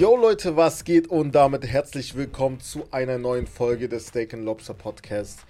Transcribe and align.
Yo 0.00 0.16
Leute, 0.16 0.56
was 0.56 0.82
geht 0.82 1.06
und 1.06 1.32
damit 1.32 1.64
herzlich 1.64 2.16
willkommen 2.16 2.58
zu 2.58 2.88
einer 2.90 3.18
neuen 3.18 3.46
Folge 3.46 3.88
des 3.88 4.08
Steak 4.08 4.34
and 4.34 4.44
Lobster 4.44 4.74
Podcast 4.74 5.44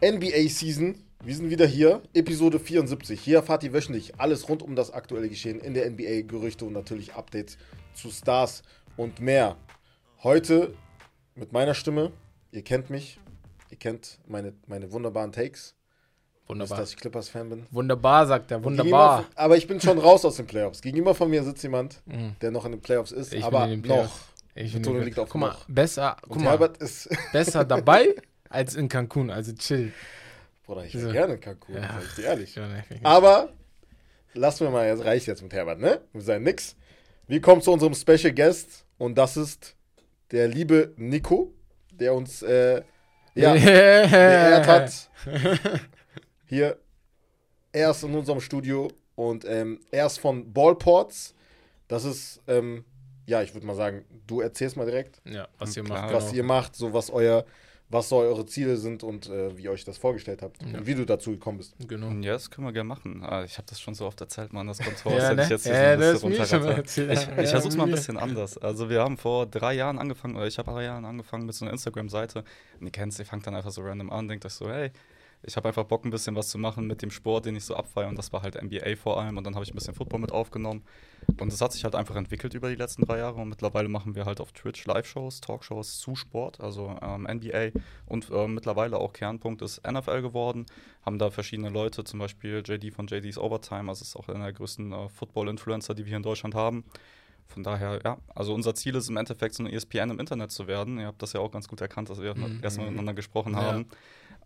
NBA 0.00 0.48
Season. 0.48 0.94
Wir 1.24 1.34
sind 1.34 1.50
wieder 1.50 1.66
hier, 1.66 2.02
Episode 2.14 2.60
74. 2.60 3.20
Hier 3.20 3.38
erfahrt 3.38 3.64
ihr 3.64 3.72
wöchentlich 3.72 4.20
alles 4.20 4.48
rund 4.48 4.62
um 4.62 4.76
das 4.76 4.92
aktuelle 4.92 5.28
Geschehen 5.28 5.58
in 5.58 5.74
der 5.74 5.90
NBA, 5.90 6.20
Gerüchte 6.22 6.64
und 6.66 6.72
natürlich 6.72 7.14
Updates 7.14 7.58
zu 7.94 8.10
Stars 8.10 8.62
und 8.96 9.18
mehr. 9.18 9.56
Heute 10.22 10.74
mit 11.34 11.52
meiner 11.52 11.74
Stimme. 11.74 12.12
Ihr 12.52 12.62
kennt 12.62 12.90
mich, 12.90 13.18
ihr 13.70 13.76
kennt 13.76 14.20
meine, 14.28 14.52
meine 14.68 14.92
wunderbaren 14.92 15.32
Takes. 15.32 15.74
Wunderbar. 16.50 16.78
Wisst, 16.78 16.82
dass 16.82 16.90
ich 16.90 16.96
Clippers-Fan 16.96 17.48
bin. 17.48 17.66
Wunderbar, 17.70 18.26
sagt 18.26 18.50
er. 18.50 18.62
Wunderbar. 18.62 19.22
von- 19.24 19.32
aber 19.36 19.56
ich 19.56 19.66
bin 19.66 19.80
schon 19.80 19.98
raus 19.98 20.24
aus 20.24 20.36
den 20.36 20.46
Playoffs. 20.46 20.82
Gegenüber 20.82 21.14
von 21.14 21.30
mir 21.30 21.42
sitzt 21.44 21.62
jemand, 21.62 22.02
der 22.42 22.50
noch 22.50 22.64
in 22.64 22.72
den 22.72 22.80
Playoffs 22.80 23.12
ist, 23.12 23.32
Mhm. 23.32 23.38
Ich 23.38 23.44
bin 23.44 23.54
aber 23.54 23.66
noch. 24.04 24.10
Ich 24.54 24.72
bin 24.80 25.02
liegt 25.04 25.18
auf 25.18 25.28
Guck 25.30 25.40
mal, 25.40 25.48
noch. 25.52 25.64
besser, 25.68 26.16
guck 26.22 26.36
Und 26.36 26.42
mal, 26.44 26.50
Herbert 26.50 26.76
ist. 26.78 27.08
besser 27.32 27.64
dabei 27.64 28.14
als 28.48 28.74
in 28.74 28.88
Cancun. 28.88 29.30
Also 29.30 29.52
chill. 29.54 29.92
Bruder, 30.66 30.84
ich 30.84 30.94
wäre 30.94 31.06
So. 31.06 31.12
gerne 31.12 31.34
in 31.34 31.40
Cancun, 31.40 31.76
Ja. 31.76 31.82
sag 31.82 32.02
ich 32.02 32.14
dir 32.16 32.24
ehrlich. 32.24 32.60
Aber 33.04 33.50
lassen 34.34 34.64
wir 34.66 34.70
mal, 34.70 34.86
jetzt 34.88 35.04
reicht 35.04 35.26
jetzt 35.28 35.42
mit 35.42 35.52
Herbert, 35.52 35.78
ne? 35.78 36.00
Wir 36.12 36.20
sagen 36.22 36.42
nix. 36.44 36.76
Wir 37.28 37.40
kommen 37.40 37.62
zu 37.62 37.72
unserem 37.72 37.94
Special 37.94 38.32
Guest 38.32 38.84
und 38.98 39.16
das 39.16 39.36
ist 39.36 39.76
der 40.32 40.48
liebe 40.48 40.94
Nico, 40.96 41.52
der 41.92 42.12
uns 42.14 42.42
äh, 42.42 42.82
ja, 43.36 43.54
geehrt 43.54 44.66
hat. 44.66 45.10
Hier, 46.50 46.78
er 47.70 47.92
ist 47.92 48.02
in 48.02 48.12
unserem 48.12 48.40
Studio 48.40 48.88
und 49.14 49.44
ähm, 49.44 49.78
er 49.92 50.06
ist 50.06 50.18
von 50.18 50.52
Ballports. 50.52 51.32
Das 51.86 52.04
ist, 52.04 52.40
ähm, 52.48 52.84
ja, 53.26 53.40
ich 53.40 53.54
würde 53.54 53.64
mal 53.68 53.76
sagen, 53.76 54.04
du 54.26 54.40
erzählst 54.40 54.76
mal 54.76 54.84
direkt, 54.84 55.22
Ja, 55.24 55.46
was 55.60 55.76
ihr 55.76 55.84
macht. 55.84 56.12
was 56.12 56.24
genau. 56.24 56.36
ihr 56.38 56.42
macht, 56.42 56.74
so 56.74 56.92
was 56.92 57.08
euer, 57.10 57.44
was 57.88 58.08
so 58.08 58.16
eure 58.16 58.44
Ziele 58.46 58.76
sind 58.78 59.04
und 59.04 59.28
äh, 59.28 59.56
wie 59.56 59.62
ihr 59.62 59.70
euch 59.70 59.84
das 59.84 59.96
vorgestellt 59.96 60.42
habt 60.42 60.60
Ja. 60.60 60.78
und 60.78 60.86
wie 60.88 60.96
du 60.96 61.06
dazu 61.06 61.30
gekommen 61.30 61.58
bist. 61.58 61.76
Genau. 61.86 62.10
Ja, 62.20 62.32
das 62.32 62.50
können 62.50 62.66
wir 62.66 62.72
gerne 62.72 62.88
machen. 62.88 63.22
Ah, 63.24 63.44
Ich 63.44 63.56
habe 63.56 63.66
das 63.68 63.80
schon 63.80 63.94
so 63.94 64.06
oft 64.06 64.20
erzählt, 64.20 64.52
Mann. 64.52 64.66
Das 64.66 64.78
kommt 64.78 64.96
vor, 64.98 65.12
Ja, 65.12 65.32
ne? 65.32 65.44
ich 65.44 65.50
jetzt 65.50 65.66
Ja, 65.66 65.94
so 65.94 66.00
das 66.00 66.24
ein 66.24 66.30
bisschen 66.30 66.64
erzählt. 66.64 67.12
Ich, 67.12 67.20
ich 67.20 67.26
Ja, 67.28 67.46
versuche 67.46 67.68
es 67.68 67.76
mal 67.76 67.84
ein 67.84 67.90
bisschen 67.92 68.16
anders. 68.16 68.58
Also 68.58 68.90
wir 68.90 69.00
haben 69.02 69.16
vor 69.16 69.46
drei 69.46 69.74
Jahren 69.74 70.00
angefangen, 70.00 70.34
oder 70.34 70.48
ich 70.48 70.58
habe 70.58 70.68
drei 70.72 70.82
Jahren 70.82 71.04
angefangen 71.04 71.46
mit 71.46 71.54
so 71.54 71.64
einer 71.64 71.72
Instagram-Seite. 71.74 72.42
Und 72.80 72.86
ihr 72.86 72.90
kennt 72.92 73.16
ihr 73.16 73.24
fangt 73.24 73.46
dann 73.46 73.54
einfach 73.54 73.70
so 73.70 73.82
random 73.82 74.10
an, 74.10 74.26
denkt 74.26 74.44
euch 74.46 74.52
so, 74.54 74.68
hey, 74.68 74.90
ich 75.42 75.56
habe 75.56 75.68
einfach 75.68 75.84
Bock, 75.84 76.04
ein 76.04 76.10
bisschen 76.10 76.36
was 76.36 76.48
zu 76.48 76.58
machen 76.58 76.86
mit 76.86 77.00
dem 77.02 77.10
Sport, 77.10 77.46
den 77.46 77.56
ich 77.56 77.64
so 77.64 77.74
abfeiere. 77.74 78.08
Und 78.08 78.16
das 78.18 78.32
war 78.32 78.42
halt 78.42 78.60
NBA 78.62 78.96
vor 78.96 79.20
allem. 79.20 79.38
Und 79.38 79.44
dann 79.44 79.54
habe 79.54 79.64
ich 79.64 79.72
ein 79.72 79.74
bisschen 79.74 79.94
Football 79.94 80.20
mit 80.20 80.32
aufgenommen. 80.32 80.82
Und 81.38 81.52
es 81.52 81.60
hat 81.60 81.72
sich 81.72 81.84
halt 81.84 81.94
einfach 81.94 82.16
entwickelt 82.16 82.52
über 82.54 82.68
die 82.68 82.74
letzten 82.74 83.02
drei 83.02 83.18
Jahre. 83.18 83.40
Und 83.40 83.48
mittlerweile 83.48 83.88
machen 83.88 84.14
wir 84.14 84.26
halt 84.26 84.40
auf 84.40 84.52
Twitch 84.52 84.84
Live-Shows, 84.86 85.40
Talkshows 85.40 85.98
zu 86.00 86.14
Sport, 86.14 86.60
also 86.60 86.94
ähm, 87.02 87.22
NBA. 87.30 87.70
Und 88.06 88.30
äh, 88.30 88.48
mittlerweile 88.48 88.98
auch 88.98 89.12
Kernpunkt 89.12 89.62
ist 89.62 89.80
NFL 89.86 90.22
geworden. 90.22 90.66
Haben 91.06 91.18
da 91.18 91.30
verschiedene 91.30 91.70
Leute, 91.70 92.04
zum 92.04 92.18
Beispiel 92.18 92.62
JD 92.64 92.92
von 92.92 93.06
JD's 93.06 93.38
Overtime. 93.38 93.88
Also 93.88 94.02
ist 94.02 94.16
auch 94.16 94.28
einer 94.28 94.44
der 94.44 94.52
größten 94.52 94.92
äh, 94.92 95.08
Football-Influencer, 95.08 95.94
die 95.94 96.04
wir 96.04 96.08
hier 96.10 96.16
in 96.18 96.22
Deutschland 96.22 96.54
haben. 96.54 96.84
Von 97.46 97.64
daher, 97.64 98.00
ja, 98.04 98.18
also 98.34 98.54
unser 98.54 98.74
Ziel 98.74 98.94
ist 98.94 99.08
im 99.08 99.16
Endeffekt 99.16 99.54
so 99.56 99.62
eine 99.64 99.72
E 99.72 99.76
ESPN 99.76 100.10
im 100.10 100.20
Internet 100.20 100.52
zu 100.52 100.68
werden. 100.68 101.00
Ihr 101.00 101.06
habt 101.06 101.20
das 101.20 101.32
ja 101.32 101.40
auch 101.40 101.50
ganz 101.50 101.66
gut 101.66 101.80
erkannt, 101.80 102.08
dass 102.08 102.20
wir 102.20 102.34
Mhm. 102.36 102.60
erstmal 102.62 102.86
miteinander 102.86 103.14
gesprochen 103.14 103.54
Ja. 103.54 103.60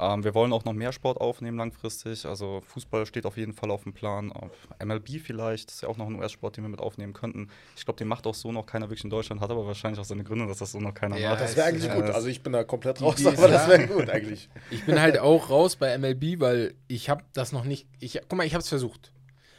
Ähm, 0.00 0.24
wir 0.24 0.34
wollen 0.34 0.52
auch 0.52 0.64
noch 0.64 0.72
mehr 0.72 0.92
Sport 0.92 1.20
aufnehmen 1.20 1.56
langfristig. 1.56 2.26
Also 2.26 2.62
Fußball 2.66 3.06
steht 3.06 3.26
auf 3.26 3.36
jeden 3.36 3.52
Fall 3.52 3.70
auf 3.70 3.84
dem 3.84 3.92
Plan. 3.92 4.32
Auf 4.32 4.50
MLB 4.84 5.20
vielleicht, 5.22 5.68
das 5.68 5.76
ist 5.76 5.80
ja 5.82 5.88
auch 5.88 5.96
noch 5.96 6.06
ein 6.06 6.16
US-Sport, 6.16 6.56
den 6.56 6.64
wir 6.64 6.68
mit 6.68 6.80
aufnehmen 6.80 7.12
könnten. 7.12 7.48
Ich 7.76 7.84
glaube, 7.84 7.98
den 7.98 8.08
macht 8.08 8.26
auch 8.26 8.34
so 8.34 8.50
noch 8.50 8.66
keiner 8.66 8.86
wirklich 8.86 9.04
in 9.04 9.10
Deutschland, 9.10 9.40
hat 9.40 9.50
aber 9.50 9.66
wahrscheinlich 9.66 10.00
auch 10.00 10.04
seine 10.04 10.24
Gründe, 10.24 10.46
dass 10.46 10.58
das 10.58 10.72
so 10.72 10.80
noch 10.80 10.94
keiner 10.94 11.16
Ja, 11.16 11.30
macht. 11.30 11.42
Das 11.42 11.56
wäre 11.56 11.68
eigentlich 11.68 11.84
Ja, 11.84 11.94
gut. 11.94 12.10
Also 12.10 12.28
ich 12.28 12.42
bin 12.42 12.52
da 12.52 12.64
komplett 12.64 13.00
raus, 13.00 13.20
Idee 13.20 13.28
aber 13.28 13.48
das 13.48 13.68
wäre 13.68 13.86
gut 13.86 14.10
eigentlich. 14.10 14.48
Ich 14.70 14.84
bin 14.84 15.00
halt 15.00 15.18
auch 15.18 15.50
raus 15.50 15.76
bei 15.76 15.96
MLB, 15.96 16.40
weil 16.40 16.74
ich 16.88 17.08
habe 17.08 17.22
das 17.32 17.52
noch 17.52 17.64
nicht. 17.64 17.86
Ich, 18.00 18.18
guck 18.28 18.36
mal, 18.36 18.46
ich 18.46 18.54
habe 18.54 18.62
es 18.62 18.68
versucht. 18.68 19.12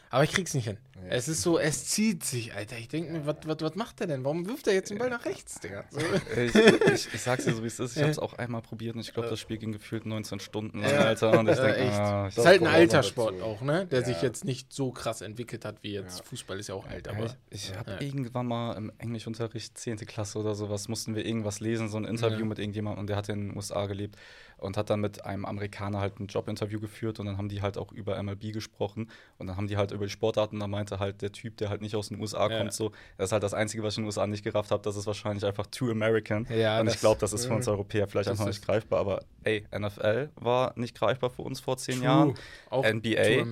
Aber 0.10 0.24
ich 0.24 0.32
krieg's 0.32 0.54
nicht 0.54 0.66
hin. 0.66 0.78
Es 1.10 1.28
ist 1.28 1.42
so, 1.42 1.60
es 1.60 1.86
zieht 1.86 2.24
sich, 2.24 2.56
Alter. 2.56 2.78
Ich 2.78 2.88
denke 2.88 3.12
mir, 3.12 3.26
was, 3.26 3.76
macht 3.76 4.00
er 4.02 4.08
denn? 4.08 4.24
Warum 4.24 4.48
wirft 4.48 4.68
er 4.68 4.74
jetzt 4.74 4.90
den 4.90 4.98
Ball 4.98 5.10
nach 5.10 5.26
rechts, 5.26 5.60
Digga? 5.60 5.84
So. 5.92 6.00
Ich, 6.40 6.56
ich, 6.56 7.14
ich 7.14 7.22
sag's 7.22 7.46
dir 7.46 7.54
so, 7.54 7.64
wie 7.64 7.68
es 7.68 7.80
ist. 7.80 7.98
Ich 7.98 8.04
es 8.04 8.18
auch 8.18 8.34
einmal 8.34 8.62
probiert 8.62 8.96
und 8.96 9.02
ich 9.02 9.14
glaube, 9.14 9.30
das 9.30 9.40
Spiel 9.40 9.58
ging 9.58 9.72
gefühlt 9.74 10.06
19 10.06 10.40
Stunden 10.40 10.80
lang. 10.80 10.94
Alter. 10.94 11.38
Und 11.40 11.50
ich 11.50 11.58
Ja, 11.58 11.64
denke, 11.64 11.80
echt. 11.80 12.00
ah, 12.00 12.28
ich 12.30 12.38
ist 12.38 12.46
halt 12.46 12.62
ein 12.62 12.68
alter. 12.68 13.04
Sport 13.04 13.42
auch, 13.42 13.62
ne? 13.62 13.86
Der 13.88 14.04
sich 14.04 14.22
jetzt 14.22 14.46
nicht 14.46 14.72
so 14.72 14.92
krass 14.92 15.22
entwickelt 15.22 15.66
hat 15.66 15.84
wie 15.84 15.94
jetzt. 15.94 16.26
Fußball 16.26 16.60
ist 16.60 16.68
ja 16.70 16.76
auch 16.76 16.88
alt, 16.88 17.08
aber. 17.08 17.26
ich 17.26 17.36
ich 17.50 17.76
habe 17.76 17.98
irgendwann 18.00 18.48
mal 18.48 18.74
im 18.74 18.92
Englischunterricht 18.98 19.78
10. 19.78 19.98
Klasse 19.98 20.40
oder 20.40 20.56
sowas, 20.56 20.88
mussten 20.88 21.16
wir 21.16 21.26
irgendwas 21.26 21.60
lesen, 21.60 21.90
so 21.90 21.98
ein 21.98 22.06
Interview 22.06 22.46
mit 22.46 22.58
irgendjemandem 22.60 23.02
und 23.02 23.08
der 23.08 23.18
hat 23.18 23.30
in 23.30 23.50
den 23.50 23.58
USA 23.58 23.86
gelebt 23.86 24.16
und 24.58 24.78
hat 24.78 24.90
dann 24.90 25.02
mit 25.02 25.26
einem 25.26 25.46
Amerikaner 25.46 26.00
halt 26.00 26.20
ein 26.20 26.28
Jobinterview 26.28 26.80
geführt 26.80 27.20
und 27.20 27.26
dann 27.26 27.38
haben 27.38 27.50
die 27.50 27.62
halt 27.62 27.78
auch 27.78 27.92
über 27.92 28.22
MLB 28.22 28.54
gesprochen 28.54 29.10
und 29.38 29.48
dann 29.48 29.58
haben 29.58 29.68
die 29.68 29.78
halt 29.78 29.92
über 29.92 30.06
die 30.06 30.12
Sportarten, 30.12 30.60
da 30.60 30.68
meinte 30.86 31.00
halt 31.00 31.22
der 31.22 31.32
Typ, 31.32 31.58
der 31.58 31.70
halt 31.70 31.82
nicht 31.82 31.96
aus 31.96 32.10
den 32.10 32.20
USA 32.20 32.50
Ja. 32.50 32.58
kommt, 32.60 32.74
so, 32.74 32.92
das 33.18 33.30
ist 33.30 33.32
halt 33.32 33.44
das 33.44 33.54
Einzige, 33.54 33.84
was 33.84 33.94
ich 33.94 33.98
in 33.98 34.04
den 34.04 34.08
USA 34.08 34.28
nicht 34.28 34.44
gerafft 34.44 34.72
habe, 34.72 34.84
das 34.84 34.96
ist 34.96 35.08
wahrscheinlich 35.08 35.44
einfach 35.46 35.66
too 35.68 35.90
American 35.90 36.46
Ja, 36.50 36.80
und 36.80 36.88
ich 36.88 37.00
glaube, 37.00 37.20
das 37.20 37.34
ist 37.34 37.46
für 37.46 37.54
uns 37.54 37.66
Mhm. 37.66 37.74
Europäer 37.74 38.08
vielleicht 38.08 38.30
einfach 38.30 38.46
nicht 38.46 38.64
greifbar, 38.66 39.00
aber 39.00 39.22
ey, 39.44 39.66
NFL 39.72 40.30
war 40.36 40.74
nicht 40.78 40.98
greifbar 40.98 41.30
für 41.30 41.42
uns 41.42 41.60
vor 41.60 41.78
zehn 41.78 41.96
True. 41.96 42.06
Jahren. 42.06 42.34
Auch 42.70 42.84
NBA 42.86 43.46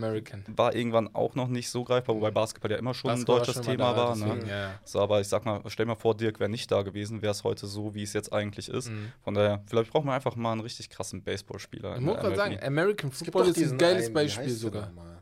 war 0.56 0.76
irgendwann 0.76 1.14
auch 1.16 1.36
noch 1.36 1.48
nicht 1.48 1.70
so 1.70 1.84
greifbar, 1.84 2.16
wobei 2.16 2.32
Basketball 2.32 2.72
ja 2.72 2.78
immer 2.78 2.94
schon 2.94 3.10
Basketball 3.10 3.36
ein 3.36 3.40
deutsches 3.40 3.56
schon 3.56 3.64
Thema 3.64 3.94
da, 3.94 3.98
war. 3.98 4.16
Ne? 4.16 4.26
deswegen, 4.26 4.48
ja. 4.50 4.80
So, 4.86 5.00
aber 5.00 5.22
ich 5.22 5.28
sag 5.28 5.46
mal, 5.46 5.62
stell 5.68 5.86
mal 5.86 5.96
vor, 5.96 6.16
Dirk 6.16 6.40
wäre 6.40 6.50
nicht 6.50 6.72
da 6.72 6.82
gewesen, 6.84 7.22
wäre 7.22 7.32
es 7.32 7.44
heute 7.44 7.68
so, 7.68 7.94
wie 7.96 8.04
es 8.04 8.14
jetzt 8.14 8.32
eigentlich 8.32 8.70
ist. 8.70 8.90
Mhm. 8.90 9.12
Von 9.24 9.34
daher, 9.34 9.62
vielleicht 9.68 9.92
brauchen 9.92 10.08
wir 10.08 10.14
einfach 10.14 10.36
mal 10.36 10.52
einen 10.52 10.62
richtig 10.62 10.90
krassen 10.90 11.24
Baseballspieler. 11.24 11.96
Ich 11.96 12.02
muss 12.02 12.18
gerade 12.18 12.36
sagen. 12.36 12.60
American 12.62 13.12
Football 13.12 13.48
ist 13.48 13.58
ein 13.58 13.78
geiles 13.78 14.06
einen, 14.06 14.14
Beispiel 14.14 14.50
sogar. 14.50 14.88
nochmal? 14.88 15.13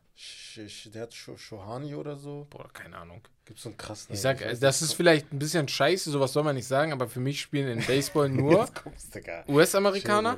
Der 0.94 1.02
hat 1.04 1.14
Shohani 1.14 1.96
oder 1.96 2.16
so. 2.18 2.48
Boah, 2.50 2.68
keine 2.74 2.98
Ahnung. 2.98 3.22
Gibt 3.46 3.60
so 3.60 3.70
einen 3.70 3.78
krassen. 3.78 4.14
Ich 4.14 4.22
sag, 4.22 4.40
das 4.60 4.82
ist 4.82 4.94
vielleicht 4.94 5.32
ein 5.34 5.40
bisschen 5.40 5.68
scheiße, 5.68 6.10
sowas 6.12 6.34
soll 6.34 6.44
man 6.44 6.56
nicht 6.56 6.68
sagen, 6.68 6.92
aber 6.94 7.08
für 7.08 7.20
mich 7.20 7.42
spielen 7.42 7.80
in 7.80 7.86
Baseball 7.86 8.30
nur. 8.30 8.68
US-Amerikaner, 9.48 10.38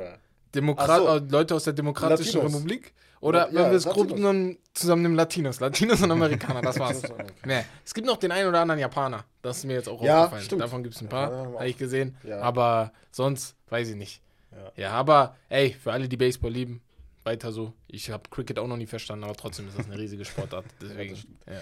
so. 0.53 1.07
äh, 1.07 1.21
Leute 1.29 1.55
aus 1.55 1.63
der 1.63 1.73
Demokratischen 1.73 2.33
Latinos. 2.41 2.53
Republik 2.55 2.93
oder 3.21 3.47
Ja, 3.51 3.63
wenn 3.63 3.71
wir 3.71 3.77
es 3.77 3.85
grob 3.85 4.09
Latinos. 4.09 4.33
nehmen, 4.33 4.57
zusammen 4.73 5.15
Latinos. 5.15 5.59
Latinos 5.59 6.01
und 6.01 6.11
Amerikaner, 6.11 6.61
das 6.61 6.79
war's. 6.79 7.01
Nee, 7.45 7.63
es 7.85 7.93
gibt 7.93 8.07
noch 8.07 8.17
den 8.17 8.31
einen 8.31 8.49
oder 8.49 8.61
anderen 8.61 8.79
Japaner. 8.79 9.23
Das 9.41 9.57
ist 9.57 9.65
mir 9.65 9.73
jetzt 9.73 9.89
auch 9.89 10.01
Ja, 10.03 10.19
aufgefallen. 10.23 10.43
stimmt. 10.45 10.61
Davon 10.61 10.83
gibt 10.83 10.95
es 10.95 11.01
ein 11.01 11.05
Ja, 11.05 11.09
paar, 11.11 11.31
wir 11.51 11.59
habe 11.59 11.67
ich 11.69 11.77
gesehen. 11.77 12.17
Ja. 12.23 12.39
Aber 12.41 12.91
sonst 13.11 13.55
weiß 13.69 13.89
ich 13.89 13.95
nicht. 13.95 14.21
Ja. 14.51 14.71
Ja, 14.75 14.91
aber 14.91 15.35
ey, 15.49 15.73
für 15.73 15.91
alle, 15.91 16.07
die 16.07 16.17
Baseball 16.17 16.51
lieben, 16.51 16.81
weiter 17.25 17.51
so. 17.51 17.73
Ich 17.87 18.09
habe 18.09 18.29
Cricket 18.29 18.59
auch 18.59 18.67
noch 18.67 18.77
nie 18.77 18.87
verstanden, 18.87 19.23
aber 19.25 19.35
trotzdem 19.35 19.67
ist 19.67 19.77
das 19.77 19.85
eine 19.87 19.97
riesige 19.97 20.25
Sportart. 20.25 20.65
Deswegen. 20.81 21.15
Ja. 21.47 21.61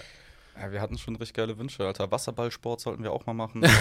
Ja, 0.60 0.70
wir 0.70 0.82
hatten 0.82 0.98
schon 0.98 1.16
richtig 1.16 1.34
geile 1.34 1.56
Wünsche, 1.56 1.82
Alter. 1.86 2.10
Wasserballsport 2.10 2.78
sollten 2.78 3.02
wir 3.02 3.10
auch 3.12 3.24
mal 3.24 3.32
machen. 3.32 3.62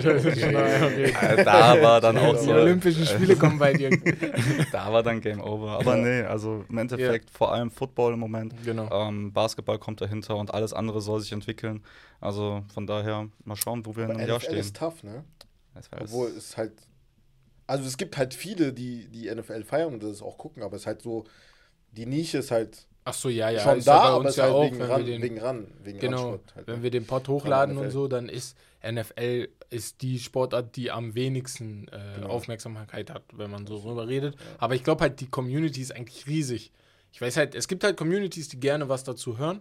Äh, 0.00 1.44
da 1.44 1.80
war 1.80 2.00
dann 2.00 2.18
auch 2.18 2.36
Die 2.36 2.44
so. 2.46 2.52
Olympischen 2.52 3.06
Spiele 3.06 3.36
kommen 3.36 3.58
bei 3.58 3.72
dir. 3.72 3.90
Da 4.72 4.92
war 4.92 5.02
dann 5.02 5.20
Game 5.20 5.40
Over. 5.40 5.78
Aber 5.78 5.96
nee, 5.96 6.22
also 6.22 6.64
im 6.68 6.78
Endeffekt 6.78 7.30
vor 7.30 7.52
allem 7.52 7.70
Football 7.70 8.14
im 8.14 8.18
Moment. 8.20 8.54
Genau. 8.64 8.88
Ähm, 8.90 9.32
Basketball 9.32 9.78
kommt 9.78 10.00
dahinter 10.00 10.36
und 10.36 10.52
alles 10.52 10.72
andere 10.72 11.00
soll 11.00 11.20
sich 11.20 11.32
entwickeln. 11.32 11.84
Also 12.20 12.64
von 12.72 12.86
daher 12.86 13.28
mal 13.44 13.56
schauen, 13.56 13.84
wo 13.86 13.94
wir 13.96 14.04
in 14.04 14.10
Aber 14.10 14.18
einem 14.20 14.28
Jahr 14.28 14.38
NFL 14.38 14.46
stehen. 14.46 14.58
ist 14.58 14.76
tough, 14.76 15.02
ne? 15.02 15.24
Obwohl 16.00 16.28
es 16.30 16.56
halt. 16.56 16.72
Also 17.70 17.84
es 17.86 17.96
gibt 17.96 18.16
halt 18.16 18.34
viele, 18.34 18.72
die 18.72 19.08
die 19.08 19.32
NFL 19.32 19.62
feiern 19.64 19.94
und 19.94 20.02
das 20.02 20.22
auch 20.22 20.38
gucken, 20.38 20.62
aber 20.62 20.76
es 20.76 20.82
ist 20.82 20.86
halt 20.86 21.02
so. 21.02 21.24
Die 21.92 22.06
Nische 22.06 22.38
ist 22.38 22.50
halt 22.50 22.86
Ach 23.04 23.14
so, 23.14 23.28
ja, 23.28 23.50
ja. 23.50 23.60
schon 23.60 23.78
ist 23.78 23.86
da, 23.88 23.94
ja 23.96 24.02
bei 24.02 24.08
aber 24.08 24.18
uns 24.18 24.26
es 24.26 24.30
ist 24.32 24.36
ja 24.38 24.44
halt 24.44 24.54
auch, 24.54 24.64
wegen, 24.64 24.82
ran, 24.82 25.06
den, 25.06 25.22
wegen 25.22 25.38
ran, 25.40 25.66
wegen 25.82 25.98
Genau, 25.98 26.30
halt, 26.54 26.66
wenn 26.66 26.76
ne? 26.78 26.82
wir 26.82 26.90
den 26.90 27.06
Pod 27.06 27.26
hochladen 27.28 27.78
und 27.78 27.90
so, 27.90 28.08
dann 28.08 28.28
ist 28.28 28.56
NFL 28.86 29.48
ist 29.70 30.02
die 30.02 30.18
Sportart, 30.18 30.76
die 30.76 30.90
am 30.90 31.14
wenigsten 31.14 31.88
äh, 31.88 31.98
Genau. 32.16 32.28
Aufmerksamkeit 32.28 33.10
hat, 33.10 33.22
wenn 33.32 33.50
man 33.50 33.66
so 33.66 33.80
drüber 33.80 34.06
redet. 34.08 34.36
Aber 34.58 34.74
ich 34.74 34.84
glaube 34.84 35.02
halt, 35.02 35.20
die 35.20 35.28
Community 35.30 35.80
ist 35.80 35.92
eigentlich 35.94 36.26
riesig. 36.26 36.72
Ich 37.12 37.20
weiß 37.20 37.36
halt, 37.36 37.54
es 37.54 37.68
gibt 37.68 37.84
halt 37.84 37.96
Communities, 37.96 38.48
die 38.48 38.60
gerne 38.60 38.88
was 38.88 39.04
dazu 39.04 39.38
hören, 39.38 39.60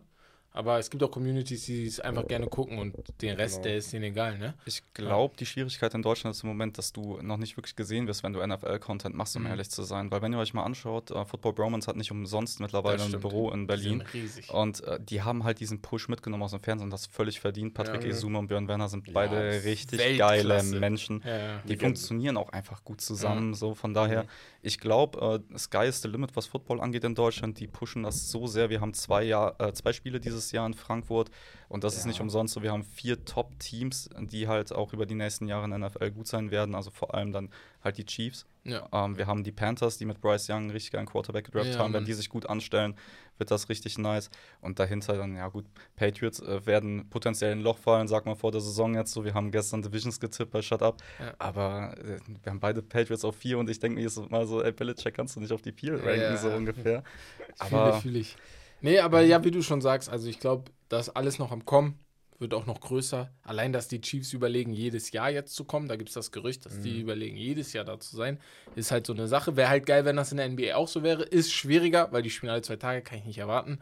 aber 0.51 0.79
es 0.79 0.89
gibt 0.89 1.03
auch 1.03 1.11
Communities, 1.11 1.65
die 1.65 1.85
es 1.85 1.99
einfach 1.99 2.27
gerne 2.27 2.47
gucken 2.47 2.79
und 2.79 2.95
den 3.21 3.35
Rest, 3.35 3.55
Genau. 3.57 3.63
der 3.63 3.77
ist 3.77 3.93
denen 3.93 4.03
egal, 4.05 4.37
ne? 4.37 4.53
Ich 4.65 4.81
glaube, 4.93 5.35
die 5.37 5.45
Schwierigkeit 5.45 5.93
in 5.93 6.01
Deutschland 6.01 6.35
ist 6.35 6.43
im 6.43 6.49
Moment, 6.49 6.77
dass 6.77 6.91
du 6.91 7.19
noch 7.21 7.37
nicht 7.37 7.55
wirklich 7.57 7.75
gesehen 7.75 8.07
wirst, 8.07 8.23
wenn 8.23 8.33
du 8.33 8.41
NFL-Content 8.45 9.15
machst, 9.15 9.35
um 9.35 9.43
Mhm. 9.43 9.49
ehrlich 9.49 9.69
zu 9.69 9.83
sein. 9.83 10.11
Weil 10.11 10.21
wenn 10.21 10.33
ihr 10.33 10.39
euch 10.39 10.53
mal 10.53 10.63
anschaut, 10.63 11.11
äh, 11.11 11.23
Football 11.25 11.53
Bromance 11.53 11.87
hat 11.87 11.95
nicht 11.95 12.11
umsonst 12.11 12.59
mittlerweile 12.59 13.03
ein. 13.03 13.11
Büro 13.19 13.51
in 13.51 13.67
Berlin. 13.67 14.03
Die 14.13 14.19
sind 14.19 14.39
riesig. 14.39 14.49
Und 14.53 14.83
äh, 14.83 14.99
die 14.99 15.21
haben 15.21 15.43
halt 15.43 15.59
diesen 15.59 15.81
Push 15.81 16.09
mitgenommen 16.09 16.43
aus 16.43 16.51
dem 16.51 16.59
Fernsehen 16.61 16.85
und 16.85 16.91
das 16.91 17.05
völlig 17.05 17.39
verdient. 17.39 17.73
Patrick 17.73 18.03
Ja. 18.03 18.09
Ezuma 18.09 18.39
und 18.39 18.47
Björn 18.47 18.67
Werner 18.67 18.89
sind 18.89 19.07
Ja, 19.07 19.13
beide 19.13 19.63
richtig 19.63 19.99
Weltklasse. 19.99 20.43
geile 20.47 20.63
Menschen. 20.79 21.21
Ja, 21.25 21.37
ja. 21.37 21.61
Die 21.67 21.75
funktionieren 21.77 22.37
auch 22.37 22.49
einfach 22.49 22.83
gut 22.83 23.01
zusammen. 23.01 23.51
Ja. 23.51 23.57
So 23.57 23.75
von 23.75 23.93
daher, 23.93 24.25
ich 24.61 24.79
glaube, 24.79 25.41
äh, 25.51 25.57
Sky 25.57 25.85
is 25.87 26.01
the 26.01 26.07
limit, 26.07 26.35
was 26.35 26.47
Football 26.47 26.81
angeht 26.81 27.03
in 27.03 27.15
Deutschland. 27.15 27.59
Die 27.59 27.67
pushen 27.67 28.03
das 28.03 28.31
so 28.31 28.47
sehr. 28.47 28.69
Wir 28.69 28.81
haben 28.81 28.93
zwei, 28.93 29.23
Jahr, 29.23 29.59
äh, 29.59 29.73
zwei 29.73 29.93
Spiele 29.93 30.19
diese 30.19 30.29
dieses 30.29 30.51
Jahr 30.51 30.65
in 30.65 30.73
Frankfurt. 30.73 31.29
Und 31.67 31.83
das 31.83 31.97
ist 31.97 32.05
nicht 32.05 32.21
umsonst 32.21 32.53
so. 32.53 32.63
Wir 32.63 32.71
haben 32.71 32.83
vier 32.83 33.25
Top-Teams, 33.25 34.09
die 34.19 34.47
halt 34.47 34.71
auch 34.71 34.93
über 34.93 35.05
die 35.05 35.15
nächsten 35.15 35.47
Jahre 35.47 35.65
in 35.65 35.71
der 35.71 35.79
NFL 35.79 36.11
gut 36.11 36.27
sein 36.27 36.51
werden. 36.51 36.73
Also 36.73 36.89
vor 36.89 37.13
allem 37.13 37.31
dann 37.31 37.49
halt 37.83 37.97
die 37.97 38.05
Chiefs. 38.05 38.45
Ja. 38.63 38.87
Ähm, 38.91 39.17
wir 39.17 39.27
haben 39.27 39.43
die 39.43 39.51
Panthers, 39.51 39.97
die 39.97 40.05
mit 40.05 40.21
Bryce 40.21 40.49
Young 40.49 40.71
richtig 40.71 40.91
geilen 40.91 41.05
Quarterback 41.05 41.45
gedraft 41.45 41.73
Ja, 41.73 41.79
haben. 41.79 41.93
Wenn 41.93 42.05
die 42.05 42.13
sich 42.13 42.29
gut 42.29 42.47
anstellen, 42.47 42.95
wird 43.39 43.49
das 43.51 43.69
richtig 43.69 43.97
nice. 43.97 44.29
Und 44.61 44.79
dahinter 44.79 45.17
dann, 45.17 45.35
ja 45.35 45.47
gut, 45.47 45.65
Patriots 45.95 46.39
äh, 46.41 46.65
werden 46.65 47.09
potenziell 47.09 47.51
in 47.53 47.59
ein 47.59 47.61
Loch 47.63 47.77
fallen, 47.77 48.07
sag 48.07 48.25
mal 48.25 48.35
vor 48.35 48.51
der 48.51 48.61
Saison 48.61 48.93
jetzt 48.93 49.11
so. 49.13 49.25
Wir 49.25 49.33
haben 49.33 49.49
gestern 49.51 49.81
Divisions 49.81 50.19
getippt 50.19 50.51
bei 50.51 50.61
Shut 50.61 50.83
Up. 50.83 51.01
Ja. 51.19 51.33
Aber 51.39 51.95
äh, 51.97 52.19
wir 52.43 52.51
haben 52.51 52.59
beide 52.59 52.81
Patriots 52.81 53.25
auf 53.25 53.35
vier 53.35 53.57
und 53.57 53.69
ich 53.69 53.79
denke 53.79 53.95
mir 53.95 54.03
jetzt 54.03 54.29
mal 54.29 54.45
so, 54.45 54.61
ey, 54.61 54.71
Belichick 54.71 55.13
kannst 55.15 55.35
du 55.35 55.39
nicht 55.39 55.51
auf 55.51 55.61
die 55.61 55.71
vier 55.71 55.93
ranken, 55.93 56.19
Ja. 56.21 56.37
so 56.37 56.49
ungefähr. 56.49 57.03
Aber 57.59 57.95
ich, 57.95 58.01
fühle 58.01 58.19
ich. 58.19 58.35
Nee, 58.81 58.99
aber 58.99 59.21
ja, 59.21 59.43
wie 59.43 59.51
du 59.51 59.61
schon 59.61 59.81
sagst, 59.81 60.09
also 60.09 60.29
ich 60.29 60.39
glaube, 60.39 60.71
da 60.87 60.99
ist 60.99 61.09
alles 61.09 61.37
noch 61.37 61.51
am 61.51 61.65
Kommen, 61.65 61.99
wird 62.39 62.53
auch 62.53 62.65
noch 62.65 62.79
größer. 62.79 63.29
Allein, 63.43 63.73
dass 63.73 63.87
die 63.87 64.01
Chiefs 64.01 64.33
überlegen, 64.33 64.73
jedes 64.73 65.11
Jahr 65.11 65.29
jetzt 65.29 65.53
zu 65.55 65.65
kommen, 65.65 65.87
da 65.87 65.95
gibt 65.95 66.09
es 66.09 66.15
das 66.15 66.31
Gerücht, 66.31 66.65
dass 66.65 66.79
die 66.81 67.01
überlegen, 67.01 67.35
jedes 67.35 67.73
Jahr 67.73 67.85
da 67.85 67.99
zu 67.99 68.15
sein, 68.15 68.39
ist 68.75 68.91
halt 68.91 69.05
so 69.05 69.13
eine 69.13 69.27
Sache. 69.27 69.55
Wäre 69.55 69.69
halt 69.69 69.85
geil, 69.85 70.05
wenn 70.05 70.15
das 70.15 70.31
in 70.31 70.37
der 70.37 70.49
NBA 70.49 70.75
auch 70.75 70.87
so 70.87 71.03
wäre. 71.03 71.23
Ist 71.23 71.51
schwieriger, 71.51 72.11
weil 72.11 72.21
die 72.21 72.29
spielen 72.29 72.51
alle 72.51 72.61
zwei 72.61 72.77
Tage, 72.77 73.01
kann 73.01 73.19
ich 73.19 73.25
nicht 73.25 73.37
erwarten. 73.37 73.79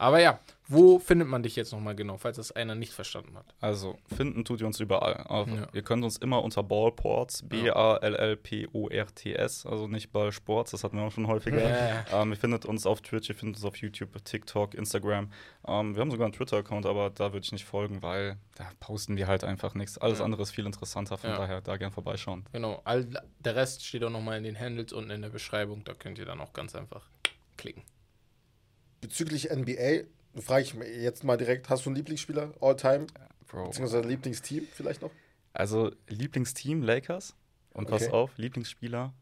Aber 0.00 0.18
ja, 0.18 0.40
wo 0.66 0.98
findet 0.98 1.28
man 1.28 1.42
dich 1.42 1.56
jetzt 1.56 1.72
nochmal 1.72 1.94
genau, 1.94 2.16
falls 2.16 2.38
das 2.38 2.52
einer 2.52 2.74
nicht 2.74 2.92
verstanden 2.94 3.36
hat? 3.36 3.54
Also, 3.60 3.98
finden 4.16 4.46
tut 4.46 4.60
ihr 4.62 4.66
uns 4.66 4.80
überall. 4.80 5.12
Also, 5.28 5.54
Ja. 5.54 5.66
Ihr 5.74 5.82
könnt 5.82 6.02
uns 6.04 6.16
immer 6.16 6.42
unter 6.42 6.62
Ballports, 6.62 7.42
B-A-L-L-P-O-R-T-S, 8.50 9.66
also 9.66 9.88
nicht 9.88 10.10
Ballsports, 10.12 10.70
das 10.70 10.84
hatten 10.84 10.96
wir 10.96 11.04
auch 11.04 11.12
schon 11.12 11.26
häufiger. 11.26 11.60
Ja. 11.68 12.04
Ähm, 12.22 12.30
ihr 12.30 12.36
findet 12.36 12.64
uns 12.64 12.86
auf 12.86 13.02
Twitch, 13.02 13.28
ihr 13.28 13.34
findet 13.34 13.56
uns 13.56 13.64
auf 13.66 13.76
YouTube, 13.76 14.24
TikTok, 14.24 14.74
Instagram. 14.74 15.30
Ähm, 15.66 15.94
wir 15.94 16.00
haben 16.00 16.10
sogar 16.10 16.24
einen 16.26 16.32
Twitter-Account, 16.34 16.86
aber 16.86 17.10
da 17.10 17.32
würde 17.34 17.44
ich 17.44 17.52
nicht 17.52 17.64
folgen, 17.66 18.00
weil 18.02 18.38
da 18.54 18.66
posten 18.80 19.16
wir 19.18 19.26
halt 19.26 19.44
einfach 19.44 19.74
nichts. 19.74 19.98
Alles 19.98 20.20
Ja. 20.20 20.24
andere 20.24 20.42
ist 20.42 20.50
viel 20.52 20.64
interessanter, 20.66 21.18
von 21.18 21.30
daher 21.30 21.60
da 21.60 21.76
gern 21.76 21.92
vorbeischauen. 21.92 22.46
Genau, 22.52 22.80
all, 22.84 23.06
der 23.40 23.54
Rest 23.56 23.84
steht 23.84 24.02
auch 24.04 24.10
nochmal 24.10 24.38
in 24.38 24.44
den 24.44 24.58
Handles 24.58 24.92
unten 24.94 25.10
in 25.10 25.20
der 25.22 25.28
Beschreibung, 25.30 25.84
da 25.84 25.92
könnt 25.94 26.18
ihr 26.18 26.24
dann 26.26 26.40
auch 26.40 26.52
ganz 26.54 26.74
einfach 26.74 27.06
klicken. 27.58 27.82
Bezüglich 29.00 29.50
NBA, 29.50 30.04
frage 30.40 30.62
ich 30.62 30.74
mich 30.74 30.88
jetzt 30.96 31.24
mal 31.24 31.36
direkt, 31.36 31.68
hast 31.68 31.84
du 31.86 31.90
einen 31.90 31.96
Lieblingsspieler, 31.96 32.52
All-Time, 32.60 33.06
Bro. 33.48 33.66
beziehungsweise 33.66 34.06
Lieblingsteam 34.06 34.66
vielleicht 34.72 35.02
noch? 35.02 35.10
Also, 35.52 35.90
Lieblingsteam 36.08 36.82
Lakers. 36.82 37.34
Und 37.72 37.88
pass 37.88 38.02
Okay. 38.02 38.12
auf, 38.12 38.36
Lieblingsspieler 38.36 39.12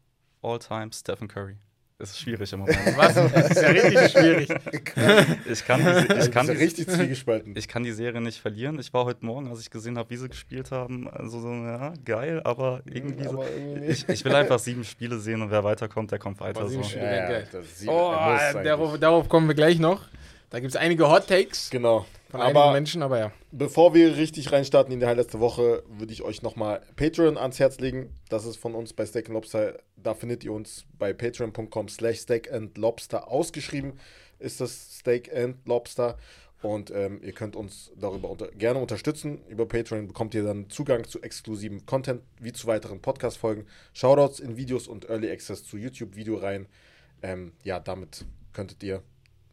All-Time 0.41 0.91
Stephen 0.93 1.27
Curry. 1.27 1.57
Das 1.99 2.11
ist 2.11 2.19
schwierig 2.21 2.53
im 2.53 2.59
Moment. 2.59 2.77
Was? 2.95 3.13
Das 3.33 3.51
ist 3.51 3.61
ja 3.61 3.67
richtig 3.67 4.11
schwierig. 4.11 4.49
ich 5.51 5.65
kann, 5.65 5.81
die, 5.81 6.13
ich, 6.13 6.31
kann 6.31 6.47
ja 6.47 6.53
die, 6.53 6.59
richtig 6.59 6.87
zwiegespalten. 6.87 7.57
ich 7.57 7.67
kann 7.67 7.83
die 7.83 7.91
Serie 7.91 8.21
nicht 8.21 8.39
verlieren. 8.39 8.79
Ich 8.79 8.93
war 8.93 9.03
heute 9.03 9.25
Morgen, 9.25 9.49
als 9.49 9.59
ich 9.59 9.69
gesehen 9.69 9.97
habe, 9.97 10.09
wie 10.09 10.15
sie 10.15 10.29
gespielt 10.29 10.71
haben, 10.71 11.09
also 11.09 11.41
so, 11.41 11.49
ja, 11.49 11.91
geil, 12.05 12.41
aber 12.45 12.81
irgendwie 12.85 13.25
so. 13.25 13.43
Irgendwie 13.43 13.87
Ich, 13.87 14.07
ich 14.07 14.23
will 14.23 14.33
einfach 14.33 14.59
sieben 14.59 14.85
Spiele 14.85 15.19
sehen 15.19 15.41
und 15.41 15.51
wer 15.51 15.65
weiterkommt, 15.65 16.11
der 16.11 16.19
kommt 16.19 16.39
weiter. 16.39 16.69
So. 16.69 16.81
Spiele. 16.83 17.03
ja, 17.03 17.31
ja, 17.31 17.41
sieht, 17.75 17.89
Oh, 17.89 18.11
eigentlich. 18.11 18.63
darauf, 18.63 18.97
darauf 18.97 19.27
kommen 19.27 19.49
wir 19.49 19.55
gleich 19.55 19.77
noch. 19.77 20.03
Da 20.51 20.61
gibt 20.61 20.69
es 20.71 20.77
einige 20.77 21.09
Hot 21.09 21.27
Takes 21.27 21.69
Genau. 21.69 22.05
Von 22.29 22.41
Aber 22.41 22.71
Menschen, 22.73 23.01
aber 23.01 23.17
ja. 23.17 23.31
bevor 23.51 23.95
wir 23.95 24.17
richtig 24.17 24.51
reinstarten 24.51 24.93
in 24.93 24.99
die 24.99 25.05
letzte 25.05 25.39
Woche, 25.39 25.83
würde 25.87 26.13
ich 26.13 26.21
euch 26.21 26.43
nochmal 26.43 26.81
Patreon 26.95 27.37
ans 27.37 27.57
Herz 27.59 27.79
legen. 27.79 28.13
Das 28.29 28.45
ist 28.45 28.57
von 28.57 28.75
uns 28.75 28.93
bei 28.93 29.05
Steak 29.05 29.29
and 29.29 29.33
Lobster. 29.33 29.79
Da 29.95 30.13
findet 30.13 30.43
ihr 30.43 30.53
uns 30.53 30.85
bei 30.99 31.11
patreon.com 31.11 31.89
slash 31.89 32.19
steak 32.19 32.51
and 32.51 32.77
lobster 32.77 33.29
ausgeschrieben. 33.29 33.93
Ist 34.37 34.61
das 34.61 34.99
Steak 34.99 35.35
and 35.35 35.57
Lobster. 35.65 36.17
Und 36.61 36.91
ähm, 36.91 37.19
ihr 37.23 37.31
könnt 37.31 37.55
uns 37.55 37.91
darüber 37.95 38.29
unter 38.29 38.49
gerne 38.51 38.79
unterstützen. 38.79 39.41
Über 39.47 39.65
Patreon 39.65 40.07
bekommt 40.07 40.35
ihr 40.35 40.43
dann 40.43 40.69
Zugang 40.69 41.05
zu 41.05 41.21
exklusivem 41.21 41.85
Content, 41.85 42.21
wie 42.39 42.51
zu 42.51 42.67
weiteren 42.67 43.01
Podcast-Folgen, 43.01 43.65
Shoutouts 43.93 44.39
in 44.39 44.55
Videos 44.55 44.87
und 44.87 45.09
Early 45.09 45.31
Access 45.31 45.63
zu 45.63 45.77
YouTube-Videoreihen. 45.77 46.67
Ähm, 47.23 47.53
ja, 47.63 47.79
damit 47.79 48.25
könntet 48.53 48.83
ihr 48.83 49.01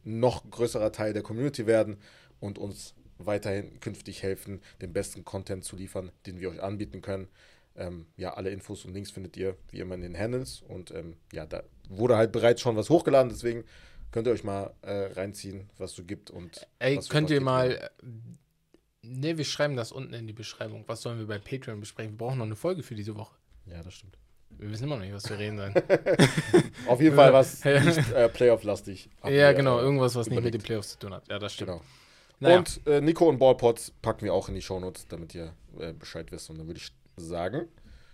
noch 0.05 0.51
größerer 0.51 0.93
Teil 0.93 1.13
der 1.13 1.23
Community 1.23 1.67
werden 1.67 1.99
und 2.41 2.59
uns 2.59 2.95
weiterhin 3.19 3.81
künftig 3.81 4.23
helfen, 4.23 4.61
den 4.81 4.93
besten 4.93 5.25
Content 5.25 5.65
zu 5.65 5.77
liefern, 5.77 6.13
den 6.27 6.41
wir 6.41 6.51
euch 6.51 6.63
anbieten 6.63 7.01
können. 7.01 7.29
Ähm, 7.75 8.07
ja, 8.17 8.35
alle 8.35 8.51
Infos 8.51 8.85
und 8.85 8.95
Links 8.95 9.11
findet 9.11 9.37
ihr 9.37 9.57
wie 9.71 9.81
immer 9.81 9.95
in 9.95 10.01
den 10.01 10.19
Handles 10.19 10.63
und 10.63 10.91
ähm, 10.93 11.17
ja, 11.33 11.47
da 11.47 11.63
wurde 11.89 12.17
halt 12.17 12.33
bereits 12.33 12.61
schon 12.63 12.77
was 12.77 12.89
hochgeladen, 12.91 13.31
deswegen 13.31 13.65
könnt 14.13 14.27
ihr 14.27 14.33
euch 14.33 14.45
mal 14.45 14.73
äh, 14.83 15.13
reinziehen, 15.13 15.69
was 15.77 15.91
es 15.91 15.97
so 15.97 16.05
gibt 16.05 16.31
und 16.31 16.67
Ey, 16.79 16.99
könnt 17.09 17.31
ihr 17.31 17.41
mal. 17.41 17.91
Ne, 19.03 19.39
wir 19.39 19.45
schreiben 19.45 19.77
das 19.77 19.93
unten 19.93 20.15
in 20.15 20.27
die 20.27 20.33
Beschreibung. 20.33 20.85
Was 20.89 21.03
sollen 21.03 21.19
wir 21.19 21.27
bei 21.27 21.39
Patreon 21.39 21.79
besprechen? 21.79 22.15
Wir 22.15 22.19
brauchen 22.19 22.39
noch 22.39 22.47
eine 22.47 22.57
Folge 22.57 22.83
für 22.83 22.97
diese 22.97 23.15
Woche. 23.15 23.37
Ja, 23.67 23.83
das 23.83 23.95
stimmt. 23.95 24.19
Wir 24.59 24.71
wissen 24.71 24.85
immer 24.85 24.97
noch 24.97 25.05
nicht, 25.05 25.15
was 25.15 25.29
wir 25.29 25.39
reden 25.39 25.59
sollen. 25.59 25.75
Auf 26.87 27.01
jeden 27.01 27.15
Fall 27.15 27.33
was 27.33 27.65
nicht 27.65 28.13
äh, 28.13 28.29
Playoff-lastig. 28.29 29.11
ja, 29.25 29.53
genau, 29.53 29.79
äh, 29.79 29.83
irgendwas, 29.83 30.15
was 30.15 30.27
nicht 30.27 30.37
mit 30.37 30.45
überlegt. 30.45 30.55
den 30.55 30.67
Playoffs 30.67 30.89
zu 30.91 30.99
tun 30.99 31.13
hat. 31.13 31.29
Ja, 31.29 31.39
das 31.39 31.53
stimmt. 31.53 31.71
Genau. 31.73 31.83
Naja, 32.41 32.59
Und 32.59 32.87
äh, 32.87 33.01
Nico 33.01 33.29
und 33.29 33.39
Ballpots 33.39 33.93
packen 34.03 34.25
wir 34.25 34.35
auch 34.35 34.49
in 34.49 34.55
die 34.55 34.63
Shownotes, 34.63 35.07
damit 35.09 35.35
ihr 35.35 35.53
äh, 35.79 35.93
Bescheid 35.93 36.31
wisst. 36.33 36.51
Und 36.51 36.59
dann 36.59 36.67
würde 36.67 36.79
ich 36.79 36.93
sagen, 37.17 37.69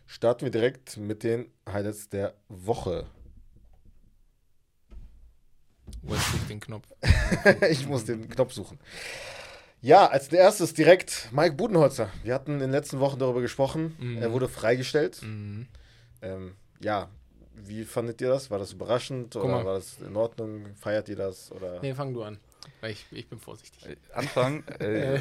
starten 0.06 0.42
wir 0.44 0.50
direkt 0.50 0.96
mit 0.96 1.22
den 1.22 1.46
Highlights 1.68 2.08
der 2.08 2.34
Woche. 2.48 3.06
wo 6.02 6.14
ist 6.14 6.32
nicht 6.34 6.50
den 6.50 6.60
Knopf? 6.60 6.86
ich 7.70 7.86
muss 7.86 8.04
den 8.04 8.28
Knopf 8.28 8.52
suchen. 8.52 8.78
Ja, 9.80 10.06
als 10.06 10.28
erstes 10.28 10.74
direkt 10.74 11.28
Mike 11.32 11.56
Budenholzer. 11.56 12.08
Wir 12.22 12.34
hatten 12.34 12.54
in 12.54 12.60
den 12.60 12.70
letzten 12.70 13.00
Wochen 13.00 13.18
darüber 13.18 13.40
gesprochen. 13.40 13.96
Mhm. 13.98 14.22
Er 14.22 14.32
wurde 14.32 14.48
freigestellt. 14.48 15.20
Mhm. 15.22 15.66
Ähm, 16.22 16.54
ja, 16.80 17.08
wie 17.54 17.84
fandet 17.84 18.20
ihr 18.20 18.28
das? 18.28 18.50
War 18.50 18.60
das 18.60 18.72
überraschend 18.72 19.34
oder 19.34 19.64
war 19.64 19.74
das 19.74 19.98
in 19.98 20.14
Ordnung? 20.16 20.66
Feiert 20.76 21.08
ihr 21.08 21.16
das? 21.16 21.50
Oder? 21.50 21.80
Nee, 21.80 21.94
fang 21.94 22.14
du 22.14 22.22
an. 22.22 22.38
Ich, 22.82 23.06
ich 23.10 23.28
bin 23.28 23.38
vorsichtig. 23.38 23.86
Äh, 23.86 23.96
Anfang, 24.14 24.64
äh, 24.80 25.20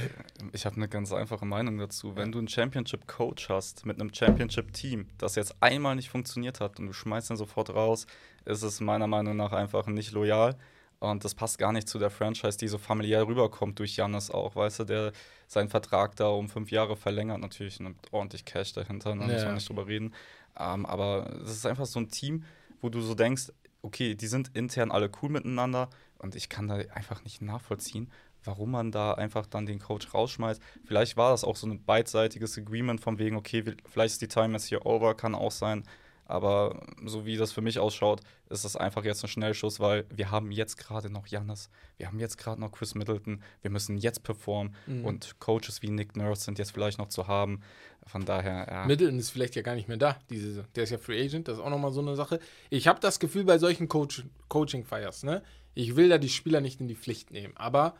ich 0.54 0.66
habe 0.66 0.76
eine 0.78 0.88
ganz 0.88 1.12
einfache 1.12 1.46
Meinung 1.46 1.78
dazu. 1.78 2.16
Wenn 2.16 2.32
du 2.32 2.40
einen 2.40 2.48
Championship-Coach 2.48 3.50
hast 3.50 3.86
mit 3.86 4.00
einem 4.00 4.14
Championship-Team, 4.14 5.08
das 5.18 5.36
jetzt 5.36 5.56
einmal 5.62 5.96
nicht 5.96 6.10
funktioniert 6.10 6.60
hat 6.60 6.80
und 6.80 6.88
du 6.88 6.94
schmeißt 6.94 7.30
ihn 7.32 7.38
sofort 7.38 7.70
raus, 7.72 8.08
ist 8.46 8.64
es 8.64 8.80
meiner 8.82 9.08
Meinung 9.08 9.36
nach 9.36 9.52
einfach 9.52 9.86
nicht 9.88 10.12
loyal. 10.12 10.56
Und 11.00 11.26
das 11.26 11.34
passt 11.34 11.58
gar 11.58 11.72
nicht 11.72 11.90
zu 11.90 11.98
der 11.98 12.12
Franchise, 12.12 12.58
die 12.60 12.68
so 12.68 12.78
familiär 12.78 13.26
rüberkommt 13.26 13.80
durch 13.80 13.96
Jannis 13.96 14.30
auch, 14.30 14.56
weißt 14.56 14.82
du, 14.82 14.84
der 14.84 15.12
seinen 15.48 15.68
Vertrag 15.70 16.16
da 16.16 16.28
um 16.28 16.48
fünf 16.48 16.70
Jahre 16.70 16.96
verlängert, 16.96 17.40
natürlich 17.42 17.80
mit 17.80 17.96
ordentlich 18.12 18.46
Cash 18.46 18.74
dahinter, 18.74 19.10
da 19.10 19.16
muss 19.16 19.42
Ja. 19.42 19.46
man 19.46 19.56
nicht 19.56 19.68
drüber 19.68 19.88
reden. 19.88 20.14
Ähm, 20.60 20.86
aber 20.86 21.28
es 21.44 21.52
ist 21.54 21.66
einfach 21.66 21.88
so 21.88 22.00
ein 22.00 22.10
Team, 22.10 22.44
wo 22.82 22.90
du 22.90 23.02
so 23.02 23.16
denkst, 23.16 23.52
okay, 23.82 24.14
die 24.14 24.28
sind 24.28 24.52
intern 24.56 24.92
alle 24.92 25.10
cool 25.22 25.30
miteinander 25.30 25.90
und 26.22 26.36
ich 26.36 26.50
kann 26.50 26.68
da 26.68 26.76
einfach 26.94 27.24
nicht 27.24 27.42
nachvollziehen, 27.42 28.12
warum 28.44 28.72
man 28.72 28.92
da 28.92 29.14
einfach 29.14 29.46
dann 29.46 29.66
den 29.66 29.80
Coach 29.80 30.14
rausschmeißt. 30.14 30.62
Vielleicht 30.86 31.18
war 31.18 31.32
das 31.32 31.44
auch 31.44 31.56
so 31.56 31.68
ein 31.68 31.84
beidseitiges 31.84 32.58
Agreement 32.58 33.02
von 33.02 33.20
wegen, 33.20 33.36
okay, 33.36 33.64
vielleicht 33.86 34.14
ist 34.14 34.22
die 34.22 34.28
Time 34.28 34.54
jetzt 34.54 34.66
hier 34.66 34.86
over, 34.86 35.16
kann 35.16 35.36
auch 35.36 35.52
sein. 35.52 35.84
Aber 36.26 36.80
so 37.06 37.26
wie 37.26 37.36
das 37.36 37.52
für 37.52 37.60
mich 37.62 37.78
ausschaut, 37.78 38.22
ist 38.50 38.64
das 38.64 38.78
einfach 38.78 39.04
jetzt 39.04 39.22
ein 39.22 39.28
Schnellschuss, 39.28 39.82
weil 39.82 40.06
wir 40.16 40.32
haben 40.32 40.50
jetzt 40.52 40.78
gerade 40.78 41.10
noch 41.10 41.28
Jannis, 41.28 41.70
wir 41.98 42.08
haben 42.08 42.20
jetzt 42.22 42.38
gerade 42.38 42.62
noch 42.62 42.72
Chris 42.72 42.96
Middleton, 42.96 43.44
wir 43.62 43.70
müssen 43.70 43.98
jetzt 43.98 44.24
performen 44.24 44.74
Mhm. 44.88 45.04
und 45.06 45.40
Coaches 45.40 45.82
wie 45.82 45.90
Nick 45.90 46.16
Nurse 46.16 46.44
sind 46.46 46.58
jetzt 46.58 46.72
vielleicht 46.72 47.00
noch 47.00 47.10
zu 47.10 47.28
haben. 47.28 47.60
Von 48.08 48.24
daher, 48.24 48.66
ja. 48.72 48.86
Middleton 48.86 49.20
ist 49.20 49.32
vielleicht 49.32 49.56
ja 49.58 49.62
gar 49.62 49.76
nicht 49.76 49.90
mehr 49.90 49.98
da. 49.98 50.18
Diese, 50.30 50.48
Saison. 50.54 50.66
der 50.76 50.84
ist 50.86 50.92
ja 50.92 50.98
Free 51.00 51.22
Agent, 51.22 51.50
das 51.50 51.58
ist 51.58 51.64
auch 51.64 51.70
nochmal 51.70 51.92
so 51.92 52.00
eine 52.00 52.16
Sache. 52.16 52.40
Ich 52.70 52.88
habe 52.88 53.02
das 53.02 53.20
Gefühl 53.20 53.44
bei 53.44 53.58
solchen 53.58 53.90
Coach, 53.90 54.24
Coaching-Fires, 54.48 55.24
ne? 55.24 55.44
Ich 55.74 55.96
will 55.96 56.10
da 56.10 56.18
die 56.18 56.30
Spieler 56.30 56.62
nicht 56.62 56.82
in 56.82 56.88
die 56.88 56.96
Pflicht 56.96 57.32
nehmen, 57.32 57.56
aber 57.56 57.96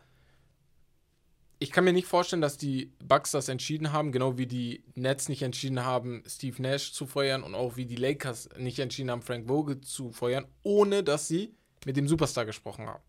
ich 1.58 1.70
kann 1.70 1.84
mir 1.84 1.92
nicht 1.92 2.08
vorstellen, 2.08 2.42
dass 2.42 2.56
die 2.56 2.92
Bucks 3.04 3.30
das 3.30 3.48
entschieden 3.48 3.92
haben, 3.92 4.10
genau 4.10 4.36
wie 4.36 4.48
die 4.48 4.82
Nets 4.96 5.28
nicht 5.28 5.42
entschieden 5.42 5.84
haben, 5.84 6.24
Steve 6.26 6.60
Nash 6.60 6.92
zu 6.92 7.06
feuern 7.06 7.44
und 7.44 7.54
auch 7.54 7.76
wie 7.76 7.86
die 7.86 7.94
Lakers 7.94 8.48
nicht 8.58 8.80
entschieden 8.80 9.12
haben, 9.12 9.22
Frank 9.22 9.46
Vogel 9.46 9.80
zu 9.80 10.10
feuern, 10.10 10.46
ohne 10.64 11.04
dass 11.04 11.28
sie 11.28 11.54
mit 11.86 11.96
dem 11.96 12.08
Superstar 12.08 12.46
gesprochen 12.46 12.88
haben. 12.88 13.02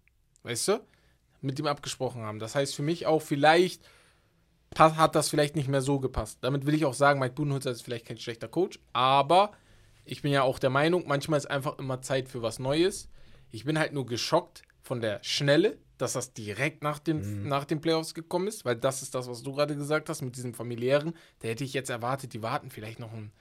Weißt 0.43 0.67
du? 0.67 0.85
Mit 1.41 1.57
ihm 1.57 1.65
abgesprochen 1.65 2.21
haben. 2.21 2.37
Das 2.37 2.53
heißt 2.53 2.75
für 2.75 2.83
mich 2.83 3.07
auch 3.07 3.23
vielleicht 3.23 3.83
hat 4.77 5.15
das 5.15 5.29
vielleicht 5.29 5.55
nicht 5.55 5.67
mehr 5.67 5.81
so 5.81 5.99
gepasst. 5.99 6.39
Damit 6.41 6.65
will 6.65 6.75
ich 6.75 6.85
auch 6.85 6.93
sagen, 6.93 7.19
Mike 7.19 7.33
Budenholzer 7.33 7.71
ist 7.71 7.81
vielleicht 7.81 8.05
kein 8.05 8.17
schlechter 8.17 8.47
Coach, 8.47 8.79
aber 8.91 9.51
ich 10.05 10.21
bin 10.21 10.31
ja 10.31 10.43
auch 10.43 10.59
der 10.59 10.69
Meinung, 10.69 11.05
manchmal 11.07 11.37
ist 11.37 11.49
einfach 11.49 11.79
immer 11.79 12.01
Zeit 12.01 12.29
für 12.29 12.41
was 12.41 12.59
Neues. 12.59 13.09
Ich 13.53 13.65
bin 13.65 13.77
halt 13.77 13.93
nur 13.93 14.05
geschockt 14.07 14.63
von 14.81 14.99
der 14.99 15.19
Schnelle, 15.23 15.77
dass 15.99 16.13
das 16.13 16.33
direkt 16.33 16.81
nach 16.81 16.97
den, 16.97 17.47
nach 17.47 17.65
den 17.65 17.81
Playoffs 17.81 18.15
gekommen 18.15 18.47
ist, 18.47 18.65
weil 18.65 18.75
das 18.75 19.03
ist 19.03 19.13
das, 19.13 19.27
was 19.27 19.43
du 19.43 19.53
gerade 19.53 19.75
gesagt 19.75 20.09
hast 20.09 20.23
mit 20.23 20.35
diesem 20.35 20.55
familiären. 20.55 21.13
Da 21.39 21.47
hätte 21.49 21.63
ich 21.63 21.73
jetzt 21.73 21.89
erwartet, 21.91 22.33
die 22.33 22.41
warten 22.41 22.71
vielleicht 22.71 22.99
noch 22.99 23.13
ein, 23.13 23.31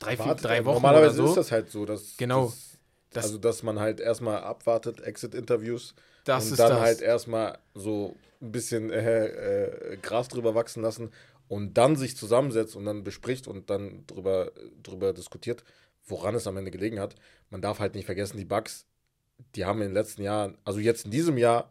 drei, 0.00 0.16
vier, 0.16 0.34
drei 0.34 0.58
äh, 0.58 0.64
Wochen 0.64 0.74
Normalerweise 0.74 1.20
oder 1.20 1.28
so. 1.28 1.32
ist 1.34 1.36
das 1.46 1.52
halt 1.52 1.70
so, 1.70 1.86
dass, 1.86 2.16
Genau. 2.16 2.46
dass, 2.46 2.78
Das- 3.10 3.24
also 3.26 3.38
dass 3.38 3.62
man 3.62 3.78
halt 3.78 4.00
erstmal 4.00 4.38
abwartet, 4.42 5.00
Exit-Interviews 5.00 5.94
Das 6.24 6.50
und 6.50 6.58
dann 6.58 6.70
das. 6.70 6.80
halt 6.80 7.00
erstmal 7.00 7.58
so 7.74 8.16
ein 8.40 8.50
bisschen 8.50 8.90
äh, 8.90 9.26
äh, 9.92 9.96
Gras 9.98 10.26
drüber 10.28 10.56
wachsen 10.56 10.82
lassen 10.82 11.12
und 11.46 11.74
dann 11.78 11.94
sich 11.94 12.16
zusammensetzt 12.16 12.74
und 12.74 12.84
dann 12.84 13.04
bespricht 13.04 13.46
und 13.46 13.70
dann 13.70 14.04
drüber, 14.08 14.50
drüber 14.82 15.12
diskutiert, 15.12 15.62
woran 16.06 16.34
es 16.34 16.48
am 16.48 16.56
Ende 16.56 16.72
gelegen 16.72 16.98
hat. 16.98 17.14
Man 17.48 17.62
darf 17.62 17.78
halt 17.78 17.94
nicht 17.94 18.06
vergessen, 18.06 18.38
die 18.38 18.44
Bugs, 18.44 18.86
die 19.54 19.64
haben 19.64 19.80
in 19.82 19.88
den 19.88 19.94
letzten 19.94 20.22
Jahren, 20.22 20.56
also 20.64 20.80
jetzt 20.80 21.04
in 21.04 21.10
diesem 21.10 21.38
Jahr, 21.38 21.70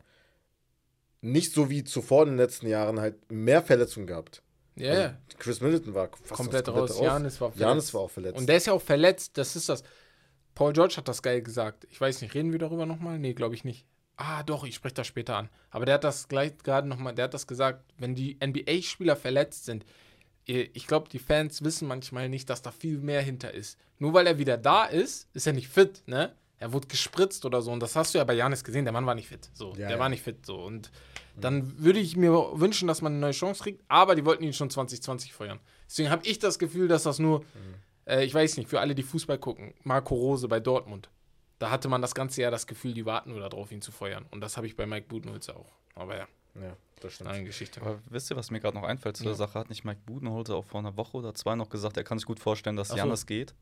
nicht 1.22 1.54
so 1.54 1.70
wie 1.70 1.84
zuvor 1.84 2.24
in 2.24 2.30
den 2.30 2.38
letzten 2.38 2.68
Jahren 2.68 3.00
halt 3.00 3.32
mehr 3.32 3.62
Verletzungen 3.62 4.08
gehabt. 4.08 4.42
Ja, 4.76 4.90
Also 4.90 5.02
ja. 5.04 5.18
Chris 5.38 5.62
Middleton 5.62 5.94
war 5.94 6.10
fast 6.10 6.32
komplett 6.32 6.68
das 6.68 6.76
raus. 6.76 7.00
Janis 7.00 7.42
war 7.42 7.52
verletzt. 7.52 7.70
Janis 7.70 7.94
war 7.94 8.02
auch 8.02 8.12
verletzt. 8.12 8.38
Und 8.40 8.48
der 8.48 8.58
ist 8.58 8.68
ja 8.68 8.74
auch 8.74 8.82
verletzt, 8.82 9.38
das 9.38 9.56
ist 9.56 9.70
das. 9.70 9.84
Paul 10.56 10.74
George 10.74 10.96
hat 10.98 11.08
das 11.08 11.22
geil 11.22 11.42
gesagt. 11.42 11.88
Ich 11.90 12.00
weiß 12.02 12.22
nicht, 12.22 12.34
reden 12.34 12.52
wir 12.52 12.60
darüber 12.60 12.86
nochmal? 12.86 13.20
Nee, 13.20 13.34
glaube 13.34 13.56
ich 13.56 13.64
nicht. 13.64 13.86
Ah, 14.18 14.44
doch, 14.44 14.64
ich 14.66 14.76
spreche 14.76 14.96
das 14.96 15.08
später 15.08 15.36
an. 15.36 15.50
Aber 15.70 15.86
der 15.86 15.96
hat 15.96 16.04
das 16.04 16.28
gleich 16.28 16.58
gerade 16.60 16.88
nochmal, 16.88 17.16
der 17.16 17.26
hat 17.26 17.34
das 17.34 17.48
gesagt, 17.48 17.84
wenn 17.98 18.16
die 18.16 18.38
NBA-Spieler 18.44 19.16
verletzt 19.16 19.66
sind, 19.66 19.86
ich 20.46 20.88
glaube, 20.88 21.08
die 21.10 21.20
Fans 21.20 21.64
wissen 21.64 21.88
manchmal 21.88 22.28
nicht, 22.28 22.50
dass 22.50 22.62
da 22.62 22.72
viel 22.72 22.98
mehr 22.98 23.22
hinter 23.22 23.54
ist. 23.54 23.78
Nur 24.00 24.14
weil 24.14 24.28
er 24.28 24.38
wieder 24.40 24.58
da 24.58 24.86
ist, 24.86 25.28
ist 25.34 25.48
er 25.48 25.54
nicht 25.54 25.68
fit, 25.70 26.04
ne? 26.08 26.36
Er 26.62 26.72
wurde 26.74 26.88
gespritzt 26.88 27.44
oder 27.46 27.62
so. 27.62 27.72
Und 27.72 27.80
das 27.82 27.96
hast 27.96 28.14
du 28.14 28.20
ja 28.20 28.24
bei 28.24 28.34
Janis 28.36 28.64
gesehen, 28.64 28.86
der 28.86 28.92
Mann 28.94 29.06
war 29.06 29.16
nicht 29.16 29.28
fit. 29.28 29.50
So, 29.54 29.70
Ja, 29.72 29.88
der 29.88 29.92
ja. 29.92 30.00
war 30.00 30.10
nicht 30.10 30.22
fit. 30.24 30.46
So. 30.46 30.56
Und 30.62 30.92
dann 31.36 31.80
würde 31.80 32.00
ich 32.00 32.16
mir 32.16 32.32
wünschen, 32.54 32.88
dass 32.88 33.02
man 33.02 33.14
eine 33.14 33.20
neue 33.22 33.32
Chance 33.32 33.64
kriegt, 33.64 33.84
aber 33.88 34.16
die 34.16 34.24
wollten 34.26 34.44
ihn 34.44 34.54
schon 34.54 34.70
2020 34.70 35.34
feuern. 35.34 35.60
Deswegen 35.90 36.10
habe 36.12 36.26
ich 36.26 36.40
das 36.40 36.60
Gefühl, 36.60 36.88
dass 36.88 37.04
das 37.04 37.20
nur, 37.20 37.44
äh, 38.06 38.24
ich 38.24 38.34
weiß 38.34 38.58
nicht, 38.58 38.70
für 38.70 38.80
alle, 38.80 38.94
die 38.96 39.04
Fußball 39.04 39.38
gucken, 39.40 39.74
Marco 39.84 40.14
Rose 40.16 40.48
bei 40.48 40.60
Dortmund. 40.60 41.10
Da 41.58 41.70
hatte 41.72 41.90
man 41.90 42.02
das 42.02 42.14
ganze 42.16 42.42
Jahr 42.42 42.52
das 42.52 42.68
Gefühl, 42.68 42.94
die 42.94 43.06
warten 43.06 43.32
nur 43.32 43.40
darauf, 43.40 43.72
ihn 43.72 43.82
zu 43.82 43.92
feuern. 43.92 44.26
Und 44.32 44.42
das 44.42 44.56
habe 44.58 44.68
ich 44.68 44.76
bei 44.76 44.86
Mike 44.86 45.08
Budenholzer 45.08 45.56
auch. 45.58 45.72
Aber 45.96 46.16
ja, 46.18 46.28
ja, 46.62 46.76
das 47.02 47.14
stimmt. 47.14 47.30
eine 47.30 47.44
Geschichte. 47.44 47.82
Aber 47.82 48.00
wisst 48.10 48.30
ihr, 48.32 48.36
was 48.38 48.52
mir 48.52 48.60
gerade 48.60 48.78
noch 48.78 48.84
einfällt 48.84 49.18
zu 49.18 49.24
Ja. 49.24 49.30
der 49.30 49.36
Sache? 49.38 49.58
Hat 49.60 49.70
nicht 49.70 49.84
Mike 49.84 50.02
Budenholzer 50.06 50.56
auch 50.56 50.66
vor 50.66 50.80
einer 50.80 50.96
Woche 50.98 51.18
oder 51.18 51.34
zwei 51.34 51.56
noch 51.56 51.70
gesagt, 51.70 51.98
er 51.98 52.04
kann 52.04 52.18
sich 52.20 52.26
gut 52.28 52.40
vorstellen, 52.40 52.76
dass 52.76 52.90
Ach 52.92 52.96
so. 52.96 52.98
Janis 53.04 53.26
geht? 53.26 53.54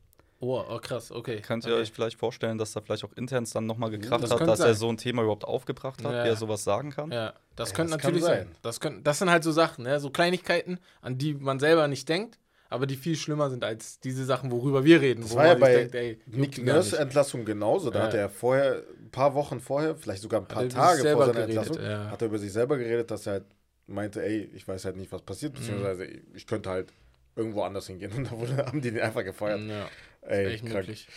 Oh, 0.42 0.62
oh 0.70 0.78
krass, 0.78 1.12
okay. 1.12 1.40
Könnt 1.42 1.64
ihr 1.66 1.72
okay. 1.72 1.82
euch 1.82 1.92
vielleicht 1.92 2.18
vorstellen, 2.18 2.56
dass 2.56 2.72
da 2.72 2.80
vielleicht 2.80 3.04
auch 3.04 3.12
intern 3.14 3.46
dann 3.52 3.66
nochmal 3.66 3.90
gekracht 3.90 4.22
Das 4.22 4.30
hat, 4.30 4.40
dass 4.40 4.60
er 4.60 4.66
sein. 4.68 4.74
so 4.74 4.88
ein 4.88 4.96
Thema 4.96 5.20
überhaupt 5.22 5.44
aufgebracht 5.44 6.02
hat, 6.02 6.12
Ja. 6.12 6.24
wie 6.24 6.28
er 6.28 6.36
sowas 6.36 6.64
sagen 6.64 6.90
kann? 6.90 7.10
Ja, 7.12 7.34
das 7.56 7.70
Ja, 7.70 7.74
könnte 7.76 7.92
das 7.92 8.00
kann 8.02 8.12
natürlich 8.12 8.24
sein. 8.24 8.46
sein. 8.46 8.56
Das, 8.62 8.80
können, 8.80 9.04
das 9.04 9.18
sind 9.18 9.30
halt 9.30 9.44
so 9.44 9.52
Sachen, 9.52 9.84
ne? 9.84 10.00
so 10.00 10.08
Kleinigkeiten, 10.10 10.78
an 11.02 11.18
die 11.18 11.34
man 11.34 11.60
selber 11.60 11.86
nicht 11.88 12.08
denkt, 12.08 12.38
aber 12.70 12.86
die 12.86 12.96
viel 12.96 13.16
schlimmer 13.16 13.50
sind 13.50 13.64
als 13.64 14.00
diese 14.00 14.24
Sachen, 14.24 14.50
worüber 14.50 14.82
wir 14.84 15.00
reden. 15.02 15.22
Das 15.22 15.32
wo 15.32 15.36
war 15.36 15.44
ja 15.46 15.58
man 15.58 15.58
sich 15.58 15.68
bei 15.68 15.74
denkt, 15.76 15.94
ey, 15.94 16.20
Nick 16.26 16.64
Nurse. 16.64 16.98
Entlassung 16.98 17.44
genauso. 17.44 17.90
Da 17.90 17.98
Ja. 17.98 18.04
hat 18.06 18.14
er 18.14 18.28
vorher, 18.30 18.82
ein 18.98 19.10
paar 19.10 19.34
Wochen 19.34 19.60
vorher, 19.60 19.94
vielleicht 19.96 20.22
sogar 20.22 20.40
ein 20.40 20.46
paar 20.48 20.62
er 20.62 20.68
Tage 20.70 21.02
vor 21.12 21.26
seiner 21.26 21.32
geredet, 21.46 21.56
Entlassung, 21.66 21.84
ja. 21.84 22.10
hat 22.10 22.22
er 22.22 22.28
über 22.28 22.38
sich 22.38 22.52
selber 22.52 22.78
geredet, 22.78 23.10
dass 23.10 23.26
er 23.26 23.32
halt 23.34 23.44
meinte, 23.86 24.24
ey, 24.24 24.48
ich 24.54 24.66
weiß 24.66 24.86
halt 24.86 24.96
nicht, 24.96 25.12
was 25.12 25.20
Mhm. 25.20 25.26
passiert, 25.26 25.52
beziehungsweise 25.52 26.06
ich 26.06 26.46
könnte 26.46 26.70
halt 26.70 26.92
irgendwo 27.36 27.62
anders 27.62 27.88
hingehen. 27.88 28.12
Und 28.16 28.24
da 28.32 28.38
wurde, 28.38 28.56
haben 28.64 28.80
die 28.80 28.88
ihn 28.88 29.00
einfach 29.00 29.24
gefeuert. 29.24 29.60
Ja, 29.68 29.86
Ey, 30.22 30.46
echt 30.54 30.64
krank. 30.64 30.74
möglich. 30.74 31.08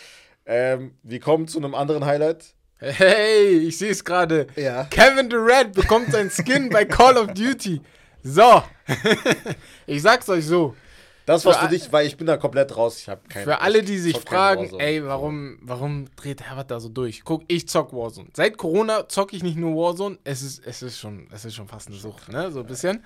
Ähm, 0.46 0.94
wir 1.02 1.20
kommen 1.20 1.48
zu 1.48 1.58
einem 1.58 1.74
anderen 1.74 2.04
Highlight. 2.04 2.54
Hey, 2.78 3.58
ich 3.58 3.78
sehe 3.78 3.90
es 3.90 4.04
gerade. 4.04 4.46
Ja. 4.56 4.84
Kevin 4.84 5.30
Durant 5.30 5.72
bekommt 5.72 6.12
sein 6.12 6.30
Skin 6.30 6.68
bei 6.68 6.84
Call 6.84 7.16
of 7.16 7.32
Duty. 7.32 7.80
So. 8.22 8.62
ich 9.86 10.02
sag's 10.02 10.28
euch 10.28 10.46
so. 10.46 10.74
Das 11.26 11.46
was 11.46 11.56
Für 11.56 11.68
dich, 11.68 11.90
weil 11.90 12.06
ich 12.06 12.18
bin 12.18 12.26
da 12.26 12.36
komplett 12.36 12.76
raus. 12.76 12.98
Ich 12.98 13.08
habe 13.08 13.22
keine 13.28 13.44
Für 13.44 13.60
alle, 13.62 13.82
die 13.82 13.98
sich 13.98 14.18
fragen, 14.18 14.78
ey, 14.78 15.02
warum, 15.06 15.58
warum 15.62 16.06
dreht 16.16 16.42
Herbert 16.42 16.70
da 16.70 16.80
so 16.80 16.90
durch? 16.90 17.24
Guck, 17.24 17.44
ich 17.48 17.66
zock 17.66 17.94
Warzone. 17.94 18.28
Seit 18.34 18.58
Corona 18.58 19.08
zocke 19.08 19.34
ich 19.34 19.42
nicht 19.42 19.56
nur 19.56 19.74
Warzone, 19.74 20.18
es 20.24 20.42
ist, 20.42 20.66
es 20.66 20.82
ist, 20.82 20.98
schon, 20.98 21.26
es 21.32 21.46
ist 21.46 21.54
schon 21.54 21.66
fast 21.66 21.88
eine 21.88 21.96
Sucht, 21.96 22.28
ne? 22.28 22.52
So 22.52 22.60
ein 22.60 22.66
bisschen. 22.66 23.02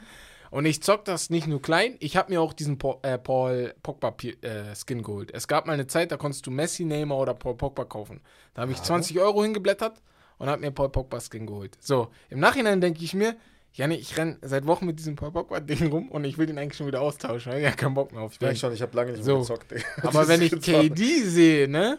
Und 0.50 0.64
ich 0.66 0.82
zock 0.82 1.04
das 1.04 1.30
nicht 1.30 1.46
nur 1.46 1.60
klein, 1.60 1.96
ich 2.00 2.16
habe 2.16 2.32
mir 2.32 2.40
auch 2.40 2.52
diesen 2.52 2.78
Paul, 2.78 2.96
äh, 3.02 3.18
Paul 3.18 3.74
Pogba 3.82 4.14
äh, 4.42 4.74
Skin 4.74 5.02
geholt. 5.02 5.30
Es 5.34 5.46
gab 5.48 5.66
mal 5.66 5.74
eine 5.74 5.86
Zeit, 5.86 6.10
da 6.10 6.16
konntest 6.16 6.46
du 6.46 6.50
Messi, 6.50 6.84
Neymar 6.84 7.18
oder 7.18 7.34
Paul 7.34 7.56
Pogba 7.56 7.84
kaufen. 7.84 8.20
Da 8.54 8.62
habe 8.62 8.72
ich 8.72 8.82
20 8.82 9.18
Euro 9.20 9.42
hingeblättert 9.42 10.00
und 10.38 10.48
habe 10.48 10.60
mir 10.62 10.70
Paul 10.70 10.88
Pogba 10.88 11.18
Skin 11.20 11.46
geholt. 11.46 11.76
So, 11.80 12.08
im 12.30 12.40
Nachhinein 12.40 12.80
denke 12.80 13.04
ich 13.04 13.12
mir, 13.14 13.36
Janne, 13.74 13.96
ich 13.98 14.16
renne 14.16 14.38
seit 14.40 14.66
Wochen 14.66 14.86
mit 14.86 14.98
diesem 14.98 15.14
Paul 15.16 15.30
Pogba 15.32 15.60
Ding 15.60 15.88
rum 15.90 16.08
und 16.10 16.24
ich 16.24 16.38
will 16.38 16.46
den 16.46 16.58
eigentlich 16.58 16.76
schon 16.78 16.86
wieder 16.86 17.02
austauschen, 17.02 17.52
weil 17.52 17.60
ich 17.60 17.66
hab 17.66 17.76
keinen 17.76 17.94
Bock 17.94 18.12
mehr 18.12 18.22
auf 18.22 18.32
Ich 18.32 18.40
merke 18.40 18.54
den. 18.54 18.58
schon, 18.60 18.72
ich 18.72 18.80
habe 18.82 18.96
lange 18.96 19.12
nicht 19.12 19.24
So. 19.24 19.32
mehr 19.32 19.40
gezockt. 19.40 19.72
ey. 19.72 19.82
Aber 20.02 20.26
wenn 20.28 20.40
ich 20.42 20.58
KD 20.60 21.22
sehe, 21.24 21.68
ne? 21.68 21.98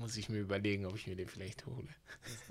Muss 0.00 0.16
ich 0.16 0.28
mir 0.28 0.38
überlegen, 0.38 0.86
ob 0.86 0.96
ich 0.96 1.06
mir 1.06 1.14
den 1.14 1.28
vielleicht 1.28 1.64
hole. 1.66 1.86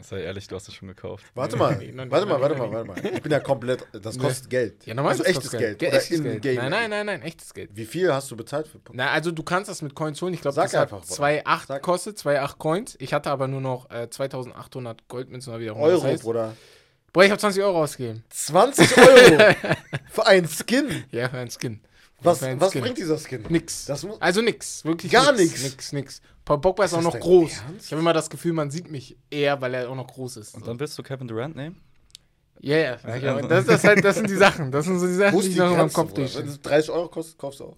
Sei 0.02 0.22
ehrlich, 0.22 0.48
du 0.48 0.56
hast 0.56 0.68
es 0.70 0.74
schon 0.76 0.88
gekauft. 0.88 1.26
Warte 1.36 1.58
mal, 1.58 1.72
warte 2.10 2.26
mal, 2.26 2.40
warte 2.42 2.56
mal, 2.56 2.72
warte 2.88 2.88
mal. 2.88 3.14
Ich 3.16 3.22
bin 3.22 3.32
ja 3.32 3.40
komplett, 3.42 3.86
das 3.92 4.18
kostet 4.18 4.50
Geld. 4.50 4.86
Ja, 4.86 4.94
normal 4.94 5.12
also 5.12 5.24
echtes 5.26 5.52
Geld. 5.52 5.80
Ge- 5.80 5.90
Oder 5.90 5.98
echtes 5.98 6.20
in 6.20 6.42
Geld. 6.42 6.58
Nein, 6.58 6.72
nein, 6.72 6.90
nein, 6.90 7.06
nein, 7.06 7.22
echtes 7.22 7.54
Geld. 7.54 7.72
Wie 7.74 7.86
viel 7.86 8.14
hast 8.14 8.32
du 8.32 8.38
bezahlt 8.38 8.68
für 8.68 8.80
Na, 8.94 9.12
also 9.12 9.32
du 9.32 9.44
kannst 9.44 9.70
das 9.70 9.82
mit 9.82 9.94
Coins 9.94 10.22
holen. 10.22 10.34
Ich 10.34 10.42
glaube, 10.42 10.56
das 10.56 10.74
hat 10.74 10.84
einfach, 10.94 11.02
Bruder. 11.06 11.22
2,8 11.24 11.66
Sag. 11.68 11.82
kostet, 11.82 12.18
2,8 12.18 12.58
Coins. 12.58 12.96
Ich 13.00 13.14
hatte 13.14 13.30
aber 13.30 13.48
nur 13.48 13.62
noch 13.62 13.90
äh, 13.92 14.10
2800 14.10 15.08
Goldmünzen 15.10 15.52
oder 15.54 15.62
wie 15.62 15.70
auch 15.70 15.76
immer 15.78 15.88
das 15.90 16.00
Euro, 16.02 16.04
heißt. 16.12 16.24
Bruder? 16.24 16.56
Boah, 17.12 17.24
ich 17.26 17.30
habe 17.30 17.40
20 17.40 17.62
Euro 17.62 17.84
ausgegeben. 17.84 18.24
20 18.30 18.98
Euro 18.98 19.54
für 20.10 20.26
einen 20.26 20.48
Skin. 20.48 21.04
Ja, 21.12 21.30
für 21.30 21.38
einen 21.38 21.52
Skin. 21.52 21.82
Was, 22.24 22.42
was 22.42 22.72
bringt 22.74 22.98
dieser 22.98 23.18
Skin? 23.18 23.44
Nix. 23.50 23.90
Also 24.20 24.42
nix, 24.42 24.84
wirklich 24.86 25.12
Gar 25.12 25.32
nix. 25.34 25.52
nix. 25.52 25.64
Nix, 25.64 25.92
nix. 25.94 26.22
Paul 26.46 26.60
Pogba 26.60 26.86
ist, 26.86 26.92
Ist 26.92 26.98
auch 26.98 27.02
noch 27.02 27.20
groß. 27.20 27.52
Ernst? 27.68 27.86
Ich 27.86 27.92
habe 27.92 28.02
immer 28.02 28.14
das 28.14 28.30
Gefühl, 28.30 28.54
man 28.54 28.70
sieht 28.70 28.90
mich 28.92 29.18
eher, 29.30 29.60
weil 29.62 29.74
er 29.74 29.90
auch 29.90 29.96
noch 29.96 30.08
groß 30.08 30.38
ist. 30.38 30.56
Und 30.56 30.62
So. 30.62 30.66
dann 30.68 30.80
willst 30.80 30.98
du 30.98 31.04
Kevin 31.04 31.28
Durant 31.28 31.56
nehmen? 31.56 31.82
Ja, 32.60 32.78
ja. 32.78 32.98
Ja, 33.06 33.16
ja 33.16 33.36
also- 33.36 33.48
das, 33.48 33.66
das, 33.66 33.84
halt, 33.84 34.04
das 34.04 34.16
sind 34.18 34.30
die 34.30 34.36
Sachen. 34.36 34.72
Das 34.72 34.86
sind 34.86 35.00
so 35.00 35.08
die 35.08 35.14
Sachen, 35.14 35.40
die 35.42 35.50
die 35.50 35.60
noch 35.60 35.72
in 35.72 35.78
meinem 35.78 35.94
Kopf 35.94 36.14
Bruder? 36.14 36.30
Wenn 36.36 36.48
es 36.48 36.62
30 36.62 36.90
Euro 36.92 37.08
kostet, 37.10 37.38
kaufst 37.38 37.60
du 37.60 37.66
auch. 37.66 37.78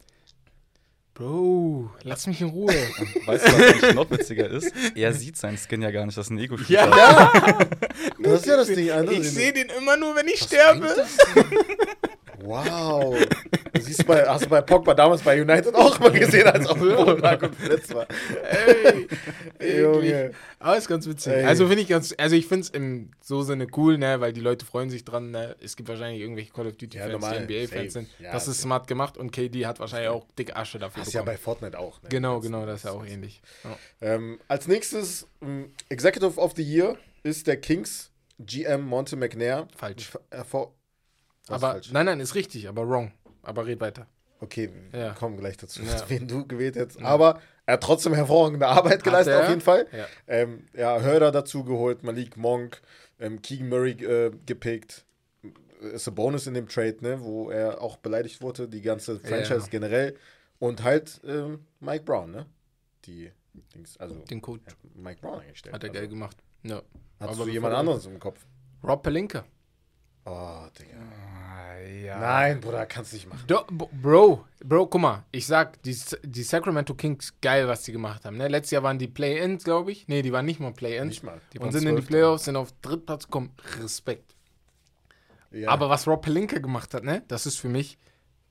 Bro, 1.16 1.90
lass 2.04 2.28
mich 2.28 2.42
in 2.42 2.50
Ruhe. 2.50 2.74
Weißt 3.26 3.48
du, 3.48 3.52
was 3.54 3.62
eigentlich 3.62 3.96
noch 3.96 4.12
witziger 4.12 4.50
ist? 4.50 4.74
Er 4.96 5.14
sieht 5.14 5.38
seinen 5.38 5.58
Skin 5.58 5.82
ja 5.82 5.90
gar 5.90 6.06
nicht, 6.06 6.18
das 6.18 6.26
ist 6.26 6.32
ein 6.32 6.38
Ego-Shooter. 6.40 6.74
ja, 6.74 7.32
Das 8.22 8.42
ist 8.42 8.46
ja 8.48 8.58
das 8.58 8.68
Ding. 8.68 8.92
Alter. 8.92 9.12
ich 9.14 9.32
sehe 9.32 9.54
den 9.54 9.70
immer 9.70 9.96
nur, 9.96 10.14
wenn 10.16 10.28
ich 10.28 10.40
sterbe. 10.42 10.94
Wow. 12.42 13.18
Das 13.74 13.86
siehst 13.86 14.02
du 14.02 14.06
bei, 14.06 14.26
hast 14.26 14.46
du 14.46 14.50
bei 14.50 14.62
Pogba 14.62 14.94
damals 14.94 15.22
bei 15.22 15.42
United 15.42 15.74
auch 15.76 16.00
mal 16.00 16.12
gesehen, 16.12 16.48
als 16.48 16.66
auf 16.68 16.78
dem 16.80 16.96
Boden 16.96 17.22
lag 17.22 17.42
und 17.42 17.56
verletzt 17.56 17.94
war. 17.94 18.08
Ey, 19.60 19.82
Junge. 19.82 20.32
Aber 20.60 20.78
ist 20.78 20.88
ganz 20.88 21.08
witzig. 21.08 21.34
Ey. 21.34 21.44
Also 21.46 21.68
finde 21.68 21.82
ich 21.84 21.88
ganz, 21.90 22.14
also 22.18 22.36
ich 22.36 22.48
finde 22.48 22.62
es 22.64 22.70
im 22.70 23.12
so 23.22 23.42
Sinne 23.44 23.68
cool, 23.76 23.98
ne, 23.98 24.20
weil 24.22 24.34
die 24.34 24.42
Leute 24.42 24.66
freuen 24.66 24.90
sich 24.90 25.04
dran, 25.06 25.32
ne. 25.32 25.56
Es 25.62 25.76
gibt 25.76 25.90
wahrscheinlich 25.90 26.22
irgendwelche 26.22 26.52
Call 26.52 26.68
of 26.68 26.78
Duty 26.78 26.98
Ja, 26.98 27.04
Fans, 27.04 27.14
normal. 27.14 27.48
die 27.48 27.64
NBA 27.66 27.68
Fans 27.76 27.94
sind. 27.94 28.10
Ja, 28.20 28.32
das 28.32 28.48
ist 28.48 28.58
safe. 28.58 28.64
smart 28.68 28.88
gemacht 28.88 29.18
und 29.18 29.32
KD 29.32 29.66
hat 29.66 29.80
wahrscheinlich 29.80 30.10
auch 30.10 30.26
dick 30.38 30.56
Asche 30.56 30.80
dafür 30.80 31.02
Das 31.02 31.10
ist 31.10 31.14
ja 31.14 31.24
bei 31.24 31.38
Fortnite 31.38 31.78
auch. 31.78 32.02
Ne? 32.02 32.10
genau, 32.10 32.40
genau, 32.40 32.66
das 32.66 32.78
ist 32.78 32.84
ja 32.86 32.92
auch 32.92 33.06
ähnlich. 33.06 33.42
Ja. 33.64 33.78
Ähm, 34.02 34.40
als 34.48 34.68
nächstes, 34.68 35.28
ähm, 35.42 35.72
Executive 35.90 36.40
of 36.40 36.54
the 36.56 36.64
Year 36.64 36.98
ist 37.24 37.48
der 37.48 37.58
Kings 37.58 38.12
GM 38.40 38.82
Monte 38.82 39.16
McNair. 39.16 39.68
Falsch. 39.76 40.12
Hervor 40.32 40.68
Was 40.68 40.85
Aber 41.50 41.72
falsch? 41.72 41.92
nein, 41.92 42.06
nein, 42.06 42.20
ist 42.20 42.36
richtig, 42.36 42.68
aber 42.68 42.88
wrong. 42.88 43.12
Aber 43.44 43.66
red 43.66 43.80
weiter. 43.82 44.08
Okay, 44.40 44.70
wir 44.92 45.00
Ja. 45.00 45.14
kommen 45.14 45.38
gleich 45.38 45.58
dazu, 45.58 45.82
Ja. 45.84 46.04
wen 46.10 46.28
du 46.28 46.46
gewählt 46.46 46.76
hättest. 46.76 47.02
Aber 47.02 47.40
er 47.66 47.74
hat 47.74 47.84
trotzdem 47.84 48.14
hervorragende 48.14 48.68
Arbeit 48.68 49.04
geleistet, 49.04 49.36
auf 49.42 49.50
jeden 49.50 49.62
Fall. 49.62 49.88
Ja. 49.92 50.06
Ähm, 50.28 50.66
ja, 50.74 51.00
Hörder 51.00 51.32
dazu 51.32 51.64
geholt, 51.64 52.04
Malik 52.04 52.36
Monk, 52.38 52.82
ähm, 53.20 53.42
Keegan 53.42 53.70
Murray 53.70 53.92
äh, 53.92 54.32
gepickt. 54.46 55.06
Ist 55.80 56.08
ein 56.08 56.16
Bonus 56.16 56.48
in 56.48 56.54
dem 56.54 56.68
Trade, 56.68 56.98
ne, 57.02 57.22
wo 57.22 57.50
er 57.50 57.82
auch 57.82 57.98
beleidigt 57.98 58.42
wurde, 58.42 58.68
die 58.68 58.82
ganze 58.82 59.20
Franchise 59.20 59.60
Ja. 59.60 59.68
generell. 59.70 60.16
Und 60.60 60.84
halt 60.84 61.22
ähm, 61.26 61.66
Mike 61.80 62.04
Brown, 62.06 62.32
ne? 62.32 62.46
Die 63.06 63.32
Dings, 63.74 63.98
also 63.98 64.16
Den 64.16 64.42
Coach 64.42 64.62
Mike 64.96 65.22
Brown 65.22 65.40
eingestellt. 65.42 65.76
hat 65.76 65.84
er 65.84 65.90
also, 65.90 66.00
geil 66.00 66.08
gemacht. 66.10 66.38
Ja. 66.64 66.82
Hast 67.20 67.30
Aber 67.36 67.46
du 67.46 67.52
jemand 67.52 67.76
anderes 67.76 68.06
im 68.06 68.20
Kopf? 68.20 68.46
Rob 68.84 69.04
Pelinka. 69.04 69.46
Oh, 70.26 70.66
Digga. 70.80 70.98
Ah, 70.98 71.78
ja. 71.82 72.20
Nein, 72.20 72.60
Bruder, 72.60 72.86
kannst 72.88 73.12
du 73.12 73.18
nicht 73.18 73.30
machen. 73.30 73.44
Do, 73.48 73.64
Bro, 73.70 74.44
Bro, 74.64 74.88
guck 74.88 75.02
mal, 75.02 75.24
ich 75.32 75.46
sag, 75.46 75.82
die, 75.84 75.96
die 76.24 76.44
Sacramento 76.44 76.96
Kings, 76.96 77.34
geil, 77.42 77.68
was 77.68 77.84
die 77.84 77.92
gemacht 77.92 78.26
haben. 78.26 78.38
Ne? 78.38 78.48
Letztes 78.48 78.72
Jahr 78.72 78.84
waren 78.84 78.98
die 78.98 79.08
Play-Ins, 79.08 79.64
glaube 79.64 79.92
ich. 79.92 80.08
Nee, 80.08 80.24
die 80.24 80.32
waren 80.32 80.46
nicht 80.46 80.60
mal 80.60 80.74
Play-Ins. 80.74 81.10
Nicht 81.10 81.24
mal. 81.24 81.40
Die 81.54 81.60
Und 81.60 81.66
waren 81.66 81.74
sind 81.74 81.88
in 81.88 81.96
die. 81.96 82.02
Playoffs, 82.02 82.46
sind 82.46 82.56
auf 82.56 82.74
Drittplatz 82.82 83.26
gekommen. 83.26 83.52
Respekt. 83.80 84.36
Ja. 85.52 85.70
Aber 85.70 85.90
was 85.90 86.08
Rob 86.08 86.24
Pelinka 86.24 86.58
gemacht 86.60 86.94
hat, 86.94 87.04
ne, 87.04 87.24
das 87.28 87.46
ist 87.46 87.58
für 87.58 87.70
mich, 87.70 87.98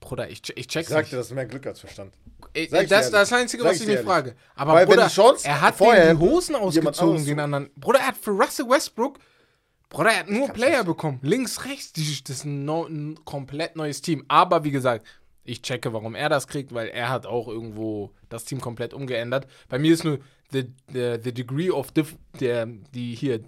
Bruder, 0.00 0.30
ich, 0.30 0.42
ich 0.50 0.56
ich 0.56 0.68
check's 0.68 0.88
sag 0.88 1.00
nicht. 1.00 1.12
dir, 1.12 1.16
das 1.16 1.26
ist 1.26 1.34
mehr 1.34 1.46
Glück 1.46 1.66
als 1.66 1.80
Verstand. 1.80 2.14
Ich 2.52 2.70
das, 2.70 2.86
das 2.86 3.06
ist 3.06 3.12
das. 3.14 3.32
Einzige, 3.32 3.64
was 3.64 3.76
ich 3.76 3.82
ich 3.82 3.88
mich 3.88 4.00
frage. 4.00 4.36
Aber 4.54 4.74
Weil 4.74 4.86
Bruder, 4.86 5.10
er 5.42 5.60
hat 5.60 5.74
vorher 5.74 6.14
die 6.14 6.20
Hosen 6.20 6.54
ausgezogen, 6.54 7.26
den 7.26 7.40
anderen. 7.40 7.70
Bruder, 7.74 7.98
er 7.98 8.06
hat 8.08 8.16
für 8.16 8.30
Russell 8.30 8.68
Westbrook, 8.68 9.18
Bruder, 9.94 10.10
er 10.10 10.18
hat 10.20 10.30
nur 10.30 10.46
kann's 10.46 10.58
Player 10.58 10.84
bekommen. 10.84 11.18
Links, 11.22 11.64
rechts, 11.64 11.92
die, 11.92 12.02
das 12.24 12.36
ist 12.38 12.44
ein, 12.44 12.64
no, 12.64 12.84
ein 12.86 13.18
komplett 13.24 13.76
neues 13.76 14.00
Team. 14.02 14.24
Aber 14.28 14.64
wie 14.64 14.70
gesagt, 14.70 15.06
ich 15.44 15.62
checke, 15.62 15.92
warum 15.92 16.14
er 16.14 16.28
das 16.28 16.46
kriegt, 16.48 16.72
weil 16.74 16.88
er 16.88 17.10
hat 17.10 17.26
auch 17.26 17.48
irgendwo 17.48 18.12
das 18.28 18.44
Team 18.44 18.60
komplett 18.60 18.94
umgeändert. 18.94 19.46
Bei 19.68 19.78
mir 19.78 19.92
ist 19.92 20.04
nur 20.04 20.18
the, 20.52 20.64
the, 20.92 21.18
the 21.22 21.32
degree 21.32 21.70
of 21.70 21.92
diff, 21.92 22.16
der, 22.40 22.66
die 22.94 23.14
hier 23.14 23.40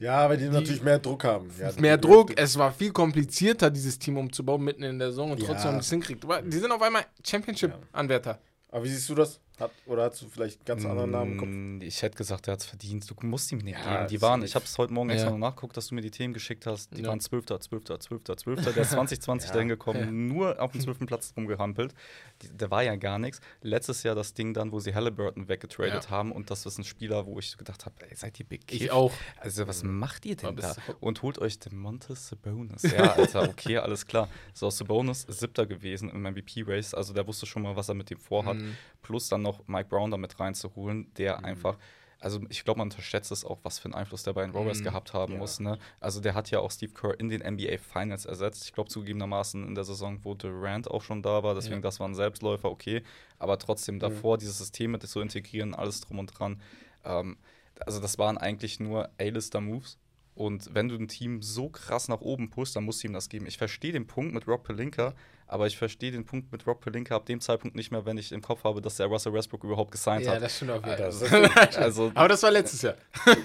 Ja, 0.00 0.28
weil 0.28 0.38
die, 0.38 0.48
natürlich 0.48 0.82
mehr 0.82 0.98
Druck 0.98 1.24
haben. 1.24 1.50
Ja, 1.60 1.70
mehr 1.78 1.96
die- 1.98 2.08
Druck, 2.08 2.32
es 2.38 2.56
war 2.58 2.72
viel 2.72 2.90
komplizierter, 2.92 3.70
dieses 3.70 3.98
Team 3.98 4.16
umzubauen 4.16 4.64
mitten 4.64 4.82
in 4.82 4.98
der 4.98 5.08
Saison 5.10 5.32
und 5.32 5.40
Ja. 5.40 5.46
trotzdem 5.48 5.68
haben 5.72 5.78
die 5.78 5.84
es 5.84 5.90
hinkriegt. 5.90 6.24
Aber 6.24 6.40
Die 6.42 6.56
sind 6.58 6.72
auf 6.72 6.82
einmal 6.82 7.04
Championship-Anwärter. 7.24 8.38
Aber 8.70 8.84
wie 8.84 8.88
siehst 8.88 9.08
du 9.08 9.14
das? 9.14 9.40
Hat, 9.58 9.70
oder 9.86 10.04
hast 10.04 10.20
du 10.20 10.28
vielleicht 10.28 10.58
einen 10.58 10.64
ganz 10.66 10.84
anderen 10.84 11.10
Namen 11.12 11.32
im 11.32 11.38
Kopf? 11.38 11.48
Mm, 11.48 11.80
Ich 11.80 12.02
hätte 12.02 12.16
gesagt, 12.18 12.46
er 12.46 12.52
hat 12.52 12.60
es 12.60 12.66
verdient. 12.66 13.08
Du 13.10 13.14
musst 13.26 13.50
ihm 13.52 13.58
nicht 13.58 13.78
Ja, 13.78 13.96
geben. 13.98 14.08
Die 14.08 14.20
waren, 14.20 14.42
ich 14.42 14.54
habe 14.54 14.66
es 14.66 14.76
heute 14.76 14.92
Morgen 14.92 15.08
extra 15.08 15.28
Ja. 15.28 15.32
noch 15.32 15.38
nachgeguckt, 15.48 15.74
dass 15.78 15.86
du 15.88 15.94
mir 15.94 16.02
die 16.02 16.10
Themen 16.10 16.34
geschickt 16.34 16.66
hast. 16.66 16.94
Die 16.94 17.00
Ja. 17.00 17.08
waren 17.08 17.20
12., 17.20 17.46
12., 17.46 17.84
12., 17.98 18.36
12. 18.36 18.64
Der 18.74 18.76
ist 18.82 18.90
2020 18.90 19.48
Ja. 19.48 19.54
dahin 19.54 19.68
gekommen, 19.68 20.00
Ja. 20.00 20.10
nur 20.10 20.60
auf 20.60 20.72
dem 20.72 20.80
12. 20.82 21.06
Platz 21.06 21.32
rumgehampelt. 21.36 21.94
Die, 22.42 22.48
der 22.50 22.70
war 22.70 22.82
ja 22.82 22.96
gar 22.96 23.18
nichts. 23.18 23.40
Letztes 23.62 24.02
Jahr 24.02 24.14
das 24.14 24.34
Ding 24.34 24.52
dann, 24.52 24.72
wo 24.72 24.78
sie 24.80 24.94
Halliburton 24.94 25.48
weggetradet 25.48 26.04
Ja. 26.04 26.10
haben 26.10 26.32
und 26.32 26.50
das 26.50 26.66
ist 26.66 26.76
ein 26.78 26.84
Spieler, 26.84 27.24
wo 27.24 27.38
ich 27.38 27.56
gedacht 27.56 27.86
habe, 27.86 27.94
ey, 28.10 28.14
seid 28.14 28.38
ihr 28.38 28.46
bekifft? 28.46 28.82
Ich 28.82 28.90
auch. 28.90 29.12
Also 29.38 29.66
was 29.66 29.82
macht 29.82 30.26
ihr 30.26 30.36
denn 30.36 30.56
da? 30.56 30.76
Und 31.00 31.22
holt 31.22 31.38
euch 31.38 31.58
den 31.58 31.78
Montes 31.78 32.28
Sabonis. 32.28 32.82
Ja, 32.82 33.14
Alter, 33.14 33.48
okay, 33.48 33.78
alles 33.78 34.06
klar. 34.06 34.28
So, 34.52 34.68
Sabonis 34.68 35.24
ist 35.24 35.40
siebter 35.40 35.64
gewesen 35.64 36.10
im 36.10 36.22
MVP-Race. 36.26 36.92
Also 36.92 37.14
der 37.14 37.26
wusste 37.26 37.46
schon 37.46 37.62
mal, 37.62 37.74
was 37.74 37.88
er 37.88 37.94
mit 37.94 38.10
dem 38.10 38.18
vorhat. 38.18 38.56
Mhm. 38.58 38.76
Plus 39.00 39.28
dann 39.28 39.45
noch 39.46 39.66
Mike 39.68 39.88
Brown 39.88 40.10
damit 40.10 40.38
reinzuholen, 40.40 41.12
der 41.14 41.44
einfach 41.44 41.76
also 42.18 42.40
ich 42.48 42.64
glaube, 42.64 42.78
man 42.78 42.86
unterschätzt 42.88 43.30
es 43.30 43.44
auch, 43.44 43.58
was 43.62 43.78
für 43.78 43.84
einen 43.84 43.94
Einfluss 43.94 44.22
der 44.22 44.32
bei 44.32 44.42
den 44.42 44.54
Warriors 44.54 44.80
Mhm. 44.80 44.84
gehabt 44.84 45.12
haben 45.12 45.34
Ja. 45.34 45.38
muss. 45.38 45.60
Ne? 45.60 45.78
Also 46.00 46.18
der 46.20 46.34
hat 46.34 46.50
ja 46.50 46.60
auch 46.60 46.70
Steve 46.70 46.92
Kerr 46.94 47.20
in 47.20 47.28
den 47.28 47.42
NBA 47.42 47.76
Finals 47.76 48.24
ersetzt. 48.24 48.64
Ich 48.64 48.72
glaube 48.72 48.88
zugegebenermaßen 48.88 49.62
in 49.68 49.74
der 49.74 49.84
Saison, 49.84 50.18
wo 50.24 50.32
Durant 50.34 50.90
auch 50.90 51.02
schon 51.02 51.20
da 51.22 51.42
war. 51.42 51.54
Deswegen, 51.54 51.76
Ja. 51.76 51.80
das 51.82 52.00
war 52.00 52.08
ein 52.08 52.14
Selbstläufer, 52.14 52.70
okay. 52.70 53.02
Aber 53.38 53.58
trotzdem 53.58 54.00
davor 54.00 54.38
dieses 54.38 54.56
System 54.56 54.92
mit 54.92 55.02
zu 55.06 55.20
integrieren, 55.20 55.74
alles 55.74 56.00
drum 56.00 56.18
und 56.18 56.28
dran. 56.36 56.62
Ähm, 57.04 57.36
also 57.84 58.00
das 58.00 58.18
waren 58.18 58.38
eigentlich 58.38 58.80
nur 58.80 59.10
A-Lister-Moves. 59.20 59.98
Und 60.34 60.74
wenn 60.74 60.88
du 60.88 60.96
ein 60.96 61.08
Team 61.08 61.42
so 61.42 61.68
krass 61.68 62.08
nach 62.08 62.22
oben 62.22 62.48
pushst, 62.48 62.74
dann 62.76 62.84
musst 62.84 63.02
du 63.02 63.08
ihm 63.08 63.12
das 63.12 63.28
geben. 63.28 63.46
Ich 63.46 63.58
verstehe 63.58 63.92
den 63.92 64.06
Punkt 64.06 64.32
mit 64.32 64.48
Rob 64.48 64.64
Pelinka, 64.64 65.14
aber 65.46 65.66
ich 65.66 65.76
verstehe 65.76 66.10
den 66.10 66.24
Punkt 66.24 66.50
mit 66.52 66.66
Rob 66.66 66.80
Pelinka 66.80 67.14
ab 67.16 67.26
dem 67.26 67.40
Zeitpunkt 67.40 67.76
nicht 67.76 67.90
mehr, 67.90 68.04
wenn 68.04 68.18
ich 68.18 68.32
im 68.32 68.42
Kopf 68.42 68.64
habe, 68.64 68.80
dass 68.80 68.96
der 68.96 69.06
Russell 69.06 69.32
Westbrook 69.32 69.64
überhaupt 69.64 69.90
gesigned 69.92 70.24
Ja, 70.26 70.32
hat. 70.32 70.42
das 70.42 70.56
stimmt 70.56 70.72
auf 70.72 70.84
jeden 70.84 70.98
Das 70.98 71.22
Fall. 71.22 71.44
ist- 71.44 71.78
Also, 71.78 72.10
Aber 72.14 72.28
das 72.28 72.42
war 72.42 72.50
letztes 72.50 72.82
Jahr. 72.82 72.94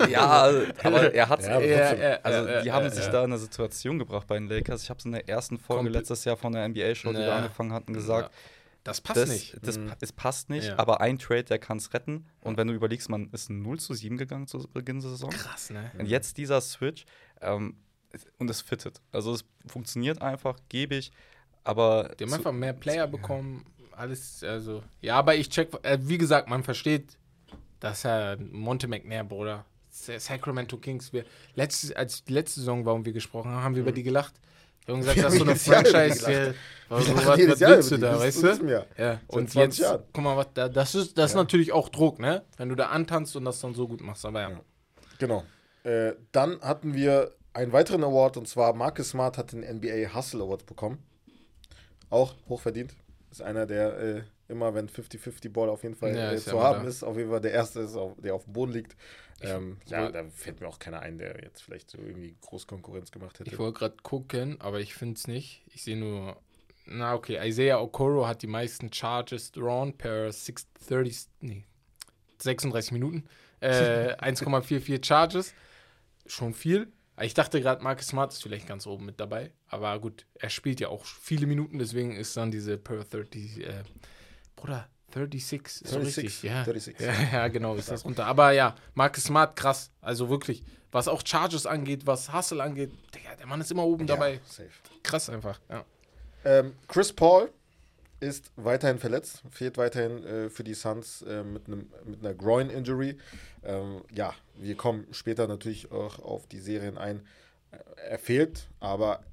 ja, 0.10 0.22
aber 0.84 1.14
er 1.14 1.30
hat 1.30 1.44
Ja, 1.44 1.56
aber 1.56 1.66
Ja, 1.66 1.94
ja, 1.96 2.20
also 2.24 2.48
ja, 2.50 2.62
die 2.62 2.68
ja, 2.68 2.74
haben 2.74 2.84
ja, 2.86 2.90
sich 2.92 3.06
ja. 3.06 3.12
da 3.12 3.20
in 3.24 3.32
eine 3.32 3.38
Situation 3.38 4.00
gebracht 4.00 4.26
bei 4.28 4.36
den 4.36 4.48
Lakers. 4.48 4.84
Ich 4.84 4.90
habe 4.90 5.00
es 5.00 5.06
in 5.06 5.12
der 5.12 5.28
ersten 5.30 5.58
Folge 5.60 5.90
Kompl- 5.90 5.94
letztes 5.94 6.26
Jahr 6.26 6.38
von 6.38 6.54
der 6.54 6.68
NBA-Show, 6.68 7.10
die 7.12 7.18
wir 7.20 7.26
Ja. 7.28 7.38
angefangen 7.38 7.72
hatten, 7.74 7.94
gesagt. 7.94 8.34
Das 8.84 9.00
passt 9.00 9.18
Das, 9.22 9.30
nicht. 9.30 9.58
das, 9.62 9.78
Mhm. 9.78 9.92
Es 10.00 10.12
passt 10.12 10.50
nicht, 10.50 10.70
Ja. 10.70 10.80
aber 10.80 11.02
ein 11.02 11.20
Trade, 11.20 11.44
der 11.44 11.60
kann 11.60 11.78
es 11.78 11.94
retten. 11.94 12.26
Und 12.42 12.58
wenn 12.58 12.68
du 12.68 12.74
überlegst, 12.74 13.10
man 13.10 13.30
ist 13.32 13.52
0 13.52 13.80
zu 13.80 13.94
7 13.94 14.18
gegangen 14.18 14.48
zu 14.48 14.58
Beginn 14.74 15.00
der 15.02 15.12
Saison. 15.12 15.30
Krass, 15.30 15.70
ne? 15.70 15.92
Und 16.00 16.08
jetzt 16.08 16.38
dieser 16.38 16.60
Switch 16.62 17.06
ähm, 17.42 17.76
und 18.40 18.50
es 18.50 18.62
fittet. 18.62 19.00
Also 19.12 19.34
es 19.36 19.46
funktioniert 19.68 20.22
einfach, 20.24 20.58
gebe 20.68 20.96
ich. 20.96 21.12
Aber 21.64 22.12
Die 22.20 22.24
haben 22.24 22.30
zu- 22.32 22.36
einfach 22.38 22.52
mehr 22.52 22.74
Player 22.74 23.08
bekommen. 23.08 23.66
Alles, 23.92 24.44
also. 24.44 24.82
Ja, 25.02 25.16
aber 25.18 25.36
ich 25.36 25.50
check, 25.50 25.70
äh, 25.84 25.98
wie 26.02 26.18
gesagt, 26.18 26.50
man 26.50 26.64
versteht, 26.64 27.18
dass 27.80 28.04
er 28.06 28.38
Monte 28.40 28.88
McNair, 28.88 29.24
Bruder. 29.24 29.66
Sa- 29.90 30.18
Sacramento 30.20 30.78
Kings. 30.78 31.12
Wir, 31.14 31.26
letzte, 31.56 31.96
als 31.98 32.24
die 32.24 32.34
letzte 32.34 32.62
Saison 32.62 32.86
war 32.86 32.94
und 32.96 33.06
wir 33.06 33.14
gesprochen 33.14 33.52
haben, 33.52 33.64
haben 33.64 33.76
wir 33.76 33.82
über 33.82 33.92
die 33.92 34.04
gelacht. 34.04 34.34
Wir 34.86 34.94
haben 34.96 35.02
gesagt, 35.02 35.18
Wir 35.18 35.24
das 35.24 35.34
ist 35.34 35.40
so 35.40 35.46
eine 35.46 35.56
Franchise. 35.56 36.26
hier. 36.28 36.56
Was, 36.90 37.08
was, 37.16 37.26
was 37.28 37.38
willst 37.60 37.92
du 37.92 37.98
da, 37.98 38.18
weißt 38.20 38.42
du? 38.44 38.48
Ja, 38.68 38.86
Seit 38.98 39.20
und 39.28 39.50
20 39.52 39.56
jetzt, 39.58 39.80
Jahren. 39.80 40.04
guck 40.12 40.24
mal, 40.24 40.38
was 40.38 40.48
da, 40.56 40.68
das 40.70 40.96
ist, 40.96 41.18
das 41.18 41.32
ist 41.32 41.36
Ja. 41.36 41.42
natürlich 41.44 41.72
auch 41.72 41.90
Druck, 41.90 42.20
ne? 42.20 42.44
Wenn 42.58 42.70
du 42.70 42.76
da 42.76 42.88
antanzt 42.88 43.36
und 43.36 43.46
das 43.46 43.60
dann 43.62 43.76
so 43.76 43.88
gut 43.88 44.02
machst. 44.02 44.26
Aber 44.26 44.42
ja. 44.42 44.50
Ja. 44.50 44.62
Genau. 45.20 45.44
Äh, 45.84 46.14
dann 46.32 46.60
hatten 46.62 46.94
wir 46.96 47.32
einen 47.54 47.72
weiteren 47.74 48.04
Award 48.04 48.38
und 48.38 48.48
zwar 48.48 48.74
Marcus 48.74 49.10
Smart 49.10 49.38
hat 49.38 49.52
den 49.52 49.62
NBA 49.64 50.14
Hustle 50.16 50.42
Award 50.42 50.66
bekommen. 50.66 50.98
Auch 52.12 52.36
hochverdient. 52.48 52.94
Ist 53.32 53.42
einer, 53.42 53.66
der 53.66 53.98
äh, 53.98 54.22
immer, 54.50 54.74
wenn 54.76 54.88
50-50 54.90 55.50
Ball 55.52 55.70
auf 55.70 55.84
jeden 55.84 55.96
Fall 55.96 56.16
Ja, 56.16 56.32
äh, 56.32 56.34
ja 56.36 56.40
zu 56.40 56.52
immer 56.52 56.64
haben 56.64 56.84
da. 56.84 56.90
ist, 56.90 57.04
auf 57.04 57.18
jeden 57.18 57.30
Fall 57.32 57.42
der 57.42 57.54
Erste 57.54 57.80
ist, 57.80 57.96
auf, 57.96 58.14
der 58.22 58.36
auf 58.36 58.44
dem 58.44 58.54
Boden 58.54 58.74
liegt. 58.74 58.96
Ähm, 59.42 59.78
ja, 59.88 60.12
da 60.12 60.24
fällt 60.30 60.60
mir 60.62 60.68
auch 60.68 60.78
keiner 60.78 61.00
ein, 61.00 61.18
der 61.18 61.42
jetzt 61.42 61.64
vielleicht 61.64 61.90
so 61.90 61.98
irgendwie 61.98 62.36
Großkonkurrenz 62.42 63.12
gemacht 63.12 63.40
hätte. 63.40 63.50
Ich 63.50 63.58
wollte 63.58 63.80
gerade 63.80 63.98
gucken, 64.04 64.60
aber 64.62 64.80
ich 64.82 64.94
finde 64.94 65.16
es 65.16 65.28
nicht. 65.28 65.64
Ich 65.74 65.84
sehe 65.84 65.98
nur. 65.98 66.38
Na, 66.86 67.16
okay. 67.16 67.40
Isaiah 67.48 67.82
Okoro 67.82 68.28
hat 68.28 68.42
die 68.44 68.48
meisten 68.48 68.92
Charges 68.94 69.52
drawn 69.52 69.98
per 69.98 70.32
630. 70.32 71.30
Nee. 71.40 71.64
36 72.40 72.92
Minuten. 72.92 73.26
Äh, 73.62 74.14
1,44 74.22 75.04
Charges. 75.04 75.54
Schon 76.28 76.54
viel. 76.54 76.92
Ich 77.24 77.34
dachte 77.34 77.62
gerade, 77.62 77.84
Marcus 77.84 78.08
Smart 78.08 78.32
ist 78.32 78.42
vielleicht 78.42 78.68
ganz 78.68 78.88
oben 78.88 79.06
mit 79.06 79.20
dabei. 79.20 79.52
Aber 79.68 80.00
gut, 80.00 80.26
er 80.36 80.50
spielt 80.50 80.80
ja 80.80 80.90
auch 80.90 81.06
viele 81.06 81.46
Minuten, 81.48 81.80
deswegen 81.80 82.16
ist 82.16 82.36
dann 82.38 82.52
diese 82.52 82.78
per 82.78 83.04
30. 83.04 83.66
Äh, 83.66 83.84
Bruder, 84.56 84.88
36 85.14 85.82
ist 85.84 85.88
so 85.88 86.02
36, 86.02 86.24
richtig. 86.24 86.44
Ja. 86.44 86.64
36. 86.64 87.00
Ja, 87.00 87.14
ja, 87.40 87.48
genau, 87.48 87.76
ist 87.76 87.92
das 87.92 88.06
runter. 88.06 88.26
Aber 88.26 88.52
ja, 88.52 88.76
Marcus 88.94 89.26
Smart, 89.26 89.56
krass. 89.56 89.92
Also 90.02 90.30
wirklich, 90.30 90.64
was 90.92 91.08
auch 91.08 91.22
Charges 91.26 91.66
angeht, 91.66 92.06
was 92.06 92.34
Hustle 92.34 92.62
angeht, 92.62 92.92
Digga, 93.14 93.36
der 93.36 93.48
Mann 93.48 93.62
ist 93.62 93.72
immer 93.72 93.86
oben 93.86 94.08
dabei. 94.08 94.34
Ja, 94.34 94.40
safe. 94.46 94.70
Krass 95.04 95.30
einfach. 95.30 95.60
Ja. 95.70 95.86
Ähm, 96.44 96.76
Chris 96.88 97.14
Paul 97.14 97.52
ist 98.22 98.52
weiterhin 98.56 99.00
verletzt, 99.00 99.44
fehlt 99.50 99.78
weiterhin 99.78 100.24
äh, 100.24 100.50
für 100.50 100.64
die 100.64 100.76
Suns 100.76 101.24
äh, 101.24 101.44
mit, 101.44 101.68
einem, 101.68 101.92
mit 102.06 102.20
einer 102.20 102.34
Groin-Injury. 102.34 103.18
Ähm, 103.64 104.04
ja, 104.14 104.34
wir 104.56 104.76
kommen 104.76 105.08
später 105.12 105.48
natürlich 105.48 105.92
auch 105.92 106.20
auf 106.20 106.48
die 106.48 106.60
Serien 106.60 106.98
ein. 106.98 107.28
Er 108.08 108.20
fehlt, 108.20 108.68
aber 108.80 109.24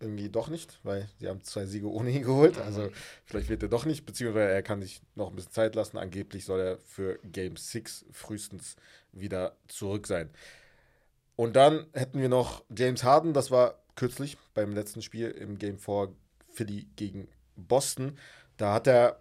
irgendwie 0.00 0.28
doch 0.28 0.48
nicht, 0.48 0.78
weil 0.84 1.08
sie 1.18 1.28
haben 1.28 1.42
zwei 1.42 1.64
Siege 1.64 1.90
ohne 1.90 2.10
ihn 2.10 2.22
geholt. 2.22 2.58
Also 2.58 2.90
vielleicht 3.24 3.48
wird 3.48 3.62
er 3.62 3.68
doch 3.68 3.84
nicht, 3.84 4.04
beziehungsweise 4.04 4.52
er 4.52 4.62
kann 4.62 4.82
sich 4.82 5.00
noch 5.14 5.30
ein 5.30 5.36
bisschen 5.36 5.52
Zeit 5.52 5.74
lassen. 5.74 5.96
Angeblich 5.96 6.44
soll 6.44 6.60
er 6.60 6.78
für 6.78 7.18
Game 7.24 7.56
6 7.56 8.06
frühestens 8.12 8.76
wieder 9.12 9.56
zurück 9.68 10.06
sein. 10.06 10.30
Und 11.34 11.56
dann 11.56 11.86
hätten 11.94 12.20
wir 12.20 12.28
noch 12.28 12.64
James 12.76 13.04
Harden, 13.04 13.32
das 13.32 13.50
war 13.50 13.78
kürzlich 13.96 14.36
beim 14.54 14.74
letzten 14.74 15.02
Spiel 15.02 15.30
im 15.30 15.58
Game 15.58 15.78
4 15.78 16.12
Philly 16.52 16.86
gegen 16.96 17.28
Boston. 17.58 18.18
Da 18.56 18.74
hat 18.74 18.86
er 18.86 19.20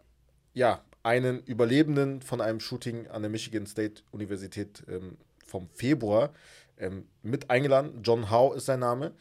ja 0.53 0.83
einen 1.03 1.41
Überlebenden 1.43 2.21
von 2.21 2.41
einem 2.41 2.59
Shooting 2.59 3.07
an 3.07 3.21
der 3.21 3.31
Michigan 3.31 3.65
State 3.65 4.03
Universität 4.11 4.83
ähm, 4.89 5.17
vom 5.45 5.69
Februar 5.69 6.33
ähm, 6.77 7.07
mit 7.23 7.49
eingeladen. 7.49 8.01
John 8.03 8.29
Howe 8.29 8.55
ist 8.55 8.65
sein 8.65 8.79
Name. 8.79 9.13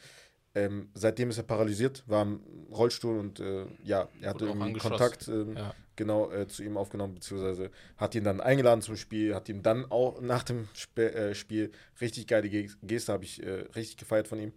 Ähm, 0.54 0.88
seitdem 0.94 1.28
ist 1.30 1.36
er 1.36 1.44
paralysiert, 1.44 2.02
war 2.06 2.22
im 2.22 2.40
Rollstuhl 2.72 3.18
und 3.18 3.40
äh, 3.40 3.66
ja, 3.84 4.08
er 4.22 4.30
hatte 4.30 4.46
irgendwie. 4.46 4.72
Kontakt 4.72 5.28
ähm, 5.28 5.54
Ja. 5.54 5.74
genau 5.96 6.30
äh, 6.30 6.48
zu 6.48 6.62
ihm 6.62 6.78
aufgenommen, 6.78 7.14
beziehungsweise 7.14 7.70
hat 7.98 8.14
ihn 8.14 8.24
dann 8.24 8.40
eingeladen 8.40 8.80
zum 8.80 8.96
Spiel, 8.96 9.34
hat 9.34 9.50
ihm 9.50 9.62
dann 9.62 9.84
auch 9.90 10.20
nach 10.22 10.44
dem 10.44 10.66
Sp 10.72 10.96
äh, 11.12 11.34
Spiel 11.34 11.72
richtig 12.00 12.26
geile 12.26 12.48
Ge 12.48 12.70
Geste, 12.82 13.12
habe 13.12 13.24
ich 13.24 13.42
äh, 13.42 13.66
richtig 13.76 13.98
gefeiert 13.98 14.28
von 14.28 14.40
ihm, 14.40 14.52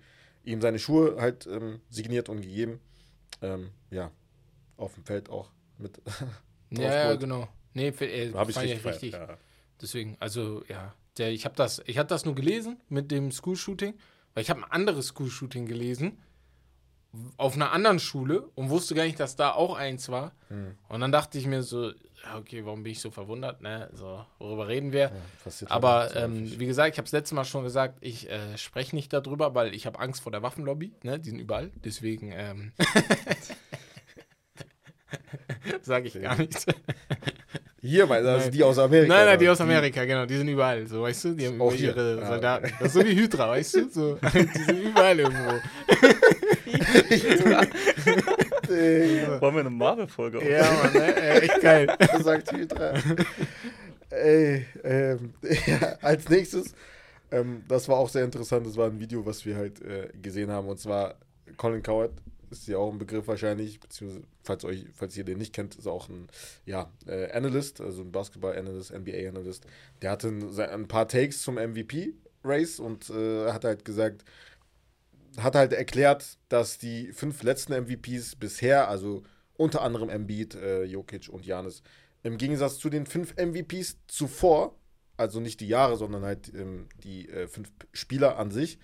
ihm 0.45 0.62
seine 0.62 0.80
Schuhe 0.80 1.17
halt 1.19 1.45
ähm, 1.48 1.82
signiert 1.89 2.30
und 2.30 2.41
gegeben. 2.41 2.80
Ähm, 3.41 3.69
ja, 3.91 4.10
auf 4.79 4.95
dem 4.95 5.05
Feld 5.05 5.29
auch 5.29 5.51
mit. 5.77 6.01
Ja, 6.71 6.93
ja, 6.93 7.15
genau. 7.15 7.47
Nee, 7.73 7.87
äh, 7.87 8.31
habe 8.31 8.51
ich 8.51 8.59
richtig 8.59 8.85
richtig. 8.85 9.13
Ja. 9.13 9.39
Deswegen, 9.81 10.17
also 10.19 10.63
ja, 10.67 10.93
der, 11.17 11.31
ich 11.31 11.45
habe 11.45 11.55
das, 11.55 11.81
ich 11.87 11.97
hatte 11.97 12.09
das 12.09 12.25
nur 12.25 12.35
gelesen 12.35 12.77
mit 12.89 13.09
dem 13.09 13.31
School-Shooting, 13.31 13.95
weil 14.35 14.43
ich 14.43 14.51
habe 14.51 14.59
ein 14.59 14.71
anderes 14.71 15.07
School-Shooting 15.07 15.65
gelesen 15.65 16.19
auf 17.37 17.55
einer 17.55 17.71
anderen 17.71 17.99
Schule 17.99 18.49
und 18.55 18.69
wusste 18.69 18.93
gar 18.93 19.03
nicht, 19.03 19.19
dass 19.19 19.35
da 19.35 19.51
auch 19.53 19.75
eins 19.75 20.09
war. 20.09 20.31
Hm. 20.49 20.75
Und 20.89 21.01
dann 21.01 21.11
dachte 21.11 21.39
ich 21.39 21.47
mir 21.47 21.63
so, 21.63 21.91
okay, 22.37 22.65
warum 22.65 22.83
bin 22.83 22.91
ich 22.91 23.01
so 23.01 23.09
verwundert? 23.09 23.61
Ne? 23.61 23.89
So, 23.93 24.23
worüber 24.37 24.67
reden 24.67 24.91
wir? 24.91 25.11
Ja, 25.45 25.67
Aber 25.69 26.01
halt 26.01 26.15
ähm, 26.15 26.59
wie 26.59 26.67
gesagt, 26.67 26.93
ich 26.93 26.97
habe 26.99 27.05
es 27.07 27.11
letztes 27.11 27.35
Mal 27.35 27.45
schon 27.45 27.63
gesagt, 27.63 27.97
ich 28.01 28.29
äh, 28.29 28.57
spreche 28.57 28.95
nicht 28.95 29.11
darüber, 29.11 29.55
weil 29.55 29.73
ich 29.73 29.85
habe 29.85 29.99
Angst 29.99 30.21
vor 30.21 30.31
der 30.31 30.43
Waffenlobby. 30.43 30.93
Ne? 31.03 31.19
Die 31.19 31.29
sind 31.29 31.39
überall. 31.39 31.71
Deswegen 31.83 32.31
ähm, 32.31 32.73
sage 35.82 36.08
ich 36.08 36.22
gar 36.22 36.38
nichts. 36.38 36.65
Hier, 37.82 38.10
weil 38.10 38.22
das 38.24 38.34
Nein. 38.34 38.41
sind 38.43 38.56
die 38.56 38.63
aus 38.63 38.78
Amerika. 38.78 39.13
Nein, 39.13 39.26
nein, 39.26 39.39
die 39.39 39.48
aus 39.48 39.62
Amerika, 39.62 40.04
genau. 40.04 40.26
Die 40.26 40.36
sind 40.36 40.50
überall, 40.50 40.86
so, 40.86 41.02
weißt 41.04 41.24
du? 41.26 41.34
Die 41.34 41.48
haben 41.48 41.62
Auch 41.62 41.72
hier. 41.74 41.89
ihre 41.95 42.19
Ja. 42.19 42.28
Soldaten. 42.28 42.74
Das 42.78 42.88
ist 42.89 42.93
so 42.93 43.06
wie 43.06 43.15
Hydra, 43.15 43.48
weißt 43.52 43.76
du? 43.76 43.89
So, 43.89 44.15
die 44.34 44.63
sind 44.63 44.80
überall 44.84 45.17
irgendwo. 45.17 45.52
Wollen 49.39 49.56
wir 49.56 49.60
eine 49.62 49.69
Marvel-Folge 49.69 50.50
Ja, 50.50 50.69
Mann, 50.72 50.93
ne? 50.93 51.15
Äh, 51.15 51.39
echt 51.39 51.62
geil. 51.62 51.88
sagt 52.22 52.52
Hydra. 52.52 52.93
Ey, 54.10 54.65
ähm, 54.84 55.34
ja, 55.67 55.95
als 56.02 56.28
nächstes, 56.30 56.74
ähm, 57.32 57.63
das 57.67 57.88
war 57.88 57.98
auch 57.98 58.10
sehr 58.10 58.24
interessant, 58.26 58.65
das 58.65 58.76
war 58.76 58.88
ein 58.88 59.00
Video, 59.00 59.26
was 59.26 59.45
wir 59.45 59.56
halt 59.56 59.82
äh, 59.82 60.10
gesehen 60.22 60.50
haben, 60.52 60.67
und 60.67 60.80
zwar 60.80 61.15
Colin 61.58 61.82
Coward, 61.84 62.12
ist 62.51 62.67
ja 62.67 62.77
auch 62.77 62.91
ein 62.91 62.97
Begriff 62.97 63.27
wahrscheinlich, 63.27 63.79
beziehungsweise, 63.79 64.25
falls, 64.43 64.65
euch, 64.65 64.85
falls 64.93 65.15
ihr 65.17 65.23
den 65.23 65.38
nicht 65.38 65.53
kennt, 65.53 65.75
ist 65.75 65.88
auch 65.88 66.09
ein 66.09 66.27
ja, 66.65 66.91
äh, 67.05 67.31
Analyst, 67.31 67.81
also 67.81 68.01
ein 68.01 68.12
Basketball-Analyst, 68.12 68.91
NBA-Analyst. 68.91 69.65
Der 70.01 70.12
hatte 70.12 70.29
ein, 70.29 70.59
ein 70.59 70.88
paar 70.88 71.07
Takes 71.07 71.41
zum 71.41 71.55
MVP 71.55 72.13
Race 72.43 72.79
und 72.79 73.09
äh, 73.09 73.51
hat 73.51 73.65
halt 73.65 73.85
gesagt, 73.85 74.23
hat 75.38 75.55
halt 75.55 75.73
erklärt, 75.73 76.38
dass 76.49 76.77
die 76.77 77.12
fünf 77.13 77.43
letzten 77.43 77.73
MVPs 77.73 78.35
bisher, 78.35 78.88
also 78.88 79.23
unter 79.55 79.81
anderem 79.81 80.09
Embiid, 80.09 80.55
äh, 80.55 80.83
Jokic 80.83 81.29
und 81.29 81.45
Janis, 81.45 81.83
im 82.23 82.38
Gegensatz 82.38 82.79
zu 82.79 82.89
den 82.89 83.05
fünf 83.05 83.35
MVPs 83.35 83.97
zuvor, 84.07 84.75
also 85.17 85.39
nicht 85.39 85.59
die 85.59 85.67
Jahre, 85.67 85.97
sondern 85.97 86.23
halt 86.23 86.53
ähm, 86.53 86.88
die 87.03 87.29
äh, 87.29 87.47
fünf 87.47 87.71
Spieler 87.93 88.38
an 88.38 88.51
sich, 88.51 88.79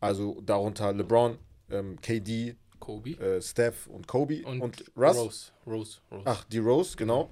also 0.00 0.40
darunter 0.42 0.92
LeBron, 0.92 1.38
ähm, 1.70 2.00
KD, 2.00 2.56
Kobe. 2.88 3.10
äh, 3.10 3.42
Steph 3.42 3.86
und 3.86 4.06
Kobe 4.08 4.42
Und, 4.46 4.62
und, 4.62 4.84
Russ. 4.96 5.16
Rose. 5.16 5.52
Rose. 5.66 5.98
Rose. 6.10 6.22
Ach, 6.24 6.44
die 6.44 6.58
Rose, 6.58 6.96
genau. 6.96 7.30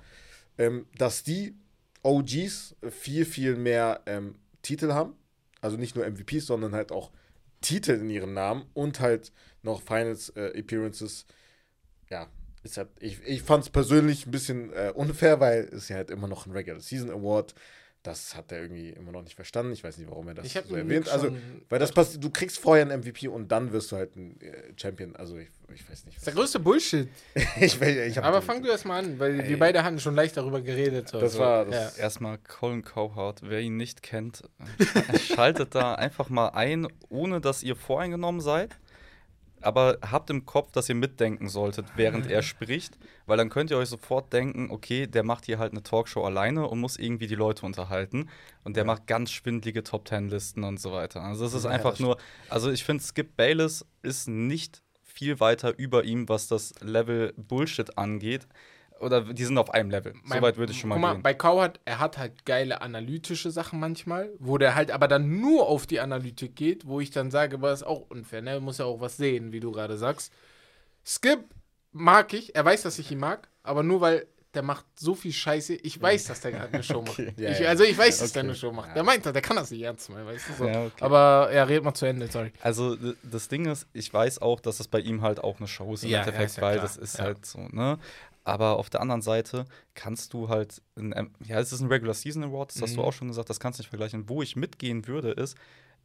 Ähm, 0.59 0.87
dass 0.99 1.23
die 1.23 1.55
OGs 2.03 2.77
viel, 2.91 3.25
viel 3.25 3.57
mehr 3.57 4.03
ähm, 4.07 4.35
Titel 4.63 4.93
haben. 4.93 5.15
Also 5.63 5.79
nicht 5.79 5.97
nur 5.97 6.05
MVPs, 6.05 6.47
sondern 6.47 6.75
halt 6.75 6.93
auch 6.93 7.11
Titel 7.63 7.93
in 7.93 8.11
ihrem 8.11 8.35
Namen 8.35 8.67
und 8.75 9.01
halt 9.01 9.33
noch 9.63 9.81
Finals 9.81 10.29
äh, 10.37 10.53
Appearances. 10.59 11.27
Ja, 12.11 12.29
ist 12.63 12.77
halt, 12.77 12.91
ich, 13.01 13.23
ich 13.25 13.43
fand 13.43 13.65
es 13.65 13.71
persönlich 13.71 14.27
ein 14.27 14.31
bisschen 14.31 14.73
äh, 14.73 14.93
unfair, 14.95 15.41
weil 15.41 15.69
es 15.73 15.89
ja 15.89 15.97
halt 15.97 16.11
immer 16.11 16.29
noch 16.29 16.47
ein 16.47 16.53
Regular 16.53 16.81
Season 16.81 17.11
Award. 17.11 17.55
Das 18.07 18.37
hat 18.37 18.53
er 18.53 18.63
irgendwie 18.63 18.91
immer 18.91 19.11
noch 19.11 19.23
nicht 19.23 19.35
verstanden. 19.35 19.73
Ich 19.73 19.83
weiß 19.83 19.99
nicht, 19.99 20.09
warum 20.09 20.29
er 20.29 20.35
das 20.35 20.53
so 20.53 20.77
erwähnt. 20.77 21.09
Also, 21.09 21.37
weil 21.69 21.81
das 21.81 21.91
passiert, 21.91 22.23
du 22.23 22.31
kriegst 22.31 22.57
vorher 22.59 22.85
einen 22.89 23.01
MVP 23.01 23.27
und 23.27 23.51
dann 23.51 23.73
wirst 23.73 23.91
du 23.91 23.97
halt 23.97 24.15
ein 24.15 24.41
äh, 24.41 24.73
Champion. 24.81 25.17
Also, 25.17 25.37
ich, 25.37 25.49
ich 25.75 25.91
weiß 25.91 26.05
nicht. 26.05 26.17
Das 26.17 26.23
ist 26.23 26.27
der 26.29 26.35
größte 26.35 26.61
Bullshit. 26.61 27.09
ich, 27.61 27.81
will- 27.81 27.99
ich 28.09 28.23
Aber 28.23 28.43
fang 28.43 28.63
du 28.63 28.69
erst 28.69 28.85
mal 28.85 29.01
an, 29.01 29.19
weil 29.19 29.49
wir 29.49 29.59
beide 29.59 29.83
hatten 29.83 29.99
schon 29.99 30.15
leicht 30.15 30.37
darüber 30.37 30.61
geredet. 30.61 31.13
Das 31.13 31.21
also, 31.21 31.39
war- 31.41 31.65
das- 31.65 31.97
ja. 31.97 32.05
Erstmal 32.05 32.39
Colin 32.39 32.83
Cowherd, 32.83 33.41
wer 33.43 33.61
ihn 33.61 33.77
nicht 33.77 34.05
kennt, 34.05 34.45
schaltet 35.21 35.75
da 35.75 35.97
einfach 35.97 36.29
mal 36.29 36.51
ein, 36.51 36.87
ohne 37.09 37.41
dass 37.41 37.65
ihr 37.65 37.75
voreingenommen 37.75 38.41
seid. 38.41 38.79
Aber 39.67 39.99
habt 40.01 40.31
im 40.31 40.47
Kopf, 40.47 40.71
dass 40.71 40.89
ihr 40.89 40.95
mitdenken 40.95 41.49
solltet, 41.49 41.87
während 41.97 42.31
er 42.31 42.43
spricht, 42.43 42.97
weil 43.27 43.37
dann 43.37 43.49
könnt 43.51 43.73
ihr 43.73 43.79
euch 43.79 43.89
sofort 43.89 44.33
denken, 44.33 44.71
okay, 44.71 45.09
der 45.09 45.25
macht 45.25 45.45
hier 45.45 45.59
halt 45.59 45.73
eine 45.73 45.83
Talkshow 45.83 46.23
alleine 46.25 46.69
und 46.69 46.79
muss 46.79 46.97
irgendwie 46.97 47.27
die 47.27 47.35
Leute 47.35 47.67
unterhalten. 47.67 48.29
Und 48.63 48.77
der 48.77 48.85
macht 48.85 49.09
ganz 49.09 49.33
schwindlige 49.33 49.83
Top 49.83 50.05
Ten 50.05 50.29
Listen 50.29 50.63
und 50.63 50.79
so 50.79 50.93
weiter. 50.93 51.21
Also 51.23 51.43
das 51.43 51.53
ist 51.53 51.65
Ja, 51.65 51.71
einfach 51.71 51.91
das 51.91 52.01
nur, 52.01 52.17
also 52.49 52.71
ich 52.71 52.85
finde, 52.85 53.03
Skip 53.03 53.37
Bayless 53.37 53.85
ist 54.03 54.29
nicht 54.29 54.83
viel 55.03 55.41
weiter 55.41 55.77
über 55.77 56.05
ihm, 56.05 56.29
was 56.29 56.47
das 56.47 56.73
Level 56.81 57.35
Bullshit 57.37 57.99
angeht. 57.99 58.47
Oder 59.01 59.21
die 59.21 59.45
sind 59.45 59.59
auf 59.59 59.71
einem 59.75 59.91
Level. 59.91 60.15
Soweit 60.25 60.57
würde 60.57 60.73
ich 60.73 60.81
schon 60.81 60.89
mal 60.89 60.95
Guck 60.95 61.03
mal, 61.03 61.13
gehen. 61.15 61.23
bei 61.23 61.35
Cowherd, 61.35 61.81
er 61.85 61.99
hat 61.99 62.17
halt 62.19 62.47
geile 62.47 62.81
analytische 62.81 63.51
Sachen 63.51 63.79
manchmal, 63.79 64.31
wo 64.39 64.57
der 64.59 64.75
halt 64.75 64.91
aber 64.91 65.07
dann 65.07 65.41
nur 65.41 65.67
auf 65.69 65.87
die 65.87 66.01
Analytik 66.01 66.57
geht, 66.57 66.87
wo 66.87 67.01
ich 67.01 67.11
dann 67.11 67.31
sage, 67.31 67.57
aber 67.57 67.69
das 67.71 67.83
ist 67.83 67.87
auch 67.87 68.07
unfair, 68.09 68.41
ne? 68.43 68.59
Muss 68.61 68.79
ja 68.79 68.87
auch 68.87 69.01
was 69.01 69.17
sehen, 69.19 69.53
wie 69.53 69.61
du 69.61 69.71
gerade 69.71 69.99
sagst. 69.99 70.33
Skip 71.05 71.41
mag 71.93 72.33
ich, 72.33 72.55
er 72.55 72.65
weiß, 72.65 72.83
dass 72.83 72.99
ich 72.99 73.11
ihn 73.11 73.19
mag, 73.19 73.49
aber 73.63 73.83
nur 73.83 74.01
weil 74.01 74.27
der 74.55 74.63
macht 74.63 74.87
so 74.99 75.15
viel 75.15 75.33
Scheiße. 75.33 75.75
Ich 75.75 76.01
weiß, 76.01 76.25
dass 76.25 76.41
der 76.41 76.53
gerade 76.53 76.73
eine 76.73 76.83
Show 76.83 77.03
macht. 77.07 77.19
Ja, 77.19 77.51
ich, 77.51 77.59
ja. 77.59 77.69
also 77.69 77.85
ich 77.85 77.97
weiß, 77.99 78.19
dass 78.21 78.33
der 78.33 78.41
Okay. 78.41 78.49
eine 78.49 78.55
Show 78.57 78.73
macht. 78.73 78.97
Der 78.97 79.03
meint, 79.03 79.27
das, 79.27 79.35
der 79.35 79.43
kann 79.43 79.57
das 79.57 79.71
nicht 79.71 79.83
ernst 79.83 80.09
meinen, 80.09 80.25
weißt 80.27 80.49
du 80.49 80.53
so. 80.55 80.65
Ja, 80.67 80.85
okay. 80.87 81.05
Aber 81.05 81.51
er 81.53 81.69
redet 81.69 81.85
mal 81.85 81.93
zu 81.93 82.07
Ende, 82.07 82.27
sorry. 82.29 82.53
Also 82.63 82.97
das 83.23 83.49
Ding 83.49 83.67
ist, 83.67 83.87
ich 83.93 84.11
weiß 84.13 84.41
auch, 84.41 84.61
dass 84.61 84.81
es 84.81 84.89
bei 84.89 85.01
ihm 85.01 85.21
halt 85.21 85.45
auch 85.45 85.59
eine 85.59 85.69
Show 85.69 85.93
ist 85.93 86.05
im 86.05 86.09
Ja, 86.11 86.21
ja, 86.21 86.25
Endeffekt, 86.25 86.57
ja 86.57 86.63
weil 86.63 86.79
das 86.81 86.97
ist 86.97 87.19
Ja. 87.19 87.25
halt 87.25 87.45
so, 87.45 87.69
ne? 87.71 87.99
Aber 88.47 88.79
auf 88.79 88.91
der 88.91 89.01
anderen 89.01 89.23
Seite 89.23 89.65
kannst 89.95 90.33
du 90.33 90.49
halt, 90.49 90.81
ein, 90.97 91.13
ähm, 91.17 91.33
ja, 91.45 91.59
es 91.59 91.73
ist 91.73 91.81
ein 91.81 91.89
Regular 91.89 92.15
Season 92.15 92.45
Award, 92.45 92.73
das 92.73 92.81
hast 92.81 92.97
du 92.97 93.01
Mhm. 93.01 93.07
auch 93.07 93.13
schon 93.13 93.27
gesagt, 93.27 93.51
das 93.51 93.59
kannst 93.59 93.79
du 93.79 93.83
nicht 93.83 93.89
vergleichen. 93.91 94.29
Wo 94.29 94.41
ich 94.41 94.55
mitgehen 94.55 95.09
würde, 95.09 95.33
ist, 95.33 95.57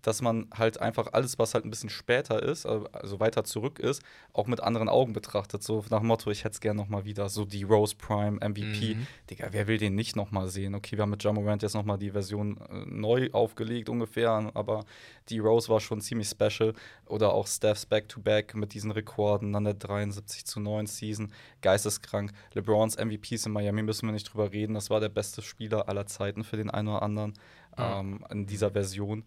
dass 0.01 0.21
man 0.21 0.47
halt 0.57 0.79
einfach 0.81 1.13
alles, 1.13 1.37
was 1.39 1.53
halt 1.53 1.65
ein 1.65 1.69
bisschen 1.69 1.89
später 1.89 2.41
ist, 2.41 2.65
also 2.65 3.19
weiter 3.19 3.43
zurück 3.43 3.79
ist, 3.79 4.01
auch 4.33 4.47
mit 4.47 4.59
anderen 4.61 4.89
Augen 4.89 5.13
betrachtet. 5.13 5.63
So 5.63 5.83
nach 5.89 5.99
dem 5.99 6.07
Motto, 6.07 6.31
ich 6.31 6.43
hätte 6.43 6.53
es 6.53 6.59
gerne 6.61 6.79
nochmal 6.81 7.05
wieder, 7.05 7.29
so 7.29 7.45
die 7.45 7.63
Rose 7.63 7.95
Prime 7.95 8.37
MVP. 8.37 8.95
Mhm. 8.95 9.07
Digga, 9.29 9.47
wer 9.51 9.67
will 9.67 9.77
den 9.77 9.95
nicht 9.95 10.15
nochmal 10.15 10.47
sehen? 10.47 10.75
Okay, 10.75 10.97
wir 10.97 11.03
haben 11.03 11.11
mit 11.11 11.23
Jamorant 11.23 11.61
jetzt 11.61 11.75
nochmal 11.75 11.97
die 11.97 12.11
Version 12.11 12.57
äh, 12.69 12.85
neu 12.87 13.29
aufgelegt 13.31 13.89
ungefähr, 13.89 14.51
aber 14.53 14.85
die 15.29 15.39
Rose 15.39 15.69
war 15.69 15.79
schon 15.79 16.01
ziemlich 16.01 16.27
special. 16.29 16.73
Oder 17.05 17.33
auch 17.33 17.47
Steph's 17.47 17.85
Back-to-Back 17.85 18.55
mit 18.55 18.73
diesen 18.73 18.91
Rekorden, 18.91 19.53
dann 19.53 19.65
der 19.65 19.73
73 19.75 20.45
zu 20.45 20.59
9 20.59 20.87
Season, 20.87 21.31
geisteskrank. 21.61 22.31
LeBrons 22.53 22.97
MVPs 22.97 23.45
in 23.45 23.51
Miami 23.51 23.83
müssen 23.83 24.07
wir 24.07 24.13
nicht 24.13 24.31
drüber 24.33 24.51
reden, 24.51 24.73
das 24.73 24.89
war 24.89 24.99
der 24.99 25.09
beste 25.09 25.41
Spieler 25.41 25.87
aller 25.87 26.05
Zeiten 26.07 26.43
für 26.43 26.57
den 26.57 26.69
einen 26.69 26.87
oder 26.87 27.01
anderen 27.03 27.33
Ja. 27.77 27.99
ähm, 27.99 28.25
in 28.31 28.45
dieser 28.47 28.71
Version. 28.71 29.23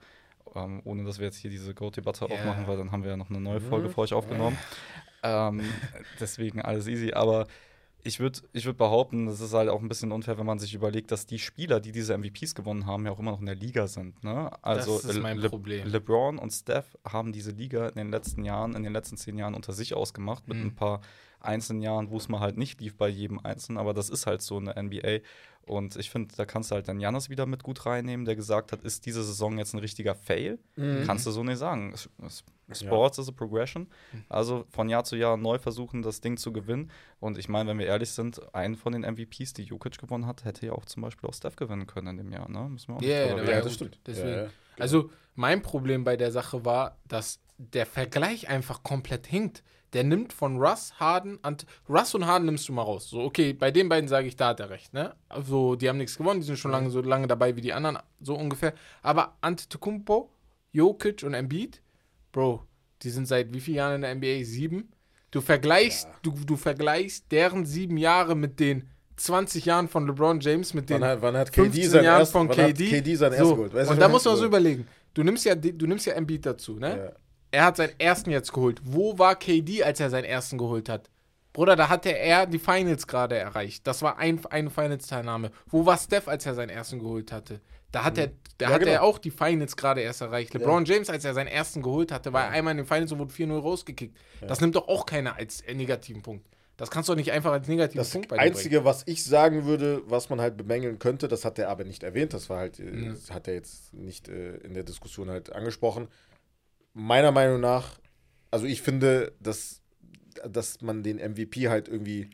Ähm, 0.55 0.81
ohne 0.85 1.05
dass 1.05 1.19
wir 1.19 1.27
jetzt 1.27 1.37
hier 1.39 1.51
diese 1.51 1.75
Goat-Debatte 1.75 2.27
Ja. 2.27 2.31
aufmachen, 2.31 2.67
weil 2.67 2.77
dann 2.77 2.93
haben 2.93 3.03
wir 3.03 3.11
ja 3.11 3.17
noch 3.17 3.31
eine 3.31 3.41
neue 3.41 3.61
Folge 3.61 3.89
Mhm. 3.89 3.93
für 3.93 4.01
euch 4.03 4.13
aufgenommen. 4.13 4.59
Ähm, 5.23 5.61
deswegen 6.21 6.63
alles 6.63 6.87
easy. 6.87 7.13
Aber 7.13 7.47
ich 8.07 8.21
würde 8.21 8.41
ich 8.53 8.67
würd 8.67 8.77
behaupten, 8.77 9.25
das 9.27 9.41
ist 9.41 9.55
halt 9.55 9.71
auch 9.71 9.81
ein 9.81 9.89
bisschen 9.89 10.13
unfair, 10.13 10.37
wenn 10.37 10.45
man 10.45 10.59
sich 10.59 10.75
überlegt, 10.75 11.11
dass 11.11 11.25
die 11.25 11.39
Spieler, 11.39 11.81
die 11.81 11.91
diese 11.91 12.13
MVPs 12.13 12.55
gewonnen 12.55 12.85
haben, 12.85 13.07
ja 13.07 13.13
auch 13.13 13.19
immer 13.19 13.31
noch 13.31 13.41
in 13.41 13.47
der 13.47 13.55
Liga 13.55 13.87
sind. 13.87 14.23
Ne? 14.23 14.51
Also 14.63 14.97
Das 14.97 15.07
ist 15.07 15.21
mein 15.23 15.39
Le 15.39 15.49
Problem. 15.49 15.89
LeBron 15.89 16.39
und 16.39 16.51
Steph 16.51 16.99
haben 17.09 17.33
diese 17.33 17.53
Liga 17.53 17.89
in 17.89 17.95
den 17.95 18.11
letzten 18.11 18.45
Jahren, 18.45 18.75
in 18.77 18.83
den 18.83 18.93
letzten 18.93 19.17
zehn 19.17 19.39
Jahren 19.39 19.55
unter 19.55 19.73
sich 19.73 19.95
ausgemacht, 19.95 20.47
mit 20.47 20.59
Mhm. 20.59 20.67
ein 20.67 20.75
paar 20.75 21.01
einzelnen 21.41 21.81
Jahren, 21.83 22.11
wo 22.11 22.19
es 22.19 22.29
mal 22.29 22.41
halt 22.41 22.59
nicht 22.59 22.81
lief 22.81 22.95
bei 22.97 23.09
jedem 23.09 23.39
Einzelnen, 23.41 23.79
aber 23.79 23.95
das 23.95 24.09
ist 24.11 24.27
halt 24.27 24.43
so 24.43 24.59
eine 24.59 24.77
NBA. 24.77 25.21
Und 25.67 25.97
ich 25.97 26.11
finde, 26.11 26.35
da 26.37 26.45
kannst 26.45 26.71
du 26.71 26.75
halt 26.75 26.89
dann 26.89 27.01
Janis 27.01 27.31
wieder 27.31 27.47
mit 27.47 27.63
gut 27.63 27.87
reinnehmen, 27.87 28.27
der 28.27 28.37
gesagt 28.37 28.73
hat, 28.73 28.83
ist 28.83 29.07
diese 29.07 29.23
Saison 29.25 29.57
jetzt 29.59 29.75
ein 29.75 29.81
richtiger 29.81 30.15
Fail? 30.15 30.59
Mhm. 30.77 31.05
Kannst 31.07 31.27
du 31.27 31.31
so 31.31 31.43
nicht 31.43 31.59
sagen. 31.59 31.95
Sports 32.73 33.19
is 33.19 33.29
a 33.29 33.33
progression. 33.33 33.89
Also 34.29 34.67
von 34.71 34.89
Jahr 34.89 35.05
zu 35.05 35.17
Jahr 35.17 35.37
neu 35.37 35.59
versuchen, 35.59 36.03
das 36.03 36.21
Ding 36.21 36.37
zu 36.37 36.53
gewinnen. 36.53 36.91
Und 37.21 37.39
ich 37.39 37.49
meine, 37.49 37.71
wenn 37.71 37.79
wir 37.79 37.87
ehrlich 37.87 38.11
sind, 38.11 38.55
einen 38.55 38.77
von 38.77 38.93
den 38.93 39.03
MVPs, 39.03 39.55
die 39.55 39.63
Jokic 39.63 39.99
gewonnen 39.99 40.27
hat, 40.27 40.45
hätte 40.45 40.67
ja 40.67 40.73
auch 40.73 40.85
zum 40.85 41.03
Beispiel 41.03 41.29
auch 41.29 41.35
Steph 41.35 41.57
gewinnen 41.57 41.87
können 41.87 42.09
in 42.09 42.17
dem 42.19 42.33
Jahr. 42.33 42.51
Ne? 42.51 42.69
Müssen 42.69 42.89
wir 42.89 42.97
auch 42.97 43.01
nicht 43.01 43.11
Ja, 43.11 43.27
ja, 43.27 43.37
Ja, 43.37 43.51
ja 43.51 43.61
das 43.63 43.75
stimmt. 43.75 43.99
Deswegen. 44.07 44.29
Ja, 44.29 44.43
ja. 44.45 44.51
Also, 44.79 45.11
mein 45.35 45.63
Problem 45.63 46.05
bei 46.05 46.17
der 46.17 46.33
Sache 46.33 46.65
war, 46.65 46.99
dass 47.07 47.41
der 47.59 47.87
Vergleich 47.87 48.49
einfach 48.49 48.83
komplett 48.83 49.27
hinkt. 49.27 49.63
Der 49.95 50.05
nimmt 50.05 50.33
von 50.33 50.59
Russ, 50.59 50.93
Harden, 50.99 51.37
und 51.37 51.65
Russ 51.89 52.15
und 52.15 52.27
Harden 52.27 52.47
nimmst 52.47 52.69
du 52.69 52.73
mal 52.73 52.83
raus. 52.83 53.09
So, 53.09 53.21
okay, 53.21 53.53
bei 53.53 53.71
den 53.71 53.89
beiden 53.89 54.09
sage 54.09 54.27
ich, 54.27 54.37
da 54.37 54.49
hat 54.49 54.61
er 54.61 54.71
recht, 54.71 54.93
ne? 54.93 55.15
Also, 55.29 55.77
die 55.77 55.89
haben 55.89 55.99
nichts 55.99 56.19
gewonnen, 56.19 56.41
die 56.41 56.47
sind 56.47 56.59
schon 56.59 56.73
lange 56.73 56.91
so 56.91 57.01
lange 57.01 57.27
dabei 57.27 57.57
wie 57.57 57.61
die 57.61 57.73
anderen, 57.73 57.99
so 58.21 58.35
ungefähr. 58.35 58.75
Aber 59.03 59.37
Antetokounmpo, 59.41 60.31
Jokic 60.73 61.23
und 61.23 61.35
Embiid, 61.35 61.81
Bro, 62.33 62.65
die 63.03 63.11
sind 63.11 63.27
seit 63.27 63.55
wie 63.55 63.61
vielen 63.61 63.77
Jahren 63.77 63.95
in 63.95 64.01
der 64.03 64.15
NBA? 64.17 64.45
Sieben? 64.45 64.91
Du 65.31 65.41
vergleichst, 65.41 66.09
du, 66.23 66.33
du 66.33 66.57
vergleichst 66.57 67.31
deren 67.31 67.65
sieben 67.65 67.97
Jahre 67.97 68.35
mit 68.35 68.59
den 68.59 68.89
20 69.17 69.65
Jahren 69.65 69.89
von 69.89 70.07
LeBron 70.07 70.41
James, 70.41 70.75
mit 70.75 70.91
den 70.91 71.01
Wann 71.01 71.09
hat, 71.09 71.23
wann 71.23 71.37
hat 71.37 71.53
KD 71.53 71.63
15 71.63 71.91
sein 71.91 72.05
Jahren 72.05 72.21
erst, 72.21 72.33
von 72.33 72.49
KD. 72.49 72.89
KD 72.89 73.15
so. 73.15 73.27
und 73.27 74.01
da 74.01 74.09
muss 74.09 74.25
man 74.25 74.37
so 74.37 74.45
überlegen. 74.45 74.87
Du 75.13 75.23
nimmst 75.23 75.45
ja, 75.45 75.55
du 75.55 75.87
nimmst 75.87 76.07
ja 76.07 76.15
Embiid 76.15 76.45
dazu, 76.45 76.79
ne? 76.79 76.97
Ja. 76.97 77.13
Er 77.55 77.65
hat 77.65 77.77
seinen 77.77 77.99
ersten 77.99 78.31
jetzt 78.31 78.53
geholt. 78.53 78.81
Wo 78.85 79.19
war 79.19 79.37
KD, 79.37 79.83
als 79.85 80.01
er 80.01 80.11
seinen 80.11 80.25
ersten 80.25 80.59
geholt 80.59 80.89
hat? 80.89 81.09
Bruder, 81.53 81.77
da 81.77 81.89
hatte 81.89 82.11
er 82.11 82.47
die 82.47 82.59
Finals 82.59 83.07
gerade 83.07 83.37
erreicht. 83.37 83.87
Das 83.87 84.03
war 84.03 84.19
ein, 84.19 84.45
eine 84.47 84.71
Finals-Teilnahme. 84.71 85.53
Wo 85.69 85.87
war 85.87 85.97
Steph, 85.97 86.27
als 86.27 86.45
er 86.47 86.55
seinen 86.55 86.71
ersten 86.71 86.99
geholt 86.99 87.31
hatte? 87.31 87.61
Da 87.93 88.03
hat 88.03 88.19
er, 88.19 88.33
da 88.59 88.67
Ja, 88.67 88.73
hatte 88.75 88.87
er 88.87 88.99
genau. 88.99 89.05
auch 89.05 89.19
die 89.19 89.31
Finals 89.31 89.77
gerade 89.77 90.01
erst 90.01 90.21
erreicht. 90.21 90.53
LeBron 90.53 90.85
James, 90.85 91.09
als 91.11 91.25
er 91.25 91.33
seinen 91.33 91.47
ersten 91.47 91.81
geholt 91.81 92.11
hatte, 92.11 92.33
war 92.33 92.47
er 92.47 92.51
einmal 92.51 92.73
in 92.73 92.79
den 92.79 92.87
Finals 92.87 93.13
und 93.13 93.21
wurde 93.21 93.33
4-0 93.33 93.57
rausgekickt. 93.61 94.17
Das 94.41 94.61
nimmt 94.61 94.75
doch 94.75 94.89
auch 94.89 95.07
keiner 95.07 95.37
als 95.37 95.61
äh, 95.61 95.75
negativen 95.75 96.23
Punkt. 96.23 96.45
Das 96.77 96.91
kannst 96.91 97.09
du 97.09 97.13
doch 97.13 97.19
nicht 97.19 97.31
einfach 97.31 97.53
als 97.53 97.69
negativen 97.69 97.99
Das 97.99 98.11
Punkt 98.11 98.27
bei 98.31 98.35
dir 98.35 98.41
bringen. 98.43 98.57
Einzige, 98.57 98.85
was 98.85 99.05
ich 99.07 99.23
sagen 99.23 99.65
würde, 99.65 100.03
was 100.07 100.29
man 100.29 100.41
halt 100.41 100.57
bemängeln 100.57 100.99
könnte, 100.99 101.29
das 101.29 101.45
hat 101.45 101.57
er 101.61 101.69
aber 101.69 101.85
nicht 101.85 102.03
erwähnt, 102.03 102.35
das 102.35 102.51
war 102.51 102.59
halt, 102.59 102.81
äh, 102.81 102.83
Mhm. 102.83 103.11
das 103.11 103.31
hat 103.31 103.47
er 103.47 103.55
jetzt 103.55 103.95
nicht 103.95 104.29
äh, 104.29 104.57
in 104.57 104.75
der 104.75 104.83
Diskussion 104.83 105.31
halt 105.31 105.53
angesprochen. 105.53 106.09
Meiner 106.95 107.33
Meinung 107.33 107.61
nach, 107.61 107.99
also 108.51 108.67
ich 108.67 108.81
finde, 108.83 109.33
dass, 109.41 109.83
dass 110.49 110.81
man 110.81 111.03
den 111.03 111.17
MVP 111.17 111.69
halt 111.69 111.89
irgendwie, 111.89 112.31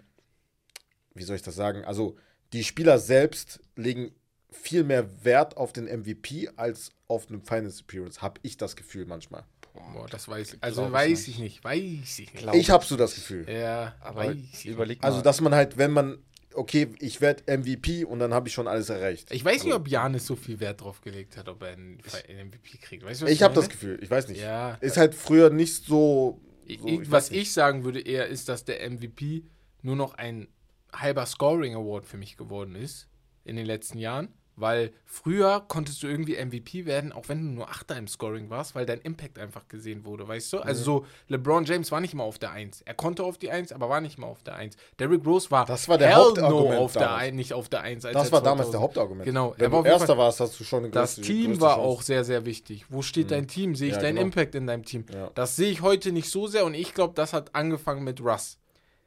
wie 1.15 1.23
soll 1.23 1.37
ich 1.37 1.43
das 1.43 1.57
sagen, 1.57 1.85
also 1.85 2.17
die 2.53 2.65
Spieler 2.65 2.99
selbst 2.99 3.61
legen 3.77 4.13
viel 4.51 4.85
mehr 4.85 5.25
Wert 5.25 5.57
auf 5.57 5.73
den 5.73 5.85
MVP 5.85 6.51
als 6.57 6.91
auf 7.09 7.29
einen 7.29 7.43
Finals 7.43 7.81
Appearance, 7.81 8.21
habe 8.21 8.41
ich 8.43 8.57
das 8.57 8.77
Gefühl 8.77 9.07
manchmal. 9.07 9.45
Boah, 9.73 10.07
das 10.09 10.29
weiß 10.29 10.55
ich. 10.55 10.63
Also 10.63 10.91
weiß 10.91 11.09
nicht. 11.09 11.29
ich 11.29 11.39
nicht. 11.39 11.65
Weiß 11.65 12.19
ich 12.19 12.35
nicht. 12.35 12.55
Ich 12.55 12.71
habe 12.71 12.85
so 12.85 12.97
das 12.97 13.15
Gefühl. 13.15 13.49
Ja, 13.49 13.95
Aber 14.01 14.27
weiß 14.27 14.35
ich 14.37 14.53
nicht. 14.53 14.67
überleg 14.67 15.01
mal. 15.01 15.09
Also, 15.09 15.23
dass 15.23 15.41
man 15.41 15.55
halt, 15.55 15.79
wenn 15.79 15.93
man, 15.93 16.19
okay, 16.55 16.89
ich 16.99 17.21
werde 17.21 17.57
MVP 17.59 18.05
und 18.05 18.19
dann 18.19 18.35
habe 18.35 18.49
ich 18.49 18.55
schon 18.55 18.67
alles 18.69 18.89
erreicht. 18.89 19.31
Ich 19.33 19.45
weiß 19.45 19.65
nicht, 19.65 19.73
Also, 19.73 19.77
ob 19.83 19.89
Janis 19.89 20.27
so 20.27 20.37
viel 20.37 20.61
Wert 20.61 20.81
drauf 20.81 21.01
gelegt 21.01 21.37
hat, 21.37 21.49
ob 21.49 21.63
er 21.63 21.73
einen, 21.73 21.99
einen 22.29 22.49
MVP 22.49 22.79
kriegt. 22.79 23.05
Weißt 23.05 23.23
du, 23.23 23.27
Ich 23.27 23.43
habe 23.43 23.55
das 23.55 23.69
Gefühl, 23.69 23.99
ich 24.03 24.11
weiß 24.11 24.29
nicht. 24.29 24.41
Ja. 24.41 24.75
Ist 24.81 24.97
halt 24.97 25.15
früher 25.15 25.51
nicht 25.51 25.85
so. 25.85 26.41
So 26.79 26.87
ich, 26.87 27.11
was 27.11 27.31
nicht. 27.31 27.43
ich 27.43 27.53
sagen 27.53 27.85
würde 27.85 28.01
eher 28.01 28.29
ist, 28.29 28.49
dass 28.49 28.65
der 28.65 28.89
MVP 28.89 29.45
nur 29.83 29.97
noch 29.97 30.15
ein 30.15 30.49
halber 30.93 31.27
Scoring 31.27 31.75
Award 31.75 32.05
für 32.07 32.17
mich 32.17 32.37
geworden 32.37 32.75
ist 32.75 33.09
in 33.45 33.57
den 33.57 33.67
letzten 33.67 33.99
Jahren, 33.99 34.29
Weil 34.61 34.93
früher 35.05 35.65
konntest 35.67 36.03
du 36.03 36.07
irgendwie 36.07 36.37
MVP 36.37 36.87
werden, 36.87 37.13
auch 37.13 37.29
wenn 37.29 37.43
du 37.43 37.51
nur 37.53 37.69
Achter 37.69 37.97
im 37.97 38.07
Scoring 38.09 38.51
warst, 38.51 38.75
weil 38.75 38.87
dein 38.87 39.01
Impact 39.01 39.39
einfach 39.39 39.67
gesehen 39.69 40.05
wurde, 40.05 40.29
weißt 40.29 40.53
du? 40.53 40.59
Also 40.61 40.83
so, 40.83 41.07
LeBron 41.29 41.65
James 41.65 41.91
war 41.91 42.01
nicht 42.01 42.15
mal 42.15 42.25
auf 42.25 42.39
der 42.39 42.53
1. 42.53 42.83
Er 42.83 42.95
konnte 42.95 43.25
auf 43.25 43.39
die 43.39 43.51
1, 43.51 43.73
aber 43.73 43.89
war 43.89 44.01
nicht 44.01 44.19
mal 44.19 44.27
auf 44.27 44.43
der 44.43 44.57
1. 44.57 44.77
Derrick 44.99 45.25
Rose 45.27 45.51
war, 45.51 45.65
Das 45.65 45.89
war 45.89 45.99
der 45.99 46.09
hell 46.09 46.17
Hauptargument 46.17 46.71
no 46.75 46.79
auf 46.85 46.93
der 46.93 47.15
ein, 47.15 47.35
nicht 47.37 47.53
auf 47.55 47.69
der 47.69 47.81
1. 47.83 48.05
Als 48.05 48.15
Das 48.15 48.33
war 48.33 48.43
damals 48.43 48.71
2000 48.71 48.75
der 48.75 48.81
Hauptargument. 48.81 49.25
Genau. 49.25 49.55
Wenn 49.57 49.73
war 49.73 49.83
du 49.83 49.89
Erster 49.89 50.07
Fall- 50.09 50.19
warst, 50.19 50.41
hast 50.41 50.61
du 50.61 50.65
schon 50.65 50.85
eine 50.85 50.91
Das 50.91 51.17
Team 51.17 51.47
größte 51.53 51.61
war 51.63 51.75
Chance. 51.77 51.89
auch 51.89 52.03
sehr, 52.03 52.25
sehr 52.25 52.45
wichtig. 52.45 52.87
Wo 52.89 53.03
steht 53.03 53.31
dein 53.31 53.49
Team? 53.49 53.75
Sehe 53.75 53.89
ich 53.89 53.95
Ja, 53.95 54.01
deinen 54.01 54.17
genau. 54.17 54.27
Impact 54.27 54.55
in 54.55 54.67
deinem 54.67 54.85
Team? 54.85 55.05
Ja. 55.13 55.31
Das 55.35 55.57
sehe 55.57 55.71
ich 55.71 55.83
heute 55.83 56.13
nicht 56.13 56.29
so 56.31 56.47
sehr 56.47 56.65
und 56.65 56.75
ich 56.75 56.95
glaube, 56.95 57.15
das 57.15 57.33
hat 57.33 57.55
angefangen 57.55 58.05
mit 58.05 58.21
Russ. 58.21 58.59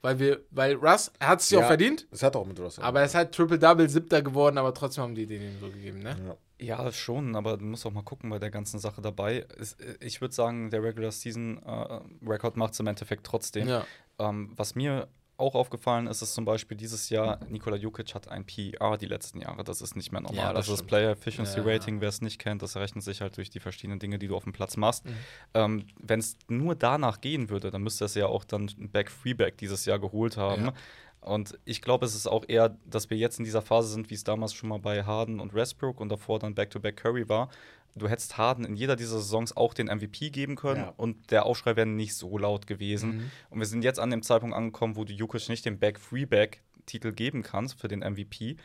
Weil 0.04 0.20
wir, 0.20 0.42
weil 0.52 0.76
Russ, 0.76 1.12
er 1.18 1.30
hat 1.30 1.40
es 1.40 1.50
ja 1.50 1.60
auch 1.62 1.68
verdient, 1.68 2.06
Das 2.12 2.22
hat 2.24 2.36
auch 2.36 2.46
mit 2.46 2.60
Russell. 2.60 2.84
aber 2.84 3.00
er 3.00 3.06
ist 3.06 3.16
halt 3.16 3.34
Triple-Double, 3.34 3.88
siebter 3.90 4.22
geworden, 4.22 4.58
aber 4.58 4.74
trotzdem 4.74 5.06
haben 5.06 5.16
die 5.16 5.26
den 5.26 5.42
ihm 5.42 5.60
so 5.62 5.70
gegeben, 5.70 6.00
ne? 6.00 6.16
Ja. 6.28 6.38
Ja, 6.60 6.92
schon, 6.94 7.36
aber 7.36 7.58
du 7.58 7.66
musst 7.66 7.86
auch 7.86 7.92
mal 7.92 8.04
gucken 8.04 8.30
bei 8.30 8.40
der 8.40 8.50
ganzen 8.52 8.80
Sache 8.80 9.02
dabei. 9.02 9.46
Es, 9.60 9.76
ich 10.00 10.22
würde 10.22 10.34
sagen, 10.34 10.70
der 10.70 10.82
Regular 10.84 11.12
Season 11.12 11.58
äh, 11.62 12.00
Record 12.26 12.56
macht 12.56 12.74
es 12.74 12.80
im 12.80 12.88
Endeffekt 12.88 13.26
trotzdem. 13.26 13.68
Ja. 13.68 13.86
Ähm, 14.20 14.54
was 14.56 14.76
mir 14.76 15.08
auch 15.38 15.56
aufgefallen 15.56 16.08
ist, 16.08 16.22
ist 16.22 16.34
zum 16.34 16.46
Beispiel 16.46 16.78
dieses 16.78 17.10
Jahr, 17.10 17.40
Nikola 17.50 17.76
Jokic 17.76 18.14
hat 18.14 18.28
ein 18.28 18.46
PER 18.46 18.98
die 18.98 19.08
letzten 19.08 19.42
Jahre. 19.42 19.64
Das 19.64 19.82
ist 19.82 19.96
nicht 19.96 20.12
mehr 20.12 20.22
normal. 20.22 20.38
Ja, 20.38 20.54
das 20.54 20.68
das, 20.68 20.82
ist. 20.82 20.88
Player 20.88 21.12
Efficiency 21.12 21.60
Ja. 21.60 21.64
Rating, 21.66 22.02
wer 22.02 22.10
es 22.10 22.22
nicht 22.22 22.40
kennt, 22.40 22.62
das 22.62 22.76
errechnet 22.76 23.04
sich 23.04 23.22
halt 23.22 23.36
durch 23.38 23.50
die 23.50 23.60
verschiedenen 23.60 24.00
Dinge, 24.00 24.20
die 24.20 24.28
du 24.28 24.36
auf 24.36 24.44
dem 24.44 24.54
Platz 24.54 24.78
machst. 24.78 25.06
Mhm. 25.06 25.12
Ähm, 25.54 25.88
Wenn 26.00 26.20
es 26.20 26.38
nur 26.48 26.76
danach 26.76 27.22
gehen 27.22 27.50
würde, 27.50 27.72
dann 27.72 27.82
müsste 27.82 28.06
es 28.06 28.16
ja 28.16 28.28
auch 28.28 28.44
dann 28.44 28.70
ein 28.80 28.90
Back-Freeback 28.90 29.58
dieses 29.58 29.86
Jahr 29.86 30.00
geholt 30.00 30.38
haben. 30.38 30.66
Ja. 30.66 30.74
Und 31.22 31.58
ich 31.64 31.82
glaube, 31.82 32.06
es 32.06 32.16
ist 32.16 32.28
auch 32.28 32.44
eher, 32.48 32.78
dass 32.86 33.10
wir 33.10 33.18
jetzt 33.18 33.40
in 33.40 33.46
dieser 33.46 33.62
Phase 33.62 33.88
sind, 33.88 34.10
wie 34.10 34.14
es 34.16 34.26
damals 34.26 34.54
schon 34.54 34.70
mal 34.70 34.80
bei 34.80 35.04
Harden 35.04 35.40
und 35.40 35.54
Westbrook 35.54 36.02
und 36.02 36.10
davor 36.10 36.40
dann 36.40 36.54
Back-to-Back 36.54 36.98
Curry 36.98 37.30
war. 37.30 37.50
Du 37.96 38.08
hättest 38.10 38.38
Harden 38.38 38.66
in 38.66 38.76
jeder 38.76 38.96
dieser 38.96 39.18
Saisons 39.20 39.56
auch 39.56 39.74
den 39.74 39.88
MVP 39.88 40.30
geben 40.32 40.56
können 40.56 40.82
Ja. 40.82 40.94
und 40.98 41.30
der 41.32 41.46
Aufschrei 41.46 41.76
wäre 41.76 41.86
nicht 41.88 42.16
so 42.16 42.38
laut 42.38 42.66
gewesen. 42.68 43.18
Mhm. 43.18 43.32
Und 43.52 43.60
wir 43.60 43.66
sind 43.68 43.84
jetzt 43.84 44.00
an 44.00 44.10
dem 44.10 44.24
Zeitpunkt 44.24 44.56
angekommen, 44.56 44.96
wo 44.96 45.04
du 45.04 45.14
Jokic 45.14 45.48
nicht 45.50 45.66
den 45.66 45.78
Back-Freeback-Titel 45.80 47.12
geben 47.12 47.44
kannst 47.44 47.80
für 47.80 47.88
den 47.88 48.00
MVP. 48.00 48.58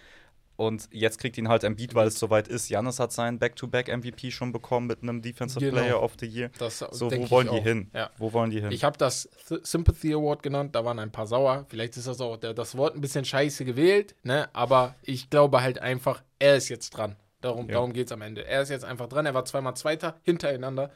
Und 0.57 0.89
jetzt 0.91 1.19
kriegt 1.19 1.39
ihn 1.39 1.49
halt 1.49 1.63
Embiid, 1.63 1.95
weil 1.95 2.09
es 2.09 2.19
soweit 2.19 2.49
ist. 2.49 2.69
Janis 2.69 2.99
hat 2.99 3.13
seinen 3.13 3.39
Back-to-Back-MVP 3.39 4.33
schon 4.33 4.51
bekommen 4.51 4.89
mit 4.89 5.03
einem 5.05 5.23
Defensive 5.23 5.61
Genau. 5.61 5.77
Player 5.77 6.03
of 6.03 6.15
the 6.19 6.27
Year. 6.27 6.51
Das 6.59 6.79
So, 6.81 7.13
wo 7.13 7.31
wollen 7.31 7.47
die 7.47 7.61
auch. 7.61 7.63
hin? 7.63 7.91
Ja. 7.95 8.11
Wo 8.19 8.33
wollen 8.33 8.51
die 8.51 8.61
hin? 8.61 8.73
Ich 8.73 8.83
habe 8.83 8.99
das 8.99 9.29
Th 9.49 9.65
Sympathy 9.65 10.13
Award 10.15 10.43
genannt, 10.43 10.75
da 10.75 10.85
waren 10.85 10.99
ein 10.99 11.13
paar 11.13 11.29
sauer. 11.29 11.65
Vielleicht 11.69 11.97
ist 11.97 12.09
das 12.09 12.21
auch 12.21 12.37
der, 12.39 12.55
das 12.55 12.77
Wort 12.77 12.97
ein 12.97 13.01
bisschen 13.01 13.25
scheiße 13.25 13.65
gewählt, 13.65 14.17
ne? 14.25 14.49
aber 14.53 14.97
ich 15.03 15.31
glaube 15.31 15.63
halt 15.63 15.79
einfach, 15.79 16.25
er 16.41 16.57
ist 16.57 16.69
jetzt 16.71 16.91
dran. 16.91 17.15
Darum, 17.41 17.67
Ja. 17.69 17.75
darum 17.75 17.93
geht 17.93 18.07
es 18.07 18.13
am 18.13 18.23
Ende. 18.23 18.45
Er 18.47 18.63
ist 18.63 18.69
jetzt 18.69 18.85
einfach 18.85 19.09
dran. 19.09 19.27
Er 19.27 19.35
war 19.35 19.45
zweimal 19.45 19.77
Zweiter 19.77 20.19
hintereinander. 20.23 20.91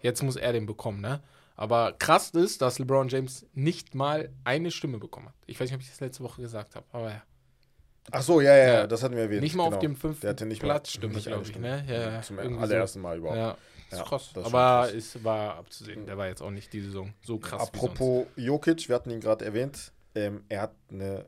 Jetzt 0.00 0.22
muss 0.22 0.36
er 0.36 0.52
den 0.52 0.64
bekommen. 0.66 1.00
Ne? 1.00 1.20
Aber 1.56 1.92
krass 1.92 2.30
ist, 2.30 2.62
dass 2.62 2.78
LeBron 2.78 3.08
James 3.08 3.44
nicht 3.52 3.94
mal 3.94 4.30
eine 4.44 4.70
Stimme 4.70 4.98
bekommen 4.98 5.28
hat. 5.28 5.34
Ich 5.46 5.60
weiß 5.60 5.68
nicht, 5.68 5.74
ob 5.76 5.82
ich 5.82 5.90
das 5.90 6.00
letzte 6.00 6.22
Woche 6.24 6.40
gesagt 6.40 6.74
habe, 6.76 6.86
aber 6.92 7.10
ja. 7.10 7.22
Ach 8.12 8.22
so, 8.22 8.40
ja, 8.40 8.56
ja, 8.56 8.64
Ja. 8.66 8.72
ja, 8.74 8.86
das 8.86 9.02
hatten 9.02 9.14
wir 9.14 9.24
erwähnt. 9.24 9.42
Nicht 9.42 9.54
mal 9.54 9.64
auf 9.64 9.70
genau. 9.78 9.80
dem 9.80 9.96
fünften 9.96 10.20
Platz 10.58 10.90
Stimme, 10.90 11.14
nicht 11.14 11.26
glaub 11.26 11.40
eine 11.40 11.48
ich, 11.50 11.58
ne? 11.58 11.84
Ja, 11.86 12.10
ja, 12.12 12.22
Zum 12.22 12.38
irgendwie 12.38 12.56
so. 12.56 12.62
allerersten 12.62 13.00
Mal 13.02 13.18
überhaupt. 13.18 13.36
Ja, 13.36 13.50
ist 13.90 13.98
Ja, 13.98 14.02
krass. 14.04 14.30
das 14.32 14.44
ist 14.46 14.50
schon 14.50 14.58
aber 14.58 14.86
krass. 14.86 14.94
es 14.94 15.22
war 15.24 15.56
abzusehen. 15.56 16.06
Der 16.06 16.16
war 16.16 16.26
jetzt 16.28 16.40
auch 16.40 16.50
nicht 16.50 16.72
die 16.72 16.80
Saison 16.80 17.12
so 17.22 17.38
krass. 17.38 17.60
Apropos 17.60 18.26
Jokic, 18.36 18.88
wir 18.88 18.94
hatten 18.96 19.10
ihn 19.10 19.20
gerade 19.20 19.44
erwähnt. 19.44 19.92
Ähm, 20.14 20.42
er 20.48 20.62
hat 20.62 20.72
eine 20.90 21.26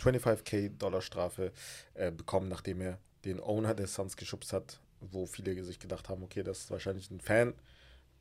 25k 0.00 0.76
Dollar 0.76 1.00
Strafe 1.00 1.52
äh, 1.94 2.10
bekommen, 2.10 2.48
nachdem 2.48 2.80
er 2.80 2.98
den 3.24 3.40
Owner 3.40 3.74
der 3.74 3.86
Suns 3.86 4.16
geschubst 4.16 4.52
hat, 4.52 4.80
wo 5.00 5.26
viele 5.26 5.62
sich 5.64 5.78
gedacht 5.78 6.08
haben, 6.08 6.22
okay, 6.22 6.42
das 6.42 6.60
ist 6.60 6.70
wahrscheinlich 6.70 7.10
ein 7.10 7.20
Fan, 7.20 7.54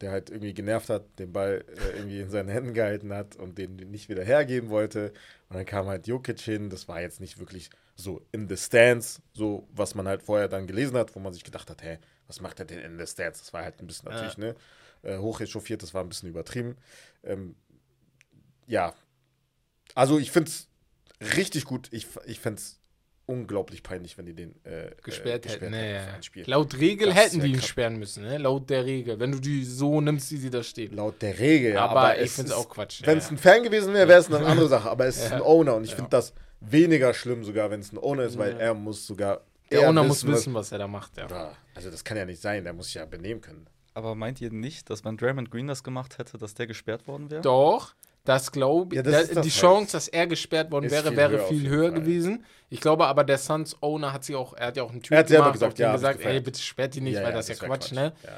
der 0.01 0.11
halt 0.11 0.29
irgendwie 0.29 0.53
genervt 0.53 0.89
hat, 0.89 1.03
den 1.19 1.31
Ball 1.31 1.63
äh, 1.67 1.97
irgendwie 1.97 2.19
in 2.19 2.29
seinen 2.29 2.49
Händen 2.49 2.73
gehalten 2.73 3.13
hat 3.13 3.35
und 3.35 3.57
den 3.57 3.75
nicht 3.75 4.09
wieder 4.09 4.23
hergeben 4.23 4.69
wollte. 4.69 5.13
Und 5.49 5.55
dann 5.57 5.65
kam 5.65 5.87
halt 5.87 6.07
Jokic 6.07 6.39
hin. 6.41 6.69
Das 6.69 6.87
war 6.87 7.01
jetzt 7.01 7.21
nicht 7.21 7.39
wirklich 7.39 7.69
so 7.95 8.25
in 8.31 8.49
the 8.49 8.57
stands, 8.57 9.21
so 9.33 9.67
was 9.71 9.95
man 9.95 10.07
halt 10.07 10.23
vorher 10.23 10.47
dann 10.47 10.67
gelesen 10.67 10.97
hat, 10.97 11.15
wo 11.15 11.19
man 11.19 11.31
sich 11.31 11.43
gedacht 11.43 11.69
hat, 11.69 11.83
hä, 11.83 11.99
was 12.27 12.41
macht 12.41 12.59
er 12.59 12.65
denn 12.65 12.79
in 12.79 12.97
the 12.97 13.05
stands? 13.05 13.39
Das 13.39 13.53
war 13.53 13.63
halt 13.63 13.79
ein 13.79 13.87
bisschen 13.87 14.07
Ja. 14.07 14.13
natürlich, 14.13 14.37
ne, 14.37 14.55
äh, 15.03 15.17
hochechauffiert, 15.17 15.83
das 15.83 15.93
war 15.93 16.03
ein 16.03 16.09
bisschen 16.09 16.29
übertrieben. 16.29 16.75
Ähm, 17.23 17.55
ja, 18.65 18.95
also 19.95 20.17
ich 20.17 20.31
finde 20.31 20.49
es 20.49 20.67
richtig 21.35 21.65
gut. 21.65 21.89
Ich, 21.91 22.07
ich 22.25 22.39
fände 22.39 22.59
es 22.59 22.79
unglaublich 23.25 23.83
peinlich, 23.83 24.17
wenn 24.17 24.25
die 24.25 24.33
den 24.33 24.53
äh, 24.65 24.91
gesperrt 25.01 25.45
äh, 25.45 25.49
hätten. 25.49 25.61
hätten 25.65 25.71
Nee, 25.71 25.93
ja. 26.41 26.43
Laut 26.45 26.77
Regel 26.77 27.07
Das 27.07 27.15
hätten 27.15 27.39
die 27.41 27.47
ihn 27.51 27.55
krass. 27.57 27.67
sperren 27.67 27.97
müssen, 27.97 28.23
ne? 28.23 28.37
Laut 28.37 28.69
der 28.69 28.85
Regel. 28.85 29.19
Wenn 29.19 29.31
du 29.31 29.39
die 29.39 29.63
so 29.63 30.01
nimmst, 30.01 30.31
wie 30.31 30.37
sie 30.37 30.49
da 30.49 30.61
steht. 30.63 30.93
Laut 30.93 31.21
der 31.21 31.39
Regel, 31.39 31.73
ja. 31.73 31.85
aber, 31.87 32.17
ich 32.17 32.23
es 32.25 32.35
finde 32.35 32.51
es 32.51 32.57
ist- 32.57 32.65
auch 32.65 32.69
Quatsch. 32.69 33.01
Wenn 33.05 33.17
ja, 33.17 33.23
es 33.23 33.31
ein 33.31 33.37
Fan 33.37 33.63
gewesen 33.63 33.93
wäre, 33.93 34.07
wäre 34.07 34.19
es 34.19 34.31
eine 34.31 34.45
andere 34.45 34.67
Sache. 34.67 34.89
Aber 34.89 35.05
es 35.05 35.17
ist 35.17 35.23
Ja. 35.29 35.35
ein 35.37 35.41
Owner 35.41 35.75
und 35.75 35.83
ich 35.85 35.91
Ja. 35.91 35.95
finde 35.97 36.09
das 36.11 36.33
weniger 36.59 37.13
schlimm 37.13 37.43
sogar, 37.43 37.69
wenn 37.71 37.79
es 37.79 37.91
ein 37.93 37.97
Owner 37.97 38.23
ist, 38.23 38.37
weil 38.37 38.51
Ja. 38.53 38.57
er 38.59 38.73
muss 38.73 39.05
sogar. 39.07 39.41
der 39.71 39.81
er 39.81 39.89
Owner 39.89 40.03
muss 40.03 40.23
was- 40.27 40.31
wissen, 40.33 40.53
was 40.53 40.71
er 40.71 40.77
da 40.79 40.87
macht, 40.87 41.17
ja. 41.17 41.27
Ja, 41.27 41.51
also 41.75 41.89
das 41.89 42.03
kann 42.03 42.15
ja 42.17 42.25
nicht 42.25 42.41
sein, 42.41 42.63
der 42.63 42.73
muss 42.73 42.85
sich 42.87 42.95
ja 42.95 43.05
benehmen 43.05 43.41
können. 43.41 43.65
Aber 43.95 44.15
meint 44.15 44.41
ihr 44.41 44.51
nicht, 44.51 44.89
dass 44.89 45.03
wenn 45.05 45.17
Draymond 45.17 45.49
Green 45.49 45.67
das 45.67 45.83
gemacht 45.83 46.17
hätte, 46.17 46.37
dass 46.37 46.53
der 46.55 46.67
gesperrt 46.67 47.07
worden 47.07 47.31
wäre? 47.31 47.41
Doch, 47.41 47.93
das 48.25 48.51
glaube 48.51 48.95
ich. 48.95 48.97
Ja, 48.97 49.03
das 49.03 49.27
da, 49.29 49.33
das 49.35 49.45
die 49.45 49.51
halt. 49.51 49.61
Chance, 49.61 49.91
dass 49.93 50.07
er 50.07 50.27
gesperrt 50.27 50.71
worden 50.71 50.85
Ist 50.85 50.91
wäre, 50.91 51.15
wäre 51.15 51.31
höher 51.33 51.47
viel 51.47 51.69
höher 51.69 51.91
Fall. 51.91 51.99
gewesen. 52.01 52.45
Ich 52.69 52.79
glaube 52.81 53.05
aber, 53.07 53.23
der 53.23 53.37
Suns 53.37 53.75
Owner 53.81 54.13
hat 54.13 54.23
sie 54.23 54.35
auch, 54.35 54.53
er 54.53 54.67
hat 54.67 54.77
ja 54.77 54.83
auch 54.83 54.91
einen 54.91 55.01
Typ 55.03 55.11
Er 55.11 55.19
hat 55.19 55.27
selber 55.27 55.43
gemacht, 55.45 55.53
gesagt, 55.53 55.79
ja, 55.79 55.91
gesagt, 55.93 56.21
ey, 56.25 56.39
bitte 56.41 56.59
sperrt 56.61 56.95
die 56.95 57.01
nicht, 57.01 57.21
weil 57.21 57.33
das 57.33 57.49
ist 57.49 57.61
ja 57.61 57.61
wär 57.61 57.69
Quatsch, 57.69 57.91
ne? 57.91 58.13
Ja. 58.23 58.29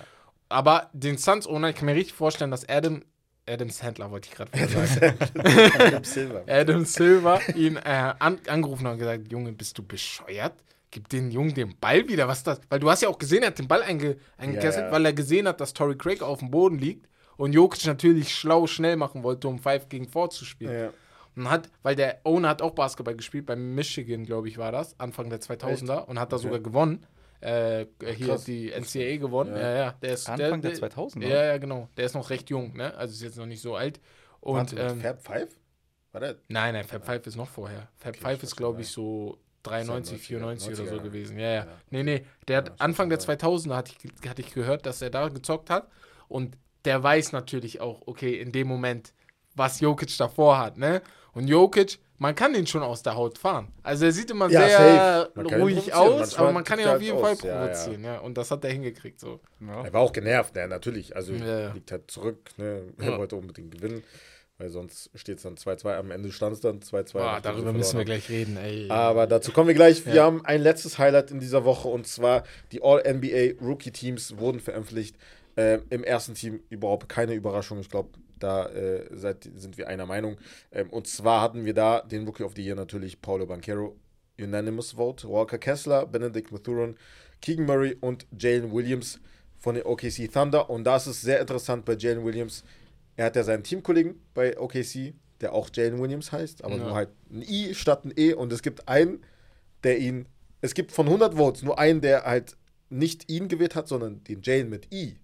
Aber 0.49 0.89
den 0.93 1.17
Suns 1.17 1.47
Owner, 1.47 1.69
ich 1.69 1.75
kann 1.75 1.85
mir 1.85 1.95
richtig 1.95 2.13
vorstellen, 2.15 2.51
dass 2.51 2.67
Adam, 2.67 3.03
Adam 3.47 3.69
Sandler 3.69 4.11
wollte 4.11 4.29
ich 4.29 4.35
gerade 4.35 4.51
sagen. 4.89 5.17
Adam 5.79 6.03
Silver. 6.03 6.43
Adam 6.47 6.85
Silver 6.85 7.41
ihn 7.55 7.77
äh, 7.77 8.13
an, 8.19 8.39
angerufen 8.47 8.85
und 8.87 8.97
gesagt, 8.97 9.31
Junge, 9.31 9.51
bist 9.53 9.77
du 9.77 9.83
bescheuert? 9.83 10.53
Gib 10.91 11.09
den 11.09 11.29
Jungen 11.31 11.53
den 11.53 11.75
Ball 11.79 12.07
wieder, 12.07 12.27
was 12.27 12.43
das? 12.43 12.61
Weil 12.69 12.79
du 12.79 12.89
hast 12.89 13.01
ja 13.01 13.09
auch 13.09 13.17
gesehen, 13.17 13.43
er 13.43 13.47
hat 13.47 13.59
den 13.59 13.67
Ball 13.67 13.83
einge, 13.83 14.17
eingekesselt, 14.37 14.83
Ja, 14.83 14.87
ja. 14.87 14.91
weil 14.91 15.05
er 15.05 15.13
gesehen 15.13 15.47
hat, 15.47 15.59
dass 15.61 15.73
Torrey 15.73 15.97
Craig 15.97 16.21
auf 16.21 16.39
dem 16.39 16.51
Boden 16.51 16.77
liegt 16.79 17.07
und 17.37 17.53
Jokic 17.53 17.85
natürlich 17.85 18.33
schlau 18.35 18.67
schnell 18.67 18.95
machen 18.95 19.23
wollte, 19.23 19.47
um 19.47 19.59
5 19.59 19.89
gegen 19.89 20.07
4 20.07 20.29
zu 20.29 20.45
spielen. 20.45 20.73
Ja. 20.79 20.89
Und 21.35 21.49
hat, 21.49 21.69
weil 21.83 21.95
der 21.95 22.21
Owner 22.23 22.49
hat 22.49 22.61
auch 22.61 22.71
Basketball 22.71 23.15
gespielt, 23.15 23.45
bei 23.45 23.55
Michigan, 23.57 24.23
glaube 24.25 24.47
ich, 24.47 24.57
war 24.57 24.71
das, 24.71 24.97
Anfang 24.99 25.29
der 25.29 25.41
2000er 25.41 26.05
und 26.05 26.17
hat 26.19 26.31
da 26.31 26.37
Okay. 26.37 26.43
sogar 26.43 26.59
gewonnen. 26.61 27.05
Äh, 27.41 27.85
hier 28.15 28.27
krass. 28.27 28.45
die 28.45 28.71
NCAA 28.71 29.17
gewonnen. 29.17 29.53
Ja. 29.55 29.61
Ja, 29.61 29.75
ja. 29.75 29.91
Der 30.01 30.13
ist, 30.13 30.29
Anfang 30.29 30.61
der, 30.61 30.71
der 30.71 30.79
2000er? 30.89 31.27
Ja, 31.27 31.43
ja, 31.45 31.57
genau. 31.57 31.89
Der 31.97 32.05
ist 32.05 32.15
noch 32.15 32.29
recht 32.29 32.49
jung, 32.49 32.75
ne? 32.75 32.95
Also 32.95 33.13
ist 33.13 33.21
jetzt 33.21 33.37
noch 33.37 33.45
nicht 33.45 33.61
so 33.61 33.75
alt. 33.75 33.99
Und 34.39 34.55
Warte, 34.57 34.77
ähm, 34.77 35.01
Fab 35.01 35.21
Five? 35.21 35.49
War 36.13 36.21
der? 36.21 36.35
Nein, 36.47 36.73
nein, 36.73 36.85
Fab 36.85 37.05
5 37.05 37.27
ist 37.27 37.35
noch 37.35 37.49
vorher. 37.49 37.89
Fab 37.97 38.13
Okay, 38.15 38.21
5 38.23 38.37
ich 38.37 38.43
ist, 38.43 38.55
glaube 38.55 38.81
ich, 38.81 38.87
so 38.87 39.37
93, 39.63 40.17
94 40.21 40.67
oder 40.69 40.77
so 40.77 40.95
90er. 40.95 40.99
gewesen. 41.03 41.37
Ja, 41.37 41.45
ja. 41.47 41.53
Ja. 41.55 41.67
Nee, 41.89 42.03
nee. 42.03 42.25
Der 42.47 42.57
hat 42.57 42.69
Ja, 42.69 42.75
Anfang 42.79 43.09
der 43.09 43.19
schon 43.19 43.35
2000er 43.35 43.75
hatte 43.75 43.91
ich, 44.01 44.29
hatte 44.29 44.41
ich 44.41 44.53
gehört, 44.53 44.85
dass 44.85 45.01
er 45.01 45.09
da 45.09 45.27
gezockt 45.27 45.69
hat. 45.69 45.89
Und 46.29 46.57
der 46.85 47.01
weiß 47.03 47.31
natürlich 47.31 47.81
auch, 47.81 48.03
okay, 48.05 48.39
in 48.39 48.51
dem 48.51 48.67
Moment, 48.67 49.13
was 49.55 49.79
Jokic 49.79 50.17
davor 50.17 50.57
hat, 50.59 50.77
ne? 50.77 51.01
Und 51.33 51.47
Jokic, 51.47 51.99
man 52.17 52.33
kann 52.33 52.53
den 52.53 52.65
schon 52.65 52.81
aus 52.83 53.03
der 53.03 53.15
Haut 53.15 53.37
fahren. 53.37 53.67
Also 53.83 54.05
er 54.05 54.11
sieht 54.13 54.31
immer 54.31 54.49
Ja, 54.49 54.67
sehr 54.69 55.29
ihn 55.37 55.45
ruhig 55.47 55.91
provozieren. 55.91 56.21
aus, 56.21 56.35
aber 56.35 56.51
man 56.53 56.63
kann 56.63 56.79
ihn 56.79 56.87
auf 56.87 57.01
jeden 57.01 57.21
halt 57.21 57.25
Fall 57.25 57.33
aus. 57.33 57.43
Ja, 57.43 57.49
ja. 57.49 57.59
provozieren, 57.67 58.03
ja, 58.05 58.17
Und 58.19 58.37
das 58.37 58.51
hat 58.51 58.63
er 58.63 58.71
hingekriegt, 58.71 59.19
so. 59.19 59.41
Ja. 59.59 59.83
Er 59.83 59.91
war 59.93 60.01
auch 60.01 60.13
genervt, 60.13 60.55
ne, 60.55 60.67
natürlich. 60.67 61.15
Also 61.15 61.33
liegt 61.33 61.91
halt 61.91 62.09
zurück, 62.09 62.51
ne? 62.57 62.83
Er 62.99 63.11
Ja. 63.11 63.17
wollte 63.17 63.35
unbedingt 63.35 63.71
gewinnen, 63.71 64.01
weil 64.57 64.69
sonst 64.69 65.09
steht 65.15 65.37
es 65.37 65.43
dann 65.43 65.57
2-2. 65.57 65.97
Am 65.97 66.09
Ende 66.11 66.31
stand 66.31 66.53
es 66.53 66.61
dann 66.61 66.79
2-2. 66.81 67.13
Boah, 67.19 67.25
nachdem 67.33 67.41
sie 67.41 67.49
darüber 67.63 67.73
müssen 67.73 67.97
wir 67.97 68.05
gleich 68.05 68.29
reden, 68.29 68.55
ey. 68.55 68.89
Aber 68.89 69.27
dazu 69.27 69.51
kommen 69.51 69.67
wir 69.67 69.75
gleich. 69.75 70.05
Wir 70.05 70.15
Ja. 70.15 70.23
haben 70.23 70.45
ein 70.45 70.61
letztes 70.61 70.97
Highlight 70.97 71.31
in 71.31 71.41
dieser 71.41 71.65
Woche 71.65 71.89
und 71.89 72.07
zwar 72.07 72.43
die 72.71 72.81
All-NBA 72.81 73.61
Rookie-Teams 73.61 74.37
wurden 74.37 74.61
veröffentlicht. 74.61 75.17
Äh, 75.55 75.79
Im 75.89 76.03
ersten 76.03 76.33
Team 76.33 76.59
überhaupt 76.69 77.07
keine 77.09 77.33
Überraschung. 77.33 77.79
Ich 77.79 77.89
glaube, 77.89 78.09
da 78.39 78.67
äh, 78.67 79.05
seid, 79.15 79.49
sind 79.55 79.77
wir 79.77 79.87
einer 79.87 80.05
Meinung. 80.05 80.37
Ähm, 80.71 80.89
und 80.89 81.07
zwar 81.07 81.41
hatten 81.41 81.65
wir 81.65 81.73
da 81.73 82.01
den 82.01 82.25
Rookie 82.25 82.43
of 82.43 82.53
the 82.55 82.63
Year 82.63 82.75
natürlich 82.75 83.21
Paulo 83.21 83.45
Banquero, 83.45 83.95
Unanimous 84.39 84.91
Vote, 84.93 85.29
Walker 85.29 85.57
Kessler, 85.57 86.05
Benedict 86.05 86.51
Mathurin, 86.51 86.95
Keegan 87.41 87.65
Murray 87.65 87.95
und 88.01 88.27
Jalen 88.37 88.71
Williams 88.73 89.19
von 89.57 89.75
den 89.75 89.85
OKC 89.85 90.29
Thunder. 90.31 90.69
Und 90.69 90.83
da 90.83 90.97
ist 90.97 91.07
es 91.07 91.21
sehr 91.21 91.39
interessant 91.39 91.85
bei 91.85 91.93
Jalen 91.95 92.25
Williams. 92.25 92.63
Er 93.15 93.25
hat 93.27 93.35
ja 93.37 93.43
seinen 93.43 93.63
Teamkollegen 93.63 94.19
bei 94.33 94.59
OKC, 94.59 95.13
der 95.39 95.53
auch 95.53 95.69
Jalen 95.73 95.99
Williams 96.01 96.31
heißt, 96.33 96.63
aber 96.65 96.75
Ja. 96.75 96.83
nur 96.83 96.93
halt 96.95 97.09
ein 97.31 97.41
I 97.41 97.73
statt 97.73 98.03
ein 98.03 98.13
E. 98.17 98.33
Und 98.33 98.51
es 98.51 98.61
gibt 98.61 98.89
einen, 98.89 99.23
der 99.83 99.99
ihn, 99.99 100.27
es 100.61 100.73
gibt 100.73 100.91
von 100.91 101.07
100 101.07 101.35
Votes 101.35 101.63
nur 101.63 101.79
einen, 101.79 102.01
der 102.01 102.23
halt 102.23 102.57
nicht 102.89 103.31
ihn 103.31 103.47
gewählt 103.47 103.75
hat, 103.75 103.87
sondern 103.87 104.23
den 104.25 104.41
Jalen 104.41 104.69
mit 104.69 104.93
I. 104.93 105.17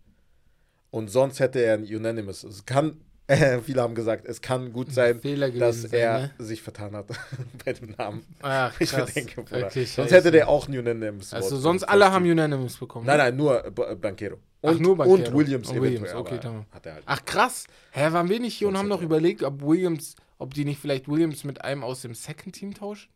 Und 0.92 1.10
sonst 1.10 1.40
hätte 1.40 1.60
er 1.60 1.74
ein 1.76 1.84
Unanimous. 1.84 2.44
Es 2.44 2.66
kann 2.66 2.98
Äh, 3.28 3.60
viele 3.62 3.82
haben 3.82 3.96
gesagt, 3.96 4.26
es 4.28 4.42
kann 4.42 4.74
gut 4.74 4.92
sein, 4.92 5.22
dass 5.58 5.84
sein, 5.84 5.92
er 5.94 6.20
ne? 6.20 6.32
sich 6.38 6.62
vertan 6.62 6.94
hat 6.98 7.06
bei 7.66 7.72
dem 7.72 7.92
Namen. 7.98 8.26
Ach, 8.42 8.74
Ich 8.82 8.90
krass. 8.92 9.14
denke. 9.14 9.40
Okay, 9.40 9.86
Sonst 9.86 10.12
hätte 10.12 10.32
der 10.32 10.50
auch 10.50 10.68
ein 10.68 10.78
Unanimous 10.78 11.34
Also 11.34 11.56
sonst 11.56 11.84
alle 11.84 12.12
haben. 12.12 12.30
Unanimous 12.30 12.76
bekommen. 12.76 13.06
Nein, 13.06 13.18
ne? 13.18 13.24
nein, 13.24 13.38
nur 13.38 13.62
B- 13.72 13.96
Banquero. 13.96 14.38
Ach, 14.62 14.72
Und, 14.72 14.82
nur 14.82 14.98
Banchero. 14.98 15.30
und 15.30 15.34
Williams 15.38 15.70
Und. 15.70 15.82
Williams, 15.82 16.14
okay, 16.14 16.40
hat 16.72 16.86
er 16.86 16.94
halt. 16.96 17.04
Ach 17.06 17.24
krass. 17.24 17.68
Hä, 17.92 18.12
waren 18.12 18.28
wir 18.28 18.40
nicht 18.42 18.56
hier 18.58 18.68
und 18.68 18.78
haben 18.78 18.90
noch 18.90 19.00
er- 19.00 19.06
überlegt, 19.06 19.44
ob 19.44 19.62
Williams, 19.62 20.16
ob 20.38 20.54
die 20.54 20.66
nicht 20.66 20.82
vielleicht 20.82 21.08
Williams 21.08 21.46
mit 21.46 21.62
einem 21.64 21.86
aus 21.86 22.02
dem 22.02 22.14
Second 22.14 22.54
Team 22.56 22.74
tauschen? 22.74 23.10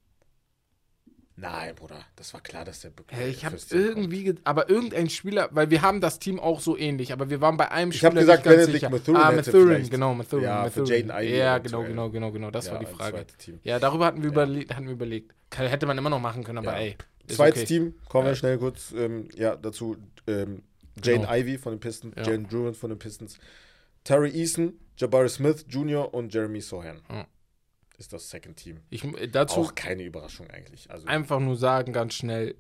Nein, 1.38 1.76
Bruder, 1.76 2.00
das 2.15 2.34
war 2.34 2.39
klar, 2.39 2.63
dass 2.63 2.80
der 2.80 2.91
Hä, 3.10 3.28
ich 3.28 3.43
habe 3.43 3.58
irgendwie, 3.69 4.24
ge- 4.24 4.36
aber 4.45 4.69
irgendein 4.69 5.10
Spieler, 5.10 5.50
weil 5.52 5.69
wir 5.69 5.82
haben 5.82 6.00
das 6.00 6.17
Team 6.17 6.39
auch 6.39 6.62
so 6.62 6.78
ähnlich, 6.78 7.12
aber 7.12 7.30
wir 7.30 7.41
waren 7.41 7.58
bei 7.58 7.69
einem 7.71 7.91
Ich 7.91 7.98
Spieler 7.98 8.12
hab 8.12 8.19
gesagt, 8.19 8.45
nicht 8.45 8.56
ganz 8.56 8.65
Benedict. 8.67 8.89
Mathurin 8.91 9.21
ah, 9.21 9.32
Mathurin, 9.32 9.89
genau, 9.89 10.13
Mathurin. 10.13 10.43
Ja, 10.45 10.69
für 10.69 10.80
Mathurin. 10.82 11.08
Jaden 11.08 11.24
Ivey 11.26 11.38
Ja, 11.38 11.58
genau, 11.58 11.84
genau, 11.84 12.10
genau, 12.10 12.32
genau, 12.32 12.52
das 12.52 12.67
Ja, 12.67 12.74
war 12.74 12.80
die 12.80 12.86
Frage. 12.86 13.26
Ja, 13.63 13.80
darüber 13.80 14.06
hatten 14.06 14.21
wir, 14.24 14.30
überle 14.30 14.62
hatten 14.69 14.86
wir 14.86 14.93
überlegt. 14.93 15.34
Kann, 15.50 15.67
hätte 15.67 15.86
man 15.86 15.98
immer 15.98 16.10
noch 16.10 16.21
machen 16.21 16.43
können, 16.45 16.60
aber 16.60 16.74
Ja. 16.74 16.86
ey. 16.86 16.95
Zweites 17.28 17.63
okay. 17.63 17.67
Team, 17.67 17.95
kommen 18.08 18.28
wir 18.28 18.36
schnell 18.36 18.58
kurz 18.58 18.93
ähm, 18.95 19.28
ja, 19.36 19.56
dazu. 19.58 19.98
Ähm, 20.28 20.62
Jane 21.04 21.19
Genau. 21.19 21.34
Ivy 21.34 21.58
von 21.58 21.74
den 21.74 21.80
Pistons, 21.82 22.13
Ja. 22.15 22.24
Jane 22.24 22.45
Druin 22.48 22.74
von 22.74 22.89
den 22.91 23.00
Pistons, 23.00 23.38
Terry 24.06 24.30
Eason, 24.30 24.74
Jabari 24.95 25.28
Smith 25.28 25.65
Jr. 25.67 26.13
und 26.13 26.34
Jeremy 26.34 26.62
Sohan. 26.62 27.02
Ja. 27.10 27.28
Ist 27.97 28.12
das 28.13 28.29
Second 28.29 28.58
Team. 28.58 28.79
Ich, 28.89 29.03
äh, 29.03 29.27
dazu 29.27 29.62
Auch 29.62 29.75
keine 29.75 30.03
Überraschung 30.03 30.49
eigentlich. 30.49 30.89
Also, 30.91 31.08
einfach 31.08 31.39
nur 31.39 31.55
sagen, 31.55 31.93
ganz 31.93 32.13
schnell, 32.13 32.55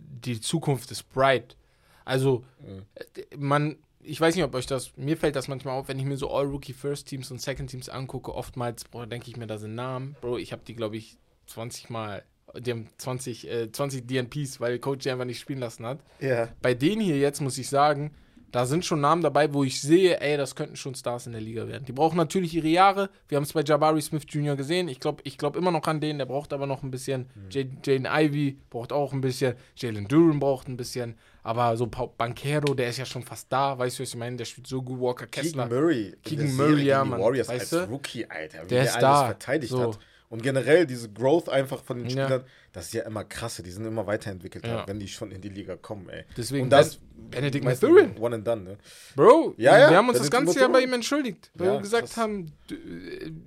die 0.00 0.40
Zukunft 0.40 0.90
ist 0.90 1.04
bright. 1.10 1.56
Also, 2.04 2.44
Mhm. 2.60 2.82
äh, 2.94 3.36
man, 3.36 3.76
ich 4.00 4.20
weiß 4.20 4.34
nicht, 4.34 4.44
ob 4.44 4.54
euch 4.54 4.66
das, 4.66 4.96
mir 4.96 5.16
fällt 5.16 5.36
das 5.36 5.48
manchmal 5.48 5.74
auf, 5.78 5.88
wenn 5.88 5.98
ich 5.98 6.04
mir 6.04 6.16
so 6.16 6.30
All-Rookie 6.30 6.72
First 6.72 7.08
Teams 7.08 7.30
und 7.30 7.40
Second 7.40 7.70
Teams 7.70 7.88
angucke, 7.88 8.34
oftmals, 8.34 8.84
Bro, 8.84 9.06
denke 9.06 9.28
ich 9.30 9.36
mir, 9.36 9.46
da 9.46 9.58
sind 9.58 9.74
Namen. 9.74 10.16
Bro, 10.20 10.38
ich 10.38 10.52
habe 10.52 10.62
die, 10.66 10.74
glaube 10.74 10.96
ich, 10.96 11.18
20 11.46 11.90
Mal, 11.90 12.22
die 12.58 12.70
haben 12.70 12.88
20, 12.98 13.48
äh, 13.48 13.70
20 13.72 14.06
DNPs, 14.06 14.60
weil 14.60 14.78
Coach 14.78 15.02
die 15.04 15.10
einfach 15.10 15.24
nicht 15.26 15.40
spielen 15.40 15.58
lassen 15.60 15.84
hat. 15.86 16.00
ja. 16.20 16.48
Bei 16.62 16.74
denen 16.74 17.00
hier 17.02 17.18
jetzt 17.18 17.40
muss 17.40 17.58
ich 17.58 17.68
sagen, 17.68 18.12
da 18.50 18.64
sind 18.66 18.84
schon 18.84 19.00
Namen 19.00 19.22
dabei, 19.22 19.52
wo 19.52 19.62
ich 19.64 19.80
sehe, 19.80 20.20
ey, 20.20 20.36
das 20.36 20.54
könnten 20.54 20.76
schon 20.76 20.94
Stars 20.94 21.26
in 21.26 21.32
der 21.32 21.40
Liga 21.40 21.68
werden. 21.68 21.84
Die 21.84 21.92
brauchen 21.92 22.16
natürlich 22.16 22.54
ihre 22.54 22.68
Jahre. 22.68 23.10
Wir 23.28 23.36
haben 23.36 23.42
es 23.44 23.52
bei 23.52 23.62
Jabari 23.62 24.00
Smith 24.00 24.24
Jr. 24.28 24.56
gesehen. 24.56 24.88
Ich 24.88 25.00
glaube 25.00 25.20
ich 25.24 25.36
glaub 25.38 25.56
immer 25.56 25.70
noch 25.70 25.86
an 25.86 26.00
den. 26.00 26.18
Der 26.18 26.26
braucht 26.26 26.52
aber 26.52 26.66
noch 26.66 26.82
ein 26.82 26.90
bisschen. 26.90 27.26
J- 27.50 27.68
Jaden 27.86 28.06
Ivey 28.06 28.56
braucht 28.70 28.92
auch 28.92 29.12
ein 29.12 29.20
bisschen. 29.20 29.54
Jalen 29.76 30.08
Duran 30.08 30.38
braucht 30.40 30.68
ein 30.68 30.76
bisschen. 30.76 31.16
Aber 31.42 31.76
so 31.76 31.86
Banquero, 31.86 32.74
der 32.74 32.88
ist 32.90 32.98
ja 32.98 33.06
schon 33.06 33.22
fast 33.22 33.46
da. 33.52 33.78
Weißt 33.78 33.98
du, 33.98 34.02
was 34.02 34.10
ich 34.10 34.16
meine? 34.16 34.36
Der 34.36 34.44
spielt 34.44 34.66
so 34.66 34.82
gut. 34.82 35.00
Walker 35.00 35.26
Kessler. 35.26 35.64
Keegan 35.64 35.80
Murray. 35.82 36.14
Keegan 36.22 36.56
Murray, 36.56 36.84
ja, 36.84 37.04
Mann. 37.04 37.20
Warriors 37.20 37.48
Weißt 37.48 37.72
als 37.74 37.86
du? 37.86 37.92
Rookie, 37.92 38.26
Alter. 38.28 38.64
Wie 38.64 38.68
Der 38.68 38.82
der, 38.82 38.84
ist 38.84 38.92
alles 38.96 39.00
da. 39.02 39.24
verteidigt 39.26 39.70
So. 39.72 39.82
hat. 39.82 39.98
Und 40.30 40.42
generell 40.42 40.86
diese 40.86 41.10
Growth 41.10 41.48
einfach 41.48 41.82
von 41.82 41.98
den 41.98 42.08
Ja. 42.10 42.24
Spielern, 42.26 42.44
das 42.72 42.86
ist 42.86 42.92
ja 42.94 43.02
immer 43.04 43.24
krasse. 43.24 43.62
Die 43.62 43.70
sind 43.70 43.86
immer 43.86 44.06
weiterentwickelt, 44.06 44.66
Ja. 44.66 44.86
wenn 44.86 45.00
die 45.00 45.08
schon 45.08 45.30
in 45.30 45.40
die 45.40 45.48
Liga 45.48 45.76
kommen, 45.76 46.08
ey. 46.10 46.24
Deswegen 46.36 46.64
Und 46.64 46.70
das 46.70 46.96
Ben- 46.96 47.30
Benedict 47.30 47.64
Mathurin. 47.64 48.14
One 48.18 48.36
and 48.36 48.46
done, 48.46 48.62
ne? 48.62 48.78
Bro, 49.16 49.54
Ja, 49.56 49.78
ja, 49.78 49.90
wir 49.90 49.96
haben 49.96 50.08
uns 50.10 50.18
das 50.18 50.30
ganze 50.30 50.60
Jahr 50.60 50.68
bei 50.70 50.80
ihm 50.82 50.92
entschuldigt. 50.92 51.50
Weil 51.54 51.66
Ja, 51.68 51.72
wir 51.74 51.80
gesagt 51.80 52.08
krass. 52.08 52.16
haben, 52.18 52.52
äh, 52.70 52.74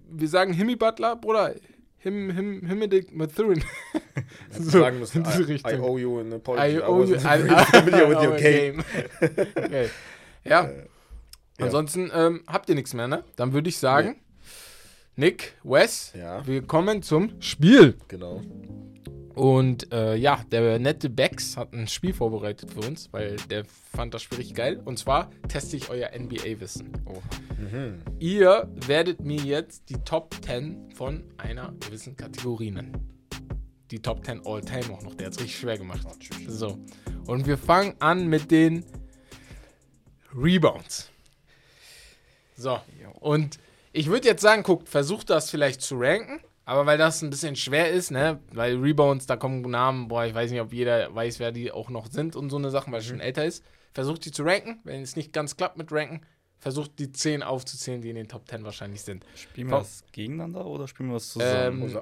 wir 0.09 0.27
sagen 0.27 0.53
Himmy 0.53 0.75
Butler, 0.75 1.15
Bruder, 1.17 1.53
Him, 1.99 2.31
Him, 2.31 2.65
Himedic 2.65 3.15
Mathurin. 3.15 3.63
So, 4.51 4.79
sagen 4.79 4.99
müssen, 4.99 5.19
in 5.19 5.23
diese 5.23 5.41
I, 5.41 5.45
I 5.45 5.51
Richtung. 5.53 5.81
owe 5.81 5.99
you 5.99 6.19
an 6.19 6.33
apology. 6.33 6.77
I 6.77 6.81
owe 6.81 7.05
you, 7.05 7.15
I, 7.15 7.19
very 7.19 7.65
familiar 7.65 8.09
with 8.09 8.17
I 8.21 8.25
your 8.27 8.33
a 8.33 8.37
game. 8.39 8.83
okay. 9.55 9.89
Ja, 10.43 10.63
ja. 10.69 10.71
ansonsten 11.59 12.11
ähm, 12.13 12.43
habt 12.47 12.67
ihr 12.69 12.75
nichts 12.75 12.93
mehr, 12.93 13.07
ne? 13.07 13.23
Dann 13.35 13.53
würde 13.53 13.69
ich 13.69 13.77
sagen, 13.77 14.19
Nick, 15.21 15.53
Wes, 15.63 16.13
Ja. 16.17 16.47
wir 16.47 16.63
kommen 16.63 17.03
zum 17.03 17.39
Spiel. 17.43 17.95
Genau. 18.07 18.41
Und 19.36 19.93
äh, 19.93 20.15
ja, 20.15 20.43
der 20.51 20.79
nette 20.79 21.12
Bex 21.12 21.57
hat 21.57 21.73
ein 21.73 21.88
Spiel 21.88 22.12
vorbereitet 22.12 22.71
für 22.71 22.79
uns, 22.79 23.07
weil 23.13 23.36
der 23.51 23.63
fand 23.65 24.15
das 24.15 24.23
Spiel 24.23 24.39
richtig 24.39 24.55
geil. 24.55 24.81
Und 24.84 24.97
zwar 24.97 25.29
teste 25.47 25.77
ich 25.77 25.91
euer 25.91 26.10
NBA-Wissen. 26.17 26.91
Oh. 27.05 27.21
Mhm. 27.62 28.01
Ihr 28.17 28.67
werdet 28.88 29.19
mir 29.19 29.39
jetzt 29.41 29.89
die 29.89 30.03
Top 30.03 30.34
10 30.43 30.89
von 30.95 31.23
einer 31.38 31.71
gewissen 31.81 32.15
Kategorie 32.15 32.71
nennen. 32.71 33.27
Die 33.91 33.99
Top 34.01 34.25
10 34.25 34.41
All-Time 34.47 34.91
auch 34.91 35.03
noch. 35.03 35.13
Der 35.13 35.27
hat 35.27 35.34
es 35.36 35.39
richtig 35.39 35.60
schwer 35.60 35.77
gemacht. 35.77 36.01
Oh. 36.03 36.15
So. 36.47 36.79
Und 37.27 37.45
wir 37.45 37.60
fangen 37.60 37.93
an 37.99 38.25
mit 38.25 38.49
den 38.49 38.84
Rebounds. 40.36 41.12
So. 42.57 42.79
Und 43.19 43.60
ich 43.93 44.08
würde 44.08 44.27
jetzt 44.27 44.41
sagen, 44.41 44.63
guckt, 44.63 44.89
versucht 44.89 45.30
das 45.30 45.49
vielleicht 45.49 45.82
zu 45.82 45.95
ranken. 45.97 46.39
Aber 46.63 46.86
weil 46.86 46.97
das 46.97 47.21
ein 47.21 47.30
bisschen 47.32 47.56
schwer 47.56 47.89
ist, 47.89 48.12
ne, 48.12 48.39
weil 48.54 48.77
Rebounds, 48.77 49.25
da 49.25 49.36
kommen 49.36 49.62
Namen, 49.62 50.08
boah, 50.08 50.25
ich 50.25 50.34
weiß 50.36 50.51
nicht, 50.51 50.62
ob 50.62 50.71
jeder 50.71 51.13
weiß, 51.13 51.39
wer 51.39 51.51
die 51.51 51.71
auch 51.71 51.89
noch 51.89 52.08
sind 52.12 52.36
und 52.36 52.49
so 52.49 52.58
eine 52.58 52.69
Sachen, 52.69 52.93
weil 52.93 52.99
es 52.99 53.08
schon 53.08 53.19
älter 53.19 53.43
ist. 53.45 53.63
Versucht 53.93 54.23
die 54.25 54.32
zu 54.32 54.43
ranken. 54.43 54.80
Wenn 54.84 55.01
es 55.01 55.15
nicht 55.15 55.34
ganz 55.34 55.58
klappt 55.58 55.77
mit 55.77 55.91
ranken, 55.91 56.21
versucht 56.60 56.99
die 56.99 57.12
10 57.12 57.41
aufzuzählen, 57.43 57.99
die 58.01 58.10
in 58.12 58.15
den 58.15 58.27
Top 58.30 58.47
10 58.47 58.63
wahrscheinlich 58.63 59.01
sind. 59.01 59.25
Spielen 59.36 59.69
wir 59.69 59.80
das 59.80 60.04
gegeneinander 60.13 60.65
oder 60.65 60.88
spielen 60.88 61.10
wir 61.10 61.15
das 61.15 61.30
zusammen? 61.30 61.77
Ähm, 61.77 61.84
Also, 61.84 61.95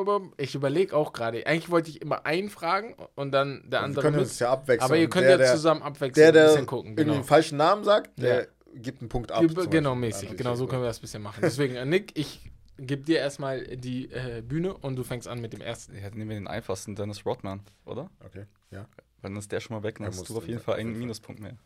wir 0.00 0.04
das? 0.20 0.28
Ich 0.38 0.54
überlege 0.54 0.96
auch 0.96 1.12
gerade. 1.12 1.46
Eigentlich 1.46 1.70
wollte 1.70 1.90
ich 1.90 2.00
immer 2.02 2.24
einen 2.26 2.48
fragen 2.48 2.96
und 3.14 3.30
dann 3.32 3.62
der 3.70 3.80
Wir 3.80 3.84
andere 3.84 4.00
können 4.02 4.16
mit. 4.16 4.24
uns 4.24 4.38
ja 4.38 4.50
abwechseln. 4.50 4.90
Aber 4.90 4.96
ihr 4.96 5.08
könnt 5.10 5.26
der, 5.26 5.38
ja 5.38 5.52
zusammen 5.52 5.82
abwechseln, 5.82 6.14
Der, 6.14 6.32
der 6.32 6.42
ein 6.44 6.48
bisschen 6.52 6.66
gucken. 6.66 6.86
irgendwie 6.92 7.02
Genau, 7.04 7.14
einen 7.16 7.24
falschen 7.24 7.58
Namen 7.58 7.84
sagt, 7.84 8.18
der 8.18 8.40
Ja. 8.40 8.46
Gibt 8.74 9.00
einen 9.00 9.08
Punkt 9.08 9.32
ab. 9.32 9.44
Zum 9.48 9.70
genau 9.70 9.94
mäßig. 9.94 10.30
Ja, 10.30 10.34
Genau 10.34 10.54
so 10.54 10.66
können 10.66 10.82
wir 10.82 10.86
das 10.88 10.98
ein 10.98 11.02
bisschen 11.02 11.22
machen. 11.22 11.40
Deswegen, 11.42 11.74
äh, 11.76 11.84
Nick, 11.84 12.16
ich 12.18 12.50
gebe 12.78 13.02
dir 13.04 13.18
erstmal 13.18 13.62
die 13.76 14.10
äh, 14.10 14.42
Bühne 14.42 14.74
und 14.76 14.96
du 14.96 15.04
fängst 15.04 15.28
an 15.28 15.40
mit 15.40 15.52
dem 15.52 15.60
ersten. 15.60 15.94
Ja, 15.96 16.10
nehmen 16.10 16.30
wir 16.30 16.36
den 16.36 16.48
einfachsten, 16.48 16.94
Dennis 16.96 17.24
Rodman, 17.24 17.60
oder? 17.84 18.10
Okay, 18.24 18.46
ja. 18.70 18.86
Weil 19.22 19.30
dann 19.30 19.36
ist 19.36 19.52
der 19.52 19.60
schon 19.60 19.76
mal 19.76 19.82
weg, 19.82 19.96
dann 19.98 20.06
Er 20.06 20.10
hast 20.10 20.28
du 20.28 20.36
auf 20.36 20.46
jeden 20.48 20.60
Fall 20.60 20.76
einen. 20.76 20.98
Minuspunkt 20.98 21.40
mehr. 21.40 21.56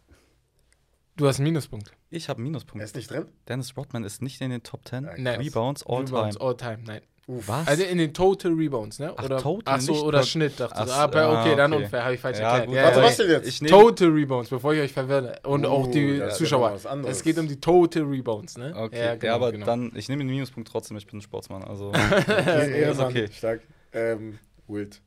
Du 1.16 1.26
hast 1.26 1.38
einen 1.40 1.44
Minuspunkt. 1.48 1.90
Ich 2.10 2.28
habe 2.28 2.38
einen 2.38 2.46
Er 2.46 2.50
Minuspunkt. 2.50 2.84
ist 2.84 2.94
nicht 2.94 3.10
drin? 3.10 3.26
Dennis 3.48 3.76
Rodman 3.76 4.04
ist 4.04 4.22
nicht 4.22 4.40
in 4.40 4.50
den 4.50 4.62
Top 4.62 4.86
10 4.86 5.04
Ja, 5.04 5.14
Nein. 5.18 5.40
Rebounds 5.40 5.84
all 5.84 6.04
Rebounds 6.04 6.36
time. 6.36 6.48
all 6.48 6.56
time, 6.56 6.78
nein. 6.86 7.00
Uff. 7.28 7.46
Was? 7.46 7.68
Also 7.68 7.84
in 7.84 7.98
den 7.98 8.14
Total 8.14 8.52
Rebounds, 8.52 8.98
ne? 8.98 9.12
Ach, 9.14 9.22
Oder, 9.22 9.36
Total, 9.38 9.74
ach 9.74 9.80
so, 9.82 10.02
oder 10.06 10.22
Schnitt, 10.22 10.58
dachte 10.58 10.74
Ach 10.76 10.86
ich. 10.86 10.88
so, 10.90 10.94
Ah, 10.94 11.06
bei- 11.08 11.26
okay, 11.28 11.52
ah, 11.52 11.56
dann 11.56 11.72
okay. 11.74 11.84
unfair, 11.84 12.04
habe 12.04 12.14
ich 12.14 12.20
falsch 12.20 12.38
Ja, 12.38 12.56
erklärt. 12.56 12.74
Ja, 12.76 12.84
Warte, 12.84 12.98
ja, 13.00 13.04
was 13.04 13.16
denn 13.18 13.30
jetzt? 13.30 13.68
Total 13.68 14.08
Rebounds, 14.08 14.48
bevor 14.48 14.72
ich 14.72 14.80
euch 14.80 14.92
verwirre. 14.94 15.38
Und 15.44 15.66
Uh, 15.66 15.68
auch 15.68 15.86
die 15.90 16.22
Zuschauer. 16.32 16.74
ja 16.82 16.90
anderes. 16.90 17.18
es 17.18 17.22
geht 17.22 17.36
um 17.38 17.46
die 17.46 17.60
Total 17.60 18.02
Rebounds, 18.04 18.56
ne? 18.56 18.72
Okay, 18.74 18.98
Ja, 18.98 19.04
ja, 19.04 19.14
genau, 19.16 19.34
aber 19.34 19.52
genau. 19.52 19.66
dann, 19.66 19.92
ich 19.94 20.08
nehme 20.08 20.24
den 20.24 20.30
Minuspunkt 20.30 20.70
trotzdem, 20.70 20.96
ich 20.96 21.06
bin 21.06 21.18
ein 21.18 21.22
Sportsmann, 21.22 21.62
also. 21.64 21.92
Okay, 21.92 22.90
ist 22.90 22.98
okay. 23.00 23.28
Stark. 23.30 23.60
Ähm, 23.92 24.38
Wild. 24.66 25.02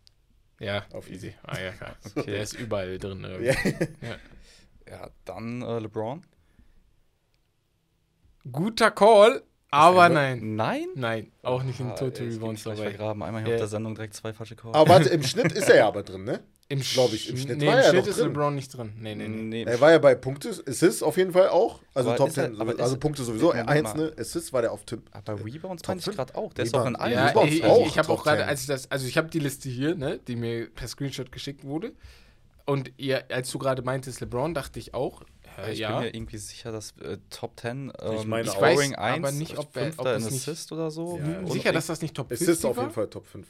Ja, 0.60 0.86
Auf 0.93 1.10
easy. 1.10 1.34
Ah, 1.41 1.60
ja, 1.60 1.71
klar. 1.71 1.95
Okay. 2.15 2.31
Der 2.34 2.43
ist 2.43 2.53
überall 2.53 2.99
drin. 2.99 3.25
Ja. 3.41 3.53
Ja, 4.88 5.10
dann 5.25 5.63
äh, 5.63 5.79
LeBron. 5.79 6.21
Guter 8.51 8.91
Call, 8.91 9.43
aber 9.71 10.10
nein. 10.10 10.55
Nein? 10.55 10.88
Nein, 10.95 11.31
auch 11.43 11.63
nicht 11.63 11.79
in 11.79 11.88
Ah, 11.91 11.95
Total 11.95 12.27
Rebounds 12.27 12.63
dabei. 12.63 12.75
vergraben. 12.89 13.23
Einmal 13.23 13.41
hier 13.41 13.51
Ja. 13.51 13.55
auf 13.55 13.62
der 13.62 13.67
Sendung 13.69 13.95
direkt 13.95 14.13
zwei 14.13 14.34
falsche 14.34 14.55
Calls. 14.55 14.75
Aber 14.75 14.89
warte, 14.89 15.10
im 15.10 15.23
Schnitt 15.23 15.51
ist 15.53 15.69
er 15.69 15.77
ja 15.77 15.88
aber 15.88 16.03
drin, 16.03 16.23
ne? 16.25 16.41
Im 16.69 16.79
Glaub 16.79 17.12
ich, 17.12 17.27
im 17.29 17.36
Sch- 17.36 17.41
Schnitt 17.41 17.57
nee, 17.57 17.67
war 17.67 17.73
im 17.73 17.79
er 17.79 17.89
Schnitt 17.89 18.03
doch 18.03 18.07
ist 18.07 18.19
drin. 18.19 18.27
LeBron 18.27 18.55
nicht 18.55 18.69
drin. 18.77 18.93
Nee, 18.97 19.13
nee, 19.15 19.27
nee. 19.27 19.41
nee, 19.43 19.63
Er 19.63 19.81
war 19.81 19.91
ja 19.91 19.97
bei 19.97 20.15
Punkte, 20.15 20.49
Assists 20.65 21.03
auf 21.03 21.17
jeden 21.17 21.34
Fall 21.34 21.49
auch. 21.49 21.81
Also 21.93 22.10
Aber 22.10 22.17
Top 22.17 22.27
ist 22.29 22.38
er- 22.38 22.45
10, 22.51 22.62
aber 22.62 22.79
also 22.81 22.97
Punkte 22.97 23.23
sowieso. 23.25 23.47
Mal. 23.49 23.63
Einzelne 23.67 24.13
Assists 24.17 24.53
war 24.53 24.62
der 24.62 24.71
auf 24.71 24.86
Tipp. 24.86 25.01
aber 25.12 25.34
Rebounds 25.43 25.81
Top 25.84 25.89
meine 25.89 25.99
ich 25.99 26.05
gerade 26.15 26.34
auch. 26.36 26.53
Der 26.53 26.63
ist 26.63 26.73
auch 26.73 26.86
in 26.86 26.95
Rebounds. 26.95 27.01
allen 27.01 27.13
Ja, 27.13 27.25
Rebounds 27.27 27.53
ich, 27.55 27.63
auch 27.65 27.86
ich 27.88 27.97
habe 27.97 28.10
auch 28.10 28.23
gerade, 28.23 28.38
10. 28.39 28.47
als 28.47 28.62
ich 28.62 28.67
das, 28.67 28.89
also 28.89 29.05
ich 29.05 29.17
habe 29.17 29.27
die 29.29 29.39
Liste 29.39 29.67
hier, 29.67 29.95
ne, 29.95 30.19
die 30.27 30.38
mir 30.38 30.69
per 30.73 30.88
Screenshot 30.88 31.29
geschickt 31.34 31.65
wurde. 31.65 31.91
Und 32.65 32.91
ihr, 32.97 33.23
als 33.31 33.51
du 33.51 33.57
gerade 33.60 33.81
meintest 33.81 34.21
LeBron, 34.21 34.53
dachte 34.53 34.79
ich 34.79 34.93
auch, 34.93 35.23
äh, 35.23 35.40
Ich 35.71 35.79
ja. 35.79 35.91
bin 35.91 35.99
mir 36.07 36.15
irgendwie 36.15 36.37
sicher, 36.37 36.71
dass 36.71 36.97
äh, 36.97 37.17
Top 37.29 37.59
10 37.59 37.91
ähm, 38.01 38.13
Ich 38.15 38.25
meine 38.25 38.49
Scoring 38.49 38.95
aber 38.95 39.27
1, 39.27 39.33
nicht, 39.33 39.57
ob 39.57 39.75
er- 39.75 39.91
ob 39.97 40.05
es 40.07 40.25
in 40.25 40.33
nicht- 40.33 40.47
Assist 40.47 40.71
oder 40.71 40.89
so. 40.91 41.17
Ja, 41.19 41.39
Und 41.39 41.51
Sicher, 41.51 41.71
dass 41.71 41.87
das 41.87 42.01
nicht 42.01 42.15
Top 42.15 42.29
50 42.29 42.47
Assists 42.47 42.65
auf 42.65 42.77
war? 42.77 42.83
jeden 42.85 42.93
Fall 42.93 43.07
Top 43.09 43.25
5. 43.25 43.47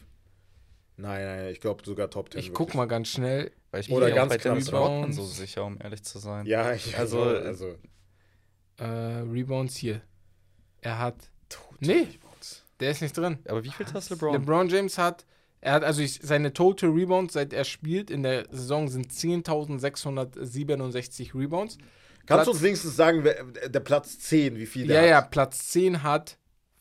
Nein, 0.97 1.25
nein, 1.25 1.47
ich 1.51 1.61
glaube 1.61 1.83
sogar 1.85 2.09
Top 2.09 2.31
10. 2.31 2.39
Ich 2.39 2.53
guck 2.53 2.75
mal 2.75 2.85
ganz 2.85 3.07
schnell. 3.09 3.51
Weil 3.71 3.81
ich 3.81 3.91
Oder 3.91 4.07
bin 4.07 4.15
ganz 4.15 4.37
knapp 4.37 4.57
Rodman 4.57 4.83
Rebounds. 4.83 5.15
so 5.17 5.23
sicher, 5.25 5.63
um 5.65 5.77
ehrlich 5.81 6.03
zu 6.03 6.19
sein. 6.19 6.45
Ja, 6.45 6.73
ich, 6.73 6.97
also, 6.97 7.21
Also, 7.23 7.45
also 7.47 7.75
Äh, 8.77 8.83
Rebounds 8.85 9.75
hier. 9.77 10.01
Er 10.81 10.99
hat. 10.99 11.15
Nee, 11.79 12.07
der 12.79 12.91
ist 12.91 13.01
nicht 13.01 13.15
drin. 13.17 13.39
Aber 13.47 13.63
wie 13.63 13.69
viel 13.71 13.85
hast 13.93 14.09
LeBron? 14.09 14.33
LeBron 14.33 14.69
James 14.69 14.97
hat. 14.97 15.25
Er 15.61 15.73
hat 15.73 15.83
also 15.83 16.01
ich, 16.01 16.19
seine 16.23 16.53
Total 16.53 16.89
Rebounds, 16.89 17.33
seit 17.33 17.53
er 17.53 17.63
spielt 17.65 18.09
in 18.09 18.23
der 18.23 18.45
Saison, 18.51 18.87
sind 18.87 19.11
10.667 19.11 21.35
Rebounds. 21.35 21.77
Kannst 22.25 22.27
Platz- 22.27 22.45
du 22.45 22.51
uns 22.51 22.61
wenigstens 22.61 22.95
sagen, 22.95 23.23
wer, 23.23 23.43
der 23.69 23.79
Platz 23.79 24.19
10, 24.19 24.57
wie 24.57 24.65
viel 24.65 24.87
der 24.87 24.95
Ja, 24.97 25.01
hat? 25.01 25.09
ja, 25.09 25.21
Platz 25.21 25.69
10 25.69 26.03
hat 26.03 26.37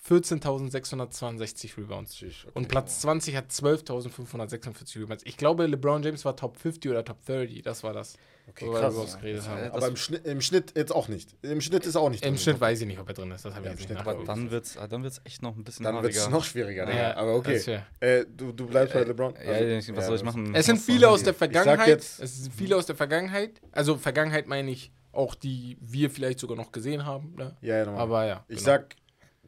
14.662 0.08 1.76
Rebounds. 1.76 2.16
Okay. 2.22 2.32
Und 2.54 2.68
Platz 2.68 3.00
20 3.00 3.36
hat 3.36 3.50
12.546 3.50 5.00
Rebounds. 5.00 5.22
Ich 5.26 5.36
glaube, 5.36 5.66
LeBron 5.66 6.02
James 6.02 6.24
war 6.24 6.36
Top 6.36 6.56
50 6.56 6.90
oder 6.90 7.04
Top 7.04 7.24
30. 7.26 7.62
Das 7.62 7.82
war 7.84 7.92
das. 7.92 8.16
Okay, 8.48 8.66
wo 8.66 8.72
wir 8.72 8.80
krass. 8.80 8.94
darüber 8.96 9.16
geredet 9.20 9.46
haben. 9.48 9.62
Ja, 9.64 9.72
Aber 9.74 9.86
im 9.86 9.96
Schnitt, 9.96 10.26
im 10.26 10.40
Schnitt 10.40 10.72
jetzt 10.76 10.90
auch 10.92 11.06
nicht. 11.06 11.36
Im 11.42 11.60
Schnitt 11.60 11.86
ist 11.86 11.94
auch 11.94 12.08
nicht 12.10 12.24
Im 12.24 12.30
drin. 12.34 12.38
Schnitt 12.42 12.60
weiß 12.60 12.80
ich 12.80 12.86
nicht, 12.86 12.98
ob 12.98 13.06
er 13.06 13.14
drin 13.14 13.30
ist. 13.30 13.44
Das 13.44 13.54
habe 13.54 13.66
Ja, 13.66 13.72
ich 13.74 13.80
im 13.84 13.88
nicht 13.90 14.00
Aber 14.06 14.24
dann 14.24 14.50
wird 14.50 14.64
es 14.64 14.74
dann 14.74 15.02
wird's 15.04 15.20
echt 15.24 15.42
noch 15.42 15.54
ein 15.56 15.62
bisschen 15.62 15.84
Dann 15.84 16.02
wird 16.02 16.14
es 16.14 16.28
noch 16.28 16.42
schwieriger. 16.44 16.92
Ja, 16.92 17.16
Aber 17.16 17.36
okay. 17.36 17.80
Äh, 18.00 18.24
du, 18.36 18.50
du 18.52 18.66
bleibst 18.66 18.94
bei 18.94 19.04
LeBron? 19.04 19.34
Ja, 19.44 19.52
Also- 19.52 19.94
was 19.96 20.06
soll 20.06 20.16
ich 20.16 20.24
machen? 20.24 20.54
Es 20.54 20.66
sind 20.66 20.78
viele 20.80 21.08
aus 21.08 21.22
der 21.22 21.34
Vergangenheit. 21.34 21.86
jetzt- 21.86 22.20
es 22.20 22.42
sind 22.44 22.54
viele 22.54 22.76
aus 22.76 22.86
der 22.86 22.96
Vergangenheit. 22.96 23.60
Also 23.70 23.96
Vergangenheit 23.96 24.48
meine 24.48 24.70
ich 24.72 24.90
auch, 25.12 25.34
die 25.36 25.76
wir 25.80 26.10
vielleicht 26.10 26.40
sogar 26.40 26.56
noch 26.56 26.72
gesehen 26.72 27.04
haben. 27.04 27.34
Ne? 27.36 27.56
Ja, 27.60 27.76
ja, 27.78 27.84
nochmal. 27.84 28.00
Aber 28.00 28.26
ja. 28.26 28.44
Ich 28.48 28.56
genau. 28.58 28.66
sag 28.66 28.96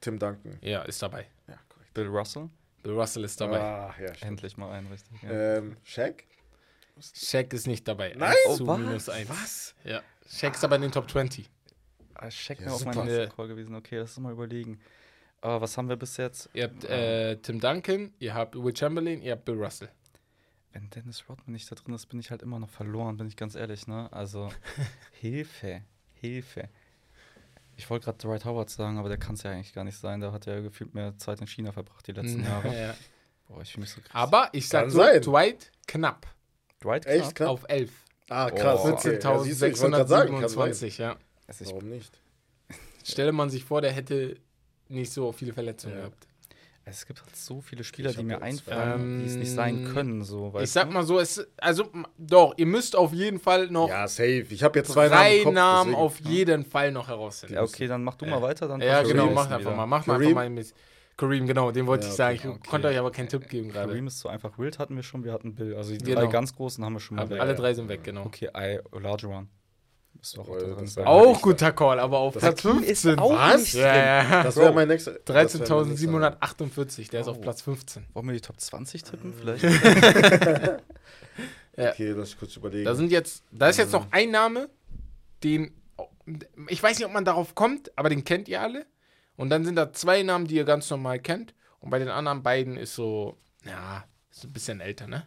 Tim 0.03 0.19
Duncan. 0.19 0.59
Ja, 0.61 0.83
ist 0.83 1.01
dabei. 1.03 1.27
Ja, 1.49 1.59
korrekt. 1.71 1.95
Bill 1.95 2.09
Russell? 2.09 2.51
Bill 2.83 2.93
Russell 2.93 3.25
ist 3.25 3.41
dabei. 3.41 3.61
Ah, 3.61 3.95
ja, 3.99 4.09
stimmt. 4.15 4.23
Endlich 4.33 4.57
mal 4.59 4.71
ein, 4.73 4.87
richtig. 4.89 5.23
Ja. 5.23 5.31
Ähm, 5.59 5.77
Shaq? 5.85 6.25
Shaq 7.01 7.53
ist 7.55 7.67
nicht 7.67 7.89
dabei. 7.89 8.15
Nein? 8.17 8.35
Eins 8.47 8.57
zu 8.59 8.65
Oh, 8.65 8.67
was? 8.67 8.79
minus 8.79 9.09
1. 9.09 9.29
Was? 9.31 9.75
Ja. 9.85 10.03
Shaq 10.29 10.55
ist 10.55 10.65
aber 10.65 10.77
in 10.77 10.83
den 10.83 10.93
Top 10.93 11.11
20. 11.11 11.49
Ah, 12.15 12.29
Check 12.29 12.61
Ja, 12.61 12.67
mir 12.67 12.73
auf 12.75 12.85
Ja. 12.85 13.05
nächsten 13.05 13.35
Call 13.35 13.49
gewesen. 13.49 13.75
Okay, 13.75 13.97
lass 13.99 14.17
uns 14.17 14.23
mal 14.25 14.33
überlegen. 14.33 14.79
Aber 15.41 15.61
was 15.63 15.77
haben 15.79 15.89
wir 15.89 15.97
bis 15.97 16.17
jetzt? 16.19 16.49
Ihr 16.53 16.65
habt 16.65 16.85
äh, 16.85 17.37
Tim 17.39 17.59
Duncan, 17.59 18.13
ihr 18.21 18.35
habt 18.35 18.55
Will 18.55 18.77
Chamberlain, 18.77 19.23
ihr 19.23 19.33
habt 19.33 19.45
Bill 19.45 19.57
Russell. 19.61 19.89
Wenn 20.73 20.89
Dennis 20.91 21.29
Rodman 21.29 21.53
nicht 21.53 21.71
da 21.71 21.75
drin 21.75 21.95
ist, 21.95 22.07
bin 22.07 22.21
ich 22.21 22.31
halt 22.31 22.43
immer 22.43 22.59
noch 22.61 22.71
verloren, 22.71 23.17
bin 23.17 23.27
ich 23.27 23.37
ganz 23.37 23.55
ehrlich, 23.57 23.87
ne? 23.89 24.09
Also, 24.13 24.51
Hilfe, 25.13 25.83
Hilfe. 26.15 26.69
Ich 27.77 27.89
wollte 27.91 28.05
gerade 28.07 28.19
Dwight 28.19 28.45
Howard 28.45 28.71
sagen, 28.71 28.99
aber 28.99 29.09
der 29.09 29.19
kann 29.19 29.35
es 29.35 29.43
ja 29.43 29.51
eigentlich 29.51 29.73
gar 29.73 29.85
nicht 29.85 29.99
sein. 29.99 30.21
Der 30.21 30.33
hat 30.33 30.47
ja 30.47 30.61
gefühlt 30.61 30.95
mehr 30.95 31.17
Zeit 31.19 31.41
in 31.41 31.47
China 31.47 31.73
verbracht 31.73 32.07
die 32.07 32.13
letzten 32.13 32.45
Jahre. 32.45 32.69
Ja. 32.79 32.95
Boah, 33.49 33.63
ich 33.63 33.73
fühle 33.73 33.83
mich 33.83 33.91
so 33.91 34.01
krass. 34.01 34.15
Aber 34.15 34.49
ich 34.53 34.69
sag 34.69 34.83
Kann 34.83 34.91
so, 34.91 34.99
sein. 34.99 35.21
Dwight 35.23 35.73
knapp 35.87 36.27
Dwight 36.83 37.07
Echt? 37.07 37.21
knapp? 37.23 37.35
Knapp? 37.35 37.49
auf 37.49 37.65
11. 37.69 37.91
Ah, 38.29 38.51
krass. 38.51 38.81
Oh. 38.85 38.89
okay. 38.93 39.19
Ja, 39.23 39.39
siehst 39.41 39.63
du, 39.63 39.67
ich 39.67 39.81
wollte 39.81 39.97
grad 39.97 40.09
sagen, 40.09 40.41
kann 40.41 40.49
sein. 40.49 40.73
14.627, 40.73 41.01
ja. 41.01 41.17
Also 41.47 41.67
Warum 41.67 41.89
nicht? 41.89 42.21
Stelle 43.05 43.33
man 43.33 43.51
sich 43.51 43.65
vor, 43.65 43.81
der 43.83 43.93
hätte 43.93 44.37
nicht 44.89 45.13
so 45.13 45.33
viele 45.33 45.53
Verletzungen 45.53 45.95
Ja. 45.95 46.01
gehabt. 46.03 46.29
Es 46.85 47.07
gibt 47.07 47.23
halt 47.23 47.35
so 47.37 47.61
viele 47.61 47.85
Spieler, 47.85 48.13
die 48.13 48.23
mir 48.25 48.43
einfallen, 48.43 49.21
die 49.21 49.27
es 49.27 49.37
nicht 49.37 49.53
sein 49.53 49.87
Ähm, 49.87 49.93
können. 49.95 50.25
So, 50.25 50.53
weißt 50.53 50.65
ich 50.65 50.71
sag 50.73 50.91
mal 50.93 51.05
so, 51.05 51.21
es, 51.21 51.47
also 51.59 51.89
doch, 52.19 52.55
ihr 52.57 52.67
müsst 52.67 52.97
auf 52.97 53.13
jeden 53.13 53.39
Fall 53.39 53.69
noch 53.69 53.89
Ja, 53.89 54.09
safe. 54.09 54.47
Ich 54.51 54.63
habe 54.63 54.79
jetzt 54.79 54.91
zwei 54.93 55.09
Namen. 55.09 55.17
drei 55.21 55.37
im 55.39 55.45
Kopf, 55.45 55.55
Namen 55.55 55.95
auf 55.95 56.21
jeden 56.21 56.65
Fall 56.65 56.91
noch 56.93 57.09
herausfinden. 57.09 57.55
Ja, 57.55 57.63
okay, 57.63 57.87
dann 57.87 58.03
mach 58.03 58.17
du 58.17 58.27
mal 58.27 58.43
weiter. 58.43 58.67
Dann 58.69 58.81
Ja, 58.81 59.03
genau, 59.03 59.31
mach 59.31 59.45
einfach 59.47 59.61
wieder. 59.61 59.77
mal. 59.77 59.87
Mach 59.87 60.07
mal 60.07 60.15
Kareem? 60.15 60.29
einfach 60.29 60.43
mal 60.43 60.51
mit 60.51 60.75
Kareem, 61.17 61.47
genau, 61.47 61.71
den 61.71 61.87
wollte 61.87 62.05
Ja, 62.07 62.11
ich 62.11 62.17
sagen. 62.17 62.35
Ich 62.37 62.47
okay. 62.47 62.69
konnte 62.69 62.89
euch 62.89 62.99
aber 62.99 63.13
keinen 63.13 63.29
Tipp 63.29 63.49
geben 63.49 63.69
gerade. 63.71 63.89
Kareem 63.89 64.07
ist 64.09 64.19
so 64.19 64.29
einfach. 64.29 64.59
Wild 64.59 64.79
hatten 64.79 64.97
wir 64.97 65.03
schon, 65.03 65.23
wir 65.25 65.33
hatten 65.33 65.55
Bill. 65.55 65.77
Also 65.77 65.93
die 65.93 65.99
Genau. 65.99 66.23
drei 66.23 66.27
ganz 66.29 66.55
großen 66.57 66.85
haben 66.85 66.95
wir 66.95 67.01
schon 67.01 67.17
mal. 67.17 67.33
Alle 67.39 67.55
drei 67.55 67.75
sind 67.75 67.89
weg, 67.89 68.03
genau. 68.03 68.25
Okay, 68.25 68.49
I, 68.57 68.81
Olajuwon. 68.91 69.49
Ist 70.23 70.37
doch 70.39 70.49
auch 70.49 70.55
Oh, 70.57 70.97
wär- 70.97 71.07
Auch 71.09 71.43
guter 71.43 71.73
Call, 71.73 71.99
aber 71.99 72.19
auf 72.19 72.35
Das 72.35 72.43
Platz 72.45 72.65
Hakim 72.65 72.79
ist 72.85 73.03
15. 73.03 73.19
auch 73.19 73.33
Was? 73.37 73.61
nicht 73.61 73.75
Ja, 73.75 73.97
ja. 74.23 74.43
Das 74.45 74.57
wäre 74.57 74.73
mein 74.73 74.87
nächster. 74.89 75.15
das 75.25 75.59
wär 75.59 75.69
mein 75.69 75.89
nächster. 75.89 76.37
13.748, 76.39 77.11
der 77.11 77.21
ist 77.23 77.29
auf 77.29 77.39
Oh. 77.39 77.41
Platz 77.41 77.63
15. 77.63 78.07
Wollen 78.13 78.27
wir 78.29 78.35
die 78.35 78.41
Top 78.41 78.61
20 78.61 79.03
tippen? 79.03 79.35
Vielleicht? 79.35 79.65
Ja. 81.77 81.91
Okay, 81.93 82.11
lass 82.11 82.29
ich 82.29 82.39
kurz 82.39 82.55
überlegen. 82.57 82.85
Da 82.85 82.95
sind 82.95 83.11
jetzt, 83.11 83.45
da 83.51 83.67
ist 83.71 83.79
jetzt 83.79 83.93
noch 83.93 84.07
ein 84.11 84.31
Name, 84.31 84.69
den, 85.43 85.73
ich 86.69 86.83
weiß 86.83 86.99
nicht, 86.99 87.07
ob 87.07 87.13
man 87.15 87.25
darauf 87.25 87.55
kommt, 87.55 87.91
aber 87.97 88.11
den 88.11 88.25
kennt 88.25 88.47
ihr 88.47 88.61
alle. 88.61 88.85
Und 89.37 89.49
dann 89.49 89.65
sind 89.65 89.77
da 89.77 89.91
zwei 89.91 90.23
Namen, 90.23 90.47
die 90.47 90.57
ihr 90.57 90.65
ganz 90.65 90.91
normal 90.91 91.19
kennt. 91.19 91.55
Und 91.81 91.89
bei 91.89 91.99
den 91.99 92.11
anderen 92.11 92.43
beiden 92.43 92.77
ist 92.77 92.95
so, 92.95 93.39
ja, 93.65 94.05
ist 94.31 94.45
ein 94.45 94.53
bisschen 94.53 94.81
älter, 94.83 95.07
ne? 95.07 95.27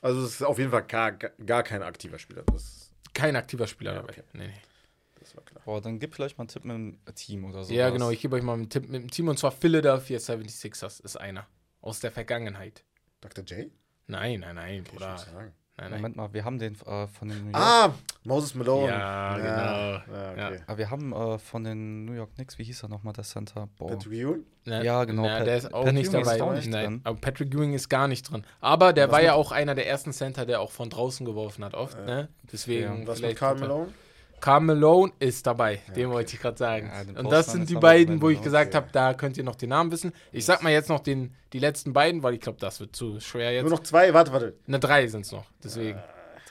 also, 0.00 0.24
es 0.24 0.34
ist 0.34 0.42
auf 0.42 0.58
jeden 0.58 0.70
Fall 0.70 0.84
gar, 0.84 1.10
gar 1.12 1.62
kein 1.64 1.82
aktiver 1.82 2.20
Spieler. 2.20 2.44
Das, 2.52 2.81
Kein 3.14 3.36
aktiver 3.36 3.66
Spieler 3.66 3.92
Ja, 3.94 4.00
dabei. 4.00 4.12
okay. 4.12 4.22
Nee, 4.32 4.46
nee. 4.48 4.54
das 5.20 5.36
war 5.36 5.44
klar. 5.44 5.62
Boah, 5.64 5.80
dann 5.80 5.98
gib 5.98 6.14
vielleicht 6.14 6.38
mal 6.38 6.42
einen 6.42 6.48
Tipp 6.48 6.64
mit 6.64 6.74
dem 6.76 7.14
Team 7.14 7.44
oder 7.44 7.64
so. 7.64 7.72
Ja, 7.72 7.90
genau, 7.90 8.10
ich 8.10 8.20
gebe 8.20 8.36
euch 8.36 8.42
mal 8.42 8.54
einen 8.54 8.68
Tipp 8.68 8.88
mit 8.88 9.02
dem 9.02 9.10
Team 9.10 9.28
und 9.28 9.38
zwar 9.38 9.52
Philadelphia 9.52 10.18
76ers 10.18 11.02
ist 11.04 11.16
einer. 11.16 11.46
Aus 11.80 12.00
der 12.00 12.12
Vergangenheit. 12.12 12.84
Dr. 13.20 13.44
J? 13.44 13.70
Nein, 14.06 14.40
nein, 14.40 14.54
nein, 14.56 14.80
Okay, 14.80 14.82
ich 14.84 14.90
Bruder. 14.90 15.52
Nein, 15.78 15.90
nein. 15.90 16.00
Moment 16.00 16.16
mal, 16.16 16.32
wir 16.34 16.44
haben 16.44 16.58
den 16.58 16.74
äh, 16.74 17.06
von 17.08 17.28
den 17.28 17.38
New 17.46 17.50
York. 17.50 17.56
Ah, 17.56 17.94
Moses 18.24 18.54
Malone. 18.54 18.88
Ja, 18.92 19.36
genau. 19.36 20.36
Ja, 20.36 20.48
okay. 20.48 20.60
Ah, 20.66 20.76
wir 20.76 20.90
haben 20.90 21.12
äh, 21.14 21.38
von 21.38 21.64
den 21.64 22.04
New 22.04 22.12
York 22.12 22.34
Knicks, 22.34 22.58
wie 22.58 22.64
hieß 22.64 22.82
er 22.82 22.88
nochmal, 22.90 23.14
der 23.14 23.24
Center? 23.24 23.68
Boah. 23.78 23.88
Patrick 23.88 24.12
Ewing? 24.12 24.44
Ja, 24.64 25.04
genau, 25.04 25.22
Na, 25.22 25.38
Pat- 25.38 25.46
der 25.46 25.56
ist 25.56 25.72
auch 25.72 25.84
Pat 25.86 25.94
nicht 25.94 26.10
Ewing 26.10 26.20
ist 26.20 26.26
dabei. 26.30 26.42
auch 26.42 26.52
nicht 26.52 26.68
Nein, 26.70 26.84
drin. 26.84 27.00
aber 27.04 27.18
Patrick 27.18 27.54
Ewing 27.54 27.72
ist 27.72 27.88
gar 27.88 28.06
nicht 28.06 28.30
drin. 28.30 28.44
Aber 28.60 28.92
der 28.92 29.06
Was 29.08 29.12
war 29.12 29.18
mit- 29.20 29.26
ja 29.26 29.32
auch 29.34 29.50
einer 29.50 29.74
der 29.74 29.86
ersten 29.88 30.12
Center, 30.12 30.44
der 30.44 30.60
auch 30.60 30.70
von 30.72 30.90
draußen 30.90 31.24
geworfen 31.24 31.64
hat, 31.64 31.72
oft. 31.74 31.96
Ne? 32.04 32.28
Deswegen. 32.52 33.06
Was 33.06 33.22
mit 33.22 33.40
er- 33.40 33.54
Malone? 33.54 33.88
Karl 34.42 34.60
Malone 34.60 35.12
ist 35.20 35.46
dabei, 35.46 35.80
den 35.94 36.10
wollte 36.10 36.34
ich 36.34 36.42
gerade 36.42 36.58
sagen. 36.58 36.90
Ja, 36.92 37.20
Und 37.20 37.30
das 37.30 37.52
sind 37.52 37.70
die 37.70 37.76
beiden, 37.76 38.20
wo 38.20 38.28
ich 38.28 38.42
gesagt 38.42 38.74
okay. 38.74 38.76
habe, 38.76 38.88
da 38.90 39.14
könnt 39.14 39.36
ihr 39.36 39.44
noch 39.44 39.54
den 39.54 39.68
Namen 39.68 39.92
wissen. 39.92 40.12
Ich 40.32 40.44
sag 40.44 40.64
mal 40.64 40.72
jetzt 40.72 40.88
noch 40.88 40.98
den, 40.98 41.32
die 41.52 41.60
letzten 41.60 41.92
beiden, 41.92 42.24
weil 42.24 42.34
ich 42.34 42.40
glaube, 42.40 42.58
das 42.58 42.80
wird 42.80 42.96
zu 42.96 43.20
schwer 43.20 43.52
jetzt. 43.52 43.62
Nur 43.62 43.70
noch 43.70 43.84
zwei, 43.84 44.12
warte, 44.12 44.32
warte. 44.32 44.56
Eine 44.66 44.80
drei 44.80 45.06
sind 45.06 45.20
es 45.24 45.30
noch, 45.30 45.46
deswegen. 45.62 46.02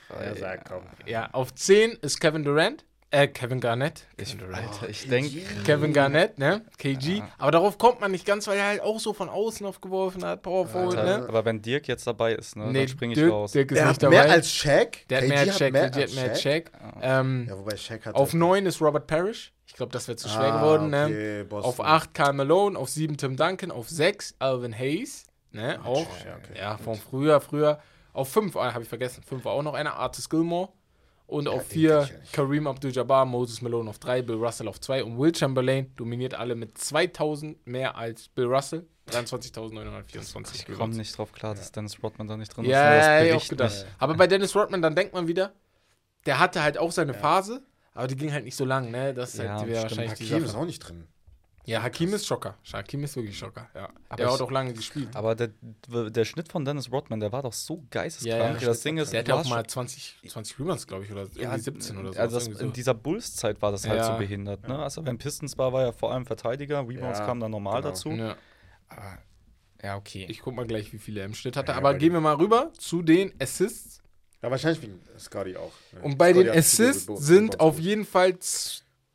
Ja, 0.08 0.34
sag, 0.34 0.64
komm. 0.66 0.84
Ja, 1.04 1.28
auf 1.32 1.54
10 1.54 1.92
ist 2.00 2.18
Kevin 2.18 2.44
Durant. 2.44 2.84
Äh, 3.14 3.28
Kevin 3.28 3.60
Garnett. 3.60 4.06
Ich. 4.16 4.34
Alter, 4.40 4.88
ich 4.88 5.06
denke. 5.06 5.40
Kevin 5.66 5.92
Garnett, 5.92 6.38
ne? 6.38 6.62
KG. 6.78 7.18
Ja. 7.18 7.28
Aber 7.36 7.50
darauf 7.50 7.76
kommt 7.76 8.00
man 8.00 8.10
nicht 8.10 8.24
ganz, 8.24 8.46
weil 8.46 8.56
er 8.56 8.66
halt 8.68 8.80
auch 8.80 8.98
so 9.00 9.12
von 9.12 9.28
außen 9.28 9.66
aufgeworfen 9.66 10.24
hat, 10.24 10.40
Power 10.40 10.66
Forward, 10.66 10.96
Alter. 10.96 11.18
ne? 11.20 11.28
Aber 11.28 11.44
wenn 11.44 11.60
Dirk 11.60 11.88
jetzt 11.88 12.06
dabei 12.06 12.32
ist, 12.34 12.56
ne, 12.56 12.68
Nee, 12.72 12.78
dann 12.80 12.88
springe 12.88 13.12
ich 13.12 13.18
Dirk, 13.18 13.30
raus. 13.30 13.52
Dirk 13.52 13.70
ist 13.70 13.76
Der 13.76 13.84
nicht 13.84 13.94
hat 13.96 14.02
dabei. 14.02 14.22
mehr 14.24 14.30
als 14.32 14.50
Shaq? 14.50 15.06
der 15.10 15.18
hat 15.18 15.24
KG 15.24 15.28
mehr 15.28 15.40
als 15.40 15.58
Shaq, 15.58 15.72
mehr 15.72 15.90
KG 15.90 16.02
hat 16.04 16.14
mehr 16.14 16.30
als 16.30 16.40
Shaq? 16.42 16.70
Shaq. 16.72 16.72
Ähm, 17.02 17.46
Ja, 17.50 17.58
wobei 17.58 17.76
Shaq 17.76 18.06
hat. 18.06 18.14
auf 18.14 18.28
halt- 18.32 18.40
9 18.40 18.64
ist 18.66 18.80
Robert 18.80 19.06
Parrish. 19.06 19.52
Ich 19.66 19.74
glaube, 19.74 19.92
das 19.92 20.08
wäre 20.08 20.16
zu 20.16 20.28
schwer 20.30 20.54
Ah, 20.54 20.60
geworden, 20.60 20.88
ne? 20.88 21.04
okay, 21.04 21.44
Boston. 21.44 21.68
Auf 21.68 21.80
8 21.80 22.14
Karl 22.14 22.32
Malone, 22.32 22.78
auf 22.78 22.88
7 22.88 23.18
Tim 23.18 23.36
Duncan, 23.36 23.70
auf 23.70 23.90
6 23.90 24.34
Alvin 24.38 24.72
Hayes, 24.78 25.24
ne? 25.50 25.78
Auch. 25.84 26.06
Ja, 26.24 26.36
okay. 26.36 26.58
Ja, 26.58 26.76
von 26.78 26.94
früher, 26.96 27.42
früher. 27.42 27.78
Auf 28.14 28.30
5, 28.30 28.56
ah, 28.56 28.72
habe 28.72 28.82
ich 28.84 28.88
vergessen, 28.88 29.22
5 29.22 29.44
war 29.44 29.52
auch 29.52 29.62
noch 29.62 29.74
einer, 29.74 29.96
Artis 29.96 30.30
Gilmore. 30.30 30.70
Und 31.26 31.48
auf 31.48 31.62
den 31.68 31.68
kenn 31.68 31.70
4 31.80 32.02
ich 32.02 32.08
ja 32.10 32.18
nicht. 32.18 32.32
Kareem 32.32 32.66
Abdul-Jabbar, 32.66 33.24
Moses 33.24 33.62
Malone 33.62 33.88
auf 33.88 33.98
3, 33.98 34.22
Bill 34.22 34.36
Russell 34.36 34.68
auf 34.68 34.80
2 34.80 35.04
und 35.04 35.18
Will 35.18 35.34
Chamberlain 35.34 35.90
dominiert 35.96 36.34
alle 36.34 36.54
mit 36.54 36.76
2000 36.76 37.66
mehr 37.66 37.96
als 37.96 38.28
Bill 38.28 38.46
Russell. 38.46 38.86
23.924 39.10 40.68
Ich 40.68 40.76
komme 40.78 40.94
nicht 40.94 41.16
drauf 41.16 41.32
klar, 41.32 41.54
dass 41.54 41.72
Dennis 41.72 42.02
Rodman 42.02 42.28
da 42.28 42.36
nicht 42.36 42.54
drin 42.56 42.64
ist. 42.64 42.70
Ja, 42.70 42.96
das 42.96 43.06
ja, 43.06 43.22
ja, 43.24 43.36
auch 43.36 43.48
gedacht. 43.48 43.72
mich. 43.72 43.84
Aber 43.98 44.14
bei 44.14 44.26
Dennis 44.26 44.54
Rodman, 44.54 44.82
dann 44.82 44.94
denkt 44.94 45.12
man 45.14 45.26
wieder, 45.26 45.52
der 46.26 46.38
hatte 46.38 46.62
halt 46.62 46.78
auch 46.78 46.92
seine 46.92 47.14
Phase, 47.14 47.62
aber 47.94 48.06
die 48.06 48.16
ging 48.16 48.32
halt 48.32 48.44
nicht 48.44 48.56
so 48.56 48.64
lang, 48.64 48.90
ne? 48.90 49.12
Das 49.14 49.34
ist 49.34 49.40
Ja, 49.42 49.58
halt 49.60 49.72
wahrscheinlich 49.74 50.14
die 50.14 50.24
Hakim 50.30 50.44
ist 50.44 50.52
Sache. 50.52 50.60
auch 50.60 50.66
nicht 50.66 50.78
drin. 50.80 51.08
Ja, 51.64 51.80
Hakim 51.82 52.12
ist 52.12 52.26
Schocker. 52.26 52.56
Hakim 52.72 53.04
ist 53.04 53.14
wirklich 53.14 53.38
Schocker, 53.38 53.68
ja. 53.74 53.88
Aber 54.08 54.16
der 54.16 54.26
ich- 54.26 54.32
hat 54.32 54.40
auch 54.40 54.50
lange 54.50 54.72
gespielt. 54.72 55.14
Aber 55.14 55.36
der, 55.36 55.50
der 56.10 56.24
Schnitt 56.24 56.48
von 56.50 56.64
Dennis 56.64 56.90
Rodman, 56.90 57.20
der 57.20 57.30
war 57.30 57.42
doch 57.42 57.52
so 57.52 57.84
geisteskrank. 57.90 58.56
Ja, 58.56 58.60
ja. 58.60 58.66
das 58.66 58.80
Ding 58.80 58.98
ist, 58.98 59.12
Der 59.12 59.20
hat 59.20 59.28
ja 59.28 59.34
auch 59.36 59.48
mal 59.48 59.64
20, 59.64 60.18
20 60.28 60.58
Rebounds, 60.58 60.86
glaube 60.88 61.04
ich, 61.04 61.12
oder 61.12 61.22
irgendwie 61.22 61.42
Ja, 61.42 61.56
17 61.56 61.98
oder 61.98 62.12
so. 62.12 62.18
Also 62.18 62.34
das, 62.36 62.48
irgendwie 62.48 62.64
in 62.64 62.72
dieser 62.72 62.94
Bulls-Zeit 62.94 63.62
war 63.62 63.70
das 63.70 63.86
halt 63.88 63.98
Ja. 64.00 64.12
so 64.12 64.18
behindert. 64.18 64.66
Ne? 64.66 64.76
Also 64.76 65.02
beim 65.02 65.18
Pistons 65.18 65.56
war, 65.56 65.72
war 65.72 65.82
ja 65.82 65.92
vor 65.92 66.12
allem 66.12 66.26
Verteidiger, 66.26 66.80
Rebounds 66.80 67.20
Ja, 67.20 67.26
kamen 67.26 67.40
dann 67.40 67.52
normal 67.52 67.80
genau. 67.80 67.88
dazu. 67.90 68.10
Ja. 68.10 68.36
Aber, 68.88 69.18
ja, 69.84 69.96
okay. 69.96 70.26
Ich 70.28 70.40
guck 70.40 70.54
mal 70.56 70.66
gleich, 70.66 70.92
wie 70.92 70.98
viele 70.98 71.20
er 71.20 71.26
im 71.26 71.34
Schnitt 71.34 71.56
hatte. 71.56 71.70
Ja, 71.72 71.78
aber 71.78 71.94
gehen 71.94 72.12
wir 72.12 72.20
mal 72.20 72.34
rüber 72.34 72.72
zu 72.76 73.02
den 73.02 73.32
Assists. 73.40 74.02
Ja, 74.42 74.50
wahrscheinlich 74.50 74.82
wegen 74.82 75.00
Scotty 75.16 75.56
auch. 75.56 75.70
ne? 75.92 76.00
Und 76.02 76.18
bei 76.18 76.32
Scotty 76.32 76.46
den 76.48 76.58
Assists 76.58 77.06
sind 77.24 77.60
auf 77.60 77.78
jeden 77.78 78.04
Fall 78.04 78.36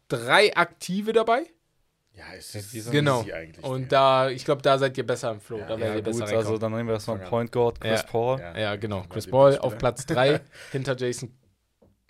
drei 0.07 0.55
aktive 0.55 1.11
dabei. 1.11 1.43
Ja, 2.17 2.23
es 2.37 2.51
Ja, 2.53 2.59
ist 2.59 2.71
sind 2.71 2.91
Genau. 2.91 3.21
easy 3.21 3.31
eigentlich. 3.33 3.63
Und 3.65 3.91
da, 3.91 4.29
ich 4.29 4.43
glaube, 4.43 4.61
da 4.63 4.77
seid 4.77 4.97
ihr 4.97 5.05
besser 5.05 5.31
im 5.31 5.39
Flow. 5.39 5.59
Ja, 5.59 5.67
da 5.67 5.73
ja, 5.75 5.79
werdet 5.81 6.07
ihr 6.07 6.11
gut, 6.11 6.21
besser 6.21 6.37
also 6.37 6.57
dann 6.57 6.71
nehmen 6.73 6.87
wir 6.87 6.93
erstmal. 6.95 7.19
Point 7.19 7.51
Guard, 7.51 7.79
Chris 7.79 8.01
Ja. 8.01 8.07
Paul. 8.07 8.39
Ja, 8.39 8.75
genau. 8.75 8.97
Ja, 9.01 9.05
Chris 9.07 9.27
Paul 9.27 9.57
auf 9.59 9.77
Platz 9.77 10.05
3 10.07 10.39
hinter 10.71 10.95
Jason. 10.97 11.31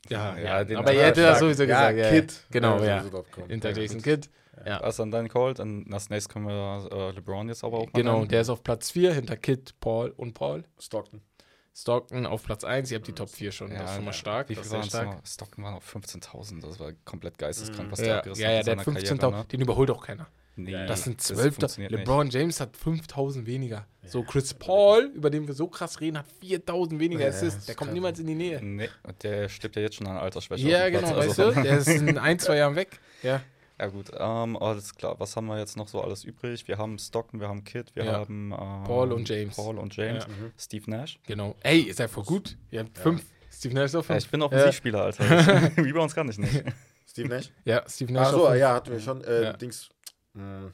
Ja, 0.09 0.37
Ja, 0.37 0.41
ja, 0.43 0.63
den- 0.63 0.77
aber 0.77 0.93
Ja, 0.93 0.99
ihr 1.01 1.05
hättet 1.07 1.25
das 1.25 1.39
sowieso 1.39 1.63
Ja, 1.63 1.91
gesagt. 1.91 1.97
Ja, 2.13 2.21
Kid. 2.21 2.33
Genau, 2.51 2.77
Ja, 2.79 3.03
ja. 3.03 3.23
Hinter 3.49 3.71
Ja, 3.71 3.77
Jason. 3.81 4.01
Kidd. 4.01 4.29
Ja. 4.65 4.81
Was 4.81 4.95
dann 4.97 5.11
dein 5.11 5.27
Colt 5.29 5.59
und 5.59 5.93
als 5.93 6.09
nächstes 6.09 6.33
können 6.33 6.47
wir 6.47 6.89
äh, 6.91 7.11
LeBron 7.11 7.47
jetzt 7.47 7.63
aber 7.63 7.77
auch 7.77 7.85
mal 7.85 7.91
Genau, 7.93 8.17
nennen. 8.19 8.29
der 8.29 8.41
ist 8.41 8.49
auf 8.49 8.63
Platz 8.63 8.89
4 8.91 9.13
hinter 9.13 9.37
Kid, 9.37 9.75
Paul 9.79 10.09
und 10.17 10.33
Paul. 10.33 10.63
Stockton. 10.79 11.21
Stockton 11.79 12.25
auf 12.25 12.43
Platz 12.43 12.63
1. 12.63 12.89
Ihr 12.91 12.97
habt 12.97 13.07
die 13.07 13.13
Top 13.13 13.29
4 13.29 13.51
schon. 13.51 13.71
Ja, 13.71 13.81
das 13.81 13.91
ist 13.91 13.95
schon 13.97 14.05
mal 14.05 14.11
ja. 14.11 14.17
stark. 14.17 14.49
Wie 14.49 14.55
viel 14.55 14.71
waren 14.71 14.83
stark. 14.83 15.05
noch? 15.05 15.25
Stockton 15.25 15.63
waren 15.63 15.75
auf 15.75 15.95
15.000. 15.95 16.61
Das 16.61 16.79
war 16.79 16.91
komplett 17.05 17.37
geisteskrank, 17.37 17.91
was 17.91 17.99
der 17.99 18.07
Ja, 18.07 18.17
abgerissen 18.17 18.41
ja, 18.43 18.47
hat 18.49 18.55
ja, 18.55 18.63
der 18.63 18.77
hat 18.77 18.85
seiner 18.85 18.99
15.000. 18.99 19.17
Karriere, 19.19 19.39
ne? 19.41 19.45
Den 19.51 19.61
überholt 19.61 19.91
auch 19.91 20.03
keiner. 20.03 20.27
Nee, 20.55 20.71
Das 20.87 21.03
sind 21.03 21.19
das 21.19 21.27
12. 21.27 21.55
funktioniert 21.55 21.91
nicht. 21.91 21.99
LeBron 21.99 22.31
James 22.31 22.59
hat 22.59 22.75
5000 22.75 23.45
weniger. 23.45 23.85
So 24.07 24.23
Chris 24.23 24.55
Paul, 24.55 25.11
über 25.13 25.29
den 25.29 25.45
wir 25.45 25.53
so 25.53 25.67
krass 25.67 26.01
reden, 26.01 26.17
hat 26.17 26.25
4000 26.41 26.99
weniger 26.99 27.21
Ja, 27.21 27.27
Assists. 27.27 27.67
Der 27.67 27.75
kommt 27.75 27.93
niemals 27.93 28.17
in 28.17 28.25
die 28.25 28.33
Nähe. 28.33 28.59
Nee, 28.63 28.89
und 29.03 29.21
der 29.21 29.47
stirbt 29.49 29.75
ja 29.75 29.83
jetzt 29.83 29.97
schon 29.97 30.07
an 30.07 30.17
Altersschwäche. 30.17 30.67
Ja, 30.67 30.89
genau, 30.89 31.15
weißt 31.15 31.39
also- 31.39 31.51
du? 31.51 31.61
Der 31.61 31.77
ist 31.77 31.87
in 31.89 32.17
ein, 32.17 32.39
zwei 32.39 32.57
Jahren 32.57 32.75
weg. 32.75 32.99
Ja. 33.23 33.41
Ja 33.79 33.87
gut, 33.87 34.09
ähm, 34.17 34.57
alles 34.57 34.95
klar. 34.95 35.19
Was 35.19 35.35
haben 35.35 35.45
wir 35.47 35.59
jetzt 35.59 35.77
noch 35.77 35.87
so 35.87 36.01
alles 36.01 36.23
übrig? 36.23 36.67
Wir 36.67 36.77
haben 36.79 36.97
Stockton, 36.97 37.39
wir 37.39 37.47
haben 37.47 37.63
Kid, 37.63 37.95
wir 37.95 38.05
Ja. 38.05 38.13
haben 38.13 38.51
ähm, 38.51 38.83
Paul 38.85 39.11
und 39.11 39.29
James. 39.29 39.55
Paul 39.55 39.77
und 39.77 39.95
James. 39.95 40.23
Ja. 40.25 40.29
Steve 40.57 40.89
Nash. 40.89 41.19
Genau. 41.27 41.55
Ey, 41.61 41.81
ist 41.81 41.99
ja 41.99 42.07
voll 42.07 42.23
gut. 42.23 42.57
Ihr 42.71 42.79
habt 42.79 42.97
fünf. 42.97 43.23
Steve 43.51 43.75
Nash 43.75 43.85
ist 43.85 43.95
auch 43.95 43.99
Ja, 43.99 44.15
fünf. 44.15 44.23
ich 44.25 44.31
bin 44.31 44.41
Offensivspieler, 44.41 45.01
Alter. 45.03 45.77
Rebounds 45.77 46.15
kann 46.15 46.27
ich 46.29 46.39
nicht. 46.39 46.63
Steve 47.07 47.29
Nash? 47.29 47.51
Ja, 47.65 47.83
Steve 47.87 48.11
Nash. 48.13 48.27
Ach 48.29 48.33
auch 48.33 48.37
so, 48.39 48.47
fünf. 48.47 48.59
ja, 48.59 48.73
hatten 48.73 48.91
wir 48.91 48.99
schon. 48.99 49.23
Äh, 49.23 49.43
Ja. 49.43 49.53
Dings. 49.53 49.89
Mh. 50.33 50.71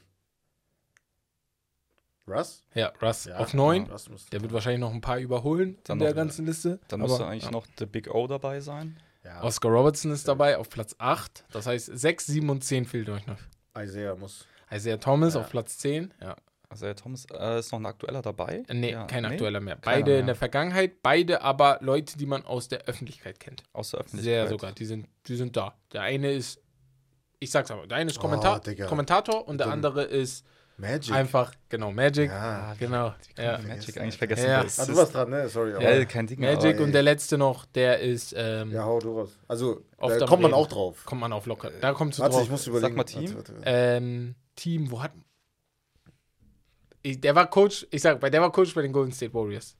Russ? 2.26 2.62
Ja, 2.74 2.90
Russ 3.02 3.26
Ja, 3.26 3.36
auf 3.36 3.52
neun. 3.52 3.84
Russ 3.90 4.08
muss- 4.08 4.26
Der 4.26 4.40
wird 4.40 4.52
wahrscheinlich 4.52 4.80
noch 4.80 4.94
ein 4.94 5.02
paar 5.02 5.18
überholen 5.18 5.76
Dann 5.84 5.96
in 5.98 6.04
der 6.04 6.10
noch- 6.10 6.16
ganzen 6.16 6.46
Liste. 6.46 6.80
Dann 6.88 7.00
müsste 7.00 7.26
eigentlich 7.26 7.44
ja. 7.44 7.50
noch 7.50 7.66
The 7.78 7.84
Big 7.84 8.08
O 8.14 8.26
dabei 8.26 8.60
sein. 8.60 8.96
Ja, 9.24 9.42
Oscar 9.42 9.70
Robertson 9.70 10.10
ist 10.12 10.28
dabei 10.28 10.58
auf 10.58 10.68
Platz 10.68 10.94
8. 10.98 11.44
Das 11.50 11.66
heißt, 11.66 11.86
6, 11.92 12.26
7 12.26 12.48
und 12.50 12.62
10 12.62 12.84
fehlt 12.84 13.08
euch 13.08 13.26
noch. 13.26 13.38
Isaiah 13.76 14.14
muss. 14.16 14.46
Isaiah 14.70 14.98
Thomas 14.98 15.34
Ja. 15.34 15.40
auf 15.40 15.50
Platz 15.50 15.78
10. 15.78 16.12
Ja. 16.20 16.36
Also 16.68 16.86
der 16.86 16.96
Thomas 16.96 17.26
äh, 17.32 17.58
ist 17.60 17.70
noch 17.72 17.78
ein 17.78 17.86
aktueller 17.86 18.20
dabei. 18.20 18.64
Nee, 18.72 18.92
ja, 18.92 19.04
kein 19.06 19.24
aktueller 19.24 19.60
mehr. 19.60 19.76
Beide 19.80 20.10
mehr. 20.12 20.20
in 20.20 20.26
der 20.26 20.34
Vergangenheit, 20.34 21.02
beide 21.02 21.42
aber 21.42 21.78
Leute, 21.80 22.18
die 22.18 22.26
man 22.26 22.44
aus 22.44 22.68
der 22.68 22.80
Öffentlichkeit 22.86 23.38
kennt. 23.38 23.62
Aus 23.72 23.90
der 23.92 24.00
Öffentlichkeit. 24.00 24.24
Sehr 24.24 24.48
sogar. 24.48 24.72
Die 24.72 24.84
sind, 24.84 25.06
die 25.26 25.36
sind 25.36 25.56
da. 25.56 25.74
Der 25.92 26.02
eine 26.02 26.32
ist, 26.32 26.60
ich 27.38 27.50
sag's 27.50 27.70
aber, 27.70 27.86
der 27.86 27.98
eine 27.98 28.10
ist 28.10 28.18
Kommentar 28.18 28.60
Oh. 28.66 28.84
Kommentator 28.86 29.46
und 29.46 29.58
der 29.58 29.66
Dann- 29.68 29.74
andere 29.74 30.02
ist 30.04 30.44
Magic. 30.76 31.14
einfach, 31.14 31.52
genau, 31.68 31.92
Magic. 31.92 32.30
Ja. 32.30 32.74
Genau. 32.78 33.14
Ja. 33.38 33.58
Magic 33.58 33.96
eigentlich 34.00 34.18
vergessen. 34.18 34.46
Ja. 34.48 34.60
Ah, 34.76 34.86
du 34.86 34.96
warst 34.96 35.14
dran, 35.14 35.30
ne? 35.30 35.48
Sorry. 35.48 35.72
aber- 35.74 35.94
Ja, 35.96 36.04
kein 36.04 36.26
Ding. 36.26 36.40
Magic 36.40 36.74
aber- 36.76 36.84
und 36.84 36.92
der 36.92 37.02
letzte 37.02 37.38
noch, 37.38 37.64
der 37.66 38.00
ist, 38.00 38.34
ähm, 38.36 38.72
Ja, 38.72 38.82
hau 38.84 38.98
du 38.98 39.18
raus. 39.20 39.38
Also, 39.46 39.82
Oft 39.98 40.20
da 40.20 40.26
kommt 40.26 40.42
man 40.42 40.52
Reden. 40.52 40.62
auch 40.62 40.66
drauf. 40.68 41.04
kommt 41.04 41.20
man 41.20 41.32
auf 41.32 41.46
locker. 41.46 41.70
Da 41.80 41.92
kommst 41.92 42.18
du 42.18 42.22
Warte, 42.22 42.34
drauf. 42.34 42.44
ich 42.44 42.50
muss 42.50 42.66
überlegen. 42.66 42.96
mal 42.96 43.04
Team. 43.04 43.34
Warte, 43.36 43.54
warte. 43.54 43.62
Ähm, 43.66 44.34
Team, 44.56 44.90
wo 44.90 45.02
hat. 45.02 45.12
Ich, 47.02 47.20
der 47.20 47.34
war 47.34 47.48
Coach, 47.50 47.86
ich 47.90 48.00
sag, 48.02 48.20
der 48.20 48.40
war 48.40 48.50
Coach 48.50 48.74
bei 48.74 48.82
den 48.82 48.92
Golden 48.92 49.12
State 49.12 49.34
Warriors. 49.34 49.76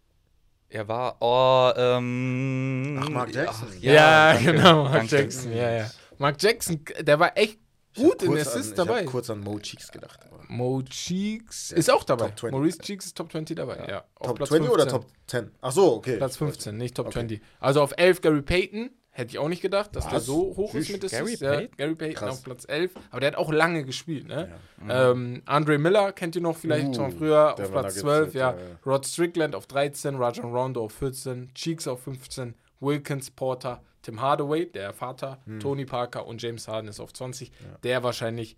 Er 0.68 0.86
war, 0.88 1.16
oh, 1.20 1.72
ähm. 1.76 3.01
Ach, 3.03 3.09
Mark 3.09 3.34
Jackson. 3.34 3.68
ach, 3.70 3.74
Ja, 3.82 4.32
danke, 4.34 4.53
genau, 4.53 4.82
Mark 4.84 4.92
danke. 4.95 5.16
Jackson. 5.16 5.53
Ja, 5.57 5.70
ja. 5.70 5.90
Mark 6.18 6.40
Jackson, 6.40 6.84
der 7.01 7.18
war 7.18 7.36
echt 7.36 7.59
gut 7.97 8.22
in 8.22 8.28
kurz 8.28 8.47
Assists 8.47 8.78
an, 8.78 8.86
dabei. 8.86 9.01
Ich 9.01 9.07
hab 9.07 9.12
kurz 9.12 9.30
an 9.30 9.40
Mo 9.40 9.59
Cheeks 9.59 9.90
gedacht. 9.92 10.20
aber- 10.24 10.45
Mo 10.49 10.82
Cheeks 10.82 11.72
ist 11.72 11.90
auch 11.90 12.05
dabei. 12.05 12.28
Top 12.28 12.38
20. 12.40 12.53
Maurice 12.53 12.78
Cheeks 12.78 13.07
ist 13.07 13.16
Top 13.16 13.30
20 13.32 13.57
dabei. 13.57 13.84
Ja. 13.88 14.05
auf 14.16 14.26
Top 14.28 14.36
Platz 14.36 14.49
20 14.51 14.70
oder 14.70 14.82
15. 14.88 15.01
Top 15.01 15.11
10? 15.26 15.51
Ach 15.61 15.72
so, 15.72 15.95
okay. 15.95 16.16
Platz 16.18 16.36
15, 16.36 16.76
nicht 16.76 16.95
Top 16.97 17.07
Okay. 17.07 17.14
20. 17.20 17.40
Also 17.61 17.80
auf 17.82 17.92
11 17.97 18.20
Gary 18.20 18.42
Payton. 18.42 18.90
Hätte 19.16 19.30
ich 19.30 19.38
auch 19.38 19.49
nicht 19.49 19.62
gedacht, 19.62 19.95
dass 19.95 20.07
der 20.09 20.14
Was? 20.14 20.26
so 20.26 20.55
hoch 20.57 20.74
ist 20.74 20.86
Tschüss. 20.88 21.01
mit 21.03 21.11
Gary 21.12 21.22
Assists. 21.22 21.40
Ja, 21.40 21.53
Payton? 21.55 21.76
Gary 21.76 21.95
Payton 21.95 22.14
Krass. 22.16 22.30
auf 22.38 22.42
Platz 22.42 22.64
11. 22.68 22.90
Aber 23.12 23.20
der 23.20 23.28
hat 23.30 23.36
auch 23.36 23.53
lange 23.53 23.84
gespielt. 23.84 24.26
Ne? 24.26 24.51
Ja. 24.88 25.11
Ähm, 25.12 25.40
Andre 25.47 25.78
Miller 25.78 26.11
kennt 26.12 26.34
ihr 26.34 26.42
noch 26.42 26.57
vielleicht 26.57 26.88
Uh, 26.88 26.95
von 26.95 27.12
früher 27.12 27.55
der 27.57 27.66
auf 27.66 27.70
Platz 27.70 27.95
da 27.95 28.01
12. 28.01 28.20
gibt's 28.24 28.34
Ja. 28.34 28.51
jetzt, 28.51 28.61
ja, 28.61 28.66
ja. 28.70 28.78
Rod 28.84 29.07
Strickland 29.07 29.55
auf 29.55 29.66
13, 29.68 30.16
Rajon 30.16 30.53
Rondo 30.53 30.84
auf 30.84 30.92
14, 30.95 31.55
Cheeks 31.55 31.86
auf 31.86 32.03
15, 32.03 32.55
Wilkins, 32.80 33.30
Porter, 33.30 33.82
Tim 34.05 34.20
Hardaway, 34.20 34.66
der 34.70 34.92
Vater, 34.92 35.38
Hm. 35.46 35.59
Tony 35.61 35.84
Parker 35.84 36.26
und 36.26 36.40
James 36.40 36.68
Harden 36.68 36.88
ist 36.88 37.00
auf 37.00 37.12
20. 37.12 37.50
Der 37.82 38.02
wahrscheinlich 38.05 38.57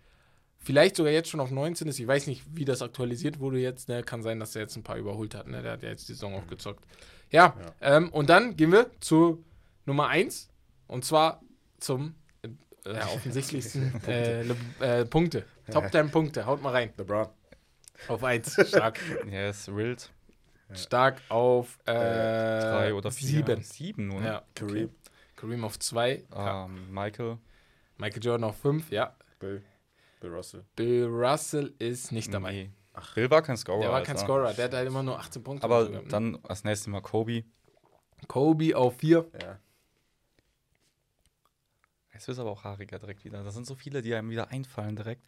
vielleicht 0.59 0.97
sogar 0.97 1.13
jetzt 1.13 1.29
schon 1.31 1.41
auf 1.41 1.51
19 1.51 1.89
ist. 1.89 1.99
Ich 1.99 2.07
weiß 2.07 2.27
nicht, 2.27 2.43
wie 2.53 2.65
das 2.65 2.83
aktualisiert 2.83 3.39
wurde 3.41 3.59
jetzt. 3.59 3.89
Ne? 3.89 4.03
Kann 4.03 4.23
sein, 4.23 4.41
dass 4.41 4.55
er 4.57 4.63
jetzt 4.63 4.77
ein 4.77 4.83
paar 4.83 4.97
überholt 4.97 5.35
hat. 5.35 5.47
Ne? 5.47 5.63
Der 5.63 5.73
hat 5.73 5.83
ja 5.83 5.89
jetzt 5.91 6.09
die 6.09 6.13
Saison 6.15 6.35
auch 6.35 6.47
gezockt. 6.49 6.85
Ja, 7.31 7.55
Ähm, 7.81 8.09
und 8.11 8.29
dann 8.29 8.57
gehen 8.57 8.71
wir 8.73 8.91
zu 9.01 9.45
Nummer 9.85 10.09
1 10.09 10.49
und 10.89 11.05
zwar 11.05 11.41
zum 11.79 12.15
äh, 12.43 12.49
ja, 12.93 13.07
offensichtlichsten 13.15 14.01
äh, 14.07 14.43
äh, 14.81 15.05
Punkte. 15.05 15.45
Top 15.73 15.91
10 15.91 16.11
Punkte. 16.11 16.47
Haut 16.47 16.63
mal 16.63 16.71
rein. 16.71 16.93
LeBron. 16.97 17.29
Auf 18.09 18.23
1. 18.25 18.69
Stark. 18.69 19.01
Ja, 19.31 19.49
ist 19.49 19.75
wild. 19.75 20.11
Stark 20.75 21.21
auf 21.29 21.79
äh, 21.87 21.93
Drei 21.93 22.93
oder 22.95 23.13
vier. 23.13 23.45
7. 23.47 23.63
Sieben 23.63 24.09
nur. 24.09 24.21
Ja. 24.23 24.43
Kareem. 24.55 24.91
Kareem 25.37 25.65
auf 25.65 25.79
2. 25.79 26.25
Ähm, 26.35 26.93
Michael. 26.93 27.39
Michael 27.99 28.23
Jordan 28.23 28.45
auf 28.45 28.57
5. 28.59 28.91
Ja. 28.91 29.15
Bill. 29.39 29.63
Bill 30.21 30.35
Russell. 30.35 30.65
Bill 30.77 31.05
Russell 31.07 31.75
ist 31.79 32.11
nicht 32.13 32.33
dabei. 32.33 32.53
Nee. 32.53 32.71
Bill 33.15 33.31
war 33.31 33.43
kein 33.43 33.57
Scorer. 33.57 33.81
Der 33.81 33.91
war 33.91 34.03
kein 34.03 34.17
Alter. 34.17 34.27
Scorer. 34.27 34.55
Der 34.55 34.65
hat 34.65 34.75
halt 34.75 34.89
immer 34.89 35.03
nur 35.03 35.19
18 35.19 35.43
Punkte. 35.43 35.65
Aber 35.65 35.89
gehabt, 35.89 36.05
ne? 36.07 36.11
dann 36.11 36.39
als 36.45 36.65
nächstes 36.65 36.89
Mal 36.89 37.03
Kobe. 37.03 37.45
Kobe 38.27 38.77
auf 38.77 38.97
4. 38.97 39.31
Ja. 39.43 39.59
Jetzt 42.15 42.29
ist 42.29 42.39
aber 42.39 42.51
auch 42.51 42.65
haariger 42.65 42.99
direkt 42.99 43.25
wieder. 43.25 43.45
Das 43.45 43.55
sind 43.55 43.67
so 43.67 43.75
viele, 43.75 44.01
die 44.01 44.15
einem 44.15 44.31
wieder 44.31 44.51
einfallen 44.51 44.97
direkt. 44.97 45.23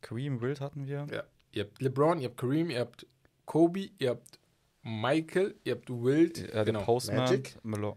Kareem 0.00 0.40
Wild 0.40 0.62
hatten 0.62 0.86
wir. 0.86 1.06
Ja. 1.10 1.24
Ihr 1.52 1.64
habt 1.64 1.82
LeBron, 1.82 2.18
ihr 2.18 2.28
habt 2.30 2.38
Kareem, 2.38 2.70
ihr 2.70 2.80
habt 2.80 3.06
Kobe, 3.44 3.90
ihr 3.98 4.10
habt 4.10 4.39
Michael, 4.82 5.54
ihr 5.64 5.74
habt 5.74 5.90
Wild. 5.90 6.52
Ja, 6.52 6.64
genau. 6.64 6.82
Postman. 6.84 7.18
Magic? 7.18 7.58
Melo 7.62 7.96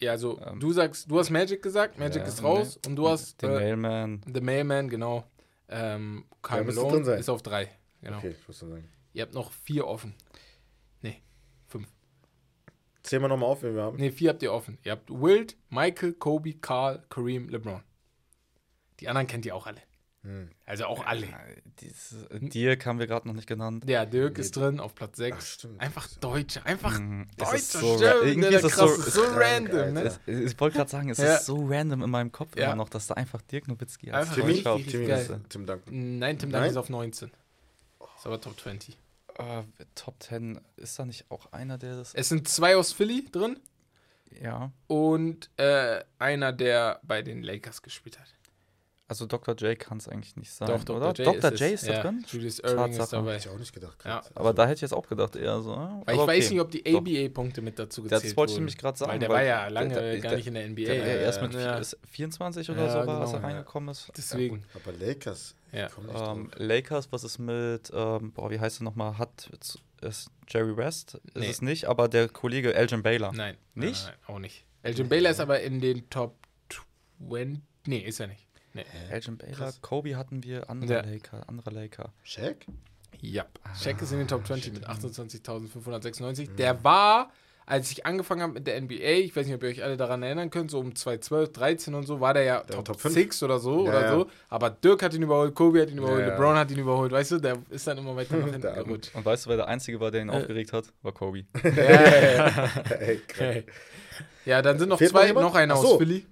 Ja, 0.00 0.10
also 0.12 0.38
Ähm, 0.40 0.60
du 0.60 0.72
sagst, 0.72 1.10
du 1.10 1.18
hast 1.18 1.30
Magic 1.30 1.62
gesagt, 1.62 1.98
Magic 1.98 2.22
Ja, 2.22 2.28
ist 2.28 2.42
raus 2.42 2.78
und 2.86 2.96
du 2.96 3.08
hast 3.08 3.40
den 3.42 3.50
äh, 3.50 3.54
Mailman. 3.54 4.20
The 4.32 4.40
Mailman, 4.40 4.88
genau. 4.88 5.24
Ähm, 5.68 6.26
Karl 6.42 6.64
Malone 6.64 6.92
drin 6.92 7.04
sein. 7.04 7.18
ist 7.18 7.28
auf 7.28 7.42
3. 7.42 7.68
Genau. 8.02 8.18
okay, 8.18 8.34
ich 8.38 8.46
muss 8.46 8.58
dann 8.60 8.70
sagen. 8.70 8.88
Ihr 9.12 9.22
habt 9.22 9.34
noch 9.34 9.50
vier 9.50 9.86
offen. 9.86 10.14
Nee, 11.00 11.22
fünf. 11.66 11.88
Zählen 13.02 13.22
wir 13.22 13.28
nochmal 13.28 13.48
auf, 13.48 13.62
wen 13.62 13.74
wir 13.74 13.82
haben. 13.82 13.96
Nee, 13.96 14.10
vier 14.10 14.30
habt 14.30 14.42
ihr 14.42 14.52
offen. 14.52 14.78
Ihr 14.84 14.92
habt 14.92 15.10
Wild, 15.10 15.56
Michael, 15.70 16.12
Kobe, 16.14 16.54
Carl, 16.54 17.04
Kareem, 17.08 17.48
LeBron. 17.48 17.82
Die 19.00 19.08
anderen 19.08 19.26
kennt 19.26 19.46
ihr 19.46 19.54
auch 19.54 19.66
alle. 19.66 19.80
Hm. 20.26 20.50
Also 20.64 20.86
auch 20.86 21.06
alle. 21.06 21.26
Ja, 21.26 21.38
dieses, 21.80 22.26
Dirk 22.32 22.84
haben 22.84 22.98
wir 22.98 23.06
gerade 23.06 23.28
noch 23.28 23.34
nicht 23.34 23.46
genannt. 23.46 23.84
Ja, 23.88 24.04
Dirk 24.04 24.38
ist 24.38 24.56
drin 24.56 24.80
auf 24.80 24.94
Platz 24.96 25.16
6. 25.18 25.36
Ach, 25.38 25.46
stimmt. 25.46 25.80
Einfach 25.80 26.08
Deutsche, 26.20 26.66
einfach 26.66 26.98
Mhm. 26.98 27.28
Es 27.30 27.36
Deutscher. 27.36 27.54
ist 27.54 27.72
so 27.72 27.96
Stimmt, 27.96 28.12
irgendwie 28.24 28.48
ist 28.54 28.64
es 28.64 28.74
so- 28.74 28.86
krass, 28.86 29.14
so 29.14 29.22
krank, 29.22 29.70
random, 29.72 29.92
ne? 29.94 30.18
Ich 30.26 30.58
wollte 30.58 30.76
gerade 30.78 30.90
sagen, 30.90 31.10
es 31.10 31.18
Ja. 31.18 31.36
ist 31.36 31.46
so 31.46 31.64
random 31.64 32.02
in 32.02 32.10
meinem 32.10 32.32
Kopf 32.32 32.56
Ja. 32.56 32.66
immer 32.66 32.74
noch, 32.76 32.88
dass 32.88 33.06
da 33.06 33.14
einfach 33.14 33.40
Dirk 33.42 33.68
Nowitzki 33.68 34.10
richtig 34.10 34.64
die 34.64 34.82
Timmy, 34.90 35.06
geil. 35.06 35.18
Liste. 35.18 35.40
Tim 35.48 35.64
Duncan. 35.66 36.18
Nein, 36.18 36.38
Tim 36.38 36.48
Duncan 36.50 36.60
Nein? 36.62 36.70
ist 36.70 36.76
auf 36.76 36.88
19. 36.88 37.30
Ist 38.18 38.26
aber 38.26 38.40
Top 38.40 38.58
20. 38.58 38.98
Äh, 39.38 39.62
Top 39.94 40.20
10, 40.22 40.58
ist 40.76 40.98
da 40.98 41.04
nicht 41.04 41.30
auch 41.30 41.52
einer, 41.52 41.78
der 41.78 41.96
das. 41.96 42.14
Es 42.14 42.28
sind 42.30 42.48
zwei 42.48 42.74
aus 42.76 42.92
Philly 42.92 43.26
drin 43.30 43.60
Ja. 44.42 44.72
und 44.88 45.50
äh, 45.58 46.02
einer, 46.18 46.52
der 46.52 47.00
bei 47.04 47.22
den 47.22 47.42
Lakers 47.42 47.82
gespielt 47.82 48.18
hat. 48.18 48.34
Also 49.08 49.24
Dr. 49.26 49.54
J 49.54 49.78
kann 49.78 49.98
es 49.98 50.08
eigentlich 50.08 50.34
nicht 50.34 50.52
sein. 50.52 50.66
Doch, 50.66 50.82
Dr. 50.82 50.96
oder? 50.96 51.12
J, 51.12 51.26
Dr. 51.26 51.52
ist, 51.52 51.60
J 51.60 51.70
ist 51.72 51.86
da 51.86 51.92
ja. 51.92 52.02
drin? 52.02 52.24
Julius 52.28 52.58
Irving 52.58 52.90
ist 52.90 52.98
Tatsache. 52.98 53.20
dabei. 53.20 53.34
Hätte 53.34 53.48
ich 53.48 53.54
auch 53.54 53.58
nicht 53.60 53.72
gedacht. 53.72 54.04
Ja. 54.04 54.18
krass. 54.20 54.32
Aber 54.34 54.52
da 54.52 54.64
hätte 54.64 54.74
ich 54.74 54.80
jetzt 54.80 54.94
auch 54.94 55.06
gedacht, 55.08 55.36
eher 55.36 55.60
so. 55.62 55.74
äh, 55.74 55.76
Weil 55.76 56.14
ich 56.16 56.20
okay. 56.20 56.26
weiß 56.26 56.50
nicht, 56.50 56.60
ob 56.60 56.70
die. 56.72 56.84
ABA-Punkte 56.96 57.62
mit 57.62 57.78
dazu 57.78 58.02
Das 58.02 58.20
gezählt 58.22 58.36
wollte 58.36 58.50
ich 58.50 58.54
wurden. 58.56 58.62
nämlich 58.64 58.78
gerade 58.78 58.98
sagen. 58.98 59.12
Weil 59.12 59.18
der 59.20 59.28
weil 59.28 59.36
war 59.36 59.42
ja 59.44 59.68
lange 59.68 59.94
der- 59.94 60.02
der- 60.12 60.20
gar 60.20 60.34
nicht 60.34 60.46
in 60.48 60.54
der 60.54 60.64
NBA. 60.68 60.84
Der 60.86 61.00
war 61.00 61.06
ja 61.08 61.14
erst 61.18 61.40
mit 61.40 61.54
ja. 61.54 61.78
ist 61.78 61.96
24 62.10 62.68
oder 62.70 62.82
Ja, 62.84 62.90
so 62.90 63.06
war, 63.06 63.20
als 63.20 63.30
genau, 63.30 63.42
er 63.44 63.48
ja. 63.48 63.54
reingekommen 63.56 63.88
ist. 63.90 64.10
Deswegen. 64.16 64.64
Aber 64.74 64.92
Lakers. 64.98 65.54
Ja. 65.70 65.86
ich 65.86 65.92
komm 65.92 66.06
nicht 66.06 66.20
Ähm. 66.20 66.50
Lakers, 66.66 67.12
was 67.12 67.22
ist 67.22 67.38
mit, 67.38 67.92
ähm, 67.94 68.32
boah, 68.32 68.50
wie 68.50 68.58
heißt 68.58 68.80
er 68.80 68.84
nochmal? 68.84 69.18
Hat 69.18 69.48
ist 70.00 70.30
Jerry 70.48 70.76
West? 70.76 71.14
Ist 71.26 71.36
Nee. 71.36 71.48
es 71.50 71.62
nicht, 71.62 71.84
aber 71.84 72.08
der 72.08 72.28
Kollege 72.28 72.74
Elgin 72.74 73.02
Baylor. 73.04 73.32
Nein. 73.32 73.56
Nicht? 73.74 74.04
Nein, 74.04 74.14
nein, 74.26 74.34
auch 74.34 74.38
nicht. 74.40 74.64
Elgin 74.82 75.08
Baylor 75.08 75.30
ist 75.30 75.38
aber 75.40 75.60
in 75.60 75.80
den 75.80 76.08
Top 76.10 76.34
20. 77.28 77.60
Nee, 77.86 77.98
ist 78.00 78.18
er 78.20 78.26
nicht. 78.26 78.45
Nee. 78.76 78.84
Elgin 79.10 79.36
Baylor, 79.38 79.56
Krass. 79.56 79.80
Kobe 79.82 80.16
hatten 80.16 80.42
wir, 80.44 80.68
andere 80.70 80.92
Ja. 80.94 81.00
Laker, 81.02 81.48
andere 81.48 81.70
Laker. 81.70 82.12
Shaq? 82.22 82.66
Ja. 83.20 83.44
Shaq 83.80 84.00
ist 84.02 84.12
in 84.12 84.18
den 84.18 84.28
Top 84.28 84.46
20 84.46 84.72
mit 84.74 84.86
Ah, 84.88 84.94
shit. 84.94 85.04
28.596. 85.04 86.50
Mhm. 86.50 86.56
Der 86.56 86.84
war, 86.84 87.30
als 87.64 87.90
ich 87.90 88.04
angefangen 88.06 88.42
habe 88.42 88.52
mit 88.52 88.66
der 88.66 88.76
NBA, 88.80 89.24
ich 89.24 89.34
weiß 89.34 89.46
nicht, 89.46 89.54
ob 89.54 89.62
ihr 89.62 89.70
euch 89.70 89.82
alle 89.82 89.96
daran 89.96 90.22
erinnern 90.22 90.50
könnt, 90.50 90.70
so 90.70 90.78
um 90.78 90.94
2012, 90.94 91.52
13 91.52 91.94
und 91.94 92.06
so, 92.06 92.20
war 92.20 92.34
der 92.34 92.42
ja 92.44 92.62
Der 92.62 92.76
Top, 92.76 92.84
Top 92.84 93.00
fünf. 93.00 93.14
6 93.14 93.42
oder 93.42 93.58
so 93.58 93.84
Ja, 93.86 93.90
oder 93.90 94.02
ja. 94.02 94.12
so. 94.12 94.26
Aber 94.50 94.70
Dirk 94.70 95.02
hat 95.02 95.14
ihn 95.14 95.22
überholt, 95.22 95.54
Kobe 95.54 95.80
hat 95.82 95.90
ihn 95.90 95.98
überholt, 95.98 96.20
Ja, 96.20 96.26
ja. 96.28 96.32
LeBron 96.34 96.56
hat 96.56 96.70
ihn 96.70 96.78
überholt, 96.78 97.10
weißt 97.10 97.32
du, 97.32 97.38
der 97.38 97.56
ist 97.70 97.86
dann 97.86 97.98
immer 97.98 98.14
weiter 98.14 98.36
nach 98.36 98.44
hinten 98.52 98.60
gerutscht. 98.60 99.14
Und 99.14 99.24
weißt 99.24 99.46
du, 99.46 99.50
wer 99.50 99.56
der 99.56 99.68
Einzige 99.68 99.98
war, 99.98 100.10
der 100.10 100.22
ihn 100.22 100.28
Äh. 100.28 100.32
aufgeregt 100.32 100.72
hat? 100.72 100.84
War 101.02 101.12
Kobe. 101.12 101.44
ja, 101.64 101.70
ja, 101.70 102.48
ja. 102.56 102.70
Ey, 103.00 103.18
krass. 103.26 103.56
ja, 104.44 104.60
dann 104.62 104.78
sind 104.78 104.90
noch 104.90 104.98
Fehlt 104.98 105.12
noch 105.12 105.20
zwei, 105.20 105.26
jemand? 105.28 105.46
noch 105.46 105.54
einer 105.54 105.76
so. 105.76 105.92
aus 105.94 105.98
Philly. 105.98 106.26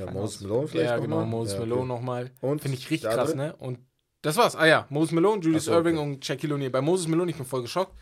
Ja, 0.00 0.10
Moses 0.10 0.40
Malone 0.42 0.68
vielleicht 0.68 0.90
Ja, 0.90 0.96
noch 0.96 1.02
genau, 1.02 1.16
mal? 1.16 1.26
Moses 1.26 1.52
Ja, 1.54 1.58
okay. 1.60 1.68
Malone 1.68 1.88
nochmal. 1.88 2.30
Und 2.40 2.60
Finde 2.60 2.76
ich 2.78 2.90
richtig 2.90 3.10
krass, 3.10 3.34
ne? 3.34 3.54
Und 3.56 3.78
das 4.22 4.36
war's. 4.36 4.56
Ah 4.56 4.66
ja, 4.66 4.86
Moses 4.90 5.12
Malone, 5.12 5.40
Julius 5.42 5.64
so, 5.66 5.72
Irving 5.72 5.98
okay. 5.98 6.06
und 6.14 6.24
Shaquille 6.24 6.54
O'Neal. 6.54 6.70
Bei 6.70 6.80
Moses 6.80 7.06
Malone, 7.06 7.30
ich 7.30 7.36
bin 7.36 7.46
voll 7.46 7.62
geschockt. 7.62 7.92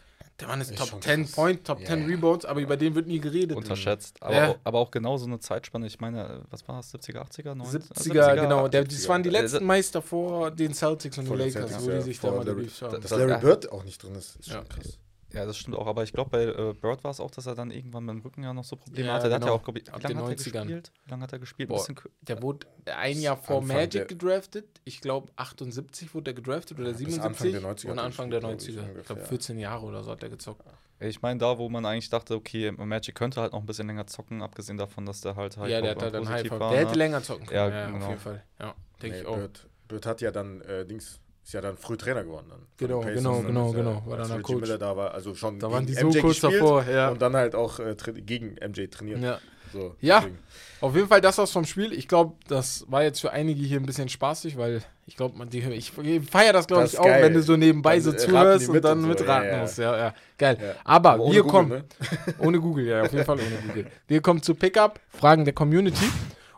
Der 0.40 0.48
Mann 0.48 0.60
ist, 0.60 0.70
Ist 0.70 0.78
Top 0.78 0.88
schon 0.88 1.00
10 1.02 1.22
krass. 1.22 1.32
Point, 1.32 1.64
Top 1.64 1.78
Ja, 1.80 1.86
10 1.86 2.00
ja. 2.00 2.06
Rebounds, 2.06 2.44
aber 2.44 2.60
über 2.60 2.76
den 2.76 2.94
wird 2.96 3.06
nie 3.06 3.20
geredet. 3.20 3.56
Unterschätzt. 3.56 4.20
Aber, 4.20 4.34
Ja. 4.34 4.48
auch, 4.48 4.58
aber 4.64 4.78
auch 4.80 4.90
genau 4.90 5.16
so 5.16 5.26
eine 5.26 5.38
Zeitspanne. 5.38 5.86
Ich 5.86 6.00
meine, 6.00 6.42
was 6.50 6.66
war 6.66 6.80
es? 6.80 6.90
70er, 6.92 7.20
80er, 7.22 7.54
90er? 7.54 7.92
70er, 7.94 8.34
genau. 8.34 8.66
Der, 8.66 8.82
70er. 8.84 8.88
das 8.96 9.08
waren 9.08 9.22
die 9.22 9.28
Äh, 9.28 9.32
letzten 9.32 9.64
Meister 9.64 10.02
vor 10.02 10.50
den 10.50 10.74
Celtics 10.74 11.18
und 11.18 11.24
den 11.24 11.28
Vor 11.28 11.36
den 11.36 11.46
Lakers, 11.52 11.70
Celtics, 11.70 11.86
wo 11.86 11.90
die 11.96 12.02
sich 12.02 12.18
da 12.20 12.30
mal 12.32 12.38
haben. 12.46 12.66
Dass 12.66 13.00
Das- 13.02 13.10
Larry. 13.12 13.40
Bird 13.40 13.70
auch 13.70 13.84
nicht 13.84 14.02
drin 14.02 14.14
ist, 14.16 14.36
ist 14.40 14.48
Ja. 14.48 14.54
schon 14.54 14.68
krass. 14.70 14.98
Ja, 15.34 15.44
das 15.46 15.58
stimmt 15.58 15.76
auch, 15.76 15.86
aber 15.86 16.02
ich 16.04 16.12
glaube, 16.12 16.30
bei 16.30 16.44
äh, 16.44 16.72
Bird 16.74 17.02
war 17.04 17.10
es 17.10 17.20
auch, 17.20 17.30
dass 17.30 17.46
er 17.46 17.54
dann 17.54 17.70
irgendwann 17.70 18.04
mit 18.04 18.14
dem 18.14 18.20
Rücken 18.22 18.42
ja 18.44 18.52
noch 18.54 18.64
so 18.64 18.76
Probleme 18.76 19.08
Ja, 19.08 19.14
hatte. 19.14 19.26
Der 19.28 19.34
hat 19.36 19.42
ja 19.42 19.46
genau. 19.48 19.58
auch, 19.58 19.64
glaube 19.64 19.80
ich, 19.80 19.92
Ab 19.92 19.98
wie 19.98 20.02
lange 20.04 20.14
den 20.14 20.22
hat 20.24 20.30
er 20.30 20.36
90ern. 20.36 20.60
gespielt? 20.62 20.92
Wie 21.04 21.10
lange 21.10 21.22
hat 21.24 21.32
er 21.32 21.38
gespielt? 21.40 21.68
Boah, 21.68 21.86
Der 22.22 22.42
wurde 22.42 22.66
ein 22.86 23.20
Jahr 23.20 23.36
vor 23.36 23.58
Anfang 23.62 23.76
Magic 23.76 24.08
gedraftet. 24.08 24.80
Ich 24.84 25.00
glaube, 25.00 25.32
78 25.36 26.14
wurde 26.14 26.30
er 26.30 26.34
gedraftet 26.34 26.78
oder 26.78 26.90
bis 26.90 26.98
77. 26.98 27.24
Anfang 27.24 27.52
der 27.52 27.62
90er 27.62 27.90
und 27.90 27.98
Anfang 27.98 28.30
der 28.30 28.40
gespielt, 28.40 28.76
glaub 28.76 28.86
90er. 28.86 28.92
ich, 28.92 28.98
Ich 29.00 29.06
glaube, 29.06 29.20
ungefähr. 29.20 29.26
14 29.26 29.58
Jahre 29.58 29.86
oder 29.86 30.02
so 30.04 30.10
hat 30.12 30.22
er 30.22 30.28
gezockt. 30.30 30.62
Ich 31.00 31.20
meine, 31.20 31.38
da, 31.40 31.58
wo 31.58 31.68
man 31.68 31.84
eigentlich 31.84 32.08
dachte, 32.08 32.36
okay, 32.36 32.70
Magic 32.70 33.14
könnte 33.16 33.40
halt 33.40 33.52
noch 33.52 33.60
ein 33.60 33.66
bisschen 33.66 33.88
länger 33.88 34.06
zocken, 34.06 34.40
abgesehen 34.42 34.78
davon, 34.78 35.04
dass 35.04 35.20
der 35.20 35.34
halt 35.34 35.56
halt 35.56 35.70
ja, 35.70 35.80
der 35.80 35.90
hat 35.90 36.02
halt 36.02 36.14
dann 36.14 36.28
High 36.28 36.48
war, 36.50 36.70
Der 36.70 36.82
ne? 36.82 36.86
hätte 36.86 36.98
länger 36.98 37.22
zocken 37.22 37.46
können. 37.46 37.58
Ja, 37.58 37.68
Ja, 37.68 37.86
auf 37.86 37.92
genau. 37.92 38.08
jeden 38.08 38.20
Fall. 38.20 38.44
Ja, 38.60 38.74
denke 39.02 39.16
Nee, 39.16 39.22
ich 39.22 39.26
auch. 39.26 39.36
Bird, 39.36 39.68
Bird 39.88 40.06
hat 40.06 40.20
ja 40.20 40.30
dann, 40.30 40.60
äh, 40.62 40.86
Dings, 40.86 41.20
ist 41.44 41.52
ja 41.52 41.60
dann 41.60 41.76
früh 41.76 41.96
Trainer 41.96 42.24
geworden 42.24 42.46
dann. 42.48 42.60
Genau, 42.76 43.00
genau, 43.00 43.42
genau, 43.42 43.66
ja- 43.70 43.76
genau, 43.76 44.02
war 44.06 44.16
dann 44.16 44.30
Reggie 44.30 44.42
Coach. 44.42 44.60
Miller 44.62 44.78
da 44.78 44.96
war, 44.96 45.12
also 45.14 45.34
schon 45.34 45.58
Da 45.60 45.70
waren 45.70 45.84
die 45.86 45.94
so 45.94 46.06
MJ 46.08 46.20
kurz 46.20 46.40
davor, 46.40 46.84
ja. 46.88 47.10
Und 47.10 47.20
dann 47.20 47.36
halt 47.36 47.54
auch 47.54 47.78
äh, 47.78 47.94
gegen 48.24 48.56
MJ 48.66 48.86
trainiert. 48.86 49.20
Ja. 49.22 49.38
So, 49.72 49.94
Ja. 50.00 50.20
deswegen. 50.20 50.38
Auf 50.80 50.94
jeden 50.94 51.08
Fall 51.08 51.20
das 51.20 51.38
was 51.38 51.50
vom 51.50 51.64
Spiel. 51.64 51.92
Ich 51.92 52.06
glaube, 52.08 52.34
das 52.46 52.84
war 52.88 53.02
jetzt 53.02 53.20
für 53.20 53.30
einige 53.32 53.62
hier 53.62 53.78
ein 53.80 53.86
bisschen 53.86 54.08
spaßig, 54.08 54.56
weil 54.56 54.82
ich 55.06 55.16
glaube, 55.16 55.36
man 55.36 55.48
die 55.50 55.58
ich 55.60 55.92
feiere 56.30 56.52
das 56.52 56.66
glaube 56.66 56.84
ich 56.84 56.98
auch, 56.98 57.04
geil. 57.04 57.22
wenn 57.24 57.34
du 57.34 57.42
so 57.42 57.56
nebenbei 57.56 57.94
Dann, 57.94 58.02
so 58.02 58.12
äh, 58.12 58.16
zuhörst 58.16 58.68
und 58.68 58.82
dann 58.84 58.98
und 58.98 59.02
so. 59.04 59.08
mitraten 59.08 59.48
Ja, 59.48 59.54
ja. 59.56 59.60
musst. 59.62 59.78
Ja, 59.78 59.96
ja, 59.98 60.14
geil. 60.38 60.58
Ja. 60.60 60.74
Aber, 60.84 61.10
Aber 61.12 61.24
wir 61.32 61.42
Google, 61.42 61.50
kommen 61.50 61.68
ne? 61.70 61.84
ohne 62.38 62.60
Google, 62.60 62.86
ja, 62.86 63.02
auf 63.02 63.12
jeden 63.12 63.24
Fall 63.24 63.38
ohne 63.38 63.68
Google. 63.68 63.86
Wir 64.06 64.20
kommen 64.22 64.42
zu 64.42 64.54
Pickup, 64.54 65.00
Fragen 65.08 65.44
der 65.44 65.54
Community. 65.54 66.04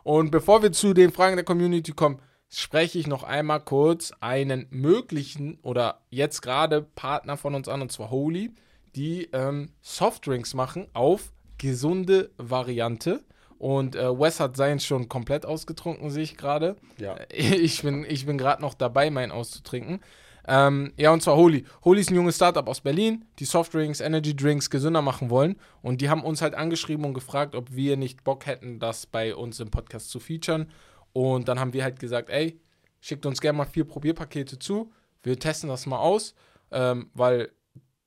Und 0.03 0.31
bevor 0.31 0.63
wir 0.63 0.71
zu 0.73 0.93
den 0.95 1.11
Fragen 1.13 1.37
der 1.37 1.45
Community 1.45 1.93
kommen, 1.93 2.19
spreche 2.49 2.99
ich 2.99 3.07
noch 3.07 3.23
einmal 3.23 3.61
kurz 3.61 4.13
einen 4.21 4.67
möglichen 4.71 5.59
oder 5.63 6.03
jetzt 6.11 6.43
gerade 6.43 6.83
Partner 6.83 7.37
von 7.37 7.55
uns 7.55 7.69
an, 7.69 7.83
und 7.83 7.93
zwar 7.93 8.11
Holy, 8.11 8.53
die 8.95 9.29
ähm, 9.33 9.73
Softdrinks 9.83 10.55
machen 10.55 10.87
auf 10.93 11.33
gesunde 11.59 12.31
Variante. 12.37 13.25
Und 13.59 13.97
äh, 13.97 14.19
Wes 14.19 14.39
hat 14.39 14.57
seins 14.57 14.85
schon 14.85 15.09
komplett 15.09 15.47
ausgetrunken, 15.47 16.11
sehe 16.11 16.23
ich 16.23 16.37
gerade. 16.37 16.77
Ja. 16.99 17.17
Ich 17.33 17.83
bin, 17.83 18.05
ich 18.09 18.27
bin 18.27 18.39
gerade 18.39 18.63
noch 18.63 18.75
dabei, 18.75 19.11
meinen 19.11 19.33
auszutrinken. 19.33 20.01
Ähm, 20.49 20.93
ja, 20.97 21.11
und 21.11 21.23
zwar 21.23 21.37
Holy. 21.37 21.65
Holy 21.85 22.01
ist 22.01 22.11
ein 22.11 22.15
junges 22.15 22.37
Startup 22.37 22.69
aus 22.69 22.81
Berlin, 22.81 23.25
die 23.39 23.45
Softdrinks, 23.45 24.01
Energy 24.01 24.37
Drinks 24.37 24.71
gesünder 24.71 25.03
machen 25.03 25.31
wollen. 25.31 25.57
Und 25.83 26.01
die 26.01 26.09
haben 26.09 26.23
uns 26.23 26.43
halt 26.43 26.55
angeschrieben 26.55 27.05
und 27.05 27.15
gefragt, 27.15 27.55
ob 27.55 27.75
wir 27.75 27.97
nicht 27.97 28.23
Bock 28.25 28.47
hätten, 28.47 28.79
das 28.79 29.07
bei 29.07 29.35
uns 29.35 29.59
im 29.59 29.71
Podcast 29.71 30.11
zu 30.11 30.21
featuren. 30.21 30.71
Und 31.17 31.49
dann 31.49 31.59
haben 31.59 31.73
wir 31.73 31.83
halt 31.83 31.99
gesagt, 31.99 32.29
ey, 32.29 32.61
schickt 33.01 33.25
uns 33.25 33.41
gerne 33.41 33.57
mal 33.57 33.65
vier 33.65 33.87
Probierpakete 33.87 34.59
zu. 34.59 34.93
Wir 35.23 35.39
testen 35.39 35.71
das 35.71 35.87
mal 35.87 35.97
aus, 35.99 36.35
ähm, 36.71 37.11
weil 37.15 37.53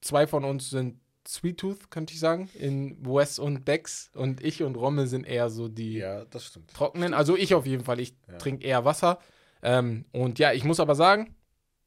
zwei 0.02 0.28
von 0.28 0.44
uns 0.44 0.70
sind 0.70 1.00
Sweet 1.28 1.58
Tooth, 1.58 1.90
könnte 1.90 2.14
ich 2.14 2.20
sagen, 2.20 2.50
in 2.54 3.04
Wes 3.04 3.40
und 3.40 3.68
Dex. 3.68 4.12
Und 4.14 4.44
ich 4.44 4.62
und 4.62 4.76
Rommel 4.76 5.08
sind 5.08 5.26
eher 5.26 5.50
so 5.50 5.70
die 5.70 5.94
ja, 5.94 6.24
trocknen. 6.74 7.16
Also 7.16 7.36
ich 7.36 7.56
auf 7.56 7.66
jeden 7.66 7.84
Fall. 7.84 8.00
Ich 8.00 8.14
Ja. 8.30 8.38
trinke 8.38 8.64
eher 8.64 8.86
Wasser. 8.86 9.18
Ähm, 9.64 10.06
und 10.12 10.38
ja, 10.38 10.54
ich 10.54 10.64
muss 10.64 10.80
aber 10.80 10.94
sagen, 10.94 11.36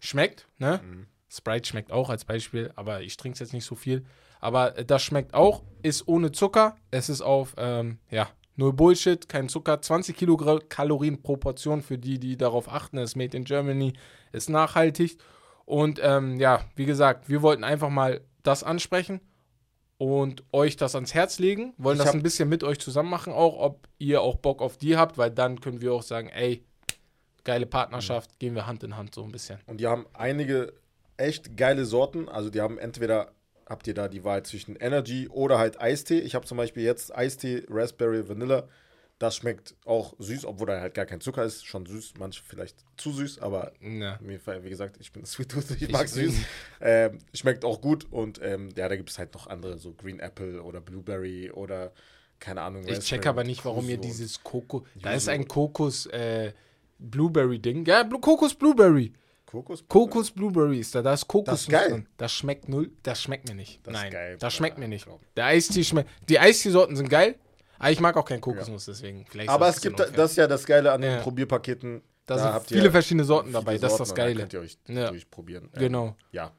schmeckt, 0.00 0.48
ne? 0.58 0.80
Mhm. 0.84 1.06
Sprite 1.28 1.68
schmeckt 1.68 1.92
auch 1.92 2.10
als 2.10 2.24
Beispiel, 2.24 2.72
aber 2.74 3.02
ich 3.02 3.16
trinke 3.16 3.34
es 3.34 3.40
jetzt 3.40 3.52
nicht 3.52 3.64
so 3.64 3.76
viel. 3.76 4.04
Aber 4.40 4.76
äh, 4.76 4.84
das 4.84 5.02
schmeckt 5.04 5.34
auch, 5.34 5.62
ist 5.82 6.08
ohne 6.08 6.32
Zucker. 6.32 6.74
Es 6.90 7.08
ist 7.08 7.22
auf, 7.22 7.54
ähm, 7.58 7.98
ja, 8.10 8.28
null 8.57 8.72
Bullshit, 8.72 9.28
kein 9.28 9.48
Zucker. 9.48 9.80
20 9.80 10.16
Kilokalorien 10.16 11.22
pro 11.22 11.36
Portion 11.36 11.82
für 11.82 11.98
die, 11.98 12.18
die 12.18 12.36
darauf 12.36 12.68
achten. 12.68 12.98
Es 12.98 13.11
ist 13.11 13.16
made 13.16 13.36
in 13.36 13.44
Germany, 13.44 13.92
ist 14.32 14.50
nachhaltig. 14.50 15.18
Und 15.64 16.00
ähm, 16.03 16.38
ja, 16.38 16.64
wie 16.76 16.86
gesagt, 16.86 17.28
wir 17.28 17.42
wollten 17.42 17.64
einfach 17.64 17.90
mal 17.90 18.20
das 18.42 18.64
ansprechen 18.64 19.20
und 19.98 20.42
euch 20.53 20.76
das 20.76 20.94
ans 20.94 21.14
Herz 21.14 21.38
legen. 21.38 21.74
Wollen 21.78 21.98
Ich 21.98 22.05
das 22.05 22.14
ein 22.14 22.22
bisschen 22.22 22.48
mit 22.48 22.64
euch 22.64 22.80
zusammen 22.80 23.11
machen, 23.11 23.32
auch 23.32 23.59
ob 23.59 23.88
ihr 23.98 24.20
auch 24.20 24.36
Bock 24.36 24.61
auf 24.61 24.76
die 24.76 24.96
habt, 24.96 25.16
weil 25.16 25.30
dann 25.30 25.61
können 25.61 25.80
wir 25.80 25.92
auch 25.92 26.03
sagen, 26.03 26.28
ey, 26.28 26.64
geile 27.44 27.66
Partnerschaft, 27.66 28.38
gehen 28.38 28.55
wir 28.55 28.66
Hand 28.66 28.82
in 28.82 28.96
Hand 28.96 29.14
so 29.14 29.22
ein 29.22 29.32
bisschen. 29.32 29.61
Und 29.66 29.80
die 29.80 29.86
haben 29.86 30.07
einige 30.12 30.72
echt 31.16 31.57
geile 31.57 31.84
Sorten. 31.84 32.28
Also 32.28 32.50
die 32.50 32.61
haben 32.61 32.78
entweder, 32.78 33.32
habt 33.72 33.86
ihr 33.88 33.94
da 33.94 34.06
die 34.06 34.22
Wahl 34.22 34.44
zwischen 34.44 34.76
Energy 34.76 35.28
oder 35.28 35.58
halt 35.58 35.80
Eistee. 35.80 36.20
Ich 36.20 36.34
habe 36.36 36.46
zum 36.46 36.58
Beispiel 36.58 36.84
jetzt 36.84 37.14
Eistee, 37.16 37.64
Raspberry, 37.68 38.28
Vanilla. 38.28 38.68
Das 39.18 39.36
schmeckt 39.36 39.76
auch 39.84 40.14
süß, 40.18 40.44
obwohl 40.46 40.66
da 40.66 40.80
halt 40.80 40.94
gar 40.94 41.06
kein 41.06 41.20
Zucker 41.20 41.44
ist. 41.44 41.64
Schon 41.64 41.86
süß, 41.86 42.14
manche 42.18 42.42
vielleicht 42.44 42.84
zu 42.96 43.12
süß, 43.12 43.38
aber 43.38 43.72
Ja. 43.80 44.18
mir, 44.20 44.40
wie 44.62 44.68
gesagt, 44.68 44.96
ich 45.00 45.12
bin 45.12 45.24
Sweet 45.32 45.48
Tooth, 45.50 45.70
ich 45.70 45.82
Ich- 45.82 45.90
mag 45.92 46.08
süß. 46.08 46.34
Ähm, 46.80 47.18
schmeckt 47.32 47.64
auch 47.64 47.80
gut 47.80 48.06
und 48.10 48.40
ähm, 48.42 48.70
ja, 48.76 48.88
da 48.88 48.96
gibt 48.96 49.10
es 49.10 49.18
halt 49.18 49.32
noch 49.34 49.46
andere, 49.46 49.78
so 49.78 49.92
Green 49.94 50.18
Apple 50.20 50.62
oder 50.62 50.80
Blueberry 50.80 51.50
oder 51.50 51.92
keine 52.40 52.60
Ahnung. 52.62 52.82
Ich 52.88 52.98
check 53.00 53.26
aber 53.26 53.44
nicht, 53.44 53.64
warum 53.64 53.88
ihr 53.88 53.98
dieses 53.98 54.42
Kokos. 54.42 54.82
Da 55.00 55.12
ist 55.14 55.28
ein 55.28 55.46
Kokos 55.46 56.06
äh, 56.06 56.52
Blueberry 56.98 57.60
Ding. 57.60 57.84
Ja, 57.86 58.02
Kokos 58.04 58.54
Blueberry. 58.54 59.12
Kokos? 59.53 59.84
Kokos 59.86 60.30
Blueberry 60.30 60.80
ist 60.80 60.94
da. 60.94 61.03
Da 61.03 61.12
ist 61.12 61.28
Kokos 61.28 61.53
Das 61.53 61.61
ist 61.62 61.68
geil. 61.68 61.88
drin. 61.90 62.09
Das 62.16 62.32
schmeckt 62.32 62.68
null. 62.68 62.90
Das 63.03 63.22
schmeckt 63.22 63.48
mir 63.48 63.55
nicht. 63.55 63.86
Das 63.86 63.92
Nein, 63.92 64.11
geil, 64.11 64.36
das 64.40 64.55
schmeckt 64.55 64.78
mir 64.78 64.88
nicht. 64.88 65.07
Der 65.36 65.44
Eistee 65.46 65.84
schmeckt. 65.84 66.11
Die 66.28 66.38
Eistee-Sorten 66.38 66.96
sind 66.96 67.09
geil. 67.09 67.36
Aber 67.78 67.90
ich 67.90 68.00
mag 68.00 68.16
auch 68.16 68.24
keinen 68.24 68.40
Kokosnuss, 68.40 68.84
deswegen. 68.86 69.26
Vielleicht 69.28 69.50
Aber 69.50 69.68
es 69.68 69.80
gibt, 69.80 69.96
bisschen 69.96 70.14
das 70.14 70.30
ist 70.32 70.36
ja 70.36 70.46
das 70.46 70.64
Geile 70.66 70.92
an 70.92 71.00
den 71.03 71.12
Ja. 71.12 71.20
Probierpaketen. 71.20 72.00
Da 72.26 72.36
Da 72.36 72.61
sind 72.61 72.68
viele 72.78 72.90
verschiedene 72.90 73.24
Sorten 73.24 73.48
viele 73.48 73.59
dabei. 73.61 73.78
Das 73.78 73.92
ist 73.92 73.98
das 73.98 74.09
Sorten 74.09 74.18
Geile. 74.20 74.34
Da 74.34 74.40
könnt 74.40 74.53
ihr 74.55 74.61
euch 74.61 74.78
Ja. 74.88 75.09
durchprobieren. 75.11 75.64
Ähm, 75.74 75.80
Genau. 75.80 76.16
Ja. 76.30 76.53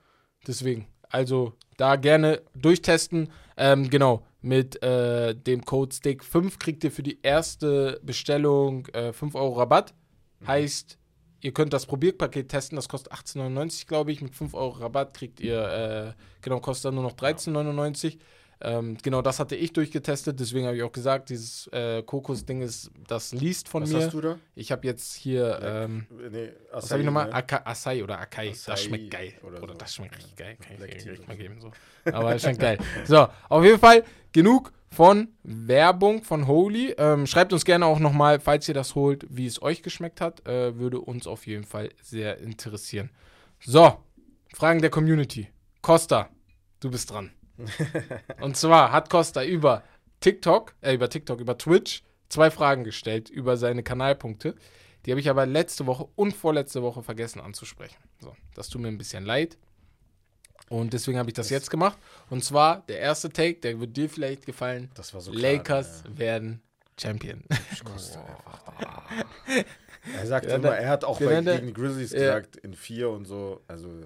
Deswegen. 0.45 0.87
Also 1.09 1.53
da 1.77 1.95
gerne 1.95 2.41
durchtesten. 2.55 3.29
Ähm, 3.57 3.89
genau. 3.89 4.25
Mit 4.41 4.83
äh, 4.83 5.33
dem 5.33 5.63
Code 5.63 5.95
STICK5 5.95 6.59
kriegt 6.59 6.83
ihr 6.83 6.91
für 6.91 7.03
die 7.03 7.19
erste 7.23 8.01
Bestellung 8.03 8.85
äh, 8.87 9.13
5 9.13 9.35
Euro 9.35 9.53
Rabatt. 9.53 9.93
Heißt, 10.45 10.97
ihr 11.43 11.53
könnt 11.53 11.73
das 11.73 11.85
Probierpaket 11.85 12.49
testen. 12.49 12.75
Das 12.75 12.89
kostet 12.89 13.13
18,99, 13.13 13.87
glaube 13.87 14.11
ich. 14.11 14.21
Mit 14.21 14.35
5 14.35 14.53
Euro 14.53 14.79
Rabatt 14.79 15.13
kriegt 15.13 15.39
ihr, 15.39 16.15
äh, 16.15 16.21
genau, 16.41 16.59
kostet 16.59 16.85
dann 16.85 16.95
nur 16.95 17.03
noch 17.03 17.13
13,99. 17.13 18.17
Ähm, 18.63 18.97
genau, 19.03 19.21
das 19.21 19.39
hatte 19.39 19.55
ich 19.55 19.73
durchgetestet. 19.73 20.39
Deswegen 20.39 20.65
habe 20.65 20.75
ich 20.77 20.83
auch 20.83 20.91
gesagt, 20.91 21.29
dieses 21.29 21.67
äh, 21.67 22.01
Kokos-Ding 22.03 22.61
ist 22.61 22.89
das 23.07 23.33
liest 23.33 23.67
von 23.67 23.83
Was 23.83 23.89
mir. 23.91 23.97
hast 24.05 24.13
du 24.13 24.21
da? 24.21 24.39
Ich 24.55 24.71
habe 24.71 24.87
jetzt 24.87 25.13
hier. 25.13 25.59
Ähm, 25.61 26.07
Nee, 26.31 26.53
was 26.71 26.89
habe 26.89 27.01
ich 27.01 27.05
nochmal? 27.05 27.27
ne? 27.27 27.33
Aka- 27.33 27.61
Acai 27.65 28.03
oder 28.03 28.19
Akai. 28.19 28.49
Acai 28.49 28.57
Das 28.65 28.83
schmeckt 28.83 29.11
geil. 29.11 29.33
oder 29.43 29.61
Oder, 29.61 29.73
so. 29.73 29.79
das 29.79 29.93
schmeckt 29.95 30.17
richtig 30.17 30.35
geil. 30.35 30.57
Kann 30.61 30.77
ich 30.87 31.03
dir 31.03 31.13
oder 31.13 31.27
mal 31.27 31.37
geben. 31.37 31.59
So. 31.61 31.71
Aber 32.11 32.35
es 32.35 32.41
schmeckt 32.41 32.59
geil. 32.59 32.77
So, 33.05 33.27
auf 33.49 33.63
jeden 33.63 33.79
Fall 33.79 34.03
genug 34.31 34.71
von 34.89 35.27
Werbung 35.43 36.23
von 36.23 36.47
Holy. 36.47 36.91
Ähm, 36.97 37.25
schreibt 37.27 37.51
uns 37.51 37.65
gerne 37.65 37.85
auch 37.85 37.99
nochmal, 37.99 38.39
falls 38.39 38.67
ihr 38.67 38.73
das 38.75 38.95
holt, 38.95 39.25
wie 39.29 39.45
es 39.47 39.61
euch 39.61 39.81
geschmeckt 39.83 40.21
hat. 40.21 40.47
Äh, 40.47 40.77
würde 40.77 40.99
uns 41.01 41.27
auf 41.27 41.47
jeden 41.47 41.63
Fall 41.65 41.89
sehr 42.01 42.37
interessieren. 42.37 43.09
So, 43.59 43.97
Fragen 44.53 44.81
der 44.81 44.89
Community. 44.91 45.47
Costa, 45.81 46.29
du 46.79 46.91
bist 46.91 47.09
dran. 47.11 47.31
Und 48.41 48.57
zwar 48.57 48.91
hat 48.91 49.09
Costa 49.09 49.43
über 49.43 49.83
TikTok, 50.19 50.73
äh, 50.81 50.93
über 50.93 51.09
TikTok, 51.09 51.39
über 51.39 51.57
Twitch 51.57 52.03
zwei 52.29 52.49
Fragen 52.49 52.83
gestellt 52.83 53.29
über 53.29 53.57
seine 53.57 53.83
Kanalpunkte. 53.83 54.55
Die 55.05 55.11
habe 55.11 55.19
ich 55.21 55.29
aber 55.29 55.45
letzte 55.45 55.85
Woche 55.85 56.07
und 56.15 56.33
vorletzte 56.33 56.81
Woche 56.81 57.03
vergessen 57.03 57.39
anzusprechen. 57.39 57.97
So, 58.19 58.35
das 58.55 58.69
tut 58.69 58.81
mir 58.81 58.87
ein 58.87 58.97
bisschen 58.97 59.25
leid. 59.25 59.57
Und 60.69 60.93
deswegen 60.93 61.17
habe 61.19 61.29
ich 61.29 61.33
das 61.35 61.49
jetzt 61.49 61.69
gemacht. 61.69 61.97
Und 62.29 62.43
zwar 62.43 62.81
der 62.87 62.99
erste 62.99 63.29
Take, 63.29 63.59
der 63.59 63.79
wird 63.79 63.95
dir 63.95 64.09
vielleicht 64.09 64.45
gefallen. 64.45 64.89
Das 64.95 65.13
war 65.13 65.21
so 65.21 65.31
klar, 65.31 65.41
Lakers 65.41 66.03
ne? 66.05 66.17
werden 66.17 66.61
Champion. 66.99 67.43
Er 70.17 70.27
sagt 70.27 70.47
Ja, 70.47 70.55
immer, 70.55 70.75
er 70.75 70.89
hat 70.89 71.05
auch 71.05 71.17
bei, 71.17 71.39
gegen 71.39 71.67
die 71.67 71.73
Grizzlies 71.73 72.11
ja. 72.11 72.19
gesagt, 72.19 72.57
in 72.57 72.73
vier 72.73 73.09
und 73.09 73.23
so. 73.23 73.61
Also 73.69 74.01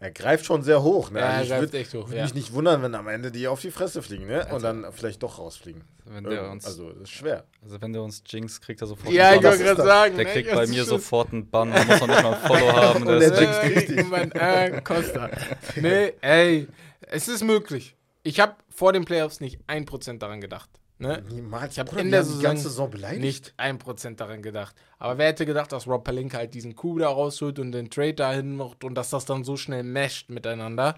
er 0.00 0.10
greift 0.10 0.46
schon 0.46 0.62
sehr 0.62 0.82
hoch. 0.82 1.10
Ne? 1.10 1.20
Ja, 1.20 1.26
er 1.26 1.30
also 1.32 1.42
ich 1.44 1.48
greift 1.50 1.62
würde 1.62 1.78
echt 1.78 1.94
hoch, 1.94 2.08
würd 2.08 2.16
ja. 2.16 2.22
mich 2.24 2.34
nicht 2.34 2.52
wundern, 2.52 2.82
wenn 2.82 2.94
am 2.94 3.06
Ende 3.06 3.30
die 3.30 3.46
auf 3.46 3.60
die 3.60 3.70
Fresse 3.70 4.02
fliegen 4.02 4.26
ne? 4.26 4.42
Also- 4.44 4.56
und 4.56 4.62
dann 4.62 4.92
vielleicht 4.92 5.22
doch 5.22 5.38
rausfliegen. 5.38 5.82
Wenn 6.06 6.24
der 6.24 6.32
Irgend- 6.32 6.52
uns, 6.54 6.66
also 6.66 6.90
das 6.90 7.02
ist 7.02 7.10
schwer. 7.10 7.44
also 7.62 7.80
wenn 7.80 7.92
der 7.92 8.02
uns 8.02 8.22
jinx, 8.26 8.60
kriegt 8.60 8.80
er 8.80 8.88
sofort 8.88 9.12
Ja, 9.12 9.28
einen 9.28 9.36
ich 9.36 9.42
Bann. 9.42 9.50
wollte 9.52 9.62
das 9.64 9.70
ist 9.70 9.76
gerade 9.76 9.88
sagen. 9.88 10.16
Der 10.16 10.24
ne, 10.26 10.32
kriegt 10.32 10.52
bei 10.52 10.66
mir 10.66 10.84
sofort 10.84 11.32
einen 11.32 11.48
Bann, 11.50 11.70
da 11.70 11.84
muss 11.84 12.00
noch 12.00 12.08
nicht 12.08 12.22
mal 12.22 12.34
ein 12.34 12.46
Follow 12.48 12.72
haben. 12.72 13.06
Und 13.06 13.20
Der 13.20 13.30
der 13.30 13.40
Äh, 13.40 13.66
richtig. 13.66 13.96
irgendwann, 13.98 14.32
äh, 14.32 14.80
Costa. 14.82 15.30
Nee, 15.76 16.14
ey, 16.22 16.66
es 17.02 17.28
ist 17.28 17.44
möglich. 17.44 17.94
Ich 18.24 18.40
habe 18.40 18.54
vor 18.70 18.92
den 18.92 19.04
Playoffs 19.04 19.40
nicht 19.40 19.60
1% 19.68 20.18
daran 20.18 20.40
gedacht. 20.40 20.68
Ne? 21.00 21.22
Niemals. 21.30 21.72
Ich 21.72 21.78
habe 21.78 21.88
Bruder, 21.88 22.02
in 22.02 22.10
der 22.10 22.24
Saison 22.24 22.42
ganze 22.42 22.64
Saison 22.64 22.90
beleidigt. 22.90 23.22
nicht 23.22 23.54
1% 23.58 24.16
daran 24.16 24.42
gedacht. 24.42 24.76
Aber 24.98 25.16
wer 25.16 25.28
hätte 25.28 25.46
gedacht, 25.46 25.72
dass 25.72 25.86
Rob 25.86 26.04
Palinka 26.04 26.36
halt 26.38 26.52
diesen 26.52 26.76
Coup 26.76 26.98
da 26.98 27.08
rausholt 27.08 27.58
und 27.58 27.72
den 27.72 27.88
Trade 27.88 28.14
dahin 28.14 28.56
macht 28.56 28.84
und 28.84 28.94
dass 28.94 29.08
das 29.08 29.24
dann 29.24 29.42
so 29.42 29.56
schnell 29.56 29.82
mesht 29.82 30.28
miteinander. 30.28 30.96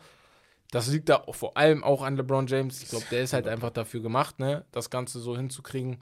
Das 0.72 0.88
liegt 0.88 1.08
da 1.08 1.22
vor 1.30 1.56
allem 1.56 1.84
auch 1.84 2.02
an 2.02 2.16
LeBron 2.16 2.46
James. 2.48 2.82
Ich 2.82 2.88
glaube, 2.88 3.04
der 3.10 3.22
ist 3.22 3.32
halt 3.32 3.46
einfach 3.46 3.70
dafür 3.70 4.00
gemacht, 4.00 4.40
ne, 4.40 4.64
das 4.72 4.90
Ganze 4.90 5.20
so 5.20 5.36
hinzukriegen. 5.36 6.00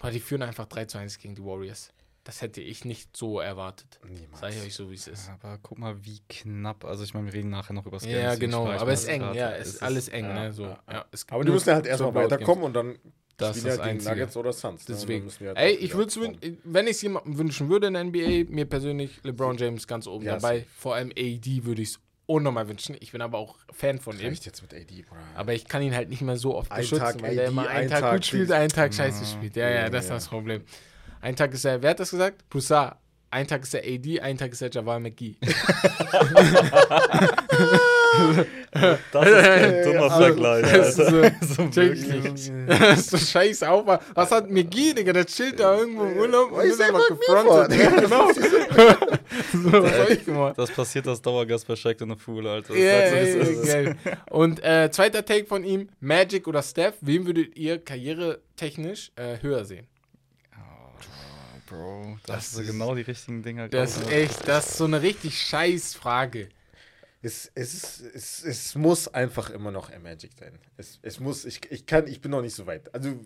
Aber 0.00 0.10
die 0.10 0.20
führen 0.20 0.42
einfach 0.42 0.66
3 0.66 0.86
zu 0.86 0.98
1 0.98 1.18
gegen 1.18 1.34
die 1.34 1.44
Warriors. 1.44 1.92
Das 2.24 2.42
hätte 2.42 2.60
ich 2.60 2.84
nicht 2.84 3.16
so 3.16 3.38
erwartet. 3.38 4.00
Niemals. 4.04 4.40
Sag 4.40 4.50
ich 4.50 4.60
euch 4.60 4.74
so, 4.74 4.90
wie 4.90 4.96
es 4.96 5.06
ist. 5.06 5.30
Aber 5.30 5.58
guck 5.62 5.78
mal, 5.78 6.04
wie 6.04 6.20
knapp. 6.28 6.84
Also 6.84 7.04
ich 7.04 7.14
meine, 7.14 7.26
wir 7.26 7.34
reden 7.34 7.50
nachher 7.50 7.72
noch 7.72 7.86
über 7.86 7.98
das 7.98 8.06
Ja, 8.06 8.34
genau, 8.34 8.66
aber 8.66 8.90
es 8.90 9.02
ist 9.02 9.08
eng, 9.08 9.32
ja, 9.32 9.52
es 9.52 9.74
ist 9.74 9.82
alles 9.84 10.08
eng, 10.08 10.24
ja, 10.24 10.34
ne? 10.34 10.52
So, 10.52 10.64
ja, 10.64 10.82
ja. 10.90 11.06
Aber 11.30 11.44
die 11.44 11.52
müssen 11.52 11.72
halt 11.72 11.86
erstmal 11.86 12.12
so 12.12 12.14
weiterkommen 12.16 12.64
und 12.64 12.72
dann 12.72 12.98
Das 13.36 13.56
ist 13.56 13.66
das 13.66 13.78
halt 13.78 13.90
Einzige. 13.90 14.10
Nuggets 14.12 14.36
oder 14.36 14.52
Suns. 14.52 14.88
ne? 14.88 14.94
Deswegen. 14.94 15.30
halt 15.40 15.58
Ey, 15.58 15.74
ich 15.74 15.94
würde 15.94 16.12
performen. 16.12 16.58
wenn 16.64 16.86
ich 16.86 16.92
es 16.92 17.02
jemandem 17.02 17.36
wünschen 17.38 17.68
würde 17.68 17.88
in 17.88 17.94
der 17.94 18.04
NBA, 18.04 18.50
mir 18.50 18.64
persönlich 18.64 19.10
LeBron 19.22 19.56
James 19.58 19.86
ganz 19.86 20.06
oben 20.06 20.24
Ja, 20.24 20.36
dabei. 20.36 20.64
Vor 20.76 20.94
allem 20.94 21.10
AD 21.10 21.64
würde 21.64 21.82
ich 21.82 21.90
es 21.90 22.00
unnormal 22.26 22.68
wünschen. 22.68 22.96
Ich 23.00 23.12
bin 23.12 23.20
aber 23.20 23.38
auch 23.38 23.56
Fan 23.72 23.98
von 23.98 24.18
ihm. 24.18 24.32
Jetzt 24.32 24.62
mit 24.62 24.72
AD, 24.74 25.02
Bruder. 25.02 25.20
Aber 25.34 25.52
ich 25.54 25.66
kann 25.66 25.82
ihn 25.82 25.94
halt 25.94 26.08
nicht 26.08 26.22
mehr 26.22 26.36
so 26.36 26.54
oft 26.56 26.72
Ein 26.72 26.80
beschützen, 26.80 27.04
Tag 27.04 27.22
weil 27.22 27.34
der 27.34 27.44
AD, 27.44 27.52
immer 27.52 27.68
einen 27.68 27.78
ein 27.84 27.88
Tag, 27.90 28.00
Tag 28.00 28.12
gut 28.14 28.26
spielt, 28.26 28.52
einen 28.52 28.68
Tag 28.70 28.94
scheiße 28.94 29.24
spielt. 29.26 29.54
Ja, 29.56 29.68
ja, 29.68 29.74
Ja, 29.82 29.90
das 29.90 30.04
ist 30.04 30.08
ja. 30.10 30.14
das 30.16 30.28
Problem. 30.28 30.62
Ein 31.20 31.36
Tag 31.36 31.52
ist 31.54 31.64
er, 31.64 31.80
wer 31.82 31.90
hat 31.90 32.00
das 32.00 32.10
gesagt? 32.10 32.48
Broussard. 32.48 32.96
Ein 33.36 33.46
Tag 33.46 33.64
ist 33.64 33.74
er 33.74 33.82
AD, 33.84 34.18
ein 34.20 34.38
Tag 34.38 34.50
ist 34.52 34.62
er 34.62 34.70
Javal 34.70 34.98
McGee. 34.98 35.34
Das 39.12 39.26
ist 39.26 39.34
ein 39.34 39.84
dummer 39.84 40.02
Also, 40.10 40.16
Vergleich, 40.24 40.62
das 40.72 40.88
ist 40.90 41.00
Alter. 41.00 41.34
so- 41.42 41.46
So. 41.70 42.66
Das 42.66 42.98
ist 42.98 43.10
so 43.10 43.16
scheiße 43.18 43.70
auch. 43.70 43.86
Was 44.14 44.30
hat 44.30 44.50
McGee, 44.50 44.94
Digga? 44.94 45.12
Der 45.12 45.26
chillt 45.26 45.60
da 45.60 45.76
irgendwo 45.78 46.04
im 46.04 46.16
Urlaub 46.18 46.52
und 46.52 46.72
seh 46.72 46.84
einfach 46.84 47.08
gefrontet. 47.08 47.78
Ja, 47.78 47.90
genau. 47.90 48.32
so, 48.32 49.72
was 49.72 49.96
soll 49.96 50.12
ich 50.12 50.24
gemacht? 50.24 50.54
Das 50.58 50.70
passiert 50.70 51.06
als 51.08 51.20
Dauergast 51.22 51.66
bei 51.68 51.76
Shaq 51.76 52.00
in 52.00 52.10
the 52.10 52.16
Fool, 52.16 52.46
Alter. 52.46 52.72
Das 52.74 53.12
es 53.12 53.34
ist. 53.48 53.66
geil. 53.66 53.96
Und 54.30 54.62
äh, 54.64 54.90
zweiter 54.90 55.24
Take 55.24 55.46
von 55.46 55.62
ihm: 55.64 55.88
Magic 56.00 56.46
oder 56.48 56.62
Steph. 56.62 56.94
Wem 57.02 57.26
würdet 57.26 57.56
ihr 57.56 57.78
karrieretechnisch 57.82 59.12
äh, 59.16 59.42
höher 59.42 59.64
sehen? 59.66 59.86
Bro, 61.66 62.18
das, 62.26 62.36
Das 62.36 62.50
sind 62.52 62.64
ist- 62.64 62.70
genau 62.70 62.94
die 62.94 63.02
richtigen 63.02 63.42
Dinger. 63.42 63.68
Das 63.68 63.96
ist 63.96 64.02
gerade. 64.04 64.14
echt, 64.16 64.48
das 64.48 64.66
ist 64.70 64.76
so 64.78 64.84
eine 64.84 65.02
richtig 65.02 65.40
scheiß 65.40 65.94
Frage. 65.94 66.48
Es, 67.22 67.50
es, 67.54 68.00
es, 68.00 68.44
es 68.44 68.74
muss 68.76 69.08
einfach 69.08 69.50
immer 69.50 69.70
noch 69.72 69.90
Magic 69.98 70.30
sein. 70.38 70.52
Es, 70.76 70.98
es 71.02 71.18
muss, 71.18 71.44
ich, 71.44 71.60
ich 71.72 71.84
kann, 71.86 72.06
ich 72.06 72.20
bin 72.20 72.30
noch 72.30 72.42
nicht 72.42 72.54
so 72.54 72.66
weit. 72.66 72.94
Also, 72.94 73.18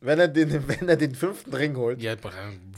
wenn 0.00 0.20
er 0.20 0.28
den, 0.28 0.68
wenn 0.68 0.88
er 0.88 0.96
den 0.96 1.14
fünften 1.14 1.52
Ring 1.52 1.76
holt, 1.76 2.00
Ja, 2.00 2.14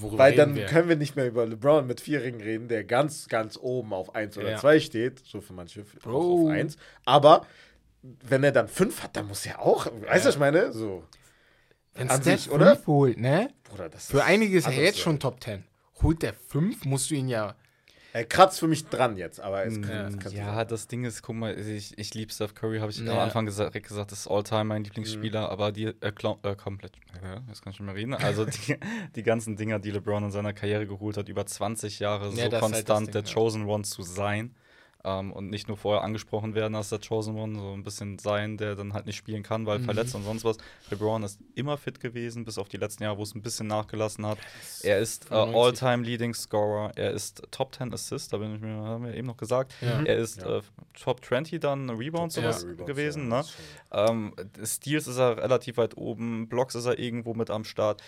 weil 0.01 0.35
dann 0.35 0.55
wir? 0.55 0.67
können 0.67 0.89
wir 0.89 0.97
nicht 0.97 1.15
mehr 1.15 1.27
über 1.27 1.45
LeBron 1.47 1.87
mit 1.87 2.01
vier 2.01 2.23
Ringen 2.23 2.41
reden, 2.41 2.69
der 2.69 2.85
ganz, 2.85 3.29
ganz 3.29 3.59
oben 3.61 3.93
auf 3.93 4.15
1 4.15 4.39
oder 4.39 4.53
Ja. 4.53 4.59
2 4.59 4.81
steht. 4.81 5.19
So 5.27 5.41
für 5.41 5.53
manche 5.53 5.83
Bro. 6.03 6.45
auf 6.47 6.51
1. 6.51 6.77
Aber 7.05 7.47
wenn 8.03 8.43
er 8.43 8.53
dann 8.53 8.67
5 8.69 9.03
hat, 9.03 9.15
dann 9.17 9.27
muss 9.29 9.45
er 9.47 9.61
auch, 9.61 9.87
weißt 9.87 9.93
du, 10.01 10.07
Ja. 10.07 10.15
was 10.25 10.27
ich 10.35 10.39
meine? 10.39 10.73
So, 10.73 11.05
Wenn 11.95 12.09
an 12.11 12.22
Steph 12.22 12.40
sich, 12.43 12.51
oder? 12.51 12.74
fünf 12.76 12.86
holt, 12.86 13.18
ne? 13.18 13.51
Bruder, 13.64 13.88
das 13.88 14.07
Für 14.11 14.24
einige 14.24 14.57
ist 14.57 14.66
er 14.66 14.72
jetzt 14.82 14.99
schon 14.99 15.18
Top 15.18 15.43
10. 15.43 15.64
Holt 16.03 16.22
der 16.22 16.34
5, 16.34 16.84
musst 16.84 17.11
du 17.11 17.14
ihn 17.14 17.28
ja. 17.28 17.55
Er 18.14 18.24
kratzt 18.26 18.61
für 18.61 18.66
mich 18.68 18.86
dran 18.88 19.16
jetzt, 19.16 19.40
aber 19.40 19.64
es 19.64 19.76
Ja. 19.76 19.80
kann, 19.82 20.07
es 20.07 20.18
kann 20.18 20.32
Ja, 20.34 20.64
das 20.66 20.86
Ding 20.86 21.05
ist, 21.05 21.22
guck 21.22 21.34
mal, 21.36 21.59
ich, 21.59 21.97
ich 21.97 22.12
liebe 22.12 22.30
Steph 22.30 22.55
Curry, 22.55 22.78
habe 22.78 22.90
ich 22.90 23.01
am 23.01 23.07
Ja. 23.07 23.22
Anfang 23.22 23.47
gesa 23.47 23.70
gesagt, 23.70 24.12
das 24.12 24.20
ist 24.20 24.26
Alltime 24.26 24.64
mein 24.64 24.84
Lieblingsspieler, 24.84 25.49
aber 25.51 25.72
die 25.72 25.84
äh, 25.86 25.95
äh, 26.03 26.12
komplett, 26.57 26.93
ja, 27.22 27.43
jetzt 27.49 27.62
kann 27.62 27.70
ich 27.70 27.76
schon 27.78 27.86
mal 27.86 27.95
reden, 27.95 28.12
also 28.12 28.45
die, 28.45 28.76
die 29.16 29.22
ganzen 29.22 29.57
Dinger, 29.57 29.78
die 29.78 29.90
LeBron 29.90 30.24
in 30.24 30.30
seiner 30.30 30.53
Karriere 30.53 30.86
geholt 30.86 31.16
hat, 31.16 31.30
über 31.30 31.47
20 31.47 32.01
Jahre 32.01 32.26
Ja, 32.26 32.32
so 32.32 32.43
halt 32.43 32.59
konstant 32.61 33.07
Ding, 33.07 33.12
der 33.12 33.22
ja. 33.22 33.32
Chosen 33.32 33.64
One 33.64 33.84
zu 33.84 34.03
sein 34.03 34.55
ähm, 35.05 35.33
und 35.33 35.51
nicht 35.51 35.69
nur 35.69 35.77
vorher 35.77 36.03
angesprochen 36.05 36.55
werden 36.55 36.75
als 36.75 36.89
der 36.91 37.01
Chosen 37.01 37.37
One, 37.37 37.59
so 37.59 37.73
ein 37.73 37.83
bisschen 37.83 38.19
sein, 38.19 38.57
der 38.57 38.77
dann 38.77 38.93
halt 38.95 39.07
nicht 39.07 39.17
spielen 39.17 39.43
kann, 39.43 39.63
Mhm. 39.63 39.67
weil 39.67 39.81
verletzt 39.81 40.15
und 40.15 40.23
sonst 40.25 40.45
was. 40.45 40.59
LeBron 40.91 41.23
ist 41.25 41.41
immer 41.55 41.77
fit 41.77 41.99
gewesen, 42.01 42.45
bis 42.45 42.59
auf 42.59 42.69
die 42.69 42.77
letzten 42.77 43.03
Jahre, 43.03 43.19
wo 43.19 43.23
es 43.23 43.35
ein 43.35 43.43
bisschen 43.43 43.67
nachgelassen 43.67 44.25
hat. 44.27 44.39
Er 44.83 44.99
ist 44.99 45.25
äh, 45.27 45.29
95. 45.29 45.57
All-Time 45.61 46.03
Leading 46.05 46.35
Scorer, 46.35 46.93
er 46.97 47.11
ist 47.11 47.43
Top 47.51 47.75
10 47.75 47.93
Assist, 47.93 48.33
da 48.33 48.37
bin 48.39 48.55
ich 48.55 48.61
mir, 48.61 48.75
haben 48.75 49.05
wir 49.05 49.15
eben 49.15 49.27
noch 49.27 49.37
gesagt. 49.37 49.75
Ja. 49.81 50.03
Er 50.05 50.17
ist 50.19 50.43
Ja. 50.43 50.59
äh, 50.59 50.63
Top 51.01 51.25
20 51.25 51.61
dann 51.61 51.91
Rebounds 51.91 52.37
Ja. 52.37 52.43
sowas 52.43 52.65
Rebounds, 52.65 52.87
gewesen. 52.87 53.29
ne? 53.29 53.45
Ähm, 53.91 54.35
Steals 54.65 55.07
ist 55.09 55.19
er 55.19 55.37
relativ 55.39 55.77
weit 55.79 55.97
oben, 55.97 56.49
Blocks 56.49 56.75
ist 56.75 56.87
er 56.87 56.99
irgendwo 56.99 57.35
mit 57.35 57.51
am 57.51 57.65
Start. 57.65 58.03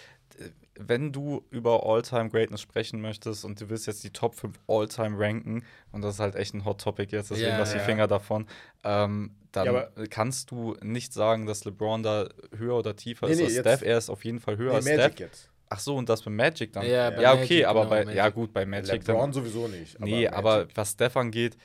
Wenn 0.77 1.13
du 1.13 1.45
über 1.51 1.87
All-Time 1.87 2.31
Greatness 2.31 2.61
sprechen 2.61 3.01
möchtest 3.01 3.45
und 3.45 3.61
du 3.61 3.69
willst 3.71 3.87
jetzt 3.87 4.03
die 4.03 4.11
Top 4.11 4.35
5 4.35 4.59
All-Time 4.67 5.17
ranken, 5.19 5.63
und 5.93 6.03
das 6.03 6.15
ist 6.15 6.21
halt 6.21 6.35
echt 6.35 6.53
ein 6.55 6.65
Hot 6.65 6.81
Topic 6.81 7.15
jetzt, 7.15 7.31
deswegen 7.31 7.51
Ja, 7.51 7.59
lass 7.59 7.71
die 7.73 7.79
ja. 7.79 7.85
Finger 7.85 8.09
davon, 8.09 8.47
ähm, 8.83 9.37
dann 9.53 9.67
Ja, 9.67 9.71
aber- 9.71 10.09
kannst 10.09 10.51
du 10.51 10.77
nicht 10.83 11.13
sagen, 11.13 11.47
dass 11.47 11.65
LeBron 11.65 12.03
da 12.03 12.29
höher 12.57 12.75
oder 12.77 12.97
tiefer 12.97 13.27
Nee, 13.27 13.35
ist 13.35 13.39
nee, 13.39 13.45
als 13.45 13.55
Steph. 13.55 13.83
Er 13.83 13.99
ist 13.99 14.11
auf 14.11 14.25
jeden 14.25 14.41
Fall 14.41 14.57
höher 14.57 14.71
Nee, 14.71 14.77
als 14.79 14.85
Magic 14.87 15.01
Steph. 15.03 15.21
jetzt. 15.21 15.51
Ach 15.69 15.79
so, 15.79 15.97
und 15.97 16.09
das 16.09 16.23
bei 16.23 16.31
Magic 16.31 16.73
dann. 16.73 16.85
Ja, 16.85 16.91
Ja, 16.91 17.11
bei 17.11 17.17
okay, 17.33 17.41
Magic, 17.41 17.67
aber 17.67 17.81
genau, 17.81 17.91
bei, 17.91 18.05
Magic. 18.05 18.17
ja 18.17 18.29
gut, 18.31 18.53
bei 18.53 18.67
Magic 18.67 19.05
dann 19.05 19.15
LeBron 19.15 19.33
sowieso 19.33 19.69
nicht. 19.69 20.01
Nee, 20.01 20.11
Magic. 20.25 20.33
aber 20.33 20.67
was 20.75 20.91
Steph 20.91 21.17
angeht, 21.17 21.57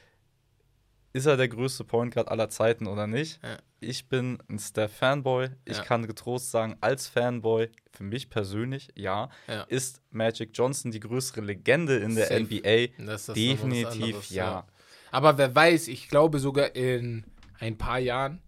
ist 1.13 1.25
er 1.25 1.37
der 1.37 1.47
größte 1.47 1.83
Point 1.83 2.13
Guard 2.13 2.29
aller 2.29 2.49
Zeiten 2.49 2.87
oder 2.87 3.07
nicht? 3.07 3.39
Ja. 3.43 3.57
Ich 3.81 4.07
bin 4.09 4.37
ein 4.49 4.59
Steph-Fanboy. 4.59 5.49
Ich 5.65 5.77
Ja. 5.77 5.83
kann 5.83 6.05
getrost 6.05 6.51
sagen, 6.51 6.75
als 6.81 7.07
Fanboy, 7.07 7.69
für 7.91 8.03
mich 8.03 8.29
persönlich, 8.29 8.89
ja, 8.95 9.29
Ja. 9.47 9.63
ist 9.63 10.01
Magic 10.11 10.51
Johnson 10.53 10.91
die 10.91 10.99
größere 10.99 11.41
Legende 11.41 11.97
in 11.97 12.15
der 12.15 12.27
Safe. 12.27 12.39
NBA. 12.41 12.87
Das 13.05 13.29
was 13.29 13.35
Definitiv 13.35 13.87
anderes, 14.03 14.29
ja. 14.29 14.67
Aber 15.11 15.37
wer 15.37 15.55
weiß, 15.55 15.87
ich 15.87 16.09
glaube 16.09 16.39
sogar 16.39 16.75
in 16.75 17.25
ein 17.59 17.77
paar 17.77 17.99
Jahren 17.99 18.41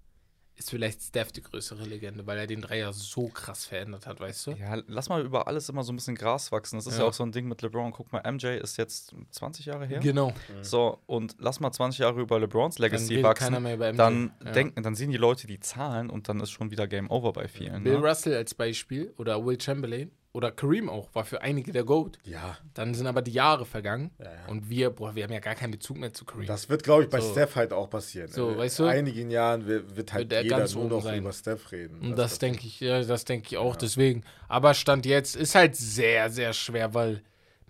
ist 0.62 0.70
vielleicht 0.70 1.02
Steph 1.02 1.32
die 1.32 1.42
größere 1.42 1.84
Legende, 1.84 2.26
weil 2.28 2.38
er 2.38 2.46
den 2.48 2.62
Dreier 2.62 2.94
so 2.94 3.28
krass 3.28 3.66
verändert 3.66 4.06
hat, 4.06 4.20
weißt 4.20 4.48
du? 4.48 4.52
Ja, 4.52 4.78
lass 4.88 5.10
mal 5.10 5.24
über 5.26 5.48
alles 5.48 5.68
immer 5.70 5.84
so 5.84 5.92
ein 5.92 5.96
bisschen 5.96 6.14
Gras 6.16 6.52
wachsen. 6.52 6.78
Das 6.78 6.86
ist 6.86 6.94
ja, 6.94 7.00
Ja. 7.02 7.06
auch 7.10 7.14
so 7.14 7.24
ein 7.24 7.32
Ding 7.32 7.48
mit 7.48 7.62
LeBron. 7.64 7.92
Guck 7.92 8.12
mal, 8.12 8.22
MJ 8.32 8.58
ist 8.58 8.78
jetzt 8.78 9.16
20 9.32 9.66
Jahre 9.66 9.86
her. 9.88 10.00
Genau. 10.00 10.34
So, 10.62 11.00
und 11.08 11.36
lass 11.40 11.60
mal 11.60 11.72
20 11.72 12.00
Jahre 12.00 12.22
über 12.22 12.40
LeBrons 12.40 12.78
Legacy 12.80 13.16
redet 13.16 13.24
wachsen. 13.24 13.44
keiner 13.46 13.60
mehr 13.60 13.76
über 13.76 13.90
MJ. 13.92 13.98
Dann, 13.98 14.32
Ja. 14.46 14.52
denken, 14.52 14.84
dann 14.84 14.94
sehen 14.96 15.10
die 15.12 15.18
Leute 15.18 15.48
die 15.48 15.60
Zahlen 15.60 16.10
und 16.10 16.30
dann 16.30 16.40
ist 16.40 16.52
schon 16.52 16.70
wieder 16.72 16.88
Game 16.88 17.10
Over 17.10 17.34
bei 17.34 17.48
vielen. 17.48 17.84
Bill 17.84 18.00
Ne? 18.00 18.08
Russell 18.08 18.36
als 18.36 18.54
Beispiel 18.54 19.14
oder 19.18 19.44
Will 19.46 19.60
Chamberlain 19.60 20.12
oder 20.34 20.52
Kareem 20.52 20.90
auch, 20.90 21.10
war 21.14 21.26
für 21.26 21.42
einige 21.42 21.72
der 21.74 21.84
GOAT. 21.84 22.18
Ja, 22.24 22.58
Dann 22.74 22.94
sind 22.94 23.06
aber 23.08 23.22
die 23.22 23.32
Jahre 23.34 23.66
vergangen 23.66 24.12
Ja, 24.18 24.26
ja. 24.26 24.32
und 24.48 24.70
wir, 24.70 24.90
boah, 24.90 25.14
wir 25.14 25.24
haben 25.26 25.34
ja 25.34 25.40
gar 25.40 25.56
keinen 25.56 25.72
Bezug 25.72 25.98
mehr 25.98 26.14
zu 26.14 26.24
Kareem. 26.24 26.46
das 26.48 26.70
wird, 26.70 26.84
glaube 26.84 27.04
ich, 27.04 27.10
bei 27.10 27.20
So. 27.20 27.32
Steph 27.32 27.56
halt 27.56 27.74
auch 27.74 27.90
passieren. 27.90 28.30
So, 28.32 28.50
In 28.52 28.58
weißt 28.58 28.80
du? 28.80 28.86
einigen 28.86 29.30
Jahren 29.30 29.66
wird, 29.68 29.96
wird 29.96 30.14
halt 30.14 30.24
Wird 30.30 30.34
er 30.34 30.44
jeder 30.44 30.58
ganz 30.60 30.74
nur 30.76 30.86
noch 30.86 31.04
sein. 31.04 31.20
über 31.20 31.34
Steph 31.34 31.72
reden. 31.72 32.00
Und 32.00 32.18
das 32.18 32.40
denke 32.40 32.66
ich, 32.66 32.80
ja, 32.80 33.04
das 33.04 33.26
denke 33.26 33.48
ich 33.50 33.58
auch, 33.58 33.76
deswegen. 33.76 34.24
Aber 34.48 34.74
Stand 34.74 35.06
jetzt 35.06 35.36
ist 35.36 35.56
halt 35.56 35.76
sehr, 35.76 36.30
sehr 36.30 36.54
schwer, 36.54 36.94
weil 36.94 37.22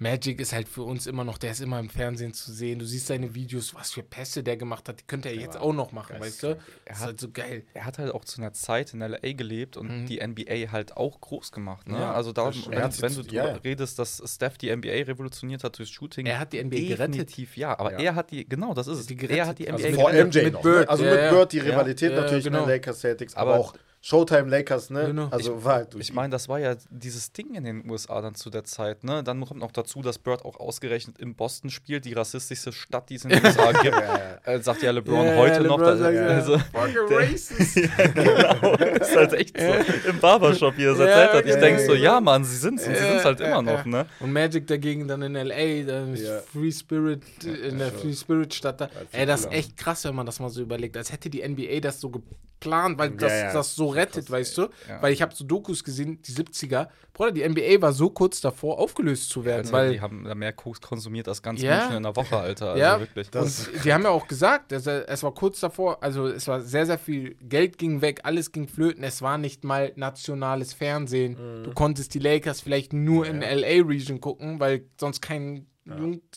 Magic 0.01 0.41
ist 0.41 0.51
halt 0.51 0.67
für 0.67 0.81
uns 0.81 1.05
immer 1.05 1.23
noch, 1.23 1.37
der 1.37 1.51
ist 1.51 1.61
immer 1.61 1.79
im 1.79 1.89
Fernsehen 1.89 2.33
zu 2.33 2.51
sehen. 2.51 2.79
Du 2.79 2.85
siehst 2.85 3.05
seine 3.05 3.35
Videos, 3.35 3.75
was 3.75 3.91
für 3.91 4.01
Pässe 4.01 4.41
der 4.41 4.57
gemacht 4.57 4.89
hat, 4.89 4.99
die 4.99 5.03
könnte 5.05 5.29
er 5.29 5.35
jetzt 5.35 5.57
auch 5.57 5.73
noch 5.73 5.91
machen, 5.91 6.19
weißt 6.19 6.41
du? 6.41 6.57
Das 6.85 6.97
ist 6.97 7.03
halt 7.05 7.19
so 7.19 7.29
geil. 7.29 7.63
er 7.75 7.85
hat 7.85 7.99
halt 7.99 8.11
auch 8.11 8.25
zu 8.25 8.41
einer 8.41 8.51
Zeit 8.51 8.93
in 8.95 9.01
LA 9.01 9.33
gelebt 9.33 9.77
und 9.77 10.07
die 10.07 10.19
NBA 10.25 10.71
halt 10.71 10.97
auch 10.97 11.21
groß 11.21 11.51
gemacht. 11.51 11.87
Ne? 11.87 11.93
Mhm. 11.95 12.01
Ja, 12.01 12.13
also 12.13 12.31
da. 12.33 12.49
Er 12.49 12.81
wenn, 12.83 12.91
sie 12.91 13.01
wenn 13.03 13.13
du 13.13 13.21
ja. 13.31 13.43
redest, 13.63 13.99
dass 13.99 14.21
Steph 14.25 14.57
die 14.57 14.75
NBA 14.75 14.89
revolutioniert 15.05 15.63
hat 15.63 15.77
durch 15.77 15.89
Shooting. 15.89 16.25
Er 16.25 16.39
hat 16.39 16.51
die 16.53 16.63
NBA 16.63 16.77
gerettet. 16.77 16.99
Definitiv, 16.99 17.55
ja. 17.57 17.77
Aber 17.77 17.91
Ja. 17.93 17.99
er 17.99 18.15
hat 18.15 18.31
die, 18.31 18.49
genau, 18.49 18.73
das 18.73 18.87
ist 18.87 18.97
es. 18.99 19.05
Die 19.05 19.17
er 19.29 19.45
hat 19.45 19.59
die 19.59 19.65
gerettet. 19.65 19.85
NBA 19.85 19.87
Also 19.91 20.01
Vor 20.01 20.11
gerettet. 20.11 20.33
MJ 20.35 20.43
mit 20.45 20.53
noch. 20.53 20.61
Bird? 20.63 20.89
Also 20.89 21.05
ja, 21.05 21.11
mit. 21.11 21.29
Bird 21.29 21.51
die 21.53 21.57
Ja. 21.57 21.63
Rivalität 21.65 22.11
Ja, 22.11 22.21
natürlich 22.21 22.45
in 22.47 22.51
genau. 22.53 22.65
den 22.65 22.69
Lakers 22.71 22.99
Celtics, 23.01 23.35
aber, 23.35 23.53
Aber- 23.53 23.59
auch 23.65 23.73
Showtime 24.03 24.49
Lakers, 24.49 24.89
ne? 24.89 25.05
Genau. 25.05 25.27
Also 25.29 25.63
war 25.63 25.75
halt 25.75 25.93
durch 25.93 26.09
Ich 26.09 26.13
meine, 26.13 26.31
das 26.31 26.49
war 26.49 26.59
ja 26.59 26.75
dieses 26.89 27.33
Ding 27.33 27.53
in 27.53 27.63
den 27.63 27.87
USA 27.87 28.19
dann 28.19 28.33
zu 28.33 28.49
der 28.49 28.63
Zeit, 28.63 29.03
ne? 29.03 29.23
Dann 29.23 29.45
kommt 29.45 29.59
noch 29.59 29.71
dazu, 29.71 30.01
dass 30.01 30.17
Bird 30.17 30.43
auch 30.43 30.59
ausgerechnet 30.59 31.19
in 31.19 31.35
Boston 31.35 31.69
spielt, 31.69 32.05
die 32.05 32.13
rassistischste 32.13 32.71
Stadt, 32.71 33.11
die 33.11 33.15
es 33.15 33.25
in 33.25 33.29
den 33.29 33.45
USA 33.45 33.71
gibt. 33.83 33.95
Äh, 34.43 34.59
sagt 34.61 34.81
ja 34.81 34.89
LeBron 34.89 35.23
Ja, 35.27 35.35
heute 35.35 35.59
LeBron 35.59 35.79
noch. 35.79 35.85
Da, 35.85 35.97
sagt 35.97 36.15
ja, 36.15 36.25
also, 36.25 36.59
racist. 36.73 37.75
genau, 38.15 38.75
das 38.75 39.09
ist 39.09 39.15
halt 39.15 39.33
echt 39.33 39.59
so. 39.59 40.09
Im 40.09 40.19
Barbershop, 40.19 40.75
wie 40.77 40.85
er 40.85 40.93
es 40.93 40.97
Ja, 40.97 41.05
erzählt 41.05 41.33
hat. 41.33 41.45
Ich 41.45 41.51
genau. 41.53 41.61
denke 41.61 41.85
so, 41.85 41.93
ja, 41.93 42.19
Mann, 42.19 42.43
sie 42.43 42.57
sind's 42.57 42.87
und 42.87 42.95
sie 42.95 43.01
Ja, 43.03 43.09
sind's 43.09 43.25
halt 43.25 43.39
ja, 43.39 43.47
immer 43.49 43.61
noch, 43.61 43.85
ja. 43.85 43.91
ne? 43.91 44.05
Und 44.19 44.33
Magic 44.33 44.65
dagegen 44.65 45.07
dann 45.07 45.21
in 45.21 45.33
LA, 45.33 45.83
dann 45.83 46.15
ist 46.15 46.23
Ja. 46.23 46.39
Free 46.51 46.71
Spirit, 46.71 47.21
in 47.43 47.77
der 47.77 47.91
schon. 47.91 47.99
Free 47.99 48.13
Spirit 48.13 48.53
Stadt 48.55 48.81
da. 48.81 48.89
Ey, 49.11 49.27
das 49.27 49.41
ist 49.41 49.51
echt 49.51 49.77
krass, 49.77 50.03
wenn 50.05 50.15
man 50.15 50.25
das 50.25 50.39
mal 50.39 50.49
so 50.49 50.61
überlegt. 50.61 50.97
Als 50.97 51.11
hätte 51.11 51.29
die 51.29 51.47
NBA 51.47 51.81
das 51.81 52.01
so 52.01 52.09
geplant, 52.09 52.97
weil 52.97 53.11
das, 53.11 53.31
ja. 53.31 53.53
das 53.53 53.75
so 53.75 53.90
rettet, 53.91 54.25
Krass, 54.25 54.31
weißt 54.31 54.57
du? 54.57 54.61
Ja. 54.89 55.01
Weil 55.01 55.13
ich 55.13 55.21
habe 55.21 55.33
so 55.35 55.43
Dokus 55.45 55.83
gesehen, 55.83 56.21
die 56.21 56.31
70er. 56.31 56.87
Bruder, 57.13 57.31
die 57.31 57.43
NBA 57.47 57.81
war 57.81 57.93
so 57.93 58.09
kurz 58.09 58.41
davor, 58.41 58.79
aufgelöst 58.79 59.29
zu 59.29 59.45
werden, 59.45 59.59
Also, 59.61 59.73
weil 59.73 59.91
die 59.93 60.01
haben 60.01 60.23
da 60.23 60.33
mehr 60.33 60.53
Koks 60.53 60.81
konsumiert 60.81 61.27
als 61.27 61.41
ganz 61.41 61.61
Ja. 61.61 61.77
München 61.79 61.97
in 61.97 62.03
der 62.03 62.15
Woche, 62.15 62.37
Alter. 62.37 62.69
Also 62.71 62.81
Ja. 62.81 62.99
wirklich. 62.99 63.29
Das- 63.29 63.67
Und 63.67 63.85
die 63.85 63.93
haben 63.93 64.03
ja 64.03 64.09
auch 64.09 64.27
gesagt, 64.27 64.71
es 64.71 65.23
war 65.23 65.33
kurz 65.33 65.59
davor, 65.59 66.01
also 66.01 66.27
es 66.27 66.47
war 66.47 66.61
sehr, 66.61 66.85
sehr 66.85 66.97
viel 66.97 67.35
Geld 67.41 67.77
ging 67.77 68.01
weg, 68.01 68.21
alles 68.23 68.51
ging 68.51 68.67
flöten, 68.67 69.03
es 69.03 69.21
war 69.21 69.37
nicht 69.37 69.63
mal 69.63 69.91
nationales 69.95 70.73
Fernsehen. 70.73 71.59
Mhm. 71.59 71.63
Du 71.65 71.71
konntest 71.73 72.13
die 72.13 72.19
Lakers 72.19 72.61
vielleicht 72.61 72.93
nur 72.93 73.25
in 73.27 73.41
LA-Region 73.41 74.19
gucken, 74.21 74.59
weil 74.59 74.85
sonst 74.99 75.21
kein, 75.21 75.67